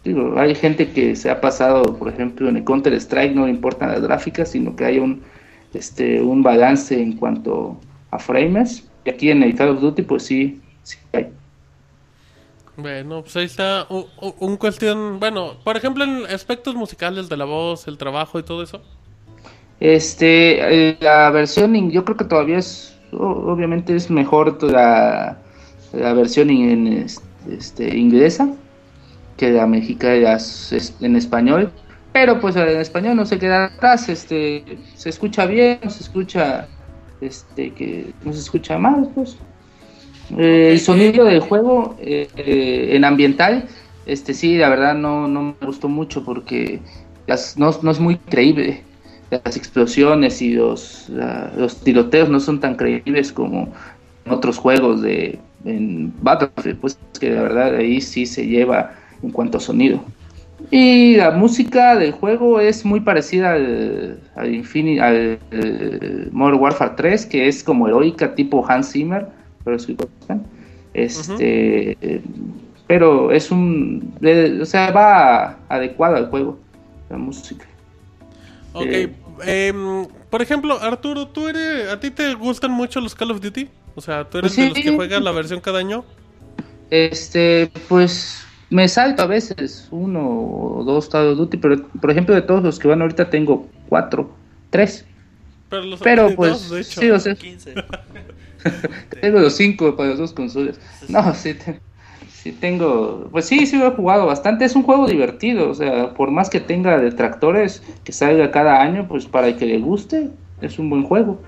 Digo, 0.07 0.39
hay 0.39 0.55
gente 0.55 0.89
que 0.89 1.17
se 1.17 1.29
ha 1.29 1.41
pasado, 1.41 1.83
por 1.97 2.07
ejemplo, 2.07 2.47
en 2.47 2.55
el 2.55 2.63
Counter 2.63 2.93
Strike 2.93 3.35
no 3.35 3.45
le 3.45 3.51
importan 3.51 3.91
las 3.91 4.01
gráficas, 4.01 4.49
sino 4.49 4.73
que 4.73 4.85
hay 4.85 4.99
un 4.99 5.21
este 5.73 6.21
un 6.21 6.41
balance 6.41 6.97
en 6.97 7.17
cuanto 7.17 7.77
a 8.09 8.17
frames. 8.17 8.87
Y 9.03 9.09
aquí 9.09 9.29
en 9.31 9.43
el 9.43 9.53
Call 9.53 9.71
of 9.71 9.81
Duty, 9.81 10.03
pues 10.03 10.23
sí, 10.23 10.61
sí 10.83 10.97
hay. 11.11 11.27
Bueno, 12.77 13.21
pues 13.21 13.35
ahí 13.35 13.43
está 13.43 13.85
un, 13.89 14.55
cuestión, 14.55 15.19
bueno, 15.19 15.57
por 15.65 15.75
ejemplo, 15.75 16.05
en 16.05 16.25
aspectos 16.27 16.73
musicales 16.73 17.27
de 17.27 17.35
la 17.35 17.43
voz, 17.43 17.85
el 17.89 17.97
trabajo 17.97 18.39
y 18.39 18.43
todo 18.43 18.63
eso. 18.63 18.81
Este, 19.81 20.91
eh, 20.91 20.97
la 21.01 21.31
versión, 21.31 21.91
yo 21.91 22.05
creo 22.05 22.15
que 22.15 22.23
todavía 22.23 22.59
es, 22.59 22.97
obviamente 23.11 23.93
es 23.93 24.09
mejor 24.09 24.63
la, 24.63 25.37
la 25.91 26.13
versión 26.13 26.49
en, 26.49 27.05
este, 27.49 27.97
inglesa 27.97 28.47
que 29.37 29.51
la 29.51 29.67
mexicana 29.67 30.37
en 31.01 31.15
español, 31.15 31.71
pero 32.11 32.39
pues 32.39 32.55
en 32.55 32.67
español 32.79 33.15
no 33.15 33.25
se 33.25 33.37
queda 33.37 33.65
atrás, 33.65 34.09
este, 34.09 34.63
se 34.95 35.09
escucha 35.09 35.45
bien, 35.45 35.79
se 35.87 36.03
escucha, 36.03 36.67
este, 37.21 37.71
que 37.71 38.11
no 38.25 38.33
se 38.33 38.39
escucha 38.39 38.77
mal, 38.77 39.09
pues. 39.13 39.37
Eh, 40.37 40.71
el 40.71 40.79
sonido 40.79 41.23
del 41.23 41.39
juego 41.39 41.95
eh, 42.01 42.89
en 42.91 43.05
ambiental, 43.05 43.67
este 44.05 44.33
sí, 44.33 44.57
la 44.57 44.69
verdad 44.69 44.95
no, 44.95 45.27
no 45.27 45.55
me 45.59 45.67
gustó 45.67 45.87
mucho 45.87 46.25
porque 46.25 46.81
no, 47.55 47.71
no 47.81 47.91
es 47.91 47.99
muy 47.99 48.17
creíble 48.17 48.81
las 49.29 49.57
explosiones 49.57 50.41
y 50.41 50.53
los, 50.53 51.09
los 51.57 51.81
tiroteos 51.83 52.29
no 52.29 52.39
son 52.39 52.59
tan 52.59 52.75
creíbles 52.75 53.31
como 53.31 53.73
en 54.25 54.31
otros 54.31 54.57
juegos 54.57 55.01
de 55.01 55.39
en 55.65 56.13
Battlefield, 56.21 56.79
pues 56.79 56.97
que 57.19 57.31
la 57.31 57.41
verdad 57.41 57.75
ahí 57.75 57.99
sí 57.99 58.25
se 58.25 58.45
lleva 58.47 58.93
en 59.23 59.31
cuanto 59.31 59.57
a 59.57 59.61
sonido. 59.61 60.03
Y 60.71 61.15
la 61.15 61.31
música 61.31 61.95
del 61.95 62.11
juego 62.11 62.59
es 62.59 62.83
muy 62.83 62.99
parecida 62.99 63.53
al, 63.53 64.19
al, 64.35 64.53
Infinity, 64.53 64.99
al, 64.99 65.39
Modern 66.31 66.59
Warfare 66.59 66.93
3, 66.97 67.25
que 67.27 67.47
es 67.47 67.63
como 67.63 67.87
heroica 67.87 68.33
tipo 68.33 68.65
Hans 68.67 68.91
Zimmer, 68.91 69.27
pero 69.63 69.77
es 69.77 69.87
este, 70.93 72.21
pero 72.87 73.31
es 73.31 73.51
un, 73.51 74.13
o 74.59 74.65
sea, 74.65 74.91
va 74.91 75.59
adecuado 75.69 76.15
al 76.15 76.29
juego 76.29 76.57
la 77.09 77.17
música. 77.17 77.65
Ok, 78.73 79.11
em, 79.45 80.07
por 80.29 80.41
ejemplo, 80.41 80.79
Arturo, 80.81 81.27
¿tú 81.27 81.47
eres, 81.47 81.89
¿a 81.89 81.99
ti 81.99 82.09
te 82.09 82.33
gustan 82.33 82.71
mucho 82.71 82.99
los 82.99 83.13
Call 83.13 83.31
of 83.31 83.41
Duty? 83.41 83.69
O 83.95 84.01
sea, 84.01 84.27
¿tú 84.27 84.39
eres 84.39 84.55
de 84.55 84.69
los 84.69 84.77
que 84.77 84.95
juegan 84.95 85.23
la 85.23 85.31
versión 85.31 85.61
cada 85.61 85.79
año? 85.79 86.03
Este, 86.89 87.69
pues 87.87 88.46
me 88.69 88.87
salto 88.87 89.23
a 89.23 89.27
veces 89.27 89.87
uno 89.91 90.27
o 90.27 90.83
dos 90.83 91.07
Call 91.09 91.29
of 91.29 91.37
Duty, 91.37 91.57
pero 91.57 91.87
por 92.01 92.11
ejemplo 92.11 92.35
de 92.35 92.41
todos 92.41 92.63
los 92.63 92.79
que 92.79 92.87
van 92.87 93.01
ahorita 93.01 93.29
tengo 93.29 93.67
cuatro, 93.87 94.29
tres. 94.69 95.05
Pero, 95.69 95.83
los 95.83 95.99
pero 95.99 96.35
pues, 96.35 96.71
sí, 96.83 97.09
o 97.09 97.19
sea, 97.19 97.35
tengo 99.21 99.39
los 99.39 99.53
cinco 99.53 99.95
para 99.95 100.09
los 100.09 100.19
dos 100.19 100.33
consolas. 100.33 100.79
No, 101.09 101.33
sí, 101.33 101.55
tengo, 102.59 103.27
pues 103.31 103.45
sí, 103.45 103.65
sí 103.65 103.77
lo 103.77 103.87
he 103.87 103.91
jugado 103.91 104.25
bastante, 104.25 104.65
es 104.65 104.75
un 104.75 104.83
juego 104.83 105.07
divertido, 105.07 105.69
o 105.69 105.73
sea, 105.73 106.13
por 106.13 106.31
más 106.31 106.49
que 106.49 106.59
tenga 106.59 106.97
detractores 106.97 107.83
que 108.03 108.11
salga 108.11 108.51
cada 108.51 108.81
año, 108.81 109.07
pues 109.07 109.25
para 109.25 109.47
el 109.47 109.57
que 109.57 109.65
le 109.65 109.79
guste, 109.79 110.29
es 110.61 110.79
un 110.79 110.89
buen 110.89 111.03
juego. 111.03 111.41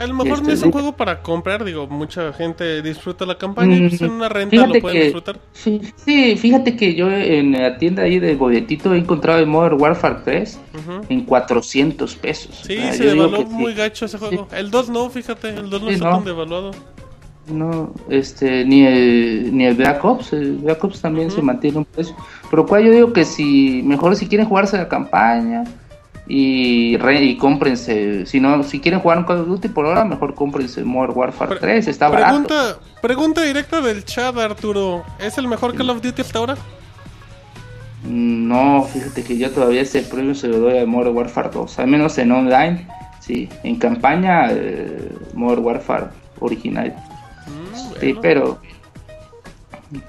A 0.00 0.06
lo 0.06 0.14
mejor 0.14 0.42
no 0.42 0.50
es 0.50 0.62
un 0.62 0.72
juego 0.72 0.96
para 0.96 1.22
comprar, 1.22 1.62
digo, 1.62 1.86
mucha 1.86 2.32
gente 2.32 2.80
disfruta 2.80 3.26
la 3.26 3.36
campaña 3.36 3.76
y 3.76 3.88
pues 3.88 4.00
en 4.00 4.12
una 4.12 4.30
renta 4.30 4.66
lo 4.66 4.80
pueden 4.80 5.02
disfrutar. 5.02 5.38
Sí, 5.52 6.36
fíjate 6.36 6.74
que 6.74 6.94
yo 6.94 7.10
en 7.10 7.52
la 7.52 7.76
tienda 7.76 8.04
ahí 8.04 8.18
de 8.18 8.34
bolletito 8.34 8.94
he 8.94 8.98
encontrado 8.98 9.38
el 9.40 9.46
Modern 9.46 9.80
Warfare 9.80 10.16
3 10.24 10.60
en 11.10 11.24
400 11.24 12.14
pesos. 12.16 12.62
Sí, 12.66 12.78
se 12.92 13.04
devaluó 13.04 13.44
muy 13.44 13.74
gacho 13.74 14.06
ese 14.06 14.16
juego. 14.16 14.48
El 14.52 14.70
2 14.70 14.88
no, 14.88 15.10
fíjate, 15.10 15.50
el 15.50 15.68
2 15.68 15.82
no 15.82 15.90
está 15.90 16.10
tan 16.12 16.24
devaluado. 16.24 16.70
No, 17.46 17.92
este, 18.08 18.64
ni 18.64 18.86
el, 18.86 19.50
ni 19.52 19.66
el 19.66 19.74
Black 19.74 20.04
Ops, 20.04 20.32
el 20.32 20.58
Black 20.58 20.82
Ops 20.82 21.00
también 21.00 21.30
se 21.30 21.42
mantiene 21.42 21.78
un 21.78 21.84
precio. 21.84 22.16
Pero 22.50 22.64
cual 22.64 22.84
yo 22.84 22.92
digo 22.92 23.12
que 23.12 23.24
si, 23.24 23.82
mejor 23.84 24.16
si 24.16 24.28
quieren 24.28 24.46
jugarse 24.46 24.76
la 24.76 24.88
campaña 24.88 25.64
y, 26.32 26.96
re, 26.96 27.24
y 27.24 27.36
cómprense, 27.36 28.24
si 28.24 28.38
no, 28.38 28.62
si 28.62 28.78
quieren 28.78 29.00
jugar 29.00 29.18
un 29.18 29.24
Call 29.24 29.40
of 29.40 29.48
Duty 29.48 29.66
por 29.66 29.84
ahora, 29.84 30.04
mejor 30.04 30.36
cómprense 30.36 30.84
Modern 30.84 31.18
Warfare 31.18 31.56
3, 31.58 31.88
está 31.88 32.08
pregunta, 32.08 32.54
barato. 32.54 32.80
Pregunta 33.02 33.42
directa 33.42 33.80
del 33.80 34.04
chat, 34.04 34.36
Arturo, 34.38 35.02
¿es 35.18 35.36
el 35.38 35.48
mejor 35.48 35.74
Call 35.74 35.90
of 35.90 36.00
Duty 36.00 36.22
hasta 36.22 36.38
ahora? 36.38 36.56
No, 38.04 38.84
fíjate 38.84 39.24
que 39.24 39.38
yo 39.38 39.50
todavía 39.50 39.80
ese 39.80 40.02
premio 40.02 40.36
se 40.36 40.46
lo 40.46 40.60
doy 40.60 40.78
a 40.78 40.86
Modern 40.86 41.16
Warfare 41.16 41.50
2, 41.52 41.80
al 41.80 41.88
menos 41.88 42.16
en 42.16 42.30
online, 42.30 42.86
sí, 43.18 43.48
en 43.64 43.74
campaña 43.80 44.52
eh, 44.52 45.12
Modern 45.34 45.64
Warfare 45.64 46.06
original. 46.38 46.94
Sí, 48.00 48.14
pero. 48.22 48.60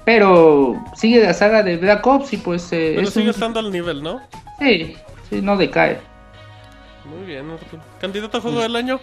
Pero 0.04 0.80
sigue 0.94 1.20
la 1.24 1.34
saga 1.34 1.64
de 1.64 1.78
Black 1.78 2.06
Ops 2.06 2.32
y 2.32 2.36
pues. 2.36 2.72
Eh, 2.72 2.92
pero 2.94 3.10
sigue 3.10 3.30
estando 3.30 3.58
al 3.58 3.72
nivel, 3.72 4.04
¿no? 4.04 4.20
Sí, 4.60 4.94
sí, 5.28 5.42
no 5.42 5.56
decae. 5.56 6.11
Muy 7.04 7.26
bien, 7.26 7.46
¿Candidato 8.00 8.38
a 8.38 8.40
juego 8.40 8.60
del 8.60 8.76
año? 8.76 9.00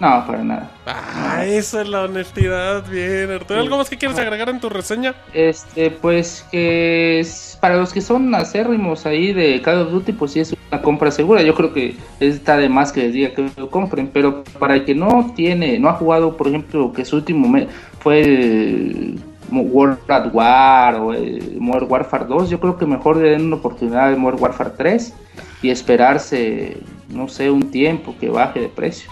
No, 0.00 0.26
para 0.26 0.42
nada. 0.42 0.70
Ah, 0.84 1.44
eso 1.46 1.80
es 1.80 1.88
la 1.88 2.02
honestidad, 2.02 2.84
bien, 2.90 3.30
Arturo. 3.30 3.60
¿Algo 3.60 3.76
más 3.76 3.88
que 3.88 3.96
quieres 3.96 4.18
agregar 4.18 4.48
en 4.48 4.58
tu 4.58 4.68
reseña? 4.68 5.14
Este, 5.32 5.90
pues 5.90 6.44
que 6.50 7.24
para 7.60 7.76
los 7.76 7.92
que 7.92 8.00
son 8.00 8.34
acérrimos 8.34 9.06
ahí 9.06 9.32
de 9.32 9.62
Call 9.62 9.82
of 9.82 9.92
Duty, 9.92 10.12
pues 10.12 10.32
sí 10.32 10.40
es 10.40 10.54
una 10.70 10.82
compra 10.82 11.12
segura. 11.12 11.42
Yo 11.42 11.54
creo 11.54 11.72
que 11.72 11.96
está 12.18 12.56
de 12.56 12.68
más 12.68 12.90
que 12.90 13.02
les 13.02 13.12
diga 13.12 13.30
que 13.30 13.48
lo 13.56 13.70
compren, 13.70 14.08
pero 14.12 14.42
para 14.58 14.74
el 14.74 14.84
que 14.84 14.94
no 14.94 15.32
tiene, 15.36 15.78
no 15.78 15.88
ha 15.88 15.94
jugado, 15.94 16.36
por 16.36 16.48
ejemplo, 16.48 16.92
que 16.92 17.04
su 17.04 17.16
último 17.16 17.48
mes 17.48 17.68
fue 18.00 18.22
el 18.22 19.20
World 19.52 19.98
at 20.08 20.34
War 20.34 20.96
o 20.96 21.12
el 21.12 21.60
Modern 21.60 21.86
Warfare 21.88 22.24
2, 22.24 22.50
yo 22.50 22.58
creo 22.58 22.76
que 22.76 22.86
mejor 22.86 23.18
le 23.18 23.30
den 23.30 23.46
una 23.46 23.56
oportunidad 23.56 24.08
al 24.08 24.16
Modern 24.16 24.42
Warfare 24.42 24.70
3 24.76 25.14
y 25.62 25.70
esperarse, 25.70 26.78
no 27.12 27.28
sé, 27.28 27.50
un 27.50 27.70
tiempo 27.70 28.16
que 28.18 28.28
baje 28.28 28.60
de 28.60 28.68
precio. 28.68 29.10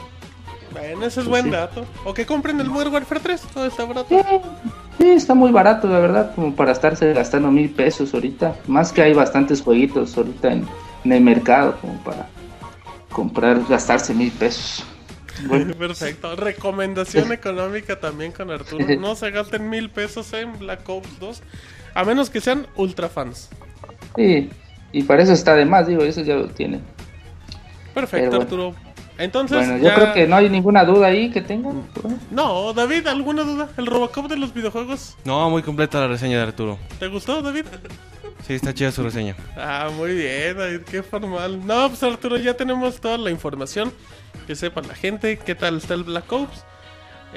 Bueno, 0.73 1.05
ese 1.05 1.21
es 1.21 1.27
buen 1.27 1.51
dato. 1.51 1.85
O 2.05 2.15
que 2.15 2.25
compren 2.25 2.61
el 2.61 2.69
Modern 2.69 2.93
Warfare 2.93 3.21
3, 3.21 3.41
todo 3.53 3.67
está 3.67 3.85
barato. 3.85 4.23
Sí, 4.99 5.09
está 5.09 5.35
muy 5.35 5.51
barato, 5.51 5.89
la 5.89 5.99
verdad, 5.99 6.35
como 6.35 6.55
para 6.55 6.73
estarse 6.73 7.13
gastando 7.13 7.51
mil 7.51 7.71
pesos 7.71 8.15
ahorita. 8.15 8.57
Más 8.67 8.93
que 8.93 9.03
hay 9.03 9.13
bastantes 9.13 9.63
jueguitos 9.63 10.17
ahorita 10.17 10.53
en, 10.53 10.67
el 11.05 11.21
mercado, 11.21 11.77
como 11.81 12.03
para 12.05 12.29
comprar, 13.11 13.61
gastarse 13.69 14.15
mil 14.15 14.31
pesos. 14.31 14.85
Perfecto. 15.79 16.37
Recomendación 16.37 17.33
económica 17.33 17.99
también 17.99 18.33
con 18.33 18.51
Arturo. 18.51 18.87
No 19.01 19.17
se 19.17 19.31
gasten 19.31 19.69
mil 19.69 19.91
pesos 19.91 20.33
en 20.35 20.59
Black 20.59 20.89
Ops 20.89 21.19
2, 21.19 21.43
a 21.95 22.05
menos 22.05 22.31
que 22.31 22.41
sean 22.41 22.67
ultra 22.77 23.09
fans. 23.09 23.49
Sí, 24.17 24.51
y 24.93 25.03
para 25.03 25.23
eso 25.23 25.33
está 25.33 25.55
de 25.55 25.65
más, 25.65 25.87
digo, 25.87 26.03
eso 26.03 26.23
ya 26.23 26.37
lo 26.37 26.49
tienen. 26.49 26.83
Perfecto, 27.95 28.37
Arturo. 28.37 28.75
Entonces, 29.19 29.59
bueno, 29.59 29.77
yo 29.85 29.95
creo 29.95 30.13
que 30.15 30.27
no 30.27 30.37
hay 30.37 30.49
ninguna 30.49 30.85
duda 30.85 31.09
ahí 31.09 31.31
que 31.31 31.43
tengan. 31.43 31.83
No, 32.31 32.73
David, 32.73 33.07
¿alguna 33.07 33.43
duda? 33.43 33.69
¿El 33.77 33.85
Robocop 33.87 34.29
de 34.29 34.37
los 34.37 34.55
videojuegos? 34.55 35.17
No, 35.25 35.51
muy 35.51 35.63
completa 35.63 36.01
la 36.01 36.09
reseña 36.09 36.39
de 36.39 36.45
Arturo. 36.45 36.79
¿Te 36.99 37.07
gustó, 37.09 37.43
David? 37.43 37.67
Sí, 38.47 38.55
está 38.55 38.73
chida 38.73 38.91
su 38.91 39.03
reseña. 39.03 39.37
Ah, 39.59 39.91
muy 39.95 40.15
bien, 40.15 40.57
David, 40.57 40.81
qué 40.91 41.03
formal. 41.03 41.67
No, 41.67 41.89
pues 41.89 42.03
Arturo, 42.03 42.39
ya 42.39 42.55
tenemos 42.55 42.99
toda 42.99 43.19
la 43.19 43.31
información. 43.31 43.93
Que 44.47 44.57
sepa 44.57 44.81
la 44.81 44.95
gente 44.95 45.39
qué 45.39 45.55
tal 45.55 45.77
está 45.77 45.93
el 45.95 46.05
Black 46.05 46.33
Ops. 46.33 46.65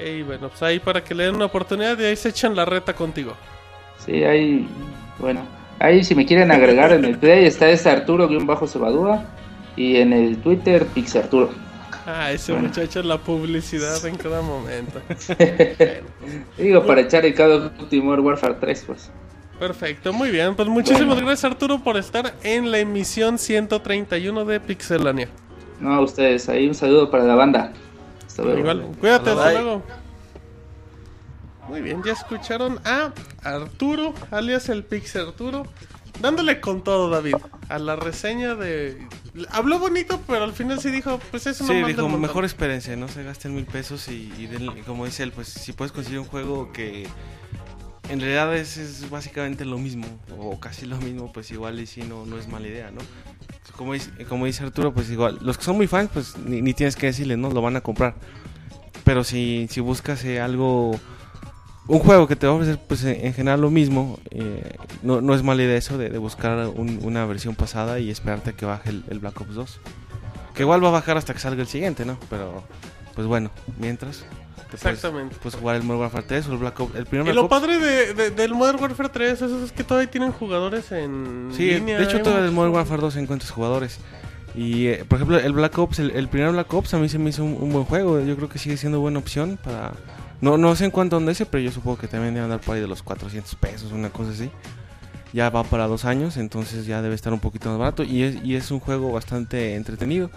Y 0.03 0.21
bueno, 0.21 0.47
pues 0.47 0.63
ahí 0.63 0.79
para 0.79 1.03
que 1.03 1.13
le 1.13 1.25
den 1.25 1.35
una 1.35 1.45
oportunidad 1.45 1.99
y 1.99 2.05
ahí 2.05 2.15
se 2.15 2.29
echan 2.29 2.55
la 2.55 2.63
reta 2.63 2.93
contigo. 2.93 3.33
Sí, 4.05 4.23
ahí, 4.23 4.67
bueno, 5.19 5.41
ahí 5.79 6.03
si 6.03 6.15
me 6.15 6.25
quieren 6.25 6.49
agregar 6.51 6.93
en 6.93 7.05
el 7.05 7.17
Play 7.17 7.45
está 7.45 7.69
ese 7.69 7.89
Arturo-Cebadúa 7.89 9.25
y 9.75 9.97
en 9.97 10.13
el 10.13 10.37
Twitter 10.37 10.85
Pixarturo. 10.87 11.49
Ah, 12.05 12.31
ese 12.31 12.53
muchacho 12.53 13.01
la 13.01 13.17
publicidad 13.17 14.05
en 14.05 14.15
cada 14.17 14.41
momento. 14.41 15.01
Digo, 16.57 16.85
para 16.85 17.01
echar 17.01 17.25
el 17.25 17.33
Call 17.33 17.51
of 17.51 17.77
Duty 17.77 18.01
Modern 18.01 18.25
Warfare 18.25 18.55
3, 18.59 18.83
pues. 18.85 19.09
Perfecto, 19.57 20.11
muy 20.11 20.29
bien. 20.29 20.55
Pues 20.55 20.67
muchísimas 20.67 21.17
gracias 21.17 21.45
Arturo 21.45 21.79
por 21.79 21.95
estar 21.95 22.33
en 22.43 22.71
la 22.71 22.79
emisión 22.79 23.37
131 23.37 24.43
de 24.43 24.59
Pixelania. 24.59 25.29
No, 25.79 25.93
a 25.93 26.01
ustedes. 26.01 26.49
Ahí 26.49 26.67
un 26.67 26.75
saludo 26.75 27.09
para 27.09 27.23
la 27.23 27.35
banda. 27.35 27.71
Hasta 28.25 28.43
luego. 28.43 28.59
Igual, 28.59 28.81
cuídate, 28.99 29.29
hasta 29.29 29.51
luego. 29.53 29.83
Muy 31.67 31.81
bien, 31.81 32.03
ya 32.03 32.11
escucharon 32.11 32.79
a 32.83 33.13
Arturo, 33.41 34.13
alias 34.31 34.67
el 34.67 34.83
Pixel 34.83 35.27
Arturo, 35.27 35.65
dándole 36.21 36.59
con 36.59 36.83
todo, 36.83 37.09
David, 37.09 37.35
a 37.69 37.79
la 37.79 37.95
reseña 37.95 38.55
de... 38.55 39.07
Habló 39.49 39.79
bonito, 39.79 40.21
pero 40.27 40.43
al 40.43 40.53
final 40.53 40.79
sí 40.79 40.91
dijo, 40.91 41.19
pues 41.31 41.47
es 41.47 41.59
una 41.61 41.73
Sí, 41.73 41.83
dijo, 41.83 42.07
mejor 42.09 42.43
experiencia, 42.43 42.95
no 42.95 43.07
se 43.07 43.23
gasten 43.23 43.55
mil 43.55 43.65
pesos 43.65 44.07
y, 44.09 44.31
como 44.85 45.05
dice 45.05 45.23
él, 45.23 45.31
pues 45.31 45.47
si 45.47 45.73
puedes 45.73 45.91
conseguir 45.91 46.19
un 46.19 46.25
juego 46.25 46.71
que 46.71 47.07
en 48.09 48.19
realidad 48.19 48.55
es, 48.55 49.09
básicamente 49.09 49.65
lo 49.65 49.77
mismo, 49.77 50.05
o 50.37 50.59
casi 50.59 50.85
lo 50.85 50.97
mismo, 50.97 51.31
pues 51.31 51.49
igual 51.51 51.79
y 51.79 51.87
si 51.87 52.01
no, 52.01 52.25
no 52.25 52.37
es 52.37 52.47
mala 52.47 52.67
idea, 52.67 52.91
¿no? 52.91 53.01
Como 53.77 53.93
dice, 53.93 54.11
como 54.25 54.45
dice 54.45 54.63
Arturo, 54.63 54.93
pues 54.93 55.09
igual, 55.09 55.39
los 55.41 55.57
que 55.57 55.63
son 55.63 55.77
muy 55.77 55.87
fans, 55.87 56.09
pues 56.13 56.37
ni, 56.37 56.73
tienes 56.73 56.95
que 56.95 57.07
decirles, 57.07 57.37
¿no? 57.37 57.49
Lo 57.49 57.61
van 57.61 57.75
a 57.75 57.81
comprar. 57.81 58.15
Pero 59.03 59.23
si, 59.23 59.67
si 59.69 59.79
buscas 59.81 60.23
eh, 60.25 60.39
algo, 60.39 60.99
un 61.87 61.99
juego 61.99 62.27
que 62.27 62.35
te 62.35 62.47
va 62.47 62.53
a 62.53 62.55
ofrecer, 62.55 62.79
pues 62.87 63.03
en, 63.03 63.33
general 63.33 63.61
lo 63.61 63.69
mismo, 63.69 64.19
eh, 64.31 64.77
no, 65.01 65.21
no, 65.21 65.33
es 65.33 65.43
mala 65.43 65.63
idea 65.63 65.77
eso 65.77 65.97
de, 65.97 66.17
buscar 66.17 66.67
una 66.75 67.25
versión 67.25 67.55
pasada 67.55 67.99
y 67.99 68.09
esperarte 68.09 68.51
a 68.51 68.53
que 68.53 68.65
baje 68.65 68.89
el, 68.89 69.03
el 69.09 69.19
Black 69.19 69.39
Ops 69.41 69.55
2. 69.55 69.79
Que 70.55 70.63
igual 70.63 70.83
va 70.83 70.89
a 70.89 70.91
bajar 70.91 71.17
hasta 71.17 71.33
que 71.33 71.39
salga 71.39 71.61
el 71.61 71.67
siguiente, 71.67 72.05
¿no? 72.05 72.17
Pero, 72.29 72.63
pues 73.15 73.27
bueno, 73.27 73.51
mientras... 73.79 74.25
Exactamente. 74.73 75.35
Pues, 75.41 75.55
jugar 75.55 75.75
el 75.75 75.83
Modern 75.83 76.01
Warfare 76.01 76.25
3 76.27 76.47
o 76.47 76.53
el 76.53 76.57
Black 76.57 76.79
Ops. 76.79 76.95
El 76.95 77.05
primer 77.05 77.27
y 77.27 77.33
lo 77.33 77.47
padre 77.47 77.77
de, 77.79 78.31
del 78.31 78.53
Modern 78.53 78.81
Warfare 78.81 79.09
3 79.09 79.41
es, 79.41 79.71
que 79.71 79.83
todavía 79.83 80.09
tienen 80.09 80.31
jugadores 80.31 80.91
en. 80.91 81.51
Sí, 81.55 81.67
de 81.67 82.03
hecho, 82.03 82.21
todavía 82.21 82.45
el 82.45 82.51
Modern 82.51 82.73
Warfare 82.73 83.01
2 83.01 83.17
encuentras 83.17 83.51
jugadores. 83.51 83.99
Y 84.55 84.87
eh, 84.87 85.05
por 85.07 85.17
ejemplo, 85.17 85.39
el 85.39 85.53
Black 85.53 85.77
Ops, 85.77 85.99
el, 85.99 86.27
primer 86.27 86.51
Black 86.51 86.71
Ops 86.73 86.93
a 86.93 86.99
mí 86.99 87.09
se 87.09 87.17
me 87.17 87.29
hizo 87.29 87.43
un, 87.43 87.71
buen 87.71 87.85
juego. 87.85 88.19
Yo 88.21 88.35
creo 88.35 88.49
que 88.49 88.59
sigue 88.59 88.77
siendo 88.77 88.99
buena 88.99 89.19
opción 89.19 89.57
para. 89.63 89.93
No, 90.43 90.57
no 90.57 90.75
sé 90.75 90.83
en 90.83 90.91
cuánto 90.91 91.15
ande 91.15 91.31
ese, 91.31 91.45
pero 91.45 91.63
yo 91.63 91.71
supongo 91.71 91.99
que 91.99 92.09
también 92.09 92.33
debe 92.33 92.43
andar 92.43 92.59
por 92.59 92.75
ahí 92.75 92.81
de 92.81 92.87
los 92.87 93.01
400 93.01 93.55
pesos, 93.55 93.93
una 93.93 94.09
cosa 94.09 94.31
así. 94.31 94.51
Ya 95.31 95.49
va 95.49 95.63
para 95.63 95.87
dos 95.87 96.03
años, 96.03 96.35
entonces 96.35 96.85
ya 96.85 97.01
debe 97.01 97.15
estar 97.15 97.31
un 97.31 97.39
poquito 97.39 97.69
más 97.69 97.77
barato. 97.77 98.03
Y 98.03 98.23
es, 98.23 98.43
y 98.43 98.55
es 98.57 98.69
un 98.69 98.81
juego 98.81 99.13
bastante 99.13 99.75
entretenido. 99.75 100.29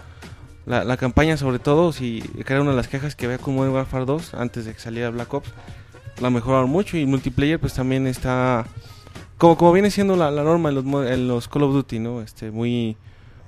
La, 0.65 0.95
campaña, 0.95 1.35
sobre 1.35 1.59
todo, 1.59 1.91
si 1.91 2.23
era 2.37 2.61
una 2.61 2.71
de 2.71 2.77
las 2.77 2.87
quejas 2.87 3.17
que 3.17 3.25
había 3.25 3.37
con 3.37 3.55
Modern 3.55 3.73
Warfare 3.73 4.05
2 4.05 4.35
antes 4.35 4.63
de 4.63 4.73
que 4.73 4.79
saliera 4.79 5.09
Black 5.09 5.33
Ops, 5.33 5.49
la 6.21 6.29
mejoraron 6.29 6.69
mucho 6.69 6.95
y 6.95 7.05
multiplayer 7.05 7.59
pues 7.59 7.73
también 7.73 8.07
está 8.07 8.65
como 9.37 9.57
como 9.57 9.73
viene 9.73 9.91
siendo 9.91 10.15
la, 10.15 10.31
norma 10.31 10.69
en 10.69 10.75
los, 10.75 10.85
en 11.11 11.27
los 11.27 11.49
Call 11.49 11.63
of 11.63 11.73
Duty, 11.73 11.99
¿no? 11.99 12.21
Este 12.21 12.49
muy 12.49 12.95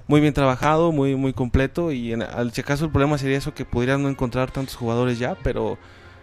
muy 0.08 0.20
bien 0.20 0.34
trabajado, 0.34 0.92
muy 0.92 1.16
muy 1.16 1.32
completo 1.32 1.94
y 1.94 2.12
en, 2.12 2.22
al 2.22 2.52
si 2.52 2.62
el 2.62 2.90
problema 2.90 3.18
sería 3.18 3.38
eso 3.38 3.54
que 3.54 3.64
pudieran 3.64 4.04
no 4.04 4.10
encontrar 4.10 4.52
tantos 4.52 4.76
jugadores 4.76 5.20
ya, 5.20 5.36
pero 5.42 5.78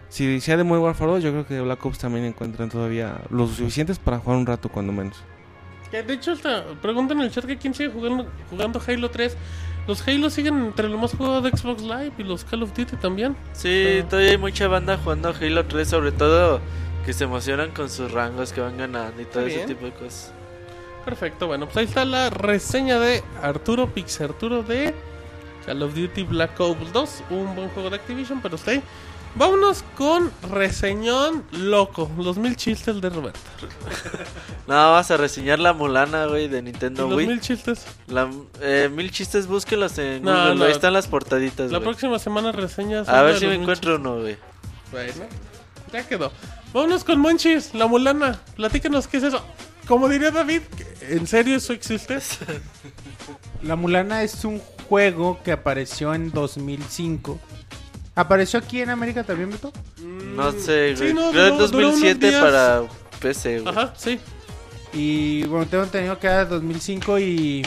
si 0.09 0.39
sea 0.41 0.57
de 0.57 0.63
Modern 0.63 0.85
Warfare 0.85 1.11
2, 1.11 1.23
yo 1.23 1.31
creo 1.31 1.47
que 1.47 1.61
Black 1.61 1.85
Ops 1.85 1.99
también 1.99 2.25
encuentran 2.25 2.69
todavía 2.69 3.21
los 3.29 3.51
suficientes 3.51 3.99
para 3.99 4.19
jugar 4.19 4.37
un 4.37 4.45
rato 4.45 4.69
cuando 4.69 4.93
menos. 4.93 5.17
De 5.91 6.13
hecho, 6.13 6.33
hasta 6.33 6.65
preguntan 6.81 7.19
en 7.19 7.25
el 7.25 7.31
chat 7.31 7.45
que 7.45 7.57
quién 7.57 7.73
sigue 7.73 7.89
jugando, 7.89 8.27
jugando 8.49 8.81
Halo 8.85 9.09
3. 9.09 9.37
Los 9.87 10.05
Halo 10.05 10.29
siguen 10.29 10.65
entre 10.65 10.89
los 10.89 10.99
más 10.99 11.15
jugados 11.15 11.43
de 11.43 11.51
Xbox 11.51 11.81
Live 11.81 12.11
y 12.17 12.23
los 12.23 12.43
Call 12.43 12.63
of 12.63 12.73
Duty 12.75 12.97
también. 12.97 13.37
Sí, 13.53 14.03
todavía 14.09 14.31
hay 14.31 14.37
mucha 14.37 14.67
banda 14.67 14.97
jugando 14.97 15.33
Halo 15.39 15.65
3, 15.65 15.87
sobre 15.87 16.11
todo 16.11 16.59
que 17.05 17.13
se 17.13 17.23
emocionan 17.23 17.71
con 17.71 17.89
sus 17.89 18.11
rangos 18.11 18.51
que 18.51 18.59
van 18.59 18.77
ganando 18.77 19.21
y 19.21 19.25
todo 19.25 19.45
ese 19.45 19.65
tipo 19.65 19.85
de 19.85 19.93
cosas. 19.93 20.33
Perfecto, 21.05 21.47
bueno, 21.47 21.67
pues 21.67 21.77
ahí 21.77 21.85
está 21.85 22.03
la 22.03 22.29
reseña 22.29 22.99
de 22.99 23.23
Arturo 23.41 23.87
Pix 23.87 24.19
Arturo 24.19 24.61
de 24.61 24.93
Call 25.65 25.81
of 25.83 25.95
Duty 25.95 26.23
Black 26.23 26.59
Ops 26.59 26.91
2, 26.91 27.23
un 27.29 27.55
buen 27.55 27.69
juego 27.69 27.89
de 27.89 27.95
Activision, 27.95 28.41
pero 28.41 28.55
está 28.55 28.71
ahí. 28.71 28.83
Vámonos 29.35 29.83
con 29.95 30.31
reseñón 30.49 31.43
loco, 31.51 32.09
los 32.17 32.37
mil 32.37 32.55
chistes 32.55 32.99
de 33.01 33.09
Roberto. 33.09 33.39
no, 34.67 34.73
vas 34.91 35.11
a 35.11 35.17
reseñar 35.17 35.59
la 35.59 35.73
mulana, 35.73 36.25
güey, 36.25 36.47
de 36.47 36.61
Nintendo 36.61 37.05
¿Y 37.05 37.09
los 37.09 37.27
mil 37.27 37.41
chistes? 37.41 37.85
La, 38.07 38.29
eh, 38.61 38.89
mil 38.91 39.11
chistes, 39.11 39.45
búsquelos 39.45 39.97
en 39.99 40.23
Google, 40.23 40.65
ahí 40.65 40.71
están 40.71 40.93
las 40.93 41.07
portaditas, 41.07 41.71
La 41.71 41.79
próxima 41.79 42.17
semana 42.19 42.51
reseñas... 42.51 43.07
A 43.09 43.21
ver 43.21 43.37
si 43.37 43.45
me 43.45 43.55
encuentro 43.55 43.97
uno, 43.97 44.21
güey. 44.21 44.37
Bueno, 44.91 45.13
ya 45.91 46.07
quedó. 46.07 46.31
Vámonos 46.73 47.03
con 47.03 47.19
Monchis, 47.19 47.73
la 47.73 47.87
mulana. 47.87 48.39
Platícanos 48.55 49.07
qué 49.07 49.17
es 49.17 49.23
eso. 49.23 49.43
Como 49.87 50.09
diría 50.09 50.31
David, 50.31 50.61
¿en 51.01 51.27
serio 51.27 51.55
eso 51.55 51.73
existe? 51.73 52.19
la 53.63 53.75
mulana 53.75 54.23
es 54.23 54.43
un 54.43 54.59
juego 54.89 55.39
que 55.43 55.51
apareció 55.51 56.13
en 56.13 56.31
2005 56.31 57.39
¿Apareció 58.17 58.57
aquí 58.57 58.81
en 58.81 58.89
América 58.89 59.23
también, 59.23 59.51
Beto? 59.51 59.71
No 60.01 60.51
sé, 60.51 60.95
güey. 60.97 61.13
Creo 61.13 61.47
en 61.49 61.57
2007 61.59 62.31
para 62.41 62.81
PC, 63.19 63.59
güey. 63.59 63.69
Ajá, 63.69 63.93
sí. 63.95 64.19
Y 64.91 65.43
bueno, 65.43 65.67
tengo 65.67 65.83
entendido 65.83 66.17
que 66.17 66.25
era 66.25 66.45
2005 66.45 67.19
y, 67.19 67.65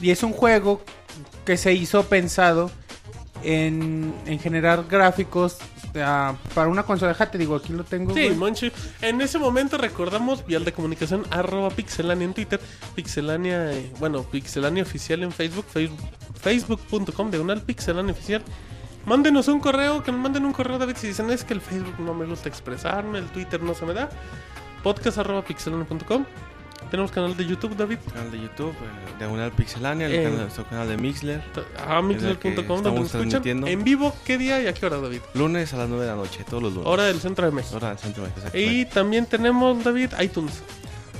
y 0.00 0.10
es 0.10 0.22
un 0.22 0.32
juego 0.32 0.82
que 1.44 1.56
se 1.56 1.72
hizo 1.72 2.04
pensado 2.04 2.70
en, 3.42 4.14
en 4.26 4.38
generar 4.38 4.84
gráficos 4.88 5.58
para 5.92 6.68
una 6.68 6.84
consola. 6.84 7.14
te 7.14 7.36
digo, 7.36 7.56
aquí 7.56 7.72
lo 7.72 7.82
tengo. 7.82 8.14
Sí, 8.14 8.30
Monchi. 8.30 8.70
En 9.00 9.20
ese 9.20 9.38
momento 9.38 9.78
recordamos 9.78 10.46
Vial 10.46 10.64
de 10.64 10.72
Comunicación, 10.72 11.24
arroba 11.30 11.70
Pixelania 11.70 12.24
en 12.24 12.34
Twitter, 12.34 12.60
Pixelania, 12.94 13.72
eh, 13.72 13.90
bueno, 13.98 14.22
Pixelania 14.22 14.84
Oficial 14.84 15.24
en 15.24 15.32
Facebook, 15.32 15.66
Facebook.com, 16.40 17.30
diagonal 17.30 17.62
Pixelania 17.62 18.12
Oficial. 18.12 18.42
Mándenos 19.06 19.48
un 19.48 19.60
correo, 19.60 20.02
que 20.02 20.12
nos 20.12 20.20
manden 20.20 20.44
un 20.44 20.52
correo, 20.52 20.78
David, 20.78 20.96
si 20.96 21.08
dicen 21.08 21.30
es 21.30 21.44
que 21.44 21.54
el 21.54 21.60
Facebook 21.60 21.98
no 21.98 22.14
me 22.14 22.24
gusta 22.26 22.48
expresarme, 22.48 23.18
el 23.18 23.26
Twitter 23.26 23.62
no 23.62 23.74
se 23.74 23.84
me 23.84 23.94
da. 23.94 24.08
Podcast.pixelania.com 24.82 26.24
tenemos 26.92 27.10
canal 27.10 27.34
de 27.34 27.46
YouTube, 27.46 27.74
David. 27.74 27.98
Canal 28.12 28.30
de 28.30 28.38
YouTube, 28.38 28.72
eh, 28.72 29.14
Diagonal 29.18 29.50
Pixelania, 29.52 30.06
el 30.06 30.14
eh, 30.14 30.22
canal, 30.24 30.40
nuestro 30.40 30.64
canal 30.66 30.88
de 30.88 30.96
Mixler. 30.98 31.42
Ah, 31.78 32.02
Mixler.com, 32.02 32.82
donde 32.82 33.00
nos 33.00 33.14
escuchan. 33.14 33.66
¿En 33.66 33.82
vivo 33.82 34.14
qué 34.26 34.36
día 34.36 34.62
y 34.62 34.66
a 34.66 34.74
qué 34.74 34.84
hora, 34.84 34.98
David? 34.98 35.20
Lunes 35.32 35.72
a 35.72 35.78
las 35.78 35.88
9 35.88 36.04
de 36.04 36.10
la 36.10 36.16
noche, 36.16 36.44
todos 36.44 36.62
los 36.62 36.74
lunes. 36.74 36.86
Hora 36.86 37.04
del 37.04 37.18
centro 37.18 37.46
de 37.46 37.52
México. 37.52 37.76
Hora 37.76 37.88
del 37.88 37.98
centro 37.98 38.24
de 38.24 38.30
México, 38.30 38.58
Y 38.58 38.84
también 38.86 39.24
tenemos, 39.24 39.82
David, 39.82 40.10
iTunes. 40.20 40.62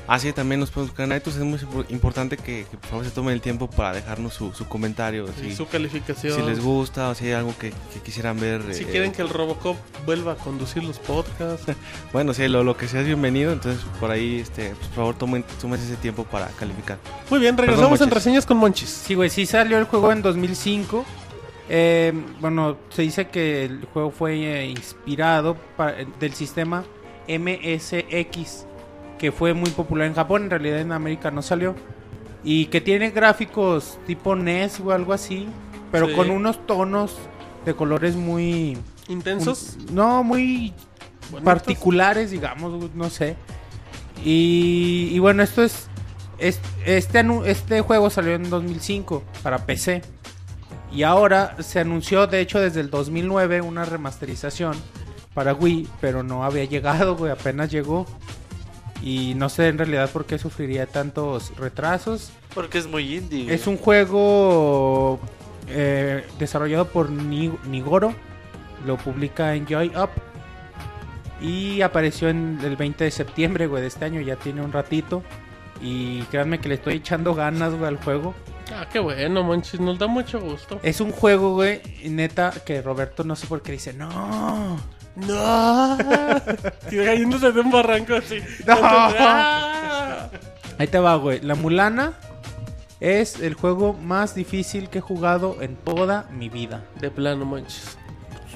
Así 0.09 0.29
ah, 0.29 0.35
también 0.35 0.59
nos 0.61 0.70
podemos 0.70 0.91
buscar 0.91 1.11
en 1.11 1.16
iTunes. 1.16 1.39
Es 1.39 1.45
muy 1.45 1.87
importante 1.89 2.37
que, 2.37 2.66
por 2.70 2.91
favor 2.91 3.05
se 3.05 3.11
tomen 3.12 3.35
el 3.35 3.41
tiempo 3.41 3.70
para 3.70 3.93
dejarnos 3.93 4.35
su, 4.35 4.53
comentario. 4.69 5.27
Si, 5.41 5.55
su 5.55 5.66
calificación. 5.66 6.35
Si 6.35 6.43
les 6.43 6.61
gusta 6.61 7.09
o 7.09 7.15
si 7.15 7.27
hay 7.27 7.33
algo 7.33 7.55
que, 7.59 7.73
quisieran 8.05 8.39
ver. 8.41 8.74
Si 8.74 8.85
quieren 8.85 9.11
eh, 9.11 9.15
que 9.15 9.23
el 9.23 9.29
Robocop 9.29 9.77
vuelva 10.05 10.33
a 10.33 10.37
conducir 10.37 10.83
los 10.83 10.99
podcasts. 10.99 11.73
bueno, 12.12 12.35
si 12.35 12.47
lo, 12.49 12.65
lo, 12.65 12.77
que 12.77 12.89
sea 12.89 13.01
es 13.01 13.07
bienvenido. 13.07 13.53
Entonces, 13.53 13.81
por 14.01 14.11
ahí, 14.11 14.41
este, 14.41 14.70
pues, 14.70 14.89
por 14.89 14.97
favor, 14.97 15.15
tomen, 15.15 15.45
tomen 15.61 15.81
ese 15.81 15.97
tiempo 15.97 16.24
para 16.24 16.49
calificar. 16.49 16.99
Muy 17.31 17.39
bien, 17.39 17.57
regresamos 17.57 18.01
en 18.01 18.11
reseñas 18.11 18.45
con 18.45 18.57
Monchis. 18.57 18.91
Sí, 18.91 19.15
güey, 19.15 19.31
sí 19.31 19.47
salió 19.47 19.79
el 19.79 19.85
juego 19.85 20.11
en 20.11 20.23
2005. 20.23 21.05
Eh, 21.69 22.12
bueno, 22.41 22.77
se 22.91 23.03
dice 23.03 23.29
que 23.29 23.65
el 23.65 23.87
juego 23.93 24.11
fue 24.11 24.35
eh, 24.35 24.66
inspirado 24.66 25.57
del 26.19 26.35
sistema 26.35 26.85
MSX 27.29 28.66
que 29.23 29.31
fue 29.31 29.55
muy 29.55 29.70
popular 29.70 30.09
en 30.09 30.15
Japón, 30.15 30.43
en 30.43 30.51
realidad 30.51 30.81
en 30.81 30.90
América 30.90 31.31
no 31.31 31.43
salió. 31.43 31.77
Y 32.43 32.66
que 32.66 32.81
tiene 32.81 33.12
gráficos 33.12 33.97
tipo 34.05 34.35
NES 34.35 34.81
o 34.81 34.90
algo 34.90 35.12
así, 35.12 35.47
pero 35.93 36.12
con 36.12 36.28
unos 36.28 36.66
tonos 36.66 37.19
de 37.65 37.73
colores 37.73 38.16
muy... 38.16 38.77
¿Intensos? 39.07 39.78
no, 39.93 40.24
muy 40.24 40.74
particulares, 41.44 42.32
digamos, 42.32 42.93
no 42.97 43.11
sé. 43.11 43.36
Y, 44.24 45.16
bueno, 45.20 45.44
esto 45.44 45.62
es, 45.62 45.86
este, 46.40 47.24
este 47.44 47.81
juego 47.81 48.11
salió 48.11 48.35
en 48.35 48.51
2005 48.51 49.23
para 49.44 49.66
PC. 49.66 50.03
Y 50.93 51.05
ahora 51.05 51.62
se 51.62 51.78
anunció, 51.78 52.27
de 52.27 52.40
hecho, 52.40 52.59
desde 52.59 52.81
el 52.81 52.90
2009 52.90 53.61
una 53.61 53.85
remasterización 53.85 54.74
para 55.32 55.55
Wii, 55.55 55.86
pero 56.01 56.24
no 56.24 56.43
había 56.43 56.65
llegado, 56.69 57.16
güey, 57.16 57.31
apenas 57.31 57.70
llegó. 57.70 58.05
Y 59.03 59.35
no 59.35 59.49
sé 59.49 59.69
en 59.69 59.79
realidad 59.79 60.09
por 60.11 60.27
qué 60.27 60.39
sufriría 60.39 60.87
tantos 60.87 61.57
retrasos. 61.57 62.31
Porque 62.55 62.79
es 62.79 62.87
muy 62.87 63.16
indie. 63.16 63.53
Es 63.53 63.66
un 63.66 63.77
juego 63.77 65.19
eh, 65.69 66.24
desarrollado 66.39 66.87
por 66.87 67.11
Nigoro. 67.11 68.15
Lo 68.87 68.97
publica 68.97 69.55
en 69.55 69.66
Joy 69.66 69.93
Up. 69.97 70.11
Y 71.41 71.83
apareció 71.83 72.29
en 72.29 72.61
el 72.62 72.77
20 72.77 73.03
de 73.03 73.11
septiembre, 73.11 73.66
güey, 73.66 73.83
de 73.83 73.89
este 73.89 74.05
año. 74.05 74.20
Ya 74.20 74.37
tiene 74.37 74.62
un 74.62 74.73
ratito. 74.73 75.24
Y 75.81 76.23
créanme 76.24 76.61
que 76.61 76.69
le 76.69 76.77
estoy 76.77 76.95
echando 76.95 77.35
ganas, 77.35 77.74
güey, 77.74 77.87
al 77.87 77.97
juego. 77.97 78.35
Ah, 78.73 78.89
qué 78.91 79.01
bueno, 79.01 79.43
manches, 79.43 79.81
nos 79.81 79.99
da 79.99 80.07
mucho 80.07 80.41
gusto. 80.41 80.79
Es 80.83 81.01
un 81.01 81.11
juego, 81.11 81.55
güey, 81.55 81.83
neta, 82.05 82.53
que 82.65 82.81
Roberto 82.81 83.24
no 83.24 83.37
sé 83.37 83.47
por 83.47 83.62
qué 83.62 83.73
dice, 83.73 83.93
no. 83.93 84.79
No. 85.17 85.99
Y 86.91 86.97
cayéndose 86.97 87.53
de 87.53 87.61
un 87.61 87.71
barranco 87.71 88.15
así. 88.15 88.39
No. 88.67 88.75
Ah. 88.83 90.29
Ahí 90.79 90.87
te 90.87 90.99
va, 90.99 91.17
güey. 91.17 91.41
La 91.41 91.55
Mulana 91.55 92.13
es 93.01 93.41
el 93.41 93.55
juego 93.55 93.93
más 93.95 94.35
difícil 94.35 94.89
que 94.89 94.99
he 94.99 95.03
jugado 95.03 95.59
en 95.61 95.77
toda 95.77 96.29
mi 96.33 96.49
vida. 96.49 96.83
De 97.01 97.11
plano, 97.11 97.45
manches. 97.45 97.97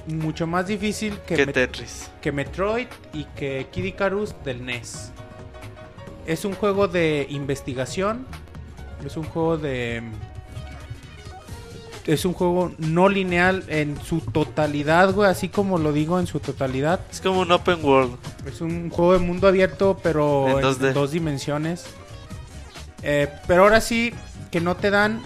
Mucho 0.07 0.47
más 0.47 0.66
difícil 0.69 1.19
que, 1.27 1.35
Que 1.35 1.47
Met- 1.47 1.53
Tetris. 1.55 2.11
que 2.20 2.31
Metroid 2.33 2.87
y 3.12 3.24
que 3.24 3.66
Kid 3.73 3.85
Icarus 3.85 4.35
del 4.45 4.65
NES. 4.65 5.11
Es 6.27 6.45
un 6.45 6.55
juego 6.55 6.87
de 6.89 7.27
investigación. 7.31 8.27
Es 9.05 9.16
un 9.16 9.24
juego 9.24 9.57
de. 9.59 10.03
Es 12.07 12.24
un 12.24 12.35
juego 12.35 12.73
no 12.78 13.09
lineal 13.09 13.65
en 13.69 13.99
su 14.01 14.20
totalidad, 14.20 15.12
güey. 15.12 15.28
Así 15.28 15.49
como 15.49 15.77
lo 15.78 15.93
digo 15.93 16.20
en 16.20 16.27
su 16.28 16.39
totalidad. 16.39 17.01
Es 17.11 17.20
como 17.20 17.41
un 17.41 17.51
open 17.51 17.85
world. 17.85 18.16
Es 18.47 18.61
un 18.61 18.91
juego 18.91 19.15
de 19.15 19.19
mundo 19.19 19.49
abierto, 19.49 19.99
pero 20.03 20.49
En 20.49 20.59
en, 20.59 20.62
2D. 20.65 20.93
dos 20.93 21.11
dimensiones. 21.11 21.85
Eh, 23.03 23.28
pero 23.47 23.62
ahora 23.65 23.81
sí 23.81 24.12
que 24.51 24.61
no 24.61 24.77
te 24.77 24.91
dan 24.91 25.20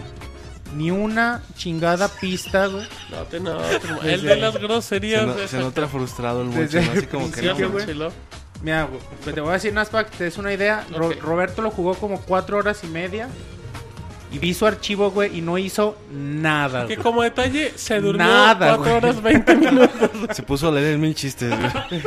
ni 0.76 0.90
una 0.90 1.42
chingada 1.56 2.08
pista, 2.08 2.66
güey. 2.66 2.86
No 3.10 3.22
te 3.24 3.40
no, 3.40 3.58
te- 3.58 3.80
El 4.14 4.22
de 4.22 4.36
las 4.36 4.54
Se, 4.54 4.58
groserías. 4.60 5.26
no- 5.26 5.34
de 5.34 5.48
se 5.48 5.58
nota 5.58 5.86
frustrado 5.88 6.42
el 6.42 6.50
¿no? 6.50 6.60
así 6.62 7.06
como 7.06 7.30
que 7.30 7.42
no. 7.42 7.70
güey. 7.70 7.86
Mira, 8.62 8.84
güey, 8.84 9.00
pues 9.22 9.34
te 9.34 9.40
voy 9.40 9.50
a 9.50 9.54
decir 9.54 9.72
más 9.72 9.88
para 9.88 10.08
que 10.08 10.16
te 10.16 10.24
des 10.24 10.38
una 10.38 10.52
idea. 10.52 10.86
Ro-. 10.94 11.12
Roberto 11.20 11.60
lo 11.62 11.70
jugó 11.70 11.94
como 11.94 12.20
cuatro 12.20 12.56
horas 12.58 12.82
y 12.84 12.86
media. 12.88 13.28
Y 14.32 14.38
vi 14.38 14.54
su 14.54 14.64
archivo, 14.64 15.10
güey, 15.10 15.36
y 15.38 15.40
no 15.42 15.58
hizo 15.58 15.96
nada, 16.12 16.86
Que 16.86 16.94
güey. 16.94 17.02
como 17.04 17.22
detalle 17.22 17.72
se 17.74 18.00
durmió 18.00 18.24
Nada, 18.26 18.76
4 18.76 18.78
güey. 18.84 18.94
horas 18.96 19.20
20 19.22 19.56
minutos. 19.56 20.10
Se 20.36 20.42
puso 20.44 20.68
a 20.68 20.70
leer 20.70 20.98
mil 20.98 21.14
chistes, 21.16 21.50
güey. 21.50 22.02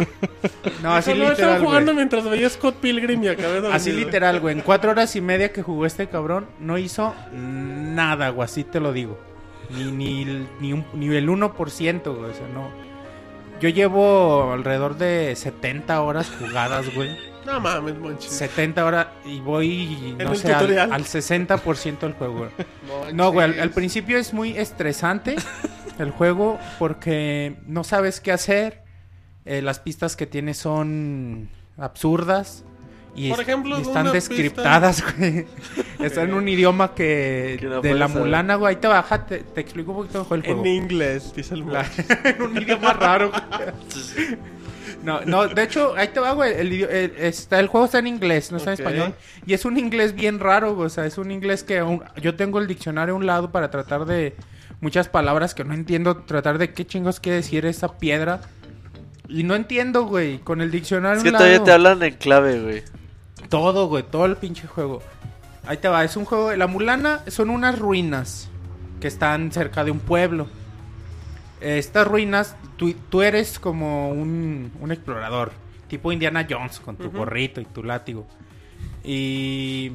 No, 0.82 0.94
así 0.94 1.12
Solo 1.12 1.24
estaba 1.32 1.52
literal, 1.56 1.62
jugando 1.66 1.92
güey. 1.92 1.96
mientras 1.98 2.24
veía 2.30 2.50
Scott 2.50 2.76
Pilgrim 2.76 3.22
y 3.24 3.28
acabé 3.28 3.56
dormido. 3.56 3.74
Así 3.74 3.92
literal, 3.92 4.40
güey. 4.40 4.56
En 4.56 4.62
cuatro 4.62 4.92
horas 4.92 5.14
y 5.18 5.22
media 5.22 5.52
que 5.52 5.62
jugó 5.64 5.86
este 5.86 6.08
cabrón, 6.08 6.46
no 6.62 6.78
hizo 6.78 7.14
nada, 7.34 8.30
güey. 8.30 8.46
Así 8.46 8.64
te 8.64 8.80
lo 8.80 8.94
digo. 8.94 9.20
Ni, 9.70 9.92
ni, 9.92 10.22
el- 10.24 10.48
ni, 10.62 10.72
un- 10.74 10.86
ni 10.94 11.14
el 11.14 11.28
1%, 11.28 11.52
güey. 12.16 12.32
O 12.32 12.34
sea, 12.34 12.48
no. 12.54 12.70
Yo 13.60 13.68
llevo 13.70 14.54
alrededor 14.54 14.98
de 14.98 15.36
70 15.36 16.02
horas 16.02 16.32
jugadas, 16.40 16.94
güey. 16.96 17.18
No 17.46 17.60
mames, 17.60 17.98
manches. 18.00 18.32
70 18.32 18.86
horas 18.86 19.08
y 19.26 19.40
voy, 19.40 20.16
no 20.18 20.32
el 20.32 20.38
sé, 20.38 20.54
al, 20.54 20.80
al 20.92 21.04
60% 21.04 22.00
del 22.00 22.14
juego. 22.14 22.50
No, 23.14 23.32
güey, 23.32 23.46
al, 23.54 23.60
al 23.60 23.70
principio 23.72 24.18
es 24.18 24.34
muy 24.34 24.58
estresante 24.58 25.36
el 26.00 26.12
juego 26.12 26.58
porque 26.80 27.58
no 27.68 27.84
sabes 27.84 28.20
qué 28.22 28.32
hacer. 28.32 28.82
Eh, 29.46 29.62
las 29.62 29.80
pistas 29.80 30.16
que 30.16 30.26
tiene 30.26 30.54
son 30.54 31.50
absurdas. 31.78 32.64
Y, 33.16 33.30
Por 33.30 33.42
es- 33.42 33.48
ejemplo, 33.48 33.78
y 33.78 33.82
están 33.82 34.12
descriptadas, 34.12 35.04
güey. 35.18 35.46
Están 36.00 36.30
en 36.30 36.34
un 36.34 36.48
idioma 36.48 36.96
que... 36.96 37.58
Que 37.60 37.68
no 37.68 37.80
de 37.82 37.94
la 37.94 38.08
saber. 38.08 38.24
mulana, 38.24 38.56
güey. 38.56 38.74
Ahí 38.76 38.82
te 38.82 38.88
baja, 38.88 39.26
te, 39.26 39.40
te 39.40 39.62
explico 39.62 39.92
un 39.92 39.98
poquito 39.98 40.20
mejor 40.20 40.38
el 40.40 40.44
juego. 40.46 40.62
En 40.62 40.68
inglés, 40.68 41.34
dice 41.36 41.54
el 41.54 41.72
La- 41.72 41.86
en 42.24 42.42
un 42.42 42.58
idioma 42.58 42.94
raro, 42.94 43.30
güey. 43.30 44.38
No, 45.04 45.20
no, 45.26 45.48
de 45.48 45.64
hecho, 45.64 45.94
ahí 45.98 46.08
te 46.10 46.20
va, 46.20 46.32
güey. 46.32 46.54
El, 46.54 46.72
el- 46.84 47.14
está, 47.18 47.60
el 47.60 47.68
juego 47.68 47.86
está 47.86 48.00
en 48.00 48.08
inglés, 48.08 48.52
no 48.52 48.58
está 48.58 48.72
en 48.72 48.80
español. 48.80 49.14
Y 49.46 49.54
es 49.54 49.66
un 49.66 49.78
inglés 49.78 50.16
bien 50.16 50.40
raro, 50.40 50.74
güey. 50.76 50.86
O 50.88 50.90
sea, 50.90 51.06
es 51.06 51.18
un 51.18 51.30
inglés 51.30 51.64
que 51.64 51.80
aún- 51.80 52.04
yo 52.22 52.36
tengo 52.36 52.60
el 52.60 52.68
diccionario 52.68 53.14
a 53.14 53.18
un 53.18 53.26
lado 53.26 53.52
para 53.52 53.70
tratar 53.70 54.06
de 54.06 54.36
muchas 54.80 55.10
palabras 55.10 55.54
que 55.54 55.64
no 55.66 55.74
entiendo. 55.74 56.18
Tratar 56.18 56.58
de 56.58 56.72
qué 56.74 56.86
chingos 56.88 57.20
quiere 57.20 57.38
decir 57.38 57.66
esa 57.66 57.98
piedra. 57.98 58.42
Y 59.28 59.44
no 59.44 59.56
entiendo, 59.56 60.06
güey. 60.06 60.40
Con 60.40 60.62
el 60.62 60.72
diccionario 60.72 61.18
Es 61.18 61.22
a 61.22 61.24
que 61.24 61.30
un 61.30 61.36
todavía 61.36 61.54
lado. 61.56 61.66
te 61.66 61.72
hablan 61.74 62.04
en 62.04 62.14
clave, 62.16 62.62
güey. 62.62 62.84
Todo, 63.50 63.88
güey, 63.88 64.04
todo 64.04 64.26
el 64.26 64.38
pinche 64.38 64.68
juego. 64.68 65.02
Ahí 65.66 65.78
te 65.78 65.88
va, 65.90 66.04
es 66.04 66.16
un 66.16 66.26
juego. 66.26 66.54
La 66.56 66.68
Mulana 66.68 67.22
son 67.28 67.50
unas 67.50 67.78
ruinas 67.78 68.50
que 69.02 69.08
están 69.08 69.52
cerca 69.52 69.84
de 69.84 69.92
un 69.92 70.00
pueblo. 70.00 70.48
Estas 71.64 72.06
ruinas, 72.06 72.56
tú, 72.76 72.94
tú 72.94 73.22
eres 73.22 73.58
como 73.58 74.10
un, 74.10 74.72
un 74.80 74.92
explorador, 74.92 75.54
tipo 75.88 76.12
Indiana 76.12 76.46
Jones, 76.50 76.80
con 76.80 76.98
tu 76.98 77.10
gorrito 77.10 77.62
y 77.62 77.66
tu 77.66 77.84
látigo. 77.84 78.28
Y, 79.04 79.94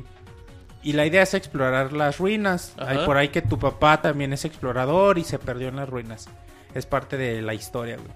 y 0.83 0.93
la 0.95 1.07
idea 1.07 1.23
es 1.23 1.35
explorar 1.35 1.93
las 1.93 2.19
ruinas. 2.19 2.75
Ajá. 2.79 2.91
Hay 2.91 3.07
por 3.07 3.17
ahí 3.17 3.29
que 3.29 3.43
tu 3.43 3.59
papá 3.59 4.01
también 4.01 4.33
es 4.33 4.45
explorador 4.45 5.19
y 5.19 5.25
se 5.25 5.39
perdió 5.39 5.69
en 5.69 5.77
las 5.77 5.89
ruinas. 5.89 6.29
Es 6.75 6.87
parte 6.87 7.17
de 7.17 7.43
la 7.43 7.55
historia, 7.55 7.97
güey. 7.97 8.09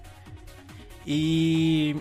Y 1.05 1.95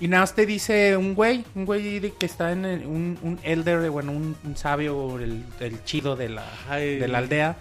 y 0.00 0.08
nada 0.08 0.22
más 0.22 0.34
te 0.34 0.44
dice 0.46 0.96
un 0.96 1.14
güey, 1.14 1.44
un 1.54 1.64
güey 1.64 2.12
que 2.18 2.26
está 2.26 2.52
en 2.52 2.64
el- 2.64 2.86
un, 2.86 3.18
un 3.22 3.38
elder, 3.42 3.88
bueno, 3.90 4.12
un, 4.12 4.36
un 4.44 4.56
sabio, 4.56 5.18
el, 5.18 5.42
el 5.60 5.82
chido 5.84 6.16
de 6.16 6.28
la, 6.28 6.44
Ay. 6.68 6.96
de 6.98 7.08
la 7.08 7.18
aldea, 7.18 7.56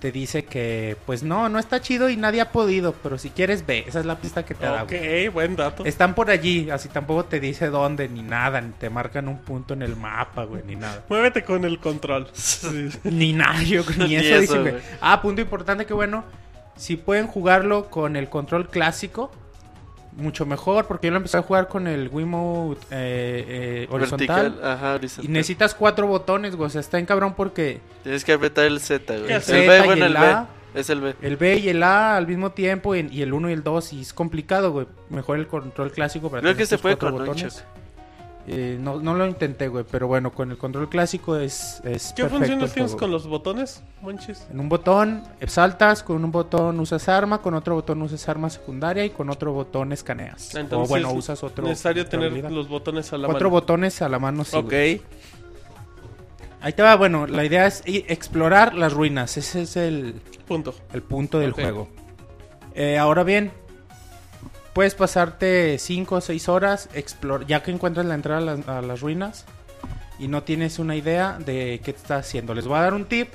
te 0.00 0.12
dice 0.12 0.44
que, 0.44 0.96
pues 1.06 1.22
no, 1.22 1.48
no 1.48 1.58
está 1.58 1.80
chido 1.80 2.08
y 2.08 2.16
nadie 2.16 2.40
ha 2.40 2.50
podido, 2.52 2.92
pero 3.02 3.18
si 3.18 3.30
quieres 3.30 3.64
ve, 3.66 3.84
esa 3.86 4.00
es 4.00 4.06
la 4.06 4.16
pista 4.18 4.44
que 4.44 4.54
te 4.54 4.64
da. 4.66 4.82
Ok, 4.82 4.88
güey. 4.90 5.28
buen 5.28 5.56
dato. 5.56 5.84
Están 5.84 6.14
por 6.14 6.30
allí, 6.30 6.70
así 6.70 6.88
tampoco 6.88 7.24
te 7.26 7.40
dice 7.40 7.66
dónde 7.68 8.08
ni 8.08 8.22
nada, 8.22 8.60
ni 8.60 8.72
te 8.72 8.90
marcan 8.90 9.28
un 9.28 9.38
punto 9.38 9.74
en 9.74 9.82
el 9.82 9.96
mapa, 9.96 10.44
güey, 10.44 10.62
ni 10.66 10.76
nada. 10.76 11.04
Muévete 11.08 11.44
con 11.44 11.64
el 11.64 11.78
control. 11.78 12.28
Ni 13.04 13.32
nada, 13.32 13.62
yo 13.62 13.82
ni 13.98 14.16
eso, 14.16 14.36
eso, 14.36 14.60
güey. 14.62 14.74
Ah, 15.00 15.20
punto 15.22 15.40
importante 15.40 15.86
que 15.86 15.94
bueno, 15.94 16.24
si 16.76 16.96
pueden 16.96 17.26
jugarlo 17.26 17.90
con 17.90 18.16
el 18.16 18.28
control 18.28 18.68
clásico, 18.68 19.30
mucho 20.20 20.46
mejor, 20.46 20.86
porque 20.86 21.08
yo 21.08 21.10
lo 21.12 21.16
empecé 21.18 21.38
a 21.38 21.42
jugar 21.42 21.68
con 21.68 21.86
el 21.86 22.08
Wiimote 22.08 22.80
eh, 22.90 23.44
eh, 23.48 23.88
horizontal. 23.90 24.42
Vertical, 24.52 24.70
ajá, 24.72 24.92
Y 24.92 24.94
horizontal. 24.96 25.32
necesitas 25.32 25.74
cuatro 25.74 26.06
botones, 26.06 26.56
güey. 26.56 26.66
O 26.66 26.70
sea, 26.70 26.80
está 26.80 26.98
en 26.98 27.06
cabrón 27.06 27.34
porque 27.36 27.80
Tienes 28.02 28.24
que 28.24 28.32
apretar 28.32 28.64
el 28.66 28.80
Z, 28.80 29.12
güey. 29.14 29.26
¿Qué 29.26 29.32
El 29.34 29.38
hace? 29.38 29.66
B, 29.68 29.76
y 29.78 29.86
bueno, 29.86 29.92
el 29.92 30.02
el 30.02 30.12
B. 30.14 30.26
A. 30.26 30.48
Es 30.72 30.88
el 30.88 31.00
B. 31.00 31.16
el 31.20 31.36
B 31.36 31.56
y 31.58 31.68
el 31.68 31.82
A 31.82 32.16
al 32.16 32.28
mismo 32.28 32.50
tiempo 32.52 32.94
y, 32.94 33.08
y 33.10 33.22
el 33.22 33.32
1 33.32 33.50
y 33.50 33.52
el 33.52 33.62
2 33.64 33.92
y 33.94 34.00
es 34.02 34.12
complicado, 34.12 34.70
güey. 34.70 34.86
Mejor 35.08 35.38
el 35.38 35.48
control 35.48 35.90
clásico 35.90 36.30
para 36.30 36.42
Creo 36.42 36.52
tener 36.52 36.62
que 36.62 36.66
se 36.66 36.78
puede 36.78 36.96
cuatro 36.96 37.16
con 37.16 37.26
botones. 37.26 37.64
Eh, 38.46 38.78
no, 38.80 38.98
no 39.00 39.14
lo 39.14 39.26
intenté, 39.26 39.68
güey, 39.68 39.84
pero 39.88 40.08
bueno, 40.08 40.32
con 40.32 40.50
el 40.50 40.56
control 40.58 40.88
clásico 40.88 41.36
es, 41.36 41.80
es 41.84 42.12
¿Qué 42.16 42.26
funciones 42.26 42.72
tienes 42.72 42.96
con 42.96 43.10
los 43.10 43.26
botones, 43.26 43.82
Monchis? 44.00 44.46
En 44.50 44.58
un 44.58 44.68
botón 44.68 45.22
saltas, 45.46 46.02
con 46.02 46.24
un 46.24 46.32
botón 46.32 46.80
usas 46.80 47.08
arma, 47.08 47.42
con 47.42 47.54
otro 47.54 47.74
botón 47.74 48.00
usas 48.02 48.28
arma 48.28 48.48
secundaria 48.50 49.04
y 49.04 49.10
con 49.10 49.28
otro 49.30 49.52
botón 49.52 49.92
escaneas. 49.92 50.54
Entonces, 50.54 50.86
o 50.86 50.88
bueno, 50.88 51.12
usas 51.12 51.44
otro. 51.44 51.64
Necesario 51.64 52.06
tener 52.06 52.26
habilidad. 52.28 52.50
los 52.50 52.68
botones 52.68 53.12
a 53.12 53.18
la 53.18 53.26
Cuatro 53.26 53.50
mano. 53.50 53.60
botones 53.60 54.02
a 54.02 54.08
la 54.08 54.18
mano, 54.18 54.42
sí, 54.44 54.56
Ok. 54.56 54.64
güey. 54.64 55.02
Ahí 56.62 56.72
te 56.72 56.82
va, 56.82 56.96
bueno, 56.96 57.26
la 57.26 57.44
idea 57.44 57.66
es 57.66 57.82
explorar 57.86 58.74
las 58.74 58.92
ruinas. 58.92 59.36
Ese 59.36 59.62
es 59.62 59.76
el, 59.76 60.14
Punto. 60.46 60.74
el 60.92 61.02
punto 61.02 61.38
del 61.38 61.52
juego. 61.52 61.88
Eh, 62.74 62.98
ahora 62.98 63.22
bien, 63.22 63.50
puedes 64.72 64.94
pasarte 64.94 65.78
5 65.78 66.14
o 66.14 66.20
6 66.20 66.48
horas 66.48 66.88
explor 66.94 67.46
ya 67.46 67.62
que 67.62 67.70
encuentras 67.70 68.06
la 68.06 68.14
entrada 68.14 68.38
a 68.38 68.56
las, 68.56 68.68
a 68.68 68.82
las 68.82 69.00
ruinas 69.00 69.44
y 70.18 70.28
no 70.28 70.42
tienes 70.42 70.78
una 70.78 70.96
idea 70.96 71.38
de 71.38 71.80
qué 71.82 71.92
te 71.92 71.98
está 71.98 72.16
haciendo. 72.16 72.54
Les 72.54 72.66
voy 72.66 72.78
a 72.78 72.82
dar 72.82 72.94
un 72.94 73.06
tip 73.06 73.28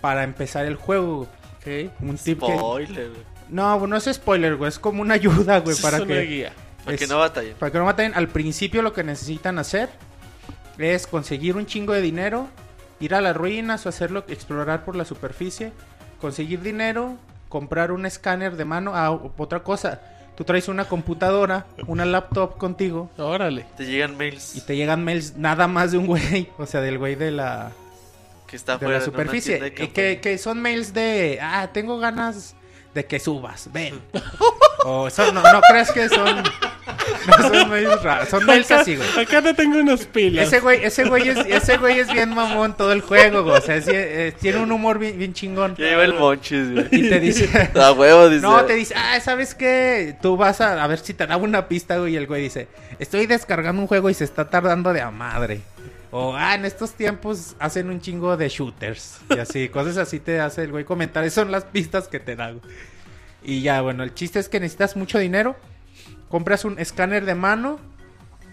para 0.00 0.24
empezar 0.24 0.64
el 0.64 0.76
juego. 0.76 1.28
Ok. 1.58 1.92
Un 2.00 2.16
tip 2.16 2.40
que... 2.40 2.56
Spoiler, 2.56 3.10
güey. 3.10 3.22
No, 3.50 3.86
no 3.86 3.96
es 3.96 4.04
spoiler, 4.10 4.56
güey. 4.56 4.68
Es 4.68 4.78
como 4.78 5.02
una 5.02 5.14
ayuda, 5.14 5.60
güey, 5.60 5.76
Es 5.76 5.82
para 5.82 5.98
una 5.98 6.06
que... 6.06 6.22
guía. 6.22 6.52
Para 6.84 6.96
que 6.96 7.06
no 7.06 7.18
batallen. 7.18 7.54
Para 7.58 7.72
que 7.72 7.78
no 7.78 7.84
maten, 7.84 8.14
al 8.14 8.28
principio 8.28 8.80
lo 8.80 8.92
que 8.92 9.04
necesitan 9.04 9.58
hacer 9.58 9.90
es 10.78 11.06
conseguir 11.06 11.56
un 11.56 11.66
chingo 11.66 11.92
de 11.92 12.00
dinero, 12.00 12.48
ir 13.00 13.14
a 13.14 13.20
las 13.20 13.36
ruinas 13.36 13.84
o 13.84 13.88
hacerlo, 13.88 14.24
explorar 14.28 14.84
por 14.84 14.94
la 14.94 15.04
superficie, 15.04 15.72
conseguir 16.20 16.62
dinero, 16.62 17.16
comprar 17.48 17.92
un 17.92 18.06
escáner 18.06 18.56
de 18.56 18.64
mano. 18.64 18.92
Ah, 18.94 19.10
otra 19.10 19.62
cosa, 19.62 20.00
tú 20.36 20.44
traes 20.44 20.68
una 20.68 20.84
computadora, 20.86 21.66
una 21.86 22.04
laptop 22.04 22.56
contigo 22.58 23.10
Órale. 23.16 23.66
Te 23.76 23.86
llegan 23.86 24.16
mails 24.16 24.56
y 24.56 24.60
te 24.60 24.76
llegan 24.76 25.04
mails 25.04 25.36
nada 25.36 25.66
más 25.66 25.92
de 25.92 25.98
un 25.98 26.06
güey, 26.06 26.50
o 26.58 26.66
sea, 26.66 26.80
del 26.80 26.98
güey 26.98 27.14
de 27.14 27.30
la, 27.30 27.72
que 28.46 28.56
está 28.56 28.72
de 28.72 28.86
fuera 28.86 28.98
la 28.98 29.04
superficie. 29.04 29.58
de 29.58 29.68
Y 29.68 29.88
que, 29.88 30.20
que 30.20 30.38
son 30.38 30.60
mails 30.60 30.94
de, 30.94 31.38
ah, 31.40 31.70
tengo 31.72 31.98
ganas 31.98 32.54
de 32.94 33.04
que 33.04 33.18
subas, 33.18 33.70
ven. 33.72 34.00
o 34.84 35.10
son, 35.10 35.34
no, 35.34 35.42
no 35.42 35.60
creas 35.62 35.90
que 35.92 36.08
son... 36.08 36.42
son 37.36 37.70
mails 37.70 38.02
raros. 38.02 38.28
Son 38.28 38.44
mails 38.44 38.70
Acá, 38.70 38.80
así, 38.80 38.96
güey. 38.96 39.08
acá 39.20 39.42
te 39.42 39.54
tengo 39.54 39.78
unos 39.78 40.06
pilas. 40.06 40.46
Ese 40.48 40.60
güey, 40.60 40.84
ese 40.84 41.04
güey 41.04 41.28
es, 41.28 41.38
ese 41.38 41.76
güey 41.78 41.98
es 41.98 42.12
bien 42.12 42.34
mamón 42.34 42.76
todo 42.76 42.92
el 42.92 43.00
juego, 43.00 43.42
güey. 43.42 43.56
O 43.56 43.60
sea, 43.60 43.76
eh, 43.76 44.34
tiene 44.40 44.58
un 44.58 44.72
humor 44.72 44.98
bien, 44.98 45.18
bien 45.18 45.32
chingón. 45.34 45.76
Ya 45.76 45.86
lleva 45.86 46.04
el 46.04 46.14
monchis, 46.14 46.72
güey. 46.72 46.86
Y 46.90 47.08
te 47.08 47.20
dice, 47.20 47.70
A 47.74 47.92
huevo, 47.92 48.28
dice. 48.28 48.42
no, 48.42 48.64
te 48.64 48.74
dice, 48.74 48.94
ah, 48.96 49.18
¿sabes 49.20 49.54
qué? 49.54 50.16
Tú 50.20 50.36
vas 50.36 50.60
a, 50.60 50.82
a 50.82 50.86
ver 50.86 50.98
si 50.98 51.14
te 51.14 51.26
da 51.26 51.36
una 51.36 51.68
pista, 51.68 51.98
güey. 51.98 52.14
Y 52.14 52.16
el 52.16 52.26
güey 52.26 52.42
dice, 52.42 52.68
estoy 52.98 53.26
descargando 53.26 53.82
un 53.82 53.88
juego 53.88 54.10
y 54.10 54.14
se 54.14 54.24
está 54.24 54.48
tardando 54.48 54.92
de 54.92 55.00
a 55.00 55.10
madre. 55.10 55.60
O, 56.10 56.34
ah, 56.34 56.54
en 56.54 56.64
estos 56.64 56.92
tiempos 56.92 57.56
hacen 57.58 57.90
un 57.90 58.00
chingo 58.00 58.36
de 58.36 58.48
shooters. 58.48 59.18
Y 59.28 59.38
así, 59.38 59.68
cosas 59.68 59.96
así 59.98 60.20
te 60.20 60.40
hace 60.40 60.62
el 60.62 60.70
güey 60.70 60.84
comentar. 60.84 61.24
Esas 61.24 61.44
son 61.44 61.52
las 61.52 61.64
pistas 61.64 62.08
que 62.08 62.20
te 62.20 62.36
da, 62.36 62.52
güey. 62.52 62.62
Y 63.42 63.62
ya, 63.62 63.80
bueno, 63.82 64.02
el 64.02 64.14
chiste 64.14 64.38
es 64.38 64.48
que 64.48 64.58
necesitas 64.58 64.96
mucho 64.96 65.18
dinero. 65.18 65.56
Compras 66.28 66.64
un 66.64 66.78
escáner 66.78 67.24
de 67.24 67.34
mano. 67.34 67.78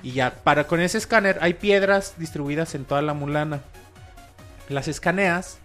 Y 0.01 0.11
ya, 0.11 0.35
para 0.43 0.67
con 0.67 0.81
ese 0.81 0.97
escáner 0.97 1.37
hay 1.41 1.53
piedras 1.53 2.15
distribuidas 2.17 2.75
en 2.75 2.85
toda 2.85 3.01
la 3.01 3.13
mulana. 3.13 3.61
Las 4.69 4.87
escaneas. 4.87 5.59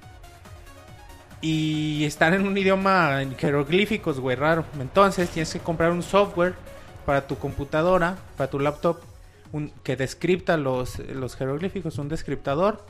Y 1.40 2.04
están 2.04 2.34
en 2.34 2.46
un 2.46 2.56
idioma 2.56 3.22
en 3.22 3.36
jeroglíficos, 3.36 4.18
güey, 4.18 4.36
raro. 4.36 4.64
Entonces 4.80 5.30
tienes 5.30 5.52
que 5.52 5.60
comprar 5.60 5.92
un 5.92 6.02
software 6.02 6.54
para 7.06 7.26
tu 7.26 7.38
computadora, 7.38 8.16
para 8.36 8.50
tu 8.50 8.58
laptop, 8.58 9.00
un, 9.52 9.70
que 9.82 9.96
descripta 9.96 10.56
los, 10.56 10.98
los 10.98 11.36
jeroglíficos, 11.36 11.98
un 11.98 12.08
descriptador. 12.08 12.84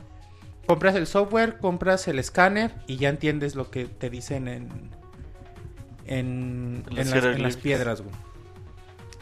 Compras 0.65 0.95
el 0.95 1.07
software, 1.07 1.57
compras 1.59 2.07
el 2.07 2.19
escáner 2.19 2.73
y 2.85 2.97
ya 2.97 3.09
entiendes 3.09 3.55
lo 3.55 3.71
que 3.71 3.85
te 3.85 4.09
dicen 4.09 4.47
en, 4.47 4.69
en, 6.05 6.83
Los 6.89 6.99
en 6.99 7.09
las, 7.11 7.35
en 7.35 7.43
las 7.43 7.57
piedras, 7.57 8.01
güey. 8.01 8.15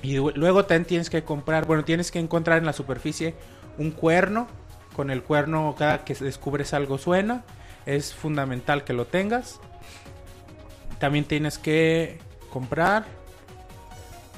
Y 0.02 0.16
lu- 0.16 0.32
luego 0.36 0.66
también 0.66 0.86
tienes 0.86 1.10
que 1.10 1.24
comprar, 1.24 1.66
bueno, 1.66 1.84
tienes 1.84 2.12
que 2.12 2.20
encontrar 2.20 2.60
en 2.60 2.66
la 2.66 2.74
superficie 2.74 3.36
un 3.78 3.92
cuerno. 3.92 4.48
Con 4.96 5.12
el 5.12 5.22
cuerno, 5.22 5.76
cada 5.78 6.04
que 6.04 6.16
descubres 6.16 6.74
algo 6.74 6.98
suena. 6.98 7.44
Es 7.86 8.14
fundamental 8.16 8.84
que 8.84 8.94
lo 8.94 9.06
tengas. 9.06 9.60
También 11.00 11.26
tienes 11.26 11.58
que 11.60 12.18
comprar. 12.52 13.06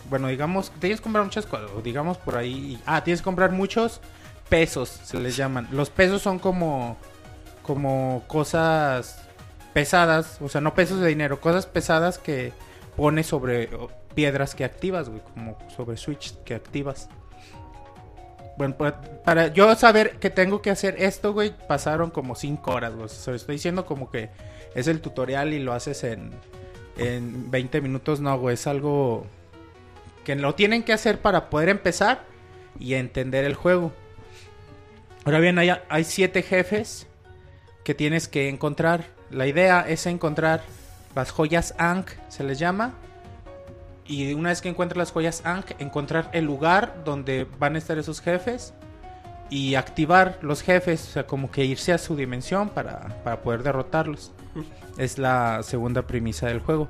Bueno, 0.09 0.27
digamos, 0.27 0.71
tienes 0.79 0.99
que 0.99 1.03
comprar 1.03 1.23
muchas 1.23 1.45
cosas. 1.45 1.69
Digamos 1.83 2.17
por 2.17 2.35
ahí. 2.35 2.81
Ah, 2.85 3.03
tienes 3.03 3.21
que 3.21 3.25
comprar 3.25 3.51
muchos 3.51 4.01
pesos, 4.49 4.89
se 4.89 5.19
les 5.19 5.37
llaman. 5.37 5.67
Los 5.71 5.89
pesos 5.89 6.21
son 6.21 6.39
como. 6.39 6.97
Como 7.63 8.23
cosas 8.27 9.21
pesadas. 9.73 10.39
O 10.41 10.49
sea, 10.49 10.59
no 10.59 10.73
pesos 10.73 10.99
de 10.99 11.07
dinero, 11.07 11.39
cosas 11.39 11.67
pesadas 11.67 12.17
que 12.17 12.51
pones 12.97 13.27
sobre 13.27 13.69
piedras 14.15 14.55
que 14.55 14.63
activas, 14.63 15.09
güey. 15.09 15.21
Como 15.33 15.57
sobre 15.75 15.97
switch 15.97 16.35
que 16.43 16.55
activas. 16.55 17.09
Bueno, 18.57 18.75
para, 19.23 19.47
yo 19.47 19.73
saber 19.75 20.17
que 20.17 20.29
tengo 20.29 20.61
que 20.61 20.69
hacer 20.69 20.95
esto, 20.99 21.31
güey, 21.31 21.55
pasaron 21.67 22.11
como 22.11 22.35
5 22.35 22.71
horas, 22.71 22.93
güey. 22.93 23.05
O 23.05 23.07
sea, 23.07 23.33
estoy 23.33 23.55
diciendo 23.55 23.85
como 23.85 24.11
que 24.11 24.29
es 24.75 24.87
el 24.87 24.99
tutorial 24.99 25.53
y 25.53 25.59
lo 25.59 25.71
haces 25.71 26.03
en, 26.03 26.31
en 26.97 27.49
20 27.49 27.79
minutos. 27.79 28.19
No, 28.19 28.37
güey, 28.37 28.55
es 28.55 28.67
algo 28.67 29.25
que 30.25 30.35
lo 30.35 30.55
tienen 30.55 30.83
que 30.83 30.91
hacer 30.91 31.19
para 31.19 31.49
poder 31.49 31.69
empezar 31.69 32.25
y 32.79 32.95
entender 32.95 33.45
el 33.45 33.55
juego. 33.55 33.93
Ahora 35.23 35.39
bien, 35.39 35.57
hay, 35.57 35.71
hay 35.87 36.03
siete 36.03 36.41
jefes 36.41 37.07
que 37.83 37.95
tienes 37.95 38.27
que 38.27 38.49
encontrar. 38.49 39.05
La 39.31 39.47
idea 39.47 39.85
es 39.87 40.05
encontrar 40.05 40.63
las 41.15 41.31
joyas 41.31 41.75
Ankh, 41.77 42.11
se 42.27 42.43
les 42.43 42.59
llama. 42.59 42.93
Y 44.09 44.33
una 44.33 44.49
vez 44.49 44.59
que 44.59 44.69
encuentres 44.69 44.97
las 44.97 45.11
joyas 45.11 45.43
Ankh, 45.45 45.73
encontrar 45.77 46.31
el 46.33 46.43
lugar 46.43 47.03
donde 47.05 47.45
van 47.59 47.75
a 47.75 47.77
estar 47.77 47.99
esos 47.99 48.21
jefes 48.21 48.73
y 49.51 49.75
activar 49.75 50.39
los 50.41 50.63
jefes, 50.63 51.09
o 51.09 51.11
sea, 51.11 51.27
como 51.27 51.51
que 51.51 51.63
irse 51.63 51.93
a 51.93 51.99
su 51.99 52.15
dimensión 52.15 52.69
para, 52.69 53.21
para 53.23 53.43
poder 53.43 53.61
derrotarlos. 53.61 54.31
Es 54.97 55.19
la 55.19 55.61
segunda 55.61 56.07
premisa 56.07 56.47
del 56.47 56.59
juego. 56.59 56.89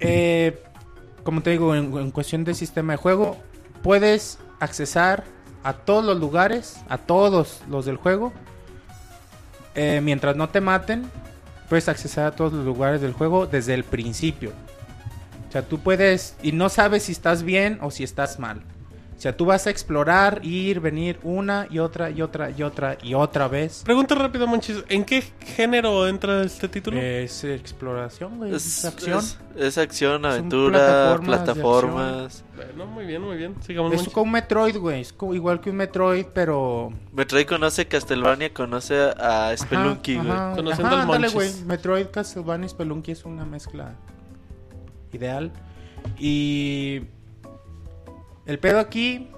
Eh, 0.00 0.58
como 1.22 1.42
te 1.42 1.50
digo, 1.50 1.74
en, 1.74 1.94
en 1.98 2.10
cuestión 2.10 2.44
de 2.44 2.54
sistema 2.54 2.94
de 2.94 2.96
juego, 2.96 3.36
puedes 3.82 4.38
accesar 4.58 5.24
a 5.64 5.74
todos 5.74 6.02
los 6.02 6.18
lugares, 6.18 6.80
a 6.88 6.96
todos 6.96 7.60
los 7.68 7.84
del 7.84 7.98
juego. 7.98 8.32
Eh, 9.74 10.00
mientras 10.02 10.34
no 10.34 10.48
te 10.48 10.62
maten, 10.62 11.10
puedes 11.68 11.90
accesar 11.90 12.24
a 12.24 12.30
todos 12.30 12.54
los 12.54 12.64
lugares 12.64 13.02
del 13.02 13.12
juego 13.12 13.46
desde 13.46 13.74
el 13.74 13.84
principio. 13.84 14.52
O 15.48 15.52
sea, 15.52 15.62
tú 15.62 15.78
puedes 15.78 16.36
y 16.42 16.52
no 16.52 16.68
sabes 16.68 17.04
si 17.04 17.12
estás 17.12 17.42
bien 17.42 17.78
o 17.80 17.90
si 17.90 18.04
estás 18.04 18.38
mal. 18.38 18.60
O 19.16 19.20
sea, 19.20 19.36
tú 19.36 19.46
vas 19.46 19.66
a 19.66 19.70
explorar, 19.70 20.40
ir, 20.44 20.78
venir 20.78 21.18
una 21.24 21.66
y 21.70 21.80
otra 21.80 22.08
y 22.10 22.22
otra 22.22 22.50
y 22.50 22.62
otra 22.62 22.96
y 23.02 23.14
otra 23.14 23.48
vez. 23.48 23.82
Pregunta 23.84 24.14
rápida, 24.14 24.46
Monchis. 24.46 24.84
¿En 24.88 25.04
qué 25.04 25.22
género 25.40 26.06
entra 26.06 26.42
este 26.44 26.68
título? 26.68 26.96
Es 27.00 27.42
exploración, 27.42 28.36
güey. 28.36 28.54
Es, 28.54 28.64
Es 28.64 28.84
acción. 28.84 29.18
Es, 29.18 29.38
es 29.56 29.76
acción, 29.78 30.24
aventura, 30.24 30.78
plataformas 30.78 31.40
plataformas. 31.40 32.44
Bueno, 32.54 32.86
muy 32.86 33.06
bien, 33.06 33.22
muy 33.22 33.36
bien. 33.36 33.56
Sigamos, 33.66 33.90
Es 33.92 33.96
Monchis. 33.98 34.14
como 34.14 34.24
un 34.26 34.32
Metroid, 34.32 34.76
güey. 34.76 35.00
Es 35.00 35.12
como- 35.12 35.34
igual 35.34 35.60
que 35.60 35.70
un 35.70 35.76
Metroid, 35.78 36.26
pero. 36.32 36.92
Metroid 37.12 37.46
conoce 37.46 37.88
Castlevania, 37.88 38.54
conoce 38.54 38.94
a 39.18 39.52
Spelunky, 39.56 40.14
güey. 40.14 40.28
Conociendo 40.54 40.86
ajá, 40.94 41.00
al 41.00 41.06
Monchis. 41.08 41.32
güey. 41.34 41.52
Metroid, 41.66 42.06
Castlevania 42.12 42.66
y 42.66 42.68
Spelunky 42.68 43.10
es 43.10 43.24
una 43.24 43.44
mezcla 43.44 43.94
ideal. 45.12 45.52
Y 46.18 47.02
el 48.46 48.58
pedo 48.58 48.80
aquí 48.80 49.28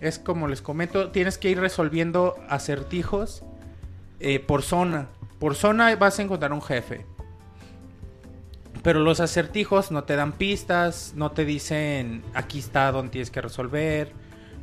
es 0.00 0.18
como 0.18 0.48
les 0.48 0.62
comento, 0.62 1.10
tienes 1.10 1.38
que 1.38 1.50
ir 1.50 1.60
resolviendo 1.60 2.36
acertijos 2.48 3.42
eh, 4.20 4.40
por 4.40 4.62
zona. 4.62 5.08
Por 5.38 5.54
zona 5.54 5.94
vas 5.96 6.18
a 6.18 6.22
encontrar 6.22 6.52
un 6.52 6.62
jefe. 6.62 7.06
Pero 8.82 9.00
los 9.00 9.20
acertijos 9.20 9.90
no 9.90 10.04
te 10.04 10.16
dan 10.16 10.32
pistas, 10.32 11.12
no 11.16 11.32
te 11.32 11.44
dicen 11.44 12.22
aquí 12.34 12.60
está 12.60 12.92
donde 12.92 13.10
tienes 13.10 13.30
que 13.30 13.40
resolver, 13.40 14.12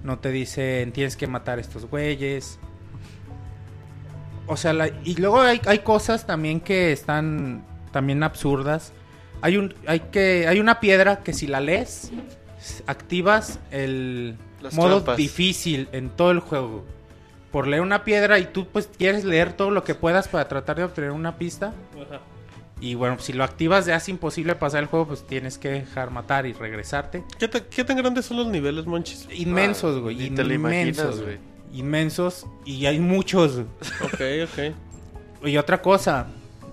no 0.04 0.20
te 0.20 0.32
dicen 0.32 0.92
tienes 0.94 1.18
que 1.18 1.28
matar 1.28 1.58
a 1.58 1.62
estos 1.62 1.86
güeyes. 1.86 2.60
O 4.48 4.58
sea, 4.58 4.74
y 5.04 5.16
luego 5.16 5.42
hay, 5.42 5.60
hay 5.66 5.80
cosas 5.80 6.26
también 6.26 6.62
que 6.62 6.92
están 6.92 7.66
también 7.92 8.24
absurdas. 8.24 8.94
Hay 9.46 9.58
un 9.58 9.74
hay 9.86 10.00
que 10.00 10.48
hay 10.48 10.60
una 10.60 10.80
piedra 10.80 11.18
que 11.24 11.32
si 11.32 11.46
la 11.46 11.60
lees 11.62 12.10
activas 12.88 13.60
el 13.72 14.36
Las 14.62 14.74
modo 14.74 14.96
trampas. 14.98 15.18
difícil 15.18 15.88
en 15.92 16.10
todo 16.10 16.32
el 16.32 16.40
juego. 16.40 16.84
Por 17.52 17.68
leer 17.68 17.82
una 17.84 18.04
piedra 18.04 18.40
y 18.40 18.46
tú 18.46 18.66
pues 18.68 18.90
quieres 18.98 19.24
leer 19.24 19.54
todo 19.54 19.70
lo 19.72 19.84
que 19.84 19.96
puedas 19.96 20.28
para 20.28 20.48
tratar 20.48 20.78
de 20.78 20.84
obtener 20.84 21.12
una 21.12 21.38
pista. 21.38 21.74
Ajá. 21.94 22.22
Y 22.82 22.96
bueno, 22.96 23.18
si 23.20 23.32
lo 23.34 23.44
activas 23.44 23.86
ya 23.86 23.96
es 23.96 24.10
imposible 24.10 24.56
pasar 24.56 24.82
el 24.84 24.88
juego, 24.90 25.08
pues 25.08 25.26
tienes 25.26 25.58
que 25.58 25.70
dejar 25.70 26.12
matar 26.12 26.46
y 26.46 26.54
regresarte. 26.54 27.24
¿Qué, 27.40 27.48
ta- 27.48 27.64
qué 27.64 27.84
tan 27.86 27.96
grandes 27.98 28.26
son 28.26 28.38
los 28.38 28.48
niveles, 28.48 28.86
Monchis? 28.86 29.28
Inmensos, 29.32 29.96
Ah, 29.98 30.00
güey. 30.02 30.26
imaginas, 30.26 30.50
inmensos, 30.50 31.22
güey. 31.22 31.38
Inmensos. 31.72 32.46
Y 32.66 32.86
hay 32.86 33.00
muchos. 33.00 33.60
Ok, 34.04 34.22
ok. 34.44 35.46
Y 35.48 35.56
otra 35.58 35.82
cosa, 35.82 36.28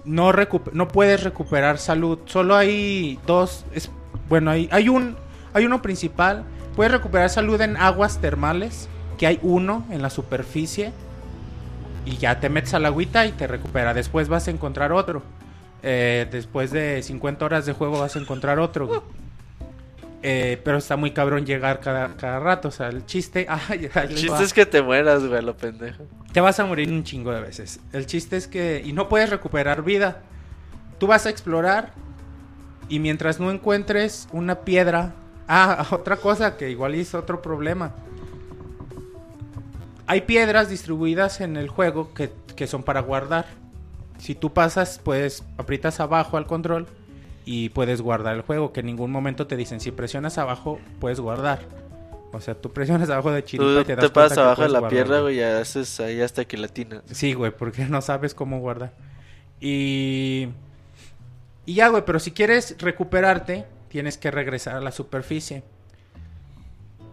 no, 0.04 0.32
no 0.72 0.88
puedes 0.88 1.22
recuperar 1.22 1.78
salud. 1.78 2.18
Solo 2.26 2.56
hay 2.56 3.18
dos. 3.26 3.64
Es, 3.74 3.90
bueno, 4.28 4.50
hay, 4.50 4.68
hay 4.72 4.88
un 4.88 5.16
hay 5.54 5.64
uno 5.64 5.82
principal. 5.82 6.44
Puedes 6.76 6.92
recuperar 6.92 7.30
salud 7.30 7.60
en 7.60 7.76
aguas 7.76 8.20
termales. 8.20 8.88
Que 9.18 9.26
hay 9.26 9.38
uno 9.42 9.86
en 9.90 10.02
la 10.02 10.10
superficie. 10.10 10.92
Y 12.04 12.16
ya 12.16 12.40
te 12.40 12.48
metes 12.48 12.74
al 12.74 12.86
agüita 12.86 13.26
y 13.26 13.32
te 13.32 13.46
recupera. 13.46 13.94
Después 13.94 14.28
vas 14.28 14.48
a 14.48 14.50
encontrar 14.50 14.92
otro. 14.92 15.22
Eh, 15.82 16.26
después 16.30 16.70
de 16.70 17.02
50 17.02 17.44
horas 17.44 17.66
de 17.66 17.72
juego 17.72 18.00
vas 18.00 18.16
a 18.16 18.18
encontrar 18.18 18.58
otro. 18.58 19.04
Eh, 20.24 20.60
pero 20.64 20.78
está 20.78 20.96
muy 20.96 21.10
cabrón 21.10 21.44
llegar 21.44 21.80
cada, 21.80 22.16
cada 22.16 22.40
rato. 22.40 22.68
O 22.68 22.70
sea, 22.70 22.88
el 22.88 23.06
chiste. 23.06 23.46
ay, 23.68 23.90
El 23.94 24.14
chiste 24.14 24.30
va. 24.30 24.42
es 24.42 24.52
que 24.52 24.66
te 24.66 24.82
mueras, 24.82 25.24
güey, 25.24 25.42
lo 25.42 25.56
pendejo. 25.56 26.04
Te 26.32 26.40
vas 26.40 26.58
a 26.58 26.64
morir 26.64 26.90
un 26.90 27.04
chingo 27.04 27.30
de 27.32 27.40
veces. 27.40 27.80
El 27.92 28.06
chiste 28.06 28.36
es 28.36 28.48
que... 28.48 28.82
Y 28.84 28.92
no 28.92 29.08
puedes 29.08 29.28
recuperar 29.28 29.84
vida. 29.84 30.22
Tú 30.98 31.06
vas 31.06 31.26
a 31.26 31.30
explorar 31.30 31.92
y 32.88 32.98
mientras 32.98 33.38
no 33.38 33.50
encuentres 33.50 34.28
una 34.32 34.60
piedra... 34.60 35.14
Ah, 35.54 35.86
otra 35.90 36.16
cosa 36.16 36.56
que 36.56 36.70
igual 36.70 36.94
es 36.94 37.14
otro 37.14 37.42
problema. 37.42 37.92
Hay 40.06 40.22
piedras 40.22 40.70
distribuidas 40.70 41.40
en 41.40 41.56
el 41.56 41.68
juego 41.68 42.14
que, 42.14 42.32
que 42.54 42.66
son 42.66 42.84
para 42.84 43.00
guardar. 43.00 43.46
Si 44.18 44.34
tú 44.34 44.54
pasas, 44.54 45.00
pues 45.02 45.44
aprietas 45.58 45.98
abajo 46.00 46.38
al 46.38 46.46
control 46.46 46.86
y 47.44 47.68
puedes 47.70 48.00
guardar 48.00 48.36
el 48.36 48.42
juego. 48.42 48.72
Que 48.72 48.80
en 48.80 48.86
ningún 48.86 49.10
momento 49.10 49.46
te 49.46 49.56
dicen, 49.56 49.80
si 49.80 49.90
presionas 49.90 50.38
abajo, 50.38 50.78
puedes 51.00 51.20
guardar. 51.20 51.81
O 52.32 52.40
sea, 52.40 52.54
tú 52.54 52.72
presionas 52.72 53.10
abajo 53.10 53.30
de 53.30 53.44
chiripa 53.44 53.64
Tú 53.64 53.80
y 53.80 53.84
te 53.84 53.94
te, 53.94 54.02
das 54.02 54.10
pasas 54.10 54.12
cuenta 54.12 54.34
que 54.34 54.40
abajo 54.40 54.62
de 54.62 54.68
la 54.68 54.88
pierna, 54.88 55.20
güey, 55.20 55.38
y 55.38 55.42
haces 55.42 56.00
ahí 56.00 56.20
hasta 56.20 56.44
que 56.44 56.56
latinas. 56.56 57.02
Sí, 57.10 57.34
güey, 57.34 57.52
porque 57.52 57.84
no 57.88 58.00
sabes 58.00 58.34
cómo 58.34 58.60
guardar. 58.60 58.92
Y. 59.60 60.48
Y 61.64 61.74
ya, 61.74 61.88
güey, 61.88 62.04
pero 62.04 62.18
si 62.18 62.32
quieres 62.32 62.76
recuperarte, 62.78 63.66
tienes 63.88 64.18
que 64.18 64.30
regresar 64.30 64.76
a 64.76 64.80
la 64.80 64.90
superficie. 64.90 65.62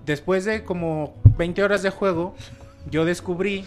después 0.05 0.45
de 0.45 0.63
como 0.63 1.15
20 1.37 1.61
horas 1.63 1.83
de 1.83 1.91
juego, 1.91 2.35
yo 2.89 3.05
descubrí 3.05 3.63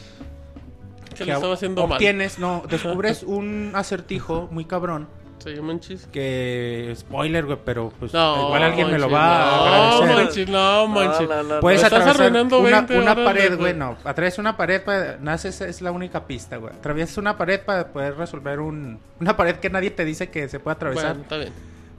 Que 1.16 1.24
lo 1.26 1.34
estaba 1.34 1.54
haciendo 1.54 1.86
mal. 1.86 1.96
obtienes, 1.96 2.40
no, 2.40 2.64
descubres 2.68 3.22
un 3.22 3.70
acertijo 3.74 4.48
muy 4.50 4.64
cabrón 4.64 5.06
Sí, 5.44 5.50
manches. 5.60 6.06
que 6.12 6.92
spoiler, 6.96 7.44
güey, 7.46 7.58
pero 7.64 7.92
pues 7.98 8.12
No, 8.12 8.46
igual 8.46 8.62
alguien 8.62 8.90
me 8.90 8.98
lo 8.98 9.10
va 9.10 9.42
a 9.42 9.56
No, 9.56 9.64
agradecer. 10.04 10.16
manches, 10.24 10.48
no, 10.48 10.88
manches. 10.88 11.28
No, 11.28 11.42
no, 11.42 11.54
no, 11.54 11.60
Puedes 11.60 11.84
atravesar 11.84 12.16
arruinando 12.20 12.58
una, 12.60 12.70
20 12.82 12.98
una 12.98 13.12
horas, 13.12 13.24
pared, 13.24 13.58
güey. 13.58 13.74
no, 13.74 13.96
atraviesas 14.04 14.38
una 14.38 14.56
pared 14.56 14.82
para 14.82 15.16
naces 15.18 15.60
es 15.60 15.82
la 15.82 15.90
única 15.92 16.26
pista, 16.26 16.56
güey. 16.56 16.72
Atraviesas 16.74 17.18
una 17.18 17.36
pared 17.36 17.60
para 17.60 17.88
poder 17.88 18.16
resolver 18.16 18.60
un 18.60 18.98
una 19.20 19.36
pared 19.36 19.56
que 19.56 19.70
nadie 19.70 19.90
te 19.90 20.04
dice 20.04 20.30
que 20.30 20.48
se 20.48 20.60
puede 20.60 20.74
atravesar 20.76 21.08
Bueno, 21.10 21.22
está 21.22 21.36
bien. 21.38 21.52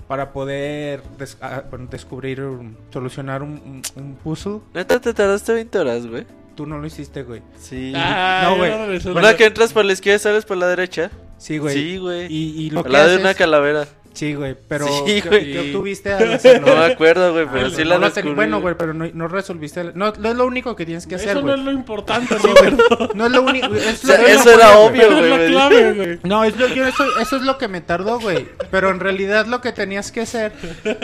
para 0.07 0.31
poder 0.33 1.01
des- 1.17 1.37
ah, 1.41 1.63
bueno, 1.69 1.87
descubrir 1.89 2.41
un- 2.41 2.77
solucionar 2.91 3.41
un, 3.43 3.51
un- 3.53 3.81
un 4.03 4.15
puzzle. 4.15 4.59
Neta, 4.73 4.99
te 4.99 5.13
tardaste 5.13 5.53
20 5.53 5.79
horas, 5.79 6.05
güey. 6.07 6.25
Tú 6.55 6.67
no 6.67 6.77
lo 6.77 6.85
hiciste, 6.85 7.23
güey. 7.23 7.41
Sí. 7.57 7.93
Ah, 7.95 8.43
no, 8.49 8.57
güey. 8.57 8.71
Una 9.15 9.35
que 9.35 9.45
entras 9.45 9.73
por 9.73 9.85
la 9.85 9.93
izquierda 9.93 10.17
y 10.17 10.19
sales 10.19 10.45
por 10.45 10.57
la 10.57 10.67
derecha. 10.67 11.09
Sí, 11.43 11.57
güey. 11.57 11.73
Sí, 11.75 11.97
güey. 11.97 12.27
Y, 12.33 12.61
y 12.67 12.69
lo 12.69 12.79
Al 12.79 12.85
que 12.85 12.91
lado 12.91 13.09
de 13.09 13.17
una 13.17 13.33
calavera. 13.33 13.85
Sí, 14.13 14.35
güey, 14.35 14.55
pero 14.67 14.85
Sí, 14.87 15.21
¿qué, 15.23 15.27
güey. 15.27 15.51
qué 15.51 15.59
obtuviste 15.59 16.13
al 16.13 16.33
hacerlo? 16.33 16.67
No 16.67 16.75
me 16.85 16.93
acuerdo, 16.93 17.33
güey, 17.33 17.47
pero 17.51 17.65
Ah, 17.65 17.69
sí 17.71 17.83
no 17.83 17.89
la 17.89 17.95
ten- 17.95 18.03
descubrí. 18.13 18.35
Bueno, 18.35 18.61
güey, 18.61 18.75
pero 18.77 18.93
no, 18.93 19.05
no 19.11 19.27
resolviste. 19.27 19.81
el- 19.81 19.91
No, 19.97 20.13
no 20.19 20.29
es 20.29 20.35
lo 20.35 20.45
único 20.45 20.75
que 20.75 20.85
tienes 20.85 21.05
que 21.07 21.15
hacer, 21.15 21.29
Eso 21.31 21.39
no 21.41 21.47
güey. 21.47 21.59
es 21.59 21.65
lo 21.65 21.71
importante, 21.71 22.37
Roberto. 22.37 23.09
No 23.15 23.25
es 23.25 23.31
lo 23.33 23.41
único. 23.41 23.73
Es 23.73 24.03
O 24.03 24.07
sea, 24.07 24.21
eso 24.25 24.45
no 24.45 24.51
era 24.51 24.75
güey. 24.75 24.87
obvio, 24.87 25.01
Pero 25.01 25.17
es 25.17 25.27
güey. 25.29 25.39
la 25.39 25.47
clave, 25.67 25.93
güey. 25.95 26.19
No, 26.23 26.43
es 26.45 26.55
lo- 26.57 26.67
yo- 26.67 26.85
eso, 26.87 27.03
eso 27.19 27.35
es 27.35 27.41
lo 27.41 27.57
que 27.57 27.67
me 27.67 27.81
tardó, 27.81 28.19
güey. 28.19 28.47
Pero 28.71 28.89
en 28.91 28.99
realidad 29.01 29.47
lo 29.47 29.59
que 29.59 29.71
tenías 29.73 30.11
que 30.13 30.21
hacer 30.21 30.53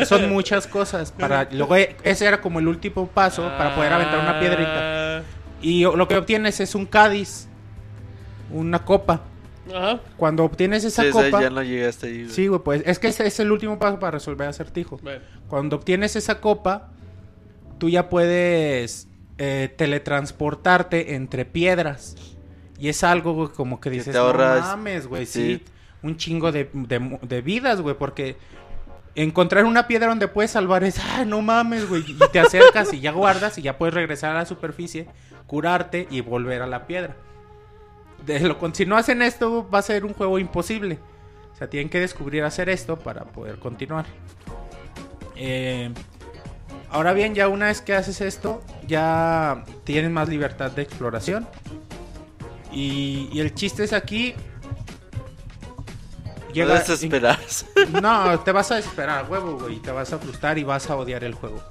son 0.05 0.29
muchas 0.29 0.67
cosas. 0.67 1.11
Para 1.11 1.49
luego 1.51 1.75
eh, 1.75 1.97
ese 2.03 2.27
era 2.27 2.39
como 2.39 2.59
el 2.59 2.67
último 2.69 3.07
paso 3.07 3.41
para 3.57 3.75
poder 3.75 3.91
aventar 3.91 4.19
una 4.19 4.39
piedrita. 4.39 5.17
Ah, 5.17 5.21
Y 5.63 5.81
lo 5.81 6.07
que 6.07 6.15
obtienes 6.15 6.59
es 6.61 6.75
un 6.75 6.85
cádiz, 6.85 7.47
una 8.51 8.85
copa. 8.85 9.23
Ajá. 9.73 9.99
Cuando 10.17 10.43
obtienes 10.43 10.83
esa 10.83 11.03
Sí, 11.03 11.09
copa, 11.11 11.41
ya 11.41 11.49
no 11.49 11.61
llegaste 11.63 12.07
ahí, 12.07 12.23
güey. 12.23 12.29
sí, 12.35 12.47
güey, 12.47 12.61
pues 12.63 12.83
es 12.85 12.99
que 12.99 13.07
ese 13.07 13.25
es 13.27 13.39
el 13.39 13.51
último 13.51 13.77
paso 13.79 13.99
para 13.99 14.11
resolver 14.11 14.47
acertijo. 14.47 14.97
Bueno. 15.01 15.21
Cuando 15.47 15.75
obtienes 15.77 16.15
esa 16.15 16.39
copa, 16.41 16.89
tú 17.77 17.89
ya 17.89 18.09
puedes 18.09 19.07
eh, 19.37 19.73
teletransportarte 19.77 21.15
entre 21.15 21.45
piedras. 21.45 22.15
Y 22.77 22.89
es 22.89 23.03
algo, 23.03 23.33
güey, 23.33 23.49
como 23.49 23.79
que 23.79 23.89
Que 23.89 23.97
dices, 23.97 24.13
te 24.13 24.19
ahorras- 24.19 24.61
no 24.61 24.67
mames, 24.67 25.07
güey, 25.07 25.25
Sí. 25.25 25.59
sí. 25.59 25.63
Un 26.01 26.17
chingo 26.17 26.51
de, 26.51 26.69
de- 26.73 27.19
de 27.21 27.41
vidas, 27.41 27.81
güey, 27.81 27.95
porque 27.97 28.37
encontrar 29.15 29.65
una 29.65 29.87
piedra 29.87 30.07
donde 30.07 30.27
puedes 30.27 30.51
salvar 30.51 30.83
es, 30.83 30.97
ah, 30.99 31.25
no 31.25 31.41
mames, 31.41 31.87
güey. 31.89 32.03
Y 32.07 32.17
te 32.31 32.39
acercas 32.39 32.93
y 32.93 32.99
ya 33.01 33.11
guardas 33.11 33.57
y 33.57 33.61
ya 33.61 33.77
puedes 33.77 33.93
regresar 33.93 34.31
a 34.35 34.39
la 34.39 34.45
superficie, 34.45 35.07
curarte 35.47 36.07
y 36.09 36.21
volver 36.21 36.61
a 36.61 36.67
la 36.67 36.85
piedra. 36.87 37.15
De 38.33 38.47
lo, 38.47 38.57
si 38.73 38.85
no 38.85 38.95
hacen 38.97 39.21
esto, 39.21 39.67
va 39.69 39.79
a 39.79 39.81
ser 39.81 40.05
un 40.05 40.13
juego 40.13 40.37
imposible. 40.39 40.99
O 41.53 41.55
sea, 41.57 41.69
tienen 41.69 41.89
que 41.89 41.99
descubrir 41.99 42.43
hacer 42.43 42.69
esto 42.69 42.97
para 42.97 43.25
poder 43.25 43.59
continuar. 43.59 44.05
Eh, 45.35 45.91
ahora 46.89 47.13
bien, 47.13 47.33
ya 47.35 47.47
una 47.47 47.67
vez 47.67 47.81
que 47.81 47.93
haces 47.95 48.21
esto, 48.21 48.61
ya 48.87 49.63
tienes 49.83 50.11
más 50.11 50.29
libertad 50.29 50.71
de 50.71 50.81
exploración. 50.83 51.47
Y, 52.71 53.29
y 53.31 53.39
el 53.39 53.53
chiste 53.55 53.83
es 53.83 53.93
aquí. 53.93 54.35
No 56.47 56.53
llega- 56.53 56.79
desesperarse. 56.79 57.65
no, 58.01 58.39
te 58.41 58.51
vas 58.51 58.71
a 58.71 58.75
desesperar, 58.75 59.29
huevo, 59.29 59.57
güey. 59.59 59.75
y 59.75 59.79
Te 59.79 59.91
vas 59.91 60.11
a 60.13 60.19
frustrar 60.19 60.57
y 60.57 60.63
vas 60.63 60.89
a 60.89 60.95
odiar 60.95 61.23
el 61.23 61.33
juego. 61.33 61.61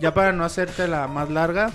Ya 0.00 0.12
para 0.12 0.32
no 0.32 0.44
hacerte 0.44 0.86
la 0.88 1.08
más 1.08 1.30
larga. 1.30 1.70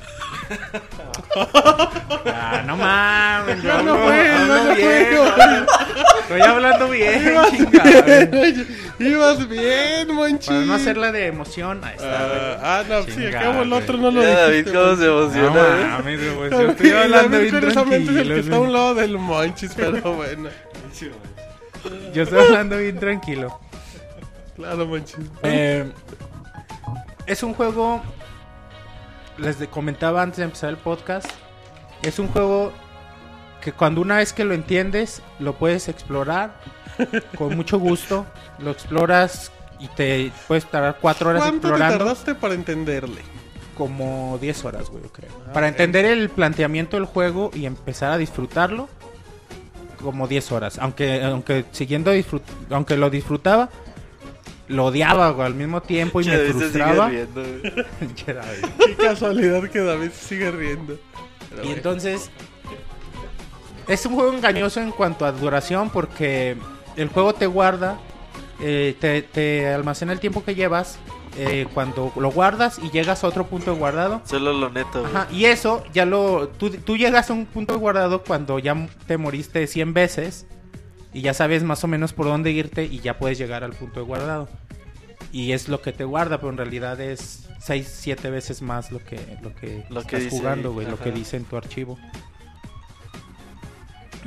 Ah, 2.26 2.64
no 2.66 2.78
mames, 2.78 3.62
yo 3.64 3.70
Ya 3.70 3.82
no 3.82 3.98
fue, 3.98 4.28
no, 4.48 4.64
no 4.66 4.76
bien, 4.76 5.08
güey. 5.18 5.66
Estoy 6.22 6.42
hablando 6.42 6.90
bien, 6.90 7.28
Ibas 7.34 7.52
chingada. 7.52 8.02
bien, 8.26 8.68
ibas 9.00 9.50
bien, 9.50 10.16
manches. 10.16 10.48
Para 10.48 10.62
no 10.66 10.74
hacerla 10.76 11.12
de 11.12 11.28
emoción. 11.28 11.84
Ahí 11.84 11.96
está, 11.96 12.08
güey. 12.28 12.40
Ah, 12.42 12.60
ah, 12.62 12.84
no, 12.88 13.04
sí, 13.04 13.12
Chingada, 13.14 13.40
acabo 13.40 13.62
el 13.64 13.74
otro, 13.74 13.98
no 13.98 14.12
lo 14.12 14.22
Mira, 14.22 14.34
David, 14.42 14.58
dijiste. 14.66 14.78
cómo 14.78 14.96
se 14.96 15.06
No 15.06 15.20
emociona, 15.22 15.50
güey. 15.66 15.86
mames, 15.86 16.20
güey, 16.36 16.36
güey. 16.50 16.50
yo 16.52 16.72
estoy 16.72 16.92
hablando 16.92 17.30
David, 17.38 17.42
bien 17.52 17.56
curiosamente, 17.56 18.12
es 18.12 18.18
el 18.18 18.24
que 18.24 18.24
tranquilo. 18.24 18.36
está 18.40 18.56
a 18.56 18.60
un 18.60 18.66
güey. 18.68 18.74
lado 18.74 18.96
del 18.96 19.18
Monchis, 19.18 19.74
pero 19.76 20.14
bueno. 20.14 20.50
Yo 22.14 22.24
estoy 22.24 22.40
hablando 22.40 22.78
bien 22.78 23.00
tranquilo. 23.00 23.60
Claro, 24.56 24.86
Monchis. 24.86 25.18
Eh, 25.44 25.92
es 27.32 27.44
un 27.44 27.54
juego. 27.54 28.02
Les 29.38 29.56
comentaba 29.70 30.22
antes 30.22 30.38
de 30.38 30.44
empezar 30.44 30.70
el 30.70 30.78
podcast. 30.78 31.30
Es 32.04 32.20
un 32.20 32.28
juego 32.28 32.74
que 33.62 33.72
cuando 33.72 34.02
una 34.02 34.18
vez 34.18 34.34
que 34.34 34.44
lo 34.44 34.54
entiendes, 34.54 35.22
lo 35.40 35.54
puedes 35.54 35.88
explorar 35.88 36.56
con 37.38 37.56
mucho 37.56 37.80
gusto. 37.80 38.26
Lo 38.60 38.72
exploras 38.72 39.52
y 39.80 39.88
te 39.88 40.32
puedes 40.48 40.66
tardar 40.66 40.98
cuatro 41.00 41.30
horas 41.30 41.44
¿Cuánto 41.44 41.62
te 41.62 41.68
explorando. 41.68 41.98
tardaste 42.00 42.36
para 42.36 42.54
entenderle? 42.54 43.22
Como 43.78 44.38
10 44.42 44.66
horas, 44.66 44.90
güey, 44.90 45.04
yo 45.04 45.12
creo. 45.12 45.32
Ah, 45.48 45.54
Para 45.54 45.70
entender 45.70 46.06
el 46.06 46.30
planteamiento 46.30 46.98
del 46.98 47.06
juego 47.06 47.50
y 47.54 47.66
empezar 47.66 48.12
a 48.12 48.18
disfrutarlo, 48.18 48.90
como 50.04 50.28
10 50.28 50.52
horas. 50.52 50.78
Aunque, 50.78 51.24
aunque 51.24 51.66
siguiendo 51.72 52.12
disfrut 52.12 52.44
aunque 52.70 52.98
lo 52.98 53.10
disfrutaba, 53.10 53.70
lo 54.72 54.86
odiaba, 54.86 55.30
güey, 55.32 55.46
al 55.48 55.54
mismo 55.56 55.82
tiempo 55.82 56.22
y 56.22 56.26
me 56.26 56.32
David 56.38 56.48
se 56.48 56.54
sigue 56.54 56.62
frustraba. 56.70 57.10
riendo, 57.10 57.42
güey. 57.44 57.86
Pinche 58.00 58.34
David. 58.34 58.66
Qué 58.86 58.96
casualidad 58.96 59.70
que 59.70 59.80
David 59.80 60.12
se 60.12 60.28
sigue 60.30 60.52
riendo. 60.52 60.98
Pero 61.50 61.62
Y 61.62 61.66
bueno. 61.66 61.78
entonces 61.78 62.30
es 63.88 64.06
un 64.06 64.16
juego 64.16 64.34
engañoso 64.34 64.80
en 64.80 64.92
cuanto 64.92 65.26
a 65.26 65.32
duración 65.32 65.90
porque 65.90 66.56
el 66.96 67.10
juego 67.10 67.34
te 67.34 67.46
guarda, 67.48 68.00
eh, 68.62 68.96
te, 69.00 69.22
te 69.22 69.68
almacena 69.68 70.14
el 70.14 70.20
tiempo 70.20 70.44
que 70.44 70.56
llevas 70.56 70.98
eh, 71.38 71.66
cuando 71.74 72.12
lo 72.18 72.30
guardas 72.32 72.80
y 72.80 72.90
llegas 72.92 73.24
a 73.24 73.28
otro 73.28 73.48
punto 73.48 73.72
de 73.74 73.78
guardado. 73.78 74.22
Solo 74.26 74.54
lo 74.54 74.70
neto. 74.70 75.06
Ajá, 75.06 75.28
y 75.32 75.46
eso 75.46 75.84
ya 75.94 76.06
lo... 76.06 76.50
Tú, 76.50 76.70
tú 76.70 76.98
llegas 76.98 77.30
a 77.30 77.34
un 77.34 77.46
punto 77.46 77.74
de 77.74 77.80
guardado 77.80 78.24
cuando 78.24 78.60
ya 78.60 78.76
te 79.08 79.18
moriste 79.18 79.66
100 79.68 79.94
veces 79.94 80.46
y 81.14 81.22
ya 81.22 81.34
sabes 81.34 81.64
más 81.64 81.84
o 81.84 81.88
menos 81.88 82.14
por 82.14 82.26
dónde 82.28 82.52
irte 82.52 82.86
y 82.86 83.00
ya 83.00 83.18
puedes 83.18 83.38
llegar 83.38 83.64
al 83.64 83.74
punto 83.74 84.00
de 84.00 84.06
guardado. 84.06 84.48
Y 85.34 85.54
es 85.54 85.70
lo 85.70 85.82
que 85.82 85.92
te 85.94 86.04
guarda, 86.04 86.38
pero 86.40 86.50
en 86.52 86.58
realidad 86.58 87.00
es 87.00 87.48
6, 87.60 87.88
7 88.02 88.30
veces 88.30 88.62
más 88.62 88.92
lo 88.92 89.00
que, 89.04 89.18
lo 89.42 89.54
que 89.56 89.84
Lo 89.90 90.02
que 90.02 90.18
estás 90.18 90.24
dice 90.24 90.38
jugando, 90.38 90.74
güey, 90.74 90.88
lo 90.88 91.00
que 91.00 91.12
dice 91.12 91.38
en 91.38 91.46
tu 91.46 91.56
archivo. 91.58 91.98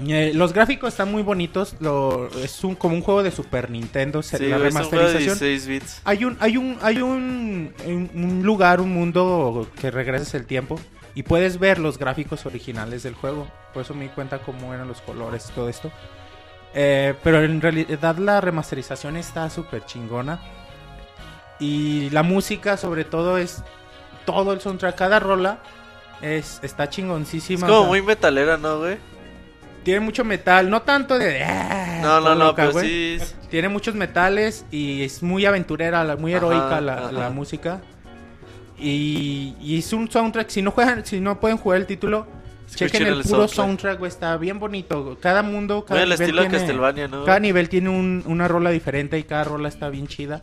Eh, 0.07 0.33
los 0.35 0.53
gráficos 0.53 0.89
están 0.95 1.13
muy 1.13 1.23
bonitos, 1.23 1.77
lo, 1.79 2.29
es 2.43 2.65
un, 2.65 2.75
como 2.75 2.97
un 2.97 3.01
juego 3.03 3.23
de 3.23 3.31
Super 3.31 3.71
Nintendo, 3.71 4.23
Sí, 4.25 4.39
la 4.47 4.59
remasterización. 4.59 5.39
16 5.39 5.67
bits. 5.69 6.01
Hay 6.05 6.25
un, 6.25 6.37
hay 6.41 6.57
un, 6.57 6.79
hay 6.83 6.99
un, 7.01 7.73
un- 7.87 8.11
un 8.15 8.43
lugar, 8.43 8.81
un 8.81 8.93
mundo 8.93 9.69
que 9.81 9.93
regresas 9.93 10.35
el 10.35 10.47
tiempo 10.47 10.81
y 11.15 11.23
puedes 11.23 11.61
ver 11.61 11.79
los 11.79 11.97
gráficos 11.97 12.45
originales 12.45 13.05
del 13.05 13.15
juego. 13.15 13.47
Por 13.73 13.83
eso 13.83 13.95
me 13.95 14.05
di 14.05 14.11
cuenta 14.11 14.41
cómo 14.41 14.75
eran 14.75 14.89
los 14.89 15.01
colores 15.01 15.47
y 15.49 15.53
todo 15.53 15.69
esto. 15.69 15.93
Eh, 16.75 17.15
pero 17.23 17.43
en 17.43 17.61
realidad 17.61 18.17
la 18.19 18.41
remasterización 18.41 19.17
está 19.17 19.49
súper 19.49 19.85
chingona. 19.87 20.41
Y 21.61 22.11
la 22.11 22.23
música, 22.23 22.77
sobre 22.77 23.05
todo, 23.05 23.39
es 23.39 23.63
todo 24.27 24.53
el 24.53 24.61
soundtrack. 24.61 24.97
Cada 24.97 25.21
rola 25.21 25.59
es, 26.21 26.59
está 26.63 26.85
Es 26.85 26.91
chingoncísima. 26.91 27.67
como 27.67 27.79
o 27.79 27.83
sea, 27.83 27.89
muy 27.89 28.03
metalera, 28.03 28.57
¿no, 28.57 28.79
güey? 28.79 28.97
Tiene 29.85 30.01
mucho 30.01 30.25
metal, 30.25 30.69
no 30.71 30.83
tanto 30.83 31.19
de... 31.19 31.45
"Ah", 31.45 31.99
No, 32.03 32.21
no, 32.21 32.31
no, 32.35 32.47
loca, 32.47 32.63
pero 32.63 32.73
güey. 32.73 32.87
sí. 32.89 33.19
es- 33.21 33.37
Tiene 33.51 33.69
muchos 33.69 33.95
metales 33.95 34.65
y 34.71 35.03
es 35.05 35.23
muy 35.23 35.45
aventurera, 35.47 36.17
muy 36.17 36.33
Ajá, 36.35 36.39
heroica 36.47 36.81
la, 36.81 36.95
ajá. 36.95 37.13
la 37.13 37.31
música. 37.31 37.81
Y, 38.79 39.55
y 39.61 39.79
es 39.79 39.93
un 39.93 40.11
soundtrack, 40.11 40.49
si 40.49 40.61
no 40.63 40.71
juegan, 40.73 41.07
si 41.07 41.21
no 41.21 41.39
pueden 41.39 41.57
jugar 41.59 41.79
el 41.81 41.87
título, 41.87 42.27
chequen 42.77 43.03
el, 43.03 43.09
el 43.09 43.23
puro 43.23 43.49
soundtrack. 43.49 43.55
soundtrack, 43.55 43.99
güey, 43.99 44.09
está 44.11 44.37
bien 44.37 44.59
bonito. 44.59 45.19
Cada 45.21 45.43
mundo, 45.43 45.85
cada 45.85 46.01
nivel 46.01 46.21
estilo 46.21 46.43
tiene, 46.43 46.59
Castlevania, 46.59 47.09
¿no? 47.09 47.25
cada 47.25 47.41
nivel 47.41 47.69
tiene 47.69 47.89
un- 47.91 48.23
una 48.27 48.49
rola 48.49 48.71
diferente 48.71 49.19
y 49.19 49.25
cada 49.25 49.45
rola 49.45 49.69
está 49.69 49.89
bien 49.89 50.07
chida. 50.07 50.41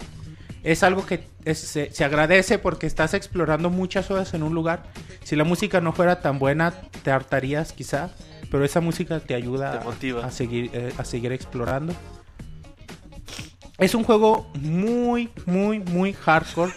Es 0.64 0.84
algo 0.84 1.06
que 1.06 1.24
es- 1.46 1.58
se, 1.60 1.92
se 1.92 2.04
agradece 2.04 2.60
porque 2.60 2.86
estás 2.88 3.14
explorando 3.14 3.70
muchas 3.70 4.12
horas 4.12 4.34
en 4.34 4.44
un 4.44 4.54
lugar. 4.54 4.84
Si 5.24 5.36
la 5.36 5.44
música 5.44 5.82
no 5.82 5.92
fuera 5.94 6.20
tan 6.22 6.38
buena, 6.40 6.72
te 7.04 7.12
hartarías 7.12 7.74
quizá. 7.74 8.10
Pero 8.52 8.66
esa 8.66 8.82
música 8.82 9.20
te 9.22 9.34
ayuda 9.34 9.80
Te 9.80 9.86
motiva. 9.86 10.24
a, 10.24 10.28
a 10.28 10.32
seguir, 10.32 10.70
eh, 10.74 10.94
a 10.98 11.06
seguir 11.06 11.32
explorando. 11.32 11.94
Es 13.78 13.96
un 13.96 14.04
juego 14.04 14.48
muy, 14.56 15.30
muy, 15.46 15.80
muy 15.80 16.14
hardcore. 16.14 16.72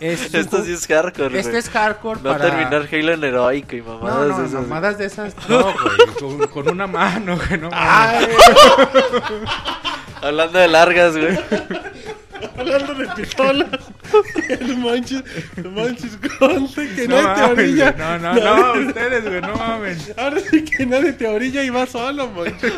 Es 0.00 0.34
Esto 0.34 0.64
sí 0.64 0.72
es 0.72 0.86
hardcore, 0.86 1.28
güey. 1.28 1.40
Este 1.40 1.58
es 1.58 1.68
hardcore 1.70 2.20
No 2.22 2.32
para... 2.32 2.46
terminar 2.50 2.88
Halo 2.90 3.12
en 3.12 3.24
heroico 3.24 3.76
y 3.76 3.80
No, 3.82 3.98
mamadas 3.98 4.28
no, 4.28 4.38
de 4.40 4.46
esas. 4.46 4.60
mamadas 4.62 4.98
de 4.98 5.04
esas. 5.06 5.34
No, 5.48 5.62
güey. 5.62 6.06
Con, 6.18 6.46
con 6.48 6.68
una 6.70 6.86
mano, 6.86 7.36
güey. 7.36 7.60
No, 7.60 7.70
mames. 7.70 8.28
Hablando 10.22 10.58
de 10.58 10.68
largas, 10.68 11.16
güey. 11.16 11.38
Hablando 12.58 12.94
de 12.94 13.06
pistolas. 13.16 13.68
El 14.48 14.76
Monchis, 14.78 15.22
el 15.56 15.70
Monchis, 15.70 16.18
conte 16.38 16.88
que 16.94 17.08
No 17.08 17.22
nadie 17.22 17.44
te 17.46 17.52
orilla. 17.52 17.92
güey, 17.92 18.04
no, 18.20 18.34
no, 18.34 18.34
no, 18.74 18.88
ustedes, 18.88 19.24
güey, 19.24 19.40
no 19.40 19.54
mames. 19.56 20.12
Ahora 20.16 20.40
sí 20.40 20.64
que 20.64 20.84
nadie 20.86 21.12
te 21.12 21.26
orilla 21.28 21.62
y 21.62 21.70
vas 21.70 21.90
solo, 21.90 22.28
Monchis. 22.28 22.72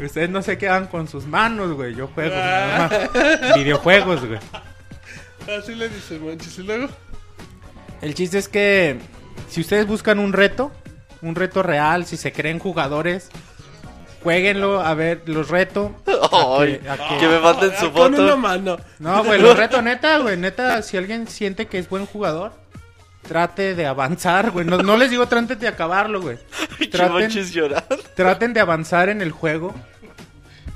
Ustedes 0.00 0.30
no 0.30 0.42
se 0.42 0.58
quedan 0.58 0.86
con 0.88 1.06
sus 1.06 1.26
manos, 1.26 1.72
güey. 1.74 1.94
Yo 1.94 2.08
juego, 2.08 2.34
Ah. 2.34 2.88
nada 2.90 3.10
más. 3.40 3.54
Videojuegos, 3.56 4.26
güey. 4.26 4.40
Así 5.48 5.74
le 5.74 5.88
dices, 5.88 6.20
Monchis. 6.20 6.58
Y 6.58 6.62
luego, 6.62 6.88
El 8.00 8.14
chiste 8.14 8.38
es 8.38 8.48
que 8.48 8.98
si 9.48 9.60
ustedes 9.60 9.86
buscan 9.86 10.18
un 10.18 10.32
reto, 10.32 10.72
un 11.20 11.34
reto 11.34 11.62
real, 11.62 12.04
si 12.06 12.16
se 12.16 12.32
creen 12.32 12.58
jugadores, 12.58 13.28
jueguenlo, 14.22 14.80
a 14.80 14.94
ver, 14.94 15.22
los 15.26 15.48
reto. 15.48 15.94
a 16.06 16.58
Ay, 16.60 16.78
que- 16.78 16.88
a 16.88 16.96
que- 16.96 17.18
que 17.18 17.28
me 17.28 17.38
manden 17.40 17.70
su 17.78 17.86
ah, 17.86 17.92
con 17.92 18.14
una 18.14 18.22
foto. 18.24 18.36
mano. 18.36 18.76
No, 18.98 19.24
güey, 19.24 19.40
los 19.40 19.56
reto 19.56 19.82
neta, 19.82 20.18
güey, 20.18 20.36
neta, 20.36 20.82
si 20.82 20.96
alguien 20.96 21.26
siente 21.28 21.66
que 21.66 21.78
es 21.78 21.88
buen 21.88 22.06
jugador, 22.06 22.52
trate 23.26 23.74
de 23.74 23.86
avanzar, 23.86 24.50
güey. 24.50 24.64
No, 24.66 24.78
no 24.78 24.96
les 24.96 25.10
digo 25.10 25.26
traten 25.26 25.58
de 25.58 25.68
acabarlo, 25.68 26.20
güey. 26.20 26.38
Traten, 26.90 27.12
manches 27.14 27.52
llorar. 27.52 27.86
traten 28.16 28.52
de 28.52 28.60
avanzar 28.60 29.08
en 29.08 29.22
el 29.22 29.30
juego. 29.32 29.74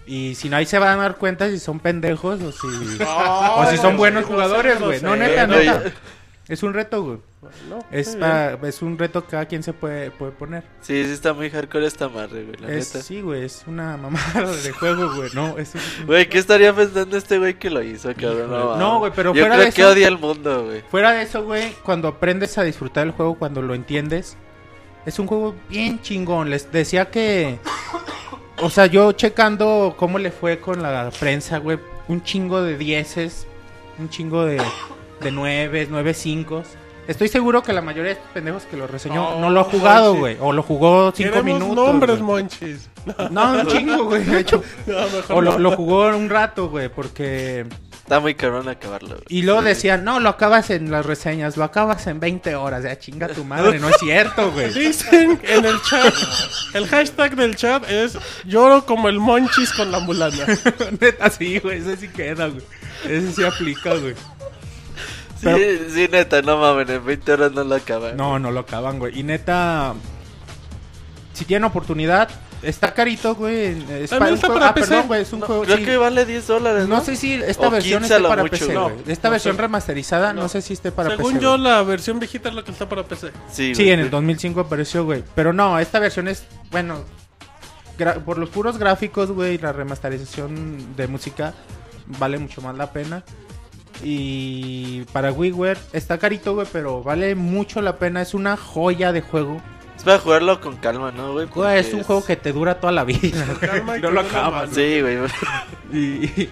Y 0.07 0.35
si 0.37 0.49
no, 0.49 0.57
ahí 0.57 0.67
se 0.67 0.79
van 0.79 0.99
a 0.99 1.03
dar 1.03 1.17
cuenta 1.17 1.49
si 1.51 1.59
son 1.59 1.81
pendejos 1.81 2.41
o 2.41 2.53
si, 2.53 2.67
o 3.05 3.67
si 3.71 3.77
son 3.77 3.97
buenos 3.97 4.25
jugadores, 4.25 4.81
güey. 4.81 5.01
No, 5.03 5.17
neta, 5.17 5.47
neta. 5.47 5.83
Es 6.49 6.63
un 6.63 6.73
reto, 6.75 7.03
güey. 7.03 7.19
No, 7.69 7.85
Es, 7.93 8.15
para, 8.17 8.55
es 8.69 8.83
un 8.83 8.99
reto 8.99 9.23
que 9.25 9.31
cada 9.33 9.47
quien 9.47 9.63
se 9.65 9.73
puede, 9.73 10.11
puede 10.13 10.33
poner. 10.33 10.63
Sí, 10.81 11.05
sí 11.05 11.11
está 11.11 11.33
muy 11.33 11.49
hardcore 11.51 11.87
esta 11.87 12.09
madre, 12.09 12.45
güey, 12.45 12.57
la 12.61 12.73
Es, 12.73 12.93
neta. 12.95 13.05
sí, 13.05 13.21
güey, 13.21 13.45
es 13.45 13.65
una 13.67 13.97
mamada 13.97 14.53
de 14.65 14.73
juego, 14.73 15.13
güey. 15.15 15.31
No, 15.35 15.57
es 15.59 15.73
un- 15.75 16.07
Güey, 16.07 16.29
¿qué 16.29 16.39
estaría 16.39 16.73
pensando 16.73 17.17
este 17.17 17.39
güey 17.39 17.55
que 17.55 17.69
lo 17.71 17.83
hizo, 17.83 18.13
cabrón? 18.15 18.51
No, 18.51 18.77
No, 18.77 18.99
güey, 19.01 19.13
pero 19.15 19.33
Yo 19.35 19.43
fuera 19.43 19.57
creo 19.57 19.67
de 19.67 19.73
que 19.73 19.83
eso- 19.83 19.91
odia 19.91 20.09
el 20.09 20.19
mundo, 20.19 20.65
güey. 20.67 20.83
Fuera 20.91 21.13
de 21.13 21.23
eso, 21.23 21.43
güey, 21.45 21.73
cuando 21.85 22.09
aprendes 22.09 22.59
a 22.59 22.63
disfrutar 22.65 23.07
el 23.07 23.13
juego, 23.13 23.35
cuando 23.37 23.63
lo 23.63 23.75
entiendes, 23.75 24.37
es 25.07 25.19
un 25.19 25.27
juego 25.27 25.55
bien 25.69 26.01
chingón. 26.03 26.51
Les 26.51 26.71
decía 26.71 27.11
que. 27.11 27.59
O 28.63 28.71
sea, 28.71 28.87
yo 28.87 29.13
checando 29.13 29.95
cómo 29.99 30.19
le 30.19 30.31
fue 30.31 30.59
con 30.61 30.83
la 30.83 31.11
prensa, 31.19 31.59
güey, 31.59 31.79
un 32.09 32.23
chingo 32.23 32.63
de 32.63 32.77
dieces, 32.79 33.47
un 33.99 34.09
chingo 34.09 34.45
de, 34.47 34.61
de 35.21 35.31
nueves, 35.31 35.89
nueve 35.91 36.15
cinco. 36.15 36.63
Estoy 37.07 37.29
seguro 37.29 37.63
que 37.63 37.73
la 37.73 37.83
mayoría 37.83 38.07
de 38.07 38.13
estos 38.19 38.31
pendejos 38.33 38.65
que 38.65 38.77
lo 38.77 38.89
reseñó 38.89 39.31
No, 39.33 39.39
no 39.39 39.51
lo 39.51 39.61
ha 39.61 39.65
jugado, 39.65 40.17
güey. 40.17 40.37
O 40.41 40.53
lo 40.53 40.63
jugó 40.65 41.13
cinco 41.15 41.35
Queremos 41.35 41.45
minutos. 41.61 41.77
nombres, 41.87 42.21
güey. 42.21 42.43
Monchis. 42.43 42.89
No, 43.31 43.53
un 43.61 43.67
chingo, 43.69 44.05
güey. 44.07 44.25
De 44.25 44.41
hecho. 44.41 44.61
No, 44.87 44.95
mejor 45.03 45.37
O 45.37 45.41
lo, 45.41 45.53
no. 45.53 45.59
lo 45.61 45.77
jugó 45.77 46.07
un 46.09 46.29
rato, 46.29 46.69
güey, 46.69 46.89
porque... 46.89 47.65
Está 48.07 48.21
muy 48.21 48.37
cabrón 48.37 48.69
acabarlo, 48.69 49.09
güey. 49.17 49.23
Y 49.29 49.43
luego 49.43 49.63
Sí. 49.63 49.67
decían, 49.67 50.05
no, 50.05 50.21
lo 50.21 50.29
acabas 50.29 50.71
en 50.71 50.93
las 50.93 51.05
reseñas, 51.05 51.57
lo 51.57 51.65
acabas 51.65 52.07
en 52.07 52.21
20 52.21 52.55
horas. 52.55 52.85
Ya 52.85 52.97
chinga 52.97 53.27
tu 53.27 53.43
madre, 53.45 53.81
no 53.81 53.89
es 53.89 53.97
cierto, 53.99 54.53
güey. 54.53 54.73
Dicen 54.73 55.41
en 55.43 55.65
el 55.65 55.83
chat, 55.83 56.15
el 56.75 56.87
hashtag 56.87 57.35
del 57.35 57.57
chat 57.57 57.83
es 57.91 58.17
lloro 58.45 58.87
como 58.87 59.09
el 59.09 59.19
Monchis 59.19 59.73
con 59.73 59.91
la 59.91 59.99
mulana. 59.99 60.47
Neta, 61.01 61.31
sí, 61.31 61.59
güey, 61.59 61.79
ese 61.81 61.97
sí 61.97 62.07
queda, 62.07 62.47
güey. 62.47 62.63
Ese 63.07 63.33
sí 63.33 63.43
aplica, 63.45 63.95
güey. 63.95 64.15
Sí, 64.15 65.43
Pero- 65.43 65.59
sí, 65.93 66.09
neta, 66.11 66.43
no 66.43 66.59
mames, 66.59 66.89
en 66.89 67.05
20 67.05 67.33
horas 67.33 67.53
no 67.53 67.65
lo 67.65 67.75
acaban. 67.75 68.17
No, 68.17 68.39
no 68.39 68.53
lo 68.53 68.61
acaban, 68.61 69.01
güey. 69.01 69.19
Y 69.19 69.25
neta, 69.25 69.95
si 71.33 71.45
tienen 71.45 71.65
oportunidad, 71.65 72.29
está 72.63 72.93
carito, 72.95 73.35
güey. 73.35 73.77
Es 74.03 74.11
También 74.11 74.35
está 74.35 74.47
juego- 74.49 74.55
para 74.61 74.69
ah, 74.71 74.75
PC. 74.75 74.89
perdón, 74.89 75.07
güey, 75.07 75.23
es 75.23 75.33
un 75.33 75.41
No, 75.41 75.47
juego... 75.47 75.63
creo 75.65 75.77
sí. 75.79 75.85
que 75.85 75.97
vale 75.97 76.25
10 76.25 76.47
dólares, 76.47 76.89
¿no? 76.89 76.97
No 76.97 77.05
sé 77.05 77.17
si 77.17 77.35
esta 77.35 77.69
O 77.69 77.71
versión 77.71 78.01
15 78.01 78.15
a 78.15 78.17
esté 78.17 78.23
lo 78.23 78.29
para 78.29 78.43
mucho, 78.43 78.59
PC, 78.59 78.73
no. 78.75 78.83
güey. 78.91 78.97
Esta 79.09 79.29
No 79.29 79.33
versión 79.33 79.57
sé. 79.57 79.63
remasterizada, 79.63 80.33
no. 80.33 80.43
No. 80.43 80.49
sé 80.49 80.63
si 80.63 80.73
esté 80.75 80.93
para 80.93 81.11
Según 81.11 81.33
PC. 81.35 81.43
yo, 81.45 81.51
güey. 81.53 81.63
la 81.63 81.83
versión 81.83 82.19
viejita 82.19 82.49
es 82.49 82.55
la 82.55 82.63
que 82.63 82.71
está 82.73 82.89
para 82.89 83.03
PC. 83.05 83.31
Sí, 83.51 83.75
Sí, 83.75 83.91
en 83.91 84.01
el 84.01 84.11
2005 84.11 84.61
apareció, 84.61 85.05
güey. 85.05 85.23
Pero 85.35 85.53
no, 85.53 85.79
esta 85.79 85.99
versión 85.99 86.29
es, 86.29 86.45
bueno, 86.71 87.01
por 88.25 88.39
los 88.39 88.51
puros 88.51 88.77
gráficos, 88.79 89.31
güey, 89.31 89.59
la 89.59 89.73
remasterización 89.73 90.95
de 90.97 91.07
música 91.09 91.55
vale 92.19 92.39
mucho 92.39 92.61
más 92.63 92.77
la 92.77 92.93
pena. 92.93 93.23
Y 94.03 95.05
para 95.13 95.33
WiiWare 95.33 95.79
está 95.93 96.19
carito, 96.19 96.55
güey, 96.55 96.67
pero 96.71 97.03
vale 97.03 97.35
mucho 97.35 97.81
la 97.81 97.97
pena. 97.97 98.21
Es 98.21 98.35
una 98.35 98.57
joya 98.57 99.13
de 99.13 99.23
juego. 99.23 99.63
Es 100.07 100.13
para 100.13 100.19
jugarlo 100.21 100.61
con 100.61 100.77
calma, 100.77 101.11
¿no, 101.11 101.33
güey? 101.33 101.49
Es 101.77 101.93
un 101.93 102.05
juego 102.05 102.25
que 102.25 102.37
te 102.37 102.53
dura 102.53 102.79
toda 102.79 102.93
la 102.93 103.03
vida. 103.03 103.45
calma 103.61 103.99
y 103.99 104.01
no 104.01 104.11
lo 104.13 104.21
acabas. 104.21 104.71
Sí, 104.73 105.01
güey. 105.01 105.19
Y- 105.93 106.49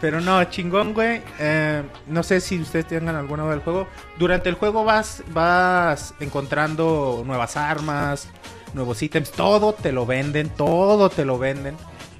pero 0.00 0.20
no, 0.20 0.44
chingón, 0.44 0.92
güey. 0.94 1.22
Eh, 1.38 1.82
no 2.08 2.22
sé 2.22 2.40
si 2.40 2.60
ustedes 2.60 2.86
tengan 2.86 3.16
alguna 3.16 3.46
del 3.48 3.60
juego. 3.60 3.88
Durante 4.18 4.48
el 4.48 4.54
juego 4.54 4.84
vas, 4.84 5.22
vas 5.32 6.14
encontrando 6.20 7.22
nuevas 7.26 7.56
armas, 7.56 8.28
nuevos 8.74 9.02
ítems. 9.02 9.32
Todo 9.32 9.72
te 9.72 9.90
lo 9.92 10.04
venden, 10.06 10.50
todo 10.50 11.08
te 11.10 11.24
lo 11.24 11.38
venden. 11.38 11.76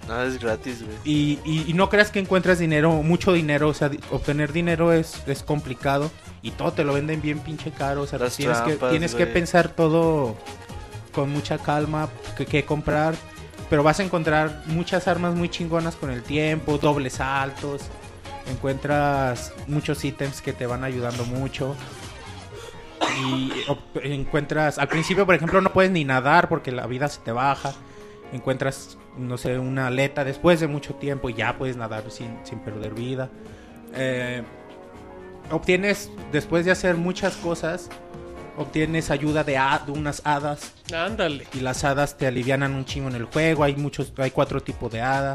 Nada 0.08 0.24
es 0.26 0.38
gratis, 0.40 0.82
güey. 0.82 0.96
Y, 1.04 1.38
y- 1.44 1.64
y 1.68 1.72
no 1.74 1.88
creas 1.88 2.10
que 2.10 2.18
encuentras 2.20 2.58
dinero, 2.58 2.90
mucho 3.02 3.32
dinero. 3.32 3.68
O 3.68 3.74
sea, 3.74 3.90
obtener 4.10 4.52
dinero 4.52 4.92
es, 4.92 5.22
es 5.26 5.42
complicado. 5.42 6.10
Y 6.42 6.50
todo 6.50 6.72
te 6.72 6.84
lo 6.84 6.94
venden 6.94 7.22
bien 7.22 7.38
pinche 7.38 7.70
caro. 7.70 8.02
O 8.02 8.06
sea, 8.06 8.18
Las 8.18 8.36
tienes, 8.36 8.58
que, 8.62 8.74
tienes 8.74 9.14
que 9.14 9.26
pensar 9.26 9.68
todo 9.68 10.36
con 11.14 11.30
mucha 11.30 11.58
calma. 11.58 12.08
Que 12.36 12.64
comprar. 12.64 13.14
Pero 13.70 13.82
vas 13.82 14.00
a 14.00 14.02
encontrar 14.02 14.62
muchas 14.66 15.08
armas 15.08 15.34
muy 15.34 15.48
chingonas 15.48 15.96
con 15.96 16.10
el 16.10 16.22
tiempo. 16.22 16.78
Dobles 16.78 17.14
saltos. 17.14 17.82
Encuentras 18.50 19.52
muchos 19.66 20.04
ítems 20.04 20.42
que 20.42 20.52
te 20.52 20.66
van 20.66 20.84
ayudando 20.84 21.24
mucho. 21.24 21.74
Y 23.26 23.52
encuentras. 24.02 24.78
Al 24.78 24.88
principio, 24.88 25.24
por 25.24 25.34
ejemplo, 25.34 25.60
no 25.60 25.72
puedes 25.72 25.90
ni 25.90 26.04
nadar 26.04 26.48
porque 26.48 26.72
la 26.72 26.86
vida 26.86 27.08
se 27.08 27.20
te 27.20 27.32
baja. 27.32 27.72
Encuentras, 28.32 28.98
no 29.16 29.38
sé, 29.38 29.58
una 29.58 29.86
aleta 29.86 30.24
después 30.24 30.60
de 30.60 30.66
mucho 30.66 30.94
tiempo 30.94 31.30
y 31.30 31.34
ya 31.34 31.56
puedes 31.56 31.76
nadar 31.76 32.10
sin, 32.10 32.38
sin 32.44 32.58
perder 32.58 32.94
vida. 32.94 33.30
Eh, 33.94 34.42
obtienes, 35.50 36.10
después 36.32 36.64
de 36.64 36.72
hacer 36.72 36.96
muchas 36.96 37.36
cosas, 37.36 37.90
obtienes 38.56 39.10
ayuda 39.10 39.44
de, 39.44 39.58
unas 39.88 40.22
hadas. 40.24 40.72
Ándale. 40.94 41.46
Y 41.54 41.60
las 41.60 41.84
hadas 41.84 42.16
te 42.16 42.26
alivianan 42.26 42.74
un 42.74 42.84
chingo 42.84 43.08
en 43.08 43.16
el 43.16 43.24
juego. 43.24 43.64
Hay 43.64 43.76
muchos, 43.76 44.12
hay 44.16 44.30
cuatro 44.30 44.62
tipos 44.62 44.90
de 44.92 45.00
hada. 45.00 45.34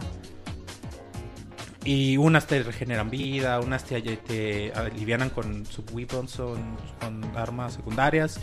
Y 1.85 2.17
unas 2.17 2.45
te 2.45 2.61
regeneran 2.61 3.09
vida, 3.09 3.59
unas 3.61 3.85
te, 3.85 4.01
te 4.01 4.73
alivianan 4.73 5.29
con 5.29 5.65
sub-weapons, 5.65 6.29
son, 6.29 6.77
con 6.99 7.23
armas 7.37 7.73
secundarias. 7.73 8.39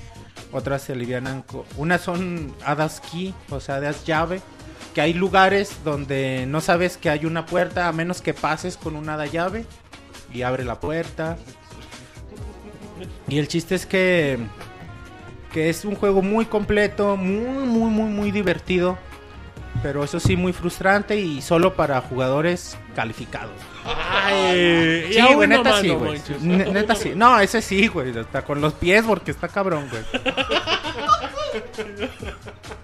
Otras 0.52 0.86
te 0.86 0.94
alivianan 0.94 1.42
con... 1.42 1.64
Unas 1.76 2.00
son 2.00 2.54
hadas 2.64 3.00
key, 3.00 3.34
o 3.50 3.60
sea, 3.60 3.76
hadas 3.76 4.04
llave. 4.06 4.40
Que 4.94 5.02
hay 5.02 5.12
lugares 5.12 5.76
donde 5.84 6.46
no 6.48 6.62
sabes 6.62 6.96
que 6.96 7.10
hay 7.10 7.26
una 7.26 7.44
puerta 7.44 7.88
a 7.88 7.92
menos 7.92 8.22
que 8.22 8.32
pases 8.32 8.78
con 8.78 8.96
una 8.96 9.14
hada 9.14 9.26
llave. 9.26 9.66
Y 10.32 10.42
abre 10.42 10.64
la 10.64 10.80
puerta. 10.80 11.36
Y 13.28 13.38
el 13.38 13.48
chiste 13.48 13.74
es 13.74 13.86
que... 13.86 14.38
Que 15.56 15.70
es 15.70 15.86
un 15.86 15.94
juego 15.94 16.20
muy 16.20 16.44
completo, 16.44 17.16
muy, 17.16 17.64
muy, 17.66 17.88
muy, 17.88 18.10
muy 18.10 18.30
divertido. 18.30 18.98
Pero 19.82 20.04
eso 20.04 20.20
sí, 20.20 20.36
muy 20.36 20.52
frustrante 20.52 21.18
y 21.18 21.40
solo 21.40 21.72
para 21.72 21.98
jugadores 22.02 22.76
calificados. 22.94 23.54
Ay, 23.86 25.06
Sí, 25.08 25.14
y 25.14 25.18
a 25.18 25.34
güey, 25.34 25.48
neta 25.48 25.80
sí, 25.80 25.88
güey. 25.88 26.20
Neta 26.42 26.94
sí. 26.94 27.12
No, 27.16 27.40
ese 27.40 27.62
sí, 27.62 27.86
güey. 27.86 28.18
Hasta 28.18 28.42
con 28.44 28.60
los 28.60 28.74
pies 28.74 29.02
porque 29.06 29.30
está 29.30 29.48
cabrón, 29.48 29.88
güey. 29.90 30.02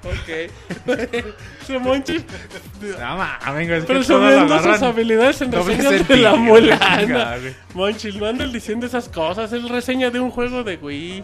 Ok. 0.04 0.50
Ese 1.62 1.78
Monchis 1.78 2.24
No 2.80 3.16
mames, 3.18 3.68
güey. 3.68 3.82
Presumiendo 3.82 4.62
sus 4.62 4.82
habilidades 4.82 5.42
en 5.42 5.50
doble 5.50 5.76
reseñas 5.76 6.08
de 6.08 6.16
la 6.16 6.36
mulana. 6.36 7.36
Monchis, 7.74 8.16
no 8.16 8.24
andes 8.24 8.50
diciendo 8.50 8.86
esas 8.86 9.10
cosas. 9.10 9.52
Es 9.52 9.68
reseña 9.68 10.08
de 10.08 10.20
un 10.20 10.30
juego 10.30 10.64
de 10.64 10.76
Wii. 10.76 11.22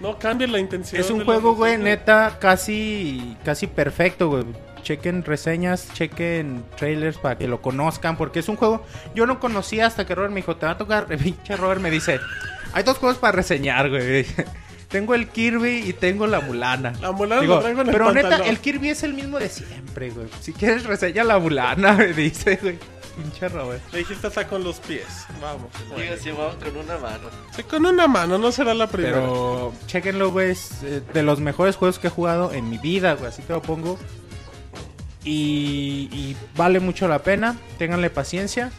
No 0.00 0.18
cambien 0.18 0.52
la 0.52 0.58
intención. 0.58 1.00
Es 1.00 1.10
un 1.10 1.24
juego, 1.24 1.54
güey, 1.54 1.78
neta, 1.78 2.38
casi, 2.38 3.36
casi 3.44 3.66
perfecto, 3.66 4.28
güey. 4.28 4.44
Chequen 4.82 5.24
reseñas, 5.24 5.92
chequen 5.94 6.64
trailers 6.76 7.18
para 7.18 7.36
que 7.36 7.48
lo 7.48 7.60
conozcan, 7.60 8.16
porque 8.16 8.38
es 8.38 8.48
un 8.48 8.56
juego. 8.56 8.84
Yo 9.14 9.26
no 9.26 9.40
conocía 9.40 9.86
hasta 9.86 10.06
que 10.06 10.14
Robert 10.14 10.32
me 10.32 10.40
dijo, 10.40 10.56
te 10.56 10.66
va 10.66 10.72
a 10.72 10.78
tocar. 10.78 11.06
Pinche 11.22 11.56
Robert 11.56 11.80
me 11.80 11.90
dice, 11.90 12.20
hay 12.72 12.82
dos 12.84 12.98
juegos 12.98 13.18
para 13.18 13.32
reseñar, 13.32 13.88
güey. 13.90 14.26
tengo 14.88 15.14
el 15.14 15.28
Kirby 15.28 15.84
y 15.88 15.92
tengo 15.92 16.26
la 16.26 16.40
Mulana. 16.40 16.92
La 17.00 17.12
mulana 17.12 17.40
Digo, 17.40 17.56
lo 17.56 17.60
traigo 17.60 17.80
en 17.80 17.88
el 17.88 17.92
pero 17.92 18.12
neta, 18.12 18.36
el 18.36 18.58
Kirby 18.58 18.90
es 18.90 19.02
el 19.02 19.14
mismo 19.14 19.38
de 19.38 19.48
siempre, 19.48 20.10
güey. 20.10 20.28
Si 20.40 20.52
quieres 20.52 20.84
reseña 20.84 21.24
la 21.24 21.38
Mulana, 21.38 21.92
me 21.96 22.12
dice, 22.12 22.58
güey. 22.62 22.78
Pinche 23.16 23.48
Robert. 23.48 23.82
Le 23.92 24.00
dijiste 24.00 24.26
hasta 24.26 24.46
con 24.46 24.62
los 24.62 24.78
pies. 24.80 25.06
Vamos. 25.40 25.70
Digo, 25.96 26.14
sí, 26.22 26.30
vamos 26.30 26.56
con 26.56 26.76
una 26.76 26.98
mano. 26.98 27.28
Sí, 27.54 27.62
con 27.62 27.86
una 27.86 28.06
mano, 28.06 28.38
no 28.38 28.52
será 28.52 28.74
la 28.74 28.86
primera. 28.86 29.20
Pero 29.20 29.72
chequenlo, 29.86 30.30
güey. 30.30 30.50
Es 30.50 30.82
eh, 30.82 31.02
de 31.12 31.22
los 31.22 31.40
mejores 31.40 31.76
juegos 31.76 31.98
que 31.98 32.08
he 32.08 32.10
jugado 32.10 32.52
en 32.52 32.68
mi 32.68 32.78
vida, 32.78 33.14
güey. 33.14 33.28
Así 33.28 33.42
te 33.42 33.52
lo 33.52 33.62
pongo. 33.62 33.98
Y, 35.24 36.08
y 36.12 36.36
vale 36.56 36.78
mucho 36.78 37.08
la 37.08 37.20
pena. 37.20 37.56
Ténganle 37.78 38.10
paciencia. 38.10 38.70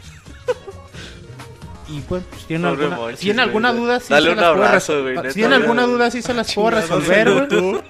Y 1.90 2.02
pues, 2.02 2.24
pues, 2.30 2.46
tienen 2.46 2.70
Pobre 2.70 2.84
alguna, 2.84 3.02
Monchis, 3.02 3.20
tienen 3.22 3.40
alguna 3.40 3.72
duda, 3.72 4.00
sí 4.02 4.08
Dale 4.10 4.26
se 4.26 4.32
un 4.32 4.38
las 4.38 4.52
puedo 4.52 4.66
abrazo, 4.66 5.02
güey, 5.04 5.18
Si 5.28 5.34
tienen 5.36 5.62
alguna 5.62 5.84
duda, 5.84 6.12
sí 6.12 6.22
se 6.22 6.34
las 6.34 6.54
puedo 6.54 6.72
resolver, 6.72 7.48
güey. 7.48 7.82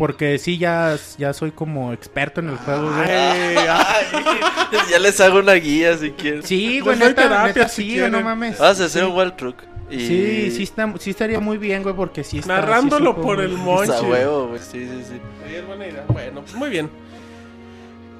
Porque 0.00 0.38
sí, 0.38 0.56
ya, 0.56 0.96
ya 1.18 1.34
soy 1.34 1.50
como 1.50 1.92
experto 1.92 2.40
en 2.40 2.48
el 2.48 2.56
juego, 2.56 2.90
güey. 2.90 3.10
Ay, 3.10 3.54
ay, 3.68 4.78
ya 4.90 4.98
les 4.98 5.20
hago 5.20 5.40
una 5.40 5.52
guía 5.52 5.94
si 5.98 6.12
quieren. 6.12 6.42
Sí, 6.42 6.80
güey, 6.80 6.96
Les 6.96 7.00
doy 7.00 7.08
neta, 7.10 7.22
terapia 7.22 7.52
neta, 7.52 7.68
si 7.68 7.82
sí, 7.82 7.98
güey, 7.98 8.10
no 8.10 8.22
mames. 8.22 8.58
Vamos 8.58 8.80
a 8.80 8.84
hacer 8.86 9.04
un 9.04 9.12
wall 9.12 9.36
truck. 9.36 9.56
Y... 9.90 9.98
Sí, 9.98 10.50
sí, 10.52 10.62
está, 10.62 10.90
sí 10.98 11.10
estaría 11.10 11.38
muy 11.38 11.58
bien, 11.58 11.82
güey, 11.82 11.94
porque 11.94 12.24
sí 12.24 12.38
está... 12.38 12.54
Narrándolo 12.54 13.10
sí 13.10 13.16
supo 13.16 13.22
por 13.22 13.42
el 13.42 13.50
Pues 13.50 13.60
monchi. 13.60 13.92
a 13.92 14.00
huevo, 14.00 14.48
güey. 14.48 14.60
Sí, 14.60 14.88
sí, 14.88 15.04
sí. 15.06 15.20
Sí, 15.46 15.54
es 15.54 15.66
buena 15.66 15.86
idea. 15.86 16.04
Bueno, 16.08 16.40
pues 16.40 16.54
muy 16.54 16.70
bien. 16.70 16.88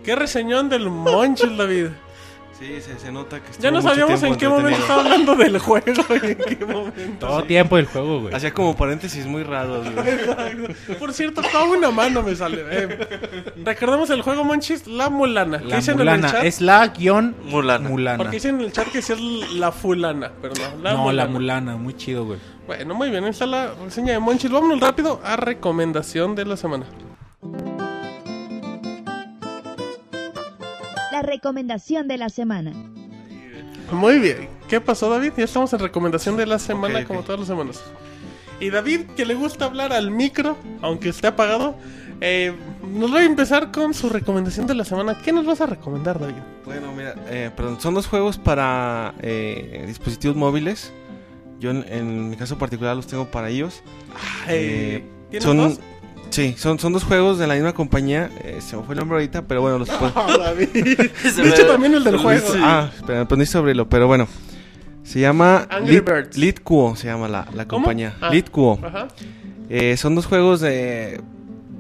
¿Qué 0.05 0.15
reseñón 0.15 0.68
del 0.68 0.91
Monchis, 0.91 1.57
David? 1.57 1.86
Sí, 2.60 2.78
se, 2.82 2.98
se 2.98 3.10
nota 3.10 3.40
que 3.40 3.52
Ya 3.58 3.70
no 3.70 3.80
sabíamos 3.80 4.22
en 4.22 4.36
qué 4.36 4.47
momento 4.47 4.78
estaba 4.78 5.00
hablando 5.00 5.34
del 5.34 5.58
juego 5.58 5.86
y 6.10 6.26
en 6.26 6.36
qué 6.36 6.66
momento. 6.66 7.26
Todo 7.26 7.42
tiempo 7.44 7.76
del 7.76 7.86
juego, 7.86 8.20
güey. 8.20 8.34
Hacía 8.34 8.52
como 8.52 8.76
paréntesis 8.76 9.24
muy 9.24 9.44
raros, 9.44 9.90
güey. 9.90 10.08
Exacto. 10.08 10.94
Por 10.98 11.14
cierto, 11.14 11.40
toda 11.40 11.64
una 11.64 11.90
mano 11.90 12.22
me 12.22 12.36
sale. 12.36 12.62
Eh, 12.70 12.98
recordemos 13.64 14.10
el 14.10 14.20
juego 14.20 14.44
Monchis, 14.44 14.86
la 14.86 15.08
mulana. 15.08 15.58
¿Qué 15.60 15.64
La 15.68 15.76
dicen 15.76 15.98
en 16.00 16.08
el 16.08 16.20
chat? 16.20 16.44
es 16.44 16.60
la 16.60 16.86
guion 16.89 17.34
Mulana. 17.44 17.89
mulana. 17.89 18.18
Porque 18.18 18.36
dicen 18.36 18.56
en 18.56 18.66
el 18.66 18.72
chat 18.72 18.89
que 18.89 19.00
sí 19.00 19.14
es 19.14 19.20
la 19.55 19.72
fulana, 19.72 20.30
pero 20.42 20.52
no, 20.55 20.82
la 20.82 20.92
no, 20.92 20.98
mulana. 20.98 21.24
la 21.24 21.30
mulana, 21.32 21.76
muy 21.76 21.94
chido, 21.97 22.26
güey. 22.26 22.39
Bueno, 22.66 22.94
muy 22.94 23.08
bien, 23.08 23.24
ahí 23.24 23.30
está 23.30 23.47
la 23.47 23.72
reseña 23.82 24.12
de 24.12 24.18
Monchis. 24.18 24.50
Vámonos 24.50 24.80
rápido 24.80 25.18
a 25.24 25.36
recomendación 25.36 26.34
de 26.34 26.44
la 26.44 26.58
semana. 26.58 26.84
La 31.20 31.26
recomendación 31.26 32.08
de 32.08 32.16
la 32.16 32.31
semana. 32.31 32.73
Muy 33.92 34.18
bien. 34.20 34.49
¿Qué 34.70 34.81
pasó, 34.81 35.10
David? 35.10 35.34
Ya 35.36 35.44
estamos 35.44 35.70
en 35.74 35.81
recomendación 35.81 36.34
de 36.39 36.47
la 36.47 36.58
semana, 36.58 37.05
como 37.05 37.20
todas 37.20 37.40
las 37.40 37.47
semanas. 37.47 37.82
Y 38.58 38.70
David, 38.70 39.02
que 39.15 39.26
le 39.26 39.34
gusta 39.34 39.66
hablar 39.66 39.92
al 39.92 40.10
micro, 40.10 40.57
aunque 40.81 41.10
esté 41.10 41.26
apagado, 41.26 41.76
eh, 42.23 42.55
nos 42.90 43.15
va 43.15 43.18
a 43.18 43.24
empezar 43.26 43.70
con 43.70 43.92
su 43.92 44.08
recomendación 44.08 44.66
de 44.66 44.74
la 44.74 44.86
semana. 44.86 45.18
¿Qué 45.23 45.31
nos 45.31 45.44
vas 45.44 45.60
a 45.60 45.66
recomendar, 45.66 46.18
David? 46.18 46.40
Bueno, 46.65 46.90
mira, 46.97 47.15
eh, 47.28 47.50
perdón, 47.55 47.78
son 47.82 47.92
dos 47.92 48.07
juegos 48.07 48.39
para 48.39 49.12
eh, 49.20 49.84
dispositivos 49.86 50.39
móviles. 50.39 50.90
Yo 51.58 51.70
en, 51.70 51.84
en 51.86 52.31
mi 52.31 52.36
caso 52.36 52.57
particular 52.57 52.97
los 52.97 53.07
tengo 53.07 53.26
para 53.26 53.50
ellos. 53.50 53.82
Eh, 54.49 55.05
¿Tienes 55.28 55.44
son, 55.44 55.58
dos? 55.58 55.81
Sí, 56.31 56.55
son, 56.57 56.78
son 56.78 56.92
dos 56.92 57.05
juegos 57.05 57.39
de 57.39 57.47
la 57.47 57.55
misma 57.55 57.73
compañía. 57.73 58.31
eh, 58.44 58.59
se 58.60 58.76
me 58.76 58.83
fue 58.84 58.94
el 58.94 59.00
nombre 59.00 59.17
ahorita, 59.18 59.42
pero 59.42 59.60
bueno, 59.62 59.78
los 59.78 59.89
puedo... 59.99 60.12
Ah, 60.17 60.52
De 60.57 60.62
hecho, 60.65 61.42
me- 61.42 61.50
también 61.65 61.94
el 61.94 62.05
del 62.05 62.17
juego. 62.18 62.47
Sí. 62.52 62.59
Ah, 62.62 62.91
espera, 62.97 63.23
aprendí 63.23 63.47
sobre 63.47 63.75
lo, 63.75 63.89
pero 63.89 64.07
bueno. 64.07 64.26
Se 65.02 65.18
llama 65.18 65.67
Angry 65.70 65.94
Lit, 65.94 66.05
Birds. 66.09 66.36
Litquo, 66.36 66.94
se 66.94 67.07
llama 67.09 67.26
la, 67.28 67.47
la 67.55 67.67
compañía. 67.67 68.15
Ah. 68.20 68.31
Litquo. 68.31 68.78
Ajá. 68.83 69.09
Eh, 69.68 69.97
son 69.97 70.15
dos 70.15 70.26
juegos 70.26 70.60
de... 70.60 71.20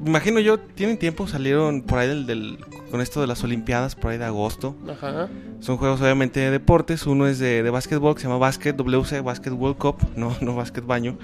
Imagino 0.04 0.40
yo, 0.40 0.58
tienen 0.58 0.98
tiempo, 0.98 1.28
salieron 1.28 1.82
por 1.82 1.98
ahí 1.98 2.08
del, 2.08 2.26
del- 2.26 2.58
con 2.90 3.00
esto 3.00 3.20
de 3.20 3.26
las 3.28 3.44
Olimpiadas, 3.44 3.94
por 3.94 4.10
ahí 4.10 4.18
de 4.18 4.24
agosto. 4.24 4.74
Ajá. 4.90 5.28
Son 5.60 5.76
juegos 5.76 6.00
obviamente 6.00 6.40
de 6.40 6.50
deportes. 6.50 7.06
Uno 7.06 7.28
es 7.28 7.38
de, 7.38 7.62
de 7.62 7.70
básquetbol, 7.70 8.14
que 8.14 8.22
se 8.22 8.26
llama 8.26 8.38
Basket 8.38 8.72
WC, 8.72 9.20
Basket 9.20 9.50
World 9.52 9.76
Cup. 9.76 9.96
No, 10.16 10.34
no 10.40 10.56
Basket 10.56 10.80
Baño. 10.84 11.16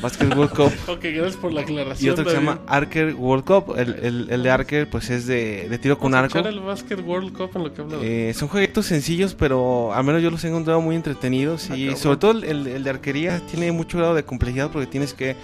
Basket 0.00 0.26
World 0.36 0.52
Cup. 0.54 0.72
Ok, 0.88 1.02
gracias 1.02 1.36
por 1.36 1.52
la 1.52 1.60
aclaración. 1.62 2.06
Y 2.06 2.10
otro 2.10 2.24
que 2.24 2.30
se 2.30 2.36
llama 2.36 2.60
Archer 2.66 3.14
World 3.14 3.44
Cup. 3.44 3.74
El, 3.76 3.94
el- 4.04 4.26
el 4.30 4.42
de 4.42 4.50
Archer 4.50 4.88
pues 4.90 5.10
es 5.10 5.26
de, 5.26 5.68
de 5.68 5.78
tiro 5.78 5.98
con 5.98 6.14
arco. 6.14 6.38
el 6.38 6.60
Basket 6.60 6.96
World 7.04 7.36
Cup 7.36 7.50
en 7.54 7.62
lo 7.64 7.72
que 7.74 7.82
habla 7.82 7.96
David. 7.96 8.08
Eh, 8.08 8.34
son 8.34 8.48
jueguitos 8.48 8.86
sencillos, 8.86 9.34
pero 9.34 9.92
al 9.92 10.04
menos 10.04 10.22
yo 10.22 10.30
los 10.30 10.42
he 10.44 10.48
encontrado 10.48 10.80
muy 10.80 10.96
entretenidos. 10.96 11.70
Ah, 11.70 11.76
Y 11.76 11.96
sobre 11.96 12.16
todo 12.18 12.30
el, 12.32 12.44
el- 12.66 12.84
de 12.84 12.90
arquería 12.90 13.40
tiene 13.50 13.70
mucho 13.72 13.98
grado 13.98 14.14
de 14.14 14.24
complejidad 14.24 14.70
porque 14.70 14.86
tienes 14.86 15.12
que 15.14 15.36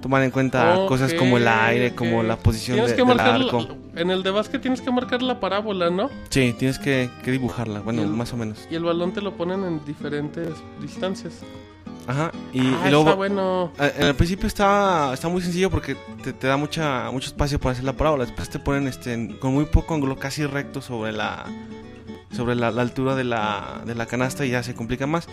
tomar 0.00 0.22
en 0.24 0.32
cuenta 0.32 0.74
cosas 0.88 1.14
como 1.14 1.36
el 1.38 1.46
aire, 1.46 1.94
como 1.94 2.22
la 2.24 2.36
posición 2.36 2.74
Tienes 2.76 2.90
de- 2.90 2.96
que 3.02 3.08
del 3.08 3.16
la- 3.16 3.34
arco. 3.36 3.68
en 3.94 4.10
el 4.10 4.22
de 4.24 4.30
básquet 4.32 4.60
tienes 4.60 4.80
que 4.80 4.90
marcar 4.90 5.22
la 5.22 5.38
parábola, 5.38 5.90
¿no? 5.90 6.10
Sí, 6.28 6.54
tienes 6.58 6.80
que, 6.80 7.08
que 7.24 7.30
dibujarla, 7.30 7.80
bueno, 7.80 8.02
el- 8.02 8.08
más 8.08 8.32
o 8.32 8.36
menos. 8.36 8.66
Y 8.68 8.74
el 8.74 8.82
balón 8.82 9.12
te 9.12 9.20
lo 9.20 9.36
ponen 9.36 9.62
en 9.64 9.84
diferentes 9.84 10.48
distancias. 10.80 11.34
Ajá, 12.06 12.32
y, 12.52 12.60
ah, 12.60 12.84
y 12.86 12.90
luego... 12.90 13.04
está 13.04 13.14
bueno. 13.14 13.72
En 13.78 14.06
el 14.08 14.14
principio 14.14 14.46
está, 14.46 15.12
está 15.14 15.28
muy 15.28 15.40
sencillo 15.40 15.70
porque 15.70 15.96
te, 16.22 16.32
te 16.32 16.46
da 16.46 16.56
mucha, 16.56 17.10
mucho 17.10 17.28
espacio 17.28 17.60
para 17.60 17.72
hacer 17.72 17.84
la 17.84 17.92
parábola. 17.92 18.24
Después 18.24 18.50
te 18.50 18.58
ponen 18.58 18.88
este, 18.88 19.38
con 19.38 19.54
muy 19.54 19.66
poco 19.66 19.94
ángulo, 19.94 20.16
casi 20.16 20.44
recto 20.44 20.80
sobre 20.82 21.12
la 21.12 21.46
sobre 22.32 22.54
la, 22.54 22.70
la 22.70 22.82
altura 22.82 23.14
de 23.14 23.24
la, 23.24 23.82
de 23.84 23.94
la 23.94 24.06
canasta 24.06 24.44
y 24.46 24.50
ya 24.50 24.62
se 24.62 24.74
complica 24.74 25.06
más. 25.06 25.26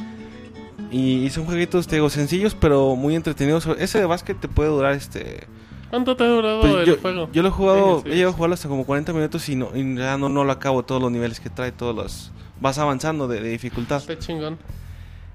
Y, 0.92 1.24
y 1.24 1.30
son 1.30 1.46
jueguitos, 1.46 1.88
te 1.88 1.96
digo, 1.96 2.10
sencillos 2.10 2.56
pero 2.56 2.96
muy 2.96 3.16
entretenidos. 3.16 3.68
Ese 3.78 4.00
de 4.00 4.06
básquet 4.06 4.40
te 4.40 4.48
puede 4.48 4.70
durar 4.70 4.94
este... 4.94 5.48
¿Cuánto 5.90 6.16
te 6.16 6.24
ha 6.24 6.28
durado 6.28 6.62
pues, 6.62 6.76
el 6.76 6.86
yo, 6.86 6.98
juego? 6.98 7.30
yo 7.32 7.42
lo 7.42 7.48
he 7.48 7.52
jugado, 7.52 7.98
Sí, 7.98 8.04
sí, 8.04 8.12
he 8.12 8.16
llegado 8.16 8.34
a 8.34 8.36
jugarlo 8.36 8.54
hasta 8.54 8.68
como 8.68 8.86
40 8.86 9.12
minutos 9.14 9.50
y, 9.50 9.56
no, 9.56 9.72
y 9.74 9.96
ya 9.96 10.18
no, 10.20 10.30
no 10.30 10.44
lo 10.44 10.52
acabo 10.52 10.84
todos 10.84 11.02
los 11.02 11.12
niveles 11.12 11.40
que 11.40 11.50
trae, 11.50 11.72
todos 11.72 11.96
los... 11.96 12.32
Vas 12.62 12.78
avanzando 12.78 13.28
de, 13.28 13.42
de 13.42 13.50
dificultad. 13.50 13.98
Está 13.98 14.20
chingón. 14.20 14.60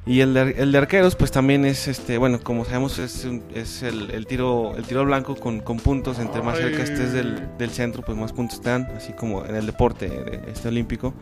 Y 0.07 0.21
el 0.21 0.35
de, 0.35 0.51
el 0.59 0.71
de 0.71 0.79
arqueros, 0.79 1.17
pues 1.17 1.31
también 1.31 1.65
es 1.65 1.89
este, 1.89 2.19
bueno, 2.19 2.39
como 2.43 2.65
sabemos, 2.67 2.99
es, 2.99 3.25
un- 3.25 3.43
es 3.55 3.83
el, 3.83 4.11
el 4.11 4.27
tiro 4.27 4.77
el 4.77 4.85
tiro 4.85 5.03
blanco 5.05 5.35
con, 5.35 5.61
con 5.61 5.79
puntos. 5.79 6.19
Entre 6.19 6.43
más 6.43 6.59
cerca 6.59 6.83
estés 6.83 7.13
del, 7.15 7.49
del 7.57 7.71
centro, 7.71 8.03
pues 8.03 8.17
más 8.19 8.33
puntos 8.33 8.61
te 8.61 8.69
dan, 8.69 8.87
así 8.97 9.15
como 9.15 9.45
en 9.47 9.55
el 9.57 9.65
deporte 9.65 10.09
de- 10.11 10.41
este 10.53 10.69
olímpico. 10.69 11.15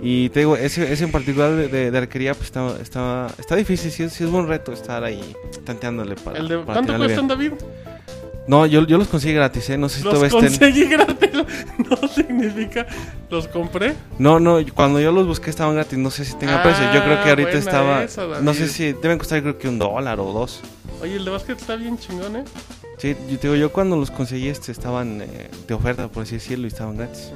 Y 0.00 0.28
te 0.28 0.40
digo, 0.40 0.56
ese, 0.56 0.92
ese 0.92 1.02
en 1.04 1.10
particular 1.10 1.50
de, 1.56 1.66
de- 1.66 1.90
de 1.90 1.98
arquería, 1.98 2.34
pues 2.34 2.46
está, 2.46 2.76
está, 2.80 3.26
está 3.36 3.56
difícil, 3.56 3.90
sí, 3.90 4.04
es- 4.04 4.12
sí 4.12 4.22
es 4.22 4.30
buen 4.30 4.46
reto 4.46 4.72
estar 4.72 5.02
ahí 5.02 5.34
tanteándole 5.64 6.14
para. 6.14 6.38
El 6.38 6.46
de, 6.46 6.58
para 6.58 6.80
¿Cuánto 6.84 7.04
bien. 7.04 7.26
David? 7.26 7.52
No, 8.48 8.64
yo, 8.66 8.86
yo 8.86 8.96
los 8.98 9.08
conseguí 9.08 9.34
gratis, 9.34 9.68
¿eh? 9.70 9.78
No 9.78 9.88
sé 9.88 9.98
si 9.98 10.04
Los 10.04 10.14
todavía 10.14 10.38
estén. 10.48 10.58
conseguí 10.58 10.88
gratis. 10.88 11.28
No 11.88 12.08
significa. 12.08 12.86
Los 13.30 13.46
compré. 13.48 13.94
No, 14.18 14.40
no, 14.40 14.58
cuando 14.74 15.00
yo 15.00 15.12
los 15.12 15.26
busqué 15.26 15.50
estaban 15.50 15.74
gratis, 15.74 15.98
no 15.98 16.10
sé 16.10 16.24
si 16.24 16.34
tenga 16.36 16.60
Ah, 16.60 16.62
precio. 16.62 16.84
Yo 16.92 17.02
creo 17.04 17.22
que 17.22 17.28
ahorita 17.30 17.50
buena 17.50 17.58
estaba. 17.58 18.02
esa, 18.04 18.26
David. 18.26 18.42
no 18.44 18.54
sé 18.54 18.68
si 18.68 18.92
deben 18.94 19.18
costar, 19.18 19.40
creo 19.42 19.58
que 19.58 19.68
un 19.68 19.78
dólar 19.78 20.18
o 20.20 20.32
dos. 20.32 20.60
Oye, 21.02 21.16
el 21.16 21.24
de 21.24 21.30
básquet 21.30 21.58
está 21.60 21.76
bien 21.76 21.98
chingón, 21.98 22.36
¿eh? 22.36 22.44
Sí, 22.98 23.14
yo, 23.30 23.38
te 23.38 23.46
digo, 23.48 23.54
yo 23.54 23.70
cuando 23.72 23.96
los 23.96 24.10
conseguí 24.10 24.48
este, 24.48 24.72
estaban 24.72 25.22
eh, 25.22 25.48
de 25.68 25.74
oferta, 25.74 26.08
por 26.08 26.24
así 26.24 26.34
decirlo, 26.34 26.64
y 26.66 26.68
estaban 26.68 26.96
gratis. 26.96 27.30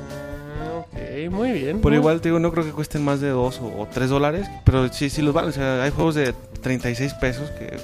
Ah, 0.60 0.78
ok, 0.80 1.30
muy 1.30 1.52
bien. 1.52 1.80
Por 1.80 1.92
muy- 1.92 1.98
igual, 1.98 2.20
te 2.20 2.28
digo, 2.30 2.38
no 2.40 2.50
creo 2.52 2.64
que 2.64 2.72
cuesten 2.72 3.04
más 3.04 3.20
de 3.20 3.28
2 3.28 3.60
o, 3.60 3.66
o 3.82 3.88
3 3.92 4.10
dólares, 4.10 4.48
pero 4.64 4.92
sí, 4.92 5.08
sí 5.08 5.22
los 5.22 5.32
valen. 5.34 5.50
O 5.50 5.52
sea, 5.52 5.82
hay 5.84 5.90
juegos 5.90 6.14
de 6.16 6.34
36 6.62 7.14
pesos 7.14 7.48
que 7.50 7.76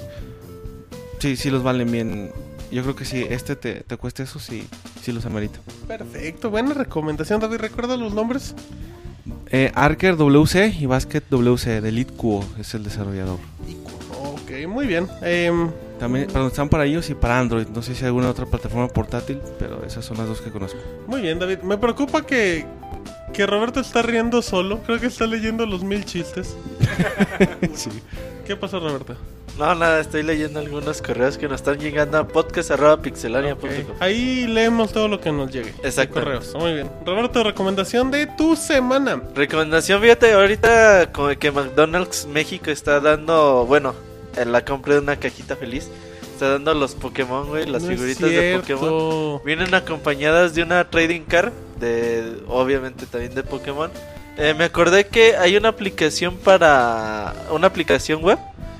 sí, 1.19 1.35
sí 1.37 1.49
los 1.49 1.63
valen 1.63 1.91
bien. 1.91 2.31
Yo 2.71 2.83
creo 2.83 2.95
que 2.95 3.05
si 3.05 3.23
este 3.23 3.55
te, 3.55 3.81
te 3.81 3.97
cuesta 3.97 4.23
eso, 4.23 4.39
sí, 4.39 4.67
sí 5.01 5.11
los 5.11 5.25
amerita. 5.25 5.59
Perfecto, 5.87 6.49
buena 6.49 6.73
recomendación, 6.73 7.39
David. 7.39 7.57
¿Recuerda 7.57 7.97
los 7.97 8.13
nombres? 8.13 8.53
Eh, 9.51 9.71
Arker 9.75 10.15
WC 10.17 10.75
y 10.79 10.85
Basket 10.85 11.23
WC 11.29 11.81
de 11.81 11.89
Elite 11.89 12.13
Cuo 12.13 12.43
es 12.59 12.73
el 12.75 12.83
desarrollador. 12.83 13.39
Ok, 14.21 14.67
muy 14.67 14.85
bien. 14.87 15.07
Em, 15.21 15.69
También, 15.99 16.27
perdón, 16.27 16.47
están 16.47 16.69
para 16.69 16.85
iOS 16.85 17.09
y 17.11 17.15
para 17.15 17.39
Android. 17.39 17.67
No 17.67 17.81
sé 17.81 17.95
si 17.95 18.01
hay 18.03 18.07
alguna 18.07 18.29
otra 18.29 18.45
plataforma 18.45 18.87
portátil, 18.87 19.39
pero 19.57 19.83
esas 19.85 20.05
son 20.05 20.17
las 20.17 20.27
dos 20.27 20.41
que 20.41 20.51
conozco. 20.51 20.79
muy 21.07 21.21
bien, 21.21 21.39
David. 21.39 21.59
Me 21.59 21.77
preocupa 21.77 22.25
que, 22.25 22.65
que 23.33 23.45
Roberto 23.47 23.79
está 23.79 24.01
riendo 24.01 24.41
solo. 24.41 24.79
Creo 24.83 24.99
que 24.99 25.07
está 25.07 25.25
leyendo 25.27 25.65
los 25.65 25.83
mil 25.83 26.05
chistes. 26.05 26.55
sí. 27.73 27.89
¿Qué 28.45 28.55
pasó, 28.55 28.79
Roberto? 28.79 29.15
No, 29.57 29.75
nada, 29.75 29.99
estoy 29.99 30.23
leyendo 30.23 30.59
algunos 30.59 31.01
correos 31.01 31.37
que 31.37 31.47
nos 31.47 31.61
están 31.61 31.79
llegando 31.79 32.17
a 32.17 32.27
podcast.pixelania.com. 32.27 33.69
Ok, 33.69 34.01
Ahí 34.01 34.47
leemos 34.47 34.91
todo 34.91 35.07
lo 35.07 35.19
que 35.19 35.31
nos 35.31 35.51
llegue. 35.51 35.73
Exacto. 35.83 36.15
Correos. 36.15 36.53
Muy 36.55 36.73
bien. 36.73 36.89
Roberto, 37.05 37.43
recomendación 37.43 38.11
de 38.11 38.27
tu 38.27 38.55
semana. 38.55 39.21
Recomendación, 39.35 40.01
fíjate, 40.01 40.33
ahorita 40.33 41.11
como 41.11 41.29
que 41.37 41.51
McDonald's 41.51 42.25
México 42.25 42.71
está 42.71 42.99
dando, 42.99 43.65
bueno, 43.65 43.93
en 44.37 44.51
la 44.51 44.63
compra 44.63 44.93
de 44.93 44.99
una 45.01 45.17
cajita 45.17 45.55
feliz, 45.55 45.89
está 46.33 46.51
dando 46.51 46.73
los 46.73 46.95
Pokémon, 46.95 47.47
güey, 47.47 47.65
las 47.65 47.83
No 47.83 47.89
figuritas 47.89 48.29
de 48.29 48.59
Pokémon. 48.59 49.41
Vienen 49.43 49.73
acompañadas 49.73 50.55
de 50.55 50.63
una 50.63 50.89
trading 50.89 51.21
card, 51.21 51.51
de, 51.79 52.37
obviamente 52.47 53.05
también 53.05 53.35
de 53.35 53.43
Pokémon. 53.43 53.91
Eh, 54.37 54.53
me 54.57 54.63
acordé 54.63 55.05
que 55.07 55.35
hay 55.35 55.57
una 55.57 55.67
aplicación 55.67 56.37
para, 56.37 57.33
una 57.51 57.67
aplicación 57.67 58.23
web 58.23 58.39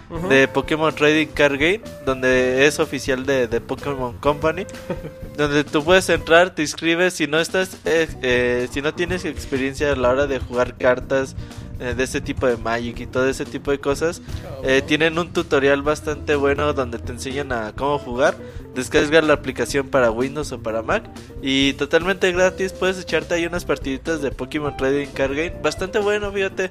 Ujú. 0.10 0.28
de 0.28 0.48
Pokémon 0.48 0.94
Trading 0.94 1.28
Card 1.28 1.60
Game, 1.60 1.82
donde 2.06 2.66
es 2.66 2.80
oficial 2.80 3.26
de, 3.26 3.48
de 3.48 3.62
Pokémon 3.62 4.18
Company, 4.18 4.66
donde 5.38 5.64
tú 5.64 5.84
puedes 5.84 6.10
entrar, 6.10 6.56
te 6.56 6.64
inscribes, 6.64 7.14
si 7.14 7.28
no 7.28 7.40
estás, 7.40 7.78
eh, 7.86 8.08
eh, 8.22 8.68
si 8.72 8.82
no 8.82 8.94
tienes 8.94 9.26
experiencia 9.26 9.92
a 9.92 9.96
la 9.96 10.10
hora 10.10 10.28
de 10.28 10.40
jugar 10.40 10.78
cartas 10.78 11.36
eh, 11.82 11.94
de 11.96 12.04
este 12.04 12.20
tipo 12.20 12.46
de 12.46 12.58
Magic 12.58 13.00
y 13.00 13.08
todo 13.08 13.30
ese 13.30 13.46
tipo 13.46 13.72
de 13.72 13.80
cosas, 13.80 14.22
eh, 14.64 14.82
tienen 14.86 15.18
un 15.18 15.32
tutorial 15.32 15.82
bastante 15.82 16.36
bueno 16.36 16.74
donde 16.74 17.00
te 17.00 17.14
enseñan 17.14 17.54
a 17.54 17.72
cómo 17.74 17.98
jugar. 17.98 18.36
Descargas 18.76 19.24
la 19.24 19.34
aplicación 19.34 19.88
para 19.88 20.12
Windows 20.12 20.52
o 20.52 20.62
para 20.62 20.82
Mac 20.82 21.04
y 21.42 21.72
totalmente 21.74 22.34
gratis 22.34 22.74
puedes 22.74 23.00
echarte 23.00 23.36
ahí 23.36 23.46
unas 23.46 23.64
partiditas 23.64 24.22
de 24.22 24.32
Pokémon 24.32 24.76
Trading 24.76 25.08
Card 25.08 25.32
Game, 25.32 25.54
bastante 25.64 26.00
bueno, 26.00 26.32
fíjate. 26.34 26.70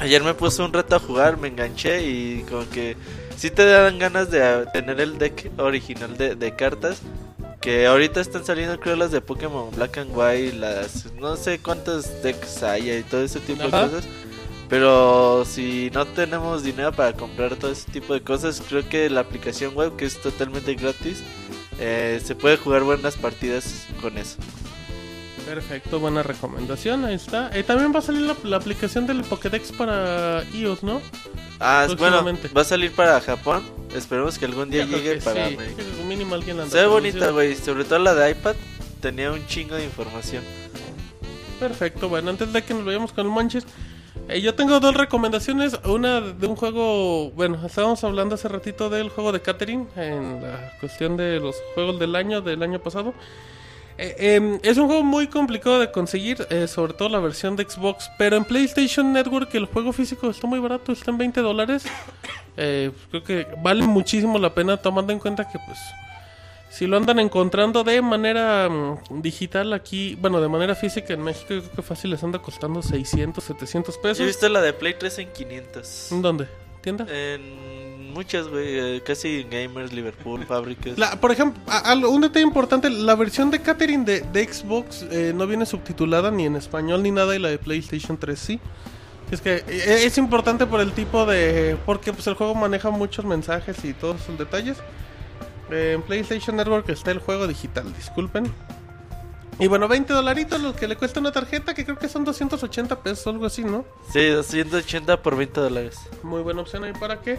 Ayer 0.00 0.24
me 0.24 0.32
puse 0.32 0.62
un 0.62 0.72
reto 0.72 0.96
a 0.96 0.98
jugar, 0.98 1.36
me 1.36 1.48
enganché 1.48 2.02
y 2.02 2.42
como 2.48 2.68
que 2.70 2.96
sí 3.36 3.50
te 3.50 3.66
dan 3.66 3.98
ganas 3.98 4.30
de 4.30 4.66
tener 4.72 4.98
el 4.98 5.18
deck 5.18 5.50
original 5.58 6.16
de, 6.16 6.34
de 6.36 6.56
cartas. 6.56 7.02
Que 7.60 7.86
ahorita 7.86 8.22
están 8.22 8.42
saliendo 8.42 8.80
creo 8.80 8.96
las 8.96 9.10
de 9.10 9.20
Pokémon 9.20 9.70
Black 9.72 9.98
and 9.98 10.12
White, 10.16 10.56
las 10.56 11.12
no 11.16 11.36
sé 11.36 11.58
cuántos 11.58 12.22
decks 12.22 12.62
hay 12.62 12.90
y 12.90 13.02
todo 13.02 13.22
ese 13.22 13.40
tipo 13.40 13.62
Ajá. 13.62 13.82
de 13.82 13.90
cosas. 13.90 14.08
Pero 14.70 15.44
si 15.44 15.90
no 15.92 16.06
tenemos 16.06 16.62
dinero 16.62 16.92
para 16.92 17.12
comprar 17.12 17.56
todo 17.56 17.70
ese 17.70 17.90
tipo 17.90 18.14
de 18.14 18.22
cosas, 18.22 18.62
creo 18.66 18.88
que 18.88 19.10
la 19.10 19.20
aplicación 19.20 19.74
web, 19.74 19.96
que 19.96 20.06
es 20.06 20.18
totalmente 20.18 20.74
gratis, 20.76 21.22
eh, 21.78 22.22
se 22.24 22.34
puede 22.34 22.56
jugar 22.56 22.84
buenas 22.84 23.16
partidas 23.16 23.86
con 24.00 24.16
eso. 24.16 24.36
Perfecto, 25.46 25.98
buena 25.98 26.22
recomendación, 26.22 27.04
ahí 27.04 27.14
está. 27.14 27.50
Eh, 27.56 27.62
también 27.62 27.92
va 27.94 27.98
a 27.98 28.02
salir 28.02 28.22
la, 28.22 28.36
la 28.44 28.56
aplicación 28.56 29.06
del 29.06 29.22
Pokédex 29.22 29.72
para 29.72 30.44
iOS, 30.52 30.82
¿no? 30.82 31.00
Ah, 31.58 31.86
bueno, 31.98 32.24
va 32.56 32.60
a 32.62 32.64
salir 32.64 32.92
para 32.92 33.20
Japón. 33.20 33.62
Esperemos 33.94 34.38
que 34.38 34.46
algún 34.46 34.70
día 34.70 34.86
llegue 34.86 35.20
para 35.20 35.48
sí, 35.48 35.56
que 35.56 36.04
mínimo 36.04 36.34
alguien 36.34 36.56
la 36.56 36.62
anda 36.62 36.72
Se 36.72 36.80
ve 36.82 36.86
bonita, 36.86 37.30
güey. 37.30 37.54
Sobre 37.54 37.84
todo 37.84 37.98
la 37.98 38.14
de 38.14 38.30
iPad. 38.30 38.54
Tenía 39.00 39.30
un 39.30 39.46
chingo 39.46 39.74
de 39.74 39.84
información. 39.84 40.42
Perfecto, 41.58 42.08
bueno, 42.08 42.30
antes 42.30 42.50
de 42.52 42.62
que 42.62 42.72
nos 42.72 42.84
vayamos 42.86 43.12
con 43.12 43.26
el 43.26 43.32
Monches, 43.32 43.66
eh, 44.28 44.40
yo 44.40 44.54
tengo 44.54 44.80
dos 44.80 44.94
recomendaciones. 44.94 45.78
Una 45.84 46.20
de 46.20 46.46
un 46.46 46.56
juego, 46.56 47.30
bueno, 47.32 47.60
estábamos 47.66 48.02
hablando 48.04 48.36
hace 48.36 48.48
ratito 48.48 48.88
del 48.88 49.10
juego 49.10 49.32
de 49.32 49.42
Catherine 49.42 49.86
en 49.96 50.42
la 50.42 50.72
cuestión 50.80 51.18
de 51.18 51.40
los 51.40 51.56
juegos 51.74 51.98
del 51.98 52.16
año, 52.16 52.40
del 52.40 52.62
año 52.62 52.78
pasado. 52.78 53.12
Eh, 54.02 54.36
em, 54.36 54.58
es 54.62 54.78
un 54.78 54.86
juego 54.86 55.02
muy 55.02 55.26
complicado 55.26 55.78
de 55.78 55.90
conseguir, 55.92 56.46
eh, 56.48 56.66
sobre 56.66 56.94
todo 56.94 57.10
la 57.10 57.18
versión 57.18 57.54
de 57.54 57.64
Xbox, 57.68 58.10
pero 58.16 58.34
en 58.36 58.46
PlayStation 58.46 59.12
Network 59.12 59.54
el 59.54 59.66
juego 59.66 59.92
físico 59.92 60.30
está 60.30 60.46
muy 60.46 60.58
barato, 60.58 60.90
está 60.92 61.10
en 61.10 61.18
20 61.18 61.42
dólares. 61.42 61.84
Eh, 62.56 62.90
creo 63.10 63.22
que 63.22 63.46
vale 63.62 63.82
muchísimo 63.82 64.38
la 64.38 64.54
pena 64.54 64.78
tomando 64.78 65.12
en 65.12 65.18
cuenta 65.18 65.46
que 65.46 65.58
pues 65.66 65.78
si 66.70 66.86
lo 66.86 66.96
andan 66.96 67.18
encontrando 67.18 67.84
de 67.84 68.00
manera 68.00 68.70
mm, 68.70 69.20
digital 69.20 69.72
aquí, 69.74 70.14
bueno, 70.14 70.40
de 70.40 70.48
manera 70.48 70.74
física 70.74 71.12
en 71.12 71.22
México, 71.22 71.52
yo 71.52 71.60
creo 71.62 71.76
que 71.76 71.82
fácil 71.82 72.10
les 72.10 72.22
anda 72.22 72.38
costando 72.38 72.80
600, 72.80 73.44
700 73.44 73.94
Yo 73.94 74.00
he 74.00 74.02
pesos. 74.02 74.26
visto 74.26 74.48
la 74.48 74.62
de 74.62 74.72
Play 74.72 74.94
3 74.98 75.18
en 75.18 75.32
500. 75.32 76.12
¿En 76.12 76.22
dónde? 76.22 76.48
¿Tienda? 76.80 77.06
En 77.10 77.79
muchas, 78.10 78.48
güey. 78.48 78.78
eh, 78.96 79.02
casi 79.04 79.40
en 79.40 79.50
Gamers, 79.50 79.92
Liverpool, 79.92 80.44
fábricas. 80.48 80.98
La- 80.98 81.18
por 81.20 81.32
ejemplo, 81.32 81.62
a- 81.68 81.94
un 81.94 82.20
detalle 82.20 82.44
importante, 82.44 82.90
la 82.90 83.14
versión 83.14 83.50
de 83.50 83.60
Catherine 83.60 84.04
de, 84.04 84.20
de 84.20 84.52
Xbox 84.52 85.06
eh, 85.10 85.32
no 85.34 85.46
viene 85.46 85.64
subtitulada 85.66 86.30
ni 86.30 86.46
en 86.46 86.56
español 86.56 87.02
ni 87.02 87.10
nada 87.10 87.34
y 87.34 87.38
la 87.38 87.48
de 87.48 87.58
PlayStation 87.58 88.18
3 88.18 88.38
sí. 88.38 88.60
Es 89.30 89.40
que 89.40 89.56
eh, 89.68 90.02
es 90.04 90.18
importante 90.18 90.66
por 90.66 90.80
el 90.80 90.92
tipo 90.92 91.24
de... 91.24 91.76
porque 91.86 92.12
pues 92.12 92.26
el 92.26 92.34
juego 92.34 92.54
maneja 92.54 92.90
muchos 92.90 93.24
mensajes 93.24 93.84
y 93.84 93.92
todos 93.94 94.20
sus 94.22 94.36
detalles. 94.36 94.76
En 95.70 96.02
PlayStation 96.02 96.56
Network 96.56 96.88
está 96.88 97.12
el 97.12 97.20
juego 97.20 97.46
digital, 97.46 97.92
disculpen. 97.94 98.52
Y 99.60 99.68
bueno, 99.68 99.86
20 99.86 100.12
dolaritos 100.12 100.60
lo 100.60 100.74
que 100.74 100.88
le 100.88 100.96
cuesta 100.96 101.20
una 101.20 101.30
tarjeta 101.32 101.74
que 101.74 101.84
creo 101.84 101.96
que 101.98 102.08
son 102.08 102.24
280 102.24 103.02
pesos, 103.02 103.26
algo 103.28 103.46
así, 103.46 103.62
¿no? 103.62 103.84
Sí, 104.12 104.26
280 104.30 105.22
por 105.22 105.36
20 105.36 105.60
dólares. 105.60 105.96
Muy 106.24 106.40
buena 106.42 106.62
opción 106.62 106.82
ahí 106.82 106.92
para 106.98 107.20
que 107.20 107.38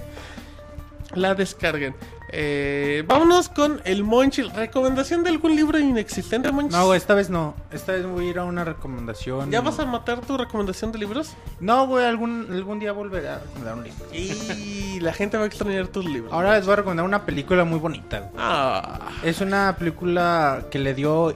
la 1.15 1.35
descarguen. 1.35 1.95
Eh, 2.33 3.03
vámonos 3.07 3.49
con 3.49 3.81
el 3.83 4.03
Monchil. 4.05 4.51
¿Recomendación 4.55 5.21
de 5.23 5.29
algún 5.31 5.53
libro 5.55 5.77
inexistente, 5.79 6.49
Monchil? 6.51 6.71
No, 6.77 6.93
esta 6.93 7.13
vez 7.13 7.29
no. 7.29 7.55
Esta 7.71 7.91
vez 7.91 8.05
voy 8.05 8.27
a 8.27 8.29
ir 8.29 8.39
a 8.39 8.45
una 8.45 8.63
recomendación. 8.63 9.51
¿Ya 9.51 9.59
vas 9.59 9.79
a 9.79 9.85
matar 9.85 10.21
tu 10.21 10.37
recomendación 10.37 10.91
de 10.93 10.99
libros? 10.99 11.33
No, 11.59 11.87
güey, 11.87 12.05
algún, 12.05 12.47
algún 12.49 12.79
día 12.79 12.93
volveré 12.93 13.27
a 13.29 13.39
recomendar 13.39 13.75
un 13.75 13.83
libro. 13.83 14.05
Y 14.13 14.99
la 15.01 15.11
gente 15.13 15.35
va 15.37 15.43
a 15.43 15.47
extrañar 15.47 15.87
tus 15.87 16.05
libros. 16.05 16.31
Ahora 16.31 16.55
les 16.55 16.65
voy 16.65 16.73
a 16.73 16.75
recomendar 16.77 17.05
una 17.05 17.25
película 17.25 17.65
muy 17.65 17.79
bonita. 17.79 18.31
Ah, 18.37 19.09
Es 19.23 19.41
una 19.41 19.75
película 19.77 20.65
que 20.71 20.79
le 20.79 20.93
dio. 20.93 21.31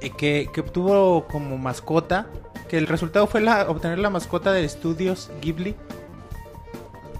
eh, 0.00 0.10
que, 0.16 0.48
que 0.52 0.60
obtuvo 0.62 1.26
como 1.26 1.58
mascota. 1.58 2.26
Que 2.70 2.76
el 2.78 2.86
resultado 2.86 3.26
fue 3.26 3.40
la, 3.40 3.68
obtener 3.68 3.98
la 3.98 4.10
mascota 4.10 4.52
de 4.52 4.64
estudios 4.64 5.30
Ghibli. 5.42 5.74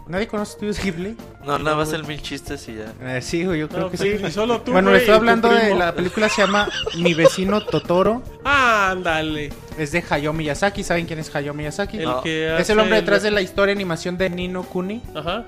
¿Nadie 0.08 0.26
conoce 0.26 0.52
estudios 0.52 0.82
Ghibli? 0.82 1.16
No, 1.44 1.58
nada 1.58 1.76
más 1.76 1.92
el 1.92 2.04
mil 2.04 2.20
chistes 2.22 2.66
y 2.68 2.76
ya. 2.76 2.92
Eh, 3.16 3.20
sí, 3.20 3.44
güey, 3.44 3.60
yo 3.60 3.68
creo 3.68 3.82
no, 3.82 3.90
que 3.90 3.98
sí, 3.98 4.16
sí. 4.18 4.24
y 4.26 4.30
solo 4.30 4.62
tú, 4.62 4.72
Bueno, 4.72 4.90
le 4.90 4.98
estoy 4.98 5.14
hablando 5.14 5.48
de 5.50 5.74
la 5.74 5.94
película 5.94 6.28
se 6.30 6.42
llama 6.42 6.68
Mi 6.96 7.12
vecino 7.12 7.60
Totoro. 7.64 8.22
Ándale. 8.44 9.52
Es 9.78 9.92
de 9.92 10.02
Hayao 10.08 10.32
Miyazaki. 10.32 10.82
¿Saben 10.82 11.04
quién 11.06 11.18
es 11.18 11.34
Hayao 11.34 11.52
Miyazaki? 11.54 11.98
El 11.98 12.04
No. 12.04 12.22
que 12.22 12.56
Es 12.58 12.70
el 12.70 12.78
hombre 12.78 12.96
detrás 12.96 13.22
de 13.22 13.30
la 13.30 13.42
historia 13.42 13.74
animación 13.74 14.16
de 14.16 14.30
Nino 14.30 14.62
Kuni. 14.62 15.02
Ajá. 15.14 15.44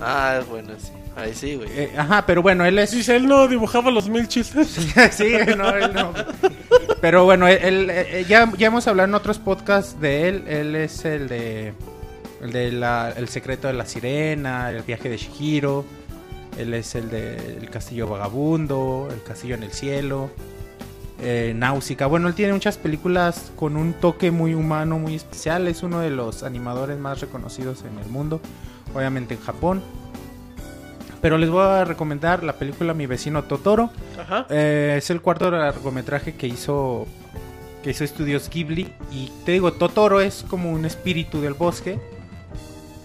Ah, 0.00 0.40
bueno, 0.48 0.70
sí. 0.78 0.90
Ahí 1.16 1.34
sí, 1.34 1.54
güey. 1.56 1.68
Eh, 1.72 1.92
ajá, 1.96 2.24
pero 2.26 2.42
bueno, 2.42 2.64
él 2.64 2.78
es... 2.78 2.90
Dice, 2.90 3.14
él 3.16 3.26
no 3.26 3.46
dibujaba 3.46 3.90
los 3.90 4.08
mil 4.08 4.26
chistes. 4.28 4.68
sí, 5.12 5.32
no, 5.56 5.70
él 5.70 5.92
no. 5.92 6.12
Pero 7.00 7.24
bueno, 7.24 7.46
él, 7.46 7.58
él, 7.62 7.90
eh, 7.90 8.24
ya, 8.28 8.50
ya 8.56 8.66
hemos 8.68 8.86
hablado 8.88 9.08
en 9.08 9.14
otros 9.14 9.38
podcasts 9.38 10.00
de 10.00 10.28
él. 10.28 10.44
Él 10.48 10.74
es 10.76 11.04
el 11.04 11.28
de. 11.28 11.74
El 12.44 12.52
de 12.52 12.72
la, 12.72 13.10
El 13.16 13.28
secreto 13.28 13.68
de 13.68 13.72
la 13.72 13.86
sirena, 13.86 14.70
el 14.70 14.82
viaje 14.82 15.08
de 15.08 15.16
Shihiro. 15.16 15.86
Él 16.58 16.74
es 16.74 16.94
el 16.94 17.08
de 17.08 17.56
El 17.56 17.70
castillo 17.70 18.06
vagabundo, 18.06 19.08
El 19.10 19.22
castillo 19.22 19.54
en 19.54 19.62
el 19.62 19.72
cielo, 19.72 20.28
eh, 21.22 21.54
Náusica. 21.56 22.06
Bueno, 22.06 22.28
él 22.28 22.34
tiene 22.34 22.52
muchas 22.52 22.76
películas 22.76 23.50
con 23.56 23.78
un 23.78 23.94
toque 23.94 24.30
muy 24.30 24.54
humano, 24.54 24.98
muy 24.98 25.14
especial. 25.14 25.66
Es 25.68 25.82
uno 25.82 26.00
de 26.00 26.10
los 26.10 26.42
animadores 26.42 26.98
más 26.98 27.22
reconocidos 27.22 27.82
en 27.90 27.98
el 27.98 28.10
mundo, 28.10 28.42
obviamente 28.94 29.34
en 29.34 29.40
Japón. 29.40 29.82
Pero 31.22 31.38
les 31.38 31.48
voy 31.48 31.62
a 31.62 31.86
recomendar 31.86 32.44
la 32.44 32.52
película 32.52 32.92
Mi 32.92 33.06
vecino 33.06 33.44
Totoro. 33.44 33.88
Ajá. 34.20 34.46
Eh, 34.50 34.96
es 34.98 35.08
el 35.08 35.22
cuarto 35.22 35.50
largometraje 35.50 36.34
que 36.34 36.46
hizo 36.46 37.06
que 37.82 37.90
hizo 37.90 38.04
Estudios 38.04 38.48
Ghibli 38.48 38.92
y 39.12 39.30
te 39.44 39.52
digo 39.52 39.74
Totoro 39.74 40.22
es 40.22 40.42
como 40.48 40.72
un 40.72 40.86
espíritu 40.86 41.42
del 41.42 41.52
bosque 41.52 42.00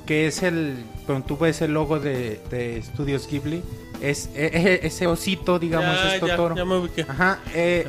que 0.10 0.26
es 0.26 0.42
el 0.42 0.76
cuando 1.06 1.24
tú 1.24 1.38
ves 1.38 1.62
el 1.62 1.76
logo 1.76 2.00
de, 2.00 2.42
de 2.50 2.80
Estudios 2.80 3.28
Ghibli 3.28 3.62
es 4.02 4.32
eh, 4.34 4.80
ese 4.82 5.06
osito 5.06 5.60
digamos 5.60 5.96
ya, 6.04 6.16
es 6.16 6.20
Totoro 6.20 6.56
ya 6.56 6.66
me 6.66 6.78
ubiqué. 6.78 7.06
Ajá, 7.08 7.38
eh, 7.54 7.88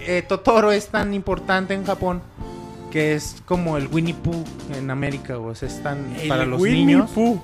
eh, 0.00 0.22
Totoro 0.28 0.70
es 0.70 0.88
tan 0.88 1.14
importante 1.14 1.72
en 1.72 1.86
Japón 1.86 2.20
que 2.90 3.14
es 3.14 3.42
como 3.46 3.78
el 3.78 3.86
Winnie 3.86 4.12
Pooh 4.12 4.44
en 4.76 4.90
América, 4.90 5.38
o 5.38 5.54
sea, 5.54 5.66
es 5.66 5.82
tan 5.82 6.14
El 6.16 6.28
para 6.28 6.44
los 6.44 6.60
Winnie 6.60 6.84
niños. 6.84 7.10
Pooh. 7.10 7.40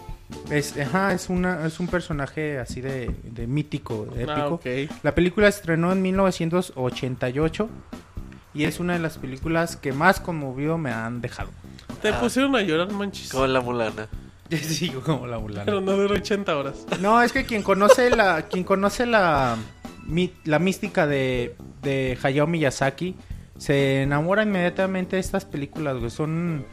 Es, 0.51 0.77
ajá, 0.77 1.15
es, 1.15 1.31
una, 1.31 1.67
es 1.67 1.81
un 1.81 1.87
personaje 1.87 2.59
así 2.59 2.83
de, 2.83 3.11
de 3.23 3.47
mítico, 3.47 4.05
de 4.15 4.25
épico. 4.25 4.37
Ah, 4.37 4.49
ok. 4.49 4.67
La 5.03 5.15
película 5.15 5.49
estrenó 5.49 5.91
en 5.91 6.03
1988 6.03 7.71
y 8.53 8.65
es 8.65 8.79
una 8.79 8.93
de 8.93 8.99
las 8.99 9.17
películas 9.17 9.77
que 9.77 9.95
más 9.95 10.21
conmovido 10.21 10.77
me 10.77 10.91
han 10.91 11.23
dejado. 11.23 11.49
Te 12.03 12.13
pusieron 12.15 12.55
a 12.57 12.63
llorar, 12.63 12.91
manches. 12.93 13.31
Como 13.31 13.47
la 13.47 13.61
mulana. 13.61 14.07
Sí, 14.51 14.89
como 14.89 15.27
la 15.27 15.39
mulana. 15.39 15.67
Pero 15.67 15.83
no 15.83 15.93
duró 15.93 16.15
80 16.15 16.57
horas. 16.57 16.87
No, 17.01 17.21
es 17.23 17.33
que 17.33 17.45
quien 17.45 17.63
conoce 17.63 18.09
la, 18.09 18.43
quien 18.49 18.65
conoce 18.65 19.05
la, 19.05 19.57
mi- 20.07 20.33
la 20.45 20.59
mística 20.59 21.07
de, 21.07 21.55
de 21.83 22.17
Hayao 22.23 22.47
Miyazaki 22.47 23.15
se 23.59 24.03
enamora 24.05 24.45
inmediatamente 24.45 25.17
de 25.17 25.21
estas 25.21 25.45
películas, 25.45 25.99
güey. 25.99 26.11
Son, 26.11 26.65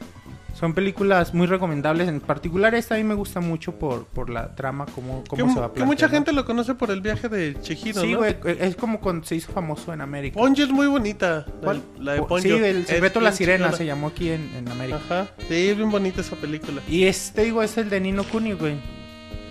son 0.58 0.74
películas 0.74 1.34
muy 1.34 1.48
recomendables. 1.48 2.08
En 2.08 2.22
particular 2.22 2.74
esta 2.76 2.96
a 2.96 2.98
mí 2.98 3.04
me 3.04 3.14
gusta 3.14 3.42
mucho 3.42 3.74
por, 3.74 4.06
por 4.06 4.30
la 4.30 4.56
trama, 4.56 4.86
cómo, 4.96 5.24
Que, 5.24 5.30
cómo 5.42 5.54
se 5.54 5.60
va 5.60 5.74
que 5.74 5.84
mucha 5.84 6.08
gente 6.10 6.32
lo 6.32 6.46
conoce 6.46 6.74
por 6.76 6.90
el 6.92 7.02
viaje 7.02 7.28
de 7.30 7.58
Chihiro, 7.62 8.00
Sí, 8.02 8.14
¿no? 8.14 8.20
güey, 8.20 8.36
es 8.46 8.76
como 8.78 9.00
cuando 9.02 9.26
se 9.26 9.36
hizo 9.36 9.52
famoso 9.52 9.92
en 9.94 10.00
América. 10.02 10.40
Ponyo 10.40 10.64
es 10.64 10.72
muy 10.72 10.88
bonita. 10.88 11.46
La, 11.48 11.62
¿Cuál? 11.62 11.82
la 12.00 12.14
de 12.14 12.20
Po- 12.20 12.28
Ponyo. 12.28 12.58
Sí, 12.58 12.64
el 12.64 12.78
Es 12.78 12.88
secreto 12.88 13.20
de 13.20 13.26
la 13.26 13.32
sirena 13.34 13.72
se 13.74 13.86
llamó 13.86 14.08
aquí 14.08 14.30
en, 14.30 14.50
en 14.56 14.70
América. 14.70 15.00
Ajá. 15.06 15.28
Sí, 15.48 15.68
es 15.68 15.76
bien 15.78 15.92
bonita 15.92 16.22
esa 16.22 16.36
película. 16.38 16.82
Y 16.88 17.04
este, 17.04 17.44
digo, 17.44 17.62
es 17.62 17.78
el 17.78 17.90
de 17.90 18.00
Nino 18.00 18.24
Kuni, 18.24 18.54
güey. 18.54 18.76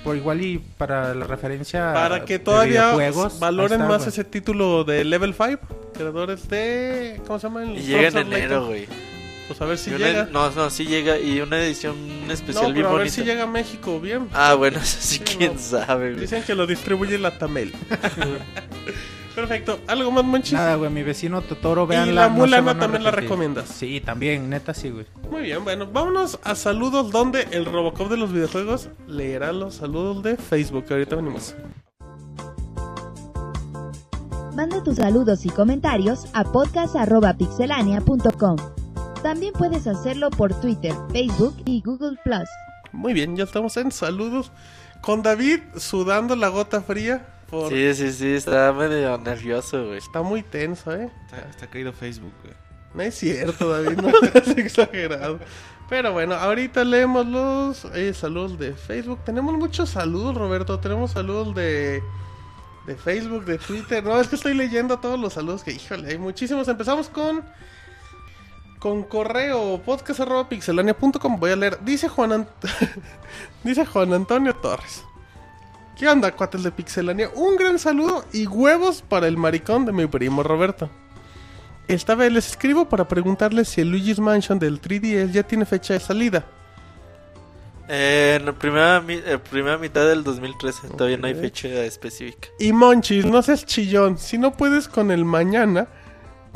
Por 0.03 0.17
igual 0.17 0.43
y 0.43 0.59
para 0.59 1.15
la 1.15 1.27
referencia 1.27 1.93
Para 1.95 2.27
que 2.27 2.39
todavía 2.39 2.93
valoren 3.41 3.81
está, 3.81 3.89
más 3.89 3.99
güey. 4.01 4.09
ese 4.09 4.25
título 4.25 4.85
de 4.85 5.03
Level 5.05 5.33
5, 5.35 5.93
creadores 5.95 6.47
de... 6.49 7.21
¿Cómo 7.27 7.39
se 7.39 7.47
llama? 7.47 7.63
El 7.63 7.79
Y 7.79 7.83
llega 7.83 8.09
en 8.09 8.17
enero, 8.33 8.67
güey. 8.67 8.87
Pues 9.47 9.61
a 9.61 9.67
ver 9.67 9.77
si 9.79 9.91
Y 9.91 9.95
una- 9.95 10.07
llega. 10.07 10.29
No, 10.33 10.51
no, 10.51 10.71
sí 10.71 10.87
llega. 10.87 11.19
Y 11.19 11.41
una 11.41 11.59
edición 11.63 11.97
especial 12.31 12.69
No, 12.69 12.73
bien 12.73 12.87
pero 12.87 12.97
a 12.97 12.99
ver 13.01 13.11
si 13.11 13.23
llega 13.25 13.43
a 13.43 13.47
México 13.47 14.01
bien. 14.01 14.29
Ah, 14.33 14.55
bueno, 14.55 14.79
eso 14.83 14.97
sí, 15.01 15.19
Sí, 15.19 15.25
quién 15.37 15.55
no. 15.55 15.59
sabe, 15.61 16.11
güey. 16.13 16.23
Dicen 16.23 16.43
que 16.45 16.55
lo 16.55 16.67
distribuye 16.67 17.19
la 17.19 17.37
Tamel. 17.39 17.75
Perfecto. 19.35 19.81
¿Algo 19.89 20.13
más, 20.13 20.25
Monchis? 20.25 20.53
Nada, 20.53 20.77
güey, 20.77 20.91
mi 20.93 21.03
vecino 21.03 21.43
Totoro, 21.43 21.89
veanla. 21.89 22.13
la 22.23 22.29
no 22.29 22.35
Mulana 22.37 22.79
también 22.79 23.03
la 23.03 23.11
recomiendas. 23.11 23.69
Sí, 23.69 24.01
también, 24.01 24.49
neta 24.49 24.73
sí, 24.73 24.91
güey. 24.91 25.07
Muy 25.29 25.43
bien, 25.43 25.65
bueno, 25.65 25.89
vámonos 25.93 26.39
a 26.45 26.55
saludos 26.55 27.11
donde 27.11 27.49
el 27.51 27.65
Robocop 27.65 28.09
de 28.11 28.17
los 28.17 28.33
videojuegos 28.33 28.91
leerá 29.09 29.53
los 29.53 29.75
saludos 29.75 30.23
de 30.23 30.37
Facebook. 30.37 30.85
Ahorita 30.89 31.17
venimos. 31.17 31.57
Manda 34.55 34.81
tus 34.85 34.99
saludos 34.99 35.45
y 35.45 35.49
comentarios 35.51 36.27
a 36.33 36.45
podcast.pixelania.com. 36.45 38.57
También 39.25 39.55
puedes 39.55 39.87
hacerlo 39.87 40.29
por 40.29 40.53
Twitter, 40.61 40.93
Facebook 41.11 41.57
y 41.65 41.81
Google 41.81 42.19
Plus. 42.25 42.47
Muy 42.93 43.15
bien, 43.15 43.35
ya 43.35 43.45
estamos 43.45 43.75
en 43.79 43.91
saludos 43.91 44.53
con 45.01 45.23
David 45.23 45.61
sudando 45.79 46.37
la 46.37 46.49
gota 46.49 46.83
fría. 46.83 47.27
Por... 47.49 47.73
Sí, 47.73 47.95
sí, 47.95 48.13
sí, 48.13 48.35
está 48.35 48.71
medio 48.75 49.17
nervioso, 49.17 49.87
güey. 49.87 49.97
Está 49.97 50.21
muy 50.21 50.43
tenso, 50.43 50.95
¿eh? 50.95 51.11
Está, 51.25 51.49
está 51.49 51.67
caído 51.69 51.95
Facebook, 51.95 52.35
güey. 52.43 52.55
No 52.93 53.03
es 53.03 53.15
cierto, 53.15 53.71
David, 53.71 53.97
no 53.97 54.11
seas 54.31 54.59
exagerado. 54.59 55.39
Pero 55.89 56.13
bueno, 56.13 56.35
ahorita 56.35 56.85
leemos 56.85 57.25
los 57.25 57.87
eh, 57.95 58.13
saludos 58.13 58.59
de 58.59 58.75
Facebook. 58.75 59.21
Tenemos 59.25 59.57
muchos 59.57 59.89
saludos, 59.89 60.35
Roberto. 60.35 60.79
Tenemos 60.81 61.13
saludos 61.13 61.55
de, 61.55 62.03
de 62.87 62.95
Facebook, 62.95 63.47
de 63.47 63.57
Twitter. 63.57 64.05
No, 64.05 64.21
es 64.21 64.29
que 64.29 64.37
estoy 64.37 64.53
leyendo 64.53 64.99
todos 64.99 65.19
los 65.19 65.33
saludos 65.33 65.65
que, 65.65 65.73
híjole, 65.73 66.11
hay 66.11 66.19
muchísimos. 66.19 66.69
Empezamos 66.69 67.09
con 67.09 67.43
con 68.85 69.03
correo 69.03 69.81
podcast.pixelania.com. 69.83 71.41
Voy 71.41 71.53
a 71.53 71.57
leer. 71.57 71.79
Dice 71.83 72.07
Juan, 72.07 72.33
Ant- 72.33 72.49
Dice 73.65 73.87
Juan 73.87 74.13
Antonio 74.13 74.55
Torres. 74.57 75.03
¿Qué 75.97 76.07
onda, 76.07 76.31
cuates 76.33 76.63
de 76.63 76.71
Pixelania? 76.71 77.31
Un 77.35 77.57
gran 77.57 77.79
saludo 77.79 78.27
y 78.35 78.47
huevos 78.47 79.01
para 79.01 79.27
el 79.27 79.39
maricón 79.39 79.87
de 79.87 79.93
mi 79.93 80.07
primo 80.07 80.43
Roberto. 80.43 80.91
Esta 81.89 82.15
vez 82.15 82.31
les 82.31 82.47
escribo 82.51 82.87
para 82.87 83.09
preguntarles 83.09 83.71
si 83.71 83.81
el 83.81 83.89
Luigi's 83.89 84.19
Mansion 84.21 84.59
del 84.59 84.83
3DS 84.83 85.31
ya 85.33 85.45
tiene 85.45 85.65
fecha 85.65 85.95
de 85.95 86.01
salida. 86.01 86.45
Eh, 87.89 88.37
en 88.39 88.45
la 88.45 88.53
primera, 88.53 89.03
eh, 89.09 89.39
primera 89.51 89.79
mitad 89.79 90.07
del 90.07 90.23
2013, 90.25 90.89
todavía 90.89 91.17
no 91.17 91.27
hay 91.27 91.35
fecha 91.35 91.69
específica. 91.85 92.49
Y 92.59 92.75
Monchis, 92.75 93.25
no 93.25 93.41
seas 93.41 93.65
chillón. 93.65 94.19
Si 94.19 94.37
no 94.37 94.53
puedes 94.53 94.89
con 94.89 95.11
el 95.11 95.25
mañana, 95.25 95.89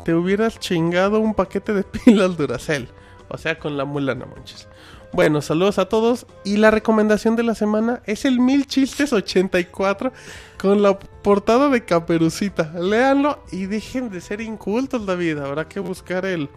te 0.03 0.13
hubieras 0.13 0.59
chingado 0.59 1.19
un 1.19 1.33
paquete 1.33 1.73
de 1.73 1.83
pilas 2.05 2.37
Duracell. 2.37 2.89
O 3.29 3.37
sea, 3.37 3.59
con 3.59 3.77
la 3.77 3.85
mulana, 3.85 4.25
Monchis. 4.25 4.67
Bueno, 5.11 5.41
saludos 5.41 5.79
a 5.79 5.85
todos. 5.85 6.25
Y 6.43 6.57
la 6.57 6.71
recomendación 6.71 7.35
de 7.35 7.43
la 7.43 7.55
semana 7.55 8.01
es 8.05 8.25
el 8.25 8.39
Mil 8.39 8.67
Chistes 8.67 9.13
84 9.13 10.11
con 10.59 10.81
la 10.81 10.97
portada 10.97 11.69
de 11.69 11.83
Caperucita. 11.83 12.71
Léanlo 12.79 13.39
y 13.51 13.65
dejen 13.65 14.09
de 14.09 14.21
ser 14.21 14.41
incultos, 14.41 15.05
David. 15.05 15.39
Habrá 15.39 15.67
que 15.67 15.79
buscar 15.79 16.25
el, 16.25 16.49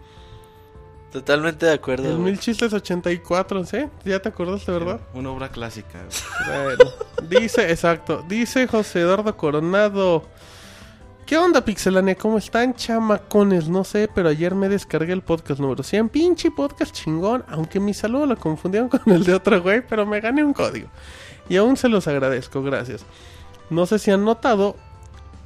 Totalmente 1.12 1.66
de 1.66 1.72
acuerdo. 1.72 2.10
el. 2.10 2.18
Mil 2.18 2.38
Chistes 2.38 2.72
84, 2.72 3.66
¿sí? 3.66 3.84
¿Ya 4.04 4.20
te 4.20 4.30
acordaste, 4.30 4.72
verdad? 4.72 4.98
Una 5.12 5.30
obra 5.30 5.50
clásica. 5.50 6.00
Bueno, 6.46 6.84
dice, 7.28 7.70
exacto, 7.70 8.24
dice 8.26 8.66
José 8.66 9.00
Eduardo 9.00 9.36
Coronado. 9.36 10.24
¿Qué 11.26 11.38
onda, 11.38 11.64
Pixelania? 11.64 12.16
¿Cómo 12.16 12.36
están, 12.36 12.74
chamacones? 12.74 13.68
No 13.68 13.84
sé, 13.84 14.08
pero 14.12 14.28
ayer 14.28 14.54
me 14.54 14.68
descargué 14.68 15.12
el 15.12 15.22
podcast 15.22 15.60
número 15.60 15.82
100. 15.82 16.08
Pinche 16.08 16.50
podcast 16.50 16.92
chingón, 16.94 17.44
aunque 17.48 17.78
mi 17.78 17.94
saludo 17.94 18.26
lo 18.26 18.36
confundieron 18.36 18.88
con 18.88 19.00
el 19.06 19.24
de 19.24 19.34
otro 19.34 19.62
güey, 19.62 19.86
pero 19.86 20.04
me 20.04 20.20
gané 20.20 20.42
un 20.44 20.52
código. 20.52 20.88
Y 21.48 21.56
aún 21.56 21.76
se 21.76 21.88
los 21.88 22.08
agradezco, 22.08 22.62
gracias. 22.62 23.06
No 23.70 23.86
sé 23.86 23.98
si 24.00 24.10
han 24.10 24.24
notado, 24.24 24.76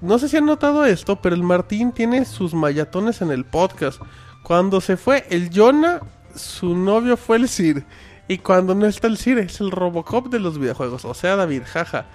no 0.01 0.19
sé 0.19 0.29
si 0.29 0.39
han 0.39 0.47
notado 0.47 0.85
esto, 0.87 1.21
pero 1.21 1.37
el 1.37 1.43
Martín 1.43 1.93
tiene 1.93 2.25
sus 2.25 2.55
mayatones 2.55 3.21
en 3.21 3.31
el 3.31 3.45
podcast. 3.45 4.01
Cuando 4.43 4.81
se 4.81 4.97
fue 4.97 5.27
el 5.31 5.51
Jonah, 5.55 6.01
su 6.35 6.75
novio 6.75 7.17
fue 7.17 7.37
el 7.37 7.49
Sir. 7.49 7.85
Y 8.29 8.39
cuando 8.39 8.75
no 8.75 8.87
está 8.87 9.07
el 9.09 9.19
Sir, 9.19 9.39
es 9.39 9.61
el 9.61 9.71
Robocop 9.71 10.29
de 10.29 10.41
los 10.41 10.59
videojuegos. 10.59 11.05
O 11.05 11.15
sea, 11.15 11.37
David, 11.37 11.63
jaja. 11.67 12.07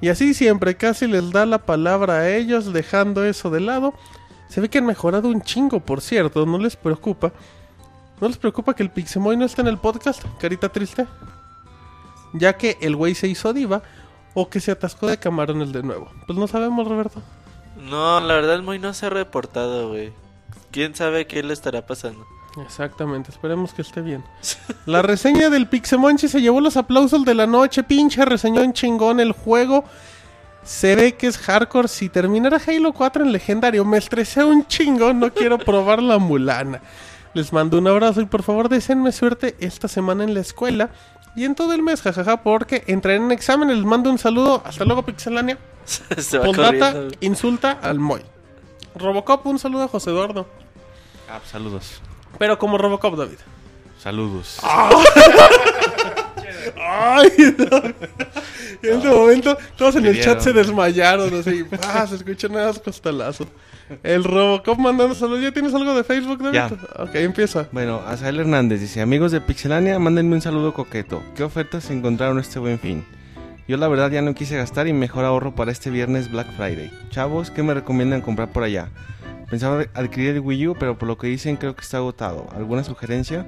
Y 0.00 0.08
así 0.08 0.34
siempre, 0.34 0.76
casi 0.76 1.06
les 1.06 1.30
da 1.30 1.46
la 1.46 1.58
palabra 1.58 2.18
a 2.18 2.30
ellos, 2.30 2.72
dejando 2.72 3.24
eso 3.24 3.50
de 3.50 3.60
lado. 3.60 3.94
Se 4.48 4.60
ve 4.60 4.68
que 4.68 4.78
han 4.78 4.86
mejorado 4.86 5.28
un 5.28 5.42
chingo, 5.42 5.80
por 5.80 6.00
cierto, 6.00 6.46
no 6.46 6.58
les 6.58 6.76
preocupa. 6.76 7.32
¿No 8.20 8.28
les 8.28 8.36
preocupa 8.36 8.74
que 8.74 8.82
el 8.82 8.90
Pixemoy 8.90 9.36
no 9.36 9.44
esté 9.44 9.62
en 9.62 9.68
el 9.68 9.78
podcast? 9.78 10.22
Carita 10.40 10.68
triste. 10.70 11.06
Ya 12.32 12.56
que 12.56 12.78
el 12.80 12.96
güey 12.96 13.14
se 13.14 13.28
hizo 13.28 13.52
diva 13.52 13.82
o 14.34 14.48
que 14.48 14.60
se 14.60 14.70
atascó 14.70 15.06
de 15.06 15.18
camarones 15.18 15.72
de 15.72 15.82
nuevo. 15.82 16.10
Pues 16.26 16.38
no 16.38 16.46
sabemos, 16.46 16.86
Roberto. 16.86 17.22
No, 17.76 18.20
la 18.20 18.34
verdad 18.34 18.54
el 18.54 18.62
Moy 18.62 18.78
no 18.78 18.94
se 18.94 19.06
ha 19.06 19.10
reportado, 19.10 19.88
güey. 19.88 20.12
¿Quién 20.70 20.94
sabe 20.94 21.26
qué 21.26 21.42
le 21.42 21.52
estará 21.52 21.86
pasando? 21.86 22.26
Exactamente, 22.64 23.30
esperemos 23.30 23.74
que 23.74 23.82
esté 23.82 24.00
bien. 24.00 24.24
La 24.86 25.02
reseña 25.02 25.50
del 25.50 25.68
Pixemonchi 25.68 26.28
se 26.28 26.40
llevó 26.40 26.60
los 26.60 26.76
aplausos 26.76 27.24
de 27.24 27.34
la 27.34 27.46
noche, 27.46 27.82
pinche 27.82 28.24
reseñó 28.24 28.62
en 28.62 28.72
chingón 28.72 29.20
el 29.20 29.32
juego. 29.32 29.84
Se 30.62 30.96
ve 30.96 31.14
que 31.14 31.28
es 31.28 31.38
hardcore. 31.38 31.86
Si 31.86 32.08
terminara 32.08 32.60
Halo 32.66 32.92
4 32.92 33.24
en 33.24 33.32
legendario, 33.32 33.84
me 33.84 33.98
estresé 33.98 34.44
un 34.44 34.66
chingón, 34.66 35.20
no 35.20 35.32
quiero 35.32 35.58
probar 35.58 36.02
la 36.02 36.18
mulana. 36.18 36.80
Les 37.34 37.52
mando 37.52 37.78
un 37.78 37.86
abrazo 37.86 38.20
y 38.20 38.26
por 38.26 38.42
favor 38.42 38.68
deseenme 38.68 39.12
suerte 39.12 39.54
esta 39.60 39.86
semana 39.88 40.24
en 40.24 40.34
la 40.34 40.40
escuela 40.40 40.90
y 41.36 41.44
en 41.44 41.54
todo 41.54 41.74
el 41.74 41.82
mes, 41.82 42.00
jajaja, 42.00 42.42
porque 42.42 42.82
entraré 42.86 43.18
en 43.18 43.30
examen. 43.30 43.68
Les 43.68 43.84
mando 43.84 44.10
un 44.10 44.18
saludo. 44.18 44.62
Hasta 44.64 44.84
luego, 44.86 45.04
Pixelania. 45.04 45.58
güey. 46.32 47.18
insulta 47.20 47.72
al 47.82 47.98
Moy. 47.98 48.22
Robocop, 48.94 49.46
un 49.46 49.58
saludo 49.58 49.84
a 49.84 49.88
José 49.88 50.10
Eduardo. 50.10 50.48
Ah, 51.30 51.40
saludos. 51.44 52.00
Pero 52.38 52.58
como 52.58 52.78
Robocop, 52.78 53.16
David. 53.16 53.38
Saludos. 53.98 54.60
Ay, 56.78 57.30
no. 57.58 57.76
En 58.82 58.98
ese 58.98 59.08
momento, 59.08 59.56
todos 59.76 59.96
en 59.96 60.06
el 60.06 60.20
chat 60.20 60.40
se 60.40 60.52
desmayaron. 60.52 61.34
Así, 61.34 61.64
ah, 61.82 62.06
se 62.06 62.16
escuchan 62.16 62.52
nuevos 62.52 62.78
costalazos. 62.78 63.48
El 64.02 64.24
Robocop 64.24 64.78
mandando 64.78 65.14
saludos. 65.14 65.42
¿Ya 65.42 65.52
tienes 65.52 65.74
algo 65.74 65.94
de 65.94 66.04
Facebook, 66.04 66.42
David? 66.42 66.54
Ya. 66.54 66.70
Ok, 67.02 67.14
empieza. 67.14 67.68
Bueno, 67.72 68.02
Azael 68.06 68.40
Hernández 68.40 68.80
dice, 68.80 69.00
amigos 69.00 69.32
de 69.32 69.40
Pixelania, 69.40 69.98
mándenme 69.98 70.34
un 70.34 70.42
saludo 70.42 70.74
coqueto. 70.74 71.22
¿Qué 71.36 71.44
ofertas 71.44 71.90
encontraron 71.90 72.38
este 72.38 72.58
buen 72.58 72.78
fin? 72.78 73.04
Yo 73.68 73.76
la 73.76 73.88
verdad 73.88 74.10
ya 74.10 74.22
no 74.22 74.34
quise 74.34 74.56
gastar 74.56 74.86
y 74.86 74.92
mejor 74.92 75.24
ahorro 75.24 75.54
para 75.54 75.72
este 75.72 75.90
viernes 75.90 76.30
Black 76.30 76.46
Friday. 76.56 76.90
Chavos, 77.10 77.50
¿qué 77.50 77.64
me 77.64 77.74
recomiendan 77.74 78.20
comprar 78.20 78.52
por 78.52 78.62
allá? 78.62 78.90
Pensaba 79.50 79.84
adquirir 79.94 80.30
el 80.34 80.40
Wii 80.40 80.68
U, 80.68 80.76
pero 80.78 80.98
por 80.98 81.06
lo 81.08 81.16
que 81.18 81.28
dicen 81.28 81.56
creo 81.56 81.74
que 81.76 81.82
está 81.82 81.98
agotado. 81.98 82.48
¿Alguna 82.54 82.82
sugerencia? 82.84 83.46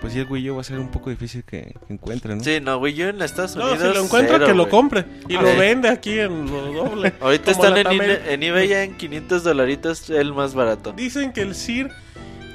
Pues 0.00 0.12
sí, 0.12 0.20
el 0.20 0.26
Wii 0.30 0.50
U 0.50 0.54
va 0.56 0.60
a 0.60 0.64
ser 0.64 0.78
un 0.78 0.90
poco 0.90 1.10
difícil 1.10 1.42
que, 1.44 1.74
que 1.86 1.92
encuentre, 1.92 2.34
¿no? 2.36 2.42
Sí, 2.44 2.60
no, 2.60 2.78
güey, 2.78 2.94
yo 2.94 3.08
en 3.08 3.20
Estados 3.20 3.56
No, 3.56 3.64
Unidos. 3.70 3.88
si 3.88 3.94
lo 3.98 4.04
encuentra, 4.04 4.34
cero, 4.36 4.46
que 4.46 4.54
lo 4.54 4.68
compre. 4.68 5.04
Y 5.28 5.34
Ah, 5.36 5.42
lo 5.42 5.50
sí. 5.52 5.58
vende 5.58 5.88
aquí 5.88 6.18
en 6.20 6.46
lo 6.46 6.72
doble. 6.72 7.12
Ahorita 7.20 7.50
están 7.50 7.76
en, 7.76 7.86
en 8.00 8.42
eBay 8.42 8.68
ya 8.68 8.84
en 8.84 8.96
500 8.96 9.42
dolaritos 9.42 10.08
el 10.10 10.32
más 10.32 10.54
barato. 10.54 10.92
Dicen 10.92 11.32
que 11.32 11.42
el 11.42 11.54
Sir 11.56 11.90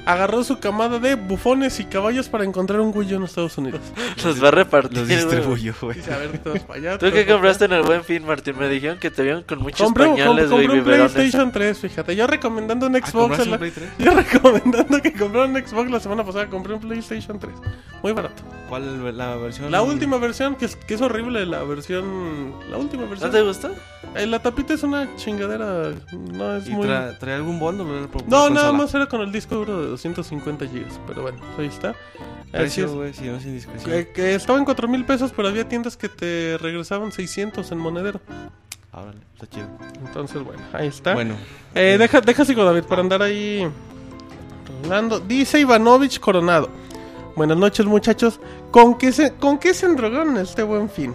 agarró 0.06 0.44
su 0.44 0.58
camada 0.58 0.98
de 0.98 1.14
bufones 1.14 1.80
y 1.80 1.84
caballos 1.84 2.28
para 2.28 2.44
encontrar 2.44 2.80
un 2.80 2.92
Wii 2.96 3.14
U 3.14 3.16
en 3.16 3.22
Estados 3.24 3.56
Unidos. 3.58 3.80
Los 4.24 4.42
va 4.42 4.48
a 4.48 4.50
repartir. 4.50 4.98
Los 4.98 5.06
güey. 5.08 5.16
distribuyo, 5.18 5.74
güey. 5.80 5.96
Dice, 5.96 6.12
a 6.14 6.18
ver, 6.18 6.38
todos 6.38 6.58
para 6.60 6.78
allá. 6.78 6.98
¿Tú 6.98 7.06
qué 7.12 7.26
compraste 7.26 7.64
en 7.66 7.72
el 7.72 7.82
buen 7.82 8.04
fin, 8.04 8.24
Martín? 8.26 8.56
Me 8.58 8.68
dijeron 8.68 8.98
que 8.98 9.10
te 9.10 9.22
vieron 9.22 9.42
con 9.42 9.60
muchos 9.60 9.80
Compré, 9.84 10.06
un- 10.06 10.12
pañales, 10.16 10.48
compré 10.50 10.66
güey, 10.66 10.78
un 10.78 10.84
biberones. 10.84 11.12
PlayStation 11.12 11.52
3, 11.52 11.78
fíjate. 11.78 12.16
Yo 12.16 12.26
recomendando 12.26 12.86
un 12.86 12.96
Ah, 12.96 12.98
Xbox. 12.98 13.12
¿compraste 13.12 13.44
en 13.44 13.50
la- 13.50 13.56
un 13.56 13.58
Play 13.60 13.70
3? 13.70 13.88
Yo 13.98 14.10
recomendando 14.14 15.02
que 15.02 15.12
compraran 15.12 15.50
un 15.56 15.66
Xbox 15.66 15.90
la 15.90 16.00
semana 16.00 16.24
pasada. 16.24 16.46
Compré 16.48 16.74
un 16.74 16.80
PlayStation 16.80 17.38
3. 17.38 17.52
Muy 18.02 18.12
barato. 18.12 18.42
¿Cuál 18.68 19.16
la 19.16 19.36
versión? 19.36 19.70
La 19.70 19.82
última 19.82 20.16
versión, 20.18 20.56
que 20.56 20.64
es, 20.66 20.76
que 20.76 20.94
es 20.94 21.00
horrible, 21.00 21.46
la 21.46 21.62
versión. 21.62 22.52
La 22.70 22.76
última 22.76 23.04
¿No 23.04 23.08
versión. 23.10 23.30
te 23.30 23.42
gustó? 23.42 23.70
Eh, 24.14 24.26
la 24.26 24.38
tapita 24.40 24.74
es 24.74 24.82
una 24.82 25.08
chingadera. 25.16 25.92
No 26.12 26.56
es 26.56 26.68
¿Y 26.68 26.70
muy. 26.72 26.86
tra- 26.86 27.18
trae 27.18 27.34
algún 27.36 27.58
bundle? 27.58 28.08
No, 28.26 28.50
nada 28.50 28.72
más 28.72 28.94
era 28.94 29.06
con 29.06 29.20
el 29.22 29.32
disco 29.32 29.54
duro 29.56 29.82
de 29.82 29.93
250 29.94 30.64
GB. 30.66 30.86
Pero 31.06 31.22
bueno, 31.22 31.38
ahí 31.58 31.66
está. 31.66 31.94
Precio, 32.50 32.92
güey, 32.94 33.12
si 33.12 33.24
no 33.24 33.36
es 33.36 33.44
indiscreción. 33.46 33.90
Que, 33.90 34.08
que 34.08 34.34
estaba 34.34 34.58
en 34.58 34.64
4 34.64 34.86
mil 34.88 35.04
pesos, 35.04 35.32
pero 35.34 35.48
había 35.48 35.68
tiendas 35.68 35.96
que 35.96 36.08
te 36.08 36.56
regresaban 36.58 37.10
600 37.10 37.70
en 37.72 37.78
monedero. 37.78 38.20
Órale, 38.92 39.18
está 39.34 39.46
chido. 39.48 39.66
Entonces, 40.06 40.42
bueno, 40.44 40.62
ahí 40.72 40.86
está. 40.86 41.14
Bueno, 41.14 41.34
Eh, 41.74 41.96
deja, 41.98 42.20
deja 42.20 42.44
sigo, 42.44 42.64
David, 42.64 42.84
para 42.84 43.00
andar 43.00 43.22
ahí 43.22 43.68
rolando. 44.82 45.18
Dice 45.20 45.58
Ivanovich 45.60 46.20
Coronado. 46.20 46.70
Buenas 47.34 47.56
noches, 47.56 47.84
muchachos. 47.86 48.38
¿Con 48.70 48.96
qué 48.96 49.10
se, 49.10 49.34
con 49.34 49.58
qué 49.58 49.74
se 49.74 49.86
endrogaron 49.86 50.36
este 50.36 50.62
buen 50.62 50.88
fin? 50.88 51.14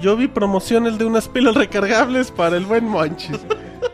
Yo 0.00 0.16
vi 0.16 0.26
promociones 0.28 0.98
de 0.98 1.04
unas 1.04 1.28
pilas 1.28 1.54
recargables 1.54 2.30
para 2.30 2.56
el 2.56 2.66
buen 2.66 2.84
Monchis. 2.86 3.40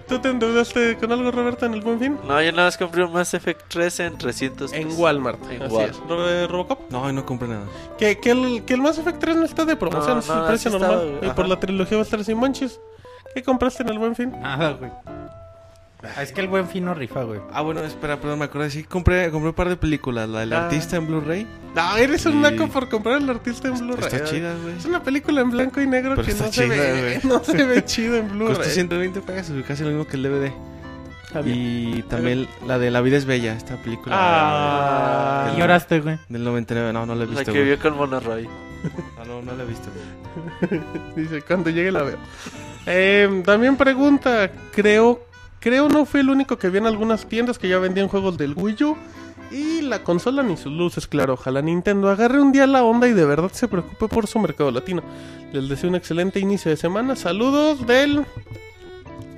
¿Tú 0.09 0.19
te 0.19 0.29
endeudaste 0.29 0.97
con 0.97 1.13
algo, 1.13 1.31
Roberta, 1.31 1.67
en 1.67 1.75
el 1.75 1.83
buen 1.83 2.01
fin? 2.01 2.19
No, 2.27 2.43
yo 2.43 2.51
nada 2.51 2.65
más 2.69 2.77
compré 2.77 3.05
un 3.05 3.13
Mass 3.13 3.33
Effect 3.35 3.63
3 3.69 4.01
en 4.01 4.19
300 4.19 4.73
En 4.73 4.85
pesos. 4.89 4.99
Walmart. 4.99 5.39
En 5.51 5.63
así 5.63 5.73
Walmart. 5.75 5.95
es. 5.95 6.09
Ro- 6.09 6.29
eh, 6.29 6.47
Robocop. 6.49 6.91
no, 6.91 7.13
no 7.13 7.25
compré 7.25 7.47
nada. 7.49 7.67
Que, 7.97 8.19
que, 8.19 8.31
el, 8.33 8.65
que 8.65 8.75
el 8.75 8.81
Mass 8.81 8.99
Effect 8.99 9.19
3 9.21 9.37
no 9.37 9.45
está 9.45 9.65
de 9.65 9.77
promoción, 9.77 10.15
No, 10.15 10.21
es 10.21 10.29
no, 10.29 10.41
el 10.41 10.47
precio 10.49 10.71
normal. 10.73 11.19
y 11.23 11.29
por 11.31 11.47
la 11.49 11.61
trilogía 11.61 11.97
va 11.99 12.03
a 12.03 12.05
estar 12.05 12.25
sin 12.25 12.39
Monchis. 12.39 12.81
¿Qué 13.35 13.43
compraste 13.45 13.85
en 13.85 13.91
el 13.91 13.99
buen 14.01 14.17
fin? 14.17 14.33
Nada, 14.41 14.73
güey. 14.73 14.91
Ah, 16.03 16.23
Es 16.23 16.33
que 16.33 16.41
el 16.41 16.49
buen 16.49 16.67
fino 16.67 16.95
rifa, 16.95 17.25
güey. 17.25 17.41
Ah, 17.53 17.61
bueno, 17.61 17.81
espera, 17.83 18.19
perdón, 18.21 18.39
me 18.39 18.47
acordé. 18.47 18.71
Sí, 18.71 18.85
compré, 18.85 19.31
compré 19.31 19.49
un 19.51 19.55
par 19.55 19.69
de 19.69 19.77
películas. 19.77 20.29
La 20.29 20.41
del 20.41 20.53
Ah. 20.55 20.65
artista 20.65 20.97
en 20.97 21.07
Blu-ray. 21.07 21.47
No, 21.75 21.97
eres 21.99 22.25
un 22.27 22.33
Sí. 22.33 22.39
naco 22.39 22.69
por 22.69 22.89
comprar 22.89 23.17
el 23.21 23.29
artista 23.29 23.69
en 23.69 23.79
Blu-ray. 23.79 24.07
Está 24.07 24.25
chida, 24.25 24.55
güey. 24.63 24.77
Es 24.77 24.85
una 24.87 25.03
película 25.03 25.43
en 25.43 25.51
blanco 25.51 25.81
y 25.81 25.87
negro 25.87 26.13
Pero 26.17 26.25
que 26.25 26.33
está 26.33 26.47
no 26.47 26.53
se, 26.53 26.67
ve, 26.67 27.21
no 27.25 27.45
se 27.45 27.65
ve 27.65 27.85
chido 27.85 28.17
en 28.17 28.29
Costó 28.29 28.37
Blu-ray. 28.47 28.71
120 28.71 29.21
pesos, 29.21 29.65
casi 29.69 29.83
lo 29.85 29.91
mismo 29.91 30.07
que 30.07 30.17
el 30.17 30.23
DVD. 30.23 30.53
Y 31.45 32.03
también 32.05 32.49
la 32.67 32.79
de 32.81 32.91
La 32.91 33.01
vida 33.03 33.17
es 33.17 33.25
bella, 33.25 33.53
esta 33.53 33.77
película 33.77 34.17
Ah. 34.19 35.45
del- 35.47 35.57
Y 35.57 35.61
lloraste, 35.61 36.01
güey. 36.01 36.19
del 36.29 36.43
99. 36.45 36.93
No, 36.93 37.07
no 37.07 37.15
la 37.15 37.23
he 37.25 37.27
La 37.27 37.31
visto. 37.33 37.53
que 37.53 37.59
güey. 37.61 37.65
vio 37.67 37.79
con 37.79 37.97
Monoroy. 37.97 38.49
No, 39.19 39.25
no, 39.27 39.43
no 39.43 39.53
la 39.57 39.63
he 39.63 39.67
visto. 39.67 39.89
Dice, 41.17 41.43
cuando 41.43 41.71
llegue 41.71 41.93
la 41.93 42.03
veo. 42.03 42.17
Eh, 42.87 43.43
también 43.45 43.77
pregunta, 43.77 44.51
creo, 44.75 45.21
creo 45.61 45.89
no 45.89 46.05
fui 46.05 46.21
el 46.21 46.31
único 46.31 46.59
que 46.59 46.71
vi 46.71 46.79
en 46.79 46.87
algunas 46.87 47.27
tiendas 47.27 47.59
que 47.59 47.69
ya 47.69 47.79
vendían 47.79 48.09
juegos 48.09 48.37
del 48.37 48.55
Wii 48.57 48.85
U. 48.85 48.97
Y 49.53 49.81
la 49.83 50.05
consola 50.05 50.43
ni 50.43 50.57
sus 50.57 50.73
luces, 50.73 51.07
claro. 51.07 51.35
Ojalá 51.35 51.61
Nintendo 51.61 52.09
agarre 52.09 52.41
un 52.41 52.53
día 52.53 52.67
la 52.67 52.85
onda 52.85 53.09
y 53.09 53.13
de 53.13 53.25
verdad 53.25 53.51
se 53.53 53.67
preocupe 53.67 54.07
por 54.07 54.27
su 54.27 54.39
mercado 54.39 54.71
latino. 54.71 55.03
Les 55.53 55.69
deseo 55.69 55.91
un 55.91 55.97
excelente 55.97 56.39
inicio 56.39 56.71
de 56.71 56.77
semana. 56.77 57.17
Saludos 57.17 57.87
del... 57.87 58.25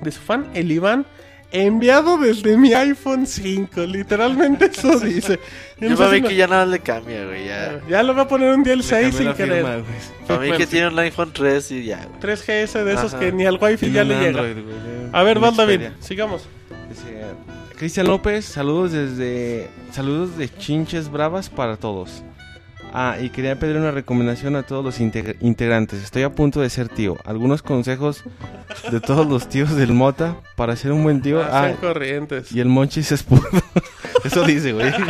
De 0.02 0.10
su 0.10 0.20
fan, 0.20 0.50
el 0.52 0.70
Iván. 0.70 1.06
Enviado 1.52 2.16
desde 2.18 2.56
mi 2.56 2.72
iPhone 2.72 3.26
5. 3.26 3.82
Literalmente 3.82 4.66
eso 4.66 4.98
dice. 5.00 5.38
Yo 5.78 5.96
para 5.96 6.10
mí 6.12 6.22
que 6.22 6.34
ya 6.34 6.46
nada 6.46 6.64
le 6.64 6.80
cambia, 6.80 7.26
güey. 7.26 7.46
Ya. 7.46 7.80
Ya 7.88 8.02
lo 8.02 8.14
voy 8.14 8.22
a 8.22 8.28
poner 8.28 8.54
un 8.54 8.62
día 8.62 8.72
el 8.72 8.78
Le 8.78 8.84
6 8.84 9.02
cambié 9.02 9.18
sin 9.26 9.32
querer. 9.34 9.64
firma. 9.64 9.84
Para 10.26 10.40
mí 10.40 10.52
que 10.56 10.66
tiene 10.66 10.88
un 10.88 10.98
iPhone 10.98 11.30
3 11.32 11.70
y 11.72 11.84
ya, 11.84 12.06
güey. 12.06 12.20
3GS 12.36 12.84
de 12.84 12.92
esos 12.94 13.12
Ajá. 13.14 13.20
que 13.20 13.32
ni 13.32 13.44
al 13.44 13.58
wifi 13.60 13.76
Tiene 13.90 13.94
ya 13.94 14.04
le 14.04 14.14
llega. 14.14 14.28
Android, 14.40 14.64
güey, 14.64 14.74
de- 14.76 15.10
A 15.12 15.22
ver, 15.22 15.38
vas 15.38 15.56
David, 15.56 15.80
sigamos. 16.00 16.48
Cristian 17.76 18.06
López, 18.06 18.44
saludos 18.44 18.92
desde 18.92 19.68
saludos 19.90 20.36
de 20.38 20.48
Chinches 20.48 21.10
Bravas 21.10 21.50
para 21.50 21.76
todos. 21.76 22.22
Ah, 22.94 23.16
y 23.20 23.30
quería 23.30 23.58
pedir 23.58 23.76
una 23.76 23.90
recomendación 23.90 24.54
a 24.56 24.62
todos 24.64 24.84
los 24.84 25.00
integ- 25.00 25.36
integrantes. 25.40 26.02
Estoy 26.02 26.22
a 26.24 26.30
punto 26.30 26.60
de 26.60 26.68
ser 26.70 26.88
tío. 26.88 27.16
Algunos 27.24 27.62
consejos 27.62 28.22
de 28.90 29.00
todos 29.00 29.26
los 29.26 29.48
tíos 29.48 29.74
del 29.74 29.92
Mota 29.92 30.36
para 30.56 30.76
ser 30.76 30.92
un 30.92 31.02
buen 31.02 31.22
tío. 31.22 31.42
Ah, 31.42 31.68
Ah, 31.68 31.72
corrientes. 31.80 32.52
y 32.52 32.60
el 32.60 32.68
Monchis 32.68 33.12
es 33.12 33.22
puto. 33.22 33.46
Eso 34.24 34.44
dice, 34.44 34.72
güey. 34.72 34.92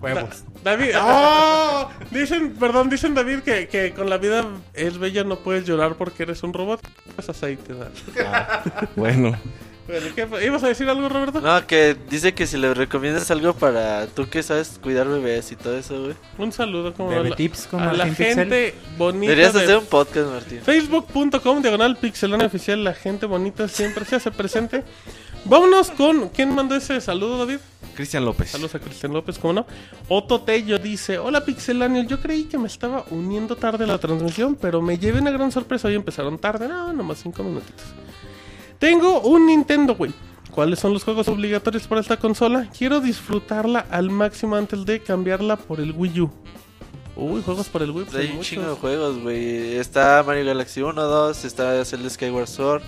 Huevos. 0.00 0.44
David, 0.62 0.90
¡oh! 1.00 1.88
Dicen, 2.10 2.54
perdón, 2.58 2.90
dicen 2.90 3.14
David 3.14 3.40
que, 3.40 3.68
que 3.68 3.92
con 3.92 4.10
la 4.10 4.18
vida 4.18 4.44
es 4.74 4.98
bella 4.98 5.24
no 5.24 5.36
puedes 5.36 5.64
llorar 5.64 5.94
porque 5.96 6.24
eres 6.24 6.42
un 6.42 6.52
robot. 6.52 6.80
Es 7.18 7.28
aceite, 7.28 7.72
¿no? 7.72 7.86
Bueno, 8.96 9.32
Bueno, 9.86 10.06
¿qué- 10.16 10.46
¿Ibas 10.46 10.64
a 10.64 10.68
decir 10.68 10.88
algo, 10.88 11.08
Roberto? 11.08 11.40
No, 11.40 11.66
que 11.66 11.96
dice 12.10 12.34
que 12.34 12.46
si 12.46 12.56
le 12.56 12.74
recomiendas 12.74 13.30
algo 13.30 13.54
para 13.54 14.06
tú 14.08 14.28
que 14.28 14.42
sabes 14.42 14.78
cuidar 14.82 15.06
bebés 15.08 15.52
y 15.52 15.56
todo 15.56 15.78
eso, 15.78 16.02
güey. 16.02 16.14
Un 16.38 16.50
saludo 16.52 16.92
como 16.92 17.10
Bebe 17.10 17.26
a 17.28 17.30
la, 17.30 17.36
tips 17.36 17.68
a 17.72 17.92
la 17.92 18.04
Pixel. 18.04 18.34
gente 18.34 18.74
bonita 18.98 19.30
Deberías 19.30 19.54
de 19.54 19.62
hacer 19.62 19.76
un 19.78 19.86
podcast, 19.86 20.28
Martín. 20.28 20.60
Facebook.com, 20.62 21.62
diagonal 21.62 21.96
pixelania 21.96 22.46
oficial, 22.46 22.82
la 22.82 22.94
gente 22.94 23.26
bonita 23.26 23.68
siempre 23.68 24.04
se 24.04 24.16
hace 24.16 24.30
presente. 24.32 24.82
Vámonos 25.44 25.92
con. 25.92 26.30
¿Quién 26.30 26.52
mandó 26.52 26.74
ese 26.74 27.00
saludo, 27.00 27.38
David? 27.46 27.60
Cristian 27.94 28.24
López. 28.24 28.50
Saludos 28.50 28.74
a 28.74 28.80
Cristian 28.80 29.12
López, 29.12 29.38
¿cómo 29.38 29.52
no? 29.52 29.66
Otto 30.08 30.40
Tello 30.40 30.80
dice: 30.80 31.18
Hola 31.18 31.44
Pixelania, 31.44 32.02
yo 32.02 32.18
creí 32.20 32.44
que 32.46 32.58
me 32.58 32.66
estaba 32.66 33.04
uniendo 33.10 33.54
tarde 33.54 33.84
a 33.84 33.86
la 33.86 33.98
transmisión, 33.98 34.56
pero 34.60 34.82
me 34.82 34.98
llevé 34.98 35.20
una 35.20 35.30
gran 35.30 35.52
sorpresa. 35.52 35.86
Hoy 35.86 35.94
empezaron 35.94 36.36
tarde, 36.38 36.66
no, 36.66 36.92
nomás 36.92 37.18
cinco 37.22 37.44
minutitos. 37.44 37.84
Tengo 38.78 39.20
un 39.20 39.46
Nintendo 39.46 39.94
Wii. 39.98 40.12
¿Cuáles 40.50 40.78
son 40.78 40.92
los 40.92 41.04
juegos 41.04 41.28
obligatorios 41.28 41.86
para 41.86 42.00
esta 42.00 42.16
consola? 42.18 42.68
Quiero 42.76 43.00
disfrutarla 43.00 43.86
al 43.90 44.10
máximo 44.10 44.56
antes 44.56 44.86
de 44.86 45.02
cambiarla 45.02 45.56
por 45.56 45.80
el 45.80 45.92
Wii 45.92 46.20
U. 46.22 46.30
Uy, 47.14 47.42
juegos 47.42 47.68
por 47.68 47.82
el 47.82 47.90
Wii. 47.90 48.04
pues 48.06 48.16
Hay 48.16 48.36
un 48.36 48.42
chingo 48.42 48.68
de 48.68 48.74
juegos, 48.74 49.18
güey. 49.18 49.76
Está 49.76 50.22
Mario 50.26 50.46
Galaxy 50.46 50.82
1, 50.82 51.02
2, 51.02 51.44
está 51.44 51.84
Zelda 51.84 52.10
Skyward 52.10 52.46
Sword, 52.46 52.82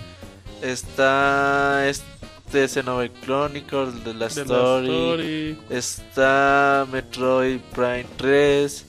está 0.61 1.87
este 1.87 2.67
Xenoblade 2.67 3.11
Chronicles 3.23 4.03
de 4.03 4.13
la 4.13 4.27
De 4.27 4.35
la 4.35 4.43
Story, 4.45 4.87
Story. 4.87 5.57
está 5.69 6.87
Metroid 6.91 7.59
Prime 7.73 8.05
3, 8.17 8.85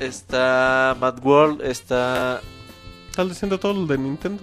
está 0.00 0.96
Mad 1.00 1.24
World, 1.24 1.62
está... 1.62 2.40
Estás 3.10 3.28
diciendo 3.28 3.60
todos 3.60 3.76
los 3.76 3.88
de 3.88 3.98
Nintendo. 3.98 4.42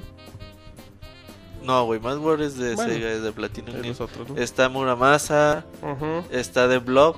No, 1.64 1.86
güey, 1.86 2.00
Mad 2.00 2.18
World 2.18 2.44
es 2.44 2.58
de 2.58 2.76
Bueno, 2.76 2.94
Sega, 2.94 3.12
es 3.12 3.22
de 3.24 3.32
Platinum. 3.32 3.68
De 3.74 3.82
Games. 3.82 4.00
los 4.00 4.02
otros, 4.02 4.30
¿no? 4.30 4.38
Está 4.38 4.68
Muramasa, 4.70 5.66
está 6.32 6.68
The 6.68 6.80
Blob, 6.80 7.18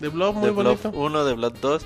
De 0.00 0.08
Blob, 0.08 0.34
muy 0.34 0.44
The 0.46 0.50
Blob 0.50 0.78
bonito. 0.82 0.98
1, 0.98 1.26
The 1.26 1.32
Blob 1.34 1.60
2. 1.60 1.82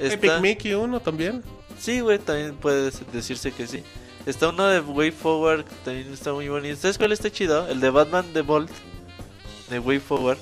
Epic 0.00 0.24
Está... 0.24 0.40
Mickey 0.40 0.74
1 0.74 1.00
también. 1.00 1.42
Sí, 1.78 2.00
güey, 2.00 2.18
también 2.18 2.54
puede 2.56 2.90
decirse 3.12 3.52
que 3.52 3.66
sí. 3.66 3.82
Está 4.26 4.48
uno 4.48 4.66
de 4.66 4.80
Way 4.80 5.10
Forward, 5.10 5.64
que 5.64 5.74
también 5.84 6.12
está 6.12 6.32
muy 6.32 6.48
bonito. 6.48 6.76
¿Sabes 6.76 6.98
cuál 6.98 7.12
está 7.12 7.30
chido? 7.30 7.68
El 7.68 7.80
de 7.80 7.90
Batman 7.90 8.32
de 8.32 8.42
Bolt. 8.42 8.70
De 9.70 9.78
Way 9.78 9.98
Forward. 10.00 10.38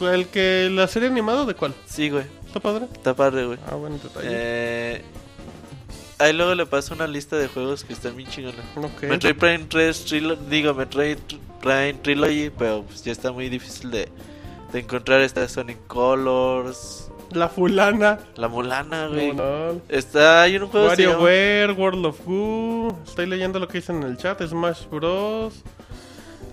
¿El 0.00 0.26
que 0.26 0.68
la 0.72 0.88
serie 0.88 1.08
animada 1.08 1.44
de 1.44 1.54
cuál? 1.54 1.74
Sí, 1.86 2.10
güey. 2.10 2.24
¿Está 2.46 2.60
padre? 2.60 2.86
Está 2.92 3.14
padre, 3.14 3.46
güey. 3.46 3.58
Ah, 3.70 3.76
bueno, 3.76 3.98
detalle. 4.02 4.28
Eh, 4.30 5.04
ahí 6.22 6.32
luego 6.32 6.54
le 6.54 6.66
paso 6.66 6.94
una 6.94 7.06
lista 7.06 7.36
de 7.36 7.48
juegos 7.48 7.84
que 7.84 7.92
están 7.92 8.16
bien 8.16 8.28
chingones. 8.30 8.60
Metroid 9.02 9.36
Prime 9.36 9.64
3 9.68 10.06
Trilo- 10.06 10.36
digo 10.48 10.74
Metroid 10.74 11.18
Prime 11.60 11.94
Trilogy, 11.94 12.50
pero 12.50 12.82
pues 12.82 13.02
ya 13.04 13.12
está 13.12 13.30
muy 13.32 13.48
difícil 13.48 13.90
de, 13.90 14.08
de 14.72 14.78
encontrar. 14.80 15.20
Está 15.20 15.46
Sonic 15.48 15.78
Colors, 15.86 17.10
La 17.30 17.48
fulana. 17.48 18.18
La 18.36 18.48
Mulana, 18.48 19.06
güey. 19.08 19.32
No, 19.32 19.72
no. 19.74 19.80
Está, 19.88 20.42
hay 20.42 20.56
un 20.56 20.68
juego 20.68 20.94
se 20.94 21.02
llama- 21.02 21.18
WarioWare, 21.22 21.72
World 21.72 22.06
of 22.06 22.20
Goo. 22.26 22.96
Estoy 23.06 23.26
leyendo 23.26 23.58
lo 23.58 23.68
que 23.68 23.78
dicen 23.78 23.96
en 24.02 24.10
el 24.10 24.16
chat. 24.16 24.42
Smash 24.46 24.86
Bros. 24.90 25.54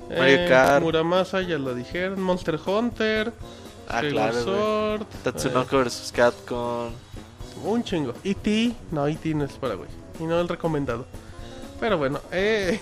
Mario 0.09 0.47
Kart. 0.47 0.81
Muramasa, 0.83 1.41
ya 1.41 1.57
lo 1.57 1.73
dijeron. 1.75 2.21
Monster 2.21 2.59
Hunter. 2.65 3.31
Ah, 3.87 4.01
claro. 4.07 4.43
Sword, 4.43 5.05
Tatsunoko 5.23 5.79
vs 5.83 6.11
Capcom. 6.15 6.91
Un 7.63 7.83
chingo. 7.83 8.13
E.T. 8.23 8.71
No, 8.91 9.07
E.T. 9.07 9.33
no 9.33 9.45
es 9.45 9.53
para 9.53 9.75
güey. 9.75 9.89
Y 10.19 10.23
no 10.23 10.39
el 10.39 10.47
recomendado. 10.47 11.05
Pero 11.79 11.97
bueno, 11.97 12.19
eh, 12.31 12.77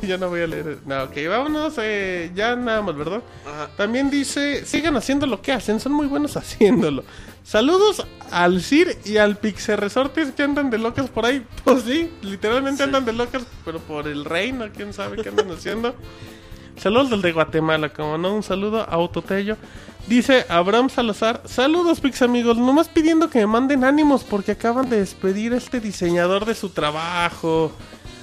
yo 0.02 0.16
no 0.16 0.30
voy 0.30 0.40
a 0.40 0.46
leer. 0.46 0.78
No, 0.86 1.02
ok, 1.04 1.12
vámonos. 1.28 1.74
Eh, 1.78 2.30
ya 2.34 2.56
nada 2.56 2.80
más, 2.80 2.96
¿verdad? 2.96 3.22
Ajá. 3.46 3.70
También 3.76 4.08
dice, 4.10 4.64
sigan 4.64 4.96
haciendo 4.96 5.26
lo 5.26 5.42
que 5.42 5.52
hacen, 5.52 5.78
son 5.78 5.92
muy 5.92 6.06
buenos 6.06 6.36
haciéndolo. 6.38 7.04
Saludos 7.44 8.06
al 8.30 8.62
Sir 8.62 8.96
y 9.04 9.16
al 9.18 9.36
Pixel 9.36 9.76
Resortes 9.78 10.30
que 10.32 10.42
andan 10.42 10.70
de 10.70 10.78
locas 10.78 11.08
por 11.10 11.26
ahí. 11.26 11.44
Pues 11.64 11.82
sí, 11.82 12.10
literalmente 12.22 12.78
Sí. 12.78 12.84
andan 12.84 13.04
de 13.04 13.12
locas, 13.12 13.42
pero 13.64 13.78
por 13.80 14.08
el 14.08 14.24
reino, 14.24 14.66
quién 14.74 14.92
sabe 14.94 15.22
qué 15.22 15.28
andan 15.28 15.50
haciendo. 15.50 15.94
Saludos 16.76 17.10
del 17.10 17.20
de 17.20 17.32
Guatemala, 17.32 17.90
como 17.90 18.16
no, 18.16 18.34
un 18.34 18.42
saludo 18.42 18.80
a 18.80 18.84
Autotello. 18.84 19.56
Dice 20.10 20.44
Abraham 20.48 20.90
Salazar, 20.90 21.40
saludos 21.44 22.00
Pix 22.00 22.20
amigos, 22.22 22.58
nomás 22.58 22.88
pidiendo 22.88 23.30
que 23.30 23.38
me 23.38 23.46
manden 23.46 23.84
ánimos 23.84 24.24
porque 24.24 24.50
acaban 24.52 24.90
de 24.90 24.98
despedir 24.98 25.52
a 25.52 25.56
este 25.56 25.78
diseñador 25.78 26.44
de 26.46 26.56
su 26.56 26.70
trabajo. 26.70 27.70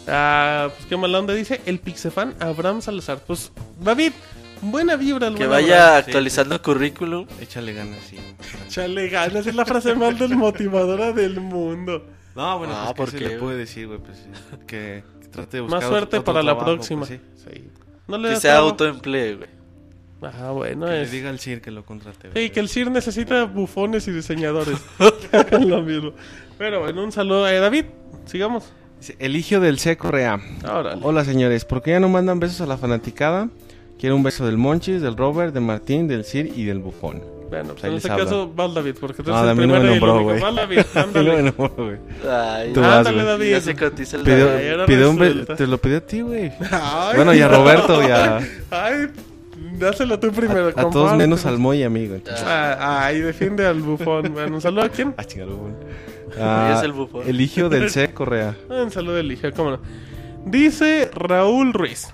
Ah, 0.05 0.67
pues 0.75 0.85
qué 0.85 0.97
mala 0.97 1.19
onda 1.19 1.33
dice 1.33 1.61
el 1.65 1.79
Pixefan 1.79 2.35
Abraham 2.41 2.81
Salazar. 2.81 3.19
Pues 3.25 3.53
David, 3.79 4.11
buena 4.61 4.97
vibra 4.97 5.33
Que 5.33 5.47
vaya 5.47 5.85
Abraham. 5.95 6.03
actualizando 6.05 6.61
currículum. 6.61 7.25
Échale 7.39 7.71
ganas, 7.73 7.99
sí. 8.09 8.17
Chale 8.67 9.07
ganas, 9.07 9.47
es 9.47 9.55
la 9.55 9.65
frase 9.65 9.95
más 9.95 10.19
desmotivadora 10.19 11.13
del 11.13 11.39
mundo. 11.39 12.05
No, 12.35 12.57
bueno, 12.59 12.73
Ah, 12.75 12.93
pues 12.97 13.11
¿por 13.11 13.17
¿qué 13.19 13.25
se 13.27 13.33
le 13.33 13.39
puede 13.39 13.57
decir, 13.59 13.87
güey? 13.87 13.99
Pues 13.99 14.17
sí, 14.17 14.29
que, 14.67 15.03
que 15.21 15.27
trate 15.29 15.57
de 15.57 15.61
buscar 15.61 15.79
Más 15.79 15.89
suerte 15.89 16.17
otro 16.17 16.25
para 16.25 16.43
la 16.43 16.51
trabajo, 16.51 16.65
próxima. 16.65 17.05
pues, 17.05 17.19
sí. 17.37 17.49
Sí. 17.53 17.63
No 18.09 18.17
le 18.17 18.29
Que 18.29 18.35
sea 18.41 18.51
trabajo. 18.55 18.71
autoemplee, 18.71 19.35
güey. 19.35 19.56
Ah, 20.21 20.51
bueno, 20.51 20.87
Que 20.87 21.01
es. 21.03 21.11
le 21.11 21.17
diga 21.17 21.29
al 21.29 21.39
CIR 21.39 21.61
que 21.61 21.69
lo 21.71 21.85
contrate. 21.85 22.29
Sí, 22.33 22.49
que 22.49 22.59
el 22.59 22.69
CIR 22.69 22.89
necesita 22.91 23.43
bufones 23.45 24.07
y 24.07 24.11
diseñadores. 24.11 24.77
que 25.29 25.37
hagan 25.37 25.69
lo 25.69 25.81
mismo. 25.81 26.13
Pero 26.57 26.79
bueno, 26.81 27.03
un 27.03 27.11
saludo 27.11 27.45
a 27.45 27.51
David. 27.53 27.85
Sigamos. 28.25 28.71
Eligio 29.19 29.59
del 29.59 29.77
C. 29.77 29.95
Correa. 29.95 30.39
Ahora. 30.63 30.97
Hola, 31.03 31.23
señores. 31.23 31.65
¿Por 31.65 31.83
qué 31.83 31.91
ya 31.91 31.99
no 31.99 32.09
mandan 32.09 32.39
besos 32.39 32.61
a 32.61 32.65
la 32.65 32.77
fanaticada? 32.77 33.49
Quiero 33.99 34.15
un 34.15 34.23
beso 34.23 34.45
del 34.45 34.57
Monchis, 34.57 35.01
del 35.01 35.15
Robert, 35.15 35.53
del 35.53 35.63
Martín, 35.63 36.07
del 36.07 36.25
CIR 36.25 36.51
y 36.55 36.65
del 36.65 36.79
Bufón. 36.79 37.21
Bueno, 37.49 37.73
pues 37.73 37.83
Ahí 37.85 37.91
en 37.91 37.97
este 37.97 38.11
habla. 38.11 38.25
caso, 38.25 38.51
vas 38.53 38.73
David, 38.73 38.95
porque 38.99 39.23
tú 39.23 39.29
No, 39.31 39.37
eres 39.37 39.47
a 39.47 39.51
el 39.51 39.57
mí 39.57 39.67
no 39.67 39.73
me 39.73 39.79
primero 39.79 39.93
y 39.93 39.95
el 39.95 39.99
nombró, 40.01 40.15
único. 40.15 40.29
güey. 40.31 40.41
Vas 40.41 40.55
David, 40.55 40.79
ándale. 40.95 41.43
No, 41.43 41.51
no, 41.57 41.69
güey. 41.69 41.97
Ay, 42.29 42.73
Tú 42.73 42.81
vas, 42.81 42.97
Ándale, 42.97 43.15
güey. 43.17 43.25
David. 43.27 43.49
ya 43.51 43.61
se 43.61 43.75
cotiza 43.75 44.17
el 44.17 44.23
Pidió, 44.23 44.85
pidió 44.87 45.09
un 45.11 45.45
te 45.55 45.67
lo 45.67 45.77
pidió 45.77 45.97
a 45.97 46.01
ti, 46.01 46.21
güey. 46.21 46.51
Bueno, 47.15 47.33
y 47.33 47.39
a 47.41 47.47
Roberto 47.47 48.01
y 48.05 48.11
a, 48.11 48.37
Ay, 48.71 49.07
dáselo 49.77 50.19
tú 50.19 50.27
a, 50.27 50.31
primero. 50.31 50.67
a 50.67 50.71
todos 50.73 50.83
compártelo. 50.93 51.17
menos 51.17 51.45
al 51.45 51.57
Moy, 51.57 51.83
amigo. 51.83 52.15
entonces. 52.15 52.43
Ah, 52.45 53.05
ay, 53.05 53.19
defiende 53.19 53.65
al 53.65 53.81
bufón. 53.81 54.33
Bueno, 54.33 54.55
un 54.55 54.61
saludo 54.61 54.83
a 54.83 54.89
quién. 54.89 55.13
Ah, 55.17 55.23
chingado, 55.25 55.55
güey. 55.57 55.73
es 56.77 56.83
el 56.83 56.91
Bufón. 56.93 57.27
Eligio 57.27 57.69
del 57.69 57.89
C. 57.91 58.13
Correa. 58.13 58.55
Un 58.69 58.91
saludo 58.91 59.17
Elige, 59.17 59.51
cómo 59.53 59.71
no. 59.71 59.79
Dice 60.45 61.09
Raúl 61.13 61.73
Ruiz. 61.73 62.07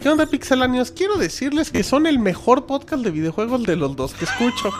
¿Qué 0.00 0.08
onda, 0.10 0.26
pixelanios? 0.26 0.90
Quiero 0.92 1.16
decirles 1.16 1.70
que 1.70 1.82
son 1.82 2.06
el 2.06 2.18
mejor 2.18 2.66
podcast 2.66 3.02
de 3.02 3.10
videojuegos 3.10 3.64
de 3.64 3.76
los 3.76 3.96
dos 3.96 4.14
que 4.14 4.24
escucho. 4.26 4.70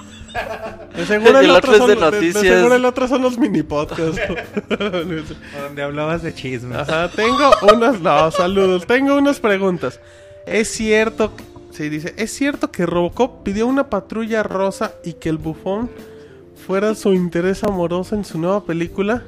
De 0.95 1.05
seguro 1.07 1.39
el, 1.41 1.47
El 1.47 1.51
otro, 1.51 1.73
otro 1.73 1.73
es 1.73 1.79
son, 1.79 1.89
de 1.89 1.95
de- 1.95 2.01
de 2.01 2.11
noticias. 2.11 2.43
seguro 2.57 2.75
el 2.77 2.85
otro 2.85 3.09
son 3.09 3.23
los 3.23 3.37
mini 3.39 3.63
podcasts. 3.63 4.21
Donde 4.69 5.83
hablabas 5.83 6.23
de 6.23 6.35
chismes. 6.35 6.79
Ajá, 6.79 7.11
tengo 7.11 7.51
unas. 7.73 8.01
No, 8.01 8.31
saludos. 8.31 8.87
Tengo 8.87 9.17
unas 9.17 9.41
preguntas. 9.41 10.01
Es 10.47 10.69
cierto. 10.69 11.33
Sí, 11.77 11.91
dice. 11.91 12.15
¿Es 12.17 12.33
cierto 12.33 12.73
que 12.73 12.87
Robocop 12.87 13.43
pidió 13.43 13.67
una 13.67 13.91
patrulla 13.91 14.43
rosa 14.43 14.95
y 15.05 15.13
que 15.13 15.29
el 15.29 15.37
bufón 15.37 15.91
fuera 16.67 16.95
su 16.95 17.13
interés 17.13 17.65
amoroso 17.65 18.15
en 18.15 18.25
su 18.25 18.39
nueva 18.39 18.65
película? 18.65 19.23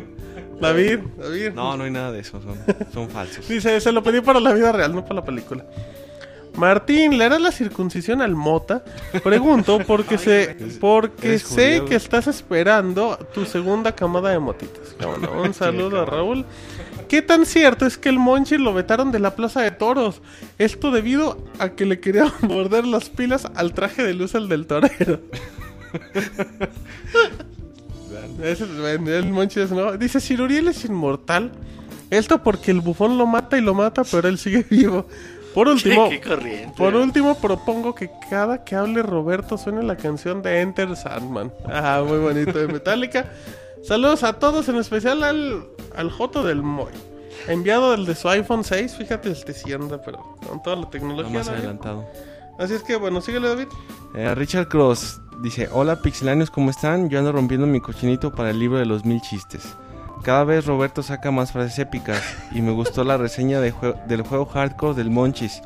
David, 0.60 0.98
David. 1.16 1.52
No, 1.54 1.76
no 1.76 1.84
hay 1.84 1.92
nada 1.92 2.10
de 2.10 2.18
eso, 2.18 2.40
son, 2.42 2.58
son 2.92 3.08
falsos. 3.08 3.46
Dice, 3.46 3.80
se 3.80 3.92
lo 3.92 4.02
pedí 4.02 4.20
para 4.20 4.40
la 4.40 4.52
vida 4.52 4.72
real, 4.72 4.92
no 4.92 5.02
para 5.02 5.16
la 5.16 5.24
película. 5.24 5.64
Martín, 6.56 7.18
¿le 7.18 7.24
harás 7.24 7.40
la 7.40 7.52
circuncisión 7.52 8.22
al 8.22 8.34
Mota? 8.34 8.84
Pregunto 9.22 9.78
porque 9.86 10.18
sé, 10.18 10.56
porque 10.80 11.38
sé 11.38 11.82
que 11.88 11.96
estás 11.96 12.26
esperando 12.26 13.16
tu 13.32 13.44
segunda 13.44 13.92
camada 13.92 14.30
de 14.30 14.38
motitas. 14.38 14.96
Un 15.36 15.54
saludo 15.54 16.02
a 16.02 16.04
Raúl. 16.04 16.44
¿Qué 17.14 17.22
tan 17.22 17.46
cierto 17.46 17.86
es 17.86 17.96
que 17.96 18.08
el 18.08 18.18
Monchi 18.18 18.58
lo 18.58 18.74
vetaron 18.74 19.12
de 19.12 19.20
la 19.20 19.36
Plaza 19.36 19.62
de 19.62 19.70
Toros? 19.70 20.20
Esto 20.58 20.90
debido 20.90 21.38
a 21.60 21.68
que 21.68 21.86
le 21.86 22.00
querían 22.00 22.32
morder 22.40 22.84
las 22.84 23.08
pilas 23.08 23.46
al 23.54 23.72
traje 23.72 24.02
de 24.02 24.14
luz 24.14 24.34
al 24.34 24.48
del 24.48 24.66
torero. 24.66 25.20
Es- 28.42 28.60
el 28.62 29.30
Monchi 29.30 29.60
es 29.60 29.70
nuevo. 29.70 29.96
Dice, 29.96 30.18
si 30.18 30.34
Uriel 30.34 30.66
es 30.66 30.84
inmortal, 30.84 31.52
esto 32.10 32.42
porque 32.42 32.72
el 32.72 32.80
bufón 32.80 33.16
lo 33.16 33.28
mata 33.28 33.56
y 33.56 33.60
lo 33.60 33.74
mata, 33.74 34.02
pero 34.02 34.26
él 34.28 34.36
sigue 34.36 34.64
vivo. 34.68 35.06
Por 35.54 35.68
último, 35.68 36.10
Qué 36.10 36.20
por 36.76 36.96
último 36.96 37.38
propongo 37.38 37.94
que 37.94 38.10
cada 38.28 38.64
que 38.64 38.74
hable 38.74 39.04
Roberto 39.04 39.56
suene 39.56 39.84
la 39.84 39.96
canción 39.96 40.42
de 40.42 40.62
Enter 40.62 40.96
Sandman. 40.96 41.52
Ah, 41.64 42.02
muy 42.04 42.18
bonito 42.18 42.58
de 42.58 42.66
Metallica. 42.66 43.26
Saludos 43.86 44.22
a 44.22 44.34
todos, 44.34 44.68
en 44.68 44.76
especial 44.76 45.22
al, 45.22 45.66
al 45.94 46.10
Joto 46.10 46.42
del 46.42 46.62
Moy. 46.62 46.92
Enviado 47.48 47.90
del 47.90 48.06
de 48.06 48.14
su 48.14 48.28
iPhone 48.28 48.64
6, 48.64 48.96
fíjate, 48.96 49.30
este 49.30 49.52
sí 49.52 49.72
anda, 49.72 50.00
pero 50.02 50.18
con 50.48 50.62
toda 50.62 50.76
la 50.76 50.82
Lo 50.82 50.88
tecnología. 50.88 51.30
más 51.38 51.46
David. 51.46 51.58
adelantado. 51.58 52.06
Así 52.58 52.74
es 52.74 52.82
que 52.82 52.96
bueno, 52.96 53.20
síguele 53.20 53.48
David. 53.48 53.66
Eh, 54.14 54.34
Richard 54.34 54.68
Cross 54.68 55.20
dice, 55.42 55.68
hola 55.72 56.00
pixelanios, 56.00 56.50
¿cómo 56.50 56.70
están? 56.70 57.10
Yo 57.10 57.18
ando 57.18 57.32
rompiendo 57.32 57.66
mi 57.66 57.80
cochinito 57.80 58.32
para 58.32 58.50
el 58.50 58.58
libro 58.58 58.78
de 58.78 58.86
los 58.86 59.04
mil 59.04 59.20
chistes. 59.20 59.74
Cada 60.22 60.44
vez 60.44 60.64
Roberto 60.64 61.02
saca 61.02 61.30
más 61.30 61.52
frases 61.52 61.78
épicas 61.80 62.22
y 62.52 62.62
me 62.62 62.70
gustó 62.72 63.04
la 63.04 63.18
reseña 63.18 63.60
de 63.60 63.74
jue- 63.74 64.02
del 64.06 64.22
juego 64.22 64.46
hardcore 64.46 64.94
del 64.94 65.10
Monchis. 65.10 65.60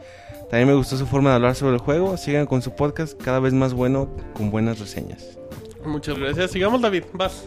También 0.51 0.69
me 0.69 0.75
gustó 0.75 0.97
su 0.97 1.07
forma 1.07 1.29
de 1.31 1.37
hablar 1.37 1.55
sobre 1.55 1.75
el 1.77 1.81
juego. 1.81 2.17
Sigan 2.17 2.47
con 2.47 2.63
su 2.63 2.75
podcast 2.75 3.21
cada 3.23 3.39
vez 3.39 3.53
más 3.53 3.75
bueno 3.75 4.09
con 4.35 4.51
buenas 4.51 4.81
reseñas. 4.81 5.39
Muchas 5.85 6.19
gracias. 6.19 6.51
Sigamos 6.51 6.81
David, 6.81 7.05
vas. 7.13 7.45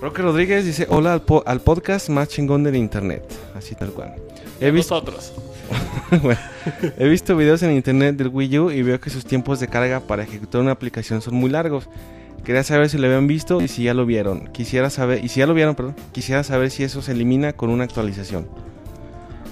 Roque 0.00 0.22
Rodríguez 0.22 0.64
dice, 0.64 0.86
hola 0.90 1.12
al, 1.14 1.22
po- 1.22 1.42
al 1.46 1.60
podcast 1.60 2.08
más 2.08 2.28
chingón 2.28 2.62
del 2.62 2.76
internet. 2.76 3.22
Así 3.56 3.74
tal 3.74 3.90
cual. 3.90 4.14
He 4.60 4.70
visto, 4.70 4.94
Nosotros. 4.94 5.32
Bueno, 6.22 6.40
he 6.98 7.06
visto 7.08 7.36
videos 7.36 7.62
en 7.62 7.72
internet 7.72 8.16
del 8.16 8.28
Wii 8.28 8.58
U 8.58 8.70
y 8.70 8.82
veo 8.82 8.98
que 9.00 9.10
sus 9.10 9.26
tiempos 9.26 9.60
de 9.60 9.68
carga 9.68 10.00
para 10.00 10.22
ejecutar 10.22 10.60
una 10.62 10.70
aplicación 10.72 11.20
son 11.20 11.34
muy 11.34 11.50
largos. 11.50 11.88
Quería 12.44 12.62
saber 12.64 12.88
si 12.88 12.96
lo 12.96 13.06
habían 13.06 13.26
visto 13.26 13.60
y 13.60 13.68
si 13.68 13.82
ya 13.82 13.92
lo 13.92 14.06
vieron. 14.06 14.46
Quisiera 14.52 14.88
saber, 14.88 15.22
y 15.22 15.28
si 15.28 15.40
ya 15.40 15.46
lo 15.46 15.52
vieron, 15.52 15.74
perdón, 15.74 15.96
quisiera 16.12 16.42
saber 16.44 16.70
si 16.70 16.84
eso 16.84 17.02
se 17.02 17.12
elimina 17.12 17.52
con 17.52 17.68
una 17.68 17.84
actualización. 17.84 18.48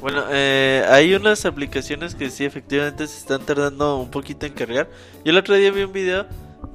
Bueno, 0.00 0.22
eh, 0.30 0.84
hay 0.88 1.14
unas 1.14 1.44
aplicaciones 1.44 2.14
que 2.14 2.30
sí 2.30 2.44
efectivamente 2.44 3.06
se 3.06 3.18
están 3.18 3.42
tardando 3.42 3.98
un 3.98 4.10
poquito 4.10 4.46
en 4.46 4.52
cargar. 4.54 4.88
Yo 5.24 5.32
el 5.32 5.36
otro 5.36 5.56
día 5.56 5.70
vi 5.72 5.82
un 5.82 5.92
video 5.92 6.24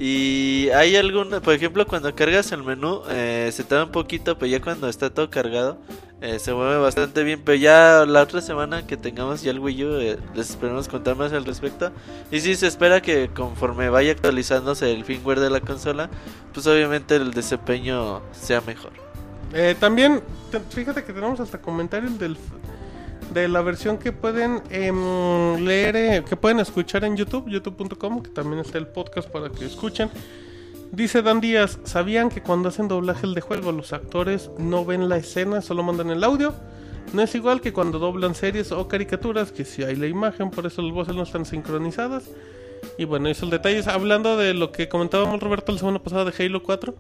y 0.03 0.69
hay 0.71 0.95
alguna, 0.95 1.41
por 1.41 1.53
ejemplo, 1.53 1.85
cuando 1.85 2.15
cargas 2.15 2.51
el 2.51 2.63
menú 2.63 3.03
eh, 3.09 3.51
se 3.53 3.63
tarda 3.63 3.83
un 3.85 3.91
poquito, 3.91 4.35
pero 4.39 4.51
ya 4.51 4.59
cuando 4.59 4.89
está 4.89 5.11
todo 5.11 5.29
cargado 5.29 5.77
eh, 6.21 6.39
se 6.39 6.53
mueve 6.53 6.77
bastante 6.77 7.23
bien. 7.23 7.41
Pero 7.45 7.55
ya 7.57 8.05
la 8.07 8.23
otra 8.23 8.41
semana 8.41 8.87
que 8.87 8.97
tengamos 8.97 9.43
ya 9.43 9.51
el 9.51 9.59
Wii 9.59 9.83
U, 9.85 9.97
eh, 9.99 10.17
les 10.33 10.49
esperamos 10.49 10.87
contar 10.87 11.15
más 11.15 11.31
al 11.33 11.45
respecto. 11.45 11.91
Y 12.31 12.39
sí 12.39 12.55
se 12.55 12.65
espera 12.65 12.99
que 13.01 13.29
conforme 13.29 13.89
vaya 13.89 14.11
actualizándose 14.11 14.91
el 14.91 15.05
firmware 15.05 15.39
de 15.39 15.51
la 15.51 15.59
consola, 15.61 16.09
pues 16.51 16.65
obviamente 16.65 17.15
el 17.17 17.31
desempeño 17.31 18.21
sea 18.31 18.61
mejor. 18.61 18.93
Eh, 19.53 19.75
también, 19.79 20.21
te- 20.49 20.61
fíjate 20.61 21.03
que 21.03 21.13
tenemos 21.13 21.39
hasta 21.39 21.59
comentarios 21.61 22.17
del, 22.17 22.37
de 23.33 23.47
la 23.47 23.61
versión 23.61 23.97
que 23.97 24.11
pueden 24.11 24.61
em, 24.69 25.63
leer, 25.65 25.95
eh, 25.95 26.23
que 26.27 26.35
pueden 26.35 26.59
escuchar 26.59 27.03
en 27.03 27.15
YouTube, 27.15 27.49
youtube.com, 27.49 28.21
que 28.21 28.29
también 28.29 28.59
está 28.59 28.77
el 28.77 28.87
podcast 28.87 29.29
para 29.29 29.49
que 29.49 29.65
escuchen. 29.65 30.09
Dice 30.91 31.21
Dan 31.21 31.39
Díaz, 31.39 31.79
¿sabían 31.85 32.29
que 32.29 32.41
cuando 32.41 32.69
hacen 32.69 32.89
doblaje 32.89 33.25
de 33.27 33.39
juego 33.39 33.71
los 33.71 33.93
actores 33.93 34.51
no 34.57 34.83
ven 34.83 35.07
la 35.07 35.17
escena, 35.17 35.61
solo 35.61 35.83
mandan 35.83 36.09
el 36.09 36.23
audio? 36.23 36.53
No 37.13 37.21
es 37.21 37.33
igual 37.33 37.61
que 37.61 37.71
cuando 37.71 37.99
doblan 37.99 38.35
series 38.35 38.71
o 38.73 38.87
caricaturas, 38.87 39.51
que 39.51 39.63
si 39.63 39.83
hay 39.83 39.95
la 39.95 40.07
imagen, 40.07 40.49
por 40.49 40.65
eso 40.65 40.81
las 40.81 40.93
voces 40.93 41.15
no 41.15 41.23
están 41.23 41.45
sincronizadas. 41.45 42.29
Y 42.97 43.05
bueno, 43.05 43.29
eso 43.29 43.45
el 43.45 43.51
detalle 43.51 43.79
es 43.79 43.87
hablando 43.87 44.35
de 44.35 44.53
lo 44.53 44.71
que 44.71 44.89
comentábamos 44.89 45.39
Roberto 45.41 45.71
la 45.71 45.79
semana 45.79 45.99
pasada 45.99 46.25
de 46.25 46.45
Halo 46.45 46.63
4. 46.63 46.93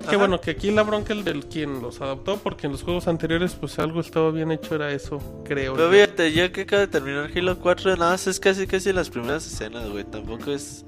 Que 0.00 0.06
Ajá. 0.06 0.16
bueno, 0.16 0.40
que 0.40 0.52
aquí 0.52 0.70
la 0.70 0.82
bronca 0.84 1.12
el 1.12 1.24
del 1.24 1.46
quien 1.46 1.82
los 1.82 2.00
adaptó, 2.00 2.36
porque 2.38 2.66
en 2.66 2.72
los 2.72 2.82
juegos 2.82 3.08
anteriores 3.08 3.54
pues 3.54 3.78
algo 3.78 4.00
estaba 4.00 4.30
bien 4.30 4.52
hecho, 4.52 4.76
era 4.76 4.92
eso, 4.92 5.18
creo. 5.44 5.74
Pero 5.74 5.90
fíjate, 5.90 6.32
yo 6.32 6.50
que 6.52 6.62
acabo 6.62 6.80
de 6.80 6.86
terminar 6.88 7.30
Halo 7.34 7.58
4, 7.58 7.96
nada 7.96 8.12
más 8.12 8.26
es 8.26 8.38
casi 8.38 8.66
casi 8.66 8.92
las 8.92 9.10
primeras 9.10 9.46
escenas, 9.46 9.88
güey. 9.90 10.04
Tampoco 10.04 10.52
es 10.52 10.84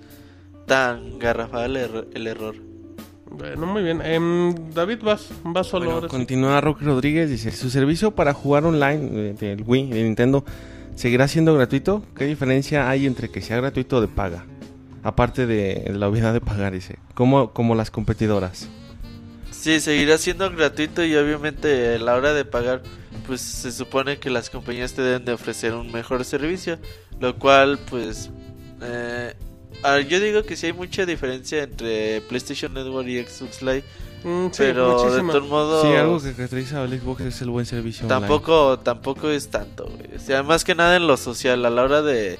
tan 0.67 1.19
garrafal 1.19 1.77
el, 1.77 2.09
el 2.15 2.27
error. 2.27 2.55
Bueno, 3.33 3.67
muy 3.67 3.83
bien. 3.83 4.01
Em, 4.03 4.55
David, 4.73 4.99
vas, 5.03 5.29
vas 5.45 5.67
solo 5.67 5.85
Bueno, 5.87 5.97
ahora 5.97 6.09
sí. 6.09 6.17
continúa 6.17 6.61
Roque 6.61 6.85
Rodríguez, 6.85 7.29
dice, 7.31 7.51
¿su 7.53 7.69
servicio 7.71 8.13
para 8.13 8.33
jugar 8.33 8.65
online 8.65 9.31
eh, 9.31 9.35
del 9.39 9.65
Wii, 9.67 9.91
de 9.91 10.03
Nintendo, 10.05 10.45
seguirá 10.95 11.29
siendo 11.29 11.55
gratuito? 11.55 12.03
¿Qué 12.17 12.25
diferencia 12.27 12.89
hay 12.89 13.07
entre 13.07 13.29
que 13.29 13.41
sea 13.41 13.57
gratuito 13.57 13.97
o 13.99 14.01
de 14.01 14.09
paga? 14.09 14.47
Aparte 15.03 15.47
de, 15.47 15.83
de 15.87 15.95
la 15.99 16.09
obviedad 16.09 16.33
de 16.33 16.41
pagar, 16.41 16.73
dice, 16.73 16.99
como, 17.15 17.53
como 17.53 17.75
las 17.75 17.91
competidoras. 17.91 18.69
Sí, 19.61 19.79
seguirá 19.81 20.17
siendo 20.17 20.51
gratuito 20.51 21.05
y 21.05 21.15
obviamente 21.17 21.97
a 21.97 21.99
la 21.99 22.15
hora 22.15 22.33
de 22.33 22.47
pagar, 22.47 22.83
pues 23.27 23.43
se 23.43 23.71
supone 23.71 24.19
que 24.19 24.31
las 24.31 24.49
compañías 24.49 24.95
te 24.95 25.03
deben 25.03 25.27
de 25.27 25.33
ofrecer 25.35 25.75
un 25.75 25.93
mejor 25.93 26.25
servicio, 26.25 26.79
lo 27.21 27.39
cual 27.39 27.79
pues 27.91 28.31
eh, 28.81 29.35
ah, 29.83 30.01
yo 30.01 30.19
digo 30.19 30.45
que 30.45 30.57
sí 30.57 30.65
hay 30.67 30.73
mucha 30.73 31.05
diferencia 31.05 31.63
entre 31.63 32.23
PlayStation 32.23 32.73
Network 32.73 33.07
y 33.07 33.23
Xbox 33.23 33.61
Live, 33.61 33.85
Mm, 34.23 34.47
sí, 34.49 34.53
pero 34.59 35.11
de 35.11 35.23
todos 35.23 35.49
modos 35.49 35.83
Sí, 35.83 35.89
algo 35.95 36.21
que 36.21 36.33
caracteriza 36.35 36.83
al 36.83 36.91
Xbox 36.91 37.23
es 37.23 37.41
el 37.41 37.49
buen 37.51 37.65
servicio 37.65 38.07
online. 38.07 38.21
tampoco 38.21 38.79
tampoco 38.79 39.31
es 39.31 39.49
tanto, 39.49 39.87
güey. 39.87 40.15
O 40.15 40.21
sea, 40.21 40.43
más 40.43 40.65
que 40.65 40.75
nada 40.75 40.97
en 40.97 41.07
lo 41.07 41.17
social, 41.17 41.65
a 41.65 41.71
la 41.71 41.83
hora 41.83 42.03
de 42.03 42.39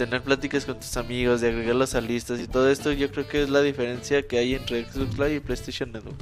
tener 0.00 0.22
pláticas 0.22 0.64
con 0.64 0.80
tus 0.80 0.96
amigos, 0.96 1.42
de 1.42 1.48
agregarlos 1.48 1.94
a 1.94 2.00
listas 2.00 2.40
y 2.40 2.46
todo 2.46 2.70
esto, 2.70 2.90
yo 2.90 3.10
creo 3.10 3.28
que 3.28 3.42
es 3.42 3.50
la 3.50 3.60
diferencia 3.60 4.26
que 4.26 4.38
hay 4.38 4.54
entre 4.54 4.82
Xbox 4.86 5.18
Live 5.18 5.34
y 5.34 5.40
PlayStation 5.40 5.92
Network. 5.92 6.16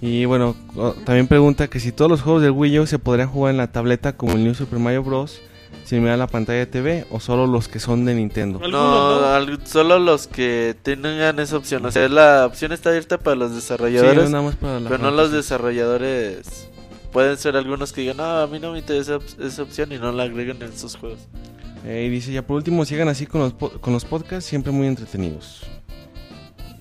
Y 0.00 0.24
bueno, 0.24 0.56
también 1.04 1.28
pregunta 1.28 1.68
que 1.68 1.78
si 1.78 1.92
todos 1.92 2.10
los 2.10 2.22
juegos 2.22 2.42
del 2.42 2.50
Wii 2.50 2.80
U 2.80 2.86
se 2.86 2.98
podrían 2.98 3.28
jugar 3.28 3.52
en 3.52 3.58
la 3.58 3.70
tableta 3.70 4.16
como 4.16 4.32
el 4.32 4.42
New 4.42 4.54
Super 4.56 4.80
Mario 4.80 5.04
Bros. 5.04 5.40
sin 5.84 6.02
mirar 6.02 6.18
la 6.18 6.26
pantalla 6.26 6.58
de 6.58 6.66
TV 6.66 7.06
o 7.12 7.20
solo 7.20 7.46
los 7.46 7.68
que 7.68 7.78
son 7.78 8.04
de 8.04 8.16
Nintendo. 8.16 8.58
No, 8.58 9.20
solo 9.64 10.00
los 10.00 10.26
que 10.26 10.74
tengan 10.82 11.38
esa 11.38 11.56
opción. 11.56 11.86
O 11.86 11.92
sea, 11.92 12.08
la 12.08 12.46
opción 12.46 12.72
está 12.72 12.88
abierta 12.90 13.16
para 13.18 13.36
los 13.36 13.50
Sí, 13.50 13.56
desarrolladores, 13.56 14.28
nada 14.30 14.42
más 14.42 14.56
para 14.56 14.80
la 14.80 14.88
pero 14.90 15.04
no 15.04 15.12
los 15.12 15.30
desarrolladores. 15.30 16.68
Pueden 17.12 17.36
ser 17.36 17.56
algunos 17.56 17.92
que 17.92 18.00
digan, 18.00 18.16
no, 18.16 18.24
a 18.24 18.46
mí 18.48 18.58
no 18.58 18.72
me 18.72 18.80
interesa 18.80 19.20
esa 19.40 19.62
opción 19.62 19.92
y 19.92 19.98
no 19.98 20.10
la 20.10 20.24
agreguen 20.24 20.60
en 20.62 20.76
sus 20.76 20.96
juegos. 20.96 21.20
Eh, 21.86 22.06
y 22.06 22.10
dice, 22.10 22.32
ya 22.32 22.44
por 22.44 22.56
último, 22.56 22.84
sigan 22.84 23.08
así 23.08 23.26
con 23.26 23.40
los, 23.40 23.52
con 23.54 23.92
los 23.92 24.04
podcasts, 24.04 24.44
siempre 24.44 24.72
muy 24.72 24.88
entretenidos. 24.88 25.64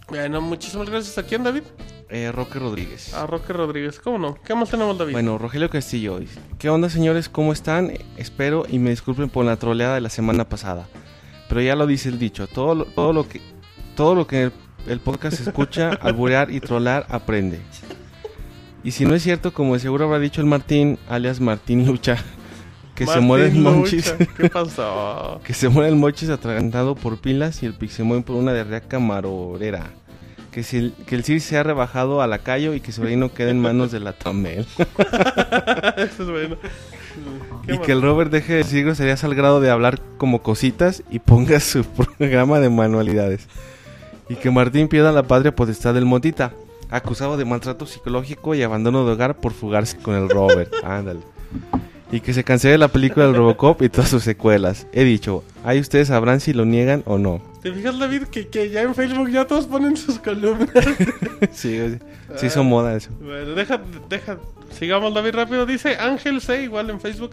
Bueno, 0.07 0.41
muchísimas 0.41 0.89
gracias. 0.89 1.15
¿A 1.19 1.23
quién, 1.23 1.43
David? 1.43 1.61
Eh, 2.09 2.31
Roque 2.31 2.57
Rodríguez. 2.57 3.13
A 3.13 3.27
Roque 3.27 3.53
Rodríguez. 3.53 3.99
¿Cómo 3.99 4.17
no? 4.17 4.35
¿Qué 4.43 4.55
más 4.55 4.69
tenemos, 4.69 4.97
David? 4.97 5.13
Bueno, 5.13 5.37
Rogelio 5.37 5.69
Castillo. 5.69 6.19
dice, 6.19 6.39
¿Qué 6.57 6.69
onda, 6.69 6.89
señores? 6.89 7.29
¿Cómo 7.29 7.53
están? 7.53 7.93
Espero 8.17 8.65
y 8.67 8.79
me 8.79 8.89
disculpen 8.89 9.29
por 9.29 9.45
la 9.45 9.57
troleada 9.57 9.95
de 9.95 10.01
la 10.01 10.09
semana 10.09 10.49
pasada. 10.49 10.87
Pero 11.49 11.61
ya 11.61 11.75
lo 11.75 11.85
dice 11.85 12.09
el 12.09 12.17
dicho, 12.17 12.47
todo 12.47 12.73
lo, 12.73 12.85
todo 12.85 13.13
lo 13.13 13.27
que 13.29 13.41
todo 13.95 14.15
lo 14.15 14.25
que 14.25 14.43
el, 14.43 14.51
el 14.87 14.99
podcast 14.99 15.39
escucha, 15.39 15.89
alburear 16.01 16.49
y 16.49 16.59
trolar 16.59 17.05
aprende. 17.09 17.61
Y 18.83 18.91
si 18.91 19.05
no 19.05 19.13
es 19.13 19.23
cierto, 19.23 19.53
como 19.53 19.75
de 19.75 19.79
seguro 19.79 20.05
habrá 20.05 20.19
dicho 20.19 20.41
el 20.41 20.47
Martín, 20.47 20.97
alias 21.07 21.39
Martín 21.39 21.85
Lucha, 21.85 22.17
que 22.95 23.05
se 23.05 23.11
Martín 23.11 23.27
muere 23.27 23.47
el 23.47 23.55
monchis, 23.55 24.15
¿Qué 24.37 24.49
pasó? 24.49 25.41
que 25.43 25.53
se 25.53 25.67
muere 25.67 25.89
el 25.89 25.97
monchis 25.97 26.29
atragantado 26.29 26.95
por 26.95 27.17
pilas 27.17 27.61
y 27.61 27.65
el 27.65 27.73
pixemoy 27.73 28.21
por 28.21 28.37
una 28.37 28.53
diarrea 28.53 28.81
camarorera. 28.81 29.91
Que, 30.51 30.63
si 30.63 30.77
el, 30.77 30.93
que 31.05 31.15
el 31.15 31.25
CIR 31.25 31.41
se 31.41 31.57
ha 31.57 31.63
rebajado 31.63 32.21
a 32.21 32.27
la 32.27 32.39
callo 32.39 32.73
y 32.73 32.79
que 32.79 32.93
su 32.93 33.03
reino 33.03 33.33
quede 33.33 33.49
en 33.49 33.59
manos 33.59 33.91
de 33.91 33.99
la 33.99 34.13
Tamel. 34.13 34.65
Eso 35.97 36.23
es 36.23 36.29
bueno. 36.29 36.55
¿Qué 37.65 37.73
Y 37.73 37.77
que 37.79 37.91
el 37.91 38.01
Robert 38.01 38.31
deje 38.31 38.53
de 38.53 38.57
decir 38.59 38.85
groserías 38.85 39.25
al 39.25 39.35
grado 39.35 39.59
de 39.59 39.69
hablar 39.69 39.99
como 40.17 40.41
cositas 40.41 41.03
y 41.11 41.19
ponga 41.19 41.59
su 41.59 41.83
programa 42.17 42.61
de 42.61 42.69
manualidades. 42.69 43.47
y 44.29 44.35
que 44.35 44.49
Martín 44.49 44.87
pierda 44.87 45.11
la 45.11 45.23
patria 45.23 45.53
potestad 45.53 45.93
del 45.93 46.05
Motita, 46.05 46.53
acusado 46.89 47.35
de 47.35 47.43
maltrato 47.43 47.85
psicológico 47.85 48.55
y 48.55 48.63
abandono 48.63 49.05
de 49.05 49.11
hogar 49.11 49.35
por 49.35 49.51
fugarse 49.51 49.97
con 49.97 50.15
el 50.15 50.29
Robert. 50.29 50.73
Ándale. 50.85 51.19
Y 52.11 52.19
que 52.19 52.33
se 52.33 52.43
cancele 52.43 52.77
la 52.77 52.87
película 52.87 53.25
del 53.25 53.35
Robocop 53.35 53.81
y 53.81 53.89
todas 53.89 54.09
sus 54.09 54.23
secuelas. 54.23 54.87
He 54.93 55.03
dicho, 55.03 55.43
ahí 55.63 55.79
ustedes 55.79 56.09
sabrán 56.09 56.39
si 56.39 56.53
lo 56.53 56.65
niegan 56.65 57.03
o 57.05 57.17
no. 57.17 57.41
¿Te 57.61 57.73
fijas, 57.73 57.97
David, 57.97 58.23
que, 58.23 58.47
que 58.47 58.69
ya 58.69 58.83
en 58.83 58.93
Facebook 58.93 59.29
ya 59.29 59.45
todos 59.45 59.65
ponen 59.65 59.97
sus 59.97 60.19
columnas? 60.19 60.69
sí, 61.51 61.79
sí, 61.79 61.99
sí 62.35 62.45
hizo 62.45 62.63
moda 62.63 62.95
eso. 62.95 63.09
Bueno, 63.19 63.55
deja, 63.55 63.81
deja, 64.07 64.37
sigamos 64.71 65.13
David 65.13 65.33
rápido. 65.33 65.65
Dice 65.65 65.97
Ángel 65.97 66.41
C, 66.41 66.61
igual 66.61 66.91
en 66.91 67.01
Facebook. 67.01 67.31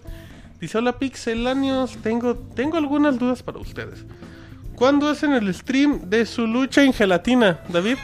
Dice, 0.58 0.78
hola 0.78 0.98
Pixelanios, 0.98 1.98
tengo, 1.98 2.36
tengo 2.36 2.78
algunas 2.78 3.18
dudas 3.18 3.42
para 3.42 3.58
ustedes. 3.58 4.04
¿Cuándo 4.74 5.08
hacen 5.08 5.32
el 5.32 5.52
stream 5.52 6.08
de 6.08 6.24
su 6.24 6.46
lucha 6.46 6.82
en 6.82 6.92
gelatina, 6.92 7.60
David? 7.68 7.96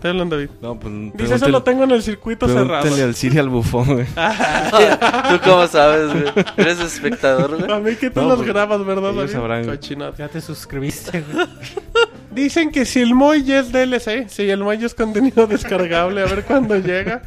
Te 0.00 0.08
hablan, 0.08 0.28
David. 0.28 0.50
No, 0.60 0.78
pues. 0.78 0.92
Dice, 1.14 1.34
eso 1.34 1.48
lo 1.48 1.62
tengo 1.62 1.84
en 1.84 1.90
el 1.90 2.02
circuito 2.02 2.46
cerrado. 2.46 2.82
Pregúntale 2.82 3.02
al 3.02 3.14
Siri 3.14 3.38
al 3.38 3.48
bufón, 3.48 3.94
güey. 3.94 4.06
¿Tú 5.30 5.40
cómo 5.44 5.66
sabes, 5.66 6.12
güey? 6.12 6.46
¿Eres 6.56 6.78
espectador, 6.80 7.56
güey? 7.58 7.72
A 7.72 7.80
mí 7.80 7.96
que 7.96 8.10
tú 8.10 8.20
No, 8.20 8.28
los 8.28 8.36
pues, 8.36 8.48
grabas, 8.48 8.84
¿verdad, 8.86 9.12
David? 9.12 9.32
sabrán. 9.32 9.78
Ya 10.16 10.28
te 10.28 10.40
suscribiste, 10.40 11.22
güey. 11.22 11.46
Dicen 12.30 12.70
que 12.70 12.84
si 12.84 13.00
el 13.00 13.14
Moy 13.14 13.42
ya 13.42 13.58
es 13.58 13.72
DLC, 13.72 14.28
si 14.28 14.48
el 14.48 14.62
Moy 14.62 14.78
ya 14.78 14.86
es 14.86 14.94
contenido 14.94 15.46
descargable, 15.48 16.22
a 16.22 16.26
ver 16.26 16.44
cuándo 16.44 16.76
llega. 16.76 17.22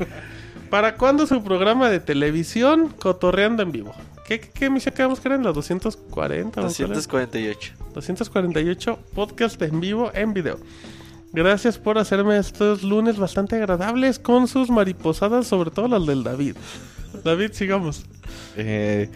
¿Para 0.69 0.95
cuándo 0.95 1.27
su 1.27 1.43
programa 1.43 1.89
de 1.89 1.99
televisión 1.99 2.93
cotorreando 2.97 3.61
en 3.63 3.73
vivo? 3.73 3.93
¿Qué, 4.25 4.39
qué, 4.39 4.49
qué 4.49 4.65
emisión 4.65 4.95
quedamos 4.95 5.19
que 5.19 5.27
eran? 5.27 5.43
¿Las 5.43 5.53
240? 5.53 6.07
o 6.07 6.13
cuál 6.13 6.31
era? 6.31 6.43
248. 6.45 7.73
248 7.93 8.99
podcast 9.13 9.61
en 9.61 9.81
vivo 9.81 10.11
en 10.13 10.33
video. 10.33 10.57
Gracias 11.33 11.77
por 11.77 11.97
hacerme 11.97 12.37
estos 12.37 12.83
lunes 12.83 13.17
bastante 13.17 13.55
agradables 13.55 14.19
con 14.19 14.47
sus 14.47 14.69
mariposadas, 14.69 15.47
sobre 15.47 15.71
todo 15.71 15.87
las 15.87 16.05
del 16.05 16.23
David. 16.23 16.55
David, 17.23 17.51
sigamos. 17.53 18.03
Eh, 18.57 19.09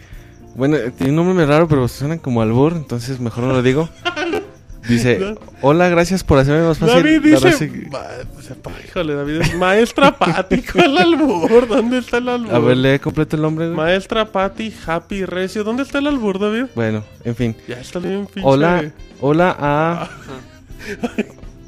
bueno, 0.54 0.78
tiene 0.96 1.10
un 1.10 1.16
nombre 1.16 1.34
muy 1.34 1.44
raro, 1.44 1.68
pero 1.68 1.86
suenan 1.88 2.18
como 2.18 2.40
albur, 2.40 2.72
entonces 2.72 3.20
mejor 3.20 3.44
no 3.44 3.52
lo 3.52 3.62
digo. 3.62 3.88
Dice, 4.88 5.34
hola, 5.62 5.88
gracias 5.90 6.24
por 6.24 6.38
hacerme 6.38 6.66
más 6.66 6.78
fácil. 6.78 7.02
David 7.02 7.20
dice... 7.22 7.88
Ma- 7.90 8.04
Híjole, 8.88 9.14
David 9.14 9.40
es 9.42 9.54
maestra 9.56 10.16
Pati. 10.16 10.62
¿Cuál 10.62 10.96
albur? 10.98 11.66
¿Dónde 11.68 11.98
está 11.98 12.18
el 12.18 12.28
albur? 12.28 12.54
A 12.54 12.58
ver, 12.60 12.76
lee 12.76 12.98
completo 13.00 13.36
el 13.36 13.42
nombre. 13.42 13.66
güey. 13.66 13.76
Maestra 13.76 14.24
Pati, 14.30 14.72
Happy 14.86 15.24
Recio. 15.24 15.64
¿Dónde 15.64 15.82
está 15.82 15.98
el 15.98 16.06
albur, 16.06 16.38
David? 16.38 16.66
Bueno, 16.74 17.02
en 17.24 17.34
fin. 17.36 17.56
Ya 17.68 17.80
está 17.80 17.98
bien, 17.98 18.26
pinche. 18.26 18.48
Hola, 18.48 18.90
hola 19.20 19.56
a... 19.58 20.08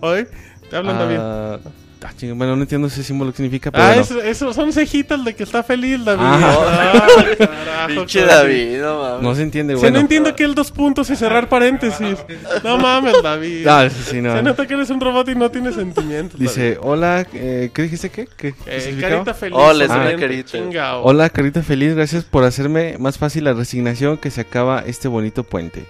Hoy 0.01 0.27
te 0.71 0.77
hablan, 0.77 0.99
David. 0.99 1.17
a- 1.17 1.55
ah, 1.55 2.13
chinga, 2.17 2.35
bueno, 2.35 2.55
no 2.57 2.63
entiendo 2.63 2.87
ese 2.87 3.03
símbolo 3.03 3.31
que 3.33 3.39
significa, 3.39 3.71
pero 3.73 3.83
Ah, 3.85 3.87
bueno. 3.89 4.03
eso, 4.03 4.21
eso 4.23 4.53
son 4.53 4.73
cejitas 4.73 5.25
de 5.25 5.35
que 5.35 5.43
está 5.43 5.63
feliz, 5.63 6.05
David. 6.05 6.23
Ah. 6.25 6.67
Ah, 6.69 7.37
carajo, 7.39 7.89
Pinche. 7.89 8.25
David, 8.25 8.81
no 8.81 9.01
mames. 9.03 9.23
No 9.23 9.35
se 9.35 9.43
entiende, 9.43 9.75
Si 9.75 9.81
bueno. 9.81 9.95
no 9.95 10.01
entiendo 10.01 10.37
que 10.37 10.45
el 10.45 10.55
dos 10.55 10.71
puntos 10.71 11.09
y 11.11 11.17
cerrar 11.17 11.49
paréntesis. 11.49 12.19
No 12.63 12.77
mames, 12.79 13.15
David. 13.23 13.67
Ah, 13.67 13.89
sí, 13.91 14.03
sí, 14.11 14.21
no. 14.21 14.37
Se 14.37 14.43
nota 14.43 14.67
que 14.67 14.75
eres 14.75 14.91
un 14.91 15.01
robot 15.01 15.29
y 15.31 15.35
no 15.35 15.51
tienes 15.51 15.75
sentimientos. 15.75 16.39
Dice, 16.39 16.79
hola, 16.83 17.27
eh, 17.33 17.71
¿qué 17.73 17.83
dijiste 17.83 18.11
qué? 18.11 18.29
¿Qué, 18.37 18.53
David. 18.67 18.99
Eh, 18.99 18.99
carita 19.01 19.35
feliz. 19.35 19.57
Hola, 19.59 19.85
es 19.85 19.91
una 19.91 20.17
carita. 20.17 20.51
chingao. 20.53 21.03
Hola, 21.05 21.31
carita 21.31 21.63
feliz, 21.63 21.95
gracias 21.95 22.25
por 22.25 22.45
hacerme 22.45 22.97
más 22.99 23.19
fácil 23.19 23.45
la 23.45 23.55
resignación 23.55 24.19
que 24.19 24.31
se 24.31 24.41
acaba 24.43 24.81
este 24.87 25.09
bonito 25.09 25.43
puente. 25.45 25.85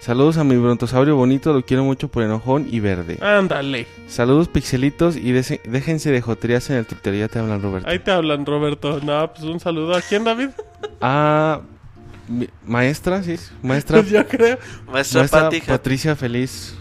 Saludos 0.00 0.38
a 0.38 0.44
mi 0.44 0.56
brontosaurio 0.56 1.16
bonito, 1.16 1.52
lo 1.52 1.62
quiero 1.64 1.84
mucho 1.84 2.08
por 2.08 2.22
enojón 2.22 2.66
y 2.70 2.80
verde. 2.80 3.18
Ándale. 3.20 3.86
Saludos 4.06 4.48
pixelitos 4.48 5.16
y 5.16 5.32
dese- 5.32 5.60
déjense 5.64 6.10
de 6.12 6.20
joterías 6.22 6.70
en 6.70 6.76
el 6.76 6.86
Twitter, 6.86 7.14
ya 7.16 7.28
te 7.28 7.38
hablan 7.40 7.60
Roberto. 7.60 7.88
Ahí 7.88 7.98
te 7.98 8.10
hablan, 8.12 8.46
Roberto. 8.46 9.00
No, 9.02 9.32
pues 9.32 9.42
un 9.44 9.58
saludo. 9.60 9.94
¿A 9.96 10.00
quién, 10.00 10.24
David? 10.24 10.50
Ah, 11.00 11.60
mi- 12.28 12.48
maestra, 12.64 13.22
sí, 13.22 13.34
maestra, 13.62 13.98
Pues 13.98 14.10
yo 14.12 14.26
creo. 14.26 14.58
Maestra, 14.90 15.20
maestra 15.20 15.42
Pati, 15.42 15.60
Patricia 15.62 16.14
Feliz, 16.16 16.74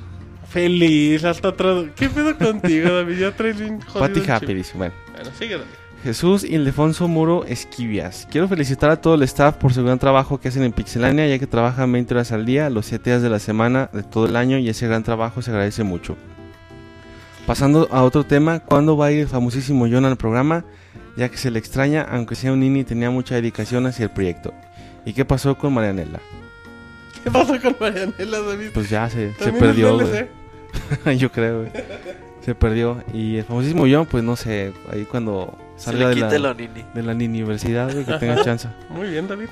Feliz, 0.49 1.23
hasta 1.25 1.49
atrás. 1.49 1.85
¿Qué 1.95 2.09
pedo 2.09 2.37
contigo, 2.37 2.91
David? 2.91 3.17
Ya 3.19 3.35
traes 3.35 3.59
bien 3.59 3.81
jodido 3.81 3.99
Pati 4.23 4.31
Happy, 4.31 4.53
dice, 4.53 4.77
bueno. 4.77 4.93
Bueno, 5.13 5.31
sigue, 5.37 5.57
David. 5.57 5.71
Jesús 6.08 6.45
Ildefonso 6.45 7.10
Muro 7.10 7.44
Esquivias. 7.44 8.30
Quiero 8.32 8.48
felicitar 8.48 8.90
a 8.90 9.02
todo 9.02 9.16
el 9.16 9.24
staff 9.24 9.58
por 9.58 9.74
su 9.74 9.84
gran 9.84 10.00
trabajo 10.00 10.40
que 10.40 10.48
hacen 10.48 10.64
en 10.64 10.72
Pixelania, 10.72 11.27
ya 11.27 11.38
que 11.38 11.48
trabajan 11.48 11.92
20 11.92 12.14
horas 12.14 12.32
al 12.32 12.45
día, 12.45 12.69
los 12.69 12.86
7 12.86 13.10
días 13.10 13.22
de 13.22 13.30
la 13.30 13.40
semana, 13.40 13.90
de 13.92 14.03
todo 14.03 14.26
el 14.26 14.38
año, 14.38 14.58
y 14.58 14.69
ese 14.69 14.88
gran 14.88 15.03
trabajo 15.03 15.42
se 15.42 15.52
agradece 15.52 15.84
mucho. 15.84 16.16
Pasando 17.45 17.90
a 17.92 18.03
otro 18.03 18.24
tema, 18.26 18.60
¿cuándo 18.60 18.95
va 18.95 19.08
a 19.08 19.11
ir 19.11 19.19
el 19.19 19.27
famosísimo 19.27 19.86
John 19.92 20.06
al 20.06 20.16
programa? 20.16 20.64
Ya 21.18 21.27
que 21.27 21.36
se 21.36 21.52
le 21.52 21.60
extraña, 21.60 22.03
aunque 22.10 22.36
sea 22.36 22.53
un 22.53 22.61
nini, 22.61 22.86
tenía 22.86 23.10
mucha 23.10 23.36
dedicación 23.36 23.86
hacia 23.86 24.06
el 24.06 24.11
proyecto. 24.11 24.53
¿Y 25.03 25.11
qué 25.11 25.26
pasó 25.26 25.58
con 25.58 25.74
Marianela? 25.74 26.22
¿Qué 27.22 27.30
pasó 27.30 27.60
con 27.61 27.76
Marianela, 27.82 28.40
David? 28.40 28.69
Pues 28.74 28.90
ya 28.90 29.10
se, 29.10 29.34
se 29.34 29.52
perdió, 29.52 30.00
güey. 30.00 31.18
Yo 31.18 31.30
creo, 31.34 31.64
güey. 31.64 31.72
Se 32.45 32.56
perdió. 32.56 33.03
Y 33.14 33.40
el 33.40 33.44
famosísimo 33.44 33.84
John, 33.92 34.06
pues 34.06 34.24
no 34.24 34.38
sé, 34.38 34.72
ahí 34.90 35.03
cuando 35.03 35.66
se 35.77 35.85
salga 35.85 36.09
le 36.09 36.23
de 36.25 36.39
la, 36.39 36.53
nini. 36.53 36.83
de 36.93 37.03
la 37.03 37.14
universidad, 37.14 37.91
güey, 37.91 38.03
que 38.06 38.14
tenga 38.15 38.41
chance. 38.43 38.67
Muy 38.89 39.09
bien, 39.09 39.27
David. 39.27 39.47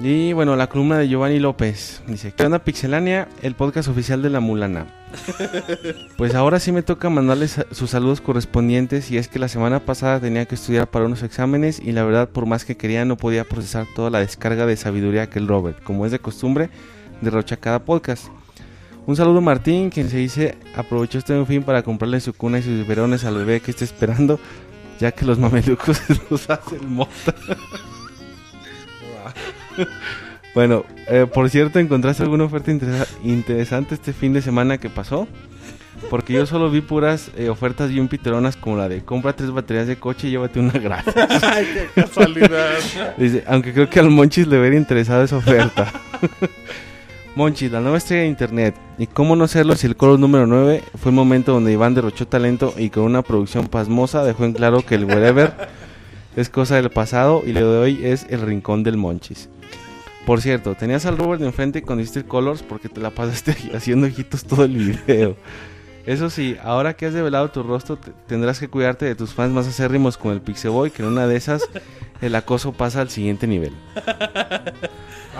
Y 0.00 0.32
bueno, 0.32 0.54
la 0.54 0.68
columna 0.68 0.96
de 0.98 1.08
Giovanni 1.08 1.40
López. 1.40 2.02
Dice, 2.06 2.32
¿qué 2.32 2.44
onda 2.44 2.60
Pixelania? 2.60 3.26
El 3.42 3.54
podcast 3.56 3.88
oficial 3.88 4.22
de 4.22 4.30
la 4.30 4.40
Mulana. 4.40 4.86
Pues 6.16 6.34
ahora 6.34 6.58
sí 6.60 6.72
me 6.72 6.82
toca 6.82 7.08
mandarles 7.10 7.58
a- 7.58 7.66
sus 7.70 7.90
saludos 7.90 8.20
correspondientes 8.20 9.10
y 9.10 9.18
es 9.18 9.28
que 9.28 9.38
la 9.38 9.48
semana 9.48 9.80
pasada 9.80 10.20
tenía 10.20 10.44
que 10.46 10.54
estudiar 10.56 10.88
para 10.88 11.04
unos 11.06 11.22
exámenes 11.22 11.80
y 11.80 11.92
la 11.92 12.02
verdad 12.04 12.28
por 12.28 12.46
más 12.46 12.64
que 12.64 12.76
quería 12.76 13.04
no 13.04 13.16
podía 13.16 13.44
procesar 13.44 13.86
toda 13.94 14.10
la 14.10 14.18
descarga 14.20 14.66
de 14.66 14.76
sabiduría 14.76 15.30
que 15.30 15.38
el 15.38 15.48
Robert, 15.48 15.82
como 15.82 16.04
es 16.06 16.12
de 16.12 16.18
costumbre, 16.18 16.70
derrocha 17.20 17.56
cada 17.56 17.84
podcast. 17.84 18.26
Un 19.06 19.16
saludo 19.16 19.38
a 19.38 19.42
Martín, 19.42 19.90
quien 19.90 20.10
se 20.10 20.18
dice 20.18 20.56
aprovechó 20.76 21.18
este 21.18 21.32
buen 21.34 21.46
fin 21.46 21.62
para 21.62 21.82
comprarle 21.82 22.20
su 22.20 22.34
cuna 22.34 22.58
y 22.58 22.62
sus 22.62 22.72
biberones 22.74 23.24
al 23.24 23.36
bebé 23.36 23.60
que 23.60 23.70
está 23.70 23.84
esperando, 23.84 24.38
ya 24.98 25.12
que 25.12 25.24
los 25.24 25.38
mamelucos 25.38 26.00
los 26.30 26.48
hacen 26.50 26.92
mota. 26.92 27.34
Bueno, 30.54 30.84
eh, 31.06 31.26
por 31.32 31.48
cierto, 31.50 31.78
¿encontraste 31.78 32.22
alguna 32.22 32.44
oferta 32.44 32.70
interesa- 32.72 33.06
interesante 33.22 33.94
este 33.94 34.12
fin 34.12 34.32
de 34.32 34.42
semana 34.42 34.78
que 34.78 34.90
pasó? 34.90 35.28
Porque 36.10 36.32
yo 36.32 36.46
solo 36.46 36.70
vi 36.70 36.80
puras 36.80 37.30
eh, 37.36 37.48
ofertas 37.48 37.90
bien 37.90 38.08
piteronas 38.08 38.56
como 38.56 38.76
la 38.76 38.88
de 38.88 39.04
compra 39.04 39.34
tres 39.34 39.50
baterías 39.50 39.86
de 39.88 39.96
coche 39.98 40.28
y 40.28 40.30
llévate 40.30 40.60
una 40.60 40.72
gratis. 40.72 41.12
Ay, 41.42 41.66
qué 41.74 42.00
casualidad. 42.02 42.78
Dice, 43.16 43.44
aunque 43.46 43.72
creo 43.72 43.90
que 43.90 43.98
al 44.00 44.08
Monchis 44.10 44.46
le 44.46 44.58
hubiera 44.58 44.76
interesado 44.76 45.22
esa 45.24 45.36
oferta. 45.36 45.92
Monchis, 47.38 47.70
la 47.70 47.80
nueva 47.80 47.98
estrella 47.98 48.22
de 48.22 48.28
internet. 48.28 48.74
Y 48.98 49.06
cómo 49.06 49.36
no 49.36 49.46
serlo 49.46 49.76
si 49.76 49.86
el 49.86 49.96
coro 49.96 50.18
número 50.18 50.48
9 50.48 50.82
fue 51.00 51.10
el 51.12 51.14
momento 51.14 51.52
donde 51.52 51.72
Iván 51.72 51.94
derrochó 51.94 52.26
talento 52.26 52.74
y 52.76 52.90
con 52.90 53.04
una 53.04 53.22
producción 53.22 53.68
pasmosa 53.68 54.24
dejó 54.24 54.44
en 54.44 54.54
claro 54.54 54.84
que 54.84 54.96
el 54.96 55.04
wherever 55.04 55.52
es 56.36 56.48
cosa 56.50 56.74
del 56.74 56.90
pasado 56.90 57.42
y 57.46 57.52
lo 57.52 57.70
de 57.72 57.78
hoy 57.78 58.00
es 58.04 58.26
el 58.28 58.40
rincón 58.40 58.82
del 58.82 58.96
Monchis. 58.96 59.48
Por 60.26 60.40
cierto, 60.40 60.74
tenías 60.74 61.06
al 61.06 61.16
Robert 61.16 61.40
enfrente 61.40 61.82
con 61.82 61.98
Distill 61.98 62.24
Colors 62.24 62.64
porque 62.64 62.88
te 62.88 63.00
la 63.00 63.10
pasaste 63.10 63.56
haciendo 63.74 64.08
ojitos 64.08 64.42
todo 64.44 64.64
el 64.64 64.72
video. 64.76 65.36
Eso 66.06 66.30
sí, 66.30 66.56
ahora 66.64 66.94
que 66.94 67.06
has 67.06 67.14
develado 67.14 67.50
tu 67.52 67.62
rostro, 67.62 67.96
te- 67.98 68.10
tendrás 68.26 68.58
que 68.58 68.66
cuidarte 68.66 69.04
de 69.06 69.14
tus 69.14 69.32
fans 69.32 69.52
más 69.52 69.68
acérrimos 69.68 70.16
con 70.16 70.32
el 70.32 70.40
Pixeboy, 70.40 70.90
que 70.90 71.02
en 71.02 71.08
una 71.08 71.28
de 71.28 71.36
esas 71.36 71.62
el 72.20 72.34
acoso 72.34 72.72
pasa 72.72 73.00
al 73.00 73.10
siguiente 73.10 73.46
nivel. 73.46 73.72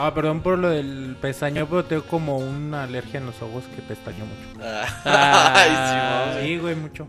Ah, 0.01 0.13
perdón 0.15 0.41
por 0.43 0.59
lo 0.59 0.71
del 0.71 1.17
pestañeo, 1.21 1.67
pero 1.69 1.85
tengo 1.85 2.03
como 2.05 2.37
una 2.39 2.85
alergia 2.85 3.19
en 3.19 3.27
los 3.27 3.41
ojos 3.43 3.65
que 3.75 3.83
pestañeo 3.83 4.25
mucho. 4.27 4.65
Ay, 5.05 6.47
sí, 6.47 6.59
güey, 6.59 6.77
mucho. 6.77 7.07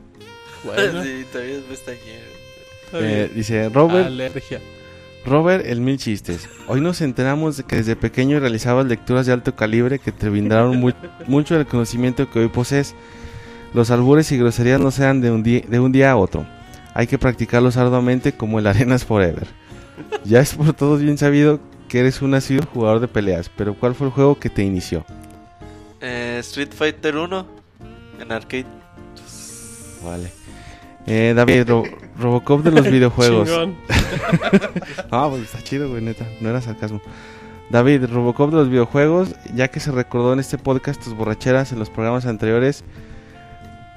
Bueno, 0.64 1.04
Sí, 1.04 1.26
también 1.34 1.64
me 1.68 1.74
estañé. 1.74 2.00
está 2.86 3.00
Eh, 3.00 3.32
dice 3.34 3.70
Robert, 3.70 4.08
Alergia. 4.08 4.60
Robert 5.26 5.66
el 5.66 5.82
mil 5.82 5.98
chistes. 5.98 6.50
Hoy 6.68 6.82
nos 6.82 7.02
enteramos 7.02 7.58
de 7.58 7.64
que 7.64 7.76
desde 7.76 7.96
pequeño 7.96 8.40
realizabas 8.40 8.86
lecturas 8.88 9.26
de 9.28 9.34
alto 9.34 9.56
calibre 9.56 10.00
que 10.00 10.12
te 10.12 10.30
brindaron 10.30 10.78
mu- 10.78 10.92
mucho 11.28 11.56
del 11.56 11.68
conocimiento 11.68 12.30
que 12.30 12.40
hoy 12.40 12.48
posees. 12.48 12.96
Los 13.74 13.92
albures 13.92 14.32
y 14.32 14.38
groserías 14.40 14.80
no 14.82 14.90
sean 14.90 15.22
de 15.22 15.30
un, 15.30 15.44
de 15.44 15.80
un 15.80 15.92
día 15.92 16.12
a 16.12 16.18
otro. 16.18 16.48
Hay 16.96 17.06
que 17.06 17.20
practicarlos 17.20 17.78
arduamente 17.78 18.32
como 18.34 18.58
el 18.58 18.66
Arenas 18.66 19.06
Forever. 19.06 19.46
Ya 20.26 20.40
es 20.40 20.56
por 20.56 20.74
todos 20.74 21.02
bien 21.02 21.20
sabido 21.20 21.60
que 21.90 22.00
eres 22.00 22.22
un 22.22 22.32
nacido 22.32 22.64
jugador 22.74 23.02
de 23.02 23.08
peleas, 23.10 23.50
pero 23.58 23.74
¿cuál 23.74 23.94
fue 23.96 24.08
el 24.08 24.14
juego 24.14 24.40
que 24.40 24.50
te 24.50 24.64
inició? 24.64 25.04
Eh, 26.00 26.38
Street 26.40 26.70
Fighter 26.74 27.18
1 27.18 27.46
en 28.22 28.32
arcade. 28.32 28.66
Vale. 30.04 30.32
Eh, 31.06 31.34
David, 31.36 31.68
Ro- 31.68 31.84
Robocop 32.18 32.64
de 32.64 32.72
los 32.72 32.86
videojuegos. 32.92 33.50
Ah, 35.12 35.28
pues 35.30 35.44
está 35.44 35.62
chido, 35.62 35.90
güey, 35.90 36.02
neta. 36.02 36.26
No 36.40 36.50
era 36.50 36.62
sarcasmo. 36.62 37.02
David, 37.70 38.06
Robocop 38.06 38.50
de 38.52 38.58
los 38.58 38.70
videojuegos, 38.70 39.36
ya 39.54 39.68
que 39.68 39.80
se 39.80 39.92
recordó 39.92 40.34
en 40.34 40.40
este 40.40 40.58
podcast 40.58 41.04
tus 41.04 41.14
borracheras 41.14 41.72
en 41.72 41.80
los 41.80 41.90
programas 41.90 42.26
anteriores, 42.26 42.84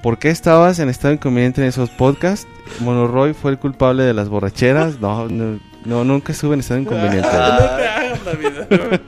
¿Por 0.03 0.19
qué 0.19 0.31
estabas 0.31 0.81
en 0.81 0.89
estado 0.89 1.15
inconveniente 1.15 1.63
en 1.63 1.69
esos 1.69 1.89
podcasts? 1.91 2.49
Monoroy 2.81 3.35
fue 3.35 3.53
el 3.53 3.59
culpable 3.61 4.03
de 4.03 4.13
las 4.13 4.29
borracheras. 4.29 4.99
No, 4.99 5.29
no, 5.29 5.61
no, 5.85 6.05
nunca 6.05 6.33
estuve 6.33 6.55
en 6.55 6.61
estado 6.61 6.81
inconveniente. 6.81 7.29
Ah, 7.31 7.59
no 7.61 7.77
te 7.77 7.89
hagas, 7.89 8.25
David. 8.25 9.01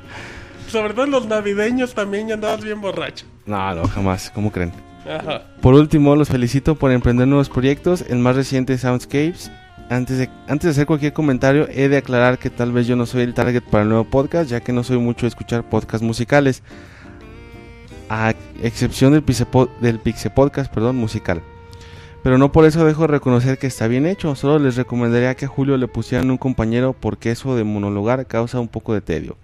Sobre 0.69 0.93
todo 0.93 1.05
en 1.05 1.11
los 1.12 1.27
navideños 1.27 1.94
también 1.94 2.28
ya 2.28 2.35
andabas 2.35 2.62
bien 2.65 2.81
borracho. 2.81 3.27
No, 3.47 3.75
no, 3.75 3.86
jamás. 3.86 4.31
¿Cómo 4.35 4.51
creen? 4.51 4.73
Ajá. 5.09 5.43
Por 5.61 5.75
último, 5.75 6.17
los 6.17 6.28
felicito 6.28 6.75
por 6.75 6.91
emprender 6.91 7.28
nuevos 7.28 7.49
proyectos. 7.49 8.05
El 8.09 8.19
más 8.19 8.35
reciente 8.36 8.77
Soundscapes. 8.77 9.51
Antes 9.91 10.19
de, 10.19 10.31
antes 10.49 10.65
de 10.65 10.70
hacer 10.70 10.86
cualquier 10.86 11.12
comentario, 11.12 11.69
he 11.70 11.89
de 11.89 11.99
aclarar 11.99 12.39
que 12.39 12.49
tal 12.51 12.73
vez 12.73 12.86
yo 12.86 12.97
no 12.97 13.05
soy 13.05 13.23
el 13.23 13.35
target 13.35 13.62
para 13.62 13.83
el 13.83 13.91
nuevo 13.91 14.05
podcast, 14.05 14.51
ya 14.51 14.61
que 14.61 14.73
no 14.73 14.83
soy 14.83 14.99
mucho 14.99 15.27
de 15.27 15.28
escuchar 15.28 15.69
podcasts 15.69 16.05
musicales. 16.05 16.62
A 18.09 18.35
excepción 18.62 19.12
del 19.12 19.23
Pixe, 19.23 19.47
del 19.81 19.99
Pixe 20.01 20.31
Podcast, 20.31 20.73
perdón, 20.73 20.97
musical. 20.97 21.43
Pero 22.25 22.39
no 22.39 22.51
por 22.51 22.65
eso 22.65 22.85
dejo 22.85 23.03
de 23.03 23.09
reconocer 23.09 23.59
que 23.59 23.67
está 23.69 23.86
bien 23.86 24.07
hecho. 24.07 24.35
Solo 24.35 24.59
les 24.59 24.75
recomendaría 24.77 25.36
que 25.36 25.44
a 25.44 25.49
Julio 25.49 25.77
le 25.77 25.86
pusieran 25.86 26.31
un 26.31 26.39
compañero 26.39 26.93
porque 26.99 27.31
eso 27.31 27.55
de 27.55 27.62
monologar 27.65 28.27
causa 28.27 28.59
un 28.59 28.67
poco 28.69 28.94
de 28.94 29.01
tedio. 29.03 29.36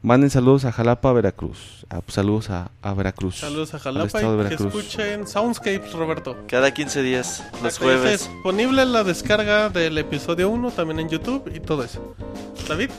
Manden 0.00 0.30
saludos 0.30 0.64
a 0.66 0.70
Jalapa, 0.72 1.12
Veracruz. 1.12 1.86
Ah, 1.90 2.00
pues 2.02 2.14
saludos 2.14 2.50
a, 2.50 2.70
a 2.82 2.94
Veracruz. 2.94 3.36
Saludos 3.40 3.72
a 3.74 3.78
al 3.78 3.82
Jalapa 3.82 4.20
y 4.20 4.24
que 4.24 4.30
Veracruz. 4.36 4.60
escuchen 4.74 5.26
Soundscapes, 5.26 5.92
Roberto. 5.94 6.36
Cada 6.46 6.72
15 6.72 7.02
días, 7.02 7.42
los 7.62 7.76
Acá 7.76 7.84
jueves. 7.84 8.30
disponible 8.30 8.84
la 8.84 9.02
descarga 9.02 9.68
del 9.70 9.98
episodio 9.98 10.50
1 10.50 10.70
también 10.72 11.00
en 11.00 11.08
YouTube 11.08 11.50
y 11.54 11.60
todo 11.60 11.82
eso. 11.84 12.14
David, 12.68 12.90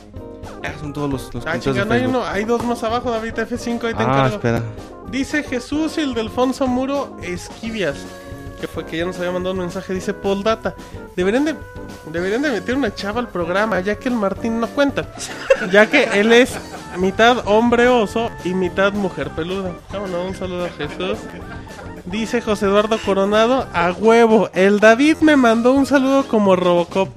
Ah, 0.64 0.72
son 0.80 0.92
todos 0.92 1.08
los, 1.10 1.32
los 1.34 1.46
ah, 1.46 1.50
cuentos 1.52 1.74
de 1.76 1.82
chinga, 1.82 1.84
no 1.84 1.94
hay 1.94 2.06
uno, 2.06 2.24
hay 2.24 2.44
dos 2.44 2.64
más 2.64 2.82
abajo, 2.82 3.10
David 3.10 3.34
F5, 3.34 3.84
ahí 3.84 3.94
te 3.94 4.02
Ah, 4.02 4.02
encargo. 4.02 4.34
espera. 4.36 4.62
Dice 5.10 5.42
Jesús 5.44 5.96
y 5.98 6.00
el 6.00 6.12
de 6.14 6.20
Alfonso 6.22 6.66
Muro 6.66 7.16
Esquivias, 7.22 7.96
que 8.60 8.66
fue 8.68 8.84
que 8.86 8.96
ya 8.96 9.04
nos 9.04 9.16
había 9.18 9.32
mandado 9.32 9.52
un 9.54 9.60
mensaje, 9.60 9.94
dice 9.94 10.14
Paul 10.14 10.42
Data. 10.42 10.74
Deberían 11.14 11.44
de, 11.44 11.54
deberían 12.10 12.42
de 12.42 12.50
meter 12.50 12.74
una 12.74 12.94
chava 12.94 13.20
al 13.20 13.28
programa, 13.28 13.80
ya 13.80 13.96
que 13.96 14.08
el 14.08 14.14
Martín 14.14 14.60
no 14.60 14.68
cuenta. 14.68 15.06
Ya 15.70 15.88
que 15.88 16.04
él 16.20 16.32
es 16.32 16.56
mitad 16.98 17.46
hombre 17.46 17.88
oso 17.88 18.30
y 18.44 18.54
mitad 18.54 18.92
mujer 18.92 19.30
peluda. 19.30 19.72
Vámonos, 19.92 20.28
un 20.28 20.34
saludo 20.34 20.66
a 20.66 20.70
Jesús. 20.70 21.18
Dice 22.06 22.40
José 22.40 22.66
Eduardo 22.66 22.98
Coronado, 23.04 23.66
a 23.72 23.90
huevo, 23.92 24.48
el 24.54 24.78
David 24.80 25.18
me 25.22 25.36
mandó 25.36 25.72
un 25.72 25.86
saludo 25.86 26.26
como 26.28 26.54
Robocop. 26.54 27.08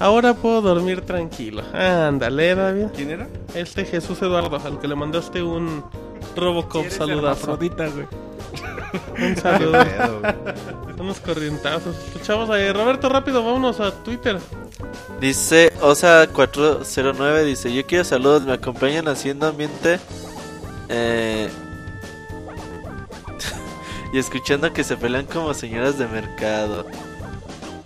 Ahora 0.00 0.34
puedo 0.34 0.60
dormir 0.60 1.02
tranquilo. 1.02 1.62
Ándale, 1.72 2.56
David. 2.56 2.86
¿Quién 2.94 3.10
era? 3.10 3.28
Este 3.54 3.84
Jesús 3.84 4.20
Eduardo, 4.20 4.56
al 4.64 4.80
que 4.80 4.88
le 4.88 4.96
mandaste 4.96 5.42
un 5.42 5.84
Robocop 6.34 6.88
saludazo. 6.88 7.56
güey. 7.56 7.70
Un 9.18 9.36
saludo. 9.36 9.78
Unos 10.98 11.18
corrientazos. 11.20 11.96
Escuchamos 12.08 12.48
ahí. 12.50 12.70
Roberto, 12.72 13.08
rápido, 13.08 13.44
vámonos 13.44 13.80
a 13.80 13.90
Twitter. 14.02 14.38
Dice 15.20 15.72
Osa409, 15.80 17.44
dice, 17.44 17.72
yo 17.72 17.86
quiero 17.86 18.04
saludos, 18.04 18.42
me 18.44 18.52
acompañan 18.52 19.08
haciendo 19.08 19.46
ambiente 19.48 19.98
eh, 20.88 21.48
y 24.12 24.18
escuchando 24.18 24.72
que 24.72 24.84
se 24.84 24.96
pelean 24.96 25.26
como 25.26 25.54
señoras 25.54 25.98
de 25.98 26.06
mercado. 26.06 26.86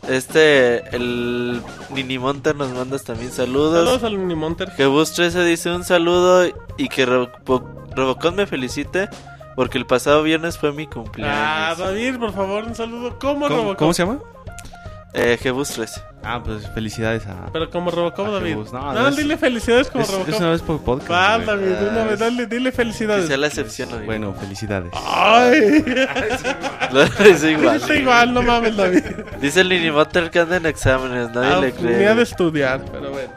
Este, 0.08 0.94
el 0.94 1.60
Ninimonter 1.90 2.54
nos 2.54 2.70
manda 2.72 2.98
también 2.98 3.32
saludos. 3.32 3.84
Saludos 3.86 4.04
al 4.04 4.16
Unimonter. 4.18 4.70
Jebus 4.72 5.12
13 5.14 5.44
dice 5.44 5.72
un 5.72 5.84
saludo 5.84 6.46
y 6.76 6.88
que 6.88 7.06
Robo- 7.06 7.86
Robocop 7.94 8.34
me 8.34 8.46
felicite 8.46 9.08
porque 9.56 9.78
el 9.78 9.86
pasado 9.86 10.22
viernes 10.22 10.56
fue 10.58 10.70
mi 10.72 10.84
Ah, 10.84 10.90
cumpleaños. 10.92 11.78
David, 11.78 12.16
por 12.20 12.32
favor, 12.32 12.62
un 12.64 12.74
saludo. 12.76 13.18
¿Cómo, 13.18 13.40
¿Cómo, 13.40 13.48
Robocop? 13.48 13.76
cómo 13.78 13.92
se 13.94 14.04
llama? 14.04 14.18
Eh, 15.18 15.38
Jebus 15.42 15.70
13. 15.70 16.02
Ah, 16.22 16.42
pues 16.44 16.68
felicidades 16.74 17.26
a. 17.26 17.48
Pero 17.50 17.70
como 17.70 17.90
Robocop, 17.90 18.26
Ah, 18.28 18.30
David. 18.32 18.48
Jebus. 18.50 18.72
No, 18.72 18.92
No, 18.92 19.08
es- 19.08 19.16
dile 19.16 19.38
felicidades 19.38 19.88
como 19.88 20.04
Es, 20.04 20.10
Robocop. 20.12 20.34
es 20.34 20.40
una 20.40 20.50
vez 20.50 20.60
por 20.62 20.80
podcast. 20.82 21.10
Va. 21.10 21.38
David, 21.38 21.68
una 21.90 22.02
Ah, 22.02 22.04
vez, 22.04 22.12
es- 22.14 22.18
dale, 22.18 22.46
dile 22.46 22.70
Que 22.70 22.76
felicidades. 22.76 23.26
sea 23.26 23.36
la 23.38 23.46
excepción, 23.46 23.88
amigo. 23.90 24.04
Bueno, 24.04 24.34
felicidades. 24.34 24.90
Ay, 24.94 25.60
dice 27.24 27.52
igual. 27.52 27.76
está 27.76 27.94
igual, 27.96 28.34
no 28.34 28.42
mames, 28.42 28.76
David. 28.76 29.04
Dice 29.40 29.60
el 29.62 29.70
Ninimonter 29.70 30.30
que 30.30 30.40
anda 30.40 30.56
en 30.56 30.66
exámenes, 30.66 31.30
nadie 31.30 31.50
Ah, 31.54 31.60
le 31.60 31.72
Ni 31.72 32.04
ha 32.04 32.08
de 32.10 32.12
cree. 32.14 32.22
estudiar, 32.22 32.84
pero 32.92 33.10
bueno. 33.10 33.32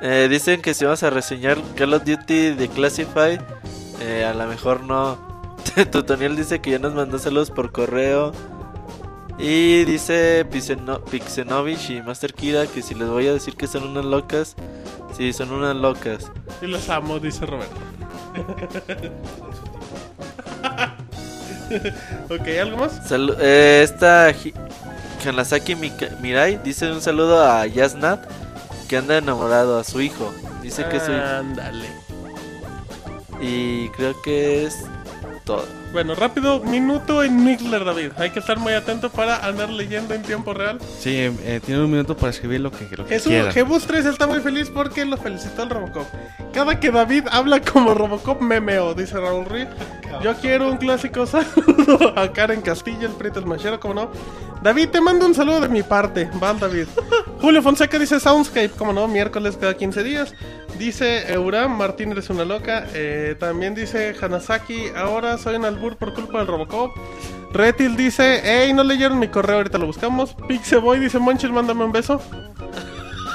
Eh, 0.00 0.28
dicen 0.30 0.62
que 0.62 0.72
si 0.72 0.86
vamos 0.86 1.02
a 1.02 1.10
reseñar 1.10 1.58
Call 1.76 1.92
of 1.92 2.04
Duty 2.04 2.54
de 2.54 2.68
Classified, 2.68 3.40
eh, 4.00 4.24
a 4.24 4.34
lo 4.34 4.46
mejor 4.46 4.82
no. 4.82 5.18
Tutoniel 5.92 6.36
dice 6.36 6.60
que 6.60 6.70
ya 6.72 6.78
nos 6.78 6.94
mandó 6.94 7.18
saludos 7.18 7.50
por 7.50 7.72
correo. 7.72 8.32
Y 9.38 9.84
dice 9.84 10.44
Pixeno- 10.50 11.02
Pixenovich 11.04 11.90
y 11.90 12.02
Master 12.02 12.34
Kira 12.34 12.66
que 12.66 12.82
si 12.82 12.94
les 12.94 13.08
voy 13.08 13.26
a 13.26 13.32
decir 13.32 13.56
que 13.56 13.66
son 13.66 13.84
unas 13.84 14.04
locas, 14.04 14.54
sí, 15.16 15.32
son 15.32 15.50
unas 15.52 15.74
locas. 15.76 16.30
Y 16.60 16.66
los 16.66 16.88
amo, 16.90 17.18
dice 17.18 17.46
Roberto. 17.46 17.76
ok, 22.30 22.48
¿algo 22.60 22.76
más? 22.78 23.10
Salu- 23.10 23.36
eh, 23.40 23.82
esta 23.82 24.32
Hanasaki 25.26 25.74
Mika- 25.74 26.10
Mirai 26.20 26.58
dice 26.62 26.90
un 26.92 27.00
saludo 27.00 27.42
a 27.42 27.66
Yasnat 27.66 28.24
que 28.88 28.96
anda 28.96 29.18
enamorado 29.18 29.78
a 29.78 29.84
su 29.84 30.00
hijo. 30.00 30.32
Dice 30.62 30.84
que 30.88 31.00
su 31.00 31.12
Ándale. 31.12 31.88
Y 33.40 33.88
creo 33.90 34.20
que 34.22 34.64
es 34.64 34.84
todo. 35.44 35.64
Bueno, 35.92 36.14
rápido, 36.14 36.60
minuto 36.60 37.24
en 37.24 37.44
Mixler, 37.44 37.84
David. 37.84 38.12
Hay 38.16 38.30
que 38.30 38.38
estar 38.38 38.58
muy 38.58 38.72
atento 38.74 39.10
para 39.10 39.44
andar 39.44 39.70
leyendo 39.70 40.14
en 40.14 40.22
tiempo 40.22 40.54
real. 40.54 40.78
Sí, 40.98 41.16
eh, 41.16 41.60
tiene 41.64 41.82
un 41.82 41.90
minuto 41.90 42.16
para 42.16 42.30
escribir 42.30 42.60
lo 42.60 42.70
que, 42.70 42.84
lo 42.96 43.04
que 43.04 43.14
Jesús, 43.14 43.32
quiera. 43.32 43.50
Jebus 43.50 43.86
3 43.86 44.06
está 44.06 44.26
muy 44.26 44.40
feliz 44.40 44.70
porque 44.72 45.04
lo 45.04 45.16
felicitó 45.16 45.64
el 45.64 45.70
Robocop. 45.70 46.06
Cada 46.52 46.78
que 46.78 46.90
David 46.92 47.24
habla 47.30 47.60
como 47.60 47.94
Robocop, 47.94 48.40
me 48.40 48.60
meo, 48.60 48.94
dice 48.94 49.18
Raúl 49.18 49.46
Ruiz. 49.46 49.66
Yo 50.22 50.34
quiero 50.34 50.68
un 50.68 50.76
clásico 50.76 51.26
saludo 51.26 52.12
a 52.16 52.32
Karen 52.32 52.60
Castillo, 52.60 53.08
el 53.08 53.14
Prieto 53.14 53.40
el 53.40 53.46
Machero, 53.46 53.80
como 53.80 53.94
no. 53.94 54.10
David, 54.62 54.90
te 54.90 55.00
mando 55.00 55.26
un 55.26 55.34
saludo 55.34 55.60
de 55.62 55.68
mi 55.68 55.82
parte. 55.82 56.28
Va, 56.42 56.52
David. 56.52 56.86
Julio 57.40 57.62
Fonseca 57.62 57.98
dice 57.98 58.20
Soundscape, 58.20 58.70
como 58.70 58.92
no, 58.92 59.08
miércoles 59.08 59.56
cada 59.58 59.74
15 59.74 60.02
días. 60.02 60.34
Dice 60.78 61.32
Euram, 61.32 61.76
Martín 61.76 62.12
eres 62.12 62.30
una 62.30 62.44
loca. 62.44 62.86
Eh, 62.94 63.36
también 63.38 63.74
dice 63.74 64.14
Hanasaki, 64.20 64.88
ahora 64.96 65.36
soy 65.38 65.56
un 65.56 65.64
albur 65.64 65.96
por 65.96 66.14
culpa 66.14 66.38
del 66.38 66.46
Robocop. 66.46 66.96
Retil 67.52 67.96
dice, 67.96 68.40
hey, 68.44 68.72
no 68.72 68.84
leyeron 68.84 69.18
mi 69.18 69.28
correo, 69.28 69.56
ahorita 69.56 69.78
lo 69.78 69.86
buscamos. 69.86 70.34
Pixeboy 70.48 71.00
dice, 71.00 71.18
Monchis, 71.18 71.50
mándame 71.50 71.84
un 71.84 71.92
beso. 71.92 72.20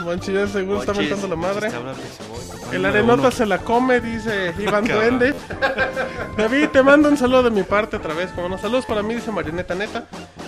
Monchis 0.01 0.33
ya 0.33 0.47
seguro 0.47 0.79
está 0.79 0.93
mentando 0.93 1.27
la 1.27 1.35
madre. 1.35 1.71
El 2.71 2.85
arenota 2.85 3.31
se 3.31 3.45
la 3.45 3.59
come, 3.59 3.99
dice 4.01 4.53
Iván 4.59 4.85
Duende. 4.87 5.33
David, 6.37 6.69
te 6.69 6.83
mando 6.83 7.09
un 7.09 7.17
saludo 7.17 7.43
de 7.43 7.51
mi 7.51 7.63
parte 7.63 7.97
otra 7.97 8.13
vez. 8.13 8.31
Como 8.31 8.49
no, 8.49 8.57
saludos 8.57 8.85
para 8.85 9.03
mí, 9.03 9.15
dice 9.15 9.31
Marioneta 9.31 9.75
Neta. 9.75 10.05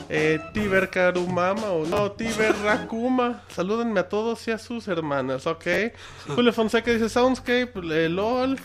Eh, 0.09 0.40
Tiber 0.53 0.90
Karumama 0.90 1.72
o 1.72 1.85
no, 1.85 2.11
Tiber 2.11 2.56
Rakuma. 2.64 3.43
Salúdenme 3.50 4.00
a 4.00 4.09
todos 4.09 4.48
y 4.48 4.51
a 4.51 4.58
sus 4.58 4.88
hermanas, 4.88 5.48
ok. 5.48 5.66
Julio 6.35 6.53
Fonseca 6.53 6.92
dice 6.92 7.09
Soundscape, 7.09 7.72
eh, 7.92 8.09
LOL. 8.09 8.58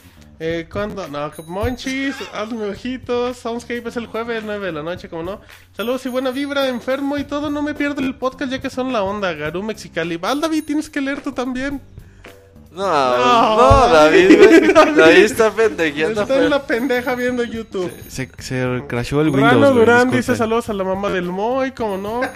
Eh, 0.45 0.67
cuando, 0.69 1.07
no, 1.07 1.31
Monchis, 1.47 2.17
hazme 2.33 2.71
ojitos. 2.71 3.37
Soundscape 3.37 3.89
es 3.89 3.97
el 3.97 4.07
jueves 4.07 4.43
9 4.45 4.67
de 4.67 4.73
la 4.73 4.83
noche, 4.83 5.09
como 5.09 5.23
no. 5.23 5.41
Saludos 5.77 6.05
y 6.07 6.09
buena 6.09 6.33
vibra, 6.33 6.67
enfermo 6.67 7.17
y 7.17 7.23
todo. 7.23 7.49
No 7.49 7.63
me 7.63 7.75
pierdo 7.75 8.01
el 8.01 8.17
podcast 8.17 8.51
ya 8.51 8.61
que 8.61 8.69
son 8.69 8.93
la 8.93 9.05
onda. 9.05 9.35
Garú 9.35 9.63
Mexicali. 9.63 10.17
Val, 10.17 10.41
David, 10.41 10.65
tienes 10.65 10.91
que 10.91 11.01
leer 11.01 11.21
tú 11.21 11.31
también. 11.31 11.81
No, 12.73 12.85
No, 12.85 13.57
no, 13.57 13.95
David. 13.95 14.73
David. 14.75 14.97
David 14.97 15.25
está 15.25 15.53
pendejeando. 15.53 16.23
Está 16.23 16.43
en 16.43 16.51
la 16.51 16.67
pendeja 16.67 17.15
viendo 17.15 17.45
YouTube. 17.45 17.93
Se, 18.09 18.29
se 18.41 18.83
crashó 18.89 19.21
el 19.21 19.29
Windows. 19.29 19.53
Rano 19.53 19.71
Durán 19.71 20.11
dice 20.11 20.35
saludos 20.35 20.69
a 20.69 20.73
la 20.73 20.83
mamá 20.83 21.09
del 21.11 21.31
Moy, 21.31 21.71
como 21.71 21.99
no. 21.99 22.21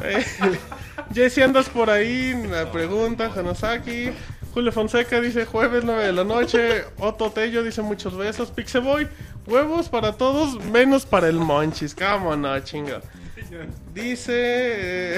Eh, 0.00 0.24
Jesse, 1.14 1.38
andas 1.38 1.68
por 1.70 1.90
ahí, 1.90 2.34
la 2.48 2.70
pregunta, 2.70 3.32
Hanasaki. 3.34 4.10
Julio 4.54 4.72
Fonseca 4.72 5.20
dice 5.20 5.44
jueves 5.44 5.84
9 5.84 6.06
de 6.06 6.12
la 6.12 6.24
noche. 6.24 6.84
Otto 6.98 7.30
Tello 7.30 7.62
dice 7.62 7.82
muchos 7.82 8.16
besos. 8.16 8.50
Pixeboy, 8.50 9.08
huevos 9.46 9.88
para 9.88 10.12
todos, 10.14 10.62
menos 10.64 11.06
para 11.06 11.28
el 11.28 11.36
Monchis. 11.36 11.94
Cómo 11.94 12.36
no, 12.36 12.58
chinga. 12.60 13.00
Dice. 13.94 14.32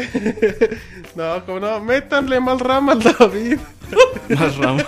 eh, 0.05 0.78
no, 1.15 1.44
como 1.47 1.60
no. 1.60 1.81
Métanle 1.81 2.41
mal 2.41 2.60
rama 2.60 2.92
al 2.92 3.02
David. 3.02 3.59
Más 4.28 4.57
ramo. 4.57 4.83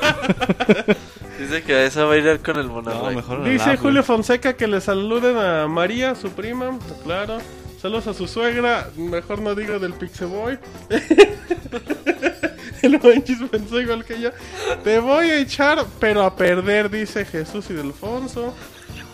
Dice 1.38 1.62
que 1.62 1.86
eso 1.86 2.06
va 2.06 2.14
a 2.14 2.16
ir 2.18 2.40
con 2.40 2.56
el 2.58 2.68
mejor 2.68 3.38
no 3.40 3.44
Dice 3.44 3.76
Julio. 3.76 4.02
Fonseca 4.02 4.52
que 4.54 4.66
le 4.66 4.80
saluden 4.80 5.36
a 5.36 5.66
María, 5.66 6.14
su 6.14 6.30
prima, 6.30 6.78
claro. 7.02 7.38
Saludos 7.80 8.06
a 8.06 8.14
su 8.14 8.28
suegra, 8.28 8.90
mejor 8.96 9.40
no 9.40 9.56
digo 9.56 9.80
del 9.80 9.92
Pixeboy. 9.94 10.58
El 12.82 13.00
manchis 13.00 13.38
pensó 13.50 13.80
igual 13.80 14.04
que 14.04 14.20
yo. 14.20 14.30
Te 14.84 14.98
voy 14.98 15.26
a 15.30 15.38
echar, 15.38 15.84
pero 15.98 16.22
a 16.24 16.34
perder, 16.36 16.90
dice 16.90 17.24
Jesús 17.24 17.66
y 17.70 17.74
Delfonso. 17.74 18.54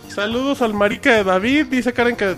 Saludos 0.09 0.63
al 0.63 0.75
marica 0.75 1.13
de 1.15 1.25
David, 1.25 1.67
dice 1.67 1.93
Karen 1.93 2.17
que... 2.17 2.35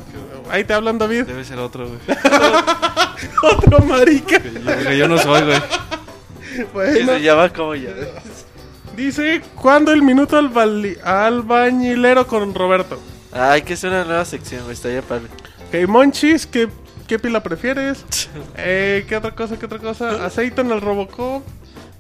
Ahí 0.50 0.64
te 0.64 0.74
hablan, 0.74 0.98
David. 0.98 1.24
Debe 1.24 1.44
ser 1.44 1.58
otro, 1.60 1.86
güey. 1.86 2.00
Otro 3.42 3.78
marica. 3.80 4.38
Yo, 4.42 4.88
que 4.88 4.98
yo 4.98 5.06
no 5.08 5.16
soy, 5.18 5.42
güey. 5.42 5.60
Que 6.56 6.64
Bueno, 6.72 7.12
se 7.12 7.22
llama 7.22 7.48
como 7.50 7.74
ya. 7.76 7.90
dice, 8.96 9.40
¿cuándo 9.54 9.92
el 9.92 10.02
minuto 10.02 10.36
albali- 10.40 10.98
albañilero 11.04 12.26
con 12.26 12.52
Roberto? 12.54 12.98
Hay 13.32 13.62
que 13.62 13.74
hacer 13.74 13.90
una 13.90 14.04
nueva 14.04 14.24
sección, 14.24 14.62
güey. 14.62 14.74
Estaría 14.74 15.02
padre. 15.02 15.26
Ok, 15.68 15.88
Monchis, 15.88 16.46
¿qué, 16.46 16.68
qué 17.10 17.18
pila 17.18 17.42
prefieres? 17.42 18.04
Eh, 18.56 19.04
¿Qué 19.08 19.16
otra 19.16 19.32
cosa? 19.32 19.58
¿Qué 19.58 19.66
otra 19.66 19.80
cosa? 19.80 20.24
Aceite 20.24 20.60
en 20.60 20.70
el 20.70 20.80
Robocop. 20.80 21.42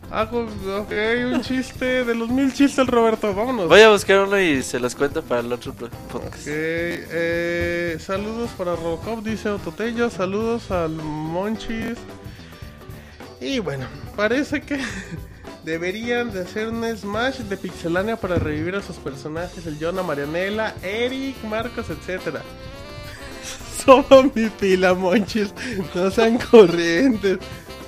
Hago, 0.08 0.42
ok, 0.42 0.92
un 1.32 1.40
chiste 1.42 2.04
de 2.04 2.14
los 2.14 2.28
mil 2.28 2.52
chistes 2.52 2.86
Roberto. 2.86 3.34
Vámonos. 3.34 3.66
Voy 3.68 3.80
a 3.80 3.90
buscar 3.90 4.20
uno 4.20 4.38
y 4.38 4.62
se 4.62 4.78
los 4.78 4.94
cuento 4.94 5.22
para 5.22 5.40
el 5.40 5.52
otro 5.52 5.74
podcast. 5.74 6.14
Ok, 6.14 6.46
eh, 6.46 7.96
saludos 7.98 8.50
para 8.56 8.76
Robocop, 8.76 9.24
dice 9.24 9.48
Ototello. 9.48 10.10
Saludos 10.10 10.70
al 10.70 10.92
Monchis. 10.92 11.98
Y 13.40 13.58
bueno, 13.58 13.86
parece 14.14 14.60
que 14.60 14.78
deberían 15.64 16.30
de 16.30 16.42
hacer 16.42 16.68
un 16.68 16.84
Smash 16.96 17.38
de 17.38 17.56
Pixelania 17.56 18.14
para 18.14 18.36
revivir 18.36 18.76
a 18.76 18.82
sus 18.82 18.94
personajes: 18.94 19.66
el 19.66 19.76
Jonah, 19.80 20.04
Marianela, 20.04 20.76
Eric, 20.84 21.42
Marcos, 21.42 21.90
etcétera. 21.90 22.42
Solo 23.84 24.30
mi 24.34 24.48
pila, 24.48 24.94
Monchis. 24.94 25.52
No 25.94 26.10
sean 26.10 26.38
corrientes. 26.38 27.38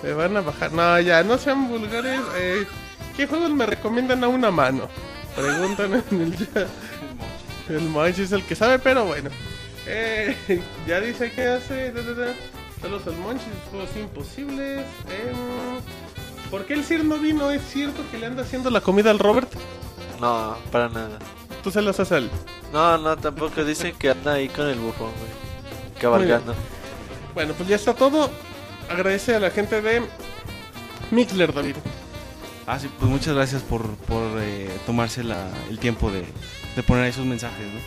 Me 0.03 0.13
van 0.13 0.37
a 0.37 0.41
bajar. 0.41 0.73
No, 0.73 1.01
ya, 1.01 1.23
no 1.23 1.39
sean 1.39 1.69
vulgares. 1.69 2.21
Eh, 2.37 2.67
¿Qué 3.17 3.27
juegos 3.27 3.51
me 3.51 3.67
recomiendan 3.67 4.25
a 4.25 4.29
una 4.29 4.51
mano? 4.51 4.89
Preguntan 5.37 6.03
en 6.11 6.21
el 6.23 6.37
chat. 6.37 6.69
El 7.69 7.83
Monchis 7.89 8.27
es 8.27 8.33
el 8.33 8.45
que 8.45 8.55
sabe, 8.55 8.79
pero 8.79 9.05
bueno. 9.05 9.31
Eh, 9.87 10.37
ya 10.87 11.01
dice 11.01 11.31
que 11.31 11.47
hace. 11.47 11.93
da, 11.93 12.03
da, 12.03 12.13
da. 12.15 12.35
Saludos 12.81 13.07
al 13.07 13.17
Monchis, 13.19 13.47
juegos 13.71 13.91
imposibles. 13.97 14.81
Em, 15.09 16.51
¿Por 16.51 16.65
qué 16.67 16.75
el 16.75 16.85
Sir 16.85 17.05
no 17.05 17.17
vino? 17.19 17.51
¿Es 17.51 17.63
cierto 17.63 18.03
que 18.11 18.19
le 18.19 18.27
anda 18.27 18.43
haciendo 18.43 18.71
la 18.71 18.81
comida 18.81 19.11
al 19.11 19.19
Robert? 19.19 19.51
No, 20.21 20.57
para 20.71 20.89
nada. 20.89 21.19
Tú 21.63 21.71
se 21.71 21.81
las 21.81 21.99
haces 22.01 22.13
a 22.13 22.19
él. 22.19 22.31
No, 22.73 22.99
no, 22.99 23.17
tampoco. 23.17 23.65
Dicen 23.65 23.95
que 23.99 24.11
anda 24.11 24.35
ahí 24.35 24.49
con 24.49 24.67
el 24.67 24.79
bufón, 24.79 25.13
güey. 25.13 25.52
Cabalgando. 26.03 26.55
Bueno, 27.35 27.55
pues 27.55 27.69
ya 27.69 27.77
está 27.77 27.95
todo. 27.95 28.31
Agradece 28.91 29.35
a 29.37 29.41
la 29.41 29.51
gente 29.51 29.81
de 29.81 30.03
Mixler, 31.11 31.53
David. 31.55 31.77
Ah, 32.67 32.79
sí, 32.79 32.89
pues 32.99 33.11
muchas 33.11 33.35
gracias 33.35 33.63
por, 33.63 33.83
por 33.97 34.23
eh, 34.41 34.69
tomarse 34.87 35.25
la, 35.25 35.49
el 35.71 35.79
tiempo 35.79 36.11
de, 36.11 36.25
de 36.77 36.83
poner 36.83 37.07
esos 37.07 37.25
mensajes, 37.25 37.67
¿no? 37.67 37.81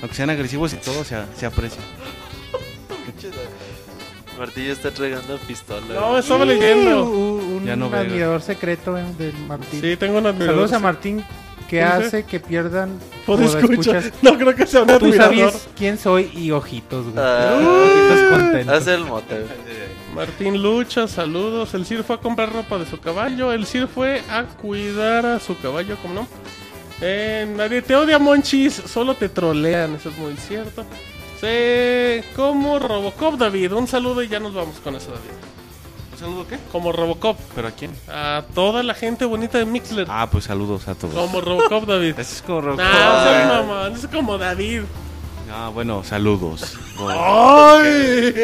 Aunque 0.00 0.16
sean 0.16 0.30
agresivos 0.30 0.72
y 0.72 0.76
todo, 0.76 1.04
se, 1.04 1.16
se 1.36 1.44
aprecia. 1.46 1.82
Martillo 4.38 4.72
está 4.72 4.90
tragando 4.90 5.36
pistola. 5.38 5.86
No, 5.94 6.16
estaba 6.18 6.44
leyendo. 6.46 7.04
Un, 7.04 7.40
un 7.58 7.64
Ya 7.66 7.76
no 7.76 7.90
veo. 7.90 8.00
admirador 8.00 8.40
secreto 8.40 8.96
eh, 8.96 9.04
del 9.18 9.34
Martín. 9.46 9.80
Sí, 9.82 9.96
tengo 9.96 10.18
una 10.18 10.32
Saludos 10.36 10.72
a 10.72 10.78
Martín 10.78 11.22
que 11.70 11.82
hace 11.82 12.24
que 12.24 12.40
pierdan 12.40 12.98
Pues 13.24 13.40
escucha. 13.40 13.66
podescuchas. 13.66 14.12
No 14.22 14.36
creo 14.36 14.54
que 14.56 14.66
sea 14.66 14.82
un 14.82 14.98
Tú 14.98 15.12
sabes 15.12 15.68
quién 15.76 15.96
soy 15.96 16.30
y 16.34 16.50
ojitos, 16.50 17.04
güey. 17.04 17.16
Ah. 17.16 17.58
ojitos 17.60 18.30
contentos. 18.38 18.74
Hace 18.76 18.94
el 18.94 19.04
mote. 19.04 19.46
Martín 20.14 20.60
Lucha, 20.60 21.06
saludos. 21.06 21.72
El 21.74 21.86
Sir 21.86 22.02
fue 22.02 22.16
a 22.16 22.18
comprar 22.18 22.52
ropa 22.52 22.78
de 22.78 22.86
su 22.86 22.98
caballo. 22.98 23.52
El 23.52 23.66
Sir 23.66 23.86
fue 23.86 24.22
a 24.28 24.42
cuidar 24.44 25.24
a 25.24 25.38
su 25.38 25.56
caballo, 25.58 25.96
¿cómo 26.02 26.14
no? 26.14 26.26
Eh, 27.00 27.46
nadie 27.56 27.82
te 27.82 27.94
odia, 27.94 28.18
Monchis. 28.18 28.74
Solo 28.74 29.14
te 29.14 29.28
trolean, 29.28 29.94
eso 29.94 30.08
es 30.10 30.18
muy 30.18 30.34
cierto. 30.36 30.84
Sí, 31.40 32.26
como 32.34 32.80
Robocop, 32.80 33.36
David. 33.38 33.72
Un 33.72 33.86
saludo 33.86 34.22
y 34.22 34.28
ya 34.28 34.40
nos 34.40 34.52
vamos 34.52 34.80
con 34.82 34.96
eso, 34.96 35.12
David. 35.12 35.30
¿Un 36.20 36.26
saludo 36.26 36.46
qué? 36.46 36.58
Como 36.70 36.92
Robocop. 36.92 37.38
¿Pero 37.54 37.68
a 37.68 37.70
quién? 37.70 37.90
A 38.08 38.42
toda 38.54 38.82
la 38.82 38.92
gente 38.94 39.24
bonita 39.24 39.56
de 39.58 39.64
Mixler. 39.64 40.06
Ah, 40.10 40.28
pues 40.30 40.44
saludos 40.44 40.86
a 40.86 40.94
todos. 40.94 41.14
Como 41.14 41.40
Robocop, 41.40 41.84
David. 41.86 42.18
Ese 42.18 42.34
es 42.36 42.42
como 42.42 42.60
Robocop. 42.60 42.84
No, 42.84 43.22
seas 43.24 43.48
mamón, 43.48 43.92
es 43.94 44.06
como 44.06 44.36
David. 44.38 44.82
Ah, 45.50 45.70
bueno, 45.72 46.04
saludos. 46.04 46.76
¡Ay! 46.98 48.34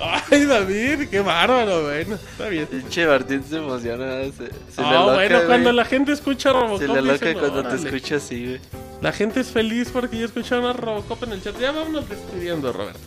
¡Ay, 0.30 0.44
David! 0.44 1.08
¡Qué 1.08 1.20
bárbaro! 1.20 1.84
Bueno, 1.84 2.16
está 2.16 2.48
bien. 2.48 2.66
Pinche 2.66 3.06
Martín 3.06 3.42
se 3.48 3.56
emociona. 3.56 4.22
Se, 4.24 4.32
se 4.32 4.82
le 4.82 4.86
Ah, 4.88 4.92
loca, 4.92 5.14
bueno, 5.14 5.36
güey. 5.36 5.46
cuando 5.46 5.72
la 5.72 5.84
gente 5.86 6.12
escucha 6.12 6.52
Robocop, 6.52 6.78
Se 6.80 6.88
le 6.88 7.00
loca 7.02 7.12
dicen, 7.26 7.38
cuando 7.38 7.62
te 7.64 7.76
escucha 7.76 8.16
así, 8.16 8.44
güey. 8.46 8.60
La 9.00 9.12
gente 9.12 9.40
es 9.40 9.48
feliz 9.48 9.88
porque 9.92 10.18
ya 10.18 10.26
escucharon 10.26 10.66
a 10.66 10.72
Robocop 10.74 11.22
en 11.24 11.32
el 11.32 11.42
chat. 11.42 11.58
Ya 11.58 11.72
vámonos 11.72 12.08
despidiendo, 12.08 12.72
Roberto. 12.72 13.00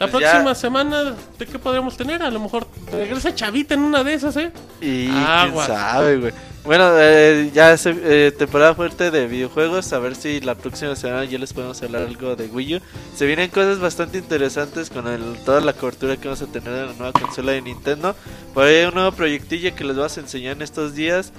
La 0.00 0.08
Pues 0.08 0.22
próxima 0.24 0.50
ya. 0.50 0.54
semana, 0.54 1.14
¿de 1.38 1.46
qué 1.46 1.58
podríamos 1.58 1.96
tener? 1.96 2.22
A 2.22 2.30
lo 2.30 2.40
mejor 2.40 2.66
regresa 2.90 3.34
Chavita 3.34 3.74
en 3.74 3.80
una 3.80 4.02
de 4.02 4.14
esas, 4.14 4.34
¿eh? 4.36 4.50
Y 4.80 5.06
quién 5.08 5.56
sabe, 5.66 6.16
güey. 6.16 6.32
Bueno, 6.64 6.90
eh, 6.98 7.50
ya 7.54 7.72
es 7.72 7.84
eh, 7.86 8.32
temporada 8.36 8.74
fuerte 8.74 9.10
de 9.10 9.26
videojuegos. 9.26 9.92
A 9.92 9.98
ver 9.98 10.14
si 10.16 10.40
la 10.40 10.54
próxima 10.54 10.96
semana 10.96 11.24
ya 11.24 11.38
les 11.38 11.52
podemos 11.52 11.82
hablar 11.82 12.02
algo 12.02 12.34
de 12.34 12.46
Wii 12.46 12.76
U. 12.76 12.80
Se 13.14 13.26
vienen 13.26 13.50
cosas 13.50 13.78
bastante 13.78 14.18
interesantes 14.18 14.88
con 14.90 15.06
el- 15.06 15.36
toda 15.44 15.60
la 15.60 15.72
cobertura 15.74 16.16
que 16.16 16.28
vamos 16.28 16.42
a 16.42 16.46
tener 16.46 16.70
de 16.72 16.86
la 16.86 16.92
nueva 16.94 17.12
consola 17.12 17.52
de 17.52 17.62
Nintendo. 17.62 18.14
Por 18.54 18.64
ahí 18.64 18.76
hay 18.76 18.84
un 18.86 18.94
nuevo 18.94 19.12
proyectillo 19.12 19.74
que 19.74 19.84
les 19.84 19.96
vamos 19.96 20.16
a 20.16 20.20
enseñar 20.20 20.56
en 20.56 20.62
estos 20.62 20.94
días. 20.94 21.32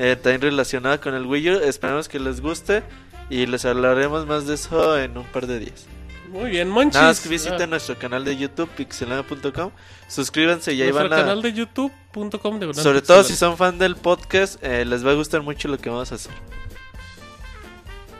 eh, 0.00 0.14
también 0.14 0.42
relacionado 0.42 1.00
con 1.00 1.14
el 1.14 1.26
Wii 1.26 1.50
U. 1.50 1.54
Esperamos 1.60 2.08
que 2.08 2.20
les 2.20 2.40
guste. 2.40 2.82
Y 3.30 3.46
les 3.46 3.64
hablaremos 3.64 4.26
más 4.26 4.46
de 4.46 4.54
eso 4.54 4.96
en 4.98 5.18
un 5.18 5.24
par 5.26 5.46
de 5.48 5.58
días. 5.58 5.86
Muy 6.30 6.50
bien, 6.50 6.68
Monchis. 6.68 6.94
Nada 6.94 7.08
más 7.08 7.20
que 7.20 7.28
visiten 7.28 7.62
Ah, 7.62 7.66
nuestro 7.66 7.98
canal 7.98 8.24
de 8.24 8.36
YouTube, 8.36 8.68
pixelana.com. 8.70 9.70
Suscríbanse 10.08 10.72
y 10.72 10.82
ahí 10.82 10.88
nuestro 10.90 11.08
van 11.08 11.18
a. 11.18 11.22
canal 11.22 11.42
de 11.42 11.52
youtube.com 11.52 12.58
de 12.60 12.74
Sobre 12.74 13.02
todo 13.02 13.24
si 13.24 13.34
son 13.34 13.56
fan 13.56 13.78
del 13.78 13.96
podcast, 13.96 14.62
eh, 14.62 14.84
les 14.84 15.06
va 15.06 15.12
a 15.12 15.14
gustar 15.14 15.42
mucho 15.42 15.68
lo 15.68 15.78
que 15.78 15.90
vamos 15.90 16.12
a 16.12 16.16
hacer. 16.16 16.32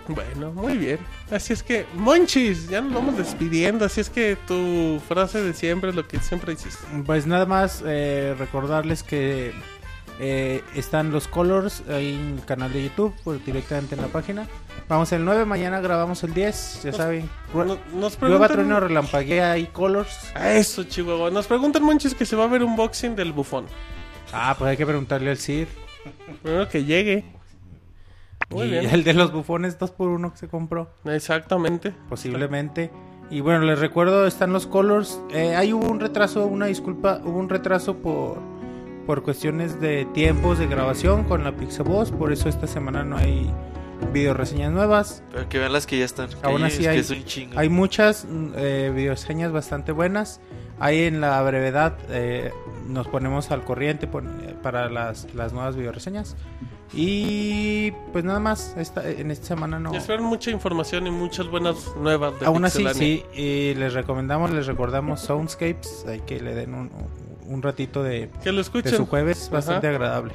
Bueno, 0.09 0.53
muy 0.53 0.78
bien. 0.78 0.99
Así 1.31 1.53
es 1.53 1.62
que, 1.62 1.85
Monchis, 1.95 2.69
ya 2.69 2.81
nos 2.81 2.95
vamos 2.95 3.19
despidiendo. 3.19 3.85
Así 3.85 4.01
es 4.01 4.09
que 4.09 4.37
tu 4.47 5.01
frase 5.07 5.43
de 5.43 5.53
siempre 5.53 5.91
es 5.91 5.97
lo 5.97 6.09
que 6.09 6.19
siempre 6.20 6.55
hiciste. 6.55 6.83
Pues 7.05 7.27
nada 7.27 7.45
más 7.45 7.83
eh, 7.87 8.35
recordarles 8.39 9.03
que 9.03 9.53
eh, 10.21 10.63
están 10.75 11.11
los 11.13 11.29
colors 11.29 11.83
ahí 11.89 12.15
en 12.15 12.39
el 12.39 12.45
canal 12.45 12.73
de 12.73 12.85
YouTube, 12.85 13.15
pues 13.25 13.45
directamente 13.45 13.95
en 13.95 14.01
la 14.03 14.09
página. 14.09 14.47
Vamos 14.89 15.13
el 15.13 15.25
9, 15.25 15.45
mañana 15.45 15.81
grabamos 15.81 16.25
el 16.25 16.35
10, 16.35 16.83
ya 16.85 16.93
saben. 16.93 17.29
No- 17.55 17.79
Nos 17.95 18.17
preguntan... 18.17 18.49
trueno, 18.49 18.81
relampaguea 18.81 19.59
y 19.59 19.67
colors. 19.67 20.33
Eso, 20.43 20.85
Chihuahua. 20.85 21.31
Nos 21.31 21.47
preguntan, 21.47 21.83
Monchis, 21.83 22.15
que 22.15 22.25
se 22.27 22.37
va 22.37 22.45
a 22.45 22.49
ver 22.49 22.63
un 22.65 22.75
boxing 22.77 23.15
del 23.15 23.33
bufón. 23.33 23.67
Ah, 24.33 24.55
pues 24.59 24.71
hay 24.71 24.77
que 24.77 24.87
preguntarle 24.87 25.31
al 25.31 25.37
Sir. 25.39 25.69
Primero 26.43 26.69
que 26.69 26.85
llegue. 26.85 27.25
Muy 28.51 28.67
y 28.67 28.71
bien. 28.71 28.89
el 28.91 29.05
de 29.05 29.13
los 29.15 29.31
bufones 29.33 29.79
2 29.79 29.91
por 29.91 30.09
1 30.09 30.33
que 30.33 30.39
se 30.39 30.49
compró. 30.49 30.91
Exactamente. 31.05 31.93
Posiblemente. 32.09 32.91
Y 33.31 33.41
bueno, 33.41 33.61
les 33.67 33.79
recuerdo, 33.79 34.27
están 34.27 34.53
los 34.55 34.67
colors. 34.67 35.21
Eh, 35.31 35.55
ahí 35.55 35.75
hubo 35.75 35.87
un 35.91 36.01
retraso, 36.01 36.47
una 36.47 36.65
disculpa, 36.67 37.21
hubo 37.25 37.39
un 37.39 37.51
retraso 37.51 37.97
por, 37.99 38.39
por 39.09 39.23
cuestiones 39.23 39.81
de 39.81 40.05
tiempos 40.12 40.59
de 40.59 40.67
grabación 40.67 41.25
con 41.25 41.43
la 41.43 41.53
Pixaboss. 41.57 42.11
Por 42.12 42.31
eso 42.31 42.51
esta 42.51 42.67
semana 42.67 43.05
no 43.05 43.17
hay 43.17 43.51
video 44.12 44.35
reseñas 44.35 44.70
nuevas. 44.70 45.23
Pero 45.33 45.49
que 45.49 45.59
vean 45.59 45.73
las 45.73 45.87
que 45.87 45.99
ya 45.99 46.05
están. 46.05 46.28
Aún 46.43 46.62
así 46.62 46.83
es 46.83 46.89
hay- 46.89 46.95
que 46.97 47.01
es 47.01 47.11
un 47.11 47.25
chingo. 47.25 47.59
Hay 47.59 47.70
muchas 47.70 48.27
eh, 48.55 48.93
videoreseñas 48.95 49.51
bastante 49.51 49.93
buenas. 49.93 50.43
Ahí 50.78 51.05
en 51.05 51.23
la 51.23 51.41
brevedad 51.43 51.97
eh, 52.11 52.53
nos 52.87 53.09
ponemos 53.09 53.51
al 53.51 53.65
corriente 53.65 54.07
pon- 54.07 54.43
eh, 54.45 54.55
para 54.62 54.91
las, 54.91 55.33
las 55.35 55.55
nuevas 55.55 55.75
videoreseñas. 55.75 56.37
Y 56.93 57.93
pues 58.12 58.25
nada 58.25 58.41
más, 58.41 58.75
esta, 58.77 59.09
en 59.09 59.31
esta 59.31 59.47
semana 59.47 59.78
no. 59.78 59.95
Esperan 59.95 60.25
mucha 60.25 60.51
información 60.51 61.07
y 61.07 61.11
muchas 61.11 61.47
buenas 61.49 61.77
nuevas 61.97 62.39
de 62.41 62.45
Aún 62.47 62.65
así, 62.67 62.85
sí, 62.93 63.25
y 63.35 63.73
les 63.75 63.95
recomendamos, 63.95 64.51
les 64.51 64.67
recordamos 64.67 65.20
Soundscapes. 65.20 66.05
Hay 66.07 66.20
que 66.20 66.41
le 66.41 66.55
den 66.55 66.75
un, 66.75 66.91
un 66.93 67.28
ratito 67.62 68.02
de, 68.02 68.31
Que 68.43 68.51
lo 68.51 68.57
de 68.57 68.62
escuchen. 68.62 68.97
su 68.97 69.07
jueves, 69.07 69.49
bastante 69.51 69.86
Ajá. 69.89 69.97
agradable. 69.97 70.33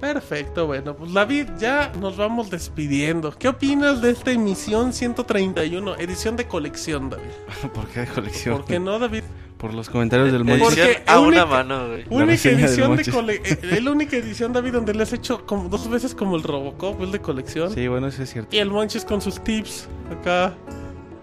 Perfecto, 0.00 0.66
bueno, 0.66 0.94
pues 0.96 1.12
David, 1.12 1.46
ya 1.58 1.92
nos 2.00 2.16
vamos 2.16 2.48
despidiendo. 2.48 3.32
¿Qué 3.38 3.48
opinas 3.48 4.00
de 4.00 4.10
esta 4.10 4.30
emisión 4.32 4.94
131, 4.94 5.96
edición 5.96 6.36
de 6.36 6.46
colección, 6.46 7.10
David? 7.10 7.24
¿Por 7.74 7.86
qué 7.88 8.00
de 8.00 8.06
colección? 8.06 8.56
¿Por 8.56 8.64
qué 8.64 8.80
no, 8.80 8.98
David? 8.98 9.24
Por 9.58 9.74
los 9.74 9.90
comentarios 9.90 10.32
del 10.32 10.40
Edición 10.40 10.58
Monchis. 10.58 10.78
Porque 10.84 11.02
a 11.06 11.20
única- 11.20 11.44
una 11.44 11.52
mano, 11.64 11.88
güey. 11.88 12.04
Única 12.08 12.48
edición 12.48 12.96
de 12.96 13.04
colección. 13.04 13.58
Es 13.74 13.82
la 13.84 13.90
única 13.90 14.16
edición, 14.16 14.54
David, 14.54 14.72
donde 14.72 14.94
le 14.94 15.02
has 15.02 15.12
hecho 15.12 15.44
como 15.44 15.68
dos 15.68 15.90
veces 15.90 16.14
como 16.14 16.36
el 16.36 16.42
Robocop, 16.44 16.98
el 17.02 17.12
de 17.12 17.18
colección. 17.20 17.70
Sí, 17.74 17.86
bueno, 17.86 18.06
eso 18.06 18.22
es 18.22 18.32
cierto. 18.32 18.56
Y 18.56 18.58
el 18.58 18.70
Monchis 18.70 19.04
con 19.04 19.20
sus 19.20 19.38
tips 19.44 19.86
acá. 20.10 20.54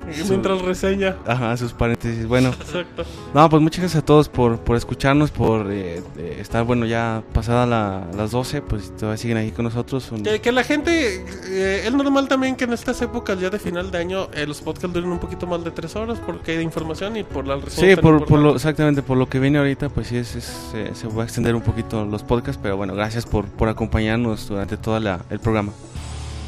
Mientras 0.30 0.61
reseña. 0.61 1.16
Ajá, 1.26 1.56
sus 1.58 1.74
paréntesis. 1.74 2.26
Bueno, 2.27 2.50
Exacto. 2.50 3.03
no, 3.34 3.50
pues 3.50 3.61
muchas 3.61 3.80
gracias 3.82 4.02
a 4.03 4.06
todos 4.06 4.30
por, 4.30 4.60
por 4.60 4.76
escucharnos, 4.77 5.32
por 5.32 5.72
eh, 5.72 6.02
eh, 6.18 6.38
estar, 6.40 6.64
bueno, 6.64 6.86
ya 6.86 7.24
pasada 7.34 7.66
la- 7.66 8.08
las 8.16 8.32
12, 8.32 8.61
pues 8.61 8.95
todavía 8.95 9.18
siguen 9.18 9.38
aquí 9.38 9.52
con 9.52 9.66
nosotros. 9.66 10.11
Un- 10.11 10.24
Que, 10.24 10.40
que 10.42 10.52
la 10.52 10.64
gente, 10.64 11.26
eh, 11.48 11.84
es 11.86 11.94
normal 11.94 12.27
también 12.27 12.56
que 12.56 12.64
en 12.66 12.74
estas 12.74 13.02
épocas 13.02 13.40
ya 13.40 13.50
de 13.50 13.60
final 13.60 13.92
de 13.92 13.98
año 13.98 14.27
eh, 14.34 14.45
los 14.48 14.61
podcasts 14.61 14.94
duren 14.94 15.11
un 15.11 15.19
poquito 15.19 15.45
más 15.48 15.64
de 15.64 15.72
tres 15.72 15.95
horas 15.95 16.19
porque 16.26 16.58
hay 16.58 16.64
información 16.64 17.18
y 17.18 17.24
por 17.24 17.45
la 17.48 17.58
reseña 17.58 17.95
Sí, 17.95 18.02
por, 18.02 18.26
por 18.26 18.40
lo, 18.40 18.56
exactamente, 18.56 19.02
por 19.02 19.18
lo 19.18 19.27
que 19.27 19.40
viene 19.40 19.58
ahorita, 19.58 19.90
pues 19.90 20.08
sí, 20.08 20.18
es, 20.18 20.36
es, 20.36 20.72
eh, 20.74 20.92
se 20.94 21.08
va 21.08 21.24
a 21.24 21.26
extender 21.26 21.56
un 21.56 21.61
poquito 21.61 22.06
los 22.06 22.24
podcasts, 22.24 22.60
pero 22.61 22.77
bueno, 22.77 22.94
gracias 22.95 23.26
por, 23.26 23.45
por 23.45 23.68
acompañarnos 23.69 24.48
durante 24.48 24.77
todo 24.77 24.98
el 24.98 25.40
programa. 25.40 25.72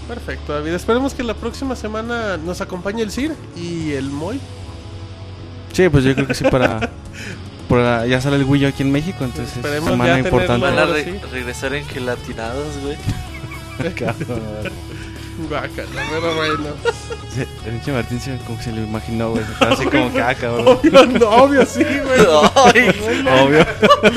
Perfecto, 0.09 0.53
David. 0.53 0.73
Esperemos 0.73 1.13
que 1.13 1.23
la 1.23 1.35
próxima 1.35 1.75
semana 1.75 2.35
nos 2.37 2.59
acompañe 2.61 3.01
el 3.03 3.11
CIR 3.11 3.33
y 3.55 3.91
el 3.93 4.09
Moy. 4.09 4.39
Sí, 5.71 5.87
pues 5.87 6.03
yo 6.03 6.15
creo 6.15 6.25
que 6.27 6.33
sí 6.33 6.43
para... 6.45 6.89
para- 7.69 8.07
ya 8.07 8.19
sale 8.19 8.35
el 8.37 8.43
Wii 8.43 8.65
U 8.65 8.67
aquí 8.69 8.81
en 8.81 8.91
México, 8.91 9.23
entonces 9.23 9.51
es 9.51 9.57
Esperemos 9.63 9.91
semana 9.91 10.13
ya 10.13 10.19
importante. 10.19 10.65
Van 10.65 10.79
a 10.79 10.85
re- 10.87 11.21
regresar 11.31 11.75
en 11.75 11.85
gelatinados, 11.85 12.75
güey. 12.81 12.97
Guácala, 15.47 16.01
pero 16.09 16.35
bueno. 16.35 16.65
El 17.65 17.71
pinche 17.71 17.91
Martín 17.93 18.19
se, 18.19 18.35
como 18.39 18.57
que 18.57 18.63
se 18.65 18.71
lo 18.73 18.81
imaginó, 18.81 19.29
güey. 19.31 19.43
Así 19.61 19.85
como 19.85 20.11
que, 20.11 20.21
ah, 20.21 20.35
cabrón. 20.35 20.67
Obvio, 20.67 21.05
no, 21.05 21.29
obvio, 21.29 21.65
sí, 21.65 21.83
güey. 21.83 22.19
Ay, 22.55 22.89
Obvio. 23.41 23.65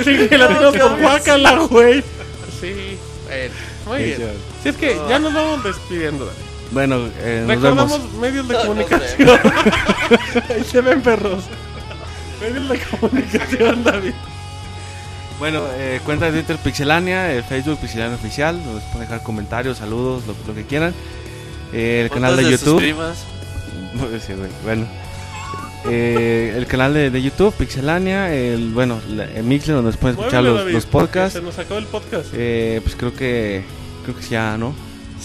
Sí, 0.03 0.27
que 0.29 0.39
la 0.39 0.49
por 0.59 1.01
guácala, 1.01 1.59
güey. 1.71 2.03
Sí, 2.61 2.97
bueno, 3.27 3.55
muy 3.93 4.05
bien. 4.05 4.19
Si 4.63 4.69
es 4.69 4.77
que 4.77 4.97
ya 5.09 5.19
nos 5.19 5.33
vamos 5.35 5.65
despidiendo. 5.65 6.31
Bueno, 6.71 7.07
eh, 7.21 7.45
nos 7.47 7.49
Recordamos 7.57 7.93
vemos. 7.99 8.15
medios 8.15 8.49
de 8.49 8.55
comunicación. 8.57 9.29
Ahí 10.49 10.65
se 10.65 10.81
ven 10.81 11.03
perros. 11.03 11.45
Medios 12.41 12.69
de 12.69 12.79
comunicación, 12.99 13.85
David. 13.85 14.13
Bueno, 15.39 15.63
eh, 15.75 16.01
cuenta 16.05 16.27
de 16.31 16.33
Twitter 16.43 16.57
Pixelania, 16.63 17.33
el 17.33 17.43
Facebook 17.45 17.79
Pixelania 17.79 18.15
Oficial. 18.17 18.57
Nos 18.65 18.83
pueden 18.85 19.01
dejar 19.09 19.23
comentarios, 19.23 19.79
saludos, 19.79 20.23
lo, 20.27 20.35
lo 20.47 20.55
que 20.55 20.65
quieran. 20.65 20.95
Eh, 21.73 22.03
el 22.05 22.11
canal 22.11 22.37
de 22.37 22.51
YouTube. 22.51 22.83
Sí, 24.27 24.33
bueno. 24.65 24.87
Eh, 25.85 26.55
el 26.57 26.67
canal 26.67 26.95
de, 26.95 27.11
de 27.11 27.21
YouTube, 27.23 27.53
Pixelania, 27.55 28.33
el, 28.33 28.71
bueno, 28.71 29.01
la- 29.11 29.25
el 29.25 29.43
Mixler 29.43 29.77
donde 29.77 29.93
pueden 29.93 30.17
escuchar 30.17 30.41
Muévele, 30.43 30.51
los, 30.55 30.59
David, 30.61 30.75
los 30.75 30.87
podcasts. 30.87 31.33
Se 31.35 31.43
nos 31.43 31.59
acabó 31.59 31.79
el 31.79 31.87
podcast. 31.87 32.29
Eh, 32.33 32.81
pues 32.83 32.95
creo 32.97 33.13
que 33.15 33.65
creo 34.03 34.17
que 34.17 34.23
ya, 34.23 34.57
¿no? 34.57 34.75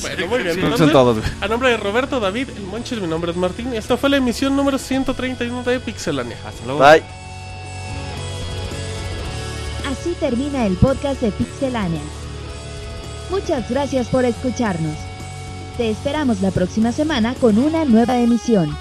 Bueno, 0.02 0.28
muy 0.28 0.44
bien. 0.44 0.78
Son 0.78 0.92
todos. 0.92 1.18
güey. 1.18 1.30
a 1.42 1.48
nombre 1.48 1.70
de 1.70 1.78
Roberto, 1.78 2.20
David, 2.20 2.50
el 2.56 2.64
Monches, 2.64 3.02
mi 3.02 3.08
nombre 3.08 3.32
es 3.32 3.38
Martín. 3.38 3.74
Y 3.74 3.78
esta 3.78 3.98
fue 3.98 4.10
la 4.10 4.18
emisión 4.18 4.56
número 4.56 4.78
131 4.78 5.64
de 5.64 5.80
Pixelania. 5.80 6.38
Hasta 6.46 6.66
luego. 6.66 6.80
Bye. 6.80 7.04
Así 9.90 10.14
termina 10.20 10.66
el 10.66 10.76
podcast 10.76 11.22
de 11.22 11.32
Pixelania. 11.32 12.02
Muchas 13.30 13.70
gracias 13.70 14.08
por 14.08 14.26
escucharnos. 14.26 14.96
Te 15.78 15.90
esperamos 15.90 16.42
la 16.42 16.52
próxima 16.52 16.92
semana 16.92 17.36
con 17.36 17.58
una 17.58 17.86
nueva 17.86 18.20
emisión. 18.20 18.76